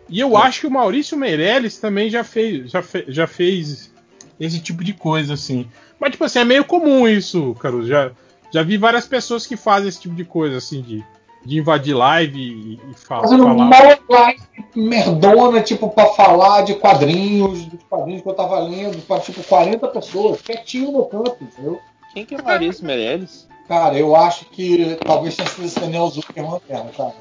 E 0.10 0.20
eu 0.20 0.38
acho 0.38 0.62
que 0.62 0.68
o 0.68 0.72
Maurício 0.72 1.18
Meirelles 1.18 1.78
também 1.78 2.10
já 2.10 2.24
fez, 2.24 2.70
já, 2.72 2.82
fe- 2.82 3.06
já 3.08 3.26
fez 3.28 3.92
esse 4.40 4.60
tipo 4.60 4.84
de 4.84 4.94
coisa, 4.94 5.34
assim. 5.34 5.68
Mas, 6.00 6.12
tipo 6.12 6.24
assim, 6.24 6.40
é 6.40 6.46
meio 6.46 6.64
comum 6.64 7.08
isso, 7.08 7.56
Caruso. 7.56 7.88
Já, 7.88 8.12
já 8.54 8.64
vi 8.64 8.78
várias 8.78 9.06
pessoas 9.08 9.46
que 9.48 9.58
fazem 9.58 9.90
esse 9.90 10.00
tipo 10.00 10.16
de 10.16 10.24
coisa, 10.24 10.58
assim, 10.58 10.82
de, 10.82 11.04
de 11.46 11.60
invadir 11.60 11.94
live 11.96 12.40
e, 12.40 12.74
e 12.92 12.94
fa- 12.96 13.22
Fazendo 13.22 13.44
falar. 13.44 13.54
uma 13.56 13.70
live 14.10 14.42
merdona, 14.76 15.62
tipo, 15.62 15.90
pra 15.90 16.06
falar 16.08 16.62
de 16.64 16.76
quadrinhos, 16.76 17.66
dos 17.66 17.82
quadrinhos 17.90 18.22
que 18.22 18.30
eu 18.30 18.34
tava 18.34 18.60
lendo, 18.60 19.02
pra 19.06 19.20
tipo 19.20 19.44
40 19.44 19.88
pessoas, 19.88 20.42
quietinho 20.42 20.92
no 20.92 21.06
canto, 21.06 21.38
entendeu? 21.42 21.80
Quem 22.14 22.26
que 22.26 22.36
é 22.36 22.42
Maurício 22.42 22.86
Meirelles? 22.86 23.48
Cara, 23.68 23.98
eu 23.98 24.16
acho 24.16 24.46
que 24.46 24.98
talvez 25.06 25.36
tenha 25.36 25.48
sido 25.50 25.66
esse 25.66 25.80
Daniel 25.80 26.08
Zuckerman 26.10 26.62
mesmo, 26.70 26.90
cara. 26.94 27.14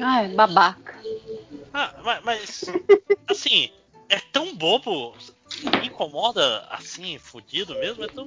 Ai, 0.00 0.28
babaca. 0.28 0.94
Ah, 1.72 1.94
ma- 2.04 2.20
mas, 2.24 2.64
assim, 3.28 3.68
é 4.08 4.18
tão 4.32 4.54
bobo. 4.56 5.12
Me 5.62 5.86
incomoda 5.88 6.66
assim, 6.70 7.18
fudido 7.18 7.74
mesmo? 7.74 8.04
É 8.04 8.08
tão. 8.08 8.26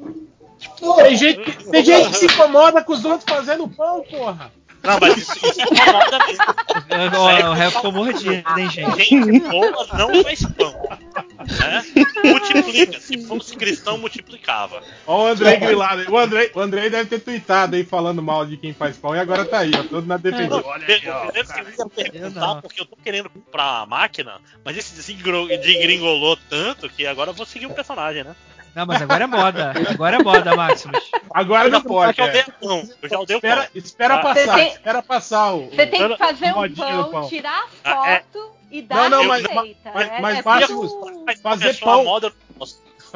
Tem 0.95 1.15
gente, 1.15 1.39
tem 1.69 1.85
gente 1.85 2.09
que 2.09 2.17
se 2.17 2.25
incomoda 2.25 2.83
com 2.83 2.93
os 2.93 3.05
outros 3.05 3.25
fazendo 3.27 3.67
pão, 3.67 4.03
porra. 4.03 4.51
Não, 4.83 4.99
mas 4.99 5.17
isso, 5.17 5.33
isso 5.33 5.61
incomoda 5.61 6.19
mesmo. 6.27 7.49
O 7.49 7.53
réu 7.53 7.71
ficou 7.71 7.91
mordido, 7.91 8.59
hein, 8.59 8.69
gente? 8.69 9.03
Gente 9.03 9.39
boa 9.39 9.87
não 9.97 10.23
faz 10.23 10.45
pão. 10.45 10.73
Né? 11.59 11.85
Multiplica. 12.23 12.99
Se 12.99 13.25
fosse 13.25 13.55
cristão, 13.55 13.97
multiplicava. 13.97 14.81
Ó 15.05 15.25
o 15.25 15.27
André 15.27 15.57
grilado. 15.57 16.11
O 16.11 16.17
André, 16.17 16.51
o 16.53 16.59
André 16.59 16.89
deve 16.89 17.09
ter 17.09 17.19
tweetado 17.19 17.75
aí 17.75 17.83
falando 17.83 18.21
mal 18.21 18.45
de 18.45 18.57
quem 18.57 18.73
faz 18.73 18.97
pão 18.97 19.15
e 19.15 19.19
agora 19.19 19.45
tá 19.45 19.59
aí, 19.59 19.71
ó, 19.75 19.83
todo 19.83 20.05
na 20.05 20.17
defesa. 20.17 20.63
Olha 20.63 20.85
aí, 20.87 21.09
ó. 21.09 21.31
Que 21.31 21.39
eu 21.39 21.43
ia 21.43 21.89
perguntar, 22.11 22.61
porque 22.61 22.81
eu 22.81 22.85
tô 22.85 22.95
querendo 22.97 23.29
comprar 23.29 23.81
a 23.81 23.85
máquina, 23.85 24.39
mas 24.63 24.77
esse 24.77 24.95
desgringolou 24.95 26.37
tanto 26.49 26.89
que 26.89 27.05
agora 27.05 27.31
eu 27.31 27.35
vou 27.35 27.45
seguir 27.45 27.65
o 27.65 27.73
personagem, 27.73 28.23
né? 28.23 28.35
Não, 28.77 28.85
mas 28.85 29.01
agora 29.01 29.23
é 29.23 29.27
moda. 29.27 29.73
Agora 29.89 30.15
é 30.17 30.23
moda, 30.23 30.55
Maximus. 30.55 31.09
Agora 31.33 31.67
não 31.67 31.81
pode. 31.81 32.19
Eu 32.21 32.25
já 32.25 32.25
é. 32.25 32.29
odeio 32.29 32.53
pão. 32.61 32.89
Eu 33.01 33.09
já 33.09 33.33
Espera, 33.35 33.61
pão. 33.63 33.69
espera 33.73 34.13
Ah, 34.13 34.19
passar, 34.19 34.55
tem- 34.55 34.67
espera 34.67 35.01
passar 35.01 35.53
o. 35.55 35.69
Você 35.71 35.87
tem 35.87 36.07
que 36.09 36.17
fazer 36.17 36.55
um 36.55 36.67
do 36.67 36.75
pão, 37.09 37.27
tirar 37.27 37.65
a 37.83 38.03
Ah, 38.03 38.09
é. 38.11 38.19
foto 38.19 38.51
e 38.69 38.81
dar 38.83 38.95
Não, 38.95 39.09
não, 39.09 39.21
a 39.21 39.27
mas- 39.29 39.41
receita. 39.47 39.91
mas- 39.95 40.07
É- 40.11 40.21
mas 40.21 40.37
é 40.37 40.41
Máximos, 40.43 40.91
tudo- 40.93 41.23
Mas 41.25 41.41
fazer 41.41 41.79
pão- 41.79 42.03
moda. 42.03 42.31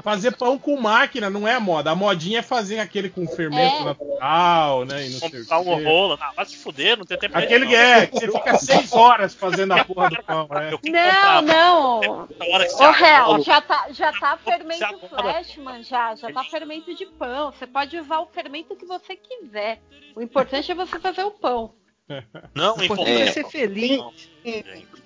Fazer 0.02 0.36
pão 0.36 0.57
com 0.57 0.80
máquina 0.80 1.30
não 1.30 1.48
é 1.48 1.53
a 1.53 1.60
moda. 1.60 1.91
A 1.91 1.95
modinha 1.95 2.40
é 2.40 2.41
fazer 2.41 2.80
aquele 2.80 3.10
com 3.10 3.28
fermento 3.28 3.76
É. 3.78 3.84
natural, 3.84 4.86
né? 4.86 5.07
E 5.07 5.10
não 5.10 5.19
sei 5.19 5.41
o 5.41 5.41
comprar 5.41 5.60
um 5.60 5.84
rolo. 5.84 6.18
Não, 6.18 6.34
vai 6.34 6.45
se 6.45 6.57
fuder, 6.57 6.98
não 6.98 7.06
tem 7.06 7.18
tempo 7.18 7.38
Aquele 7.38 7.68
que 7.68 7.76
é, 7.76 8.07
que 8.07 8.19
você 8.19 8.32
fica 8.32 8.57
seis 8.57 8.94
horas 8.94 9.34
fazendo 9.34 9.73
a 9.73 9.84
porra 9.84 10.10
do 10.10 10.23
pão, 10.23 10.48
é. 10.52 10.78
Que 10.78 10.90
Não, 10.90 11.41
não. 11.41 12.28
na 12.38 12.45
hora 12.45 12.65
que 12.65 12.72
você 12.72 12.84
Ô, 12.84 12.91
Réu, 12.91 13.44
já 13.44 13.61
tá, 13.61 13.88
já 13.91 14.11
tá 14.11 14.38
fermento 14.38 14.99
flashman, 15.10 15.84
já. 15.84 16.15
Já 16.15 16.32
tá 16.32 16.44
fermento 16.44 16.94
de 16.95 17.06
pão. 17.06 17.52
Você 17.52 17.68
pode 17.68 17.98
usar 17.99 18.19
o 18.19 18.26
fermento 18.28 18.76
que 18.76 18.86
você 18.86 19.15
quiser. 19.15 19.82
O 20.15 20.22
importante 20.22 20.72
é 20.72 20.76
você 20.76 20.99
fazer 20.99 21.23
o 21.23 21.32
pão. 21.32 21.73
Não, 22.55 22.75
O 22.77 22.83
importante 22.83 23.11
importante 23.11 23.21
é 23.21 23.31
ser 23.31 23.45
feliz. 23.45 24.01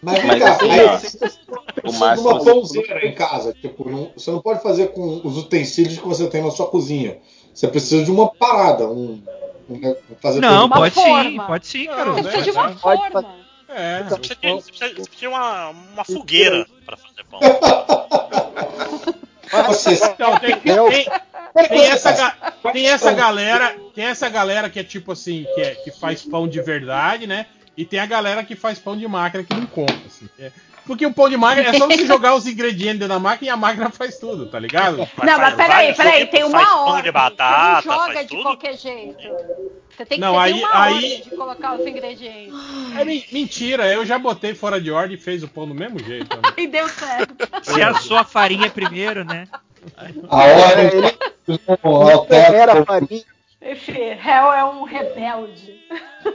Mas 0.01 0.17
vem 0.19 0.27
Mas 0.27 0.43
cá, 0.43 0.51
assim, 0.51 0.71
aí 0.71 0.85
ó, 0.85 0.97
você 0.97 1.17
precisa 1.17 1.39
o 1.83 1.91
de 1.91 1.97
máximo- 1.99 2.29
uma 2.29 2.43
pãozeira 2.43 3.05
em 3.05 3.13
casa. 3.15 3.53
Tipo, 3.53 3.89
não- 3.89 4.11
você 4.15 4.31
não 4.31 4.41
pode 4.41 4.61
fazer 4.63 4.87
com 4.89 5.21
os 5.23 5.37
utensílios 5.37 5.97
que 5.99 6.07
você 6.07 6.27
tem 6.29 6.41
na 6.43 6.51
sua 6.51 6.67
cozinha. 6.67 7.17
Você 7.53 7.67
precisa 7.67 8.03
de 8.03 8.11
uma 8.11 8.29
parada, 8.29 8.87
um. 8.87 9.21
um- 9.69 9.95
fazer 10.21 10.39
Não, 10.41 10.69
pode 10.69 10.93
sim, 10.93 11.01
forma. 11.01 11.47
pode 11.47 11.67
sim, 11.67 11.87
Não, 11.87 11.95
cara. 11.95 12.11
Você 12.11 12.21
né, 12.21 12.29
precisa 12.31 12.43
de 12.43 12.51
uma 12.51 12.67
né? 12.69 12.75
Pode 12.81 13.11
forma. 13.11 13.35
É. 13.67 14.03
Você 14.03 14.15
precisa 14.19 14.35
de, 14.39 14.47
você 14.51 14.71
precisa- 14.71 14.89
você 14.95 15.09
precisa 15.09 15.19
de 15.19 15.27
uma, 15.27 15.69
uma 15.69 16.03
fogueira 16.05 16.65
pra 16.85 16.95
fazer 16.97 17.23
pão. 17.29 17.39
Você, 19.67 19.93
Então, 19.93 20.37
tem, 20.39 20.55
Réu, 20.65 20.89
tem, 20.89 21.05
tem 21.69 21.85
essa, 21.85 22.31
tem 22.73 22.87
essa 22.87 23.11
galera, 23.13 23.75
tem 23.93 24.05
essa 24.05 24.29
galera 24.29 24.69
que 24.69 24.79
é 24.79 24.83
tipo 24.83 25.11
assim, 25.11 25.45
que, 25.55 25.61
é- 25.61 25.75
que 25.75 25.91
faz 25.91 26.21
pão 26.23 26.47
de 26.47 26.61
verdade, 26.61 27.25
né? 27.27 27.45
E 27.77 27.83
tem 27.85 27.99
a 27.99 28.05
galera 28.05 28.43
que 28.43 28.55
faz 28.55 28.79
pão 28.79 28.95
de 28.97 29.07
máquina 29.07 29.43
que 29.43 29.53
não 29.53 29.65
compra, 29.65 29.95
assim. 30.05 30.27
É- 30.39 30.51
porque 30.85 31.03
o 31.05 31.11
pão 31.11 31.27
de 31.27 31.35
máquina 31.35 31.69
é 31.69 31.73
só 31.73 31.87
você 31.87 32.05
jogar 32.05 32.35
os 32.35 32.45
ingredientes 32.45 32.99
dentro 32.99 33.07
da 33.07 33.19
máquina 33.19 33.47
e 33.47 33.49
a 33.49 33.57
máquina 33.57 33.89
faz 33.89 34.19
tudo, 34.19 34.45
tá 34.45 34.59
ligado? 34.59 34.97
Não, 34.97 35.37
mas 35.39 35.55
peraí, 35.55 35.95
peraí, 35.95 36.27
tem 36.27 36.41
faz 36.41 36.53
uma 36.53 36.85
pão 36.85 37.01
de 37.01 37.11
batata, 37.11 37.81
você 37.81 37.87
não 37.87 37.95
joga 37.95 38.13
faz 38.13 38.27
de 38.27 38.27
tudo. 38.35 38.43
qualquer 38.43 38.77
jeito. 38.77 39.17
Você 39.97 40.05
tem 40.05 40.17
que 40.17 40.21
Não, 40.21 40.37
aí- 40.37 40.53
uma 40.53 40.83
aí- 40.83 41.21
de 41.23 41.29
colocar 41.31 41.73
os 41.73 41.87
ingredientes. 41.87 42.53
É 42.99 43.03
men- 43.05 43.25
mentira, 43.31 43.87
eu 43.91 44.05
já 44.05 44.19
botei 44.19 44.53
fora 44.53 44.79
de 44.79 44.91
ordem 44.91 45.17
e 45.17 45.19
fez 45.19 45.41
o 45.41 45.47
pão 45.47 45.65
do 45.67 45.73
mesmo 45.73 45.97
jeito. 46.03 46.35
né? 46.35 46.41
E 46.57 46.67
deu 46.67 46.87
certo. 46.89 47.47
Se 47.63 47.81
assou 47.81 48.17
a 48.17 48.23
farinha 48.25 48.69
primeiro, 48.69 49.23
né? 49.25 49.47
A 50.29 50.43
ordem 50.45 50.85
Ele- 50.87 51.59
não 51.83 52.03
Era 52.07 52.13
altera. 52.15 52.85
farinha. 52.85 53.23
Esse 53.61 53.91
réu 53.91 54.53
é 54.53 54.63
um 54.63 54.83
rebelde. 54.83 55.73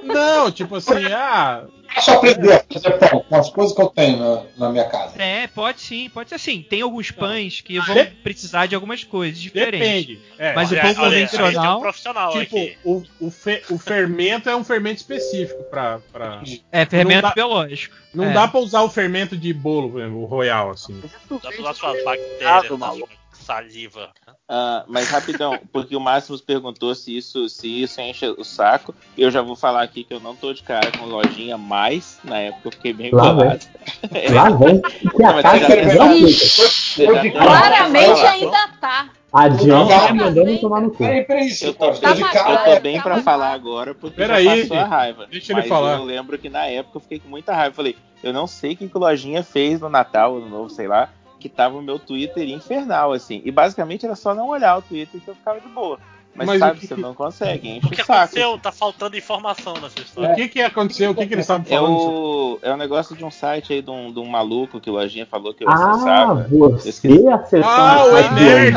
Não, 0.03 0.51
tipo 0.51 0.77
assim, 0.77 1.05
ah. 1.13 1.65
Deixa 1.95 2.13
eu 2.13 2.17
aprender 2.19 2.53
a 2.53 2.65
fazer 2.73 2.91
pão 2.99 3.25
com 3.29 3.37
as 3.37 3.51
coisas 3.51 3.75
que 3.75 3.83
eu 3.83 3.89
tenho 3.89 4.17
na, 4.19 4.43
na 4.57 4.69
minha 4.71 4.85
casa. 4.89 5.21
É, 5.21 5.47
pode 5.49 5.81
sim, 5.81 6.09
pode 6.09 6.29
ser 6.29 6.37
assim. 6.37 6.63
Tem 6.69 6.83
alguns 6.83 7.11
pães 7.11 7.61
que 7.61 7.79
vão 7.81 7.95
Dep- 7.97 8.23
precisar 8.23 8.67
de 8.67 8.75
algumas 8.77 9.03
coisas 9.05 9.39
diferentes. 9.41 10.07
Depende. 10.07 10.21
É, 10.39 10.53
Mas 10.55 10.71
o 10.71 10.75
Olha, 10.75 10.83
pão 10.83 10.91
olha, 11.05 11.17
aí, 11.17 11.27
convencional. 11.29 11.63
tem 11.63 11.77
um 11.79 11.81
profissional 11.81 12.31
Tipo, 12.33 12.57
aqui. 12.57 12.79
o, 12.85 13.03
o, 13.21 13.31
fe- 13.31 13.63
o 13.71 13.79
fermento 13.79 14.49
é 14.49 14.55
um 14.57 14.63
fermento 14.65 14.99
específico 14.99 15.63
pra. 15.65 15.99
pra... 16.13 16.43
É 16.73 16.85
fermento 16.87 17.23
Não 17.23 17.29
dá- 17.29 17.35
biológico. 17.35 17.97
Não 18.15 18.25
É. 18.25 18.33
dá 18.33 18.47
pra 18.49 18.61
usar 18.61 18.83
o 18.83 18.89
fermento 18.89 19.37
de 19.37 19.53
bolo, 19.53 19.91
por 19.91 20.01
exemplo, 20.01 20.23
o 20.23 20.27
royal, 20.27 20.71
assim. 20.71 21.01
Dá 21.01 21.39
pra 21.51 21.61
usar 21.61 21.75
suas 21.75 22.05
bactérias, 22.05 22.71
Ah, 22.73 22.77
maluco. 22.77 23.09
Saliva. 23.41 24.11
Ah, 24.49 24.85
mas 24.89 25.09
rapidão, 25.09 25.59
porque 25.73 25.97
o 25.97 26.01
Máximos 26.01 26.41
perguntou 26.41 26.95
se 26.95 27.17
isso, 27.17 27.49
se 27.49 27.83
isso 27.83 28.01
enche 28.01 28.27
o 28.27 28.45
saco. 28.45 28.95
Eu 29.17 29.31
já 29.31 29.43
vou 29.43 29.57
falar 29.57 29.83
aqui 29.83 30.05
que 30.05 30.13
eu 30.15 30.21
não 30.21 30.37
tô 30.37 30.53
de 30.53 30.63
cara 30.63 30.91
com 30.97 31.07
lojinha 31.07 31.57
mais. 31.59 32.19
Na 32.25 32.39
época 32.39 32.69
eu 32.69 32.73
fiquei 32.73 32.93
bem 32.93 33.11
Lá 33.13 33.33
bolado. 33.33 33.67
Lá 34.33 34.51
vem. 34.51 34.81
Que 34.81 35.23
é 35.23 35.27
já 35.27 35.43
tá- 35.43 37.31
Claramente 37.31 38.23
lá. 38.23 38.31
ainda 38.31 38.69
tá. 38.81 39.11
Adianta 39.33 40.09
Não, 40.09 40.15
mandando 40.17 40.59
tomar 40.59 40.81
no 40.81 40.91
cu. 40.91 40.99
Peraí, 40.99 41.25
peraí, 41.25 41.49
Eu 41.63 41.73
tô, 41.75 41.93
Tá 41.93 42.17
cara. 42.33 42.69
eu 42.69 42.75
tô 42.75 42.81
bem 42.81 42.97
Tá 42.97 43.03
pra 43.05 43.23
falar 43.23 43.53
agora 43.53 43.95
porque 43.95 44.17
Peraí, 44.17 44.45
já 44.45 44.57
passou 44.63 44.77
a 44.79 44.85
raiva. 44.85 45.27
Deixa 45.31 45.53
ele 45.53 45.63
falar. 45.69 45.99
eu 45.99 46.05
lembro 46.05 46.37
que 46.37 46.49
na 46.51 46.67
época 46.67 46.97
eu 46.97 47.01
fiquei 47.01 47.21
com 47.21 47.29
muita 47.29 47.55
raiva. 47.55 47.69
Eu 47.71 47.75
falei, 47.77 47.97
eu 48.25 48.33
não 48.33 48.49
sei 48.49 48.73
o 48.73 48.77
que 48.77 48.89
que 48.89 48.97
o 48.97 49.01
Lojinha 49.01 49.45
fez 49.45 49.81
no 49.81 49.89
Natal, 49.89 50.35
no 50.41 50.49
novo, 50.49 50.69
sei 50.69 50.89
lá, 50.89 51.09
que 51.41 51.49
tava 51.49 51.77
o 51.79 51.83
meu 51.83 51.99
Twitter 51.99 52.49
infernal, 52.49 53.13
assim. 53.13 53.43
E 53.45 53.51
basicamente 53.51 54.07
era 54.07 54.15
só 54.15 54.33
não 54.35 54.49
olhar 54.49 54.79
o 54.79 54.83
Twitter 54.83 55.21
que 55.21 55.27
eu 55.29 55.35
ficava 55.35 55.59
de 55.61 55.69
boa. 55.69 55.99
Mas, 56.33 56.47
Mas 56.47 56.59
sabe, 56.61 56.77
o 56.77 56.81
que 56.81 56.87
você 56.87 56.95
que- 56.95 57.01
não 57.01 57.13
consegue, 57.13 57.69
enche 57.69 57.87
O 57.89 57.91
que 57.91 58.01
o 58.03 58.05
saco. 58.05 58.13
aconteceu? 58.21 58.57
Tá 58.61 58.71
faltando 58.71 59.17
informação 59.17 59.75
nessa 59.75 59.99
O 59.99 60.03
história. 60.03 60.35
que 60.37 60.49
que 60.49 60.63
aconteceu? 60.63 61.11
O 61.11 61.15
que 61.15 61.27
que 61.27 61.35
eles 61.35 61.43
estavam 61.45 61.67
É 61.69 61.75
falando? 61.75 61.93
o, 61.93 62.59
é 62.63 62.73
um 62.73 62.77
negócio 62.77 63.17
de 63.17 63.25
um 63.25 63.33
site 63.33 63.73
aí 63.73 63.83
de 63.83 63.91
um, 63.91 64.13
de 64.13 64.21
um 64.21 64.27
maluco 64.27 64.79
que 64.79 64.89
o 64.89 64.93
Lojinha 64.93 65.27
falou 65.27 65.53
que 65.53 65.65
eu 65.65 65.69
Ah, 65.69 65.91
acessava. 65.91 66.47
você 66.49 66.89
esqueci. 66.91 67.27
acessou 67.27 67.69
Ah, 67.69 68.05
o 68.05 68.13
o 68.13 68.17
Enerd? 68.19 68.73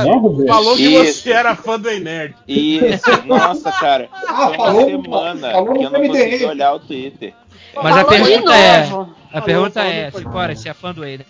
Falou 0.47 0.75
que 0.75 0.81
Isso. 0.81 1.21
você 1.21 1.31
era 1.31 1.55
fã 1.55 1.79
do 1.79 1.91
Enerd. 1.91 2.33
Isso, 2.47 3.23
nossa, 3.27 3.71
cara. 3.71 4.09
Ah, 4.11 4.17
Foi 4.25 4.45
uma 4.47 4.55
falou- 4.65 4.85
semana 4.89 5.51
falou 5.51 5.73
que 5.75 5.83
eu 5.83 5.89
não 5.91 6.07
consegui 6.07 6.45
olhar 6.45 6.73
o 6.73 6.79
Twitter. 6.79 7.33
Mas 7.81 7.97
a 7.97 8.05
pergunta 8.05 8.55
é. 8.55 8.89
A 9.33 9.41
pergunta 9.41 9.81
falou 9.81 9.91
é. 9.95 10.11
Cicora, 10.11 10.55
se 10.55 10.69
é 10.69 10.73
fã 10.75 10.93
do 10.93 11.01
Nerd? 11.01 11.25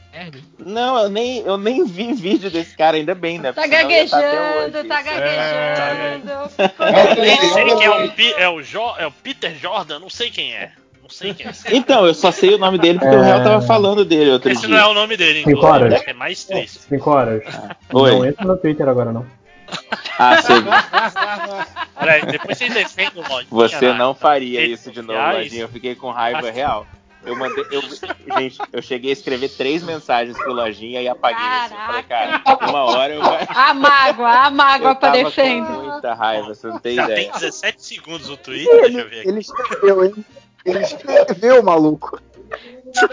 Não, 0.60 0.98
eu 1.04 1.10
nem, 1.10 1.40
eu 1.40 1.58
nem 1.58 1.86
vi 1.86 2.12
vídeo 2.14 2.52
desse 2.52 2.76
cara, 2.76 2.98
ainda 2.98 3.16
bem, 3.16 3.40
né? 3.40 3.54
Tá 3.54 3.62
até 3.62 3.70
gaguejando, 3.82 4.84
tá 4.88 5.00
É, 5.00 5.04
gaguejando. 5.04 6.52
Nem 7.22 7.38
sei 7.54 7.66
quem 7.78 7.86
é 7.86 7.90
o, 7.90 8.12
é, 8.42 8.50
o 8.50 8.62
Jo- 8.62 8.96
é 8.98 9.08
o 9.08 9.12
Peter 9.12 9.56
Jordan, 9.58 10.00
não 10.00 10.10
sei 10.10 10.30
quem 10.30 10.54
é. 10.54 10.72
Não 11.02 11.10
sei 11.10 11.34
quem 11.34 11.48
é 11.48 11.50
esse. 11.50 11.74
Então, 11.76 12.06
eu 12.06 12.14
só 12.14 12.30
sei 12.32 12.54
o 12.56 12.58
nome 12.58 12.78
dele 12.78 13.00
porque 13.00 13.16
o 13.16 13.20
É. 13.20 13.24
réu 13.36 13.44
tava 13.44 13.62
falando 13.66 14.04
dele 14.04 14.32
outro 14.32 14.52
Esse 14.52 14.62
dia. 14.68 14.70
não 14.70 14.78
é 14.78 14.86
o 14.88 14.94
nome 14.94 15.16
dele, 15.18 15.40
Cinco 15.40 15.52
inclusive. 15.52 15.84
horas. 15.86 16.04
É 16.06 16.14
mais 16.14 16.44
triste. 16.44 16.80
5 16.90 17.10
horas. 17.10 17.44
Oi. 17.94 18.12
Não 18.12 18.26
entra 18.26 18.46
no 18.46 18.58
Twitter 18.58 18.88
agora, 18.88 19.12
não. 19.14 19.26
Ah, 20.18 20.42
você, 20.42 20.54
Olha 21.96 22.12
aí, 22.14 22.22
depois 22.26 22.58
vocês 22.58 22.74
defendem 22.74 23.24
o 23.24 23.28
Lojinha 23.30 23.48
você 23.80 23.88
na- 23.90 23.94
não 23.98 24.16
faria 24.16 24.60
redes 24.62 24.80
isso 24.82 24.92
de 24.92 25.02
novo. 25.02 25.20
Lojinha. 25.20 25.62
Eu 25.64 25.70
fiquei 25.70 25.96
com 25.96 26.12
raiva 26.12 26.40
Acho- 26.40 26.52
real. 26.52 26.88
Eu 27.26 27.38
mandei. 27.38 27.64
Eu, 27.72 27.82
gente, 28.38 28.58
eu 28.74 28.82
cheguei 28.82 29.10
a 29.12 29.14
escrever 29.14 29.48
três 29.50 29.82
mensagens 29.82 30.36
pro 30.38 30.52
Lojinha 30.52 31.02
e 31.02 31.08
apaguei 31.08 31.42
assim. 31.46 31.74
Eu 31.74 31.80
falei, 31.86 32.04
cara, 32.04 32.42
uma 32.70 32.84
hora 32.84 33.14
eu 33.14 33.22
vai. 33.22 33.48
A 33.56 33.74
mágoa, 33.74 34.30
a 34.30 34.50
mágoa 34.50 34.92
Eu 34.92 34.96
tava 34.96 35.18
aparecendo. 35.20 35.66
com 35.68 35.74
muita 35.90 36.14
raiva, 36.14 36.48
você 36.54 36.68
não 36.68 36.80
tem 36.80 36.96
Já 36.96 37.06
tem 37.08 37.16
ideia. 37.28 37.32
17 37.32 37.82
segundos 37.86 38.30
o 38.30 38.36
Twitter, 38.36 38.82
deixa 38.82 39.00
eu 39.00 39.10
ver 39.10 39.20
aqui. 39.22 39.30
Ele 39.30 39.40
escreveu, 39.40 40.04
hein? 40.06 40.26
Ele 40.66 40.80
escreveu, 40.80 41.64
maluco. 41.64 42.22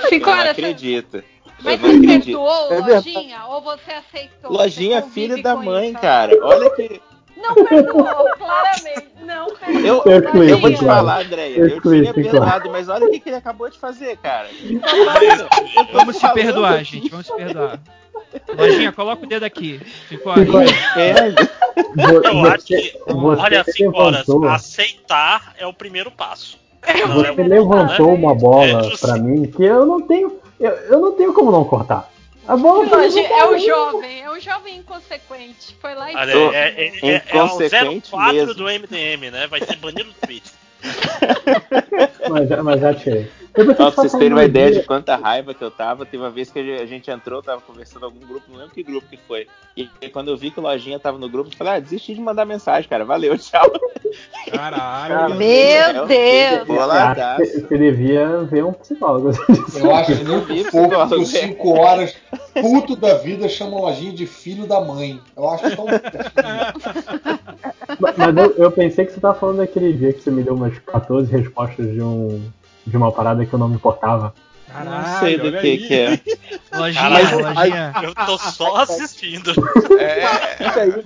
Cinco 0.08 0.28
Eu 0.28 0.36
não 0.36 0.50
acredito. 0.50 1.22
Mas 1.62 1.80
você 1.80 2.00
perdoou, 2.06 2.72
É. 2.72 2.78
Lojinha? 2.80 3.44
Ou 3.48 3.60
você 3.60 3.90
aceitou? 3.92 4.52
Lojinha, 4.52 5.00
Você 5.02 5.10
filho 5.10 5.42
da 5.42 5.56
mãe, 5.56 5.90
isso? 5.90 5.98
cara. 6.00 6.32
Olha 6.42 6.70
que. 6.70 7.00
Não 7.36 7.54
perdoou, 7.54 8.04
claramente. 8.36 9.06
Não 9.24 9.46
perdoou. 9.54 10.02
Eu, 10.06 10.22
Eu 10.34 10.44
eu 10.44 10.58
vou 10.58 10.70
te 10.74 10.84
falar, 10.84 11.22
Andréia. 11.24 11.56
Eu 11.58 11.68
Eu 11.68 11.80
tinha 11.80 12.12
perdoado, 12.14 12.70
mas 12.70 12.88
olha 12.88 13.06
o 13.06 13.10
que, 13.10 13.22
ele 13.28 13.36
acabou 13.36 13.68
de 13.70 13.78
fazer, 13.78 14.16
cara. 14.18 14.48
Tô 15.90 15.92
Vamos 15.92 16.16
se 16.16 16.28
perdoar, 16.32 16.74
aqui. 16.74 16.84
gente, 16.84 17.08
vamos 17.10 17.26
se 17.26 17.34
perdoar. 17.34 17.78
Lojinha, 18.56 18.92
coloca 18.92 19.24
o 19.24 19.28
dedo 19.28 19.44
aqui. 19.44 19.80
Horas. 20.24 20.70
Inferno. 20.70 21.36
Vo- 21.96 22.22
Eu 22.28 22.44
acho 22.52 22.64
que, 22.66 22.92
olha, 23.08 23.64
5 23.64 23.98
horas, 23.98 24.28
aceitar 24.50 25.54
é 25.58 25.66
o 25.66 25.72
primeiro 25.72 26.10
passo. 26.10 26.58
É 26.82 27.06
você 27.06 27.42
levantou 27.42 28.14
uma 28.14 28.32
É 28.32 28.34
bola 28.34 28.82
justo. 28.84 29.06
pra 29.06 29.16
mim 29.18 29.44
que 29.50 29.62
eu 29.64 29.84
não 29.86 30.00
tenho. 30.02 30.38
Eu, 30.60 30.70
eu 30.70 31.00
não 31.00 31.12
tenho 31.12 31.32
como 31.32 31.50
não 31.50 31.64
cortar. 31.64 32.10
A 32.46 32.56
bola 32.56 32.84
Lojinha, 32.84 33.22
não 33.22 33.28
tá 33.28 33.38
é 33.38 33.44
o 33.44 33.54
ali. 33.54 33.66
jovem, 33.66 34.22
é 34.22 34.30
o 34.30 34.40
jovem 34.40 34.76
inconsequente. 34.78 35.76
Foi 35.80 35.94
lá 35.94 36.12
e 36.12 36.16
Olha, 36.16 36.32
Tô 36.32 36.52
é, 36.52 36.68
é, 36.68 36.86
é, 36.86 37.22
é 37.28 37.42
o 37.42 37.46
inconsequente 37.46 38.10
04 38.10 38.32
mesmo. 38.34 38.54
do 38.54 38.64
MDM, 38.64 39.30
né? 39.30 39.46
Vai 39.46 39.60
ser 39.64 39.76
banido 39.76 40.04
do 40.12 40.26
Twitch. 40.26 40.50
Mas, 42.28 42.48
já- 42.48 42.62
mas 42.62 42.80
já 42.80 42.94
tirei. 42.94 43.28
Que 43.52 43.64
pra 43.74 43.90
vocês 43.90 44.12
terem 44.12 44.28
uma 44.32 44.42
um 44.42 44.44
ideia 44.44 44.70
dia- 44.70 44.80
de 44.80 44.86
quanta 44.86 45.16
raiva 45.16 45.52
que 45.52 45.62
eu 45.62 45.72
tava, 45.72 46.06
teve 46.06 46.22
uma 46.22 46.30
vez 46.30 46.50
que 46.52 46.58
a 46.60 46.86
gente 46.86 47.10
entrou, 47.10 47.42
tava 47.42 47.60
conversando 47.60 48.02
em 48.02 48.04
algum 48.04 48.20
grupo, 48.20 48.44
não 48.48 48.58
lembro 48.58 48.72
que 48.72 48.82
grupo 48.82 49.08
que 49.08 49.18
foi. 49.26 49.48
E 49.76 49.88
quando 50.12 50.28
eu 50.28 50.36
vi 50.36 50.52
que 50.52 50.60
o 50.60 50.62
Lojinha 50.62 51.00
tava 51.00 51.18
no 51.18 51.28
grupo, 51.28 51.50
eu 51.52 51.56
falei, 51.56 51.72
ah, 51.74 51.80
desisti 51.80 52.14
de 52.14 52.20
mandar 52.20 52.44
mensagem, 52.44 52.88
cara. 52.88 53.04
Valeu, 53.04 53.36
tchau. 53.38 53.68
Caralho. 54.52 55.34
Meu 55.34 55.48
É, 55.48 56.06
Deus. 56.06 56.66
boladaço. 56.68 57.44
Você 57.44 57.76
devia 57.78 58.38
ver 58.44 58.64
um 58.64 58.72
psicólogo. 58.72 59.30
Eu 59.74 59.94
acho 59.96 60.12
que 60.46 60.62
psicólogo, 60.64 61.14
os 61.22 61.32
né? 61.32 61.40
5 61.40 61.70
horas, 61.76 62.16
puto 62.60 62.94
da 62.94 63.14
vida, 63.14 63.48
chama 63.48 63.76
o 63.76 63.80
lojinha 63.82 64.12
de 64.12 64.26
filho 64.26 64.64
da 64.66 64.80
mãe. 64.80 65.20
Eu 65.36 65.48
acho 65.48 65.74
tão. 65.74 65.86
Mas 67.98 68.16
mas 68.16 68.36
eu, 68.36 68.54
eu 68.56 68.70
pensei 68.70 69.04
que 69.04 69.12
você 69.12 69.20
tava 69.20 69.34
falando 69.38 69.58
daquele 69.58 69.92
dia 69.92 70.12
que 70.12 70.20
você 70.22 70.30
me 70.30 70.42
deu 70.42 70.56
umas 70.70 70.78
14 70.84 71.30
respostas 71.30 71.92
de 71.92 72.00
um 72.02 72.42
de 72.86 72.96
uma 72.96 73.12
parada 73.12 73.44
que 73.44 73.52
eu 73.52 73.58
não 73.58 73.68
me 73.68 73.74
importava. 73.76 74.32
Não 74.72 75.18
sei 75.18 75.36
do 75.36 75.50
que 75.50 75.56
aí. 75.58 75.78
que 75.78 75.94
é. 75.94 76.20
Lojinha, 76.78 77.02
Caralho. 77.02 77.42
lojinha. 77.42 77.92
Eu 78.04 78.14
tô 78.14 78.38
só 78.38 78.76
assistindo. 78.82 79.50
É, 79.98 80.22
Isso 80.68 80.78
aí, 80.78 81.04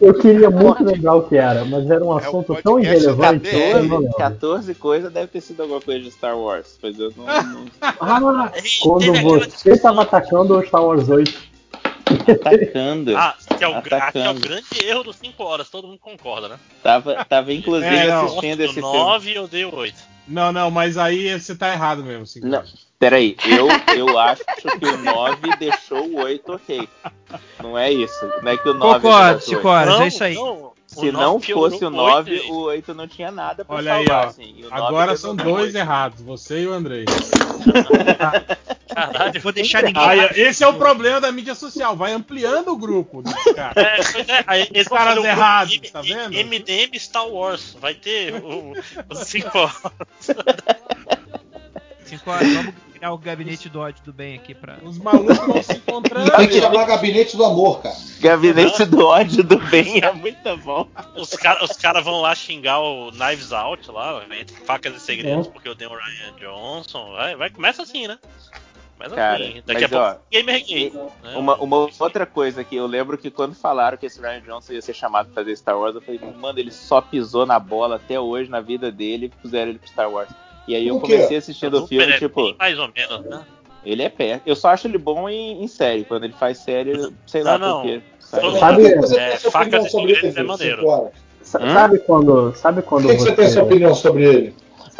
Eu 0.00 0.14
queria 0.14 0.50
muito 0.50 0.82
lembrar 0.84 1.14
o 1.14 1.22
que 1.22 1.36
era, 1.36 1.64
mas 1.64 1.88
era 1.88 2.04
um 2.04 2.16
assunto 2.16 2.54
tão 2.62 2.74
podcast 2.74 3.04
irrelevante 3.04 3.44
da 3.44 3.50
que 3.50 3.56
eu 3.56 3.60
não 3.60 3.72
14, 3.72 3.88
lembro. 4.00 4.16
14 4.18 4.74
coisas 4.74 5.12
deve 5.12 5.26
ter 5.28 5.40
sido 5.40 5.62
alguma 5.62 5.80
coisa 5.80 6.00
de 6.00 6.10
Star 6.10 6.36
Wars. 6.36 6.76
Pois 6.80 6.98
eu 6.98 7.12
não. 7.16 7.24
não- 7.24 7.64
Ah, 7.80 8.50
quando 8.82 9.12
você 9.50 9.78
tava 9.78 10.02
atacando 10.02 10.58
o 10.58 10.66
Star 10.66 10.84
Wars 10.84 11.08
8. 11.08 11.49
Atacando. 12.28 13.16
Ah, 13.16 13.34
que 13.56 13.64
é 13.64 13.68
o, 13.68 13.80
gra- 13.82 14.10
que 14.12 14.18
é 14.18 14.20
o 14.22 14.24
Atacando. 14.30 14.40
grande 14.40 14.66
erro 14.84 15.02
dos 15.04 15.16
5 15.16 15.42
horas, 15.44 15.68
todo 15.68 15.88
mundo 15.88 15.98
concorda, 16.00 16.48
né? 16.48 16.58
Tava, 16.82 17.24
tava 17.24 17.52
inclusive 17.52 17.94
É, 17.94 18.06
não. 18.08 18.26
assistindo 18.26 18.58
Do 18.58 18.64
esse 18.64 18.74
filme. 18.74 18.88
9 18.98 19.34
eu 19.34 19.48
dei 19.48 19.64
o 19.64 19.74
8. 19.74 20.10
Não, 20.28 20.52
não, 20.52 20.70
mas 20.70 20.96
aí 20.96 21.38
você 21.38 21.54
tá 21.56 21.72
errado 21.72 22.04
mesmo. 22.04 22.24
Cinco 22.26 22.46
Não, 22.46 22.58
horas. 22.58 22.86
peraí, 22.98 23.36
eu, 23.46 23.66
eu 23.96 24.18
acho 24.18 24.44
que 24.78 24.86
o 24.86 24.96
9 24.98 25.56
deixou 25.58 26.04
o 26.06 26.20
8 26.20 26.52
ok. 26.52 26.88
Não 27.62 27.76
é 27.76 27.90
isso. 27.92 28.30
Não 28.42 28.52
é 28.52 28.56
que 28.56 28.68
o 28.68 28.74
9 28.74 29.00
Concordo, 29.00 29.38
deixou 29.38 29.54
o 29.54 29.56
8. 29.56 29.62
cinco 29.62 29.68
horas, 29.68 30.00
é 30.00 30.06
isso 30.06 30.24
aí. 30.24 30.36
o 30.36 30.69
Se 30.92 31.12
9 31.12 31.12
não 31.12 31.40
fosse 31.40 31.54
o 31.54 31.58
oito, 31.86 31.90
9, 31.90 32.36
gente. 32.36 32.50
o 32.50 32.60
8 32.62 32.94
não 32.94 33.06
tinha 33.06 33.30
nada 33.30 33.64
pra 33.64 33.76
Olha 33.76 33.94
aí, 33.94 34.04
salvar. 34.06 34.26
ó. 34.26 34.28
assim, 34.28 34.54
o 34.58 34.68
9 34.70 34.74
Agora 34.74 35.16
são 35.16 35.36
dois 35.36 35.74
errados, 35.74 36.20
você 36.20 36.62
e 36.62 36.66
o 36.66 36.72
Andrei. 36.72 37.04
Caralho. 38.92 39.40
Vou 39.40 39.52
deixar 39.52 39.82
ninguém. 39.84 40.02
Aí, 40.02 40.20
esse 40.34 40.64
é 40.64 40.66
o 40.66 40.74
problema 40.74 41.20
da 41.20 41.30
mídia 41.30 41.54
social, 41.54 41.94
vai 41.96 42.12
ampliando 42.12 42.68
o 42.72 42.76
grupo 42.76 43.22
dos 43.22 43.32
caras. 43.54 43.76
É, 43.76 44.20
é, 44.32 44.44
aí 44.46 44.68
vão 44.88 44.98
caras 44.98 45.24
errados, 45.24 45.74
M- 45.76 45.90
tá 45.90 46.00
vendo? 46.02 46.32
MDM 46.36 46.98
Star 46.98 47.28
Wars. 47.28 47.76
Vai 47.80 47.94
ter 47.94 48.34
o- 48.42 48.72
os 49.08 49.18
5 49.20 49.56
horas. 49.58 49.82
Cinco 52.04 52.30
horas, 52.30 52.52
vamos 52.52 52.74
criar 53.00 53.12
o 53.12 53.18
gabinete 53.18 53.68
do 53.70 53.80
ódio 53.80 54.04
do 54.04 54.12
bem 54.12 54.34
aqui 54.36 54.54
pra. 54.54 54.76
Os 54.82 54.98
malucos 54.98 55.38
vão 55.38 55.62
se 55.62 55.72
encontrando. 55.72 56.30
Tem 56.32 56.48
que 56.48 56.60
chamar 56.60 56.84
gabinete 56.84 57.34
do 57.36 57.44
amor, 57.44 57.80
cara. 57.82 57.96
Gabinete 58.20 58.84
do 58.84 59.06
ódio 59.06 59.42
do 59.42 59.58
bem 59.68 60.00
é 60.04 60.12
muito 60.12 60.56
bom. 60.58 60.86
Os 61.16 61.30
caras 61.30 61.70
os 61.70 61.76
cara 61.76 62.02
vão 62.02 62.20
lá 62.20 62.34
xingar 62.34 62.78
o 62.80 63.10
Knives 63.10 63.52
Out 63.52 63.90
lá, 63.90 64.22
entre 64.38 64.54
facas 64.64 64.94
e 64.94 65.00
segredos, 65.00 65.46
É. 65.46 65.50
porque 65.50 65.68
eu 65.68 65.74
dei 65.74 65.86
o 65.88 65.90
Ryan 65.90 66.34
Johnson. 66.38 67.12
Vai, 67.12 67.34
vai, 67.36 67.50
começa 67.50 67.82
assim, 67.82 68.06
né? 68.06 68.18
Começa 68.98 69.16
Cara, 69.16 69.42
assim. 69.44 69.62
Daqui 69.64 69.84
a 69.84 69.88
mas, 69.88 69.90
pouco 69.90 70.04
ó, 70.06 70.16
gamer 70.30 70.66
gay. 70.66 70.90
né? 71.22 71.36
Uma, 71.36 71.56
uma 71.56 71.76
outra 71.98 72.26
coisa 72.26 72.62
que 72.62 72.76
eu 72.76 72.86
lembro 72.86 73.16
que 73.16 73.30
quando 73.30 73.54
falaram 73.54 73.96
que 73.96 74.04
esse 74.04 74.20
Ryan 74.20 74.42
Johnson 74.42 74.74
ia 74.74 74.82
ser 74.82 74.92
chamado 74.92 75.26
pra 75.26 75.36
fazer 75.36 75.56
Star 75.56 75.78
Wars, 75.78 75.94
eu 75.94 76.02
falei, 76.02 76.20
mano, 76.38 76.58
ele 76.58 76.70
só 76.70 77.00
pisou 77.00 77.46
na 77.46 77.58
bola 77.58 77.96
até 77.96 78.20
hoje 78.20 78.50
na 78.50 78.60
vida 78.60 78.92
dele 78.92 79.26
e 79.26 79.28
puseram 79.30 79.70
ele 79.70 79.78
pro 79.78 79.88
Star 79.88 80.10
Wars. 80.10 80.28
E 80.70 80.76
aí 80.76 80.86
eu 80.86 80.96
O 80.96 81.00
comecei 81.00 81.36
assistindo 81.36 81.82
o 81.82 81.86
filme, 81.88 82.12
é 82.12 82.18
tipo, 82.18 82.54
mais 82.56 82.78
ou 82.78 82.88
menos, 82.96 83.24
né? 83.28 83.44
Ele 83.84 84.02
é 84.04 84.08
péssimo. 84.08 84.42
Eu 84.46 84.54
só 84.54 84.68
acho 84.68 84.86
ele 84.86 84.98
bom 84.98 85.28
em, 85.28 85.64
em 85.64 85.66
série. 85.66 86.04
Quando 86.04 86.22
ele 86.22 86.32
faz 86.34 86.58
série, 86.58 86.90
eu- 86.90 87.12
sei 87.26 87.42
lá 87.42 87.58
Não, 87.58 87.80
por 87.82 87.88
quê. 87.88 88.02
Sabe- 88.20 88.86
é, 89.18 89.36
faca 89.38 89.80
de 89.80 89.90
sobre 89.90 90.12
ele, 90.12 90.32
é 90.38 90.42
maneiro. 90.44 91.10
Sabe 91.42 91.98
quando. 91.98 92.54
Sabe 92.54 92.82
Por 92.82 92.88
quando 92.88 93.08
que, 93.08 93.16
que 93.16 93.20
você 93.22 93.32
tem 93.32 93.48
sua 93.48 93.64
opinião 93.64 93.94
sobre 93.96 94.24
ele? 94.24 94.54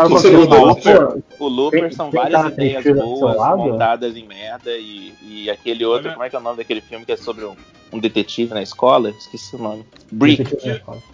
Você 0.09 0.31
fala, 0.47 0.61
Looper? 0.61 1.23
O 1.39 1.49
Looper 1.49 1.95
são 1.95 2.11
várias 2.11 2.47
ideias 2.53 2.85
boas, 2.85 3.37
montadas 3.57 4.17
em 4.17 4.27
merda, 4.27 4.71
e, 4.77 5.13
e 5.23 5.51
aquele 5.51 5.85
outro, 5.85 6.07
Olha- 6.09 6.13
como 6.15 6.25
é 6.25 6.31
que 6.31 6.37
é 6.37 6.39
o 6.39 6.43
nome 6.43 6.57
daquele 6.59 6.81
filme 6.81 7.05
que 7.05 7.13
é 7.13 7.17
sobre 7.17 7.45
um, 7.45 7.55
um 7.93 7.99
detetive 7.99 8.53
na 8.55 8.63
escola? 8.63 9.11
Esqueci 9.11 9.57
o 9.57 9.59
nome. 9.59 9.85
Brick. 10.13 10.43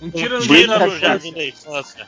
Um 0.02 0.10
tira 0.10 0.38
no 0.86 0.98
jardim 0.98 1.32
da 1.32 1.44
infância. 1.44 2.06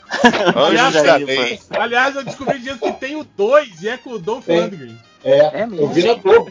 Aliás. 0.54 1.68
Aliás, 1.70 2.16
eu 2.16 2.24
descobri 2.24 2.58
dias 2.58 2.78
que 2.78 2.92
tem 2.92 3.16
o 3.16 3.24
2 3.36 3.82
e 3.82 3.88
é 3.88 3.96
com 3.96 4.10
o 4.10 4.18
Dolph. 4.18 4.46
Lundgren. 4.48 4.96
É, 5.24 5.60
É 5.62 5.66
mesmo? 5.66 5.84
eu 5.86 5.88
vi 5.88 6.04
na 6.06 6.14
Globo. 6.14 6.50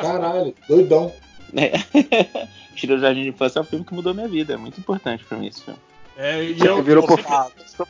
Caralho, 0.00 0.54
doidão. 0.68 1.12
Tira 2.74 2.94
o 2.94 2.98
Jardim 2.98 3.22
de 3.24 3.28
Infância 3.28 3.58
é 3.58 3.62
um 3.62 3.64
filme 3.66 3.84
que 3.84 3.94
mudou 3.94 4.14
minha 4.14 4.28
vida. 4.28 4.54
É 4.54 4.56
muito 4.56 4.78
importante 4.80 5.24
pra 5.24 5.36
mim 5.38 5.46
esse 5.46 5.62
filme. 5.62 5.78
É, 6.16 6.42
e 6.44 6.58
eu, 6.60 6.82
virou 6.82 7.04
eu, 7.08 7.16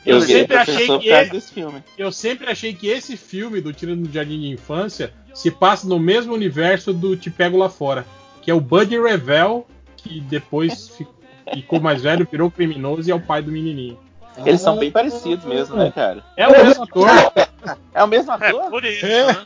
Eu, 0.05 0.15
Eu 0.15 0.21
sempre 0.21 0.55
achei 0.55 0.87
que 0.99 1.41
filme. 1.41 1.83
eu 1.97 2.11
sempre 2.11 2.49
achei 2.49 2.73
que 2.73 2.87
esse 2.87 3.17
filme 3.17 3.59
do 3.59 3.73
Tira 3.73 3.95
no 3.95 4.09
Jardim 4.11 4.39
de 4.39 4.47
Infância 4.49 5.13
se 5.33 5.51
passa 5.51 5.87
no 5.87 5.99
mesmo 5.99 6.33
universo 6.33 6.93
do 6.93 7.17
Te 7.17 7.29
Pego 7.29 7.57
Lá 7.57 7.69
Fora, 7.69 8.05
que 8.41 8.49
é 8.49 8.53
o 8.53 8.61
Buddy 8.61 8.99
Revel, 8.99 9.67
que 9.97 10.21
depois 10.21 10.87
fi- 10.97 11.07
ficou 11.53 11.81
mais 11.81 12.01
velho, 12.01 12.27
virou 12.29 12.49
criminoso 12.49 13.07
e 13.09 13.11
é 13.11 13.15
o 13.15 13.19
pai 13.19 13.41
do 13.41 13.51
menininho. 13.51 13.99
Eles 14.45 14.61
são 14.61 14.77
bem 14.77 14.89
parecidos 14.89 15.45
mesmo, 15.45 15.75
né, 15.75 15.91
cara? 15.93 16.23
É 16.35 16.47
o 16.47 16.51
mesmo 16.51 16.83
ator. 16.83 17.07
É 17.93 18.03
o 18.03 18.07
mesmo 18.07 18.29
É, 18.29 18.35
ator? 18.35 18.69
por 18.69 18.83
isso, 18.83 19.05
É. 19.05 19.25
né? 19.27 19.45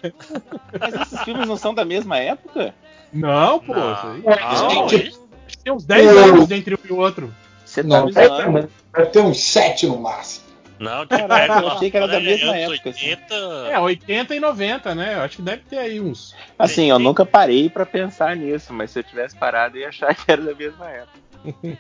Mas 0.79 0.93
esses 1.01 1.21
filmes 1.21 1.47
não 1.47 1.55
são 1.55 1.71
da 1.71 1.85
mesma 1.85 2.17
época? 2.17 2.73
Não, 3.13 3.59
pô. 3.59 3.75
Não. 3.75 4.17
Não, 4.17 4.87
Tem 4.87 5.71
uns 5.71 5.85
10 5.85 6.07
anos 6.17 6.49
entre 6.49 6.73
um 6.73 6.77
e 6.83 6.91
o 6.93 6.97
outro. 6.97 7.31
Você 7.67 7.83
tá 7.83 7.89
Não, 7.89 8.09
deve 8.09 8.29
ter, 8.29 8.69
deve 8.95 9.09
ter 9.11 9.19
uns 9.19 9.43
sete 9.43 9.85
no 9.85 9.99
máximo. 9.99 10.47
Não, 10.79 11.05
te 11.05 11.17
Caraca, 11.17 11.59
eu 11.59 11.67
achei 11.69 11.91
que 11.91 11.97
era 11.97 12.07
da 12.07 12.19
mesma 12.19 12.55
é 12.55 12.61
época, 12.63 12.91
assim. 12.91 13.09
80. 13.09 13.35
É, 13.69 13.79
80 13.79 14.35
e 14.35 14.39
90, 14.39 14.95
né? 14.95 15.15
Eu 15.15 15.21
acho 15.21 15.35
que 15.37 15.41
deve 15.41 15.63
ter 15.63 15.77
aí 15.77 15.99
uns. 15.99 16.33
Assim, 16.57 16.89
eu 16.89 16.97
nunca 16.97 17.25
parei 17.25 17.69
pra 17.69 17.85
pensar 17.85 18.35
nisso, 18.37 18.71
mas 18.73 18.91
se 18.91 18.99
eu 18.99 19.03
tivesse 19.03 19.35
parado, 19.35 19.75
eu 19.75 19.81
ia 19.81 19.89
achar 19.89 20.15
que 20.15 20.31
era 20.31 20.41
da 20.41 20.55
mesma 20.55 20.89
época. 20.89 21.19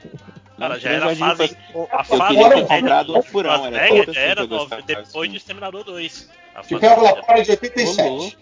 Cara, 0.57 0.73
Não, 0.73 0.79
já 0.79 0.89
era 0.89 1.05
a 1.05 1.13
de 1.13 1.19
fase. 1.19 1.43
A 1.43 1.77
Eu 1.77 2.17
fase 2.17 2.35
queria 2.35 2.49
ter 2.49 2.61
do 2.61 2.67
comprado 2.67 3.17
um 3.17 3.21
furão, 3.21 3.65
era 3.67 3.83
assim 3.83 4.17
era 4.17 4.41
eu 4.41 4.47
gostava 4.47 4.81
depois 4.81 5.31
de 5.31 5.37
Exterminador 5.37 5.83
2. 5.83 6.29
A 6.55 6.61
Te 6.61 6.69
fase 6.69 6.81
pego 6.81 7.01
lá 7.03 7.23
fora 7.23 7.43
de 7.43 7.51
Ô, 7.51 7.53
87. 7.53 8.01
louco. 8.01 8.37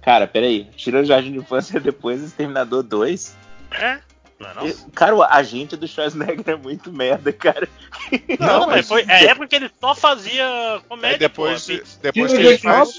Cara, 0.00 0.26
peraí. 0.26 0.64
Tira 0.74 1.00
o 1.00 1.04
Jardim 1.04 1.32
de 1.32 1.38
Infância 1.38 1.78
depois 1.80 2.20
do 2.20 2.26
Exterminador 2.26 2.82
2. 2.82 3.36
É? 3.72 4.00
Não, 4.42 4.50
é 4.50 4.54
não? 4.54 4.66
E, 4.66 4.74
Cara, 4.94 5.14
o 5.14 5.22
agente 5.22 5.76
do 5.76 5.86
Schwarzenegger 5.86 6.44
é 6.46 6.56
muito 6.56 6.92
merda, 6.92 7.32
cara. 7.32 7.68
Não, 8.40 8.66
mas 8.66 8.88
foi 8.88 9.04
é 9.08 9.26
época 9.26 9.46
que 9.46 9.56
ele 9.56 9.70
só 9.80 9.94
fazia 9.94 10.82
comédia. 10.88 11.14
Aí 11.14 11.18
depois, 11.18 11.66
pô, 11.66 11.72
depois 12.02 12.30
Tira 12.32 12.42
que 12.42 12.48
ele 12.48 12.58
faz. 12.58 12.96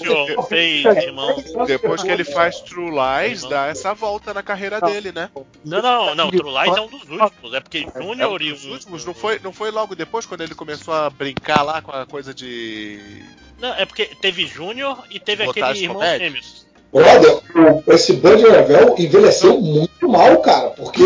Fez, 0.48 0.84
irmão. 0.84 1.44
Depois 1.66 2.02
que 2.02 2.10
ele 2.10 2.24
faz 2.24 2.60
True 2.60 2.90
Lies, 2.90 3.42
dá 3.42 3.66
essa 3.66 3.92
volta 3.94 4.32
na 4.32 4.42
carreira 4.42 4.80
dele, 4.80 5.12
né? 5.12 5.30
Não, 5.64 5.82
não, 5.82 6.14
não. 6.14 6.30
True 6.30 6.50
Lies 6.50 6.76
é 6.76 6.80
um 6.80 6.88
dos 6.88 7.02
últimos. 7.08 7.54
É 7.54 7.60
porque 7.60 7.86
É 7.94 8.02
Junior 8.02 8.40
um 8.40 8.44
e 8.44 8.50
dos 8.52 8.64
o. 8.64 8.70
últimos, 8.70 9.04
não 9.04 9.14
foi, 9.14 9.38
não 9.42 9.52
foi 9.52 9.70
logo 9.70 9.94
depois 9.94 10.26
quando 10.26 10.40
ele 10.40 10.54
começou 10.54 10.94
a 10.94 11.10
brincar 11.10 11.62
lá 11.62 11.82
com 11.82 11.90
a 11.90 12.06
coisa 12.06 12.32
de. 12.32 13.22
Não, 13.58 13.74
é 13.74 13.84
porque 13.84 14.06
teve 14.06 14.46
Júnior 14.46 15.04
e 15.10 15.20
teve 15.20 15.44
Botar 15.44 15.70
aquele 15.70 15.84
irmão 15.84 16.02
gêmeos. 16.02 16.66
Brother, 16.94 17.40
o- 17.86 17.92
esse 17.92 18.12
Buddy 18.14 18.44
Revel 18.44 18.94
envelheceu 18.96 19.60
muito 19.60 20.08
mal, 20.08 20.38
cara, 20.40 20.70
porque. 20.70 21.02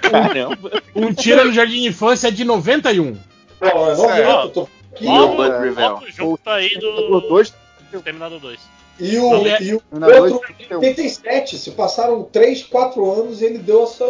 Caramba. 0.00 0.82
Um 0.94 1.12
Tira 1.14 1.44
no 1.44 1.52
Jardim 1.52 1.80
de 1.82 1.88
Infância 1.88 2.28
é 2.28 2.30
de 2.30 2.44
91. 2.44 3.16
Pô, 3.58 3.66
eu 3.66 3.86
não 3.86 3.96
Sério? 3.96 4.30
aguento, 4.30 4.44
eu 4.44 4.50
tô 4.50 4.68
aqui, 4.94 5.06
Ó, 5.06 5.12
ó. 5.24 5.26
Bud 5.36 5.50
Revell. 5.64 5.94
Bota 5.94 6.10
junto 6.10 6.50
aí 6.50 6.76
O 6.76 6.80
do 6.80 7.20
dois, 7.28 7.54
Exterminador 7.92 8.38
2. 8.40 8.60
E 9.00 9.16
o, 9.18 9.30
Não, 9.30 9.46
é- 9.46 9.62
e 9.62 9.72
o 9.74 9.82
outro, 9.90 10.40
dois, 10.48 10.70
em 10.70 10.74
87. 10.74 11.56
Se 11.58 11.70
passaram 11.70 12.22
3, 12.24 12.62
4 12.64 13.10
anos 13.10 13.40
e 13.40 13.46
ele 13.46 13.58
deu 13.58 13.84
essa. 13.84 14.04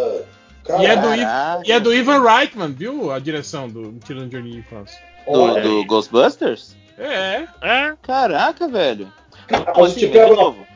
E 0.80 0.86
é, 0.86 0.96
do. 0.96 1.08
Caraca. 1.08 1.62
e 1.64 1.72
é 1.72 1.80
do 1.80 1.94
Ivan 1.94 2.20
Reitman, 2.22 2.72
viu? 2.72 3.12
A 3.12 3.18
direção 3.20 3.68
do 3.68 3.92
Tira 4.04 4.20
no 4.20 4.30
Jardim 4.30 4.50
de 4.50 4.58
Infância. 4.58 4.98
Do, 5.26 5.60
do 5.60 5.84
Ghostbusters? 5.86 6.74
É. 6.98 7.44
É? 7.62 7.94
Caraca, 8.02 8.66
velho. 8.68 9.10
Não, 9.52 9.84
a 9.84 9.86
assim, 9.86 10.08
de 10.10 10.18
novo. 10.26 10.66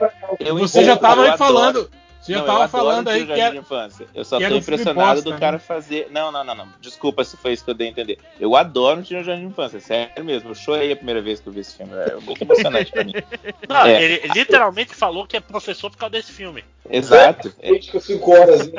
Eu 0.41 0.59
Você 0.59 0.85
já 0.85 0.97
tava 0.97 1.25
aí 1.25 1.37
falando. 1.39 1.91
Você 2.21 2.33
já 2.33 2.39
Não, 2.39 2.45
eu 2.45 2.47
tava 2.53 2.65
adoro 2.65 2.71
falando 2.85 3.07
o 3.07 3.11
aí 3.11 3.21
que 3.21 3.27
Jardim 3.29 3.41
era. 3.43 3.51
de 3.53 3.59
Infância. 3.59 4.07
Eu 4.13 4.25
só 4.25 4.39
que 4.39 4.49
tô 4.49 4.57
impressionado 4.57 5.23
do 5.23 5.31
né? 5.31 5.39
cara 5.39 5.61
fazer. 5.61 6.09
Não, 6.11 6.33
não, 6.33 6.43
não, 6.43 6.57
não. 6.57 6.69
Desculpa 6.81 7.23
se 7.23 7.37
foi 7.37 7.53
isso 7.53 7.65
que 7.65 7.71
eu 7.71 7.75
dei 7.75 7.87
a 7.87 7.91
entender. 7.91 8.19
Eu 8.41 8.57
adoro 8.57 8.99
o 8.99 9.03
Tio 9.05 9.23
Jardim 9.23 9.43
de 9.43 9.47
Infância, 9.49 9.79
sério 9.79 10.25
mesmo. 10.25 10.51
Eu 10.51 10.55
chorei 10.57 10.91
a 10.91 10.97
primeira 10.97 11.23
vez 11.23 11.39
que 11.39 11.47
eu 11.49 11.53
vi 11.53 11.61
esse 11.61 11.77
filme. 11.77 11.93
É 11.95 12.17
muito 12.17 12.43
emocionante 12.43 12.91
pra 12.91 13.05
mim. 13.05 13.13
Não, 13.69 13.87
É. 13.87 14.03
ele 14.03 14.23
literalmente 14.35 14.93
falou 14.93 15.25
que 15.25 15.37
é 15.37 15.41
professor 15.41 15.89
por 15.89 15.99
causa 15.99 16.15
desse 16.15 16.33
filme. 16.33 16.65
Exato. 16.91 17.55
É, 17.61 17.81
5 17.81 18.31
horas 18.33 18.71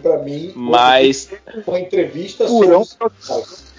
pra 0.00 0.18
mim. 0.18 0.52
Mas. 0.54 1.32
Uma 1.66 1.80
entrevista 1.80 2.46
sobre. 2.46 2.68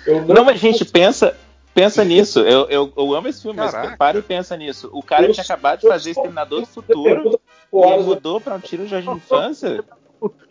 Eu 0.06 0.26
Não, 0.26 0.44
mas 0.44 0.60
gente, 0.60 0.84
pensa. 0.84 1.38
Pensa 1.78 2.04
nisso, 2.04 2.40
eu, 2.40 2.68
eu, 2.72 2.92
eu 2.98 3.14
amo 3.14 3.28
esse 3.28 3.40
filme, 3.44 3.56
Caraca. 3.60 3.90
mas 3.90 3.98
para 3.98 4.18
e 4.18 4.22
pensa 4.24 4.58
nisso. 4.58 4.90
O 4.92 5.04
cara 5.04 5.28
Eu 5.28 5.32
tinha 5.32 5.44
acabado 5.44 5.82
de 5.82 5.88
fazer 5.88 6.10
Exterminador 6.10 6.62
do 6.62 6.66
Futuro 6.66 7.40
e 7.72 7.98
mudou 8.02 8.42
pra 8.42 8.56
um 8.56 8.60
tiro 8.60 8.82
no 8.82 8.90
Jardim 8.90 9.12
de 9.12 9.18
Infância. 9.18 9.84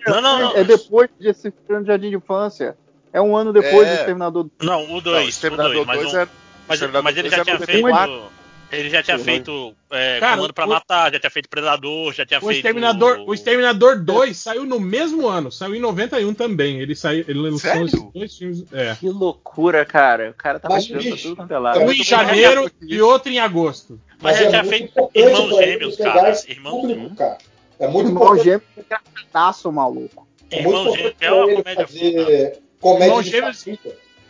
Não, 0.07 0.20
não, 0.20 0.39
não. 0.39 0.57
É 0.57 0.62
depois 0.62 1.11
desse 1.19 1.53
filme 1.66 1.82
de 1.82 1.89
Jardim 1.89 2.11
de 2.11 2.16
Infância. 2.16 2.78
É 3.12 3.20
um 3.20 3.36
ano 3.36 3.53
depois 3.53 3.89
É. 3.89 3.94
do 3.94 3.98
Exterminador. 3.98 4.47
Não, 4.62 4.85
o 4.85 4.89
Não, 4.89 5.01
2. 5.01 5.27
o 5.27 5.28
Exterminador 5.28 5.74
2, 5.74 5.86
mas, 5.89 5.98
2 6.01 6.15
um- 6.15 6.19
é. 6.20 6.28
mas, 6.69 6.81
mas 7.03 7.16
ele 7.16 7.28
2 7.28 7.35
já 7.35 7.40
é 7.40 7.44
tinha 7.44 7.59
94. 7.59 8.12
feito. 8.12 8.31
Ele 8.73 8.91
já 8.91 9.03
tinha 9.03 9.19
feito 9.19 9.75
é, 9.91 10.19
Cara, 10.19 10.37
Comando 10.37 10.53
pra 10.53 10.67
o- 10.67 10.69
Matar, 10.69 11.13
já 11.13 11.21
tinha 11.21 11.31
feito 11.31 11.49
Predador, 11.49 12.13
já 12.13 12.27
tinha 12.27 12.39
O 12.39 12.43
feito. 12.47 12.57
Exterminador, 12.57 13.21
o 13.27 13.33
Exterminador 13.33 13.99
2 14.03 14.37
saiu 14.37 14.65
no 14.67 14.81
mesmo 14.81 15.29
ano, 15.29 15.53
saiu 15.53 15.75
em 15.77 15.81
91 15.81 16.35
também. 16.35 16.81
Ele 16.81 16.95
saiu, 16.97 17.25
ele 17.29 17.39
lançou 17.39 17.61
Sério? 17.61 17.85
esses 17.87 18.03
dois 18.13 18.37
filmes. 18.37 18.65
É. 18.73 18.97
Que 18.97 19.09
loucura, 19.09 19.85
cara. 19.85 20.31
O 20.31 20.35
cara 20.35 20.59
tá 20.59 20.69
Mas, 20.69 20.87
bicho, 20.89 21.17
tudo 21.23 21.37
quanto 21.37 21.53
é 21.55 21.59
lado. 21.59 21.81
é 21.81 21.85
Um 21.85 21.93
em 21.93 22.03
janeiro 22.03 22.71
e 22.83 23.01
outro 23.01 23.31
em 23.31 23.39
agosto. 23.39 24.01
Mas 24.21 24.37
Mas 24.37 24.39
já 24.39 24.45
é 24.47 24.49
tinha 24.51 24.65
feito 24.65 25.11
Irmãos 25.15 25.57
Gêmeos, 25.57 25.97
cara. 25.97 26.35
Irmãos, 26.49 26.81
público, 26.81 27.15
cara. 27.17 27.39
É 27.79 27.87
muito 27.89 28.09
Irmão 28.09 28.23
importante. 28.25 28.45
gêmeo 28.45 28.63
é 28.77 28.81
engraçadaço, 28.81 29.71
maluco. 29.73 30.27
É 30.51 30.63
muito 30.63 30.77
Irmãos 30.79 30.97
Gêmeos 30.97 31.15
é 31.21 31.33
uma 31.33 31.47
comédia 31.55 31.87
fazer 31.87 32.59
comédia 32.81 33.05
Irmãos 33.07 33.25
de 33.25 33.31
Gêmeos-. 33.31 33.65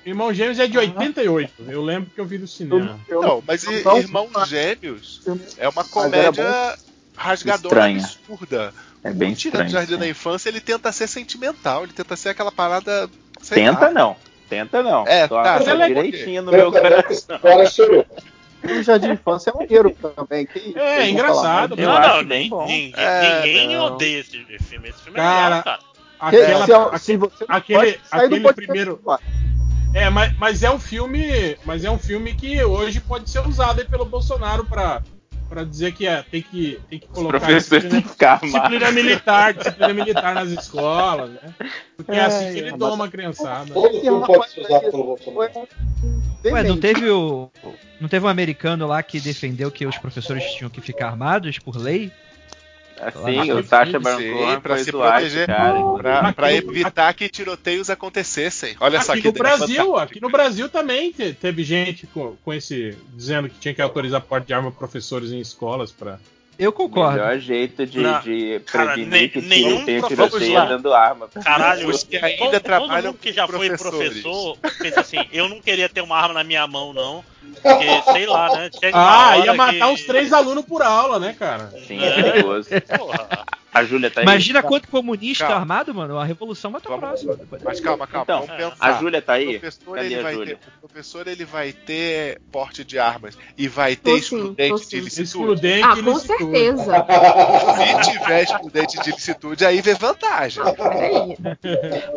Irmão 0.06 0.32
Gêmeos 0.32 0.58
é 0.60 0.66
de 0.68 0.78
88. 0.78 1.52
Eu 1.68 1.82
lembro 1.82 2.08
que 2.14 2.20
eu 2.20 2.24
vi 2.24 2.38
no 2.38 2.46
cinema. 2.46 2.98
Eu 3.08 3.20
Não, 3.20 3.42
mas 3.46 3.64
i- 3.64 3.82
não- 3.82 3.98
Irmãos 3.98 4.48
Gêmeos 4.48 5.20
é 5.58 5.68
uma 5.68 5.82
comédia 5.84 6.78
rasgadora, 7.16 7.90
Estranha. 7.90 8.04
absurda. 8.04 8.74
É 9.02 9.10
bem 9.12 9.32
o 9.32 9.36
Tirando. 9.36 9.68
Jardim 9.68 9.96
da 9.96 10.08
Infância, 10.08 10.48
ele 10.48 10.60
tenta 10.60 10.90
ser 10.92 11.06
sentimental, 11.08 11.82
ele 11.84 11.92
tenta 11.92 12.14
ser 12.16 12.30
aquela 12.30 12.52
parada. 12.52 13.10
sei 13.42 13.64
Tenta 13.64 13.86
lá. 13.86 13.90
não. 13.90 14.16
Tenta 14.48 14.82
não. 14.82 15.04
É, 15.08 15.26
tá, 15.26 15.58
é- 15.60 15.86
direitinho 15.88 16.42
no 16.42 16.52
meu 16.52 16.70
coração. 16.72 17.38
chorou. 17.70 18.06
O 18.64 18.82
Jardim 18.82 19.08
de 19.08 19.12
Infância 19.12 19.50
é 19.50 19.52
maneiro 19.54 19.96
também. 20.16 20.44
Que 20.46 20.72
É, 20.76 20.96
vão 21.00 21.06
engraçado, 21.08 21.76
não, 21.76 21.84
não, 22.24 22.48
bom. 22.48 22.62
ninguém, 22.66 22.92
É, 22.96 23.42
ninguém 23.42 23.76
não. 23.76 23.84
odeia 23.84 24.18
esse 24.20 24.30
filme. 24.30 24.88
Esse 24.88 25.02
filme 25.02 25.16
Cara, 25.18 25.38
é 25.38 25.58
legal, 25.58 25.62
cara. 25.62 25.78
Aquela, 26.18 26.66
se, 26.66 26.72
aquele, 26.72 26.98
se 26.98 27.16
você 27.16 27.44
não 27.48 27.56
aquele- 27.56 28.00
aquele 28.10 28.52
primeiro-. 28.54 29.00
É, 29.96 30.10
mas, 30.10 30.36
mas 30.36 30.62
é 30.62 30.70
um 30.70 30.78
filme, 30.78 31.56
mas 31.64 31.82
é 31.82 31.90
um 31.90 31.98
filme 31.98 32.34
que 32.34 32.62
hoje 32.62 33.00
pode 33.00 33.30
ser 33.30 33.40
usado 33.46 33.80
aí 33.80 33.86
pelo 33.86 34.04
Bolsonaro 34.04 34.62
para 34.66 35.02
para 35.48 35.62
dizer 35.64 35.92
que 35.92 36.06
é, 36.06 36.22
tem 36.22 36.42
que 36.42 36.78
tem 36.90 36.98
que 36.98 37.06
colocar 37.06 37.46
disciplina, 37.46 38.02
que 38.02 38.08
ficar 38.08 38.32
armados. 38.32 38.52
disciplina 38.52 38.90
militar, 38.92 39.54
disciplina 39.54 39.94
militar 39.94 40.34
nas 40.34 40.50
escolas, 40.50 41.30
né? 41.30 41.54
Porque 41.96 42.12
é 42.12 42.20
assim 42.20 42.52
que 42.52 42.58
ele 42.58 42.70
mas- 42.72 42.78
doma 42.78 43.04
a 43.06 43.08
criançada. 43.08 43.72
Todo 43.72 44.00
filme 44.00 44.26
pode 44.26 44.50
ser 44.50 44.60
usado 44.60 44.90
pelo 44.90 45.04
Bolsonaro. 45.04 45.68
Ué, 46.44 46.62
não 46.62 46.76
teve 46.78 47.08
o. 47.08 47.50
Não 47.98 48.08
teve 48.08 48.26
um 48.26 48.28
americano 48.28 48.86
lá 48.86 49.02
que 49.02 49.18
defendeu 49.18 49.70
que 49.70 49.86
os 49.86 49.96
professores 49.96 50.44
tinham 50.52 50.68
que 50.68 50.80
ficar 50.82 51.08
armados 51.08 51.58
por 51.58 51.76
lei? 51.76 52.12
Assim, 53.00 53.52
o 53.52 53.62
Sacha 53.64 53.98
Sim, 53.98 53.98
Baron 53.98 54.60
foi 54.60 54.78
se 54.78 54.90
proteger. 54.90 55.46
cara. 55.46 55.82
Pra, 56.32 56.32
Aqui 56.48 56.56
evitar 56.56 57.12
que 57.14 57.28
tiroteios 57.28 57.90
acontecessem. 57.90 58.74
Olha 58.80 59.00
só 59.02 59.12
Aqui 59.12 59.22
que 59.22 59.28
no 59.28 59.34
Brasil, 59.34 59.66
fantástica. 59.84 60.02
aqui 60.02 60.20
no 60.22 60.30
Brasil 60.30 60.68
também 60.68 61.12
te- 61.12 61.32
teve 61.34 61.62
gente 61.62 62.06
com, 62.06 62.36
com 62.44 62.52
esse 62.54 62.96
dizendo 63.14 63.48
que 63.48 63.58
tinha 63.58 63.74
que 63.74 63.82
autorizar 63.82 64.20
porte 64.20 64.46
de 64.46 64.54
arma 64.54 64.70
professores 64.72 65.30
em 65.30 65.40
escolas 65.40 65.92
para 65.92 66.18
Eu 66.58 66.72
concordo. 66.72 67.18
Melhor 67.18 67.38
jeito 67.38 67.84
de, 67.84 67.98
Não, 68.00 68.18
de 68.20 68.60
cara, 68.66 68.94
prevenir 68.94 69.30
que 69.30 69.42
nenhum 69.42 69.84
professor- 69.84 70.08
tiroteio 70.08 70.68
dando 70.68 70.94
arma. 70.94 71.28
Caralho, 71.28 71.88
Os 71.90 72.02
que 72.02 72.16
ainda 72.16 72.50
todo, 72.52 72.60
trabalham 72.60 73.12
que 73.12 73.32
já 73.32 73.46
foi 73.46 73.68
professor 73.76 74.56
pensa 74.80 75.00
assim, 75.00 75.18
eu 75.32 75.48
não 75.48 75.60
queria 75.60 75.88
ter 75.88 76.00
uma 76.00 76.16
arma 76.16 76.32
na 76.34 76.44
minha 76.44 76.66
mão, 76.66 76.94
não. 76.94 77.22
Porque, 77.62 78.12
sei 78.12 78.26
lá, 78.26 78.50
né? 78.56 78.70
Ah, 78.92 79.38
ia 79.38 79.54
matar 79.54 79.72
que- 79.74 79.84
uns 79.84 80.04
três 80.04 80.32
alunos 80.32 80.64
por 80.64 80.82
aula, 80.82 81.18
né, 81.18 81.34
cara? 81.38 81.70
Sim, 81.86 82.02
é 82.02 82.22
perigoso. 82.22 82.68
Porra. 82.98 83.28
A 83.76 83.84
Júlia 83.84 84.10
tá 84.10 84.20
aí. 84.20 84.24
Imagina 84.24 84.62
quanto 84.62 84.88
comunista 84.88 85.44
Calma. 85.46 85.60
armado, 85.60 85.94
mano. 85.94 86.18
A 86.18 86.24
revolução 86.24 86.70
vai 86.70 86.80
estar 86.80 86.96
próxima. 86.96 87.38
Mas 87.64 87.80
calma, 87.80 88.06
calma, 88.06 88.24
Então, 88.24 88.40
vamos 88.46 88.56
pensar. 88.72 88.76
a 88.86 88.92
Júlia 88.94 89.22
tá 89.22 89.32
O 89.32 89.36
aí? 89.36 89.58
professor, 89.58 89.94
Cadê 89.96 90.06
ele 90.06 90.22
vai 90.22 90.34
Júlia? 90.34 90.56
ter, 90.56 90.68
o 90.82 90.88
professor 90.88 91.26
ele 91.26 91.44
vai 91.44 91.72
ter 91.72 92.40
porte 92.50 92.84
de 92.84 92.98
armas 92.98 93.36
e 93.56 93.68
vai 93.68 93.94
ter 93.96 94.10
Tô 94.12 94.16
excludente 94.16 94.78
sim. 94.84 94.88
de 94.96 95.00
licitude. 95.02 95.22
Excludente 95.26 95.84
Ah, 95.84 95.96
com 95.96 96.12
licitude. 96.12 96.38
certeza. 96.38 97.06
Se 98.04 98.10
tiver 98.12 98.42
excludente 98.42 99.00
de 99.02 99.10
licitude, 99.10 99.64
aí 99.66 99.80
vê 99.80 99.94
vantagem. 99.94 100.62
Peraí. 100.74 101.36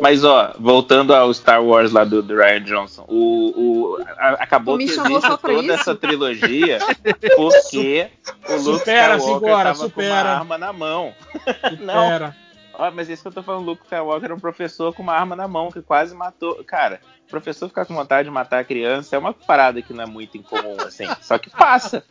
Mas 0.00 0.24
ó, 0.24 0.54
voltando 0.58 1.14
ao 1.14 1.32
Star 1.34 1.62
Wars 1.62 1.92
lá 1.92 2.04
do, 2.04 2.22
do 2.22 2.34
Ryan 2.36 2.62
Johnson, 2.62 3.04
o, 3.08 3.96
o- 3.96 4.02
a- 4.18 4.36
acabou 4.40 4.78
que 4.78 4.84
existe 4.84 5.02
toda 5.02 5.52
isso? 5.62 5.72
essa 5.72 5.94
trilogia 5.94 6.78
porque 7.02 7.28
o 7.36 8.56
Luke 8.56 8.78
Supera, 8.78 9.16
Skywalker 9.16 9.50
tava 9.50 9.74
com 9.78 9.84
supera. 9.84 10.12
uma 10.12 10.30
arma 10.38 10.58
na 10.58 10.72
mão. 10.72 11.14
Não, 11.80 12.08
Pera. 12.08 12.36
ó, 12.74 12.90
mas 12.90 13.08
isso 13.08 13.22
que 13.22 13.28
eu 13.28 13.32
tô 13.32 13.42
falando, 13.42 13.64
Luke 13.66 13.82
Skywalker 13.84 14.24
era 14.24 14.34
um 14.34 14.40
professor 14.40 14.92
com 14.94 15.02
uma 15.02 15.14
arma 15.14 15.34
na 15.36 15.46
mão 15.48 15.70
que 15.70 15.82
quase 15.82 16.14
matou. 16.14 16.62
Cara, 16.64 17.00
o 17.26 17.30
professor 17.30 17.68
ficar 17.68 17.84
com 17.86 17.94
vontade 17.94 18.28
de 18.28 18.30
matar 18.34 18.60
a 18.60 18.64
criança 18.64 19.16
é 19.16 19.18
uma 19.18 19.32
parada 19.32 19.80
que 19.82 19.92
não 19.92 20.04
é 20.04 20.06
muito 20.06 20.36
incomum, 20.36 20.76
assim. 20.80 21.04
Só 21.20 21.38
que 21.38 21.50
passa. 21.50 22.04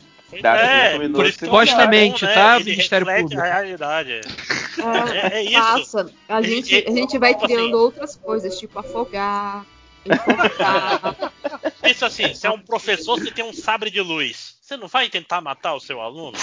Dá 0.44 0.56
É, 0.58 0.68
cinco 0.84 0.92
por 0.92 1.00
minutos 1.00 1.36
Supostamente, 1.38 2.24
bom, 2.26 2.34
tá, 2.36 2.56
Ele 2.60 2.70
Ministério 2.70 3.08
Público? 3.08 3.42
a 3.42 3.46
realidade. 3.46 4.12
É, 4.12 5.18
É- 5.18 5.40
é 5.40 5.44
isso. 5.44 5.54
Passa. 5.60 6.14
A 6.30 6.42
gente, 6.44 6.86
a 6.88 6.92
gente 6.92 7.18
vai 7.18 7.34
tipo 7.34 7.46
criando 7.48 7.64
assim- 7.66 7.74
outras 7.74 8.16
coisas, 8.16 8.60
tipo 8.60 8.78
afogar. 8.78 9.66
Pensa 11.82 12.06
assim, 12.08 12.34
se 12.34 12.46
é 12.46 12.52
um 12.52 12.60
professor, 12.60 13.20
você 13.20 13.32
tem 13.32 13.44
um 13.44 13.54
sabre 13.54 13.90
de 13.90 14.02
luz. 14.02 14.56
Você 14.62 14.78
não 14.78 14.88
vai 14.88 15.10
tentar 15.10 15.42
matar 15.42 15.74
o 15.74 15.80
seu 15.80 16.00
aluno? 16.00 16.38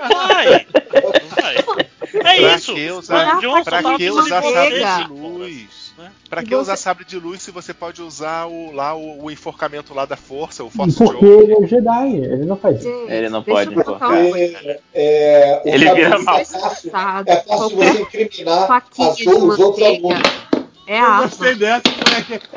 Vai! 0.00 0.66
É 2.14 2.20
Pra 2.22 2.36
isso. 2.56 2.74
que 2.74 2.90
usar, 2.90 3.40
Johnson 3.40 3.62
pra 3.64 3.96
que 3.96 4.10
usar 4.10 4.42
sabre 4.42 4.78
de 4.84 5.08
luz? 5.12 5.92
né? 5.98 6.12
Pra 6.30 6.42
E 6.42 6.46
que 6.46 6.54
usar 6.54 6.76
você- 6.76 6.82
sabre 6.82 7.04
de 7.04 7.18
luz 7.18 7.42
se 7.42 7.50
você 7.50 7.74
pode 7.74 8.00
usar 8.02 8.46
o, 8.46 8.72
lá 8.72 8.94
o, 8.94 9.24
o 9.24 9.30
enforcamento 9.30 9.92
lá 9.94 10.04
da 10.06 10.16
força, 10.16 10.62
o 10.64 10.70
Force 10.70 10.96
Porque 10.96 11.26
Choke? 11.26 11.42
ele 11.42 11.64
é 11.64 11.66
Jedi, 11.66 12.16
ele 12.16 12.44
não 12.46 12.56
faz 12.56 12.78
isso. 12.80 12.88
Ele 13.08 13.28
não 13.28 13.42
pode 13.42 13.72
eu 13.74 13.80
enforcar. 13.80 14.12
É, 14.14 14.80
é, 14.94 15.62
Ele 15.64 15.94
vira 15.94 16.18
mal. 16.18 16.38
É 16.38 16.44
fácil, 16.44 16.90
é 17.26 17.36
fácil 17.42 17.76
você 17.76 18.02
incriminar 18.02 18.82
os 18.92 19.58
outros 19.58 19.82
alunos. 19.86 20.22
é 20.86 20.98
Eu 21.00 21.04
arma. 21.04 21.22
gostei 21.26 21.54
dessa. 21.54 21.82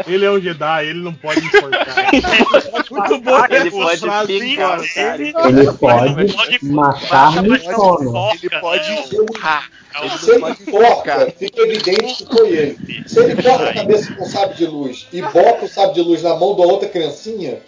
Ele 0.08 0.26
é 0.26 0.32
um 0.32 0.40
Jedi, 0.40 0.86
ele 0.88 1.00
não 1.00 1.14
pode 1.14 1.40
enforcar. 1.46 1.96
Muito 2.92 3.18
bom 3.20 3.46
Ele 3.50 3.72
pode 3.72 4.00
frase, 4.00 4.36
o 4.54 4.56
cara. 4.58 4.84
Ele- 4.84 5.24
Ele 5.26 5.34
Ele 5.60 5.72
pode 5.74 6.34
pode 6.34 6.66
matar 6.66 7.44
no 7.44 7.60
sono. 7.60 8.30
Ele 8.34 8.50
pode 8.62 8.92
empurrar. 8.92 9.70
Ele 10.02 10.10
Se 10.18 10.32
ele 10.32 10.46
enforcar. 10.50 11.32
fica 11.32 11.62
evidente 11.62 12.26
que 12.26 12.36
foi 12.38 12.50
ele. 12.50 13.04
Se 13.08 13.20
ele 13.20 13.42
corta 13.42 13.70
a 13.70 13.74
cabeça 13.74 14.14
com 14.14 14.24
um 14.24 14.28
sabre 14.28 14.56
de 14.58 14.66
luz 14.66 15.08
e 15.12 15.22
bota 15.22 15.66
o 15.66 15.68
sabre 15.70 15.96
de 15.96 16.02
luz 16.02 16.24
na 16.24 16.36
mão 16.36 16.56
da 16.56 16.64
outra 16.64 16.88
criancinha, 16.90 17.60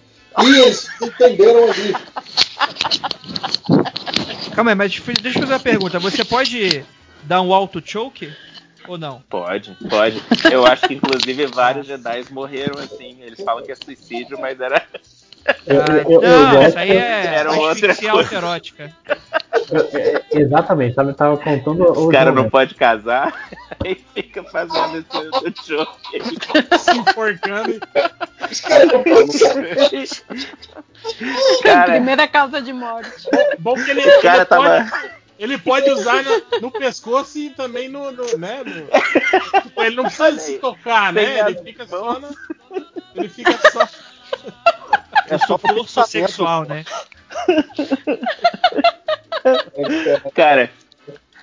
e 0.41 0.45
eles 0.61 0.87
se 0.97 1.05
entenderam 1.05 1.65
ali. 1.69 1.93
Calma 4.55 4.71
aí, 4.71 4.75
mas 4.75 4.91
deixa 5.21 5.39
eu 5.39 5.41
fazer 5.43 5.53
uma 5.53 5.59
pergunta. 5.59 5.99
Você 5.99 6.23
pode 6.23 6.83
dar 7.23 7.41
um 7.41 7.53
auto 7.53 7.81
choke 7.85 8.31
ou 8.87 8.97
não? 8.97 9.21
Pode, 9.29 9.75
pode. 9.89 10.21
Eu 10.51 10.65
acho 10.65 10.87
que 10.87 10.93
inclusive 10.95 11.45
vários 11.47 11.85
Jedi 11.87 12.25
morreram 12.31 12.77
assim. 12.79 13.17
Eles 13.21 13.41
falam 13.43 13.63
que 13.63 13.71
é 13.71 13.75
suicídio, 13.75 14.39
mas 14.39 14.59
era. 14.59 14.83
Eu, 15.65 15.75
eu, 15.75 15.81
Ah, 15.81 15.97
eu, 16.07 16.21
eu 16.21 16.21
não, 16.21 16.51
gosto- 16.51 16.67
isso 16.69 16.77
aí 16.79 16.91
é 16.91 17.25
Era 17.35 17.51
outra 17.51 17.71
asfixia 17.71 18.11
coisa. 18.11 18.23
autoerótica. 18.25 18.91
eu- 19.71 19.89
é, 19.99 20.21
exatamente, 20.39 20.95
tava, 20.95 21.13
tava 21.13 21.37
contando 21.37 21.91
Os 21.91 22.11
caras 22.11 22.35
não 22.35 22.47
podem 22.49 22.75
casar, 22.75 23.33
aí 23.83 23.95
fica 24.13 24.43
fazendo 24.43 24.97
esse 24.97 25.67
jogo. 25.67 25.91
Se 26.79 26.91
enforcando. 26.97 27.71
e- 27.71 27.79
Os 28.51 28.61
caras 28.61 28.87
não 28.91 29.03
podem. 29.03 30.07
Cara, 31.63 31.91
Primeira 31.93 32.27
causa 32.27 32.61
de 32.61 32.73
morte. 32.73 33.09
Bom 33.59 33.73
que 33.73 33.89
ele, 33.89 34.01
o 34.07 34.21
cara 34.21 34.37
ele, 34.37 34.45
tava. 34.45 34.85
Ele 35.41 35.57
pode 35.57 35.89
usar 35.89 36.23
no, 36.23 36.59
no 36.61 36.71
pescoço 36.71 37.37
e 37.39 37.49
também 37.49 37.89
no. 37.89 38.11
no, 38.11 38.37
né, 38.37 38.63
no- 38.63 39.61
tipo, 39.61 39.81
ele 39.83 39.95
não 39.95 40.03
precisa 40.03 40.39
se 40.39 40.59
tocar, 40.59 41.11
né? 41.11 41.39
Ele 41.49 41.63
fica 41.63 41.87
só 41.87 42.19
na. 42.19 42.29
Ele 43.15 43.27
fica 43.29 43.57
só. 43.71 43.87
É 45.27 45.37
só 45.39 45.57
Força 45.57 46.03
sexual, 46.05 46.65
né? 46.65 46.85
Cara, 50.35 50.69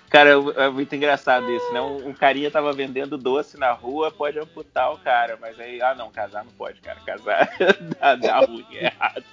cara, 0.09 0.31
é 0.57 0.69
muito 0.69 0.95
engraçado 0.95 1.51
isso, 1.51 1.73
né? 1.73 1.81
Um, 1.81 2.09
um 2.09 2.15
carinha 2.15 2.51
tava 2.51 2.73
vendendo 2.73 3.19
doce 3.19 3.57
na 3.59 3.73
rua, 3.73 4.11
pode 4.11 4.39
amputar 4.39 4.93
o 4.93 4.99
cara, 4.99 5.37
mas 5.41 5.59
aí, 5.59 5.81
ah 5.83 5.95
não, 5.95 6.11
casar 6.11 6.45
não 6.45 6.53
pode, 6.53 6.81
cara. 6.81 7.01
Casar 7.01 7.49
dá, 8.01 8.15
dá 8.15 8.39
ruim, 8.41 8.67
é 8.73 8.85
errado. 8.87 9.25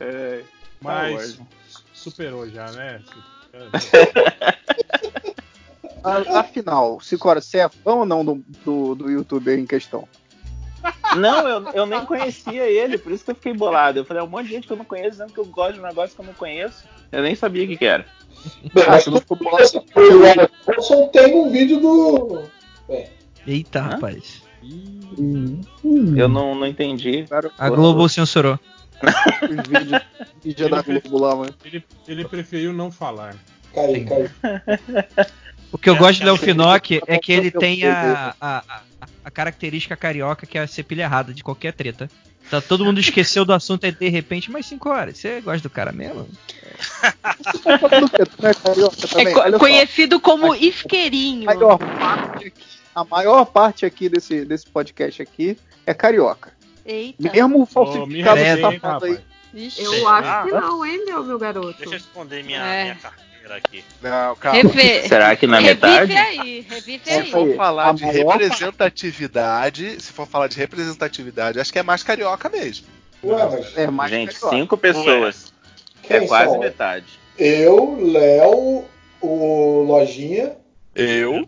É, 0.00 0.42
Mas 0.80 1.38
superou 1.92 2.48
já, 2.48 2.70
né? 2.72 3.02
Afinal, 6.34 7.00
Cicora, 7.00 7.40
você 7.40 7.58
é 7.58 7.68
fã 7.68 7.94
ou 7.94 8.06
não 8.06 8.24
do, 8.24 8.44
do, 8.64 8.94
do 8.94 9.10
youtuber 9.10 9.58
em 9.58 9.66
questão? 9.66 10.06
Não, 11.16 11.48
eu, 11.48 11.68
eu 11.72 11.86
nem 11.86 12.04
conhecia 12.04 12.64
ele, 12.64 12.96
por 12.96 13.10
isso 13.10 13.24
que 13.24 13.30
eu 13.32 13.34
fiquei 13.34 13.52
bolado. 13.52 13.98
Eu 13.98 14.04
falei, 14.04 14.22
um 14.22 14.28
monte 14.28 14.46
de 14.46 14.52
gente 14.52 14.66
que 14.66 14.72
eu 14.72 14.76
não 14.76 14.84
conheço 14.84 15.10
dizendo 15.12 15.32
que 15.32 15.40
eu 15.40 15.46
gosto 15.46 15.74
de 15.74 15.80
um 15.80 15.82
negócio 15.82 16.14
que 16.14 16.22
eu 16.22 16.26
não 16.26 16.34
conheço. 16.34 16.84
Eu 17.10 17.22
nem 17.22 17.34
sabia 17.34 17.64
o 17.64 17.66
que, 17.66 17.76
que 17.76 17.86
era. 17.86 18.06
Bem, 18.72 18.84
mas 18.86 19.04
tu 19.04 19.10
o 19.16 20.22
Ryan 20.22 20.48
Johnson 20.66 21.08
tem 21.08 21.34
um 21.34 21.50
vídeo 21.50 21.80
do. 21.80 22.42
Eita, 23.46 23.80
Hã? 23.80 23.82
rapaz. 23.82 24.42
Hum, 24.62 25.60
Eu 26.16 26.28
não, 26.28 26.54
não 26.54 26.66
entendi. 26.66 27.24
A 27.58 27.70
Globo 27.70 28.08
censurou. 28.08 28.58
os 29.42 29.68
vídeos, 29.68 30.02
vídeo 30.42 30.68
da 30.68 30.82
Globo 30.82 31.18
lá, 31.18 31.36
mano. 31.36 31.54
Ele, 31.64 31.84
ele 32.08 32.24
preferiu 32.26 32.72
não 32.72 32.90
falar. 32.90 33.34
Caiu, 33.74 34.06
caiu. 34.06 34.30
O 35.72 35.78
que 35.78 35.90
eu 35.90 35.96
É, 35.96 35.98
gosto 35.98 36.20
do 36.20 36.22
é, 36.22 36.26
Léo 36.26 36.36
Finocchi 36.36 37.00
é 37.08 37.18
que 37.18 37.32
ele 37.32 37.50
tem 37.50 37.84
a, 37.84 38.34
a, 38.40 38.58
a- 38.58 38.82
a 39.24 39.30
característica 39.30 39.96
carioca 39.96 40.46
que 40.46 40.56
é 40.56 40.64
ser 40.66 40.84
pilha 40.84 41.02
errada 41.02 41.34
de 41.34 41.42
qualquer 41.42 41.72
treta. 41.72 42.08
Tá, 42.48 42.60
todo 42.60 42.84
mundo 42.84 43.00
esqueceu 43.00 43.44
do 43.44 43.52
assunto 43.52 43.84
aí 43.84 43.90
de 43.90 44.08
repente, 44.08 44.48
mas 44.50 44.64
5 44.66 44.88
horas. 44.88 45.18
Você 45.18 45.40
gosta 45.40 45.60
do 45.68 45.68
cara 45.68 45.90
mesmo? 45.90 46.28
É 48.44 48.54
carioca 48.54 49.48
É 49.54 49.58
conhecido 49.58 50.20
como 50.20 50.54
isqueirinho. 50.54 51.50
a 51.50 51.54
maior 51.54 51.78
parte 51.78 52.46
aqui, 52.46 52.64
a 52.94 53.04
maior 53.04 53.44
parte 53.46 53.84
aqui 53.84 54.08
desse, 54.08 54.44
desse 54.44 54.66
podcast 54.66 55.20
aqui 55.20 55.58
é 55.84 55.92
carioca. 55.92 56.52
Eita. 56.86 57.32
Mesmo 57.32 57.56
o 57.56 57.60
me 57.60 57.66
falsificado 57.66 58.40
esse 58.40 58.60
safado 58.60 59.04
aí. 59.06 59.18
Vixe. 59.52 59.82
Eu 59.82 60.08
acho 60.08 60.28
Ah. 60.28 60.42
que 60.44 60.52
não, 60.52 60.84
hein, 60.86 61.04
meu, 61.06 61.24
meu 61.24 61.38
garoto? 61.38 61.78
Deixa 61.78 61.94
eu 61.94 61.98
esconder 61.98 62.44
minha, 62.44 62.58
É. 62.62 62.82
minha 62.84 62.94
carteira 62.96 63.56
aqui. 63.56 63.84
Não, 64.02 64.36
calma. 64.36 64.58
Rever. 64.62 65.08
Será 65.08 65.34
que 65.36 65.46
na 65.46 65.58
Revive 65.58 65.74
metade? 65.88 66.16
aí, 66.16 66.60
revive 66.68 67.00
Se 67.04 67.10
aí. 67.10 67.30
for 67.30 67.54
falar 67.56 67.88
A 67.90 67.92
de 67.92 68.04
maior 68.04 68.32
representatividade, 68.38 70.00
se 70.02 70.12
for 70.12 70.26
falar 70.26 70.48
de 70.48 70.56
representatividade, 70.56 71.58
acho 71.60 71.72
que 71.72 71.78
é 71.78 71.82
mais 71.82 72.02
carioca 72.02 72.48
mesmo. 72.48 72.86
Ué, 73.24 73.44
mas 73.50 73.76
É 73.78 73.86
mais 73.90 74.10
Gente, 74.10 74.34
carioca. 74.34 74.56
cinco 74.56 74.76
pessoas. 74.76 75.52
quem 76.02 76.16
É 76.18 76.26
quase 76.26 76.50
são? 76.52 76.60
metade. 76.60 77.06
Eu, 77.38 77.98
Léo, 78.00 78.84
o 79.20 79.82
Lojinha, 79.82 80.56
Eu? 80.94 81.46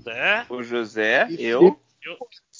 O 0.50 0.62
José, 0.62 1.26
E 1.30 1.44
eu, 1.46 1.62
Eu- 2.02 2.18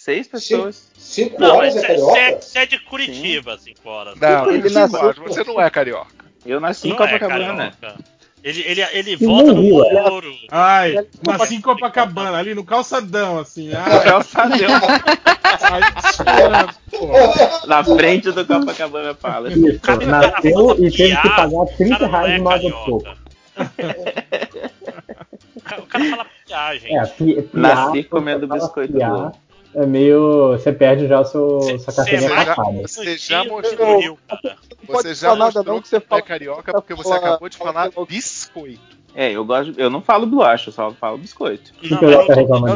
seis 0.09 0.27
pessoas. 0.27 0.91
cinco 0.97 1.39
Não, 1.39 1.57
horas 1.57 1.75
mas 1.75 1.85
é 1.85 1.87
você 1.87 1.93
é, 1.93 1.97
carioca? 1.99 2.41
você 2.43 2.59
é 2.61 2.67
de 2.67 2.79
Curitiba, 2.81 3.59
5 3.59 3.87
horas. 3.89 4.19
Não, 4.19 4.49
Ele 4.51 4.67
ele 4.67 4.75
nasceu- 4.75 5.15
você 5.27 5.45
não 5.45 5.61
é 5.61 5.69
carioca. 5.69 6.09
Eu 6.47 6.59
nasci 6.61 6.89
em 6.89 6.95
Não 6.95 7.05
é 7.05 7.19
Copacabana. 7.19 7.73
carioca. 7.79 8.03
Ele, 8.43 8.63
ele, 8.67 8.81
ele 8.93 9.17
vota 9.17 9.53
no 9.53 9.75
ouro. 9.75 10.33
Ai, 10.51 10.95
nasci 11.27 11.57
em 11.57 11.61
Copacabana, 11.61 12.39
ali 12.39 12.55
no 12.55 12.65
calçadão, 12.65 13.39
assim. 13.39 13.69
O 13.71 13.77
Ai, 13.85 14.05
calçadão 14.05 14.57
ai, 15.61 15.83
pô. 16.91 17.09
na 17.67 17.85
frente 17.85 18.33
do 18.33 18.47
Copacabana 18.47 19.13
Palace. 19.15 19.59
Isso, 19.59 19.81
nasceu 20.07 20.75
e 20.83 20.91
teve 20.91 21.17
que 21.21 21.29
pagar 21.29 21.67
30 21.77 21.99
cara 21.99 22.09
não 22.09 22.11
reais 22.11 22.33
é 22.33 22.37
de 22.37 22.41
água 22.41 22.59
de 22.59 22.71
carioca. 22.71 22.89
O 22.89 23.03
ca- 25.63 25.79
O 25.79 25.83
cara 25.87 26.05
fala 26.11 26.27
piagem. 26.47 26.99
É, 26.99 27.05
pi, 27.07 27.43
piar, 27.43 27.49
Nasci 27.53 28.03
comendo 28.05 28.47
biscoito 28.49 28.93
Globo. 28.95 29.33
É 29.75 29.87
meio. 29.87 30.49
Você 30.53 30.73
perde 30.73 31.07
já 31.07 31.21
o 31.21 31.25
seu, 31.25 31.61
sua 31.61 31.79
Você 31.79 31.93
carteirinha 31.97 32.29
já, 32.29 32.45
passada. 32.57 32.83
você 32.83 33.17
já 33.19 33.45
Não, 33.45 33.51
mostrou, 33.57 34.19
Você 34.87 35.15
já 35.15 35.29
falar 35.29 35.39
nada 35.39 35.45
mostrou 35.59 35.75
não, 35.77 35.83
que 35.83 35.89
você 35.89 35.97
é 35.97 36.01
fala- 36.01 36.23
carioca 36.23 36.73
porque 36.73 36.95
você 36.95 37.03
fala- 37.09 37.17
acabou 37.17 37.49
de 37.49 37.57
fala 37.57 37.73
falar 37.73 37.91
biscoito. 38.09 38.99
É, 39.15 39.33
eu 39.33 39.43
gosto. 39.45 39.75
Eu 39.81 39.89
não 39.91 40.01
falo 40.03 40.27
bolacha, 40.27 40.69
eu 40.69 40.73
só 40.73 40.91
falo 40.93 41.19
biscoito. 41.19 41.73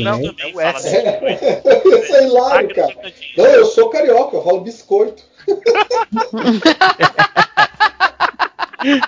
não, 0.01 0.19
mim? 0.19 0.35
também 0.35 0.49
É 0.49 0.49
o 0.49 0.53
fala 0.55 0.69
S. 0.79 0.91
biscoito. 0.91 2.05
Isso 2.05 2.15
é 2.17 2.25
hilário, 2.27 2.75
cara. 2.75 2.97
Não, 3.37 3.45
eu 3.47 3.67
sou 3.67 3.91
carioca, 3.91 4.37
eu 4.37 4.43
falo 4.43 4.61
biscoito. 4.61 5.23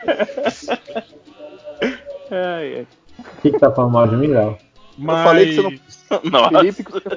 Ai, 2.30 2.74
ai. 2.78 2.86
O 3.20 3.40
que, 3.42 3.50
que 3.50 3.58
tá 3.58 3.70
falando 3.70 3.92
mal 3.92 4.08
de 4.08 4.16
mim, 4.16 4.28
Léo? 4.28 4.58
Mas... 4.98 5.18
Eu 5.18 5.24
falei 5.24 5.46
que 5.46 5.54
você 5.54 5.62
não 5.62 5.90
Nossa. 6.24 6.58
Felipe 6.58 6.84
que 6.84 6.92
você. 6.92 7.08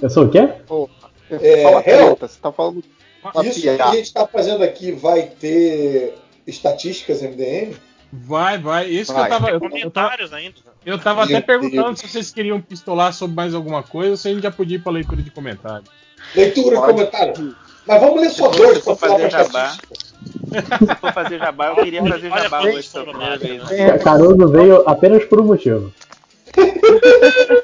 Eu 0.00 0.10
sou 0.10 0.24
o 0.24 0.30
quê? 0.30 0.48
É, 1.30 1.62
fala 1.62 1.80
real. 1.80 2.06
treta, 2.16 2.28
você 2.28 2.40
tá 2.40 2.50
falando 2.50 2.82
uma 3.22 3.46
Isso 3.46 3.60
que 3.60 3.68
a 3.68 3.90
gente 3.92 4.04
está 4.04 4.26
fazendo 4.26 4.64
aqui 4.64 4.92
vai 4.92 5.22
ter 5.22 6.14
estatísticas 6.46 7.22
MDM? 7.22 7.74
Vai, 8.12 8.58
vai. 8.58 8.88
Isso 8.88 9.12
Vai. 9.12 9.28
que 9.28 9.34
eu 9.34 9.38
tava. 9.38 9.48
Eu, 9.50 9.54
eu 9.54 9.60
tava, 9.60 9.70
Comentários 9.70 10.32
ainda. 10.32 10.56
eu 10.84 10.98
tava 10.98 11.24
até 11.24 11.40
perguntando 11.40 11.84
Deus. 11.88 12.00
se 12.00 12.08
vocês 12.08 12.30
queriam 12.32 12.60
pistolar 12.60 13.12
sobre 13.12 13.36
mais 13.36 13.54
alguma 13.54 13.82
coisa 13.82 14.10
ou 14.12 14.16
se 14.16 14.28
a 14.28 14.32
gente 14.32 14.42
já 14.42 14.50
podia 14.50 14.78
ir 14.78 14.82
pra 14.82 14.90
leitura 14.90 15.22
de 15.22 15.30
comentários. 15.30 15.88
Leitura 16.34 16.76
e 16.76 17.06
Pode. 17.06 17.56
Mas 17.86 18.00
vamos 18.00 18.20
ler 18.20 18.30
só 18.30 18.52
Se 18.52 18.58
dois 18.58 18.78
for 18.78 18.96
para 18.96 19.08
fazer 19.08 19.28
para 19.30 19.42
jabá. 19.44 19.72
Se 19.72 20.94
for 21.00 21.12
fazer 21.12 21.38
jabá, 21.38 21.68
eu 21.68 21.76
queria 21.76 22.04
fazer 22.04 22.30
Olha 22.30 22.42
jabá 22.42 22.62
hoje 22.62 22.88
pela 22.88 23.04
foram 23.04 23.18
primeira 23.18 23.38
vez. 23.38 23.64
né? 23.78 23.98
Caruso 23.98 24.48
veio 24.48 24.88
apenas 24.88 25.24
por 25.24 25.40
um 25.40 25.44
motivo. 25.44 25.92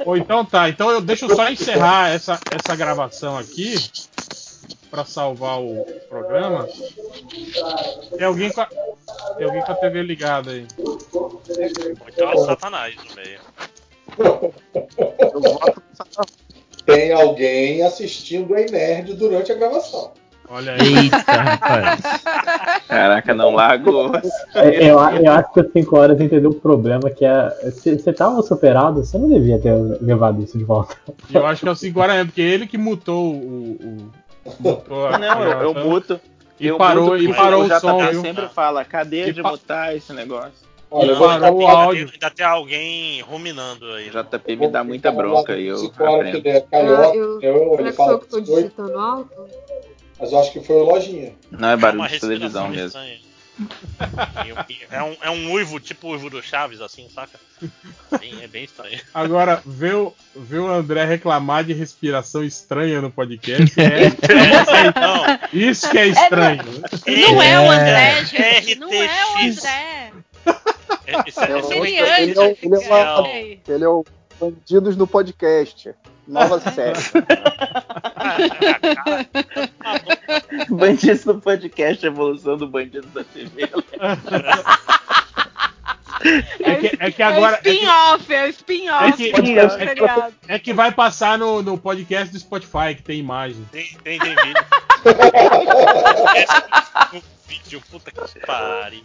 Ou 0.05 0.17
então 0.17 0.45
tá, 0.45 0.69
então 0.69 0.91
eu 0.91 1.01
deixa 1.01 1.27
eu 1.27 1.35
só 1.35 1.49
encerrar 1.49 2.11
essa, 2.11 2.39
essa 2.53 2.77
gravação 2.77 3.37
aqui 3.37 3.75
pra 4.91 5.05
salvar 5.05 5.61
o 5.61 5.85
programa. 6.09 6.69
Tem 8.17 8.25
alguém 8.27 8.51
com 8.53 8.61
a, 8.61 8.67
tem 9.37 9.47
alguém 9.47 9.63
com 9.63 9.73
a 9.73 9.75
TV 9.75 10.03
ligada 10.03 10.53
aí. 10.53 10.67
Então 12.09 12.31
é 12.31 12.35
o 12.35 12.45
Satanás 12.47 12.95
no 12.95 13.15
meio. 13.17 13.41
Eu 15.19 15.41
voto 15.41 15.83
no 15.91 15.97
Satanás. 15.97 16.46
Tem 16.87 17.13
alguém 17.13 17.83
assistindo 17.83 18.55
a 18.55 18.59
Nerd 18.61 19.13
durante 19.15 19.53
a 19.53 19.55
gravação. 19.57 20.13
Olha 20.49 20.75
aí. 20.75 20.95
Eita, 21.05 21.17
rapaz. 21.43 22.01
Caraca, 22.87 23.35
não 23.35 23.53
largo. 23.55 24.13
É, 24.55 24.85
Eu, 24.91 24.99
eu 25.01 25.33
acho 25.33 25.53
que 25.53 25.61
as 25.61 25.73
5 25.73 25.99
horas 25.99 26.21
entendeu 26.21 26.51
o 26.51 26.55
problema 26.61 27.11
que 27.11 27.25
é. 27.25 27.49
Você 27.65 28.13
tava 28.13 28.41
superado, 28.43 29.05
você 29.05 29.19
não 29.19 29.29
devia 29.29 29.59
ter 29.59 29.73
levado 30.01 30.41
isso 30.43 30.57
de 30.57 30.63
volta. 30.65 30.97
Eu 31.35 31.45
acho 31.47 31.63
que 31.63 31.69
é 31.69 31.73
o 31.73 31.75
5 31.75 31.99
horas 32.01 32.15
mesmo, 32.15 32.29
porque 32.31 32.41
ele 32.43 32.67
que 32.67 32.79
mutou 32.79 33.33
o. 33.35 33.77
o 34.45 34.53
mutou 34.61 35.09
a 35.09 35.19
Não, 35.19 35.43
eu, 35.43 35.61
eu 35.63 35.75
muto. 35.75 36.21
E 36.61 36.69
eu 36.69 36.79
parou, 36.79 37.07
muto 37.11 37.19
e 37.19 37.35
parou 37.35 37.63
o 37.63 37.67
o 37.67 37.81
som, 37.81 37.99
JP 37.99 38.11
viu? 38.13 38.21
sempre 38.23 38.49
fala, 38.49 38.85
cadê 38.85 39.29
E 39.29 39.33
de 39.33 39.43
pa- 39.43 39.51
mutar 39.51 39.95
esse 39.97 40.13
negócio? 40.13 40.66
Olha, 40.91 41.11
eu 41.11 41.19
parou 41.19 41.35
ficar 41.35 41.51
o 41.53 41.59
bem- 41.59 41.69
áudio. 41.71 42.11
Ainda 42.13 42.31
tem 42.31 42.47
alguém 42.47 43.21
ruminando 43.23 43.91
aí. 43.93 44.09
O 44.09 44.13
JP 44.13 44.57
me 44.57 44.69
dá 44.69 44.85
muita 44.85 45.11
bronca 45.13 45.57
e 45.57 45.67
eu 45.67 45.87
aprendo. 45.97 46.49
é 46.49 46.65
Ah, 46.73 46.79
eu- 47.15 47.41
eu, 47.43 47.75
ele 47.75 47.83
que 47.85 47.89
eu 47.89 47.93
fala 47.95 48.19
que 48.21 48.27
tô 48.27 48.41
biscoito, 48.41 48.63
digitando 48.63 48.99
alto? 48.99 49.49
mas 50.19 50.33
eu 50.33 50.39
acho 50.41 50.53
que 50.53 50.61
foi 50.61 50.77
o 50.77 50.85
Lojinha. 50.85 51.33
Não 51.51 51.69
é 51.71 51.73
É 51.73 51.77
barulho 51.77 52.01
uma 52.03 52.09
de 52.09 52.21
televisão 52.21 52.69
mesmo. 52.69 52.99
É 54.91 55.03
um, 55.03 55.17
é 55.23 55.31
um 55.31 55.53
uivo, 55.53 55.81
tipo 55.81 56.09
o 56.09 56.11
uivo 56.11 56.29
do 56.29 56.43
Chaves, 56.43 56.81
assim, 56.83 57.09
saca? 57.09 57.41
Bem- 58.21 58.43
é 58.43 58.47
bem 58.47 58.65
estranho. 58.65 59.01
Agora, 59.15 59.63
ver 59.65 59.95
o, 59.95 60.15
ver 60.35 60.59
o 60.59 60.69
André 60.69 61.05
reclamar 61.07 61.65
de 61.65 61.73
respiração 61.73 62.45
estranha 62.45 63.01
no 63.01 63.11
podcast 63.11 63.73
é. 63.81 64.09
eu 64.09 65.01
não. 65.01 65.27
Não, 65.27 65.39
Isso 65.53 65.89
que 65.91 65.99
é 65.99 66.07
estranho. 66.09 66.63
Não 67.07 67.43
é 67.43 67.59
o 67.61 67.71
André, 67.71 68.19
É. 68.21 68.25
gente. 68.27 68.79
Não 68.79 68.93
é 68.93 69.07
o. 69.07 69.39
André. 69.39 70.13
É- 71.07 71.29
esse 71.29 71.41
é, 71.41 71.53
É 71.53 71.59
esse 71.59 71.75
o- 71.75 71.85
é 71.85 71.89
ele, 71.89 71.97
é, 71.97 72.23
Ele 72.23 72.39
o- 72.39 72.43
ele 72.63 72.75
é 72.75 72.79
uma- 72.79 73.29
ele 73.29 73.85
é 73.85 73.89
o 73.89 74.05
Bandidos 74.41 74.97
no 74.97 75.07
Podcast. 75.07 75.95
Nova 76.29 76.59
série. 76.73 76.99
Bandidos 80.69 81.25
no 81.25 81.41
podcast, 81.41 82.05
evolução 82.05 82.57
do 82.57 82.67
Bandidos 82.69 83.11
da 83.13 83.23
TV. 83.25 83.69
É 86.61 86.75
que, 86.77 86.97
é 86.99 87.11
que 87.11 87.23
agora. 87.23 87.61
É 87.65 87.69
o 87.69 87.73
spin-off, 87.73 88.35
é 88.35 88.49
spin-off. 88.49 89.05
É 89.05 89.13
que- 89.13 89.33
do 89.33 89.59
é 89.61 89.69
que- 89.69 89.71
seriado. 89.79 90.35
É 90.49 90.59
que 90.59 90.73
vai 90.73 90.91
passar 90.93 91.39
no, 91.39 91.63
no 91.63 91.77
podcast 91.79 92.33
do 92.33 92.39
Spotify, 92.39 92.95
que 92.97 93.03
tem 93.03 93.19
imagem. 93.21 93.67
Tem, 93.71 93.87
tem, 94.03 94.19
tem 94.19 94.35
vídeo. 94.35 94.65
Esse 97.13 97.23
vídeo, 97.49 97.83
puta 97.91 98.11
que 98.11 98.41
pariu. 98.47 99.03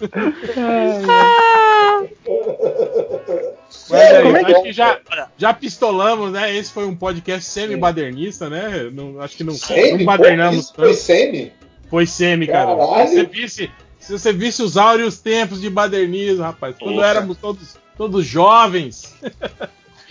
Mas 3.89 4.01
aí, 4.01 4.23
Como 4.23 4.38
é 4.38 4.43
que 4.43 4.51
acho 4.53 4.63
que 4.63 4.71
já, 4.73 4.99
já 5.38 5.53
pistolamos, 5.53 6.31
né? 6.31 6.55
Esse 6.55 6.71
foi 6.71 6.85
um 6.85 6.95
podcast 6.95 7.43
semi-badernista, 7.49 8.49
né? 8.49 8.89
Não, 8.91 9.19
acho 9.21 9.35
que 9.38 9.43
não, 9.43 9.53
Semi? 9.53 9.99
não 9.99 10.05
badernamos 10.05 10.71
foi 10.71 10.93
semi? 10.93 11.51
Foi 11.89 12.05
semi, 12.05 12.47
cara. 12.47 12.75
Caralho. 12.75 13.09
Você 13.09 13.23
visse, 13.25 13.69
se 14.02 14.11
você 14.11 14.34
visse 14.34 14.61
os 14.61 14.78
áureos 14.78 15.19
tempos 15.19 15.61
de 15.61 15.69
badernismo, 15.69 16.44
rapaz, 16.44 16.76
quando 16.78 17.03
éramos 17.03 17.38
todos, 17.38 17.78
todos 17.95 18.26
jovens, 18.26 19.15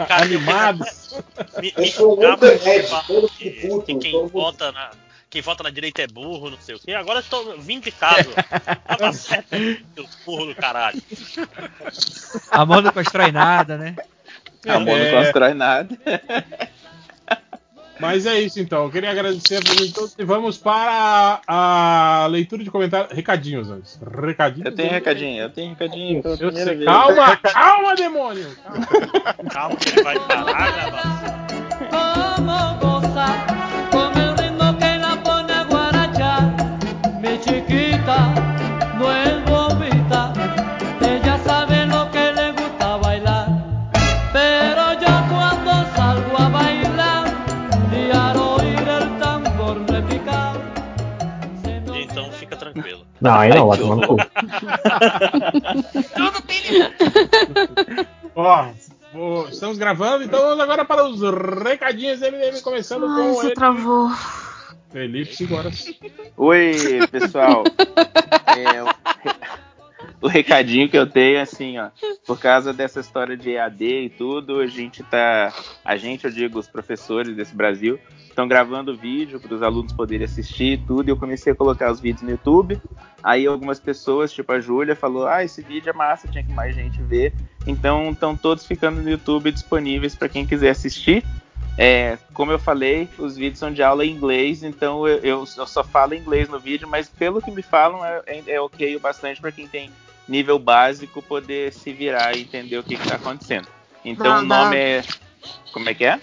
Cara, 0.07 0.25
animados. 0.25 1.15
Me, 1.61 1.75
me 1.77 1.91
todo 1.91 3.29
que, 3.37 3.51
que 3.51 3.99
quem, 3.99 4.27
vota 4.29 4.73
na, 4.73 4.91
quem 5.29 5.43
vota 5.43 5.63
na 5.63 5.71
direita 5.71 6.03
é 6.03 6.07
burro, 6.07 6.51
não 6.51 6.59
sei 6.59 6.75
o 6.75 6.79
quê. 6.79 6.93
Agora 6.93 7.19
eu 7.19 7.23
estou 7.23 7.59
vindicado. 7.59 8.31
Tava 8.87 9.13
certo, 9.13 9.49
seus 9.95 10.09
burros 10.25 10.49
do 10.49 10.55
caralho. 10.55 11.03
Amor 12.51 12.83
não 12.83 12.93
constrói 12.93 13.31
nada, 13.31 13.77
né? 13.77 13.97
Amor 14.67 14.99
É. 14.99 15.13
não 15.13 15.23
constrói 15.23 15.55
nada. 15.55 15.99
Mas 18.01 18.27
é 18.27 18.41
isso 18.41 18.59
então. 18.61 18.85
Eu 18.85 18.91
queria 18.91 19.11
agradecer 19.11 19.57
a 19.57 19.61
presença 19.61 19.87
de 19.87 19.93
todos 19.93 20.15
e 20.19 20.25
vamos 20.25 20.57
para 20.57 21.41
a, 21.47 22.25
a 22.25 22.27
leitura 22.27 22.65
de 22.65 22.71
comentários. 22.71 23.13
Recadinhos 23.13 23.71
antes. 23.71 23.99
Recadinhos. 24.01 24.67
Eu 24.67 24.75
tenho 24.75 24.91
recadinho, 24.91 25.43
eu 25.43 25.51
tenho 25.51 25.71
recadinho 25.71 26.23
Eu 26.25 26.37
primeira 26.37 26.77
sei. 26.77 26.85
Calma, 26.85 27.37
calma, 27.37 27.95
demônio. 27.95 28.47
Calma. 28.65 29.51
Calma 29.51 29.77
que 29.77 29.89
ele 29.91 30.03
vai 30.03 30.19
parar 30.19 30.41
a 30.41 30.71
gravação. 30.71 31.41
Como 31.91 32.79
goza 32.81 33.61
Não, 53.21 53.35
aí 53.39 53.51
não, 53.51 53.69
vai 53.69 53.79
tomar 53.79 53.97
no 53.97 54.07
cu. 54.07 54.17
Ó, 58.35 58.69
vou- 59.13 59.49
estamos 59.49 59.77
gravando, 59.79 60.25
então 60.25 60.41
vamos 60.41 60.61
agora 60.61 60.85
para 60.85 61.05
os 61.05 61.21
recadinhos 61.63 62.21
MDM, 62.21 62.61
começando 62.63 63.07
Ai, 63.07 63.23
com 63.23 63.35
você 63.35 63.47
ele. 63.49 63.55
travou. 63.55 64.11
Felipe, 64.91 65.37
5 65.37 65.55
horas. 65.55 65.85
Oi, 66.37 67.07
pessoal. 67.11 67.65
É, 68.51 68.83
o- 70.21 70.29
recadinho 70.29 70.89
que 70.89 70.97
eu 70.99 71.07
tenho 71.07 71.39
é 71.39 71.41
assim, 71.43 71.79
ó. 71.79 71.89
Por 72.27 72.39
causa 72.39 72.73
dessa 72.73 73.01
história 73.01 73.37
de 73.37 73.51
EAD 73.51 73.85
e 73.85 74.09
tudo, 74.11 74.61
a 74.61 74.67
gente 74.67 75.03
tá. 75.03 75.53
A 75.85 75.97
gente, 75.97 76.25
eu 76.25 76.31
digo, 76.31 76.59
os 76.59 76.69
professores 76.69 77.35
desse 77.35 77.55
Brasil, 77.55 77.99
estão 78.29 78.47
gravando 78.47 78.97
vídeo 78.97 79.41
para 79.41 79.55
os 79.55 79.63
alunos 79.63 79.93
poderem 79.93 80.25
assistir 80.25 80.75
e 80.75 80.79
tudo. 80.79 81.09
E 81.09 81.11
eu 81.13 81.17
comecei 81.17 81.53
a 81.53 81.57
colocar 81.57 81.91
os 81.91 82.01
vídeos 82.01 82.23
no 82.23 82.31
YouTube. 82.31 82.81
Aí 83.23 83.47
algumas 83.47 83.79
pessoas, 83.81 84.33
tipo 84.33 84.53
a 84.53 84.61
Júlia, 84.61 84.95
falou: 84.97 85.27
Ah, 85.27 85.45
esse 85.45 85.63
vídeo 85.63 85.91
é 85.91 85.93
massa, 85.93 86.29
tinha 86.29 86.45
que 86.45 86.53
mais 86.53 86.75
gente 86.75 87.01
ver. 87.03 87.33
Então 87.67 88.11
estão 88.11 88.37
todos 88.37 88.65
ficando 88.67 89.03
no 89.03 89.11
YouTube 89.11 89.51
disponíveis 89.53 90.15
para 90.15 90.29
quem 90.29 90.47
quiser 90.47 90.71
assistir. 90.71 91.25
É, 91.79 92.19
como 92.35 92.53
eu 92.53 92.59
falei, 92.59 93.09
os 93.19 93.37
vídeos 93.37 93.59
são 93.59 93.73
de 93.73 93.83
aula 93.83 94.05
em 94.05 94.11
inglês, 94.11 94.63
então 94.63 95.07
eu, 95.09 95.19
eu- 95.19 95.47
só 95.47 95.83
falo 95.83 96.15
inglês 96.15 96.47
no 96.49 96.59
vídeo, 96.59 96.87
mas 96.87 97.09
pelo 97.09 97.41
que 97.41 97.51
me 97.51 97.63
falam 97.63 98.05
é, 98.05 98.43
é 98.47 98.61
ok 98.61 98.97
o 98.97 99.01
bastante 99.01 99.41
para 99.41 99.53
quem 99.53 99.67
tem 99.67 99.91
nível 100.31 100.59
básico 100.59 101.21
poder 101.21 101.73
se 101.73 101.93
virar 101.93 102.37
e 102.37 102.43
entender 102.43 102.79
o 102.79 102.85
que 102.85 102.95
está 102.95 103.17
acontecendo. 103.17 103.69
Então 104.05 104.37
Não, 104.37 104.43
o 104.43 104.47
nome 104.47 104.71
não. 104.71 104.83
é. 104.83 105.05
Como 105.73 105.89
é 105.89 105.95
que 105.95 106.05
é? 106.05 106.21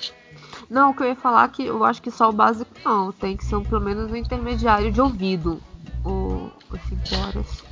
Não, 0.69 0.92
o 0.92 0.94
que 0.94 1.03
eu 1.03 1.08
ia 1.08 1.16
falar 1.16 1.45
é 1.45 1.48
que 1.50 1.66
eu 1.66 1.84
acho 1.84 2.02
que 2.02 2.10
só 2.10 2.30
o 2.30 2.34
básico 2.34 2.72
não. 2.84 3.11
Tem 3.11 3.38
que 3.38 3.45
ser 3.45 3.56
um, 3.56 3.64
pelo 3.64 3.82
menos 3.82 4.11
um 4.11 4.16
intermediário 4.16 4.92
de 4.92 5.00
ouvido. 5.00 5.61
O, 6.03 6.50
os 6.72 6.82
5 6.84 7.02
horas. 7.27 7.64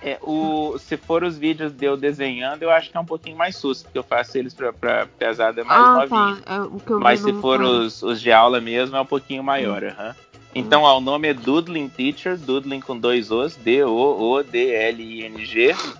É, 0.00 0.18
o, 0.22 0.78
se 0.78 0.96
for 0.96 1.24
os 1.24 1.36
vídeos 1.36 1.72
de 1.72 1.84
eu 1.84 1.96
desenhando, 1.96 2.62
eu 2.62 2.70
acho 2.70 2.90
que 2.90 2.96
é 2.96 3.00
um 3.00 3.04
pouquinho 3.04 3.36
mais 3.36 3.56
susto, 3.56 3.84
porque 3.84 3.98
eu 3.98 4.02
faço 4.02 4.38
eles 4.38 4.54
pra, 4.54 4.72
pra 4.72 5.06
pesada 5.06 5.64
mais 5.64 5.80
ah, 5.80 5.92
novinha. 5.94 6.36
tá. 6.44 6.54
É, 6.54 6.60
o 6.60 6.78
que 6.78 6.92
eu 6.92 7.00
Mas 7.00 7.20
se 7.20 7.32
for 7.34 7.60
os, 7.60 8.02
os 8.02 8.20
de 8.20 8.30
aula 8.30 8.60
mesmo, 8.60 8.96
é 8.96 9.00
um 9.00 9.06
pouquinho 9.06 9.42
maior. 9.42 9.82
aham. 9.84 10.14
Então, 10.58 10.82
ó, 10.82 10.98
o 10.98 11.00
nome 11.00 11.28
é 11.28 11.34
Doodling 11.34 11.88
Teacher, 11.88 12.36
Doodling 12.36 12.80
com 12.80 12.98
dois 12.98 13.30
Os, 13.30 13.54
D-O-O-D-L-I-N-G, 13.56 14.56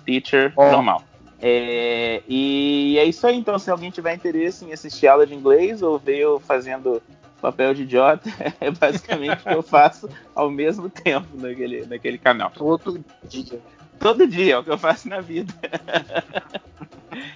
Teacher 0.05 0.51
Ó. 0.55 0.69
normal. 0.71 1.01
É, 1.41 2.21
e 2.27 2.97
é 2.99 3.05
isso 3.05 3.25
aí, 3.25 3.37
então, 3.37 3.57
se 3.57 3.71
alguém 3.71 3.89
tiver 3.89 4.13
interesse 4.13 4.65
em 4.65 4.73
assistir 4.73 5.07
aula 5.07 5.25
de 5.25 5.33
inglês 5.33 5.81
ou 5.81 5.97
ver 5.97 6.17
eu 6.17 6.41
fazendo 6.41 7.01
papel 7.41 7.73
de 7.73 7.83
idiota, 7.83 8.29
é 8.59 8.69
basicamente 8.69 9.39
o 9.39 9.43
que 9.43 9.53
eu 9.53 9.63
faço 9.63 10.09
ao 10.35 10.51
mesmo 10.51 10.89
tempo 10.89 11.27
naquele, 11.35 11.85
naquele 11.85 12.17
canal. 12.17 12.51
Todo 12.53 13.01
dia. 13.23 13.61
Todo 13.97 14.27
dia, 14.27 14.55
é 14.55 14.57
o 14.57 14.63
que 14.63 14.71
eu 14.71 14.77
faço 14.77 15.07
na 15.07 15.21
vida. 15.21 15.53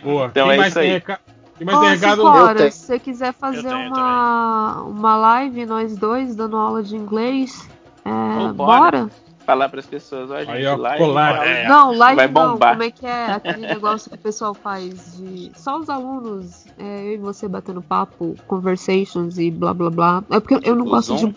Boa. 0.03 0.27
Então 0.27 0.47
Quem 0.47 0.55
é 0.55 0.57
mais 0.57 0.69
isso 0.69 0.79
aí. 0.79 1.01
tem 1.01 1.17
tenho. 2.57 2.71
se 2.71 2.79
você 2.85 2.99
quiser 2.99 3.33
fazer 3.33 3.63
tenho 3.63 3.87
uma, 3.89 4.81
uma 4.83 5.15
live, 5.15 5.65
nós 5.65 5.95
dois, 5.95 6.35
dando 6.35 6.57
aula 6.57 6.81
de 6.83 6.95
inglês, 6.95 7.67
é, 8.03 8.09
Então, 8.09 8.53
bora. 8.53 8.81
bora? 9.03 9.09
Falar 9.45 9.67
para 9.67 9.81
as 9.81 9.85
pessoas, 9.85 10.31
ó, 10.31 10.39
gente, 10.39 10.51
Aí, 10.51 10.65
ó, 10.65 10.77
live, 10.77 10.97
colar. 11.03 11.45
É. 11.45 11.67
Não, 11.67 11.93
live 11.93 12.15
Vai 12.15 12.27
não, 12.29 12.53
bombar. 12.53 12.71
como 12.71 12.83
é 12.83 12.91
que 12.91 13.05
é 13.05 13.25
aquele 13.33 13.67
negócio 13.67 14.09
que 14.09 14.15
o 14.15 14.19
pessoal 14.19 14.53
faz 14.53 15.17
de 15.17 15.51
só 15.57 15.77
os 15.77 15.89
alunos, 15.89 16.65
é, 16.79 17.07
eu 17.09 17.13
e 17.15 17.17
você 17.17 17.45
batendo 17.45 17.81
papo, 17.81 18.35
conversations 18.47 19.37
e 19.37 19.51
blá 19.51 19.73
blá 19.73 19.89
blá. 19.89 20.23
É 20.29 20.39
porque 20.39 20.57
eu 20.67 20.75
não 20.75 20.85
O 20.85 20.89
gosto 20.89 21.17
Zoom? 21.17 21.31
de. 21.31 21.35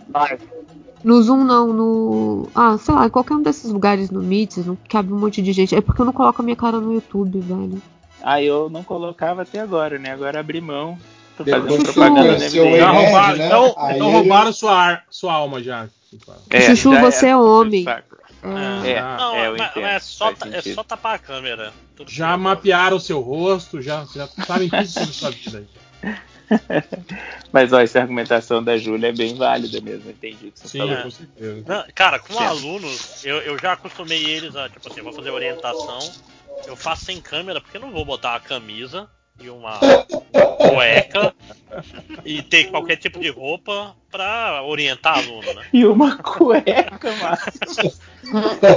No 1.03 1.20
Zoom 1.20 1.43
não, 1.45 1.73
no. 1.73 2.49
Ah, 2.55 2.78
sei 2.78 2.95
lá, 2.95 3.07
em 3.07 3.11
qualquer 3.11 3.35
um 3.35 3.43
desses 3.43 3.70
lugares 3.73 4.09
no 4.11 4.23
Meet, 4.23 4.59
não 4.59 4.78
cabe 4.89 5.12
um 5.12 5.19
monte 5.19 5.43
de 5.43 5.53
gente. 5.53 5.75
É 5.75 5.81
porque 5.81 6.01
eu 6.01 6.07
não 6.07 6.12
coloco 6.12 6.41
a 6.41 6.45
minha 6.45 6.57
cara 6.57 6.81
no 6.81 6.95
YouTube, 6.95 7.41
velho. 7.41 7.83
Ah, 8.23 8.43
eu 8.43 8.69
não 8.69 8.83
colocava 8.83 9.43
até 9.43 9.61
agora, 9.61 9.99
né? 9.99 10.12
Agora 10.12 10.41
abri 10.41 10.61
mão. 10.61 10.99
Tô 11.36 11.45
fazendo 11.45 11.83
propaganda 11.83 12.36
do 12.36 12.43
MDM. 12.45 12.73
o 12.75 12.78
Já 12.78 12.91
roubaram, 12.91 13.36
né? 13.36 13.47
então, 13.47 13.75
Aí 13.78 13.97
então 13.97 14.11
roubaram 14.11 14.53
sua, 14.53 14.73
ar- 14.73 15.05
sua 15.11 15.33
alma 15.35 15.62
já. 15.62 15.89
É, 16.51 16.61
Chuchu, 16.61 16.93
já 16.93 17.01
você 17.01 17.27
era, 17.27 17.28
é 17.28 17.36
homem. 17.36 17.85
saco. 17.85 18.17
É, 18.85 18.91
É, 18.93 18.99
Ah, 18.99 19.17
Não, 19.19 19.35
é, 19.35 19.51
mas, 19.51 19.70
entendo, 19.70 19.83
mas 19.83 19.95
é, 19.95 20.01
só, 20.01 20.35
é 20.53 20.62
só 20.62 20.83
tapar 20.83 21.15
a 21.17 21.19
câmera. 21.19 21.73
Tudo 21.95 22.11
Já 22.11 22.31
bem. 22.33 22.39
mapearam 22.45 22.97
o 22.97 23.01
seu 23.01 23.20
rosto, 23.20 23.83
já, 23.83 24.05
já 24.15 24.27
sabem 24.47 24.69
tudo 24.70 24.86
sobre 24.86 25.12
sua 25.12 25.31
vida. 25.31 25.65
Mas 27.53 27.73
ó, 27.73 27.81
essa 27.81 28.01
argumentação 28.01 28.62
da 28.62 28.77
Júlia 28.78 29.09
é 29.09 29.12
bem 29.12 29.35
válida 29.35 29.81
mesmo, 29.81 30.11
entendi 30.11 30.49
o 30.49 30.53
que 30.53 30.59
você 30.61 30.69
Sim, 30.69 30.78
falou. 30.78 31.03
com 31.03 31.11
certeza. 31.11 31.65
Não, 31.67 31.85
cara, 31.95 32.19
com 32.19 32.35
Certo. 32.35 32.51
alunos, 32.53 33.25
eu, 33.25 33.39
eu 33.39 33.59
já 33.59 33.73
acostumei 33.73 34.25
eles 34.25 34.55
a, 34.55 34.69
tipo 34.69 34.86
assim, 34.89 34.99
eu 35.01 35.05
vou 35.05 35.12
fazer 35.12 35.31
orientação, 35.31 35.99
eu 36.67 36.76
faço 36.76 37.05
sem 37.05 37.20
câmera, 37.20 37.60
porque 37.60 37.78
não 37.78 37.91
vou 37.91 38.05
botar 38.05 38.31
uma 38.33 38.41
camisa 38.41 39.09
e 39.41 39.51
uma 39.51 39.78
cueca 40.57 41.35
e 42.25 42.43
ter 42.43 42.70
qualquer 42.70 42.97
tipo 42.97 43.18
de 43.20 43.28
roupa 43.28 43.94
pra 44.10 44.62
orientar 44.62 45.18
aluno, 45.18 45.52
né? 45.55 45.62
E 45.73 45.85
uma 45.85 46.17
cueca, 46.17 47.12
Márcio. 47.20 47.93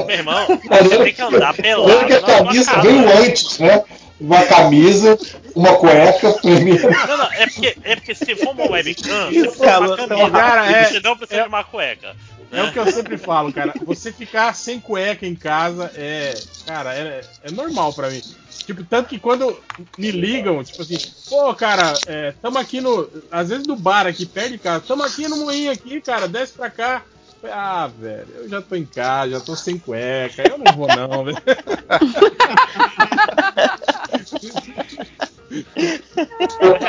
Meu 0.05 0.15
irmão, 0.15 0.47
você 0.47 1.03
tem 1.03 1.13
que 1.13 1.21
andar 1.21 1.53
pelado 1.53 2.05
que 2.05 2.13
a 2.13 2.21
camisa 2.21 2.71
casa. 2.71 2.81
veio 2.81 3.17
antes, 3.17 3.59
né? 3.59 3.83
Uma 4.19 4.45
camisa, 4.45 5.17
uma 5.55 5.77
cueca 5.77 6.33
primeiro. 6.33 6.91
Não, 6.91 7.17
não, 7.17 7.31
é 7.31 7.47
porque, 7.47 7.77
é 7.83 7.95
porque 7.95 8.15
se 8.15 8.35
for 8.35 8.49
uma 8.49 8.69
webcam, 8.69 9.27
você 9.27 9.37
Isso, 9.37 9.57
precisa 9.57 9.79
de 9.79 9.87
uma 9.87 9.97
camisa, 9.97 10.29
cara, 10.31 10.71
é- 10.71 10.83
você 10.85 10.99
não 10.99 11.17
precisa 11.17 11.41
de 11.43 11.47
uma 11.47 11.63
cueca. 11.63 12.15
É 12.51 12.63
o 12.63 12.71
que 12.71 12.79
eu 12.79 12.91
sempre 12.91 13.15
falo, 13.17 13.53
cara. 13.53 13.73
Você 13.85 14.11
ficar 14.11 14.55
sem 14.55 14.79
cueca 14.79 15.25
em 15.25 15.35
casa 15.35 15.91
é. 15.95 16.33
Cara, 16.65 16.95
é, 16.95 17.21
é 17.43 17.51
normal 17.51 17.93
pra 17.93 18.09
mim. 18.09 18.21
Tipo, 18.65 18.83
tanto 18.83 19.09
que 19.09 19.19
quando 19.19 19.55
me 19.97 20.11
ligam, 20.11 20.63
tipo 20.63 20.81
assim, 20.81 20.97
pô, 21.27 21.53
cara, 21.55 21.93
é, 22.07 22.33
tamo 22.41 22.57
aqui 22.57 22.81
no. 22.81 23.07
Às 23.31 23.49
vezes 23.49 23.67
no 23.67 23.75
bar 23.75 24.07
aqui, 24.07 24.25
perto 24.25 24.51
de 24.51 24.57
casa, 24.57 24.83
tamo 24.87 25.03
aqui 25.03 25.27
no 25.27 25.37
moinho 25.37 25.71
aqui, 25.71 26.01
cara, 26.01 26.27
desce 26.27 26.53
pra 26.53 26.69
cá. 26.69 27.03
Ah, 27.43 27.87
velho, 27.87 28.27
eu 28.35 28.49
já 28.49 28.61
tô 28.61 28.75
em 28.75 28.85
casa, 28.85 29.31
já 29.31 29.39
tô 29.39 29.55
sem 29.55 29.79
cueca, 29.79 30.43
eu 30.47 30.57
não 30.57 30.73
vou 30.75 30.87
não, 30.87 31.23
velho. 31.23 31.37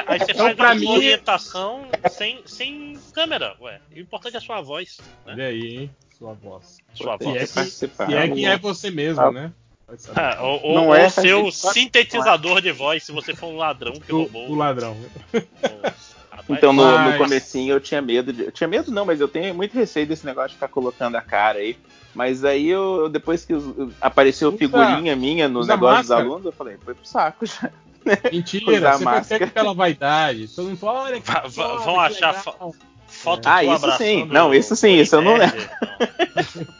Aí 0.06 0.18
você 0.18 0.32
Então, 0.32 0.44
faz 0.46 0.56
pra 0.56 0.66
uma 0.66 0.74
mim- 0.74 0.88
orientação 0.88 1.86
sem, 2.10 2.40
sem 2.46 2.98
câmera, 3.14 3.56
ué. 3.60 3.80
O 3.94 3.98
importante 3.98 4.34
é 4.34 4.38
a 4.38 4.40
sua 4.42 4.60
voz, 4.60 4.98
né? 5.26 5.32
Olha 5.32 5.46
aí, 5.46 5.76
hein, 5.76 5.90
sua 6.18 6.34
voz. 6.34 6.78
Sua 6.94 7.16
voz. 7.16 7.36
é, 7.36 7.46
que, 7.46 7.52
participar. 7.54 8.06
se 8.06 8.14
é 8.14 8.28
que 8.28 8.44
é 8.44 8.58
você 8.58 8.90
mesmo, 8.90 9.22
Ah. 9.22 9.32
né? 9.32 9.52
Ah, 10.14 10.38
ou 10.42 10.62
ou- 10.62 10.74
Não 10.74 10.86
ou 10.88 10.94
é, 10.94 11.06
o 11.06 11.10
seu 11.10 11.50
sintetizador 11.50 12.60
de 12.60 12.70
voz, 12.70 13.02
se 13.02 13.10
você 13.10 13.34
for 13.34 13.48
um 13.48 13.56
ladrão 13.56 13.92
que 13.94 14.12
roubou. 14.12 14.46
do 14.46 14.54
ladrão. 14.54 14.96
Então 16.48 16.72
no, 16.72 16.84
Mas- 16.84 17.12
no 17.12 17.18
comecinho 17.18 17.74
eu 17.74 17.80
tinha 17.80 18.00
medo 18.00 18.32
de. 18.32 18.44
Eu 18.44 18.52
tinha 18.52 18.68
medo 18.68 18.90
não, 18.92 19.04
mas 19.04 19.20
eu 19.20 19.26
tenho 19.28 19.52
muito 19.54 19.74
receio 19.74 20.06
desse 20.06 20.24
negócio 20.24 20.50
de 20.50 20.54
ficar 20.54 20.68
colocando 20.68 21.16
a 21.16 21.20
cara 21.20 21.58
aí. 21.58 21.76
Mas 22.14 22.44
aí 22.44 22.68
eu, 22.68 23.08
depois 23.08 23.44
que 23.44 23.52
apareceu 24.00 24.56
figurinha 24.56 25.14
minha 25.16 25.48
no 25.48 25.60
usa 25.60 25.72
negócio 25.74 26.02
dos 26.02 26.10
alunos, 26.12 26.44
eu 26.46 26.52
falei, 26.52 26.76
foi 26.84 26.94
pro 26.94 27.06
saco 27.06 27.44
já. 27.46 27.70
Mentira, 28.32 28.72
Usar 28.78 28.92
você 28.98 29.04
vai 29.04 29.14
máscara. 29.16 29.46
ter 29.46 29.52
pela 29.52 29.74
vaidade. 29.74 30.48
Todo 30.48 30.66
mundo 30.68 30.78
fala, 30.78 31.02
olha 31.02 31.20
que 31.20 31.30
Va- 31.30 31.40
va- 31.40 31.50
foda, 31.50 31.78
vão 31.84 31.94
que 31.94 32.00
achar 32.00 32.28
legal. 32.36 32.42
fo- 32.42 32.74
foto 33.06 33.46
Ah, 33.46 33.60
tu 33.64 33.72
isso 33.74 33.92
sim. 33.98 34.24
Não, 34.26 34.54
isso 34.54 34.76
sim, 34.76 34.94
isso 35.00 35.14
eu 35.16 35.22
não 35.22 35.36
nerd. 35.36 35.68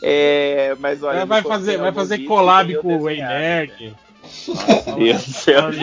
É, 0.00 0.74
mas 0.78 1.02
olha. 1.02 1.26
Vai, 1.26 1.42
fazer, 1.42 1.76
vai 1.78 1.92
fazer 1.92 2.18
collab 2.20 2.74
com 2.76 2.96
o 2.96 3.10
Ei 3.10 3.18
Nerd. 3.18 3.94
Meu 4.86 4.96
Deus 4.98 5.24
do 5.24 5.32
céu. 5.32 5.62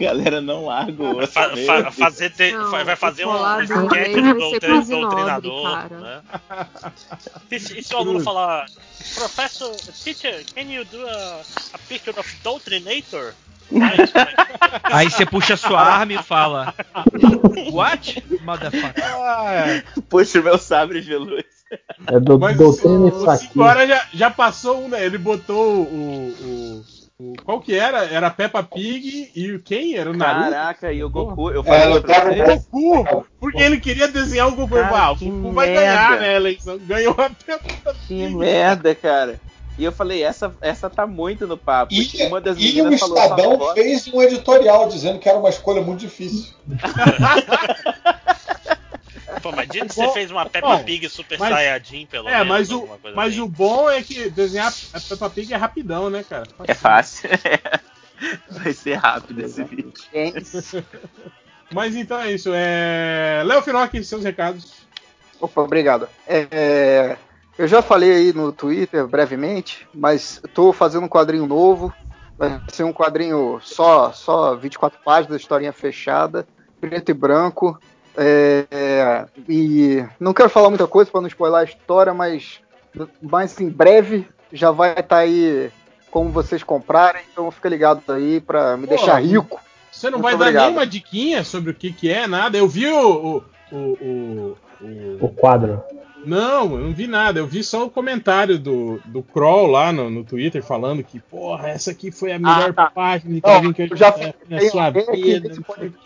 Galera, 0.00 0.40
não 0.40 0.64
larga 0.66 1.02
o 1.02 1.18
osso. 1.18 1.32
Fa- 1.32 1.50
fa- 1.56 1.90
fazer 1.92 2.30
te- 2.30 2.52
Não, 2.52 2.70
vai 2.70 2.96
fazer 2.96 3.26
um 3.26 3.62
esquete 3.62 4.20
do 4.20 4.60
quase 4.60 4.90
nobre, 4.90 4.90
doutrinador. 4.90 5.72
cara. 5.72 6.00
Né? 6.00 6.22
E, 7.50 7.60
se- 7.60 7.78
e 7.78 7.82
se 7.82 7.94
o 7.94 7.98
aluno 7.98 8.20
falar, 8.20 8.66
Professor, 9.14 9.74
teacher, 10.02 10.44
can 10.54 10.62
you 10.62 10.84
do 10.86 11.06
a, 11.06 11.40
a 11.74 11.78
picture 11.88 12.18
of 12.18 12.36
Doutrinator? 12.42 13.34
Aí 14.84 15.10
você 15.10 15.24
puxa 15.24 15.56
sua 15.56 15.80
arma 15.80 16.12
e 16.12 16.22
fala: 16.22 16.74
What? 17.72 18.22
Motherfucker. 18.42 19.02
Ah, 19.04 19.52
é. 19.54 19.84
Puxa 20.08 20.40
o 20.40 20.44
meu 20.44 20.58
sabre 20.58 21.00
de 21.00 21.14
luz. 21.16 21.44
É 22.06 22.20
do 22.20 22.38
Mas 22.38 22.56
doutrina 22.56 23.06
o. 23.06 23.36
5 23.36 23.62
horas 23.62 23.88
já, 23.88 24.06
já 24.12 24.30
passou 24.30 24.84
um, 24.84 24.88
né? 24.88 25.04
Ele 25.04 25.18
botou 25.18 25.82
o, 25.82 26.34
o, 26.40 26.84
o- 27.18 27.34
Qual 27.44 27.60
que 27.60 27.74
era? 27.74 28.04
Era 28.04 28.26
a 28.26 28.30
Peppa 28.30 28.62
Pig 28.62 29.30
e 29.34 29.58
quem? 29.60 29.96
Era 29.96 30.10
o 30.10 30.16
Naruto? 30.16 30.50
Caraca, 30.50 30.92
e 30.92 31.02
o 31.02 31.08
Goku, 31.10 31.50
eu 31.50 31.62
É, 31.62 31.64
falei 31.64 31.94
no 31.94 32.02
pra 32.02 32.24
vocês. 32.24 32.66
Goku! 32.70 33.26
Porque 33.40 33.62
ele 33.62 33.80
queria 33.80 34.08
desenhar 34.08 34.48
o 34.48 34.54
Goku. 34.54 34.74
Cara, 34.74 34.96
ah, 34.98 35.12
o 35.12 35.16
que 35.16 35.28
Goku 35.30 35.52
vai 35.52 35.66
merda. 35.70 35.80
ganhar, 35.86 36.20
né? 36.20 36.36
Eleição. 36.36 36.78
Ganhou 36.78 37.14
a 37.18 37.30
Peppa 37.30 37.94
Que 38.06 38.08
Pig. 38.08 38.34
merda, 38.36 38.94
cara. 38.94 39.40
E 39.76 39.82
eu 39.84 39.90
falei, 39.90 40.22
essa, 40.22 40.54
essa 40.60 40.88
tá 40.88 41.04
muito 41.04 41.48
no 41.48 41.56
papo. 41.56 41.92
E, 41.92 42.26
Uma 42.26 42.40
das 42.40 42.56
e 42.58 42.60
o 42.60 42.84
meninas 42.84 43.00
falou 43.00 43.16
só 43.16 43.22
Estadão 43.24 43.58
voz. 43.58 43.74
fez 43.74 44.06
um 44.06 44.22
editorial 44.22 44.86
dizendo 44.88 45.18
que 45.18 45.28
era 45.28 45.36
uma 45.38 45.48
escolha 45.48 45.82
muito 45.82 45.98
difícil. 46.00 46.54
Pô, 49.42 49.52
mas 49.52 49.68
diz 49.68 49.82
que 49.82 49.96
Bom, 50.00 50.06
você 50.06 50.12
fez 50.12 50.30
uma 50.30 50.46
Peppa 50.46 50.76
bom, 50.76 50.84
Pig 50.84 51.08
Super 51.08 51.38
mas- 51.38 51.50
Saiyajin, 51.50 52.06
pelo 52.06 52.28
É, 52.28 52.32
menos. 52.44 52.48
mas, 52.48 52.70
o, 52.70 52.88
mas 53.14 53.32
assim. 53.32 53.40
o 53.40 53.48
bom 53.48 53.90
é 53.90 54.02
que 54.02 54.30
desenhar 54.30 54.72
a 54.92 55.00
Peppa 55.00 55.30
Pig 55.30 55.52
é 55.52 55.56
rapidão, 55.56 56.08
né, 56.10 56.24
cara? 56.28 56.46
É 56.66 56.74
fácil. 56.74 57.28
Vai 58.48 58.72
ser 58.72 58.94
rápido 58.94 59.40
esse 59.40 59.62
vídeo. 59.64 59.92
Mas 61.72 61.94
então 61.96 62.18
é 62.20 62.32
isso. 62.32 62.50
É... 62.54 63.42
Léo 63.44 63.62
Finocchi, 63.62 64.04
seus 64.04 64.22
recados. 64.22 64.84
Opa, 65.40 65.62
obrigado. 65.62 66.08
É, 66.26 66.46
é, 66.50 67.16
eu 67.58 67.66
já 67.66 67.82
falei 67.82 68.12
aí 68.12 68.32
no 68.32 68.52
Twitter 68.52 69.06
brevemente, 69.06 69.86
mas 69.92 70.40
estou 70.44 70.72
fazendo 70.72 71.04
um 71.04 71.08
quadrinho 71.08 71.46
novo. 71.46 71.92
Vai 72.38 72.60
ser 72.68 72.84
um 72.84 72.92
quadrinho 72.92 73.60
só, 73.62 74.12
só 74.12 74.54
24 74.56 74.98
páginas, 75.04 75.40
historinha 75.40 75.72
fechada, 75.72 76.46
preto 76.80 77.10
e 77.10 77.14
branco. 77.14 77.78
É, 78.16 79.26
e 79.48 80.04
não 80.20 80.32
quero 80.32 80.48
falar 80.48 80.68
muita 80.68 80.86
coisa 80.86 81.10
para 81.10 81.20
não 81.20 81.28
spoiler 81.28 81.60
a 81.60 81.64
história, 81.64 82.14
mas, 82.14 82.60
mas 83.20 83.60
em 83.60 83.68
breve 83.68 84.26
já 84.52 84.70
vai 84.70 84.92
estar 84.98 85.18
aí 85.18 85.70
como 86.10 86.30
vocês 86.30 86.62
comprarem, 86.62 87.22
então 87.32 87.50
fica 87.50 87.68
ligado 87.68 88.02
aí 88.12 88.40
para 88.40 88.76
me 88.76 88.86
Pô, 88.86 88.94
deixar 88.94 89.20
rico. 89.20 89.60
Você 89.90 90.10
não 90.10 90.18
Muito 90.18 90.24
vai 90.24 90.34
obrigado. 90.34 90.54
dar 90.54 90.66
nenhuma 90.68 90.86
diquinha 90.86 91.42
sobre 91.44 91.70
o 91.70 91.74
que, 91.74 91.92
que 91.92 92.10
é, 92.10 92.26
nada. 92.26 92.56
Eu 92.58 92.68
vi 92.68 92.86
o. 92.86 93.44
o, 93.72 93.76
o, 93.76 93.76
o- 93.76 94.56
o- 94.80 95.18
O 95.24 95.28
quadro. 95.28 95.82
Não, 96.24 96.72
eu 96.72 96.78
não 96.78 96.92
vi 96.92 97.06
nada. 97.06 97.38
Eu 97.38 97.46
vi 97.46 97.62
só 97.62 97.84
o 97.84 97.90
comentário 97.90 98.58
do, 98.58 98.98
do 99.04 99.22
Kroll 99.22 99.66
lá 99.66 99.92
no, 99.92 100.08
no 100.08 100.24
Twitter 100.24 100.62
falando 100.62 101.02
que, 101.04 101.20
porra, 101.20 101.68
essa 101.68 101.90
aqui 101.90 102.10
foi 102.10 102.32
a 102.32 102.38
melhor 102.38 102.72
tá. 102.72 102.90
página 102.90 103.34
de 103.34 103.42
Não, 103.44 103.50
quadrinho 103.52 103.74
que 103.74 103.82
eu 103.82 103.96
já 103.96 104.10
já 104.10 104.34
na 104.48 104.60
sua 104.70 104.90
vida. 104.90 105.50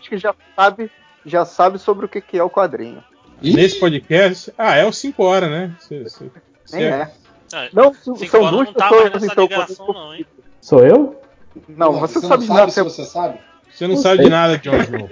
que 0.07 0.17
já 0.17 0.35
sabe, 0.55 0.91
já 1.25 1.45
sabe 1.45 1.77
sobre 1.79 2.05
o 2.05 2.09
que 2.09 2.21
que 2.21 2.37
é 2.37 2.43
o 2.43 2.49
quadrinho. 2.49 3.03
Nesse 3.41 3.79
podcast. 3.79 4.53
Ah, 4.57 4.75
é 4.75 4.85
o 4.85 4.91
5 4.91 5.23
horas, 5.23 5.49
né? 5.49 5.71
Você, 5.79 6.03
você- 6.03 6.31
Nem 6.73 6.85
é. 6.85 7.11
Ah, 7.53 7.67
Não, 7.73 7.93
são 7.93 8.13
duas 8.13 8.31
não 8.51 8.65
tá 8.73 8.89
pessoas 8.89 9.13
nessa 9.13 9.25
então. 9.25 9.43
ligação, 9.43 9.87
não, 9.87 10.13
hein? 10.13 10.25
Sou 10.61 10.85
eu? 10.85 11.19
Não, 11.67 11.93
Não, 11.93 11.99
você, 11.99 12.19
você 12.19 12.27
sabe 12.27 12.45
não 12.45 12.53
de 12.53 12.59
nada. 12.59 12.71
Você... 12.71 12.83
se 12.83 12.83
você 12.83 13.05
sabe? 13.05 13.39
Você 13.71 13.87
não 13.87 13.95
Não 13.95 14.01
sabe 14.01 14.15
sei. 14.17 14.25
de 14.25 14.29
nada, 14.31 14.57
Jon 14.57 14.75
Snow. 14.77 15.09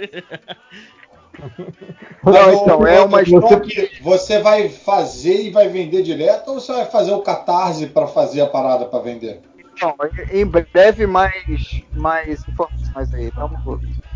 Não, 2.24 2.54
então, 2.54 2.88
é 2.88 3.02
uma 3.02 3.24
John, 3.24 3.38
história. 3.40 3.60
que 3.62 4.02
você 4.04 4.40
vai 4.40 4.70
fazer 4.70 5.44
e 5.44 5.50
vai 5.52 5.68
vender 5.70 6.02
direto 6.04 6.50
ou 6.50 6.60
você 6.60 6.74
vai 6.74 6.86
fazer 6.86 7.12
o 7.14 7.22
catarse 7.22 7.88
para 7.88 8.08
fazer 8.08 8.42
a 8.42 8.48
parada 8.48 8.86
para 8.86 9.00
vender? 9.00 9.42
Não, 9.82 9.96
em 10.32 10.46
breve 10.46 11.06
mais, 11.06 11.84
mais 11.94 12.48
informações 12.48 13.14
aí. 13.14 13.26
Estamos 13.28 13.60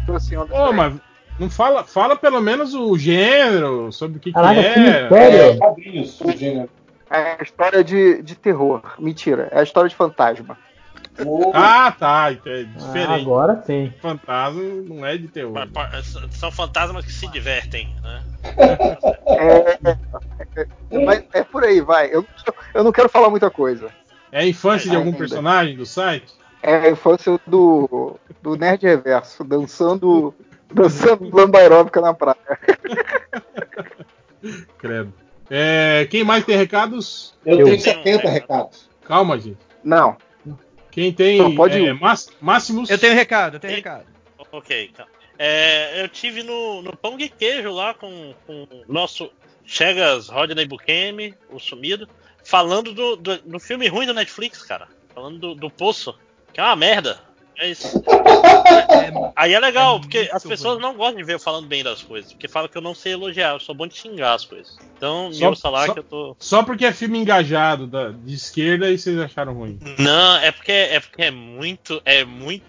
torcendo. 0.07 0.53
Ô, 0.53 0.73
mas 0.73 0.95
não 1.41 1.49
fala, 1.49 1.83
fala 1.83 2.15
pelo 2.15 2.39
menos 2.39 2.73
o 2.75 2.97
gênero, 2.97 3.91
sobre 3.91 4.17
o 4.17 4.19
que, 4.21 4.29
que 4.31 4.33
Caraca, 4.33 4.53
que 4.61 4.67
é. 4.79 5.01
mistério. 5.01 5.37
É, 5.41 5.57
quadrinhos, 5.57 6.21
o 6.21 6.31
gênero. 6.31 6.69
É 7.09 7.37
a 7.39 7.43
história 7.43 7.83
de, 7.83 8.21
de 8.21 8.35
terror. 8.35 8.81
Mentira, 8.99 9.49
é 9.51 9.59
a 9.59 9.63
história 9.63 9.89
de 9.89 9.95
fantasma. 9.95 10.57
Ô, 11.25 11.51
Ah, 11.53 11.91
tá. 11.91 12.31
então 12.31 12.51
É 12.53 12.61
Ah, 12.61 12.63
diferente. 12.77 13.21
agora 13.21 13.61
sim. 13.65 13.91
Fantasma 14.01 14.61
não 14.87 15.05
é 15.05 15.17
de 15.17 15.27
terror. 15.27 15.67
Pa- 15.73 15.89
São 16.29 16.51
fantasmas 16.51 17.03
que 17.05 17.11
se 17.11 17.27
divertem, 17.27 17.93
né? 18.01 18.23
É, 19.27 19.89
é, 19.89 19.97
é, 20.91 21.05
mas 21.05 21.23
é 21.33 21.43
por 21.43 21.63
aí, 21.63 21.81
vai. 21.81 22.07
Eu, 22.13 22.25
eu 22.73 22.83
não 22.83 22.91
quero 22.91 23.09
falar 23.09 23.29
muita 23.29 23.49
coisa. 23.49 23.89
É 24.31 24.39
a 24.39 24.47
infância 24.47 24.89
de 24.89 24.95
algum 24.95 25.07
Ainda. 25.07 25.17
personagem 25.17 25.75
do 25.75 25.85
site? 25.85 26.31
É 26.63 26.75
a 26.75 26.89
infância 26.91 27.37
do, 27.45 28.15
do 28.41 28.55
Nerd 28.55 28.83
Reverso, 28.85 29.43
dançando, 29.43 30.33
dançando 30.74 31.35
lamba 31.35 31.59
aeróbica 31.59 32.01
na 32.01 32.14
praia. 32.14 32.38
Credo. 34.77 35.14
É, 35.50 36.08
quem 36.09 36.24
mais 36.24 36.45
tem 36.45 36.56
recados? 36.56 37.33
eu, 37.45 37.59
Eu- 37.59 37.66
tenho 37.66 37.80
70 37.80 38.30
recados. 38.30 38.90
Calma, 39.03 39.38
gente. 39.38 39.58
Não, 39.83 40.16
Quem 40.90 41.11
tem. 41.11 41.40
Não, 41.40 41.56
pode 41.56 41.85
é, 41.85 41.93
Máximos. 42.40 42.90
Eu 42.90 42.98
tenho 42.98 43.14
recado, 43.14 43.56
eu 43.56 43.59
tenho 43.59 43.75
recado. 43.75 44.06
Ok, 44.51 44.90
então. 44.91 45.06
É, 45.38 46.03
eu 46.03 46.08
tive 46.08 46.43
no, 46.43 46.82
no 46.82 46.95
Pão 46.95 47.17
de 47.17 47.27
Queijo 47.27 47.72
lá 47.72 47.93
com, 47.93 48.33
com 48.45 48.64
o 48.64 48.83
nosso 48.88 49.32
Chegas 49.66 50.30
Rodney 50.30 50.66
Bukemi, 50.66 51.33
o 51.50 51.59
sumido, 51.59 52.08
falando 52.43 52.93
do, 52.93 53.16
do, 53.16 53.38
do 53.38 53.59
filme 53.59 53.88
ruim 53.88 54.06
do 54.06 54.14
Netflix, 54.14 54.61
cara. 54.61 54.88
Falando 55.14 55.40
do, 55.40 55.56
do 55.56 55.69
Poço, 55.69 56.17
que 56.53 56.59
é 56.59 56.64
uma 56.64 56.75
merda. 56.75 57.19
É 57.57 57.69
isso. 57.69 58.01
Aí 59.35 59.53
é 59.53 59.59
legal, 59.59 59.97
é 59.97 59.99
porque 59.99 60.30
as 60.31 60.43
pessoas 60.43 60.75
ruim. 60.75 60.81
não 60.83 60.95
gostam 60.95 61.17
de 61.17 61.23
ver 61.23 61.33
eu 61.35 61.39
falando 61.39 61.67
bem 61.67 61.83
das 61.83 62.01
coisas, 62.01 62.31
porque 62.31 62.47
falam 62.47 62.67
que 62.69 62.77
eu 62.77 62.81
não 62.81 62.95
sei 62.95 63.13
elogiar, 63.13 63.53
eu 63.53 63.59
sou 63.59 63.75
bom 63.75 63.85
de 63.88 63.95
xingar 63.95 64.33
as 64.33 64.45
coisas. 64.45 64.77
Então, 64.97 65.30
me 65.30 65.35
Só- 65.35 65.49
ouça 65.49 65.69
lá 65.69 65.85
só- 65.88 65.93
que 65.93 65.99
eu 65.99 66.03
tô. 66.03 66.35
Só 66.39 66.63
porque 66.63 66.85
é 66.85 66.93
filme 66.93 67.19
engajado 67.19 67.85
da- 67.88 68.11
de 68.11 68.33
esquerda 68.33 68.89
e 68.89 68.97
vocês 68.97 69.17
acharam 69.19 69.53
ruim. 69.53 69.80
Não, 69.99 70.38
é 70.38 70.51
porque 70.51 70.71
é 70.71 70.99
porque 70.99 71.23
é 71.23 71.31
muito, 71.31 72.01
é 72.05 72.23
muito 72.25 72.61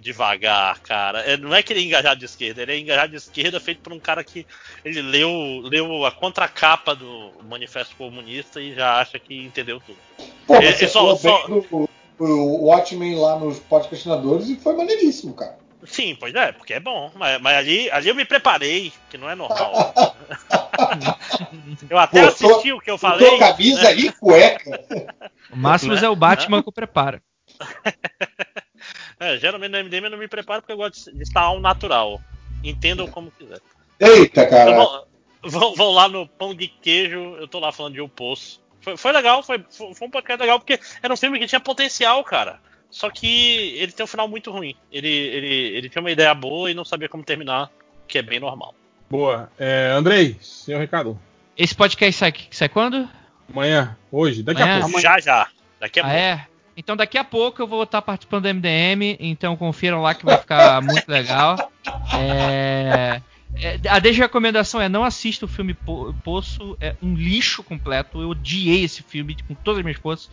devagar, 0.00 0.78
cara. 0.80 1.20
É, 1.20 1.36
não 1.36 1.54
é 1.54 1.62
que 1.62 1.72
ele 1.72 1.80
é 1.80 1.84
engajado 1.84 2.18
de 2.20 2.24
esquerda, 2.26 2.62
ele 2.62 2.72
é 2.72 2.78
engajado 2.78 3.10
de 3.10 3.16
esquerda 3.16 3.58
feito 3.60 3.80
por 3.80 3.92
um 3.92 3.98
cara 4.00 4.22
que 4.22 4.46
ele 4.84 5.02
leu, 5.02 5.60
leu 5.64 6.04
a 6.06 6.10
contracapa 6.12 6.94
do 6.94 7.32
Manifesto 7.48 7.94
Comunista 7.96 8.60
e 8.60 8.74
já 8.74 9.00
acha 9.00 9.18
que 9.18 9.34
entendeu 9.36 9.80
tudo. 9.84 9.98
Pô, 10.46 10.54
É, 10.56 10.72
você 10.72 10.84
é 10.84 10.88
só- 10.88 11.00
falou 11.00 11.16
só- 11.16 11.46
bem 11.48 11.60
do, 11.62 11.88
do 12.26 12.64
Watchmen 12.64 13.16
lá 13.16 13.38
nos 13.38 13.58
podcastinadores 13.58 14.48
e 14.48 14.56
foi 14.56 14.74
maneiríssimo, 14.76 15.34
cara. 15.34 15.58
Sim, 15.84 16.16
pois 16.18 16.32
é, 16.34 16.52
porque 16.52 16.74
é 16.74 16.80
bom. 16.80 17.10
Mas, 17.16 17.40
mas 17.40 17.56
ali, 17.56 17.90
ali 17.90 18.08
eu 18.08 18.14
me 18.14 18.24
preparei, 18.24 18.92
que 19.10 19.18
não 19.18 19.28
é 19.28 19.34
normal. 19.34 19.92
eu 21.90 21.98
até 21.98 22.22
Pô, 22.22 22.28
assisti 22.28 22.68
tô- 22.70 22.76
o 22.76 22.80
que 22.80 22.90
eu 22.90 22.96
falei. 22.98 23.28
Tô 23.28 23.38
camisa 23.38 23.82
né? 23.82 23.94
e 23.94 24.12
cueca. 24.12 24.84
O 25.52 25.56
Máximos 25.56 26.00
Né? 26.00 26.06
é 26.06 26.10
o 26.10 26.14
Batman 26.16 26.62
que 26.62 26.68
o 26.68 26.72
prepara. 26.72 27.20
É, 29.18 29.36
geralmente 29.38 29.72
no 29.72 29.78
MDM 29.78 30.04
eu 30.04 30.10
não 30.10 30.18
me 30.18 30.28
preparo 30.28 30.62
porque 30.62 30.72
eu 30.72 30.76
gosto 30.76 31.12
de 31.12 31.22
estar 31.22 31.40
ao 31.42 31.60
natural. 31.60 32.20
Entendam 32.62 33.08
como 33.08 33.30
quiser. 33.32 33.58
Eita, 33.98 34.46
cara. 34.46 34.70
Então, 34.70 35.04
vão, 35.42 35.60
vão- 35.60 35.74
vão 35.74 35.90
lá 35.90 36.08
no 36.08 36.28
Pão 36.28 36.54
de 36.54 36.68
Queijo, 36.68 37.36
eu 37.40 37.48
tô 37.48 37.58
lá 37.58 37.72
falando 37.72 37.94
de 37.94 38.00
O 38.00 38.08
Poço. 38.08 38.61
Foi, 38.82 38.96
foi 38.96 39.12
legal, 39.12 39.42
foi, 39.42 39.64
foi 39.70 39.94
foi 39.94 40.08
um 40.08 40.10
podcast 40.10 40.40
legal, 40.40 40.58
porque 40.58 40.78
era 41.02 41.14
um 41.14 41.16
filme 41.16 41.38
que 41.38 41.46
tinha 41.46 41.60
potencial, 41.60 42.22
cara. 42.24 42.60
Só 42.90 43.08
que 43.08 43.74
ele 43.78 43.90
tem 43.90 44.04
um 44.04 44.08
final 44.08 44.28
muito 44.28 44.50
ruim. 44.50 44.76
Ele, 44.92 45.08
ele, 45.08 45.76
ele 45.76 45.88
tinha 45.88 46.02
uma 46.02 46.10
ideia 46.10 46.34
boa 46.34 46.70
e 46.70 46.74
não 46.74 46.84
sabia 46.84 47.08
como 47.08 47.24
terminar, 47.24 47.70
que 48.06 48.18
é 48.18 48.22
bem 48.22 48.38
normal. 48.38 48.74
Boa. 49.08 49.50
É, 49.58 49.90
Andrei, 49.94 50.36
seu 50.40 50.78
recado. 50.78 51.18
Esse 51.56 51.74
podcast 51.74 52.18
sai, 52.18 52.34
sai 52.50 52.68
quando? 52.68 53.08
Amanhã, 53.50 53.96
hoje, 54.10 54.42
daqui 54.42 54.60
a 54.60 54.64
Amanhã? 54.64 54.80
pouco. 54.82 55.00
Já, 55.00 55.18
já. 55.20 55.48
Daqui 55.80 56.00
a 56.00 56.02
ah, 56.02 56.06
pouco. 56.06 56.18
é? 56.20 56.46
Então 56.76 56.96
daqui 56.96 57.18
a 57.18 57.24
pouco 57.24 57.62
eu 57.62 57.66
vou 57.66 57.82
estar 57.82 58.00
participando 58.02 58.44
do 58.44 58.54
MDM, 58.54 59.16
então 59.20 59.56
confiram 59.56 60.00
lá 60.00 60.14
que 60.14 60.24
vai 60.24 60.38
ficar 60.38 60.80
muito 60.82 61.08
legal. 61.08 61.70
É, 62.18 63.20
a 63.88 63.98
desde 63.98 64.20
recomendação 64.20 64.80
é 64.80 64.88
não 64.88 65.04
assista 65.04 65.44
o 65.44 65.48
filme 65.48 65.74
Po- 65.74 66.14
Poço, 66.24 66.76
é 66.80 66.94
um 67.02 67.14
lixo 67.14 67.62
completo. 67.62 68.20
Eu 68.20 68.30
odiei 68.30 68.84
esse 68.84 69.02
filme 69.02 69.36
com 69.46 69.54
todas 69.54 69.78
as 69.78 69.84
minhas 69.84 70.00
forças. 70.00 70.30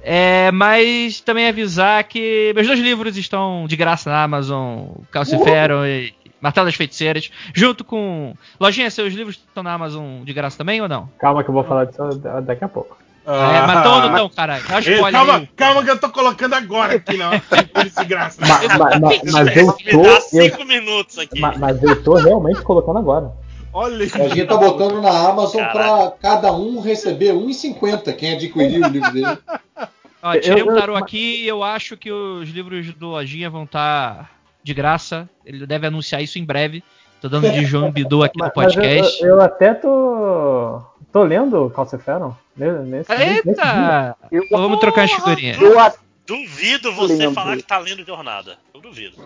É, 0.00 0.50
mas 0.52 1.20
também 1.20 1.48
avisar 1.48 2.04
que 2.04 2.52
meus 2.54 2.66
dois 2.66 2.78
livros 2.78 3.16
estão 3.16 3.66
de 3.66 3.74
graça 3.76 4.10
na 4.10 4.22
Amazon, 4.22 4.88
Calcifero 5.10 5.84
e 5.86 6.14
Martelo 6.40 6.66
das 6.66 6.76
Feiticeiras, 6.76 7.30
junto 7.52 7.82
com. 7.84 8.34
Lojinha, 8.60 8.90
seus 8.90 9.12
livros 9.12 9.36
estão 9.36 9.62
na 9.62 9.72
Amazon 9.72 10.22
de 10.22 10.32
graça 10.32 10.56
também 10.56 10.80
ou 10.80 10.88
não? 10.88 11.08
Calma 11.18 11.42
que 11.42 11.50
eu 11.50 11.54
vou 11.54 11.64
falar 11.64 11.86
disso 11.86 12.04
da- 12.18 12.40
daqui 12.40 12.62
a 12.64 12.68
pouco. 12.68 12.96
Ah, 13.30 13.56
é, 13.56 13.66
mas 13.66 13.82
tão 13.82 13.92
ou 13.94 14.00
não 14.08 14.14
tão, 14.16 14.28
caralho? 14.30 14.64
Calma, 15.12 15.34
aí. 15.36 15.48
calma 15.54 15.84
que 15.84 15.90
eu 15.90 15.98
tô 16.00 16.08
colocando 16.08 16.54
agora 16.54 16.94
aqui, 16.94 17.14
não. 17.18 17.30
Esse 17.84 18.02
graça. 18.06 18.40
Ma- 18.40 18.78
ma- 18.78 18.98
ma- 19.00 19.10
mas 19.32 19.56
eu 19.56 20.00
tô. 20.02 20.17
Dá 20.32 20.44
eu- 20.44 20.50
cinco 20.50 20.64
minutos 20.64 21.18
aqui. 21.18 21.40
ma- 21.40 21.54
mas 21.58 21.82
eu 21.82 22.02
tô 22.02 22.14
realmente 22.14 22.62
colocando 22.62 22.98
agora. 22.98 23.32
Olha 23.72 24.04
A 24.04 24.28
gente 24.28 24.46
tá 24.46 24.56
botando 24.56 25.00
na 25.02 25.28
Amazon 25.28 25.62
pra 25.72 26.12
cada 26.22 26.52
um 26.52 26.80
receber 26.80 27.32
1,50 27.34 28.12
quem 28.14 28.32
adquirir 28.34 28.82
o 28.82 28.88
livro 28.88 29.12
dele. 29.12 29.26
Ó, 30.22 30.32
tirei 30.36 30.62
Eu- 30.62 30.66
um 30.66 30.70
eu- 30.70 30.76
tarô 30.80 30.96
aqui 30.96 31.42
e 31.44 31.46
eu 31.48 31.62
acho 31.62 31.96
que 31.96 32.10
os 32.10 32.48
livros 32.48 32.92
do 32.94 33.08
Lojinha 33.08 33.48
vão 33.50 33.64
estar 33.64 34.30
de 34.64 34.74
graça. 34.74 35.28
Ele 35.44 35.64
deve 35.66 35.86
anunciar 35.86 36.22
isso 36.22 36.38
em 36.38 36.44
breve. 36.44 36.82
Tô 37.20 37.28
dando 37.28 37.50
de 37.50 37.64
João 37.64 37.90
Bidu 37.92 38.22
aqui 38.24 38.38
no 38.38 38.44
Mas, 38.46 38.52
mas 38.56 38.74
eu, 38.76 38.82
podcast. 38.82 39.22
eu- 39.22 39.28
eu 39.28 39.40
até 39.40 39.74
tô. 39.74 40.80
tô 41.12 41.22
lendo 41.22 41.70
Calciferon. 41.70 42.32
Nesse, 42.56 42.78
nesse, 42.80 43.10
nesse. 43.10 43.48
Eita! 43.48 44.16
Então 44.32 44.60
vamos 44.60 44.80
trocar 44.80 45.04
as 45.04 45.12
figurinhas. 45.12 45.60
Eu 45.60 45.78
a- 45.78 45.92
Duvido 46.28 46.92
você 46.92 47.14
Lembro. 47.16 47.34
falar 47.34 47.56
que 47.56 47.62
tá 47.62 47.78
lendo 47.78 48.04
jornada. 48.04 48.58
Eu 48.74 48.82
duvido. 48.82 49.16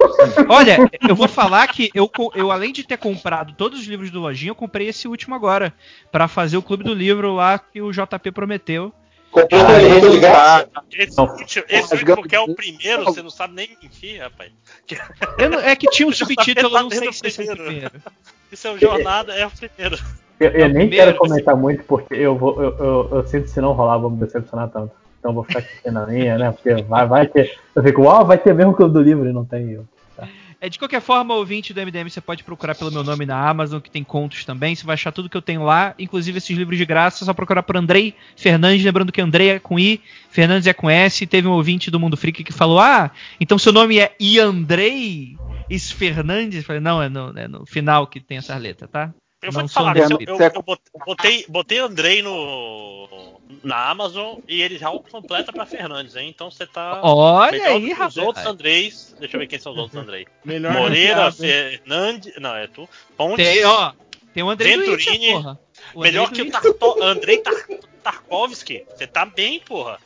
Olha, 0.49 0.79
eu 1.09 1.17
vou 1.17 1.27
falar 1.27 1.67
que 1.67 1.91
eu, 1.93 2.09
eu, 2.37 2.53
além 2.53 2.73
de 2.73 2.85
ter 2.85 2.97
comprado 2.97 3.53
todos 3.55 3.81
os 3.81 3.87
livros 3.89 4.09
do 4.09 4.21
Lojinha, 4.21 4.53
eu 4.53 4.55
comprei 4.55 4.87
esse 4.89 5.09
último 5.09 5.35
agora. 5.35 5.75
Pra 6.13 6.29
fazer 6.29 6.57
o 6.57 6.63
clube 6.63 6.85
do 6.85 6.95
livro 6.95 7.35
lá 7.35 7.59
que 7.59 7.83
o 7.83 7.91
JP 7.91 8.31
prometeu. 8.31 8.93
Comprou 9.33 9.61
Ah, 9.61 10.11
de 10.11 10.21
graça. 10.21 10.69
Esse 10.93 11.19
Não. 11.19 11.25
último, 11.25 11.65
esse 11.69 11.91
Mas 11.91 12.03
último 12.03 12.23
que 12.23 12.37
é 12.37 12.41
o 12.41 12.55
primeiro, 12.55 13.05
você 13.05 13.21
não 13.21 13.31
sabe 13.31 13.55
nem 13.55 13.77
mentir, 13.83 14.21
rapaz. 14.21 14.53
Não- 15.51 15.59
é 15.59 15.75
que 15.75 15.89
tinha 15.89 16.07
um 16.07 16.13
subtítulo, 16.15 16.71
tá 16.71 16.79
eu 16.79 16.83
não 16.85 16.91
sei 16.91 17.13
se 17.13 17.27
esse 17.27 17.49
é 17.49 17.53
o 17.53 17.57
primeiro. 17.57 17.91
Isso 18.53 18.69
é 18.69 18.71
o 18.71 18.79
jornada, 18.79 19.35
é 19.35 19.45
o 19.45 19.51
primeiro. 19.51 19.99
Eu, 20.39 20.51
eu 20.51 20.69
nem 20.69 20.87
primeiro, 20.89 21.07
quero 21.07 21.17
comentar 21.19 21.57
muito 21.57 21.83
porque 21.83 22.15
eu, 22.15 22.37
vou, 22.39 22.63
eu, 22.63 22.77
eu, 22.79 23.09
eu 23.13 23.27
sinto 23.27 23.45
que 23.45 23.51
se 23.51 23.61
não 23.61 23.73
rolar, 23.73 23.99
vou 23.99 24.11
me 24.11 24.19
decepcionar 24.25 24.69
tanto. 24.69 25.02
Então 25.23 25.33
vou 25.33 25.44
ficar 25.44 25.60
aqui 25.60 25.89
na 25.89 26.05
minha, 26.05 26.36
né? 26.36 26.51
Porque 26.51 26.83
vai, 26.83 27.07
vai 27.07 27.26
ter. 27.28 27.57
Eu 27.76 27.83
fico, 27.84 28.02
uau, 28.02 28.26
vai 28.26 28.36
ter 28.36 28.52
mesmo 28.52 28.75
clube 28.75 28.92
do 28.92 29.01
livro 29.01 29.28
e 29.28 29.33
não 29.33 29.44
tem 29.44 29.70
eu. 29.70 29.86
É, 30.60 30.68
de 30.68 30.78
qualquer 30.78 31.01
forma, 31.01 31.34
ouvinte 31.34 31.73
do 31.73 31.81
MDM, 31.81 32.09
você 32.09 32.20
pode 32.20 32.42
procurar 32.42 32.75
pelo 32.75 32.91
meu 32.91 33.05
nome 33.05 33.25
na 33.25 33.49
Amazon, 33.49 33.81
que 33.81 33.91
tem 33.91 34.02
contos 34.02 34.44
também. 34.44 34.76
Você 34.76 34.84
vai 34.84 34.94
achar 34.94 35.10
tudo 35.12 35.28
que 35.28 35.36
eu 35.36 35.42
tenho 35.42 35.62
lá, 35.62 35.94
inclusive 35.97 36.39
esses 36.39 36.57
livros 36.57 36.76
de 36.76 36.84
graça. 36.84 37.23
É 37.23 37.26
só 37.26 37.34
procurar 37.34 37.62
por 37.62 37.76
Andrei 37.76 38.15
Fernandes. 38.36 38.84
Lembrando 38.84 39.12
que 39.12 39.20
Andrei 39.20 39.51
é 39.51 39.59
com 39.59 39.78
I, 39.78 40.01
Fernandes 40.28 40.67
é 40.67 40.73
com 40.73 40.91
S. 40.91 41.25
Teve 41.26 41.47
um 41.47 41.52
ouvinte 41.52 41.91
do 41.91 42.01
Mundo 42.01 42.17
Freak 42.17 42.42
que 42.42 42.52
falou: 42.52 42.81
Ah, 42.81 43.12
então 43.41 43.59
seu 43.59 43.73
nome 43.73 43.99
é 43.99 44.15
Iandrei 44.20 45.36
Is 45.68 45.91
Fernandes? 45.91 46.65
Falei: 46.65 46.81
Não, 46.81 47.02
é 47.02 47.09
no, 47.09 47.36
é 47.36 47.47
no 47.47 47.67
final 47.67 48.09
que 48.09 48.20
tem 48.20 48.39
essa 48.39 48.57
letra, 48.57 48.86
tá? 48.89 49.12
Eu 49.43 49.51
vou 49.53 49.62
te 49.67 49.73
falar, 49.75 49.93
eu, 49.97 50.19
eu, 50.29 50.37
eu 50.55 50.62
bot- 50.62 50.81
botei, 51.05 51.45
botei 51.49 51.79
Andrei 51.79 52.23
no, 52.23 53.09
na 53.65 53.89
Amazon 53.91 54.39
e 54.47 54.62
ele 54.62 54.79
já 54.79 54.89
completa 54.91 55.53
pra 55.53 55.67
Fernandes, 55.67 56.15
hein? 56.17 56.29
Então 56.29 56.51
você 56.51 56.65
tá. 56.67 57.01
Olha 57.03 57.67
aí, 57.75 57.87
que 57.89 57.93
rapaz. 57.93 58.17
Os 58.17 58.23
outros 58.23 58.45
Andreis. 58.47 59.17
Deixa 59.19 59.37
eu 59.37 59.41
ver 59.41 59.47
quem 59.49 59.59
são 59.59 59.73
os 59.73 59.79
outros 59.79 60.01
Andrei. 60.01 60.27
Melhor 60.45 60.73
Moreira? 60.75 61.33
Fernandes. 61.33 62.33
Não, 62.39 62.55
é 62.55 62.67
tu. 62.69 62.89
Pontes. 63.17 63.45
Tem, 63.45 63.65
ó, 63.65 63.93
tem 64.33 64.43
o 64.43 64.49
Andrei 64.51 64.77
Venturini, 64.77 64.97
Witcher, 64.97 65.33
porra. 65.33 65.59
O 65.95 65.99
Andrei 65.99 66.12
Melhor 66.12 66.31
que 66.33 66.43
o. 66.43 66.51
Tarto- 66.51 67.03
Andrei 67.03 67.39
Tar- 67.39 67.67
Tarkovsky. 68.03 68.85
Você 68.95 69.07
tá 69.07 69.25
bem, 69.27 69.61
porra. 69.61 69.99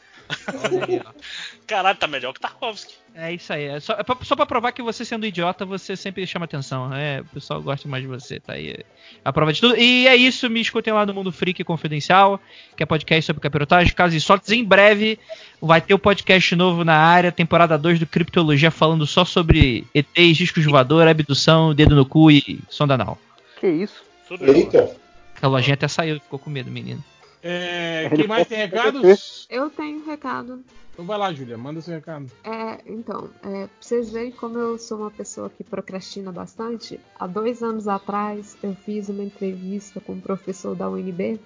Caralho, 1.66 1.98
tá 1.98 2.06
melhor 2.06 2.32
que 2.32 2.40
Tarkovsky. 2.40 2.94
É 3.14 3.32
isso 3.32 3.52
aí. 3.52 3.64
É 3.64 3.80
só, 3.80 3.94
é 3.94 4.02
pra, 4.02 4.16
só 4.22 4.36
pra 4.36 4.46
provar 4.46 4.72
que 4.72 4.82
você 4.82 5.04
sendo 5.04 5.26
idiota, 5.26 5.64
você 5.64 5.96
sempre 5.96 6.26
chama 6.26 6.44
atenção. 6.44 6.92
É, 6.94 7.20
o 7.20 7.24
pessoal 7.24 7.62
gosta 7.62 7.88
mais 7.88 8.02
de 8.02 8.08
você, 8.08 8.38
tá 8.38 8.52
aí. 8.52 8.76
A 9.24 9.32
prova 9.32 9.52
de 9.52 9.60
tudo. 9.60 9.76
E 9.76 10.06
é 10.06 10.14
isso, 10.14 10.50
me 10.50 10.60
escutem 10.60 10.92
lá 10.92 11.06
no 11.06 11.14
Mundo 11.14 11.32
Freak 11.32 11.64
Confidencial, 11.64 12.40
que 12.76 12.82
é 12.82 12.86
podcast 12.86 13.26
sobre 13.26 13.42
capirotagem, 13.42 13.94
casos 13.94 14.14
insólitos. 14.14 14.50
Em 14.52 14.64
breve 14.64 15.18
vai 15.60 15.80
ter 15.80 15.94
o 15.94 15.96
um 15.96 16.00
podcast 16.00 16.54
novo 16.54 16.84
na 16.84 16.96
área, 16.96 17.32
temporada 17.32 17.78
2 17.78 17.98
do 17.98 18.06
Criptologia, 18.06 18.70
falando 18.70 19.06
só 19.06 19.24
sobre 19.24 19.86
ETs, 19.94 20.36
discos 20.36 20.64
voador, 20.64 21.08
abdução, 21.08 21.74
dedo 21.74 21.96
no 21.96 22.04
cu 22.04 22.30
e 22.30 22.60
sonda 22.68 22.94
anal. 22.94 23.18
Que 23.58 23.66
isso? 23.66 24.04
Eita. 24.40 24.94
A 25.40 25.46
lojinha 25.46 25.74
até 25.74 25.88
saiu, 25.88 26.20
ficou 26.20 26.38
com 26.38 26.50
medo, 26.50 26.70
menino. 26.70 27.02
É, 27.48 28.10
quem 28.14 28.26
mais 28.26 28.48
tem 28.48 28.58
recados? 28.58 29.46
Eu 29.48 29.70
tenho 29.70 30.00
um 30.00 30.04
recado. 30.04 30.64
Então 30.92 31.04
vai 31.04 31.16
lá, 31.16 31.32
Júlia, 31.32 31.56
manda 31.56 31.80
seu 31.80 31.94
recado. 31.94 32.26
É, 32.42 32.80
então, 32.86 33.28
é, 33.42 33.66
pra 33.66 33.68
vocês 33.78 34.10
verem 34.10 34.32
como 34.32 34.58
eu 34.58 34.78
sou 34.78 34.98
uma 34.98 35.10
pessoa 35.10 35.48
que 35.48 35.62
procrastina 35.62 36.32
bastante, 36.32 36.98
há 37.18 37.26
dois 37.26 37.62
anos 37.62 37.86
atrás 37.86 38.56
eu 38.62 38.74
fiz 38.74 39.08
uma 39.08 39.22
entrevista 39.22 40.00
com 40.00 40.14
um 40.14 40.20
professor 40.20 40.74
da 40.74 40.88
UNB 40.88 41.38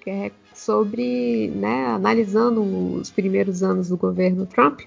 que 0.00 0.08
é 0.08 0.30
sobre, 0.54 1.48
né, 1.48 1.86
analisando 1.88 2.62
os 2.94 3.10
primeiros 3.10 3.62
anos 3.62 3.90
do 3.90 3.96
governo 3.96 4.46
Trump. 4.46 4.80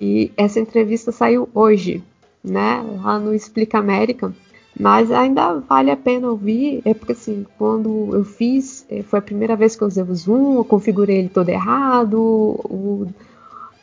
E 0.00 0.30
essa 0.36 0.60
entrevista 0.60 1.10
saiu 1.10 1.48
hoje, 1.52 2.04
né, 2.44 2.84
lá 3.02 3.18
no 3.18 3.34
Explica 3.34 3.78
América. 3.78 4.32
Mas 4.78 5.10
ainda 5.12 5.60
vale 5.68 5.90
a 5.90 5.96
pena 5.96 6.28
ouvir, 6.28 6.82
é 6.84 6.92
porque 6.94 7.12
assim, 7.12 7.46
quando 7.56 8.10
eu 8.12 8.24
fiz, 8.24 8.84
eh, 8.90 9.02
foi 9.04 9.20
a 9.20 9.22
primeira 9.22 9.54
vez 9.54 9.76
que 9.76 9.82
eu 9.82 9.88
usei 9.88 10.02
o 10.02 10.14
Zoom, 10.14 10.56
eu 10.56 10.64
configurei 10.64 11.18
ele 11.18 11.28
todo 11.28 11.48
errado, 11.48 12.18
o, 12.18 13.06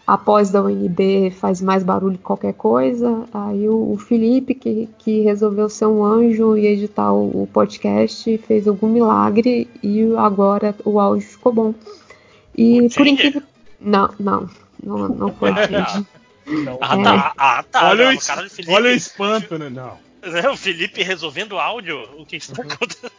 a 0.05 0.17
pós 0.17 0.49
da 0.51 0.61
UNB 0.61 1.31
faz 1.31 1.61
mais 1.61 1.81
barulho 1.81 2.17
que 2.17 2.23
qualquer 2.23 2.53
coisa, 2.53 3.23
aí 3.33 3.69
o, 3.69 3.93
o 3.93 3.97
Felipe, 3.97 4.53
que, 4.53 4.89
que 4.97 5.21
resolveu 5.21 5.69
ser 5.69 5.85
um 5.85 6.03
anjo 6.03 6.57
e 6.57 6.67
editar 6.67 7.13
o, 7.13 7.43
o 7.43 7.47
podcast, 7.53 8.37
fez 8.39 8.67
algum 8.67 8.89
milagre 8.89 9.69
e 9.81 10.13
agora 10.17 10.75
o 10.83 10.99
áudio 10.99 11.25
ficou 11.25 11.53
bom. 11.53 11.73
E 12.57 12.89
por 12.93 13.07
incrível... 13.07 13.41
Não, 13.79 14.09
não, 14.19 14.49
não, 14.83 15.07
não 15.07 15.33
foi. 15.33 15.51
Ah, 16.81 16.97
tá, 17.01 17.33
ah, 17.37 17.63
tá. 17.71 17.89
Olha, 17.91 18.05
não, 18.05 18.11
o, 18.11 18.13
es- 18.15 18.27
cara 18.27 18.41
do 18.43 18.49
Felipe. 18.49 18.73
olha 18.73 18.89
o 18.89 18.93
espanto, 18.93 19.57
né? 19.57 19.69
Não. 19.69 20.10
É, 20.21 20.49
o 20.49 20.57
Felipe 20.57 21.01
resolvendo 21.03 21.57
áudio? 21.57 21.97
O 22.17 22.25
que 22.25 22.35
está 22.37 22.61
acontecendo? 22.61 23.11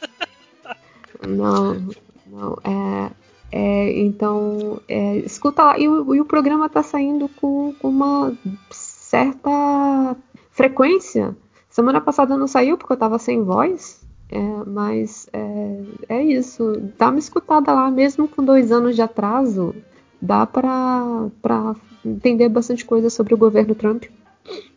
Não, 1.27 1.89
não. 2.27 2.59
É, 2.65 3.11
é, 3.51 4.01
então, 4.01 4.81
é, 4.89 5.17
escuta 5.19 5.63
lá. 5.63 5.79
E 5.79 5.89
o, 5.89 6.15
e 6.15 6.21
o 6.21 6.25
programa 6.25 6.69
tá 6.69 6.83
saindo 6.83 7.29
com, 7.29 7.75
com 7.81 7.89
uma 7.89 8.33
certa 8.71 10.17
frequência. 10.51 11.37
Semana 11.69 12.01
passada 12.01 12.37
não 12.37 12.47
saiu 12.47 12.77
porque 12.79 12.93
eu 12.93 12.99
tava 12.99 13.19
sem 13.19 13.43
voz. 13.43 14.01
é, 14.31 14.39
mas 14.67 15.29
é, 15.33 15.83
é 16.09 16.23
isso. 16.23 16.81
Dá 16.99 17.09
uma 17.11 17.19
escutada 17.19 17.73
lá, 17.73 17.91
mesmo 17.91 18.27
com 18.29 18.45
dois 18.45 18.73
anos 18.73 18.95
de 18.97 19.03
atraso. 19.03 19.75
Dá 20.21 20.47
pra 20.47 21.75
entender 22.05 22.49
bastante 22.49 22.85
coisa 22.85 23.11
sobre 23.11 23.35
o 23.35 23.39
governo 23.39 23.75
Trump. 23.75 24.05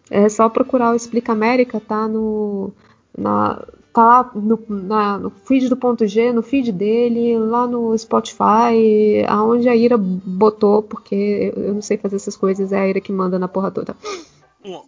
É 0.10 0.30
só 0.30 0.48
procurar 0.50 0.92
o 0.94 0.96
Explica 0.96 1.32
América, 1.32 1.80
tá 1.80 2.08
no. 2.08 2.72
Na, 3.18 3.66
tá 3.94 4.04
lá 4.04 4.32
no, 4.36 4.62
na- 4.68 5.18
no 5.18 5.30
feed 5.30 5.70
do 5.70 5.78
ponto 5.78 6.06
G, 6.06 6.34
no 6.34 6.44
feed 6.44 6.72
dele, 6.72 7.38
lá 7.40 7.66
no 7.66 7.98
Spotify, 7.98 9.24
aonde 9.28 9.70
a 9.70 9.76
Ira 9.76 9.98
botou, 9.98 10.84
porque 10.84 11.54
eu 11.56 11.74
não 11.74 11.82
sei 11.82 11.98
fazer 11.98 12.18
essas 12.18 12.36
coisas, 12.36 12.72
é 12.74 12.78
a 12.80 12.88
Ira 12.88 13.00
que 13.00 13.12
manda 13.12 13.40
na 13.40 13.48
porra 13.48 13.72
toda. 13.72 13.96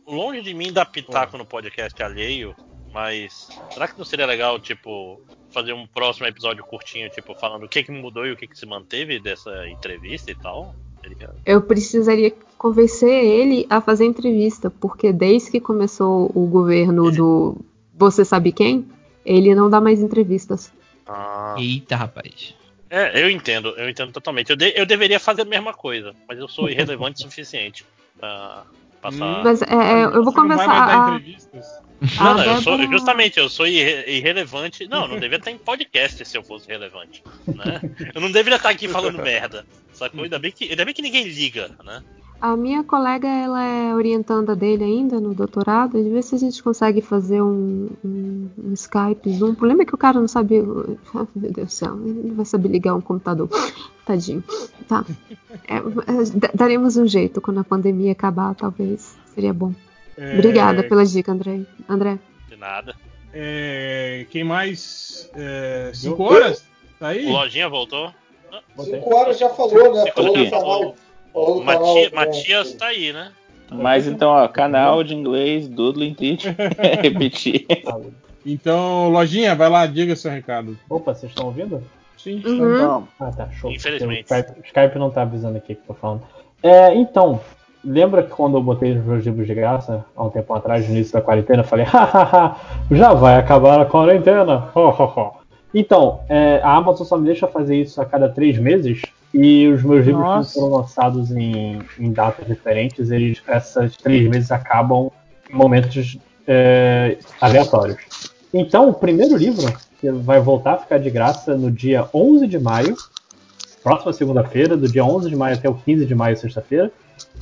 Longe 0.07 0.41
de 0.41 0.53
mim 0.53 0.73
dar 0.73 0.85
pitaco 0.85 1.37
no 1.37 1.45
podcast 1.45 2.01
alheio, 2.03 2.55
mas 2.93 3.47
será 3.71 3.87
que 3.87 3.97
não 3.97 4.03
seria 4.05 4.25
legal, 4.25 4.59
tipo, 4.59 5.21
fazer 5.51 5.71
um 5.73 5.87
próximo 5.87 6.27
episódio 6.27 6.63
curtinho, 6.65 7.09
tipo, 7.09 7.33
falando 7.35 7.63
o 7.63 7.69
que, 7.69 7.83
que 7.83 7.91
mudou 7.91 8.25
e 8.25 8.31
o 8.31 8.35
que, 8.37 8.47
que 8.47 8.57
se 8.57 8.65
manteve 8.65 9.19
dessa 9.19 9.67
entrevista 9.69 10.31
e 10.31 10.35
tal? 10.35 10.75
Seria- 11.08 11.30
Eu 11.45 11.61
precisaria 11.61 12.34
convencer 12.58 13.10
ele 13.24 13.66
a 13.69 13.80
fazer 13.80 14.06
entrevista, 14.06 14.69
porque 14.69 15.14
desde 15.14 15.52
que 15.52 15.60
começou 15.60 16.32
o 16.34 16.45
governo 16.48 17.11
do 17.11 17.58
Você 17.95 18.26
Sabe 18.26 18.52
Quem, 18.52 18.86
ele 19.26 19.53
não 19.56 19.69
dá 19.69 19.80
mais 19.80 20.00
entrevistas. 20.02 20.72
Ah. 21.08 21.56
Eita, 21.58 21.95
rapaz. 21.95 22.56
É, 22.90 23.22
eu 23.24 23.30
entendo, 23.30 23.69
eu 23.77 23.90
entendo 23.90 24.11
totalmente. 24.11 24.50
Eu, 24.50 24.56
de- 24.56 24.74
eu 24.76 24.86
deveria 24.86 25.19
fazer 25.19 25.42
a 25.42 25.45
mesma 25.45 25.74
coisa, 25.74 26.14
mas 26.27 26.38
eu 26.40 26.48
sou 26.48 26.69
irrelevante 26.69 27.19
o 27.19 27.30
suficiente 27.30 27.86
pra 28.19 28.64
passar. 29.02 29.44
Mas 29.44 29.61
é, 29.61 29.66
é, 29.66 30.06
eu 30.06 30.24
vou 30.24 30.34
começar 30.34 30.66
a. 31.16 31.19
Não, 32.19 32.34
não, 32.35 32.43
eu 32.43 32.61
sou, 32.61 32.77
justamente, 32.92 33.40
eu 33.40 33.50
sou 33.50 33.66
irre- 33.66 34.06
irrelevante. 34.08 34.88
Não, 34.88 35.03
eu 35.03 35.08
não 35.08 35.16
deveria 35.16 35.38
estar 35.38 35.50
em 35.51 35.58
podcast 35.58 36.24
se 36.24 36.38
eu 36.38 36.43
fosse 36.43 36.67
relevante. 36.67 37.24
Né? 37.48 37.82
Eu 38.14 38.22
não 38.22 38.32
deveria 38.32 38.58
estar 38.58 38.69
aqui 38.69 38.88
falando 38.88 39.17
merda. 39.24 39.66
Sacou? 39.93 40.24
Ainda 40.24 40.38
bem 40.38 40.51
que, 40.51 40.69
ainda 40.69 40.85
bem 40.85 40.93
que 40.93 41.01
ninguém 41.01 41.27
liga, 41.27 41.72
né? 41.84 42.03
A 42.40 42.56
minha 42.56 42.84
colega, 42.84 43.27
ela 43.27 43.64
é 43.64 43.95
orientanda 43.95 44.56
dele 44.56 44.84
ainda 44.84 45.19
no 45.19 45.34
doutorado. 45.34 45.93
De 46.01 46.08
ver 46.08 46.22
se 46.22 46.35
a 46.35 46.38
gente 46.38 46.61
consegue 46.61 47.01
fazer 47.01 47.42
um, 47.42 47.90
um, 48.06 48.48
um 48.66 48.74
Skype, 48.74 49.34
Zoom. 49.34 49.50
O 49.51 49.56
problema 49.56 49.82
é 49.82 49.85
que 49.85 49.95
o 49.95 49.98
cara 49.98 50.19
não 50.19 50.27
sabe. 50.27 50.58
Ah, 51.16 51.26
Meu 51.35 51.51
Deus 51.51 51.67
do 51.67 51.72
céu, 51.74 52.00
ele 52.06 52.27
não 52.30 52.35
vai 52.35 52.45
saber 52.45 52.69
ligar 52.69 52.93
um 52.93 53.01
computador. 53.01 53.50
Tadinho. 54.06 54.43
Tá. 54.88 55.03
É, 55.67 55.82
da- 56.38 56.51
daremos 56.53 56.95
um 56.95 57.08
jeito 57.08 57.42
quando 57.42 57.59
a 57.59 57.64
pandemia 57.64 58.11
acabar, 58.11 58.53
talvez. 58.53 59.17
Seria 59.34 59.51
bom. 59.53 59.74
É, 60.17 60.33
Obrigada 60.35 60.83
pela 60.83 61.05
dica, 61.05 61.31
André. 61.31 61.61
André. 61.87 62.17
De 62.49 62.55
nada. 62.55 62.95
É, 63.33 64.25
quem 64.31 64.43
mais? 64.43 65.29
É, 65.35 65.91
cinco 65.93 66.23
horas? 66.23 66.65
Tá 66.99 67.09
aí? 67.09 67.27
O 67.27 67.31
Lojinha 67.33 67.69
voltou. 67.69 68.11
Cinco 68.79 69.15
horas 69.15 69.37
já 69.37 69.49
falou, 69.49 69.93
né? 69.93 70.11
Falou 70.11 70.33
do 70.33 70.39
Aqui. 70.41 70.49
canal. 70.49 70.95
Falou 71.33 71.59
do 71.59 71.63
Matia- 71.63 72.09
canal. 72.09 72.25
Matias 72.25 72.73
tá 72.73 72.87
aí, 72.87 73.13
né? 73.13 73.31
Mas 73.69 74.07
então, 74.07 74.29
ó, 74.29 74.47
canal 74.47 75.03
de 75.03 75.13
inglês, 75.13 75.67
Doodling 75.67 76.13
Teach. 76.13 76.47
Repetir. 77.03 77.67
Então, 78.45 79.09
Lojinha, 79.09 79.53
vai 79.55 79.69
lá, 79.69 79.85
diga 79.85 80.15
seu 80.15 80.31
recado. 80.31 80.77
Opa, 80.89 81.13
vocês 81.13 81.31
estão 81.31 81.47
ouvindo? 81.47 81.83
Sim, 82.17 82.41
Uhum. 82.45 83.05
Ah, 83.19 83.31
tá, 83.31 83.49
show. 83.51 83.71
Infelizmente. 83.71 84.31
O 84.31 84.35
Skype, 84.35 84.59
o 84.59 84.63
Skype 84.65 84.97
não 84.97 85.09
tá 85.11 85.21
avisando 85.21 85.57
aqui 85.57 85.75
que 85.75 85.81
eu 85.81 85.87
tô 85.87 85.93
falando. 85.93 86.23
É, 86.63 86.95
então, 86.95 87.39
lembra 87.88 88.22
que 88.22 88.30
quando 88.30 88.57
eu 88.57 88.61
botei 88.64 88.98
os 88.98 89.06
meus 89.06 89.24
livros 89.24 89.48
de 89.48 89.56
graça, 89.56 90.06
há 90.16 90.24
um 90.24 90.30
tempo 90.30 90.53
atrás, 90.53 90.85
no 90.85 90.93
início 90.93 91.14
da 91.14 91.22
quarentena, 91.22 91.61
eu 91.61 91.67
falei, 91.67 91.85
hahaha, 91.88 92.57
já 92.91 93.14
vai 93.14 93.38
acabar 93.38 93.80
a 93.80 93.85
quarentena. 93.85 94.69
Ho, 94.75 94.90
ho, 94.90 95.03
ho. 95.03 95.32
Então, 95.74 96.19
é, 96.27 96.59
a 96.61 96.75
Amazon 96.75 97.07
só 97.07 97.17
me 97.17 97.25
deixa 97.25 97.48
fazer 97.48 97.77
isso 97.77 98.01
a 98.01 98.06
cada 98.06 98.27
três 98.27 98.59
meses. 98.59 99.01
E 99.33 99.67
os 99.67 99.83
meus 99.83 100.06
livros, 100.06 100.24
Nossa. 100.24 100.53
que 100.53 100.59
foram 100.59 100.77
lançados 100.77 101.32
em, 101.32 101.80
em 101.99 102.11
datas 102.11 102.48
diferentes, 102.48 103.11
eles, 103.11 103.41
essas 103.48 103.95
três 103.98 104.27
meses 104.30 104.51
acabam 104.51 105.11
em 105.49 105.56
momentos 105.56 106.17
é, 106.48 107.17
aleatórios. 107.40 107.98
Então, 108.53 108.90
o 108.90 108.93
primeiro 108.93 109.35
livro, 109.38 109.72
que 109.99 110.09
vai 110.11 110.40
voltar 110.40 110.74
a 110.74 110.77
ficar 110.77 110.98
de 110.98 111.09
graça 111.09 111.56
no 111.56 111.69
dia 111.69 112.07
11 112.14 112.48
de 112.48 112.57
maio, 112.57 112.95
próxima 113.83 114.14
segunda-feira, 114.14 114.75
do 114.75 114.88
dia 114.88 115.06
11 115.06 115.30
de 115.30 115.35
maio 115.35 115.56
até 115.56 115.69
o 115.69 115.74
15 115.74 116.06
de 116.06 116.16
maio, 116.16 116.38
sexta-feira, 116.38 116.91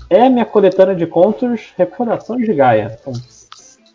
é 0.09 0.30
minha 0.30 0.45
coletânea 0.45 0.95
de 0.95 1.06
contos 1.07 1.74
Recordações 1.77 2.45
de 2.45 2.53
Gaia. 2.53 2.99
São 3.03 3.14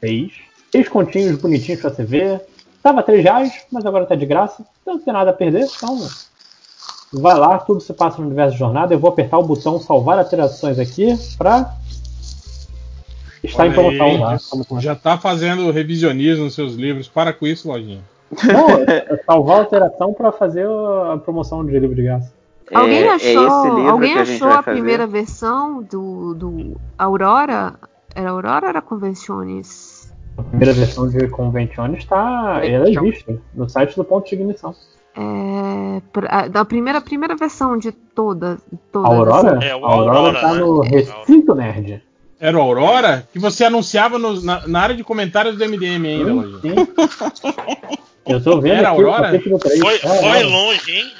seis. 0.00 0.32
Seis 0.72 0.88
continhos 0.88 1.40
bonitinhos 1.40 1.80
pra 1.80 1.90
você 1.90 2.04
ver. 2.04 2.40
Tava 2.82 3.02
3 3.02 3.22
reais, 3.22 3.52
mas 3.70 3.84
agora 3.84 4.06
tá 4.06 4.14
de 4.14 4.24
graça. 4.24 4.64
Então 4.80 4.94
não 4.94 5.00
tem 5.02 5.12
nada 5.12 5.30
a 5.30 5.34
perder. 5.34 5.66
Então, 5.76 5.98
vai 7.12 7.36
lá, 7.36 7.58
tudo 7.58 7.80
se 7.80 7.92
passa 7.92 8.18
no 8.18 8.26
universo 8.26 8.52
de 8.52 8.58
jornada. 8.58 8.94
Eu 8.94 8.98
vou 8.98 9.10
apertar 9.10 9.36
o 9.38 9.42
botão 9.42 9.78
salvar 9.78 10.18
alterações 10.18 10.78
aqui 10.78 11.14
pra 11.36 11.74
estar 13.44 13.66
em 13.66 13.70
Olha 13.70 13.80
aí, 13.90 13.96
promoção 13.98 14.20
lá. 14.20 14.36
já- 14.38 14.80
Já 14.80 14.94
tá 14.96 15.18
fazendo 15.18 15.70
revisionismo 15.70 16.44
nos 16.44 16.54
seus 16.54 16.74
livros. 16.74 17.06
Para 17.08 17.32
com 17.34 17.46
isso, 17.46 17.68
Lojinha. 17.68 18.00
Não, 18.44 18.70
é 18.86 19.22
salvar 19.26 19.56
a 19.56 19.60
alteração 19.60 20.14
pra 20.14 20.30
fazer 20.32 20.66
a 20.66 21.18
promoção 21.18 21.66
de 21.66 21.72
livro 21.78 21.94
de 21.94 22.02
graça. 22.02 22.32
Alguém 22.72 22.98
É- 22.98 23.06
é 23.06 23.10
achou, 23.14 23.46
esse 23.46 23.68
livro 23.76 23.90
alguém 23.90 24.14
a 24.18 24.22
achou 24.22 24.48
a 24.48 24.62
fazer. 24.62 24.70
primeira 24.76 25.06
versão 25.06 25.82
do, 25.82 26.34
do 26.34 26.76
Aurora? 26.98 27.74
Era 28.14 28.30
Aurora 28.30 28.62
ou 28.64 28.68
era 28.68 28.82
Convenciones? 28.82 30.12
A 30.38 30.42
primeira 30.42 30.72
versão 30.72 31.08
de 31.08 31.26
Convention 31.28 31.94
está. 31.94 32.60
Ela 32.64 32.88
existe 32.88 33.38
no 33.54 33.68
site 33.68 33.96
do 33.96 34.04
ponto 34.04 34.28
de 34.28 34.34
ignição. 34.34 34.74
É, 35.16 36.00
pra- 36.12 36.48
da 36.48 36.64
primeira, 36.64 37.00
primeira 37.00 37.34
versão 37.36 37.76
de 37.76 37.90
toda, 37.92 38.52
A 38.54 38.76
todas. 38.92 39.10
Aurora? 39.10 39.56
assim. 39.58 39.66
É, 39.66 39.70
a 39.72 39.74
Aurora 39.74 40.18
Aurora, 40.18 40.40
tá 40.40 40.52
né? 40.54 40.60
no 40.60 40.80
Recinto 40.80 41.54
Nerd. 41.54 42.02
Era 42.38 42.56
o 42.56 42.60
Aurora? 42.62 43.28
Que 43.32 43.38
você 43.38 43.64
anunciava 43.64 44.18
no- 44.18 44.40
na, 44.40 44.66
na 44.66 44.80
área 44.80 44.94
de 44.94 45.04
comentários 45.04 45.56
do 45.58 45.64
MDM 45.64 46.06
ainda, 46.06 46.32
Lojinha. 46.32 46.60
Sim. 46.60 47.96
Eu 48.26 48.42
tô 48.42 48.60
vendo 48.60 48.74
Era 48.78 48.90
aqui 48.90 49.00
Aurora? 49.02 49.32
capítulo 49.32 49.58
3. 49.58 49.80
Foi, 49.80 49.94
É, 49.94 49.98
foi 49.98 50.16
Aurora. 50.18 50.46
longe, 50.46 50.90
hein? 50.92 51.12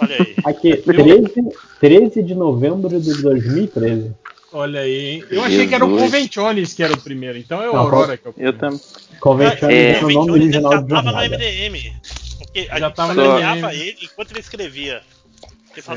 Olha 0.00 0.16
aí. 0.16 0.34
Aqui, 0.44 0.76
13, 0.76 1.32
13 1.80 2.22
de 2.22 2.34
novembro 2.34 3.00
de 3.00 3.22
2013. 3.22 4.12
Olha 4.52 4.80
aí, 4.80 5.06
hein? 5.06 5.24
Eu 5.30 5.42
achei 5.42 5.66
que 5.66 5.74
era 5.74 5.84
o 5.84 5.88
Jesus. 5.88 6.04
Conventiones 6.04 6.74
que 6.74 6.82
era 6.82 6.92
o 6.92 7.00
primeiro, 7.00 7.36
então 7.38 7.60
é 7.60 7.68
o 7.68 7.72
Não, 7.72 7.80
Aurora 7.80 8.16
que 8.16 8.26
é 8.26 8.30
o 8.30 8.34
Eu 8.36 8.52
primeiro. 8.52 8.58
também. 8.58 8.80
Convenciones 9.20 9.76
É, 9.76 9.98
é, 10.00 10.04
o 10.04 10.10
nome 10.10 10.30
original 10.32 10.72
já 10.72 10.80
do 10.80 10.88
tava 10.88 11.02
no 11.02 11.18
jornada. 11.18 11.36
MDM. 11.36 11.92
Porque 12.38 12.68
a 12.70 12.78
Já 12.78 12.86
gente 12.86 12.96
tava 12.96 13.14
só 13.14 13.70
ele 13.72 13.96
enquanto 14.02 14.30
ele 14.30 14.40
escrevia. 14.40 15.02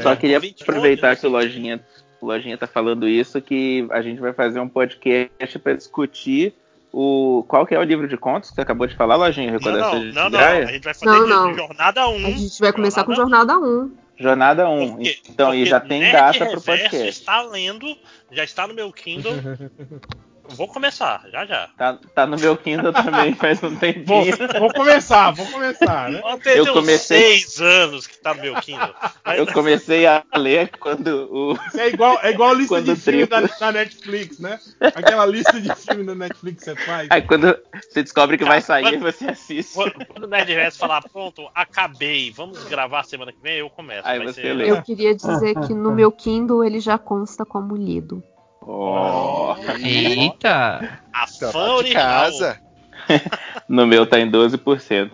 Só 0.02 0.16
queria 0.16 0.40
20 0.40 0.64
aproveitar 0.64 1.16
que 1.16 1.28
o 1.28 1.30
Lojinha, 1.30 1.80
o 2.20 2.26
Lojinha 2.26 2.58
tá 2.58 2.66
falando 2.66 3.08
isso, 3.08 3.40
que 3.40 3.86
a 3.92 4.02
gente 4.02 4.20
vai 4.20 4.34
fazer 4.34 4.60
um 4.60 4.68
podcast 4.68 5.60
para 5.60 5.74
discutir 5.74 6.54
o. 6.98 7.44
Qual 7.48 7.66
que 7.66 7.76
é 7.76 7.80
o 7.80 7.84
livro 7.84 8.08
de 8.08 8.18
contos 8.18 8.50
que 8.50 8.56
você 8.56 8.62
acabou 8.62 8.88
de 8.88 8.96
falar, 8.96 9.16
Lojinha? 9.16 9.52
Não, 9.60 9.72
não, 9.72 10.00
de 10.00 10.12
não, 10.14 10.30
não. 10.30 10.40
A 10.40 10.66
gente 10.66 10.84
vai 10.84 10.94
fazer 10.94 11.06
Não, 11.06 11.28
não. 11.28 11.54
Jornada 11.56 12.08
1. 12.08 12.26
A 12.26 12.32
gente 12.32 12.60
vai 12.60 12.74
começar 12.74 13.04
com 13.04 13.14
Jornada 13.14 13.58
1. 13.58 13.92
Jornada 14.20 14.68
1. 14.68 14.90
Porque- 14.96 15.20
então, 15.30 15.54
e 15.54 15.58
porque 15.60 15.70
já 15.70 15.80
tem 15.80 16.00
Nerd 16.02 16.14
data 16.14 16.46
pro 16.48 16.62
podcast. 16.62 17.08
está 17.08 17.42
lendo, 17.44 17.96
já 18.32 18.44
está 18.44 18.68
no 18.68 18.74
meu 18.74 18.92
Kindle. 18.92 19.32
Vou 20.56 20.68
começar, 20.68 21.24
já 21.32 21.46
já. 21.46 21.68
Tá, 21.78 22.00
tá 22.16 22.26
no 22.26 22.38
meu 22.38 22.56
Kindle 22.58 22.94
também 22.94 23.34
faz 23.36 23.62
um 23.64 23.70
Vou, 23.70 23.80
tempinho. 23.80 24.38
vou 24.60 24.74
começar, 24.74 25.32
vou 25.32 25.46
começar, 25.48 26.10
né? 26.10 26.22
Ontem 26.24 26.58
Eu 26.58 26.74
comecei- 26.74 27.40
seis 27.40 27.60
anos 27.62 28.08
que 28.08 28.18
tá 28.18 28.34
no 28.34 28.42
meu 28.42 28.56
Kindle. 28.56 28.94
Eu 29.36 29.46
comecei 29.52 30.06
a 30.08 30.24
ler 30.36 30.70
quando 30.80 31.08
o. 31.32 31.54
Isso 31.68 31.80
é 31.80 31.90
igual, 31.90 32.20
é 32.24 32.32
igual 32.32 32.52
a 32.52 32.54
lista 32.54 32.76
Quando 32.76 32.86
de 32.86 32.96
filmes 33.02 33.28
da, 33.28 33.42
da 33.42 33.72
Netflix, 33.72 34.40
né? 34.40 34.60
Aquela 34.96 35.26
lista 35.26 35.60
de 35.60 35.74
filmes 35.76 36.06
da 36.06 36.16
Netflix 36.16 36.60
que 36.64 36.66
você 36.66 36.76
faz. 36.78 37.08
Aí 37.12 37.22
quando 37.22 37.58
você 37.82 38.04
descobre 38.04 38.38
que 38.38 38.46
vai 38.46 38.62
sair, 38.62 38.84
quando- 39.00 39.00
você 39.02 39.30
assiste. 39.30 39.74
Quando 40.08 40.24
o 40.24 40.28
Nerd 40.28 40.50
Reverso 40.50 40.80
falar, 40.80 41.02
pronto, 41.02 41.48
acabei, 41.54 42.32
vamos 42.32 42.64
gravar 42.66 43.04
semana 43.04 43.32
que 43.32 43.42
vem, 43.42 43.58
eu 43.58 43.70
começo. 43.70 44.08
Aí 44.08 44.18
Vai 44.18 44.28
você 44.28 44.42
ser- 44.42 44.54
lê. 44.54 44.72
Eu 44.72 44.82
queria 44.82 45.14
dizer 45.16 45.56
que 45.68 45.74
no 45.74 45.92
meu 45.92 46.12
Kindle 46.12 46.64
ele 46.64 46.80
já 46.80 46.98
consta 46.98 47.46
como 47.46 47.76
lido. 47.76 48.24
Oh. 48.70 49.56
Eita! 49.82 51.00
A 51.14 51.26
fã 51.28 51.52
de 51.52 51.58
original. 51.72 52.04
casa. 52.04 52.60
No 53.70 53.86
meu 53.86 54.06
tá 54.06 54.18
em 54.20 54.30
12%. 54.32 55.12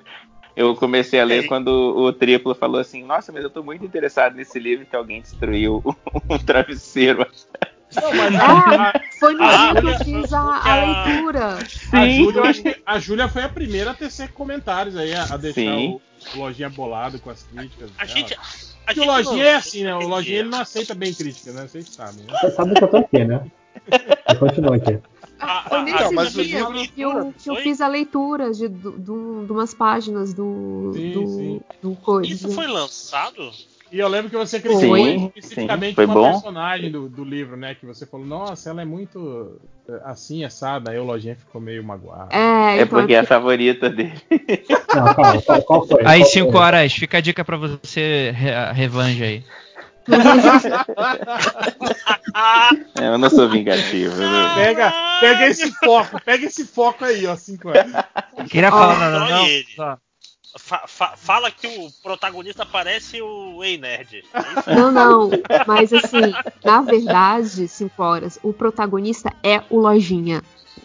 Eu 0.56 0.75
comecei 0.75 1.19
a 1.19 1.23
ler 1.23 1.41
Ei. 1.41 1.48
quando 1.48 1.67
o 1.69 2.14
triplo 2.14 2.53
falou 2.53 2.80
assim: 2.80 3.03
Nossa, 3.03 3.32
mas 3.32 3.43
eu 3.43 3.49
tô 3.49 3.64
muito 3.64 3.83
interessado 3.83 4.35
nesse 4.35 4.59
livro 4.59 4.85
que 4.85 4.95
alguém 4.95 5.22
destruiu 5.22 5.83
um 6.30 6.38
travesseiro. 6.38 7.25
Não, 7.95 8.14
mas 8.14 8.35
Ah, 8.35 8.90
a, 8.90 9.01
foi 9.19 9.33
no 9.33 9.43
Ah, 9.43 9.72
dia 9.73 9.82
que 9.82 9.88
eu 9.88 9.99
fiz 10.22 10.33
a, 10.33 10.40
a 10.40 10.72
a- 10.72 10.85
leitura. 10.85 11.59
a 11.91 12.07
Júlia, 12.09 12.40
eu 12.40 12.43
acho 12.45 12.61
que 12.61 12.82
a 12.85 12.99
Júlia 12.99 13.27
foi 13.27 13.43
a 13.43 13.49
primeira 13.49 13.91
a 13.91 13.93
tecer 13.95 14.30
comentários 14.30 14.95
aí, 14.95 15.14
a, 15.14 15.23
a 15.23 15.38
deixar 15.38 15.53
Sim. 15.61 15.99
o, 16.33 16.38
o 16.38 16.40
Lojinha 16.40 16.69
bolado 16.69 17.19
com 17.19 17.30
as 17.32 17.41
críticas. 17.43 17.90
A 17.98 18.06
dela. 18.06 18.17
gente. 18.17 18.38
A 18.86 18.94
Porque 18.94 19.00
o 19.00 19.06
Lojinha 19.06 19.36
não- 19.36 19.44
é 19.44 19.56
assim, 19.56 19.84
né? 19.84 19.95
O 19.95 20.08
Lojinha 20.08 20.40
ele 20.40 20.50
não 20.50 20.60
aceita 20.60 20.94
bem 20.94 21.14
crítica, 21.14 21.52
né? 21.53 21.68
Vocês 21.68 21.88
sabem, 21.90 22.26
né? 22.26 22.34
Você 22.40 22.52
sabe 22.52 22.74
que 22.76 22.84
eu 22.84 22.88
tô 22.90 22.98
aqui, 22.98 23.24
né? 23.24 23.45
Eu 24.30 24.40
continuo 24.40 24.74
aqui. 24.74 25.00
Ah, 25.40 25.66
Foi 25.68 25.80
ah, 25.80 25.84
nesse 25.84 26.03
ah, 26.03 26.12
mas 26.12 26.36
o 26.36 26.44
dia 26.44 26.70
livro- 26.70 26.94
que 26.94 27.02
eu, 27.02 27.34
que 27.34 27.50
eu 27.50 27.56
fiz 27.58 27.82
a 27.82 27.88
leitura 27.88 28.52
de, 28.52 28.68
do- 28.68 29.45
de 29.45 29.52
umas 29.52 29.74
páginas 29.74 30.34
do, 30.34 30.92
Sim, 30.94 31.12
do, 31.12 31.28
sim. 31.28 31.62
do 31.82 31.95
coisa. 31.95 32.32
Isso 32.32 32.52
foi 32.52 32.68
lançado? 32.68 33.52
E 33.94 34.00
eu 34.00 34.08
lembro 34.08 34.32
que 34.32 34.36
você 34.36 34.60
criticou 34.60 34.98
Sim, 34.98 35.32
especificamente 35.36 35.96
sim, 35.96 36.06
uma 36.06 36.16
bom. 36.16 36.32
personagem 36.34 36.90
do, 36.90 37.08
do 37.08 37.24
livro, 37.24 37.56
né? 37.56 37.76
Que 37.76 37.86
você 37.86 38.08
falou, 38.08 38.26
nossa, 38.26 38.72
ela 38.72 38.82
é 38.82 38.86
muito 38.86 39.62
eh, 39.88 40.02
assim, 40.04 40.44
assada. 40.44 40.90
Aí 40.90 40.98
o 40.98 41.04
Lojinha 41.04 41.36
ficou 41.36 41.62
meio 41.62 41.84
magoado. 41.84 42.34
É, 42.34 42.80
É 42.80 42.86
porque 42.86 43.14
é 43.14 43.20
a 43.20 43.24
favorita 43.24 43.92
dele. 43.92 44.20
Não, 44.96 45.14
calma, 45.14 45.40
qual, 45.44 45.62
qual 45.62 45.88
foi? 45.88 46.04
Aí, 46.08 46.22
Qual 46.22 46.30
5 46.32 46.52
foi? 46.54 46.60
horas, 46.60 46.94
fica 46.94 47.20
a 47.20 47.22
dica 47.22 47.46
pra 47.46 47.56
você 47.56 48.32
re 48.36 48.52
a 48.52 48.72
revanche 48.72 49.24
aí. 49.24 49.44
É, 53.00 53.08
eu 53.08 53.18
não 53.18 53.30
sou 53.30 53.48
vingativo. 53.50 54.16
não- 54.18 54.56
Pega, 54.56 54.92
pega 55.22 55.48
esse 55.48 55.72
foco, 55.72 56.22
pega 56.22 56.46
esse 56.46 56.66
foco 56.66 57.06
aí, 57.06 57.26
ó, 57.26 57.36
5 57.36 57.70
anos. 57.70 57.94
Queria 58.50 58.72
falar 58.72 59.00
nada, 59.00 59.20
Só 59.20 59.30
não. 59.30 59.94
Fa- 60.56 60.83
fa- 60.88 61.14
fala 61.17 61.49
que 61.49 61.65
o 61.65 61.90
protagonista 62.03 62.64
parece 62.65 63.19
o 63.22 63.64
Ei 63.64 63.77
Nerd. 63.77 64.23
Não, 64.67 64.91
não. 64.91 65.30
Mas 65.65 65.91
assim, 65.91 66.32
na 66.64 66.82
verdade, 66.82 67.67
5 67.67 68.03
horas, 68.03 68.40
o 68.43 68.53
protagonista 68.53 69.33
é 69.41 69.61
o 69.69 69.80
Lojinha, 69.80 70.43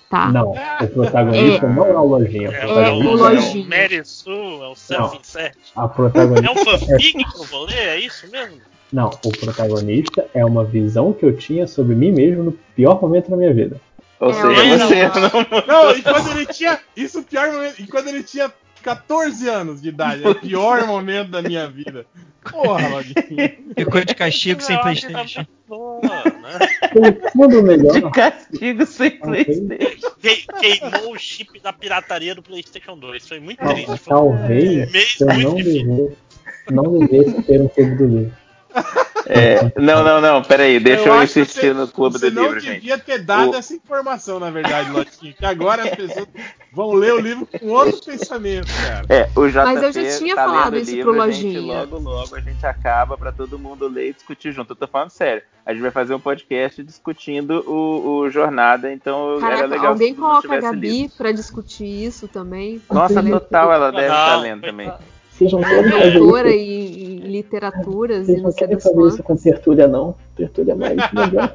tá? 0.09 0.33
Não, 0.33 0.53
o 0.53 0.89
protagonista 0.89 1.67
É. 1.67 1.69
não 1.69 1.85
é 1.85 1.99
o 1.99 2.05
Lojinha. 2.07 2.49
O 2.49 2.53
É, 2.53 2.61
É, 2.61 2.65
o, 2.65 2.69
protagonista 2.73 3.09
o 3.09 3.13
é 3.13 3.35
Lojinha. 3.35 3.65
o 3.65 3.69
Mary 3.69 4.05
Sue, 4.07 4.33
é 4.63 4.67
o 4.69 4.75
Self-Insert. 4.75 5.57
a 5.77 5.83
É 5.83 5.85
um 5.85 5.89
protagonista. 5.91 6.65
fanfic 6.65 7.13
que 7.25 7.39
eu 7.39 7.45
vou 7.45 7.65
ler, 7.67 7.77
é 7.89 8.01
isso 8.01 8.27
mesmo? 8.31 8.61
Não, 8.91 9.11
o 9.23 9.31
protagonista 9.39 10.27
é 10.33 10.43
uma 10.47 10.65
visão 10.65 11.13
que 11.13 11.27
eu 11.27 11.37
tinha 11.37 11.67
sobre 11.67 11.95
mim 11.95 12.11
mesmo 12.11 12.43
no 12.43 12.53
pior 12.75 12.99
momento 13.03 13.31
da 13.31 13.37
minha 13.37 13.53
vida. 13.53 13.79
Ou 14.19 14.31
É, 14.31 14.33
seja, 14.33 14.49
olha 14.49 14.79
você 14.79 15.09
lá. 15.09 15.13
não. 15.21 15.67
Não, 15.85 15.91
e 15.97 16.03
quando 16.03 16.31
ele 16.31 16.47
tinha. 16.47 16.81
Isso 16.97 17.21
o 17.21 17.23
pior 17.23 17.53
momento. 17.53 17.79
E 17.81 17.87
quando 17.87 18.09
ele 18.09 18.23
tinha 18.23 18.51
14 18.83 19.49
anos 19.49 19.81
de 19.83 19.89
idade. 19.89 20.25
É 20.25 20.29
o 20.29 20.35
pior 20.35 20.87
momento 20.87 21.31
da 21.31 21.43
minha 21.43 21.69
vida. 21.69 22.07
Porra, 22.51 22.89
Lojinha. 22.89 23.57
Ficou 23.77 24.05
de 24.05 24.15
castigo 24.15 24.61
sem 24.63 24.77
Eu 24.77 24.83
acho 24.83 25.07
que 25.07 25.13
Playstation. 25.13 25.41
muito 25.41 25.51
boa, 25.69 26.25
né? 26.25 27.19
Tudo 27.33 27.63
melhor. 27.63 27.93
De 27.93 28.11
castigo 28.11 28.87
sem. 28.87 29.11
Playstation. 29.19 30.11
Que- 30.21 30.47
Queimou 30.61 31.13
o 31.13 31.19
chip 31.19 31.61
da 31.61 31.73
pirataria 31.73 32.35
do 32.35 32.43
PlayStation 32.43 32.97
2. 32.99 33.29
Foi 33.29 33.41
muito 33.41 33.59
triste. 33.65 33.87
Foi 33.87 33.99
Talvez 34.09 34.91
mês 34.93 35.17
eu 35.21 35.27
não 35.27 35.55
devesse, 35.55 36.17
não 36.71 36.99
devesse 37.01 37.43
ter 37.43 37.61
um 37.61 37.69
clube 37.69 37.95
do 37.97 38.07
livro. 38.07 38.33
É, 39.31 39.73
não, 39.79 40.03
não, 40.03 40.23
não, 40.23 40.43
peraí, 40.43 40.81
deixa 40.81 41.07
eu, 41.07 41.19
que 41.19 41.25
insistir 41.25 41.61
você- 41.61 41.73
no 41.75 41.87
clube 41.87 42.19
Você 42.19 42.31
do 42.31 42.37
não 42.37 42.45
livro, 42.45 42.61
gente. 42.61 42.75
devia 42.81 42.97
ter 42.99 43.19
dado 43.19 43.51
O- 43.51 43.55
essa 43.57 43.75
informação, 43.75 44.41
na 44.41 44.49
verdade, 44.51 44.91
Lojinha. 44.91 45.35
Que 45.35 45.45
agora 45.45 45.83
as 45.83 45.91
pessoas 45.91 46.27
vão 46.73 46.95
ler 46.95 47.13
o 47.13 47.21
livro 47.21 47.47
com 47.47 47.67
outro 47.69 48.03
pensamento, 48.07 48.69
cara. 48.69 49.05
É, 49.11 49.29
o 49.37 49.47
JP 49.47 49.65
Mas 49.65 49.83
eu 49.83 49.93
já 49.93 50.17
tinha 50.19 50.35
tá 50.35 50.45
falado 50.47 50.79
isso 50.79 50.91
livro, 50.93 51.13
pro 51.13 51.21
Lojinha. 51.21 51.61
logo, 51.61 51.99
logo 51.99 52.37
a 52.37 52.41
gente 52.41 52.65
acaba 52.65 53.19
pra 53.19 53.31
todo 53.31 53.59
mundo 53.59 53.87
ler 53.87 54.09
e 54.09 54.13
discutir 54.15 54.51
junto. 54.51 54.73
Eu 54.73 54.77
tô 54.77 54.87
falando 54.89 55.11
sério. 55.11 55.43
A 55.67 55.75
gente 55.75 55.83
vai 55.83 55.91
fazer 55.91 56.15
um 56.15 56.21
podcast 56.21 56.83
discutindo 56.83 57.63
o, 57.71 58.21
o 58.21 58.31
Jornada, 58.31 58.91
então 58.91 59.33
era 59.33 59.41
Caraca, 59.41 59.67
legal 59.67 59.87
alguém 59.89 60.15
se 60.15 60.21
coloca 60.21 60.55
a 60.55 60.61
Gabi 60.61 61.11
pra 61.19 61.33
discutir 61.33 61.85
isso 61.85 62.27
também. 62.29 62.81
Nossa, 62.91 63.23
total, 63.23 63.71
ela 63.75 63.91
deve 63.93 64.05
estar 64.05 64.37
Não, 64.37 64.41
lendo 64.43 64.63
também. 64.63 64.91
Vocês 65.39 65.53
não 65.53 65.61
querem 65.61 65.91
fazer 65.93 66.19
isso. 66.19 66.47
em, 66.49 67.03
em 67.03 67.19
literaturas 67.31 68.23
e 68.23 68.25
Vocês 68.27 68.37
não 68.39 68.45
não 68.45 68.51
sei 68.53 68.59
querem 68.67 68.81
fazer 68.81 69.07
isso 69.09 69.23
com 69.23 69.37
tertúlia, 69.37 69.87
não. 69.89 70.17
Tertúlia 70.37 70.73
é 70.73 70.75
mais 70.75 70.97
legal. 71.15 71.51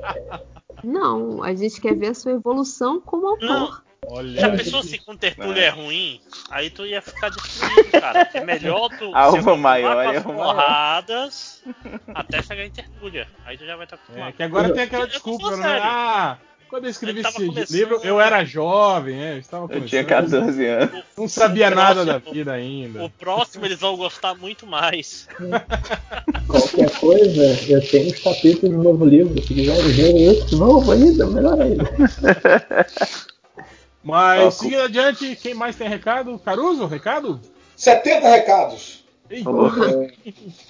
Não, 0.83 1.43
a 1.43 1.53
gente 1.53 1.79
quer 1.81 1.95
ver 1.95 2.07
a 2.07 2.13
sua 2.13 2.31
evolução 2.33 2.99
como 3.01 3.27
autor. 3.27 3.47
Não. 3.49 3.83
Olha. 4.05 4.41
Já 4.41 4.49
pensou 4.49 4.83
se 4.83 4.97
com 4.97 5.15
tertúlia 5.15 5.61
é 5.61 5.69
ruim? 5.69 6.19
Aí 6.49 6.69
tu 6.69 6.85
ia 6.85 7.01
ficar 7.01 7.29
destruído, 7.29 7.89
cara. 7.91 8.29
É 8.33 8.43
melhor 8.43 8.89
tu 8.99 9.09
acostumar 9.15 9.57
maior 9.57 9.95
com 9.95 10.01
é 10.11 10.17
as 10.17 10.23
porradas 10.23 11.63
até 12.13 12.41
chegar 12.41 12.65
em 12.65 12.69
tertúlia. 12.69 13.27
Aí 13.45 13.57
tu 13.57 13.65
já 13.65 13.77
vai 13.77 13.85
estar 13.85 13.95
É, 13.95 13.99
acostumado. 13.99 14.33
que 14.33 14.43
agora 14.43 14.73
tem 14.73 14.83
aquela 14.83 15.07
desculpa, 15.07 15.55
né? 15.55 15.79
Ah, 15.81 16.37
quando 16.73 16.85
eu 16.85 16.89
escrevi 16.89 17.21
Eu 17.21 17.29
esse 17.29 17.45
começando- 17.45 17.77
livro, 17.77 17.99
eu 18.03 18.19
era 18.19 18.43
jovem, 18.43 19.15
né? 19.15 19.33
Eu, 19.35 19.37
estava 19.37 19.71
Eu 19.71 19.85
tinha 19.85 20.03
começando, 20.03 20.39
14 20.41 20.65
anos. 20.65 21.03
Não 21.15 21.27
sabia 21.27 21.69
nada 21.69 22.03
da 22.03 22.17
vida 22.17 22.51
ainda. 22.51 23.03
O 23.05 23.09
próximo 23.11 23.63
eles 23.63 23.79
vão 23.79 23.95
gostar 23.95 24.33
muito 24.33 24.65
mais. 24.65 25.27
Qualquer 26.47 26.89
coisa, 26.97 27.71
eu 27.71 27.79
tenho 27.87 28.11
os 28.11 28.19
capítulos 28.19 28.75
do 28.75 28.81
novo 28.81 29.05
livro. 29.05 29.39
Se 29.39 29.53
quiserem 29.53 29.87
ver 29.91 30.15
esse 30.31 30.55
novo 30.55 30.91
ainda, 30.91 31.27
melhor 31.27 31.61
ainda. 31.61 31.83
Mas 34.03 34.41
Ó, 34.43 34.49
seguindo 34.49 34.81
adiante, 34.81 35.35
quem 35.35 35.53
mais 35.53 35.75
tem 35.75 35.87
recado? 35.87 36.39
Caruso, 36.39 36.87
recado? 36.87 37.39
70 37.75 38.27
recados. 38.29 39.03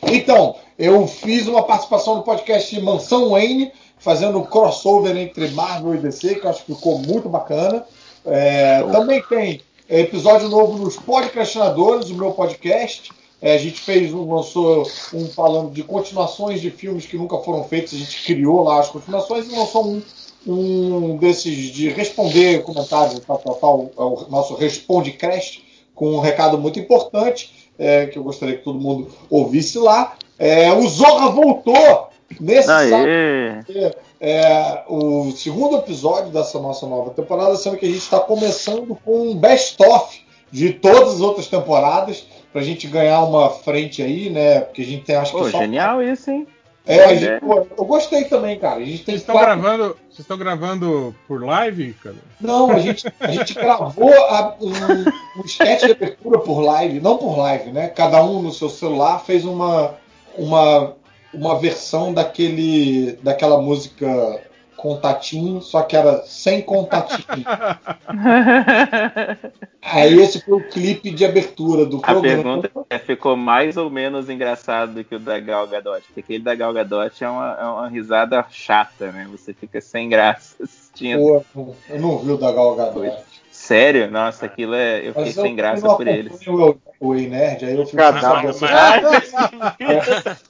Então, 0.03 0.57
eu 0.77 1.07
fiz 1.07 1.47
uma 1.47 1.63
participação 1.63 2.17
no 2.17 2.23
podcast 2.23 2.77
Mansão 2.81 3.29
Wayne, 3.29 3.71
fazendo 4.03 4.37
um 4.37 4.43
crossover 4.43 5.15
entre 5.15 5.47
Marvel 5.51 5.95
e 5.95 5.97
DC, 5.97 6.35
que 6.35 6.45
eu 6.45 6.49
acho 6.49 6.65
que 6.65 6.75
ficou 6.75 6.99
muito 6.99 7.29
bacana. 7.29 7.85
É, 8.25 8.83
também 8.91 9.23
tem 9.23 9.61
episódio 9.89 10.49
novo 10.49 10.77
nos 10.77 10.97
Podcastinadores, 10.97 12.09
o 12.09 12.15
meu 12.15 12.31
podcast. 12.31 13.09
É, 13.41 13.55
a 13.55 13.57
gente 13.57 13.79
fez 13.79 14.13
um, 14.13 14.33
lançou 14.33 14.85
um 15.13 15.25
falando 15.27 15.71
de 15.71 15.83
continuações 15.83 16.61
de 16.61 16.69
filmes 16.69 17.05
que 17.05 17.17
nunca 17.17 17.37
foram 17.37 17.63
feitos. 17.63 17.93
A 17.93 17.97
gente 17.97 18.25
criou 18.25 18.63
lá 18.63 18.81
as 18.81 18.89
continuações 18.89 19.47
e 19.47 19.55
lançou 19.55 19.87
um, 19.87 20.01
um 20.45 21.17
desses 21.17 21.71
de 21.71 21.87
responder 21.89 22.61
comentários 22.63 23.21
tal, 23.25 23.37
tal, 23.37 23.55
tal. 23.55 23.91
É 23.97 24.01
o 24.01 24.27
nosso 24.29 24.53
Respondecast, 24.55 25.63
com 25.95 26.13
um 26.13 26.19
recado 26.19 26.57
muito 26.57 26.77
importante 26.77 27.71
é, 27.79 28.07
que 28.07 28.17
eu 28.17 28.23
gostaria 28.23 28.57
que 28.57 28.63
todo 28.65 28.79
mundo 28.79 29.07
ouvisse 29.29 29.77
lá. 29.77 30.17
É, 30.37 30.73
o 30.73 30.85
Zorra 30.89 31.29
voltou 31.29 32.11
nesse 32.39 32.67
sábado. 32.67 32.95
Aê! 32.95 33.91
É, 34.19 34.83
o 34.87 35.31
segundo 35.31 35.77
episódio 35.77 36.29
dessa 36.31 36.59
nossa 36.59 36.85
nova 36.87 37.09
temporada, 37.11 37.55
sendo 37.57 37.77
que 37.77 37.85
a 37.85 37.89
gente 37.89 37.99
está 37.99 38.19
começando 38.19 38.95
com 39.03 39.31
um 39.31 39.35
best-of 39.35 40.21
de 40.51 40.71
todas 40.73 41.15
as 41.15 41.21
outras 41.21 41.47
temporadas. 41.47 42.25
pra 42.53 42.61
gente 42.61 42.85
ganhar 42.87 43.23
uma 43.23 43.49
frente 43.49 44.01
aí, 44.03 44.29
né? 44.29 44.59
Porque 44.61 44.83
a 44.83 44.85
gente 44.85 45.03
tem, 45.05 45.15
acho 45.15 45.31
que 45.31 45.39
Pô, 45.39 45.49
só. 45.49 45.57
genial 45.57 46.03
isso, 46.03 46.29
hein? 46.29 46.45
É, 46.85 47.03
a 47.05 47.15
gente- 47.15 47.27
é. 47.27 47.39
pô, 47.39 47.65
eu 47.77 47.85
gostei 47.85 48.25
também, 48.25 48.59
cara. 48.59 48.75
A 48.75 48.85
gente 48.85 48.97
tem 49.03 49.15
Vocês 49.15 49.21
estão 49.21 49.33
quatro- 49.35 49.59
gravando, 49.59 49.83
vocês 50.07 50.19
estão 50.19 50.37
gravando 50.37 51.15
por 51.27 51.43
live, 51.43 51.93
cara? 51.93 52.15
Não, 52.39 52.69
a 52.69 52.77
gente, 52.77 53.11
a 53.19 53.31
gente 53.31 53.53
gravou 53.55 54.13
a- 54.13 54.55
um, 54.61 55.41
um 55.41 55.45
sketch 55.45 55.85
de 55.85 55.91
abertura 55.93 56.37
por 56.39 56.59
live, 56.61 56.99
não 56.99 57.17
por 57.17 57.35
live, 57.39 57.71
né? 57.71 57.87
Cada 57.87 58.23
um 58.23 58.41
no 58.43 58.51
seu 58.51 58.69
celular 58.69 59.23
fez 59.25 59.43
uma, 59.45 59.95
uma, 60.37 60.93
uma 61.33 61.57
versão 61.59 62.13
daquele, 62.13 63.13
daquela 63.23 63.59
música 63.61 64.41
contatinho, 64.77 65.61
só 65.61 65.81
que 65.81 65.95
era 65.95 66.23
sem 66.25 66.61
contatinho. 66.61 67.45
Aí 69.81 70.19
esse 70.21 70.41
foi 70.41 70.57
o 70.57 70.67
clipe 70.69 71.11
de 71.11 71.25
abertura 71.25 71.85
do 71.85 71.97
A 71.97 72.01
programa. 72.01 72.61
pergunta 72.61 72.71
é, 72.89 72.97
ficou 72.99 73.35
mais 73.37 73.77
ou 73.77 73.89
menos 73.89 74.29
engraçado 74.29 74.93
do 74.95 75.03
que 75.03 75.15
o 75.15 75.19
da 75.19 75.39
Gal 75.39 75.67
Gadot? 75.67 76.01
Porque 76.07 76.19
aquele 76.21 76.43
da 76.43 76.55
Gal 76.55 76.73
Gadot 76.73 77.23
é 77.23 77.29
uma, 77.29 77.57
é 77.59 77.63
uma 77.65 77.87
risada 77.89 78.45
chata, 78.49 79.11
né? 79.11 79.27
Você 79.31 79.53
fica 79.53 79.79
sem 79.81 80.09
graça 80.09 80.55
assistindo. 80.63 81.43
Pô, 81.53 81.75
eu 81.89 81.99
não 81.99 82.17
vi 82.19 82.31
o 82.31 82.37
da 82.37 82.51
Gal 82.51 82.75
Gadot. 82.75 83.11
Sério? 83.51 84.09
Nossa, 84.09 84.45
aquilo 84.47 84.73
é. 84.73 84.99
Eu 84.99 85.13
fiquei 85.13 85.25
Mas 85.25 85.35
sem 85.35 85.51
eu 85.51 85.55
graça 85.55 85.85
não 85.87 85.95
por 85.95 86.07
eles. 86.07 86.47
o, 86.47 86.75
o 86.99 87.15
Ei 87.15 87.27
Nerd, 87.29 87.63
aí 87.65 87.75
eu 87.77 87.85
fico 87.85 87.97
Mas, 87.97 88.19
sabendo 88.19 88.57
mas- 88.59 90.43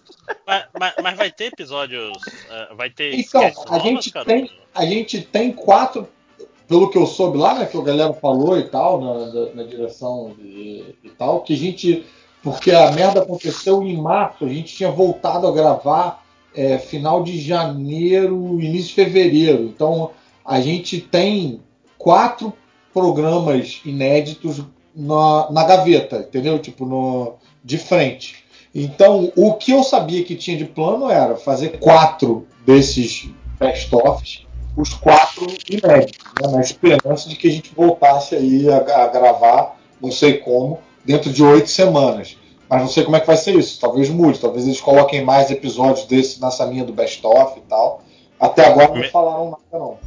mas- 0.48 0.66
mas- 0.80 0.93
mas 1.02 1.18
vai 1.18 1.32
ter 1.32 1.45
episódios. 1.45 2.18
eh, 2.50 2.74
vai 2.76 2.90
ter 2.90 3.14
Então, 3.19 3.42
a 3.43 3.52
novas, 3.77 3.84
gente, 3.84 4.11
cara? 4.11 4.26
tem, 4.26 4.50
a 4.74 4.85
gente 4.85 5.22
tem 5.22 5.52
quatro, 5.52 6.08
pelo 6.68 6.90
que 6.90 6.98
eu 6.98 7.06
soube 7.06 7.38
lá, 7.38 7.53
né, 7.56 7.66
que 7.66 7.77
o 7.77 7.82
galera 7.82 8.14
falou 8.14 8.58
e 8.58 8.64
tal, 8.64 9.02
na, 9.02 9.26
na- 9.34 9.53
na 9.56 9.64
direção 9.64 10.34
e, 10.40 10.95
e 11.03 11.10
tal, 11.10 11.42
que 11.42 11.53
a 11.53 11.58
gente, 11.58 12.06
porque 12.42 12.72
a 12.72 12.92
merda 12.92 13.22
aconteceu 13.22 13.84
em 13.84 13.98
março, 13.98 14.45
a 14.45 14.50
gente 14.50 14.74
tinha 14.76 14.92
voltado 14.92 15.48
a 15.48 15.52
gravar 15.52 16.24
é, 16.56 16.77
final 16.77 17.24
de 17.24 17.40
janeiro, 17.42 18.60
início 18.61 18.90
de 18.90 18.93
fevereiro. 18.95 19.64
Então, 19.64 20.11
a 20.45 20.61
gente 20.61 21.02
tem 21.02 21.61
quatro 21.98 22.53
programas 22.93 23.82
inéditos 23.84 24.61
na, 24.95 25.50
na 25.52 25.64
gaveta, 25.64 26.18
entendeu? 26.18 26.60
Tipo, 26.60 26.85
no, 26.85 27.35
de 27.64 27.77
frente. 27.80 28.42
Então, 28.74 29.32
o 29.35 29.53
que 29.53 29.72
eu 29.72 29.84
sabia 29.84 30.24
que 30.24 30.35
tinha 30.35 30.58
de 30.58 30.66
plano 30.66 31.10
era 31.10 31.35
fazer 31.35 31.77
quatro 31.80 32.48
desses 32.66 33.30
best-offs, 33.60 34.45
os 34.76 34.93
quatro 34.93 35.45
inéditos, 35.69 36.26
né, 36.42 36.48
na 36.52 36.61
esperança 36.61 37.30
de 37.30 37.35
que 37.35 37.48
a 37.48 37.52
gente 37.52 37.72
voltasse 37.76 38.35
aí 38.35 38.68
a, 38.72 39.03
a 39.03 39.08
gravar, 39.08 39.77
não 40.02 40.11
sei 40.11 40.40
como, 40.40 40.80
dentro 41.06 41.32
de 41.32 41.43
oito 41.43 41.69
semanas. 41.69 42.35
Mas 42.68 42.82
não 42.82 42.88
sei 42.90 43.03
como 43.03 43.16
é 43.16 43.19
que 43.19 43.27
vai 43.27 43.38
ser 43.38 43.53
isso. 43.56 43.80
Talvez 43.80 44.10
mude, 44.10 44.40
talvez 44.40 44.66
eles 44.66 44.82
coloquem 44.82 45.24
mais 45.24 45.52
episódios 45.52 46.06
desse 46.08 46.42
nessa 46.42 46.66
linha 46.66 46.84
do 46.84 46.92
best-of 46.92 47.60
e 47.60 47.61
tal. 47.69 48.02
Até 48.40 48.66
agora 48.66 48.95
não 48.95 49.03
falaram 49.10 49.45
nada, 49.52 49.61
não. 49.72 50.00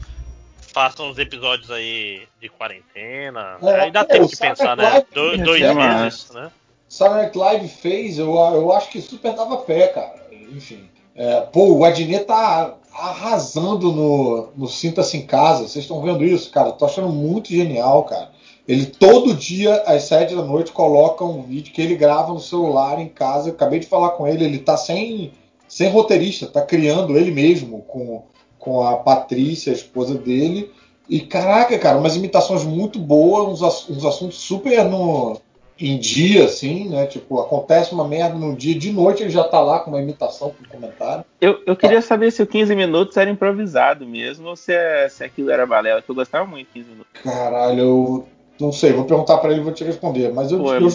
Façam 0.75 1.09
uns 1.09 1.19
episódios 1.19 1.71
aí 1.71 2.23
de 2.41 2.49
quarentena. 2.49 3.57
É, 3.63 3.81
aí 3.83 3.91
dá 3.93 4.05
pô, 4.05 4.13
tempo 4.13 4.27
de 4.27 4.37
sabe 4.37 4.51
pensar, 4.57 4.77
né? 4.77 5.05
Do- 5.15 5.39
dois 5.39 5.63
É 5.63 5.73
meses, 5.73 6.31
né? 6.33 6.51
Night 7.01 7.37
Live 7.37 7.69
fez, 7.69 8.19
eu, 8.19 8.35
eu 8.35 8.73
acho 8.73 8.91
que 8.91 9.01
super 9.01 9.35
dava 9.35 9.59
pé, 9.59 9.89
cara. 9.89 10.27
Enfim. 10.55 10.89
É, 11.15 11.41
pô, 11.41 11.73
o 11.73 11.85
Adnet 11.85 12.25
tá 12.25 12.75
arrasando 12.93 13.93
no, 13.93 14.49
no 14.57 14.69
Sinta-se 14.69 15.17
em 15.17 15.27
Casa. 15.27 15.67
Vocês 15.67 15.85
estão 15.85 16.01
vendo 16.01 16.25
isso, 16.25 16.51
cara? 16.51 16.73
Tô 16.73 16.85
achando 16.85 17.09
muito 17.09 17.49
genial, 17.49 18.05
cara. 18.05 18.31
Ele 18.69 18.87
todo 18.87 19.35
dia, 19.35 19.83
às 19.87 20.05
sete 20.05 20.35
da 20.35 20.43
noite, 20.43 20.73
coloca 20.73 21.25
um 21.25 21.43
vídeo 21.43 21.73
que 21.73 21.81
ele 21.81 21.95
grava 21.95 22.33
no 22.33 22.41
celular 22.41 23.01
em 23.01 23.09
casa. 23.09 23.49
Eu 23.49 23.55
acabei 23.55 23.79
de 23.79 23.87
falar 23.87 24.11
com 24.11 24.27
ele, 24.27 24.45
ele 24.45 24.59
tá 24.59 24.77
sem, 24.77 25.33
sem 25.69 25.89
roteirista, 25.89 26.47
tá 26.47 26.63
criando 26.63 27.17
ele 27.17 27.31
mesmo 27.31 27.83
com, 27.83 28.25
com 28.59 28.83
a 28.83 28.97
Patrícia, 28.97 29.73
a 29.73 29.77
esposa 29.77 30.15
dele. 30.15 30.71
E 31.09 31.21
caraca, 31.21 31.79
cara, 31.79 31.99
umas 31.99 32.17
imitações 32.17 32.65
muito 32.65 32.99
boas, 32.99 33.63
uns, 33.63 33.89
uns 33.89 34.05
assuntos 34.05 34.39
super 34.39 34.85
no, 34.85 35.41
em 35.79 35.99
dia, 35.99 36.45
assim, 36.47 36.89
né? 36.89 37.07
Tipo, 37.07 37.39
acontece 37.41 37.93
uma 37.93 38.07
merda 38.09 38.35
no 38.37 38.57
dia, 38.57 38.79
de 38.79 38.91
noite 38.93 39.23
ele 39.23 39.31
já 39.31 39.45
tá 39.45 39.61
lá 39.61 39.81
com 39.81 39.91
uma 39.91 40.01
imitação 40.01 40.51
com 40.51 40.65
comentário. 40.69 41.25
Eu, 41.41 41.63
eu 41.67 41.77
queria 41.77 42.01
saber 42.01 42.31
se 42.31 42.43
o 42.43 42.47
15 42.47 42.75
minutos 42.75 43.17
era 43.17 43.29
improvisado 43.31 44.07
mesmo 44.07 44.49
ou 44.49 44.57
se, 44.57 44.73
é- 44.73 45.09
se 45.09 45.23
aquilo 45.23 45.51
era 45.51 45.67
balela, 45.67 46.01
que 46.01 46.11
eu 46.11 46.15
gostava 46.15 46.47
muito 46.47 46.69
de 46.69 46.73
15 46.75 46.91
minutos. 46.91 47.13
Caralho, 47.23 47.79
eu 47.81 48.29
não 48.59 48.73
sei, 48.73 48.93
vou 48.93 49.05
perguntar 49.05 49.37
pra 49.39 49.51
ele 49.51 49.61
e 49.61 49.65
vou 49.65 49.73
te 49.73 49.85
responder. 49.85 50.33
Mas 50.33 50.51
eu, 50.51 50.59
Pô, 50.59 50.73
eu, 50.75 50.89
é- 50.89 50.93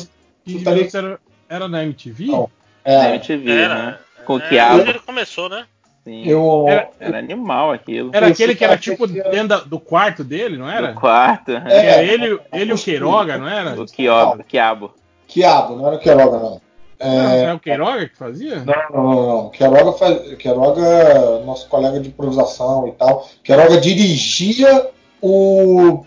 E 0.47 0.51
chutaria 0.57 0.83
isso 0.83 0.97
era, 0.97 1.19
era 1.47 1.67
na 1.67 1.83
MTV? 1.83 2.25
Não. 2.25 2.49
Na 2.83 2.91
é, 3.09 3.09
MTV, 3.15 3.51
Era. 3.51 3.75
né? 3.75 3.97
Com 4.25 4.33
o 4.35 4.39
É, 4.39 4.49
Quiabo. 4.49 4.79
onde 4.81 4.89
ele 4.89 4.99
começou, 4.99 5.47
né? 5.47 5.65
Sim. 6.03 6.23
eu, 6.25 6.65
Era- 6.67 6.89
Era 6.99 7.19
animal 7.19 7.71
aquilo. 7.71 8.09
Era 8.13 8.27
aquele 8.27 8.55
que 8.55 8.63
era 8.63 8.77
tipo 8.77 9.05
dentro 9.05 9.65
do 9.65 9.79
quarto 9.79 10.23
dele, 10.23 10.57
não 10.57 10.69
era? 10.69 10.93
No 10.93 10.99
quarto. 10.99 11.51
É, 11.51 11.85
era 11.85 12.03
ele, 12.03 12.39
ele 12.51 12.71
e 12.71 12.73
o 12.73 12.77
Queiroga, 12.77 13.37
não 13.37 13.47
era? 13.47 13.79
O 13.79 13.85
Quiabo. 13.85 14.43
Quiabo. 14.43 14.93
Quiabo, 15.27 15.75
não 15.75 15.87
era 15.87 15.95
o 15.95 15.99
Queiroga, 15.99 16.39
não. 16.39 16.61
Não, 16.99 17.31
É, 17.31 17.43
é 17.45 17.53
o 17.53 17.59
Queiroga 17.59 18.07
que 18.09 18.17
fazia? 18.17 18.63
Não, 18.63 18.73
não, 18.91 19.03
não, 19.13 19.27
não. 19.43 19.49
Queiroga, 19.49 19.91
faz... 19.93 20.33
Queiroga, 20.35 21.39
nosso 21.45 21.67
colega 21.67 21.99
de 21.99 22.09
improvisação 22.09 22.87
e 22.87 22.91
tal. 22.93 23.27
Queiroga 23.43 23.79
dirigia 23.81 24.87
o, 25.21 26.03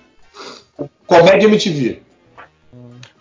o 0.79 0.89
Comédia 1.07 1.47
MTV. 1.49 2.03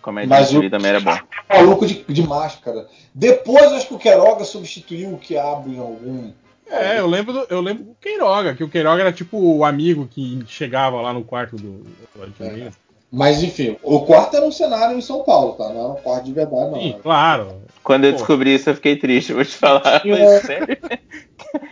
Comédia 0.02 0.28
Mas 0.28 0.50
MTV 0.52 0.66
o- 0.66 0.70
também 0.70 0.90
era 0.90 1.00
bom. 1.00 1.16
Maluco 1.48 1.86
de, 1.86 2.04
de 2.04 2.22
máscara. 2.26 2.86
Depois 3.14 3.72
acho 3.72 3.88
que 3.88 3.94
o 3.94 3.98
Queiroga 3.98 4.44
substituiu 4.44 5.12
o 5.14 5.18
Quiabo 5.18 5.68
em 5.70 5.78
algum. 5.78 6.32
É, 6.66 6.98
eu 6.98 7.06
lembro, 7.06 7.32
do, 7.32 7.46
eu 7.50 7.60
lembro 7.60 7.84
do 7.84 7.94
Queiroga, 8.00 8.54
que 8.54 8.64
o 8.64 8.68
Queiroga 8.68 9.02
era 9.02 9.12
tipo 9.12 9.38
o 9.38 9.64
amigo 9.64 10.08
que 10.10 10.42
chegava 10.46 11.00
lá 11.00 11.12
no 11.12 11.22
quarto 11.24 11.56
do, 11.56 11.84
do 12.14 12.22
Adnet. 12.22 12.74
Mas 13.12 13.42
enfim, 13.42 13.76
o 13.82 14.00
quarto 14.00 14.36
era 14.36 14.44
um 14.44 14.50
cenário 14.50 14.96
em 14.96 15.00
São 15.00 15.22
Paulo, 15.22 15.52
tá? 15.52 15.68
Não 15.68 15.84
era 15.84 15.92
um 15.92 16.02
quarto 16.02 16.24
de 16.24 16.32
verdade, 16.32 16.70
não. 16.70 16.80
Sim, 16.80 16.96
claro. 17.00 17.62
Quando 17.82 18.06
eu 18.06 18.10
Pô. 18.12 18.16
descobri 18.16 18.54
isso, 18.54 18.70
eu 18.70 18.74
fiquei 18.74 18.96
triste, 18.96 19.32
vou 19.32 19.44
te 19.44 19.54
falar. 19.54 20.04
Eu- 20.04 20.18
Mas, 20.18 20.42
sério? 20.42 20.76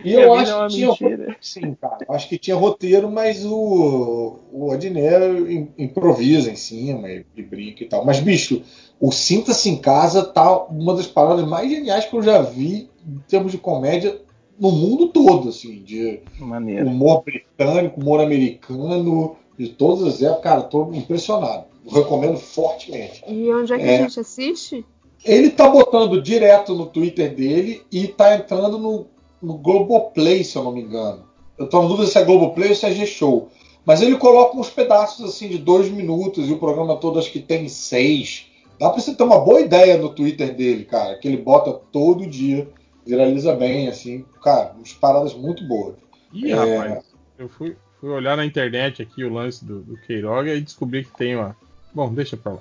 E 0.03 0.13
eu 0.13 0.33
acho 0.33 0.51
é 0.51 0.67
que 0.67 0.73
tinha 0.75 0.87
mentira. 0.87 1.11
roteiro, 1.11 1.35
sim, 1.41 1.77
cara. 1.81 1.97
Eu 2.07 2.13
Acho 2.15 2.27
que 2.29 2.37
tinha 2.37 2.55
roteiro, 2.55 3.09
mas 3.09 3.45
o, 3.45 4.39
o 4.51 4.71
Adnet 4.71 5.23
im- 5.49 5.69
improvisa 5.77 6.51
em 6.51 6.55
cima 6.55 7.09
e, 7.09 7.25
e 7.35 7.41
brinca 7.41 7.83
e 7.83 7.87
tal. 7.87 8.03
Mas, 8.05 8.19
bicho, 8.19 8.61
o 8.99 9.11
Sinta-se 9.11 9.69
em 9.69 9.77
Casa 9.77 10.23
tá 10.23 10.57
uma 10.65 10.93
das 10.95 11.07
paradas 11.07 11.45
mais 11.47 11.69
geniais 11.69 12.05
que 12.05 12.15
eu 12.15 12.21
já 12.21 12.41
vi 12.41 12.89
em 13.05 13.19
termos 13.29 13.51
de 13.51 13.57
comédia 13.57 14.19
no 14.59 14.71
mundo 14.71 15.07
todo, 15.09 15.49
assim, 15.49 15.81
de 15.83 16.19
Maneiro. 16.39 16.87
humor 16.87 17.23
britânico, 17.23 17.99
humor 17.99 18.21
americano, 18.21 19.35
de 19.57 19.69
todas 19.69 20.03
as 20.15 20.21
épocas. 20.21 20.43
Cara, 20.43 20.61
tô 20.61 20.91
impressionado. 20.93 21.65
Eu 21.85 21.91
recomendo 21.91 22.37
fortemente. 22.37 23.23
E 23.27 23.51
onde 23.51 23.73
é 23.73 23.77
que 23.77 23.83
É. 23.83 23.97
a 23.99 24.01
gente 24.03 24.19
assiste? 24.19 24.85
Ele 25.25 25.49
tá 25.49 25.69
botando 25.69 26.21
direto 26.21 26.73
no 26.73 26.85
Twitter 26.85 27.33
dele 27.33 27.81
e 27.91 28.07
tá 28.07 28.35
entrando 28.35 28.77
no, 28.77 29.07
no 29.41 29.57
Globoplay, 29.57 30.43
se 30.43 30.55
eu 30.57 30.63
não 30.63 30.71
me 30.71 30.81
engano. 30.81 31.23
Eu 31.57 31.67
tô 31.67 31.81
na 31.81 31.87
dúvida 31.87 32.07
se 32.07 32.17
é 32.17 32.23
Globoplay 32.23 32.69
ou 32.69 32.75
se 32.75 32.85
é 32.85 32.91
G-Show. 32.91 33.47
Mas 33.85 34.01
ele 34.01 34.17
coloca 34.17 34.57
uns 34.57 34.69
pedaços 34.69 35.25
assim 35.29 35.49
de 35.49 35.57
dois 35.57 35.89
minutos 35.89 36.49
e 36.49 36.53
o 36.53 36.57
programa 36.57 36.95
todo 36.97 37.19
acho 37.19 37.31
que 37.31 37.39
tem 37.39 37.67
seis. 37.67 38.47
Dá 38.79 38.89
pra 38.89 39.01
você 39.01 39.13
ter 39.13 39.23
uma 39.23 39.39
boa 39.39 39.61
ideia 39.61 39.97
no 39.97 40.09
Twitter 40.09 40.55
dele, 40.55 40.83
cara, 40.85 41.15
que 41.17 41.27
ele 41.27 41.37
bota 41.37 41.71
todo 41.91 42.25
dia, 42.25 42.67
viraliza 43.05 43.55
bem, 43.55 43.87
assim. 43.87 44.25
Cara, 44.43 44.71
umas 44.75 44.93
paradas 44.93 45.33
muito 45.33 45.63
boas. 45.67 45.95
Ih, 46.33 46.51
É. 46.51 46.55
rapaz, 46.55 47.05
eu 47.37 47.47
fui, 47.49 47.75
fui 47.99 48.09
olhar 48.09 48.35
na 48.37 48.45
internet 48.45 49.01
aqui 49.01 49.23
o 49.23 49.33
lance 49.33 49.63
do, 49.65 49.79
do 49.81 49.97
Queiroga 49.97 50.53
e 50.53 50.61
descobri 50.61 51.03
que 51.03 51.11
tem 51.11 51.35
uma. 51.35 51.55
Bom, 51.93 52.11
deixa 52.11 52.35
pra 52.35 52.53
lá. 52.53 52.59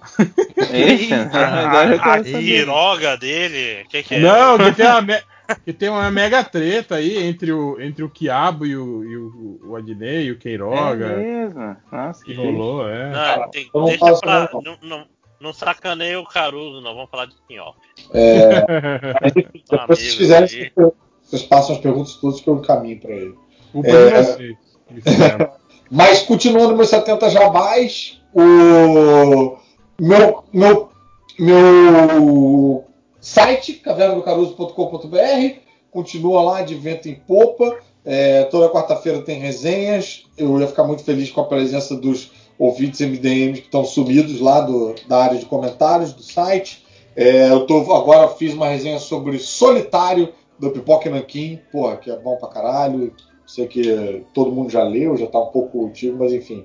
Eita, 0.73 1.23
agora 1.33 1.95
eu 1.95 2.01
A 2.01 2.03
quero 2.03 2.25
saber. 2.27 2.39
piroga 2.45 3.17
dele. 3.17 3.83
O 3.85 3.89
que, 3.89 4.03
que 4.03 4.15
é? 4.17 4.21
Não, 4.21 4.59
que 4.59 4.73
tem, 4.73 4.87
uma, 4.87 5.01
me- 5.03 5.23
que 5.65 5.73
tem 5.73 5.89
uma 5.89 6.11
mega 6.11 6.45
treta 6.45 6.97
aí 6.97 7.17
entre 7.17 7.51
o, 7.51 7.81
entre 7.81 8.05
o 8.05 8.11
Quiabo 8.11 8.67
e 8.67 8.77
o, 8.77 9.05
e 9.05 9.17
o, 9.17 9.61
o 9.71 9.77
Adnei 9.77 10.27
e 10.27 10.31
o 10.33 10.35
É 10.35 10.37
Queiroga. 10.37 11.17
mesmo? 11.17 11.77
Nossa, 11.91 12.23
que 12.25 12.35
rolou, 12.35 12.87
é. 12.89 13.11
Não, 13.11 13.51
tem- 13.51 13.71
deixa 13.87 14.17
pra. 14.21 14.51
não. 14.53 14.79
Não, 14.83 15.05
não, 15.43 15.53
sacaneia 15.53 16.21
o 16.21 16.27
Caruso, 16.27 16.81
não. 16.81 16.95
Vamos 16.95 17.11
falar 17.11 17.27
de 17.27 17.35
spin-off. 17.35 17.77
É, 18.15 18.61
depois 19.35 19.65
vocês 19.67 19.81
amigos 19.81 20.15
fizerem, 20.15 20.73
aí. 20.77 20.93
vocês 21.23 21.43
passam 21.43 21.75
as 21.75 21.81
perguntas 21.81 22.15
todas 22.15 22.41
que 22.41 22.49
eu 22.49 22.57
encaminho 22.57 23.01
pra 23.01 23.11
ele. 23.11 23.35
Culpa 23.73 23.89
É. 23.89 24.35
que 24.35 25.01
fizeram. 25.03 25.51
Mas 25.91 26.23
continuando 26.23 26.75
meus 26.75 26.89
70 26.89 27.29
jabás, 27.29 28.19
o 28.33 29.59
meu, 30.01 30.43
meu, 30.53 30.91
meu 31.39 32.85
site, 33.21 33.75
cavernadocaruso.com.br, 33.75 35.59
continua 35.91 36.43
lá 36.43 36.63
de 36.63 36.75
vento 36.75 37.09
em 37.09 37.15
popa. 37.15 37.77
É, 38.05 38.45
toda 38.45 38.71
quarta-feira 38.71 39.21
tem 39.23 39.39
resenhas. 39.39 40.25
Eu 40.37 40.59
ia 40.59 40.67
ficar 40.67 40.85
muito 40.85 41.05
feliz 41.05 41.31
com 41.31 41.43
a 41.43 41.47
presença 41.47 41.95
dos 41.95 42.33
ouvintes 42.59 43.01
MDM 43.01 43.55
que 43.55 43.61
estão 43.61 43.85
sumidos 43.85 44.41
lá 44.41 44.61
do, 44.61 44.95
da 45.09 45.19
área 45.23 45.39
de 45.39 45.47
comentários 45.47 46.13
do 46.13 46.23
site. 46.23 46.85
É, 47.15 47.51
eu 47.51 47.67
tô, 47.67 47.93
agora 47.93 48.29
fiz 48.29 48.55
uma 48.55 48.69
resenha 48.69 48.99
sobre 48.99 49.39
Solitário 49.39 50.33
do 50.59 50.71
Pipoca 50.71 51.11
Nanquim, 51.11 51.59
porra, 51.71 51.97
que 51.97 52.11
é 52.11 52.17
bom 52.17 52.37
pra 52.37 52.49
caralho. 52.49 53.13
Sei 53.47 53.67
que 53.67 54.25
todo 54.33 54.53
mundo 54.53 54.71
já 54.71 54.83
leu, 54.83 55.17
já 55.17 55.27
tá 55.27 55.39
um 55.39 55.47
pouco 55.47 55.85
antigo, 55.85 56.17
mas 56.19 56.33
enfim, 56.33 56.65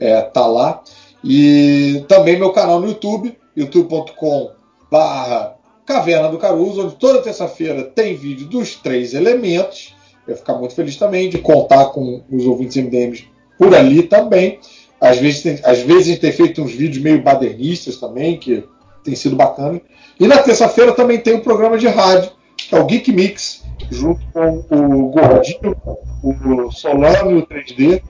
é, 0.00 0.20
tá 0.22 0.46
lá. 0.46 0.82
E 1.22 2.04
também 2.08 2.38
meu 2.38 2.52
canal 2.52 2.80
no 2.80 2.88
YouTube, 2.88 3.38
youtube.com 3.56 4.50
barra 4.90 5.56
Caverna 5.86 6.28
do 6.28 6.38
Caruso, 6.38 6.84
onde 6.84 6.96
toda 6.96 7.22
terça-feira 7.22 7.82
tem 7.82 8.16
vídeo 8.16 8.46
dos 8.46 8.74
três 8.76 9.14
elementos. 9.14 9.94
Eu 10.26 10.32
ia 10.32 10.36
ficar 10.36 10.54
muito 10.54 10.74
feliz 10.74 10.96
também 10.96 11.28
de 11.28 11.38
contar 11.38 11.86
com 11.86 12.22
os 12.30 12.46
ouvintes 12.46 12.82
MDMs 12.82 13.28
por 13.58 13.74
ali 13.74 14.02
também. 14.02 14.58
Às 15.00 15.18
vezes, 15.18 15.42
tem, 15.42 15.60
às 15.64 15.80
vezes 15.80 16.18
tem 16.18 16.32
feito 16.32 16.62
uns 16.62 16.72
vídeos 16.72 17.02
meio 17.02 17.22
badernistas 17.22 17.96
também, 17.96 18.38
que 18.38 18.64
tem 19.02 19.14
sido 19.14 19.36
bacana. 19.36 19.80
E 20.18 20.26
na 20.26 20.38
terça-feira 20.38 20.92
também 20.92 21.18
tem 21.18 21.34
um 21.34 21.40
programa 21.40 21.76
de 21.76 21.86
rádio, 21.88 22.30
que 22.56 22.74
é 22.74 22.80
o 22.80 22.86
Geek 22.86 23.12
Mix, 23.12 23.64
junto 23.90 24.24
com 24.32 24.64
o 24.70 25.10
Gordinho, 25.10 25.76
o 26.22 26.70
Solano 26.70 27.32
e 27.32 27.34
o 27.38 27.46
3D, 27.46 28.02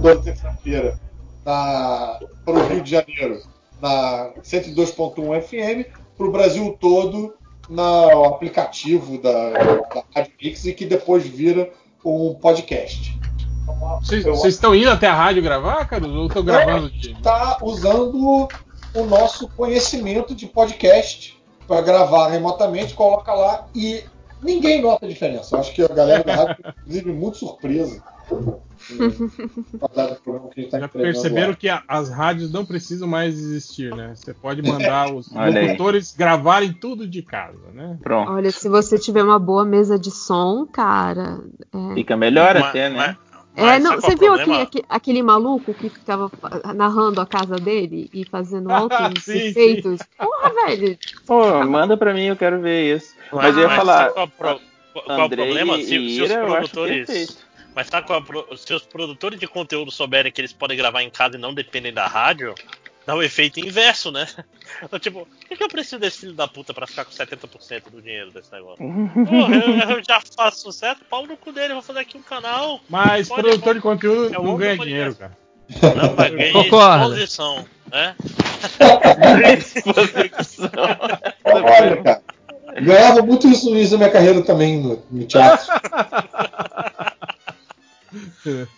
toda 0.00 0.22
terça-feira 0.22 0.98
para 1.44 2.18
o 2.46 2.66
Rio 2.68 2.82
de 2.82 2.90
Janeiro, 2.90 3.42
na 3.80 4.32
102.1 4.42 5.42
FM, 5.42 5.88
para 6.16 6.26
o 6.26 6.32
Brasil 6.32 6.76
todo 6.80 7.34
no 7.68 8.24
aplicativo 8.24 9.18
da, 9.18 9.50
da 9.50 10.04
Rádio 10.14 10.32
Mix 10.42 10.64
e 10.66 10.72
que 10.72 10.84
depois 10.84 11.24
vira 11.24 11.70
um 12.04 12.34
podcast. 12.34 13.19
Vocês 14.00 14.54
estão 14.54 14.74
indo 14.74 14.90
até 14.90 15.06
a 15.06 15.14
rádio 15.14 15.42
gravar, 15.42 15.84
cara? 15.86 16.06
Ou 16.06 16.26
estão 16.26 16.42
gravando? 16.44 16.90
de- 16.90 17.12
Está 17.12 17.58
usando 17.62 18.48
o 18.94 19.04
nosso 19.04 19.48
conhecimento 19.48 20.34
de 20.34 20.46
podcast 20.46 21.40
para 21.66 21.80
gravar 21.82 22.28
remotamente, 22.28 22.94
coloca 22.94 23.32
lá 23.32 23.66
e 23.74 24.02
ninguém 24.42 24.82
nota 24.82 25.06
a 25.06 25.08
diferença. 25.08 25.54
Eu 25.54 25.60
acho 25.60 25.72
que 25.72 25.82
a 25.82 25.88
galera 25.88 26.24
da 26.24 26.34
rádio, 26.34 26.56
inclusive, 26.82 27.12
muito 27.12 27.38
surpresa. 27.38 28.02
Que 28.80 29.02
a 29.98 30.60
gente 30.62 30.70
tá 30.70 30.78
Já 30.80 30.88
perceberam 30.88 31.50
lá. 31.50 31.54
que 31.56 31.68
a- 31.68 31.82
as 31.86 32.08
rádios 32.08 32.50
não 32.50 32.64
precisam 32.64 33.06
mais 33.06 33.34
existir, 33.38 33.94
né? 33.94 34.12
Você 34.14 34.32
pode 34.32 34.62
mandar 34.62 35.12
os 35.12 35.28
locutores 35.34 36.14
gravarem 36.16 36.72
tudo 36.72 37.06
de 37.06 37.22
casa, 37.22 37.58
né? 37.74 37.98
Pronto. 38.02 38.32
Olha, 38.32 38.50
se 38.50 38.68
você 38.68 38.98
tiver 38.98 39.22
uma 39.22 39.38
boa 39.38 39.64
mesa 39.66 39.98
de 39.98 40.10
som, 40.10 40.66
cara. 40.66 41.40
é- 41.74 41.94
Fica 41.94 42.16
melhor 42.16 42.54
Mas- 42.54 42.64
até, 42.64 42.88
né? 42.88 43.16
É, 43.56 43.78
não, 43.78 43.96
você 43.96 44.06
é 44.12 44.16
viu 44.16 44.18
problema? 44.18 44.42
aquele, 44.42 44.62
aque- 44.62 44.84
aquele 44.88 45.22
maluco 45.22 45.74
que 45.74 45.90
ficava 45.90 46.30
narrando 46.74 47.20
a 47.20 47.26
casa 47.26 47.58
dele 47.58 48.08
e 48.12 48.24
fazendo 48.24 48.70
altos 48.72 49.24
Sim, 49.24 49.48
efeitos? 49.48 50.00
Porra, 50.16 50.54
velho! 50.66 50.98
Pô, 51.26 51.64
manda 51.64 51.96
pra 51.96 52.14
mim, 52.14 52.24
eu 52.26 52.36
quero 52.36 52.60
ver 52.60 52.96
isso. 52.96 53.14
Mas 53.32 53.56
eu 53.56 53.62
ia 53.62 53.68
Mas 53.68 53.76
falar. 53.76 54.10
qual, 54.10 54.24
é 54.24 54.28
o 54.28 54.30
pro- 54.30 54.60
qual- 54.92 55.20
é 55.20 55.24
o 55.24 55.28
problema? 55.30 55.76
Se, 55.78 56.10
se 56.10 56.22
os 56.22 56.32
produtores. 56.32 57.38
Mas 57.74 57.86
sabe 57.86 58.06
qual 58.06 58.20
é 58.20 58.56
se 58.56 58.74
os 58.74 58.82
produtores 58.82 59.38
de 59.38 59.46
conteúdo 59.46 59.90
souberem 59.92 60.32
que 60.32 60.40
eles 60.40 60.52
podem 60.52 60.76
gravar 60.76 61.02
em 61.02 61.10
casa 61.10 61.36
e 61.36 61.40
não 61.40 61.54
dependem 61.54 61.92
da 61.92 62.06
rádio, 62.06 62.54
dá 63.10 63.16
o 63.16 63.22
efeito 63.22 63.58
inverso, 63.60 64.10
né? 64.12 64.26
Então, 64.82 64.98
tipo, 65.00 65.26
por 65.26 65.48
que 65.48 65.56
que 65.56 65.64
eu 65.64 65.68
preciso 65.68 65.98
desse 65.98 66.18
filho 66.20 66.32
da 66.32 66.46
puta 66.46 66.72
pra 66.72 66.86
ficar 66.86 67.04
com 67.04 67.10
70% 67.10 67.90
do 67.90 68.00
dinheiro 68.00 68.30
desse 68.30 68.50
negócio? 68.52 68.78
Porra, 69.26 69.56
eu, 69.56 69.96
eu 69.96 70.02
já 70.04 70.20
faço 70.34 70.60
sucesso, 70.60 71.00
pau 71.10 71.26
no 71.26 71.36
cu 71.36 71.50
dele, 71.52 71.74
vou 71.74 71.82
fazer 71.82 71.98
aqui 71.98 72.16
um 72.16 72.22
canal. 72.22 72.80
Mas 72.88 73.28
Pode- 73.28 73.42
produtor 73.42 73.74
de 73.74 73.80
conteúdo 73.80 74.34
É 74.34 74.38
não 74.38 74.56
ganha 74.56 74.78
dinheiro, 74.78 75.14
cara. 75.16 75.36
Não, 75.82 76.14
mas 76.16 76.30
ganha 76.32 76.52
Concordo. 76.52 77.04
exposição, 77.14 77.66
né? 77.90 78.14
Olha, 81.44 82.02
cara. 82.02 82.22
Ganhava 82.80 83.22
muito 83.22 83.48
isso 83.48 83.68
início 83.70 83.92
da 83.92 83.98
minha 83.98 84.10
carreira 84.10 84.42
também 84.42 84.80
no, 84.80 85.02
no 85.10 85.24
teatro. 85.26 85.66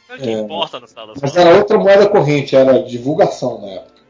É 0.08 0.14
o 0.14 0.18
que 0.18 0.28
É. 0.30 0.32
importa 0.32 0.80
no 0.80 0.88
final 0.88 1.06
das 1.08 1.18
Mas 1.20 1.36
era 1.36 1.54
outra 1.56 1.78
moeda 1.78 2.08
corrente, 2.08 2.56
era 2.56 2.82
divulgação 2.82 3.60
na 3.60 3.68
época. 3.68 4.01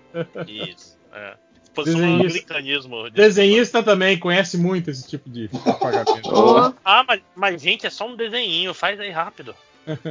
Isso, 0.47 0.97
é. 1.13 1.35
Desenhista. 1.75 2.27
anglicanismo. 2.27 3.11
Desenhista 3.11 3.83
também 3.83 4.19
conhece 4.19 4.59
muito 4.59 4.91
esse 4.91 5.09
tipo 5.09 5.31
de 5.31 5.49
pagamento. 5.81 6.75
Ah, 6.85 7.03
mas, 7.09 7.21
mas 7.35 7.63
gente, 7.63 7.87
é 7.87 7.91
só 7.91 8.07
um 8.07 8.15
desenhinho, 8.15 8.75
faz 8.75 9.01
aí 9.01 9.11
rápido. 9.11 9.55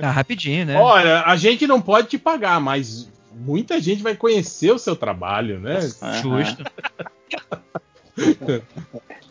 Ah, 0.01 0.09
rapidinho, 0.11 0.65
né? 0.65 0.77
Olha, 0.79 1.21
a 1.21 1.35
gente 1.35 1.67
não 1.67 1.79
pode 1.79 2.07
te 2.07 2.17
pagar, 2.17 2.59
mas 2.59 3.07
muita 3.31 3.79
gente 3.79 4.01
vai 4.01 4.15
conhecer 4.15 4.71
o 4.71 4.79
seu 4.79 4.95
trabalho, 4.95 5.59
né? 5.59 5.79
Justo. 6.21 6.63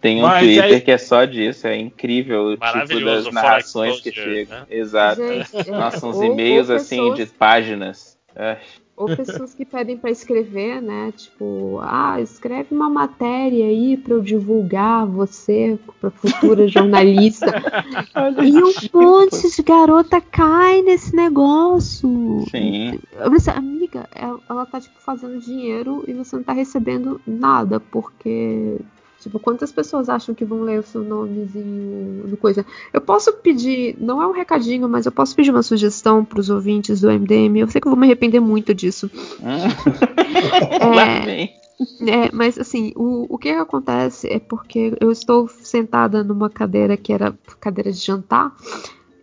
Tem 0.01 0.19
um 0.19 0.23
Mas 0.27 0.45
Twitter 0.45 0.65
aí- 0.65 0.81
que 0.81 0.91
é 0.91 0.99
só 0.99 1.25
disso, 1.27 1.67
é 1.67 1.77
incrível 1.77 2.45
o 2.47 2.51
tipo 2.53 2.65
Maravilhoso, 2.65 3.25
das 3.27 3.35
narrações 3.35 4.01
que 4.01 4.11
chegam. 4.11 4.61
né? 4.61 4.67
Exato. 4.71 5.21
Gente, 5.27 5.71
Nossa, 5.71 6.07
uns 6.07 6.23
e-mails 6.23 6.71
assim 6.71 6.97
pessoas- 6.97 7.19
de 7.19 7.27
páginas. 7.27 8.19
É. 8.35 8.57
Ou 9.01 9.17
pessoas 9.17 9.55
que 9.55 9.65
pedem 9.65 9.97
pra 9.97 10.11
escrever, 10.11 10.83
né? 10.83 11.11
Tipo, 11.17 11.81
ah, 11.83 12.21
escreve 12.21 12.75
uma 12.75 12.91
matéria 12.91 13.65
aí 13.65 13.97
pra 13.97 14.13
eu 14.13 14.21
divulgar 14.21 15.07
você 15.07 15.79
pra 15.99 16.11
futura 16.11 16.69
jornalista. 16.69 17.47
e 18.45 18.63
um 18.63 19.01
monte 19.01 19.57
de 19.57 19.63
garota 19.63 20.21
cai 20.21 20.83
nesse 20.83 21.17
negócio. 21.17 22.45
Sim. 22.51 23.01
Eu 23.19 23.31
amiga, 23.57 24.07
ela, 24.15 24.39
ela 24.51 24.67
tá 24.67 24.79
tipo 24.79 25.01
fazendo 25.01 25.41
dinheiro 25.41 26.05
e 26.07 26.13
você 26.13 26.37
não 26.37 26.43
tá 26.43 26.53
recebendo 26.53 27.19
nada, 27.27 27.81
porque 27.81 28.77
tipo, 29.21 29.39
quantas 29.39 29.71
pessoas 29.71 30.09
acham 30.09 30.35
que 30.35 30.45
vão 30.45 30.63
ler 30.63 30.81
o 30.81 30.83
seu 30.83 31.03
nomezinho 31.03 32.27
no 32.27 32.37
coisa? 32.37 32.65
Eu 32.93 33.01
posso 33.01 33.33
pedir, 33.35 33.97
não 34.01 34.21
é 34.21 34.27
um 34.27 34.33
recadinho, 34.33 34.89
mas 34.89 35.07
eu 35.07 35.13
posso 35.13 35.37
pedir 35.37 35.51
uma 35.51 35.63
sugestão 35.63 36.25
pros 36.25 36.51
ouvintes 36.51 37.01
do 37.01 37.11
MDM. 37.11 37.59
Eu 37.59 37.69
sei 37.69 37.81
que 37.81 37.87
eu 37.87 37.93
vou 37.93 37.99
me 37.99 38.07
arrepender 38.07 38.41
muito 38.41 38.75
disso. 38.75 39.11
Lá 39.41 41.25
vem. 41.25 41.61
É, 42.07 42.31
mas 42.33 42.59
assim, 42.59 42.93
o, 42.95 43.27
o 43.35 43.39
que, 43.39 43.53
que 43.53 43.59
acontece 43.59 44.29
é 44.29 44.39
porque 44.39 44.95
eu 45.01 45.11
estou 45.11 45.49
sentada 45.49 46.23
numa 46.23 46.51
cadeira 46.51 46.97
que 46.97 47.13
era 47.13 47.35
cadeira 47.59 47.91
de 47.91 47.99
jantar 47.99 48.55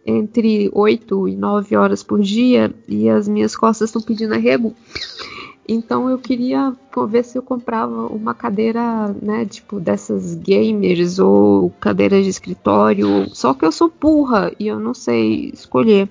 entre 0.06 0.70
8 0.74 1.28
e 1.28 1.36
9 1.36 1.76
horas 1.76 2.02
por 2.02 2.20
dia 2.22 2.74
e 2.88 3.10
as 3.10 3.28
minhas 3.28 3.56
costas 3.56 3.90
estão 3.90 4.02
pedindo 4.02 4.34
arrego. 4.34 4.74
Então 5.68 6.10
eu 6.10 6.18
queria 6.18 6.74
ver 7.10 7.24
se 7.24 7.38
eu 7.38 7.44
comprava 7.44 8.08
uma 8.08 8.34
cadeira, 8.34 9.14
né, 9.22 9.46
tipo 9.46 9.80
dessas 9.80 10.34
gamers 10.36 11.20
ou 11.20 11.70
cadeiras 11.80 12.24
de 12.24 12.30
escritório. 12.30 13.28
Só 13.36 13.54
que 13.54 13.66
eu 13.66 13.72
sou 13.72 13.92
burra 14.00 14.52
e 14.60 14.68
eu 14.68 14.80
não 14.80 14.94
sei 14.94 15.52
escolher. 15.54 16.10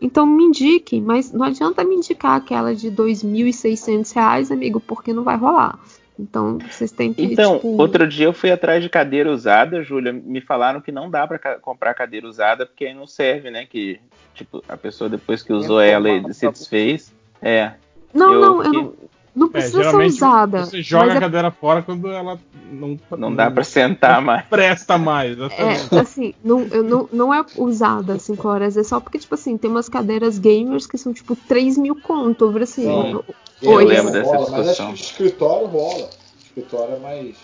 Então 0.00 0.26
me 0.26 0.44
indiquem, 0.44 1.00
mas 1.00 1.32
não 1.32 1.44
adianta 1.44 1.84
me 1.84 1.94
indicar 1.94 2.36
aquela 2.36 2.74
de 2.74 2.90
2.600 2.90 4.12
reais, 4.12 4.50
amigo, 4.50 4.80
porque 4.80 5.12
não 5.12 5.22
vai 5.22 5.36
rolar. 5.36 5.78
Então 6.18 6.58
vocês 6.70 6.92
têm 6.92 7.12
que. 7.14 7.24
Então, 7.24 7.54
tipo, 7.56 7.68
outro 7.80 8.06
dia 8.06 8.26
eu 8.26 8.32
fui 8.32 8.50
atrás 8.50 8.82
de 8.82 8.88
cadeira 8.90 9.32
usada, 9.32 9.82
Júlia. 9.82 10.12
Me 10.12 10.40
falaram 10.40 10.80
que 10.80 10.92
não 10.92 11.08
dá 11.10 11.26
pra 11.26 11.38
ca- 11.38 11.58
comprar 11.58 11.94
cadeira 11.94 12.28
usada 12.28 12.66
porque 12.66 12.84
aí 12.84 12.94
não 12.94 13.06
serve, 13.06 13.50
né? 13.50 13.64
Que, 13.64 13.98
tipo, 14.34 14.62
a 14.68 14.76
pessoa 14.76 15.08
depois 15.08 15.42
que 15.42 15.52
usou 15.52 15.80
ela 15.80 16.08
e 16.10 16.34
se 16.34 16.46
desfez. 16.50 17.12
É. 17.40 17.72
Não, 18.14 18.32
eu 18.32 18.40
não, 18.40 18.62
eu 18.64 18.72
não, 18.72 18.94
não 19.34 19.46
É, 19.46 19.50
precisa 19.50 19.78
ser 19.78 19.84
geralmente 19.84 20.12
usada. 20.14 20.66
você 20.66 20.82
joga 20.82 21.04
mas 21.06 21.14
a 21.14 21.16
é- 21.16 21.20
cadeira 21.20 21.50
fora 21.50 21.82
quando 21.82 22.08
ela 22.10 22.38
não, 22.70 22.98
Não 23.18 23.34
dá 23.34 23.50
pra 23.50 23.64
sentar 23.64 24.20
mais. 24.22 24.44
presta 24.46 24.96
mais. 24.98 25.32
exatamente. 25.38 25.94
É, 25.94 25.98
assim, 26.00 26.34
não, 26.44 26.60
eu 26.70 26.82
não, 26.82 27.08
não 27.12 27.32
é 27.34 27.44
usada 27.56 28.18
5 28.18 28.48
horas, 28.48 28.76
é 28.76 28.82
só 28.84 28.98
porque, 29.00 29.18
tipo 29.18 29.34
assim, 29.34 29.56
tem 29.56 29.70
umas 29.70 29.88
cadeiras 29.88 30.38
gamers 30.38 30.86
que 30.86 30.96
são, 30.98 31.12
tipo, 31.12 31.34
3 31.36 31.76
mil 31.78 31.96
conto. 32.00 32.52
Assim, 32.58 32.82
Sim. 32.82 33.20
Eu 33.62 33.76
lembro 33.76 34.10
dessa 34.12 34.36
rola, 34.36 34.50
mas 34.50 34.68
acho 34.68 34.68
discussão. 34.68 34.92
que 34.94 35.00
escritório 35.00 35.66
rola. 35.68 36.10
Escritório 36.44 36.94
é 36.96 36.98
mais. 36.98 37.36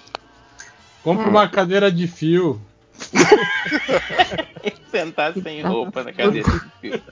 Compra 1.02 1.24
É. 1.24 1.28
uma 1.28 1.48
cadeira 1.48 1.90
de 1.92 2.06
fio. 2.06 2.60
Sentar 4.90 5.32
sem 5.34 5.62
roupa 5.62 6.02
na 6.02 6.12
cadeira 6.12 6.48
de 6.50 6.60
fio. 6.80 7.02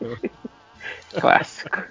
Clássico. 1.18 1.82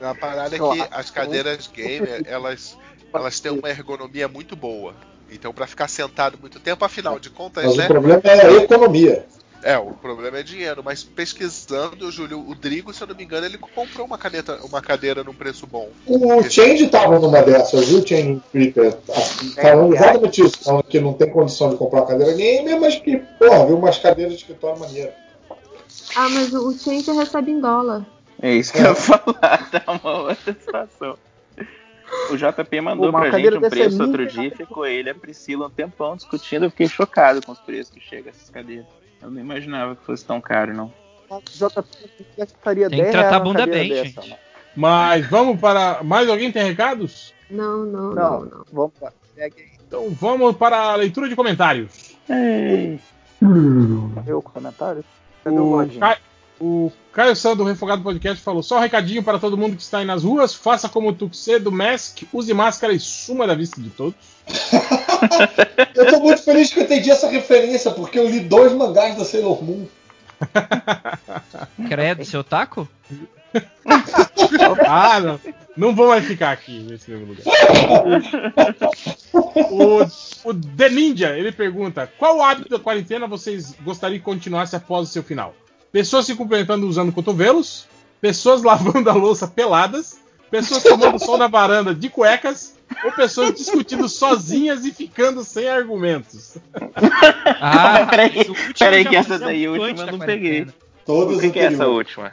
A 0.00 0.14
parada 0.14 0.56
é 0.56 0.58
que 0.58 0.88
as 0.90 1.10
cadeiras 1.10 1.66
gamer, 1.66 2.22
elas, 2.26 2.76
elas 3.12 3.38
têm 3.38 3.52
uma 3.52 3.68
ergonomia 3.68 4.28
muito 4.28 4.56
boa. 4.56 4.94
Então, 5.30 5.52
pra 5.52 5.66
ficar 5.66 5.88
sentado 5.88 6.38
muito 6.40 6.58
tempo, 6.58 6.84
afinal 6.84 7.18
de 7.18 7.30
contas, 7.30 7.64
Mas 7.64 7.76
né? 7.76 7.84
o 7.84 7.88
problema 7.88 8.22
é 8.24 8.46
a 8.46 8.52
economia. 8.52 9.26
É, 9.62 9.76
o 9.76 9.92
problema 9.92 10.38
é 10.38 10.42
dinheiro, 10.42 10.82
mas 10.82 11.04
pesquisando, 11.04 12.10
Júlio, 12.10 12.42
o 12.48 12.54
Drigo, 12.54 12.94
se 12.94 13.02
eu 13.02 13.06
não 13.06 13.14
me 13.14 13.24
engano, 13.24 13.44
ele 13.44 13.58
comprou 13.58 14.06
uma, 14.06 14.16
caneta, 14.16 14.58
uma 14.64 14.80
cadeira 14.80 15.22
num 15.22 15.34
preço 15.34 15.66
bom. 15.66 15.88
O 16.06 16.42
Change 16.42 16.86
tava 16.88 17.18
numa 17.18 17.42
dessas, 17.42 17.86
viu, 17.86 18.04
Change 18.06 18.40
Creeper? 18.50 18.96
Falando 19.60 19.94
exatamente 19.94 20.40
isso, 20.42 20.64
falando 20.64 20.84
que 20.84 20.98
não 20.98 21.12
tem 21.12 21.28
condição 21.28 21.68
de 21.68 21.76
comprar 21.76 22.00
uma 22.00 22.06
cadeira 22.06 22.32
gamer, 22.32 22.80
mas 22.80 22.96
que, 22.96 23.18
porra, 23.38 23.66
viu 23.66 23.76
umas 23.76 23.98
cadeiras 23.98 24.32
de 24.32 24.38
escritório 24.40 24.80
maneira. 24.80 25.14
Ah, 26.16 26.28
mas 26.28 26.52
o 26.52 26.72
Change 26.72 27.10
recebe 27.12 27.50
em 27.52 27.60
dólar. 27.60 28.04
É 28.42 28.54
isso 28.54 28.72
que 28.72 28.78
eu 28.78 28.86
ia 28.86 28.94
falar, 28.94 29.70
tá 29.70 29.82
uma 29.92 30.18
outra 30.22 30.52
situação. 30.54 31.16
O 32.30 32.36
JP 32.36 32.80
mandou 32.80 33.08
Uma 33.10 33.20
pra 33.20 33.38
gente 33.38 33.56
um 33.56 33.60
dessa 33.60 33.76
é 33.76 33.78
preço 33.84 34.02
outro 34.02 34.26
dia 34.26 34.48
e 34.48 34.50
ficou 34.50 34.84
ele 34.86 35.08
e 35.08 35.12
a 35.12 35.14
Priscila 35.14 35.66
um 35.66 35.70
tempão 35.70 36.16
discutindo. 36.16 36.64
Eu 36.64 36.70
fiquei 36.70 36.88
chocado 36.88 37.40
com 37.44 37.52
os 37.52 37.60
preços 37.60 37.92
que 37.92 38.00
chegam 38.00 38.30
essas 38.30 38.50
cadeiras. 38.50 38.86
Eu 39.22 39.30
não 39.30 39.40
imaginava 39.40 39.94
que 39.94 40.04
fosse 40.04 40.24
tão 40.24 40.40
caro, 40.40 40.74
não. 40.74 40.92
O 41.28 41.40
JP 41.40 41.84
gastaria 42.36 42.88
Tem 42.88 42.98
que 42.98 43.04
10 43.04 43.12
tratar 43.12 43.36
a 43.36 43.40
bunda 43.40 43.64
bem, 43.66 43.88
dessa, 43.90 44.04
gente. 44.04 44.16
mano. 44.30 44.34
Mas 44.74 45.26
vamos 45.28 45.60
para. 45.60 46.02
Mais 46.02 46.28
alguém 46.28 46.50
tem 46.50 46.64
recados? 46.64 47.32
Não, 47.48 47.84
não, 47.84 48.02
não, 48.10 48.14
Não, 48.14 48.40
não. 48.44 48.64
vamos 48.72 48.92
aí. 49.38 49.52
Então 49.86 50.10
vamos 50.10 50.56
para 50.56 50.76
a 50.76 50.94
leitura 50.96 51.28
de 51.28 51.36
comentários. 51.36 52.16
Cadê 54.14 54.32
o 54.32 54.42
comentário? 54.42 55.04
Cadê 55.44 55.56
o 55.56 55.62
O, 55.62 55.70
lojinha? 55.70 56.00
Ca... 56.00 56.18
o 56.60 56.92
Caio 57.12 57.34
Sando, 57.34 57.56
do 57.56 57.64
Refogado 57.64 58.02
Podcast, 58.02 58.42
falou: 58.42 58.62
só 58.62 58.78
um 58.78 58.80
recadinho 58.80 59.22
para 59.22 59.38
todo 59.38 59.56
mundo 59.56 59.76
que 59.76 59.82
está 59.82 59.98
aí 59.98 60.04
nas 60.04 60.24
ruas. 60.24 60.54
Faça 60.54 60.88
como 60.88 61.08
o 61.08 61.14
Tuxê 61.14 61.58
do 61.58 61.72
Mask, 61.72 62.22
use 62.32 62.52
máscara 62.54 62.92
e 62.92 63.00
suma 63.00 63.46
da 63.46 63.54
vista 63.54 63.80
de 63.80 63.90
todos. 63.90 64.14
Eu 65.94 66.06
tô 66.06 66.20
muito 66.20 66.42
feliz 66.42 66.72
que 66.72 66.80
eu 66.80 66.84
entendi 66.84 67.10
essa 67.10 67.28
referência, 67.28 67.90
porque 67.90 68.18
eu 68.18 68.26
li 68.26 68.40
dois 68.40 68.72
mangás 68.72 69.16
da 69.18 69.24
Sailor 69.24 69.62
Moon. 69.62 69.86
Credo, 71.88 72.24
seu 72.24 72.42
taco? 72.42 72.88
ah, 74.86 75.20
não. 75.20 75.40
Não 75.76 75.94
vou 75.94 76.08
mais 76.08 76.24
ficar 76.26 76.50
aqui 76.50 76.80
nesse 76.80 77.10
mesmo 77.10 77.26
lugar. 77.26 77.44
o, 79.32 80.50
o 80.50 80.54
The 80.54 80.88
Ninja, 80.88 81.38
ele 81.38 81.52
pergunta: 81.52 82.10
qual 82.18 82.42
hábito 82.42 82.68
da 82.68 82.78
quarentena 82.78 83.26
vocês 83.26 83.74
gostariam 83.82 84.18
que 84.18 84.24
continuasse 84.24 84.76
após 84.76 85.08
o 85.08 85.12
seu 85.12 85.22
final? 85.22 85.54
Pessoas 85.92 86.26
se 86.26 86.34
cumprimentando 86.34 86.86
usando 86.86 87.12
cotovelos, 87.12 87.86
pessoas 88.20 88.62
lavando 88.62 89.08
a 89.08 89.14
louça 89.14 89.46
peladas, 89.46 90.20
pessoas 90.50 90.82
tomando 90.82 91.18
sol 91.18 91.38
na 91.38 91.48
varanda 91.48 91.94
de 91.94 92.08
cuecas, 92.08 92.76
ou 93.04 93.12
pessoas 93.12 93.54
discutindo 93.54 94.08
sozinhas 94.08 94.84
e 94.84 94.92
ficando 94.92 95.42
sem 95.44 95.68
argumentos. 95.68 96.58
Ah, 97.60 98.06
peraí, 98.06 98.30
peraí 98.78 99.04
que 99.04 99.16
essa 99.16 99.38
daí, 99.38 99.68
última 99.68 100.02
eu 100.02 100.12
não 100.12 100.18
peguei. 100.18 100.66
Todas 101.06 101.38
O 101.38 101.40
que, 101.40 101.50
que 101.50 101.58
é 101.58 101.64
essa 101.64 101.86
última? 101.86 102.32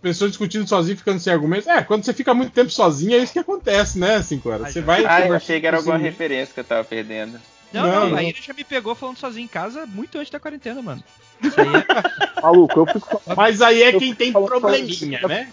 Pessoas 0.00 0.30
discutindo 0.30 0.66
sozinho 0.68 0.94
e 0.94 0.98
ficando 0.98 1.18
sem 1.18 1.32
argumentos. 1.32 1.66
É, 1.66 1.82
quando 1.82 2.04
você 2.04 2.12
fica 2.12 2.32
muito 2.32 2.52
tempo 2.52 2.70
sozinho, 2.70 3.14
é 3.14 3.18
isso 3.18 3.32
que 3.32 3.38
acontece, 3.38 3.98
né, 3.98 4.22
cinco 4.22 4.48
horas. 4.48 4.72
Você 4.72 4.80
vai. 4.80 5.04
Ah, 5.04 5.26
eu 5.26 5.34
achei 5.34 5.60
que 5.60 5.66
era 5.66 5.76
alguma 5.76 5.98
referência 5.98 6.54
que 6.54 6.60
eu 6.60 6.64
tava 6.64 6.84
perdendo. 6.84 7.40
Não, 7.72 7.82
Não, 7.82 8.00
não, 8.00 8.10
não. 8.10 8.16
a 8.16 8.22
Ira 8.22 8.38
já 8.40 8.54
me 8.54 8.64
pegou 8.64 8.94
falando 8.94 9.18
sozinho 9.18 9.44
em 9.44 9.48
casa 9.48 9.84
muito 9.86 10.16
antes 10.18 10.30
da 10.30 10.40
quarentena, 10.40 10.80
mano. 10.80 11.02
Isso 11.42 11.60
aí 11.60 11.66
é... 11.66 12.40
Maluco, 12.40 12.80
eu 12.80 12.86
fico. 12.86 13.22
Mas 13.36 13.60
aí 13.60 13.82
é 13.82 13.94
Eu 13.94 13.98
quem 13.98 14.14
tem 14.14 14.32
probleminha, 14.32 15.20
né? 15.26 15.50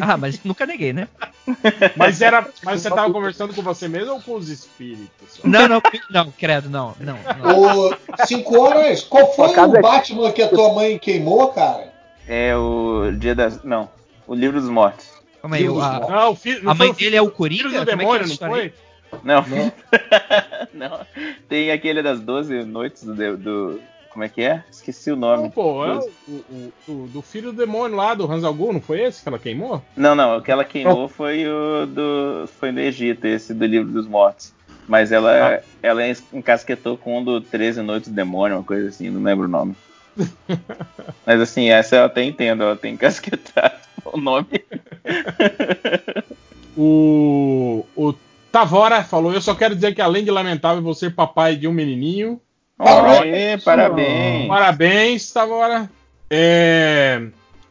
Ah, 0.00 0.16
mas 0.16 0.42
nunca 0.44 0.64
neguei, 0.64 0.92
né? 0.92 1.08
Mas 1.96 2.20
era. 2.22 2.46
Mas 2.62 2.82
você 2.82 2.88
tava 2.90 3.12
conversando 3.12 3.52
com 3.52 3.62
você 3.62 3.88
mesmo 3.88 4.12
ou 4.14 4.20
com 4.20 4.34
os 4.34 4.48
espíritos? 4.48 5.40
Não, 5.42 5.66
não, 5.66 5.82
não, 6.10 6.30
credo, 6.30 6.70
não, 6.70 6.94
não. 7.00 7.18
não. 7.38 7.88
Ô, 7.88 7.96
cinco 8.26 8.60
horas, 8.60 9.02
qual 9.02 9.34
foi 9.34 9.48
o 9.48 9.76
é- 9.76 9.80
Batman 9.80 10.30
que 10.30 10.42
a 10.42 10.48
tua 10.48 10.72
mãe 10.72 10.98
queimou, 10.98 11.48
cara? 11.48 11.89
É 12.32 12.56
o 12.56 13.10
Dia 13.18 13.34
das. 13.34 13.64
Não. 13.64 13.88
O 14.24 14.34
Livro 14.36 14.60
dos 14.60 14.70
Mortos. 14.70 15.10
Calma 15.42 15.56
aí, 15.56 15.68
o- 15.68 15.80
a, 15.80 15.98
Não, 16.08 16.30
o 16.30 16.36
filho, 16.36 16.62
não 16.62 16.70
a 16.70 16.74
mãe 16.74 16.92
dele 16.92 17.16
é 17.16 17.20
o 17.20 17.24
filho 17.24 17.36
Coringa? 17.36 17.62
do 17.64 17.70
Como 17.70 17.80
é 17.80 17.84
que 17.84 17.90
é 17.90 17.96
demônio, 17.96 18.28
não 18.28 18.36
foi? 18.36 18.72
Não. 19.24 19.44
Não. 19.48 19.72
Não. 20.72 21.00
Tem 21.48 21.72
aquele 21.72 22.00
das 22.00 22.20
12 22.20 22.62
noites 22.64 23.02
do, 23.02 23.36
do. 23.36 23.80
Como 24.12 24.24
é 24.24 24.28
que 24.28 24.42
é? 24.42 24.62
Esqueci 24.70 25.10
o 25.10 25.16
Não, 25.16 25.36
nome. 25.36 25.50
pô, 25.50 25.84
é 25.84 25.94
o, 25.98 26.10
o- 26.28 26.72
o- 26.88 27.08
do 27.08 27.20
filho 27.20 27.50
do 27.52 27.58
demônio 27.58 27.96
lá, 27.96 28.14
do 28.14 28.30
Hans 28.30 28.44
Algu, 28.44 28.72
não 28.72 28.80
foi 28.80 29.00
esse 29.02 29.20
que 29.22 29.28
ela 29.28 29.38
queimou? 29.38 29.82
Não, 29.96 30.14
não, 30.14 30.36
o 30.38 30.42
que 30.42 30.50
ela 30.52 30.64
queimou 30.64 31.08
foi 31.08 31.44
o 31.48 31.86
do. 31.86 32.48
Foi 32.60 32.70
do 32.70 32.78
Egito, 32.78 33.24
esse 33.26 33.52
do 33.52 33.66
livro 33.66 33.90
dos 33.90 34.06
mortos. 34.06 34.52
Mas 34.86 35.10
ela, 35.10 35.56
Ah. 35.56 35.60
ela 35.82 36.02
encasquetou 36.32 36.96
com 36.96 37.18
um 37.18 37.24
do 37.24 37.40
13 37.40 37.82
Noites 37.82 38.08
do 38.08 38.14
Demônio, 38.14 38.58
uma 38.58 38.64
coisa 38.64 38.88
assim, 38.88 39.10
não 39.10 39.22
lembro 39.22 39.46
o 39.46 39.48
nome. 39.50 39.74
Mas 41.26 41.40
assim, 41.40 41.70
essa 41.70 41.96
eu 41.96 42.04
até 42.04 42.24
entendo, 42.24 42.62
ela 42.62 42.76
tem 42.76 42.94
encasquetado 42.94 43.74
o 44.04 44.18
nome. 44.18 44.64
O, 46.76 47.84
o 47.96 48.14
Tavora 48.50 49.02
falou: 49.04 49.32
Eu 49.32 49.40
só 49.40 49.54
quero 49.54 49.74
dizer 49.74 49.94
que 49.94 50.00
além 50.00 50.24
de 50.24 50.30
lamentável 50.30 50.82
vou 50.82 50.94
ser 50.94 51.14
papai 51.14 51.56
de 51.56 51.68
um 51.68 51.72
menininho. 51.72 52.40
Aê, 52.78 53.58
parabéns. 53.58 54.48
Parabéns, 54.48 55.30
Tavora. 55.32 55.90
É, 56.30 57.20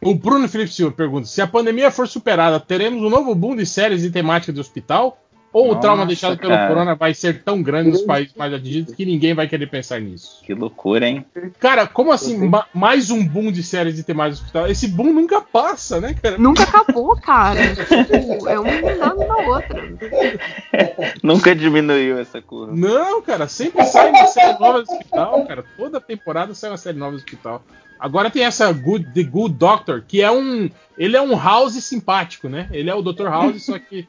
O 0.02 0.14
Bruno 0.14 0.48
Felipe 0.48 0.72
Silva 0.72 0.96
pergunta: 0.96 1.28
Se 1.28 1.42
a 1.42 1.48
pandemia 1.48 1.90
for 1.90 2.08
superada, 2.08 2.60
teremos 2.60 3.02
um 3.02 3.10
novo 3.10 3.34
boom 3.34 3.56
de 3.56 3.66
séries 3.66 4.04
e 4.04 4.12
temática 4.12 4.54
de 4.54 4.60
hospital? 4.60 5.18
Ou 5.52 5.66
o 5.66 5.68
Nossa, 5.70 5.80
trauma 5.82 6.06
deixado 6.06 6.38
pelo 6.38 6.54
cara. 6.54 6.68
corona 6.68 6.94
vai 6.96 7.12
ser 7.14 7.42
tão 7.44 7.64
grande 7.64 7.90
nos 7.90 8.04
países 8.04 8.36
mais 8.36 8.54
atingidos 8.54 8.94
que 8.94 9.04
ninguém 9.04 9.34
vai 9.34 9.48
querer 9.48 9.66
pensar 9.66 10.00
nisso? 10.00 10.42
Que 10.44 10.54
loucura, 10.54 11.08
hein? 11.08 11.26
Cara, 11.60 11.88
como 11.88 12.12
assim 12.12 12.38
ma- 12.48 12.68
mais 12.72 13.10
um 13.10 13.26
boom 13.26 13.52
de 13.52 13.64
séries 13.64 13.98
e 13.98 14.04
temáticas 14.04 14.38
de 14.40 14.44
hospital? 14.44 14.68
Esse 14.68 14.88
boom 14.88 15.12
nunca 15.12 15.42
passa, 15.42 16.00
né, 16.00 16.14
cara? 16.14 16.38
Nunca 16.38 16.62
acabou, 16.64 17.16
cara. 17.20 17.60
Tipo, 17.76 18.48
é 18.48 18.60
uma 18.60 18.70
emendando 18.72 19.26
na 19.26 19.38
outra. 19.38 19.90
Nunca 21.24 21.56
diminuiu 21.56 22.20
essa 22.20 22.42
curva. 22.42 22.74
Não, 22.76 23.22
cara, 23.22 23.48
sempre 23.48 23.84
sai 23.86 24.10
uma 24.10 24.28
série 24.28 24.60
nova 24.60 24.84
do 24.84 24.92
hospital, 24.92 25.46
cara. 25.46 25.66
Toda 25.78 26.00
temporada 26.00 26.54
sai 26.54 26.70
uma 26.70 26.78
série 26.78 26.98
nova 26.98 27.12
do 27.14 27.18
hospital. 27.18 27.64
Agora 28.00 28.30
tem 28.30 28.44
essa 28.46 28.72
Good, 28.72 29.12
The 29.14 29.24
Good 29.24 29.56
Doctor, 29.56 30.04
que 30.08 30.22
é 30.22 30.32
um. 30.32 30.70
Ele 30.98 31.18
é 31.18 31.22
um 31.22 31.36
House 31.38 31.74
simpático, 31.84 32.48
né? 32.48 32.68
Ele 32.72 32.90
é 32.90 32.96
o 32.96 33.02
Dr. 33.02 33.26
House, 33.26 33.66
só 33.66 33.78
que. 33.78 34.08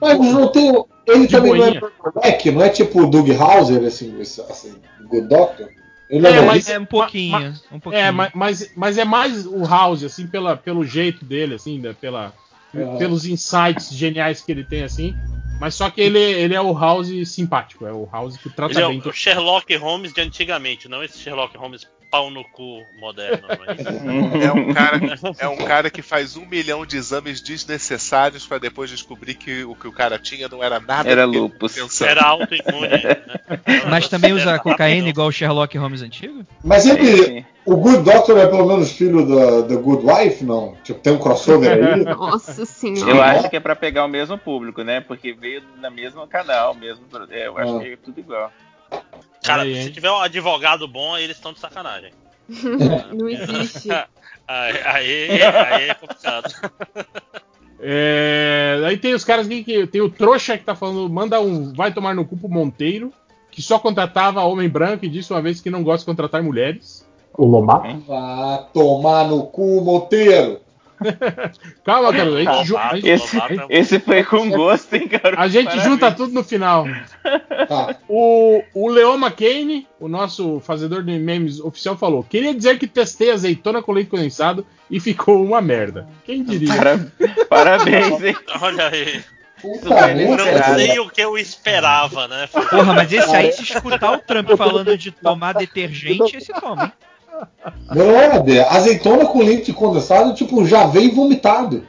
Mas 0.00 0.18
não 0.18 0.48
tem. 0.48 0.72
Ele 1.06 1.26
De 1.26 1.28
também 1.28 1.54
não 1.58 1.64
é. 1.66 1.80
Moleque, 2.14 2.50
não 2.50 2.62
é 2.62 2.68
tipo 2.70 3.02
o 3.02 3.06
Doug 3.06 3.28
Hauser, 3.30 3.84
assim, 3.84 4.18
esse- 4.20 4.40
assim, 4.42 4.74
Good 5.08 5.28
Doctor? 5.28 5.68
Ele 6.10 6.26
É, 6.26 6.30
é, 6.36 6.40
mas- 6.42 6.68
É 6.68 6.78
um 6.78 6.84
pouquinho, 6.84 7.54
um 7.72 7.80
pouquinho. 7.80 8.02
É, 8.04 8.10
mas, 8.10 8.70
mas, 8.76 8.98
é 8.98 9.04
mais 9.04 9.46
o 9.46 9.64
House, 9.64 10.02
assim, 10.04 10.26
pela, 10.26 10.56
pelo 10.56 10.84
jeito 10.84 11.24
dele, 11.24 11.54
assim, 11.54 11.78
né, 11.78 11.94
pela, 11.98 12.32
Uhum. 12.72 12.98
pelos 12.98 13.24
insights 13.26 13.90
geniais 13.92 14.40
que 14.40 14.50
ele 14.52 14.64
tem, 14.64 14.82
assim. 14.82 15.14
Mas 15.60 15.74
só 15.74 15.88
que 15.88 16.00
ele, 16.00 16.18
ele 16.18 16.54
é 16.54 16.60
o 16.60 16.72
House 16.76 17.08
simpático, 17.28 17.86
é 17.86 17.92
o 17.92 18.08
House 18.12 18.36
que 18.36 18.50
trata 18.50 18.72
Ele 18.74 18.82
é 18.82 18.88
bem. 18.88 19.02
o 19.04 19.12
Sherlock 19.12 19.74
Holmes 19.76 20.12
de 20.12 20.20
antigamente, 20.20 20.88
não 20.88 21.02
esse 21.02 21.18
Sherlock 21.18 21.56
Holmes 21.56 21.86
pau 22.14 22.30
no 22.30 22.44
cu 22.44 22.84
moderno. 22.96 23.42
Mas... 23.66 23.86
É 24.44 24.52
um, 24.52 24.72
cara, 24.72 25.00
é 25.40 25.48
um 25.48 25.56
cara 25.56 25.90
que 25.90 26.00
faz 26.00 26.36
um 26.36 26.46
milhão 26.46 26.86
de 26.86 26.96
exames 26.96 27.40
desnecessários 27.40 28.46
pra 28.46 28.58
depois 28.58 28.88
descobrir 28.88 29.34
que 29.34 29.64
o 29.64 29.74
que 29.74 29.88
o 29.88 29.92
cara 29.92 30.16
tinha 30.16 30.48
não 30.48 30.62
era 30.62 30.78
nada 30.78 31.10
Era 31.10 31.24
lupus. 31.24 31.74
pensando. 31.74 32.08
Era 32.08 32.22
autoimune. 32.22 32.88
Né? 32.88 33.16
Mas 33.90 34.08
também 34.08 34.32
usa 34.32 34.56
cocaína 34.60 35.08
igual 35.08 35.26
o 35.26 35.32
Sherlock 35.32 35.76
Holmes 35.76 36.02
antigo? 36.02 36.46
Mas 36.62 36.86
ele. 36.86 37.16
sim. 37.16 37.44
O 37.66 37.76
Good 37.76 38.02
Doctor 38.04 38.36
é 38.38 38.46
pelo 38.46 38.66
menos 38.68 38.92
filho 38.92 39.26
da, 39.26 39.62
da 39.62 39.74
Good 39.76 40.04
Wife, 40.06 40.44
não? 40.44 40.76
Tipo, 40.84 41.00
tem 41.00 41.14
um 41.14 41.18
crossover 41.18 41.72
aí? 41.72 42.04
Nossa 42.04 42.64
senhora. 42.66 43.10
Eu 43.10 43.22
acho 43.22 43.48
que 43.48 43.56
é 43.56 43.60
pra 43.60 43.74
pegar 43.74 44.04
o 44.04 44.08
mesmo 44.08 44.36
público, 44.36 44.82
né? 44.82 45.00
Porque 45.00 45.32
veio 45.32 45.62
na 45.80 45.90
mesma 45.90 46.28
canal, 46.28 46.74
mesmo. 46.74 47.04
É, 47.30 47.46
eu 47.46 47.56
acho 47.56 47.78
Ah. 47.78 47.80
que 47.80 47.92
é 47.92 47.96
tudo 47.96 48.20
igual. 48.20 48.52
Cara, 49.44 49.62
Aí, 49.62 49.76
hein? 49.76 49.82
se 49.82 49.90
tiver 49.90 50.10
um 50.10 50.20
advogado 50.20 50.88
bom, 50.88 51.16
eles 51.18 51.36
estão 51.36 51.52
de 51.52 51.60
sacanagem. 51.60 52.12
Não 53.12 53.28
existe. 53.28 53.88
Aí, 54.46 54.78
aí, 54.84 55.42
aí 55.42 55.88
é 55.88 55.94
complicado. 55.94 56.52
É, 57.80 58.78
aí 58.84 58.98
tem 58.98 59.14
os 59.14 59.24
caras 59.24 59.46
aqui 59.46 59.64
que. 59.64 59.86
Tem 59.86 60.02
o 60.02 60.10
trouxa 60.10 60.58
que 60.58 60.64
tá 60.64 60.74
falando, 60.74 61.08
manda 61.08 61.40
um. 61.40 61.72
Vai 61.72 61.94
tomar 61.94 62.14
no 62.14 62.26
cu 62.26 62.36
pro 62.36 62.46
Monteiro, 62.46 63.10
que 63.50 63.62
só 63.62 63.78
contratava 63.78 64.42
homem 64.42 64.68
branco 64.68 65.06
e 65.06 65.08
disse 65.08 65.32
uma 65.32 65.40
vez 65.40 65.62
que 65.62 65.70
não 65.70 65.82
gosta 65.82 66.00
de 66.00 66.04
contratar 66.04 66.42
mulheres. 66.42 67.08
O 67.32 67.46
Lomato? 67.46 68.00
Vá 68.00 68.68
tomar 68.74 69.26
no 69.26 69.46
cu, 69.46 69.80
Monteiro! 69.80 70.60
Calma, 71.84 72.12
cara. 72.12 72.30
A 72.30 72.42
gente, 72.42 72.66
ju- 72.66 72.76
a 72.76 72.94
gente- 72.96 73.08
Esse, 73.08 73.36
esse 73.68 73.98
foi 74.00 74.22
com 74.24 74.48
gosto, 74.50 74.94
hein, 74.94 75.08
cara? 75.08 75.40
a 75.40 75.48
gente 75.48 75.64
Parabéns. 75.66 75.84
junta 75.88 76.12
tudo 76.12 76.32
no 76.32 76.44
final. 76.44 76.86
Tá. 77.68 77.96
O, 78.08 78.62
o 78.74 78.88
Leon 78.88 79.16
McCain, 79.18 79.86
o 80.00 80.08
nosso 80.08 80.60
fazedor 80.60 81.02
de 81.02 81.18
memes 81.18 81.60
oficial, 81.60 81.96
falou: 81.96 82.22
Queria 82.22 82.54
dizer 82.54 82.78
que 82.78 82.86
testei 82.86 83.30
azeitona 83.30 83.82
com 83.82 83.92
leite 83.92 84.10
condensado 84.10 84.66
e 84.90 85.00
ficou 85.00 85.44
uma 85.44 85.60
merda. 85.60 86.06
Quem 86.24 86.42
diria? 86.44 86.74
Para- 86.74 86.98
Parabéns, 87.48 88.22
hein? 88.22 88.36
Olha 88.60 88.88
aí. 88.88 89.22
Não 89.62 89.78
Caralho. 90.36 90.74
sei 90.76 90.98
o 90.98 91.08
que 91.08 91.22
eu 91.22 91.38
esperava, 91.38 92.28
né? 92.28 92.46
Porra, 92.48 92.92
mas 92.92 93.10
esse 93.10 93.34
aí, 93.34 93.50
se 93.50 93.62
escutar 93.62 94.12
o 94.12 94.18
Trump 94.18 94.50
falando 94.58 94.96
de 94.98 95.10
tomar 95.10 95.54
detergente, 95.54 96.36
esse 96.36 96.52
toma, 96.52 96.84
hein? 96.84 96.92
Brother, 97.92 98.66
azeitona 98.72 99.26
com 99.26 99.42
leite 99.42 99.72
condensado, 99.72 100.34
tipo, 100.34 100.64
já 100.66 100.86
veio 100.86 101.14
vomitado. 101.14 101.86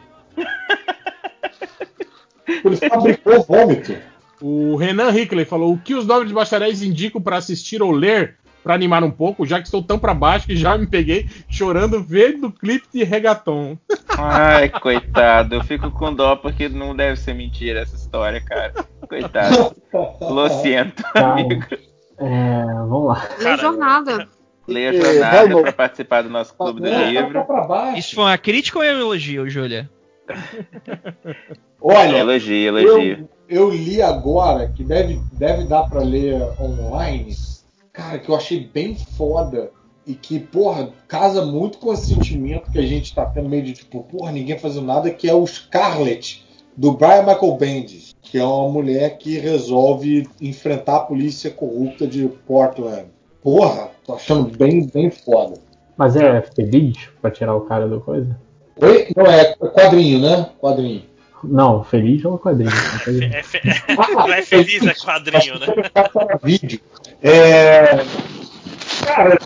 Ele 2.63 2.75
fabricou 2.77 3.43
vômito. 3.43 3.95
O 4.41 4.75
Renan 4.75 5.11
Hickley 5.11 5.45
falou: 5.45 5.73
O 5.73 5.77
que 5.77 5.95
os 5.95 6.05
nobres 6.05 6.31
bacharéis 6.31 6.81
indicam 6.83 7.21
para 7.21 7.37
assistir 7.37 7.81
ou 7.81 7.91
ler 7.91 8.37
pra 8.63 8.73
animar 8.73 9.03
um 9.03 9.11
pouco, 9.11 9.45
já 9.45 9.59
que 9.59 9.67
estou 9.67 9.81
tão 9.83 9.97
pra 9.99 10.13
baixo 10.13 10.47
que 10.47 10.55
já 10.55 10.75
me 10.77 10.87
peguei 10.87 11.29
chorando 11.47 12.01
vendo 12.03 12.47
o 12.47 12.51
clipe 12.51 12.87
de 12.91 13.03
reggaeton. 13.03 13.77
Ai, 14.17 14.69
coitado. 14.69 15.55
Eu 15.55 15.63
fico 15.63 15.91
com 15.91 16.13
dó 16.13 16.35
porque 16.35 16.67
não 16.67 16.95
deve 16.95 17.15
ser 17.19 17.33
mentira 17.35 17.81
essa 17.81 17.95
história, 17.95 18.41
cara. 18.41 18.73
Coitado. 19.07 19.75
Lociento, 20.21 21.03
Tá. 21.13 21.33
amigo. 21.33 21.63
É, 22.17 22.63
vamos 22.87 23.07
lá. 23.07 23.27
Lê 23.39 23.57
jornada. 23.57 24.27
Leia 24.67 24.89
a 24.91 24.93
É, 24.93 25.01
jornada 25.01 25.37
Helmut. 25.43 25.61
pra 25.63 25.71
participar 25.73 26.21
do 26.23 26.29
nosso 26.29 26.53
clube 26.55 26.81
do 26.81 26.87
livro. 26.89 27.45
tá 27.45 27.61
baixo. 27.61 27.99
Isso 27.99 28.15
foi 28.15 28.23
uma 28.23 28.37
crítica 28.37 28.79
ou 28.79 28.83
é 28.85 28.93
um 28.93 28.99
elogio, 28.99 29.49
Júlia? 29.49 29.89
Olha, 31.81 32.17
Elogio, 32.17 32.77
elogio. 32.77 33.29
eu, 33.47 33.67
eu 33.67 33.69
li 33.69 34.01
agora, 34.01 34.69
que 34.69 34.83
deve, 34.83 35.19
deve 35.33 35.65
dar 35.65 35.83
pra 35.87 36.01
ler 36.01 36.41
online, 36.59 37.31
cara, 37.93 38.17
que 38.17 38.29
eu 38.29 38.35
achei 38.35 38.59
bem 38.59 38.95
foda. 39.17 39.71
E 40.07 40.13
que, 40.13 40.39
porra, 40.39 40.89
casa 41.07 41.43
muito 41.43 41.79
com 41.79 41.91
esse 41.91 42.13
sentimento 42.13 42.71
que 42.71 42.77
a 42.77 42.85
gente 42.85 43.13
tá 43.13 43.25
tendo 43.25 43.49
meio 43.49 43.63
de 43.63 43.73
tipo, 43.73 44.03
porra, 44.03 44.31
ninguém 44.31 44.57
fazendo 44.57 44.85
nada, 44.85 45.09
que 45.09 45.27
é 45.27 45.33
o 45.33 45.45
Scarlet, 45.47 46.45
do 46.77 46.91
Brian 46.91 47.23
Michael 47.23 47.55
Bendis, 47.57 48.15
que 48.21 48.37
é 48.37 48.43
uma 48.43 48.69
mulher 48.69 49.17
que 49.17 49.39
resolve 49.39 50.27
enfrentar 50.39 50.97
a 50.97 50.99
polícia 50.99 51.49
corrupta 51.49 52.05
de 52.05 52.27
Portland. 52.45 53.07
Porra, 53.45 53.91
tô 54.03 54.15
achando 54.15 54.57
bem, 54.57 54.87
bem 54.91 55.11
foda. 55.11 55.53
Mas 55.95 56.15
é 56.15 56.41
feliz 56.41 56.97
pra 57.21 57.29
tirar 57.29 57.55
o 57.55 57.61
cara 57.61 57.87
do 57.87 58.01
coisa? 58.01 58.35
Oi? 58.81 59.07
Não, 59.15 59.23
é 59.27 59.53
quadrinho, 59.55 60.19
né? 60.19 60.49
Quadrinho. 60.59 61.03
Não, 61.43 61.83
feliz 61.83 62.25
é 62.25 62.27
um 62.27 62.39
quadrinho. 62.39 62.71
Não 63.07 63.19
tem- 63.19 63.31
É 63.31 63.43
fe- 63.43 63.61
Não 64.15 64.33
é 64.33 64.41
feliz, 64.41 64.83
é 64.87 64.95
quadrinho, 64.95 65.59
né? 65.59 65.67
vídeo. 66.43 66.79
É... 67.21 67.97
Cara, 69.05 69.37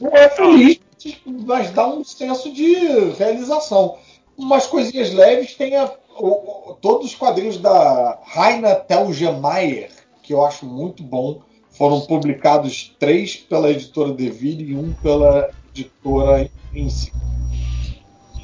não 0.00 0.10
é 0.12 0.28
feliz, 0.28 0.78
mas 1.26 1.72
dá 1.72 1.88
um 1.88 2.04
senso 2.04 2.52
de 2.52 2.76
realização. 3.18 3.98
Umas 4.38 4.68
coisinhas 4.68 5.12
leves 5.12 5.56
tem 5.56 5.74
a- 5.74 5.90
o- 6.16 6.70
o- 6.70 6.74
todos 6.80 7.06
os 7.06 7.14
quadrinhos 7.16 7.58
da 7.58 8.20
Raina 8.24 8.76
Telgemeier, 8.76 9.90
que 10.22 10.32
eu 10.32 10.44
acho 10.46 10.64
muito 10.64 11.02
bom. 11.02 11.40
Foram 11.82 12.00
publicados 12.02 12.94
três 13.00 13.34
pela 13.34 13.68
editora 13.68 14.12
Deville 14.12 14.70
e 14.70 14.76
um 14.76 14.92
pela 14.92 15.50
editora 15.74 16.48
Inci. 16.72 17.12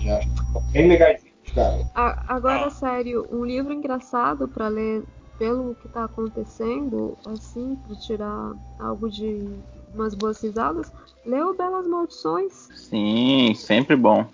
E 0.03 0.11
acho 0.11 0.29
Bem 0.73 0.89
legais, 0.89 1.23
cara. 1.55 1.89
Agora, 2.27 2.67
Ah. 2.67 2.71
sério, 2.71 3.29
um 3.31 3.45
livro 3.45 3.73
engraçado 3.73 4.49
pra 4.49 4.67
ler 4.67 5.05
pelo 5.39 5.77
que 5.77 5.89
tá 5.89 6.03
acontecendo, 6.03 7.17
assim, 7.25 7.77
pra 7.87 7.95
tirar 7.95 8.55
algo 8.77 9.09
de 9.09 9.49
umas 9.95 10.15
boas 10.17 10.43
risadas, 10.43 10.93
leu 11.25 11.57
Belas 11.57 11.87
Maldições. 11.87 12.53
Sim, 12.75 13.55
sempre 13.55 13.95
bom. 13.95 14.27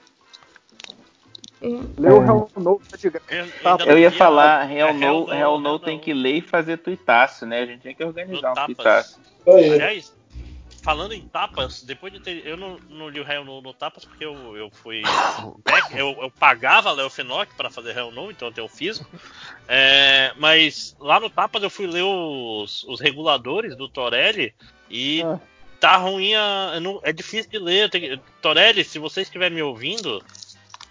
É, 1.62 1.66
Leu 1.99 2.18
o 2.20 2.24
Hell 2.24 2.50
No 2.57 2.81
tá 2.91 2.97
de 2.97 3.10
graça. 3.10 3.34
Eu, 3.34 3.50
Tá, 3.62 3.76
Eu 3.81 3.86
não 3.86 3.99
ia 3.99 4.10
falar, 4.10 4.70
é, 4.70 4.92
No, 4.92 5.00
Hell 5.02 5.24
Real 5.24 5.52
Hell 5.55 5.60
No 5.60 5.78
tem 5.78 5.99
que 5.99 6.12
ler 6.12 6.36
e 6.36 6.41
fazer 6.41 6.78
tuitaço, 6.78 7.47
né? 7.47 7.60
A 7.60 7.66
gente 7.66 7.81
tinha 7.83 7.94
que 7.94 8.05
organizar 8.05 8.52
um 8.52 8.66
tuitaço. 8.66 9.20
Aliás, 9.47 10.15
falando 10.83 11.12
em 11.15 11.23
tapas, 11.23 11.83
depois 11.83 12.12
de 12.12 12.20
ter. 12.20 12.47
Eu 12.47 12.57
não, 12.58 12.76
não 12.91 13.08
li 13.08 13.18
o 13.20 13.26
Hell 13.31 13.44
No 13.44 13.62
no 13.62 13.73
Tapas 13.73 14.05
porque 14.05 14.24
eu, 14.24 14.57
eu 14.57 14.70
fui. 14.70 15.00
back, 15.65 15.97
eu, 15.97 16.08
eu 16.20 16.31
pagava 16.31 16.92
Léo 16.92 17.08
Fenoc 17.08 17.49
pra 17.57 17.70
fazer 17.70 17.97
Hell 17.97 18.10
No, 18.10 18.31
então 18.31 18.49
eu 18.49 18.52
tenho 18.52 18.66
o 18.66 18.70
físico. 18.70 19.08
É, 19.66 20.33
mas 20.36 20.94
lá 21.00 21.18
no 21.18 21.31
Tapas 21.31 21.62
eu 21.62 21.70
fui 21.70 21.86
ler 21.86 22.02
os, 22.02 22.84
os 22.84 23.00
reguladores 23.00 23.74
do 23.76 23.89
Torelli 23.89 24.52
e 24.91 25.23
Ah. 25.23 25.39
tá 25.81 25.97
ruim. 25.97 26.34
A, 26.34 26.73
eu 26.74 26.81
não- 26.83 27.00
é 27.02 27.12
difícil 27.12 27.50
de 27.50 27.58
ler. 27.58 27.84
eu 27.84 27.89
tenho- 27.89 28.20
Torelli, 28.42 28.84
se 28.84 28.99
você 28.99 29.23
estiver 29.23 29.50
me 29.50 29.62
ouvindo, 29.62 30.23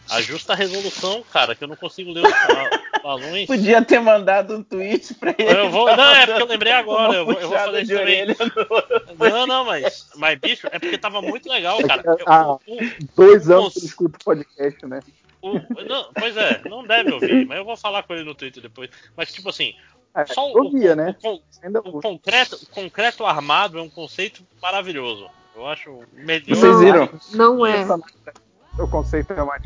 ajusta 0.09 0.53
a 0.53 0.55
resolução, 0.55 1.23
cara, 1.31 1.55
que 1.55 1.63
eu 1.63 1.67
não 1.67 1.75
consigo 1.75 2.11
ler 2.11 2.23
os 2.25 2.31
ba- 2.47 2.81
balões. 3.03 3.47
Podia 3.47 3.81
ter 3.83 3.99
mandado 3.99 4.55
um 4.57 4.63
tweet 4.63 5.13
pra 5.15 5.33
ele. 5.37 5.51
Eu 5.57 5.69
vou, 5.69 5.95
não, 5.95 6.03
é 6.15 6.25
porque 6.25 6.41
eu 6.41 6.47
lembrei 6.47 6.71
agora. 6.73 7.13
Eu 7.15 7.25
vou, 7.25 7.33
eu 7.35 7.49
vou 7.49 7.57
fazer 7.57 7.81
isso 7.81 7.91
de 7.93 7.97
também. 7.99 8.21
orelha 8.21 8.35
Não, 9.31 9.47
não, 9.47 9.65
mas, 9.65 10.09
mas 10.15 10.39
bicho, 10.39 10.67
é 10.71 10.79
porque 10.79 10.97
tava 10.97 11.21
muito 11.21 11.49
legal, 11.49 11.77
cara. 11.87 12.03
Ah, 12.25 12.47
O- 12.51 12.55
o- 12.55 12.59
Dois 13.15 13.49
anos 13.49 13.73
que 13.73 13.79
eu 13.79 13.85
escuto 13.85 14.19
podcast, 14.23 14.85
né? 14.85 14.99
o- 15.41 15.59
não, 15.87 16.07
pois 16.13 16.37
é, 16.37 16.61
não 16.69 16.85
deve 16.85 17.11
ouvir, 17.11 17.45
mas 17.45 17.57
eu 17.57 17.65
vou 17.65 17.75
falar 17.75 18.03
com 18.03 18.13
ele 18.13 18.23
no 18.23 18.33
Twitter 18.35 18.61
depois. 18.63 18.89
Mas 19.17 19.31
tipo 19.33 19.49
assim, 19.49 19.73
É, 20.15 20.25
só 20.25 20.51
o, 20.53 20.57
eu 20.65 20.71
via, 20.71 20.95
né? 20.95 21.15
o, 21.23 21.39
Ainda 21.61 21.79
o 21.79 21.99
concreto, 22.01 22.55
o 22.55 22.67
concreto 22.67 23.25
armado 23.25 23.77
é 23.77 23.81
um 23.81 23.89
conceito 23.89 24.41
maravilhoso. 24.61 25.27
Eu 25.55 25.67
acho 25.67 25.99
melhor. 26.13 26.45
Vocês 26.47 26.79
viram? 26.79 27.09
não 27.33 27.65
é. 27.65 27.85
O 28.79 28.87
conceito 28.87 29.33
é 29.33 29.43
mais. 29.43 29.61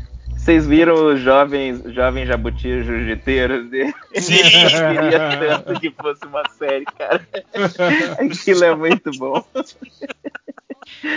Vocês 0.48 0.66
viram 0.66 1.12
os 1.12 1.20
jovens, 1.20 1.82
jovens 1.92 2.26
jabutis 2.26 2.86
jiu-jiteiros 2.86 3.68
dele? 3.68 3.92
Sim. 4.14 4.32
Eu 4.40 5.30
queria 5.30 5.58
tanto 5.58 5.78
que 5.78 5.90
fosse 5.90 6.24
uma 6.24 6.42
série, 6.58 6.86
cara. 6.86 7.28
Aquilo 8.18 8.64
é 8.64 8.74
muito 8.74 9.10
bom. 9.18 9.44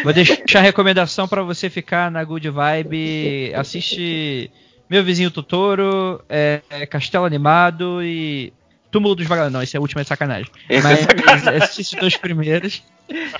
Vou 0.03 0.11
deixar 0.11 0.59
a 0.59 0.61
recomendação 0.61 1.29
pra 1.29 1.43
você 1.43 1.69
ficar 1.69 2.11
na 2.11 2.21
good 2.25 2.49
vibe. 2.49 3.53
Assiste 3.55 4.51
Meu 4.89 5.01
Vizinho 5.01 5.31
Totoro, 5.31 6.21
é, 6.27 6.59
é 6.69 6.85
Castelo 6.85 7.23
Animado 7.23 8.03
e 8.03 8.51
Túmulo 8.91 9.15
dos 9.15 9.27
Vagalumes. 9.27 9.53
Não, 9.53 9.63
esse 9.63 9.77
é 9.77 9.79
o 9.79 9.81
último 9.81 10.01
é 10.01 10.03
sacanagem. 10.03 10.51
Esse 10.69 10.83
Mas 10.83 10.99
é 10.99 11.03
sacanagem. 11.03 11.55
assiste 11.63 11.95
os 11.95 12.01
dois 12.01 12.17
primeiros, 12.17 12.83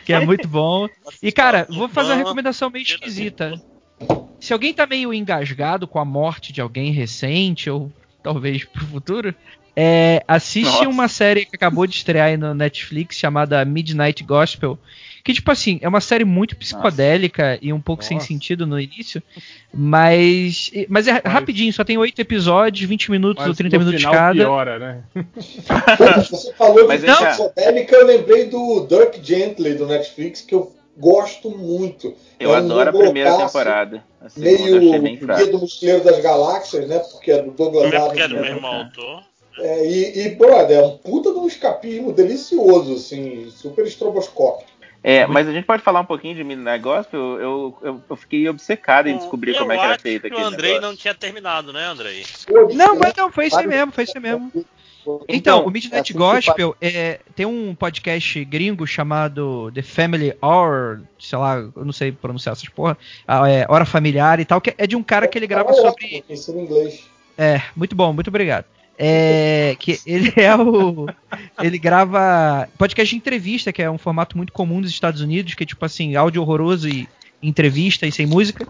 que 0.06 0.14
é 0.14 0.26
muito 0.26 0.48
bom. 0.48 0.88
E 1.22 1.34
cara, 1.34 1.68
vou 1.70 1.90
fazer 1.90 2.14
uma 2.14 2.20
recomendação 2.20 2.70
meio 2.70 2.84
esquisita. 2.84 3.62
Se 4.40 4.54
alguém 4.54 4.74
tá 4.74 4.88
meio 4.88 5.14
engasgado 5.14 5.88
com 5.88 6.00
a 6.00 6.06
morte 6.06 6.52
de 6.52 6.62
alguém 6.62 6.92
recente, 6.92 7.70
ou 7.70 7.92
talvez 8.24 8.64
pro 8.64 8.86
futuro, 8.86 9.36
é, 9.76 10.24
assiste 10.28 10.66
Nossa. 10.66 10.90
uma 10.90 11.08
série 11.08 11.46
que 11.46 11.56
acabou 11.56 11.86
de 11.88 11.96
estrear 11.96 12.28
aí 12.28 12.38
no 12.38 12.54
Netflix 12.54 13.16
chamada 13.18 13.64
Midnight 13.64 14.24
Gospel. 14.24 14.78
Que, 15.24 15.34
tipo 15.36 15.52
assim, 15.52 15.78
é 15.84 15.88
uma 15.88 16.02
série 16.02 16.26
muito 16.26 16.56
psicodélica 16.56 17.60
e 17.62 17.72
um 17.72 17.80
pouco 17.80 18.04
sem 18.04 18.18
Nossa. 18.18 18.26
sentido 18.28 18.66
no 18.66 18.80
início. 18.80 19.22
Mas. 19.72 20.72
Mas 20.90 21.08
é 21.08 21.22
Mas- 21.24 21.34
rapidinho, 21.34 21.72
só 21.72 21.84
tem 21.84 21.96
oito 21.98 22.20
episódios, 22.20 22.90
20 22.90 23.12
minutos 23.12 23.44
ou 23.44 23.50
Mas 23.50 23.58
30 23.58 23.78
no 23.78 23.80
minutos 23.86 24.02
final 24.02 24.14
cada. 24.16 24.34
piora, 24.34 24.80
né? 24.80 25.04
Você 25.38 26.54
falou 26.54 26.88
Mas 26.88 27.02
de 27.02 27.08
psicodélica, 27.08 27.96
eu 27.96 28.06
lembrei 28.08 28.46
do 28.46 28.88
Dirk 28.90 29.20
Gently 29.24 29.76
do 29.76 29.86
Netflix, 29.86 30.42
que 30.42 30.56
eu 30.56 30.76
gosto 30.98 31.50
muito. 31.50 32.14
Eu 32.40 32.52
É 32.52 32.54
um 32.54 32.66
adoro 32.66 32.90
a 32.90 32.94
primeira 32.94 33.38
temporada. 33.38 34.04
A 34.22 34.28
Meio 34.40 34.80
Guia 34.80 35.48
do 35.48 35.60
Mochileiro 35.60 36.04
das 36.04 36.20
Galáxias, 36.20 36.88
né? 36.88 37.00
Porque 37.00 37.32
é 37.32 37.42
do 37.42 37.52
Douglas 37.52 37.84
Também 37.84 38.00
Adams. 38.00 38.14
porque 38.14 38.22
é 38.22 38.28
do 38.28 38.36
né? 38.36 38.54
mesmo 38.54 38.68
autor. 38.68 39.24
É, 39.60 39.86
e, 39.86 40.26
e, 40.26 40.30
brother, 40.36 40.80
é 40.80 40.82
um 40.82 40.98
puta 40.98 41.32
de 41.32 41.38
um 41.38 41.48
escapismo 41.48 42.14
delicioso, 42.14 42.94
assim, 42.94 43.50
super 43.52 43.86
estroboscópico. 43.86 44.72
É, 45.04 45.26
mas 45.26 45.48
a 45.48 45.52
gente 45.52 45.66
pode 45.66 45.82
falar 45.82 46.02
um 46.02 46.06
pouquinho 46.06 46.36
de 46.36 46.44
Midnight 46.44 46.80
Gospel? 46.80 47.20
Eu, 47.20 47.78
eu, 47.82 48.02
eu 48.08 48.16
fiquei 48.16 48.48
obcecado 48.48 49.08
em 49.08 49.18
descobrir 49.18 49.54
eu 49.54 49.60
como 49.60 49.72
é 49.72 49.78
que 49.78 49.84
era 49.84 50.00
feito 50.00 50.30
que 50.30 50.36
o 50.36 50.46
Andrei 50.46 50.74
negócio. 50.74 50.90
não 50.90 50.96
tinha 50.96 51.16
terminado, 51.16 51.74
né, 51.74 51.86
Andrei? 51.86 52.24
Não, 52.74 52.96
mas 52.96 53.14
não, 53.16 53.32
foi 53.32 53.48
isso 53.48 53.62
mesmo, 53.64 53.92
foi 53.92 54.04
isso 54.04 54.14
aí 54.16 54.22
mesmo. 54.22 54.52
Então, 55.02 55.26
Então, 55.28 55.66
o 55.66 55.72
Midnight 55.72 55.96
assim 56.02 56.14
que 56.14 56.18
Gospel 56.18 56.76
é, 56.82 57.20
tem 57.36 57.46
um 57.46 57.74
podcast 57.76 58.44
gringo 58.46 58.86
chamado 58.86 59.72
The 59.74 59.82
Family 59.82 60.34
Hour, 60.42 61.02
sei 61.20 61.38
lá, 61.38 61.56
eu 61.58 61.86
não 61.86 61.92
sei 61.92 62.12
pronunciar 62.12 62.54
essas 62.54 62.70
porra, 62.70 62.98
ah, 63.28 63.50
é, 63.50 63.66
Hora 63.68 63.86
Familiar 63.86 64.40
e 64.40 64.46
tal, 64.46 64.62
que 64.62 64.74
é 64.78 64.88
de 64.88 64.96
um 64.96 65.04
cara 65.04 65.28
que 65.28 65.38
ele 65.38 65.48
grava 65.48 65.72
É 65.72 65.74
sobre. 65.74 66.24
inglês. 66.62 67.10
É, 67.38 67.62
muito 67.76 67.96
bom, 67.96 68.14
muito 68.14 68.28
obrigado. 68.28 68.66
É, 68.98 69.76
que 69.80 70.00
ele 70.06 70.32
é 70.38 70.56
o. 70.56 71.08
Ele 71.62 71.80
grava 71.80 72.70
podcast 72.78 73.10
de 73.10 73.18
entrevista, 73.18 73.74
que 73.74 73.82
é 73.82 73.90
um 73.90 73.98
formato 73.98 74.38
muito 74.38 74.54
comum 74.54 74.80
dos 74.80 74.92
Estados 74.92 75.22
Unidos, 75.22 75.56
que 75.56 75.64
é 75.64 75.66
tipo 75.66 75.84
assim, 75.84 76.16
áudio 76.16 76.42
horroroso 76.42 76.88
e 76.88 77.08
entrevista 77.42 78.06
e 78.06 78.12
sem 78.12 78.26
música. 78.26 78.68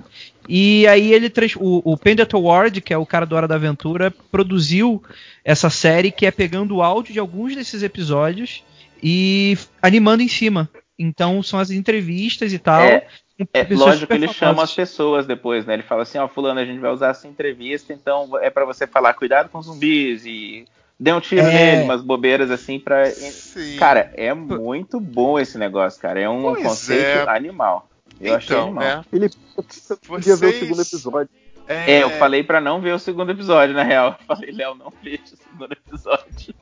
E 0.47 0.87
aí 0.87 1.13
ele 1.13 1.31
o, 1.57 1.81
o 1.93 1.97
Pendleton 1.97 2.41
Ward, 2.41 2.81
que 2.81 2.93
é 2.93 2.97
o 2.97 3.05
cara 3.05 3.25
do 3.25 3.35
Hora 3.35 3.47
da 3.47 3.55
Aventura, 3.55 4.11
produziu 4.31 5.01
essa 5.43 5.69
série 5.69 6.11
que 6.11 6.25
é 6.25 6.31
pegando 6.31 6.75
o 6.77 6.81
áudio 6.81 7.13
de 7.13 7.19
alguns 7.19 7.55
desses 7.55 7.83
episódios 7.83 8.63
e 9.01 9.57
animando 9.81 10.23
em 10.23 10.27
cima. 10.27 10.69
Então 10.97 11.41
são 11.41 11.59
as 11.59 11.71
entrevistas 11.71 12.53
e 12.53 12.59
tal. 12.59 12.81
É, 12.81 13.07
É 13.53 13.65
lógico 13.71 14.07
que 14.07 14.13
ele 14.13 14.27
chama 14.27 14.51
famosas. 14.53 14.69
as 14.69 14.75
pessoas 14.75 15.25
depois, 15.25 15.65
né? 15.65 15.73
Ele 15.73 15.83
fala 15.83 16.03
assim, 16.03 16.19
ó, 16.19 16.27
fulano, 16.27 16.59
a 16.59 16.65
gente 16.65 16.79
vai 16.79 16.91
usar 16.91 17.09
essa 17.09 17.27
entrevista, 17.27 17.91
então 17.91 18.37
é 18.39 18.49
pra 18.51 18.65
você 18.65 18.85
falar 18.85 19.13
cuidado 19.15 19.49
com 19.49 19.61
zumbis 19.61 20.25
e 20.27 20.65
dê 20.99 21.11
um 21.11 21.19
tiro 21.19 21.41
É. 21.41 21.71
nele, 21.71 21.83
umas 21.85 22.01
bobeiras 22.03 22.51
assim 22.51 22.79
pra. 22.79 23.05
Sim. 23.09 23.77
Cara, 23.77 24.11
é 24.15 24.31
muito 24.33 24.99
bom 24.99 25.39
esse 25.39 25.57
negócio, 25.57 25.99
cara. 25.99 26.19
É 26.19 26.29
um 26.29 26.41
Pois 26.43 26.61
conceito 26.63 27.03
é. 27.03 27.35
animal. 27.35 27.89
Eu 28.19 28.35
achei 28.35 28.55
então, 28.55 28.73
né? 28.73 29.03
Felipe, 29.09 29.35
você 29.67 29.95
podia 29.95 30.35
ver 30.35 30.45
o 30.45 30.49
Vocês- 30.49 30.59
segundo 30.59 30.81
episódio. 30.81 31.29
É, 31.67 32.03
eu 32.03 32.09
falei 32.11 32.43
pra 32.43 32.59
não 32.59 32.81
ver 32.81 32.93
o 32.93 32.99
segundo 32.99 33.31
episódio, 33.31 33.73
na 33.73 33.83
real. 33.83 34.17
Eu 34.19 34.25
falei, 34.35 34.51
Léo, 34.51 34.75
não 34.75 34.91
veja 35.01 35.21
o 35.23 35.37
segundo 35.37 35.71
episódio. 35.71 36.53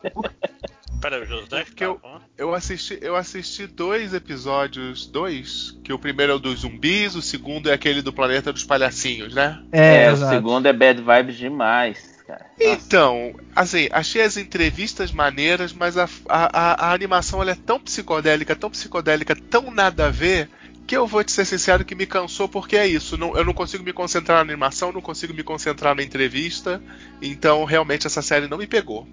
Pera, 1.01 1.21
o 1.21 1.25
José 1.25 1.63
que 1.63 1.65
Porque 1.71 1.85
eu, 1.85 1.99
eu, 2.37 2.53
assisti, 2.53 2.99
eu 3.01 3.15
assisti 3.15 3.65
dois 3.65 4.13
episódios, 4.13 5.07
dois, 5.07 5.79
que 5.83 5.93
o 5.93 5.97
primeiro 5.97 6.33
é 6.33 6.35
o 6.35 6.39
dos 6.39 6.59
zumbis, 6.59 7.15
o 7.15 7.21
segundo 7.21 7.69
é 7.69 7.73
aquele 7.73 8.01
do 8.01 8.11
planeta 8.13 8.51
dos 8.51 8.65
palhacinhos, 8.65 9.33
né? 9.33 9.63
É, 9.71 10.11
o 10.11 10.17
segundo 10.17 10.65
é 10.67 10.73
bad 10.73 11.01
vibes 11.01 11.37
demais, 11.37 12.21
cara. 12.27 12.45
Então, 12.59 13.33
assim, 13.55 13.87
achei 13.91 14.21
as 14.21 14.35
entrevistas 14.35 15.11
maneiras, 15.11 15.71
mas 15.71 15.97
a, 15.97 16.07
a, 16.27 16.59
a, 16.85 16.87
a 16.89 16.93
animação 16.93 17.41
ela 17.41 17.51
é 17.51 17.55
tão 17.55 17.79
psicodélica, 17.79 18.53
tão 18.55 18.69
psicodélica, 18.69 19.35
tão 19.49 19.71
nada 19.71 20.07
a 20.07 20.09
ver, 20.11 20.49
que 20.89 20.97
eu 20.97 21.05
vou 21.05 21.23
te 21.23 21.31
ser 21.31 21.45
sincero 21.45 21.85
que 21.85 21.93
me 21.93 22.07
cansou 22.07 22.49
porque 22.49 22.75
é 22.75 22.87
isso. 22.87 23.15
Não, 23.15 23.37
eu 23.37 23.45
não 23.45 23.53
consigo 23.53 23.83
me 23.83 23.93
concentrar 23.93 24.37
na 24.37 24.41
animação, 24.51 24.91
não 24.91 25.01
consigo 25.01 25.35
me 25.35 25.43
concentrar 25.43 25.93
na 25.95 26.01
entrevista. 26.01 26.81
Então, 27.21 27.63
realmente, 27.63 28.07
essa 28.07 28.23
série 28.23 28.47
não 28.47 28.57
me 28.57 28.65
pegou. 28.65 29.07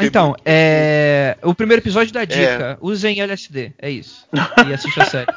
Então, 0.00 0.30
muito- 0.30 0.42
é. 0.44 1.38
O 1.42 1.54
primeiro 1.54 1.80
episódio 1.80 2.12
da 2.12 2.24
dica. 2.24 2.76
Usem 2.80 3.20
LSD, 3.20 3.72
é 3.78 3.88
isso. 3.88 4.26
E 4.68 4.74
assista 4.74 5.02
a 5.02 5.06
série. 5.06 5.32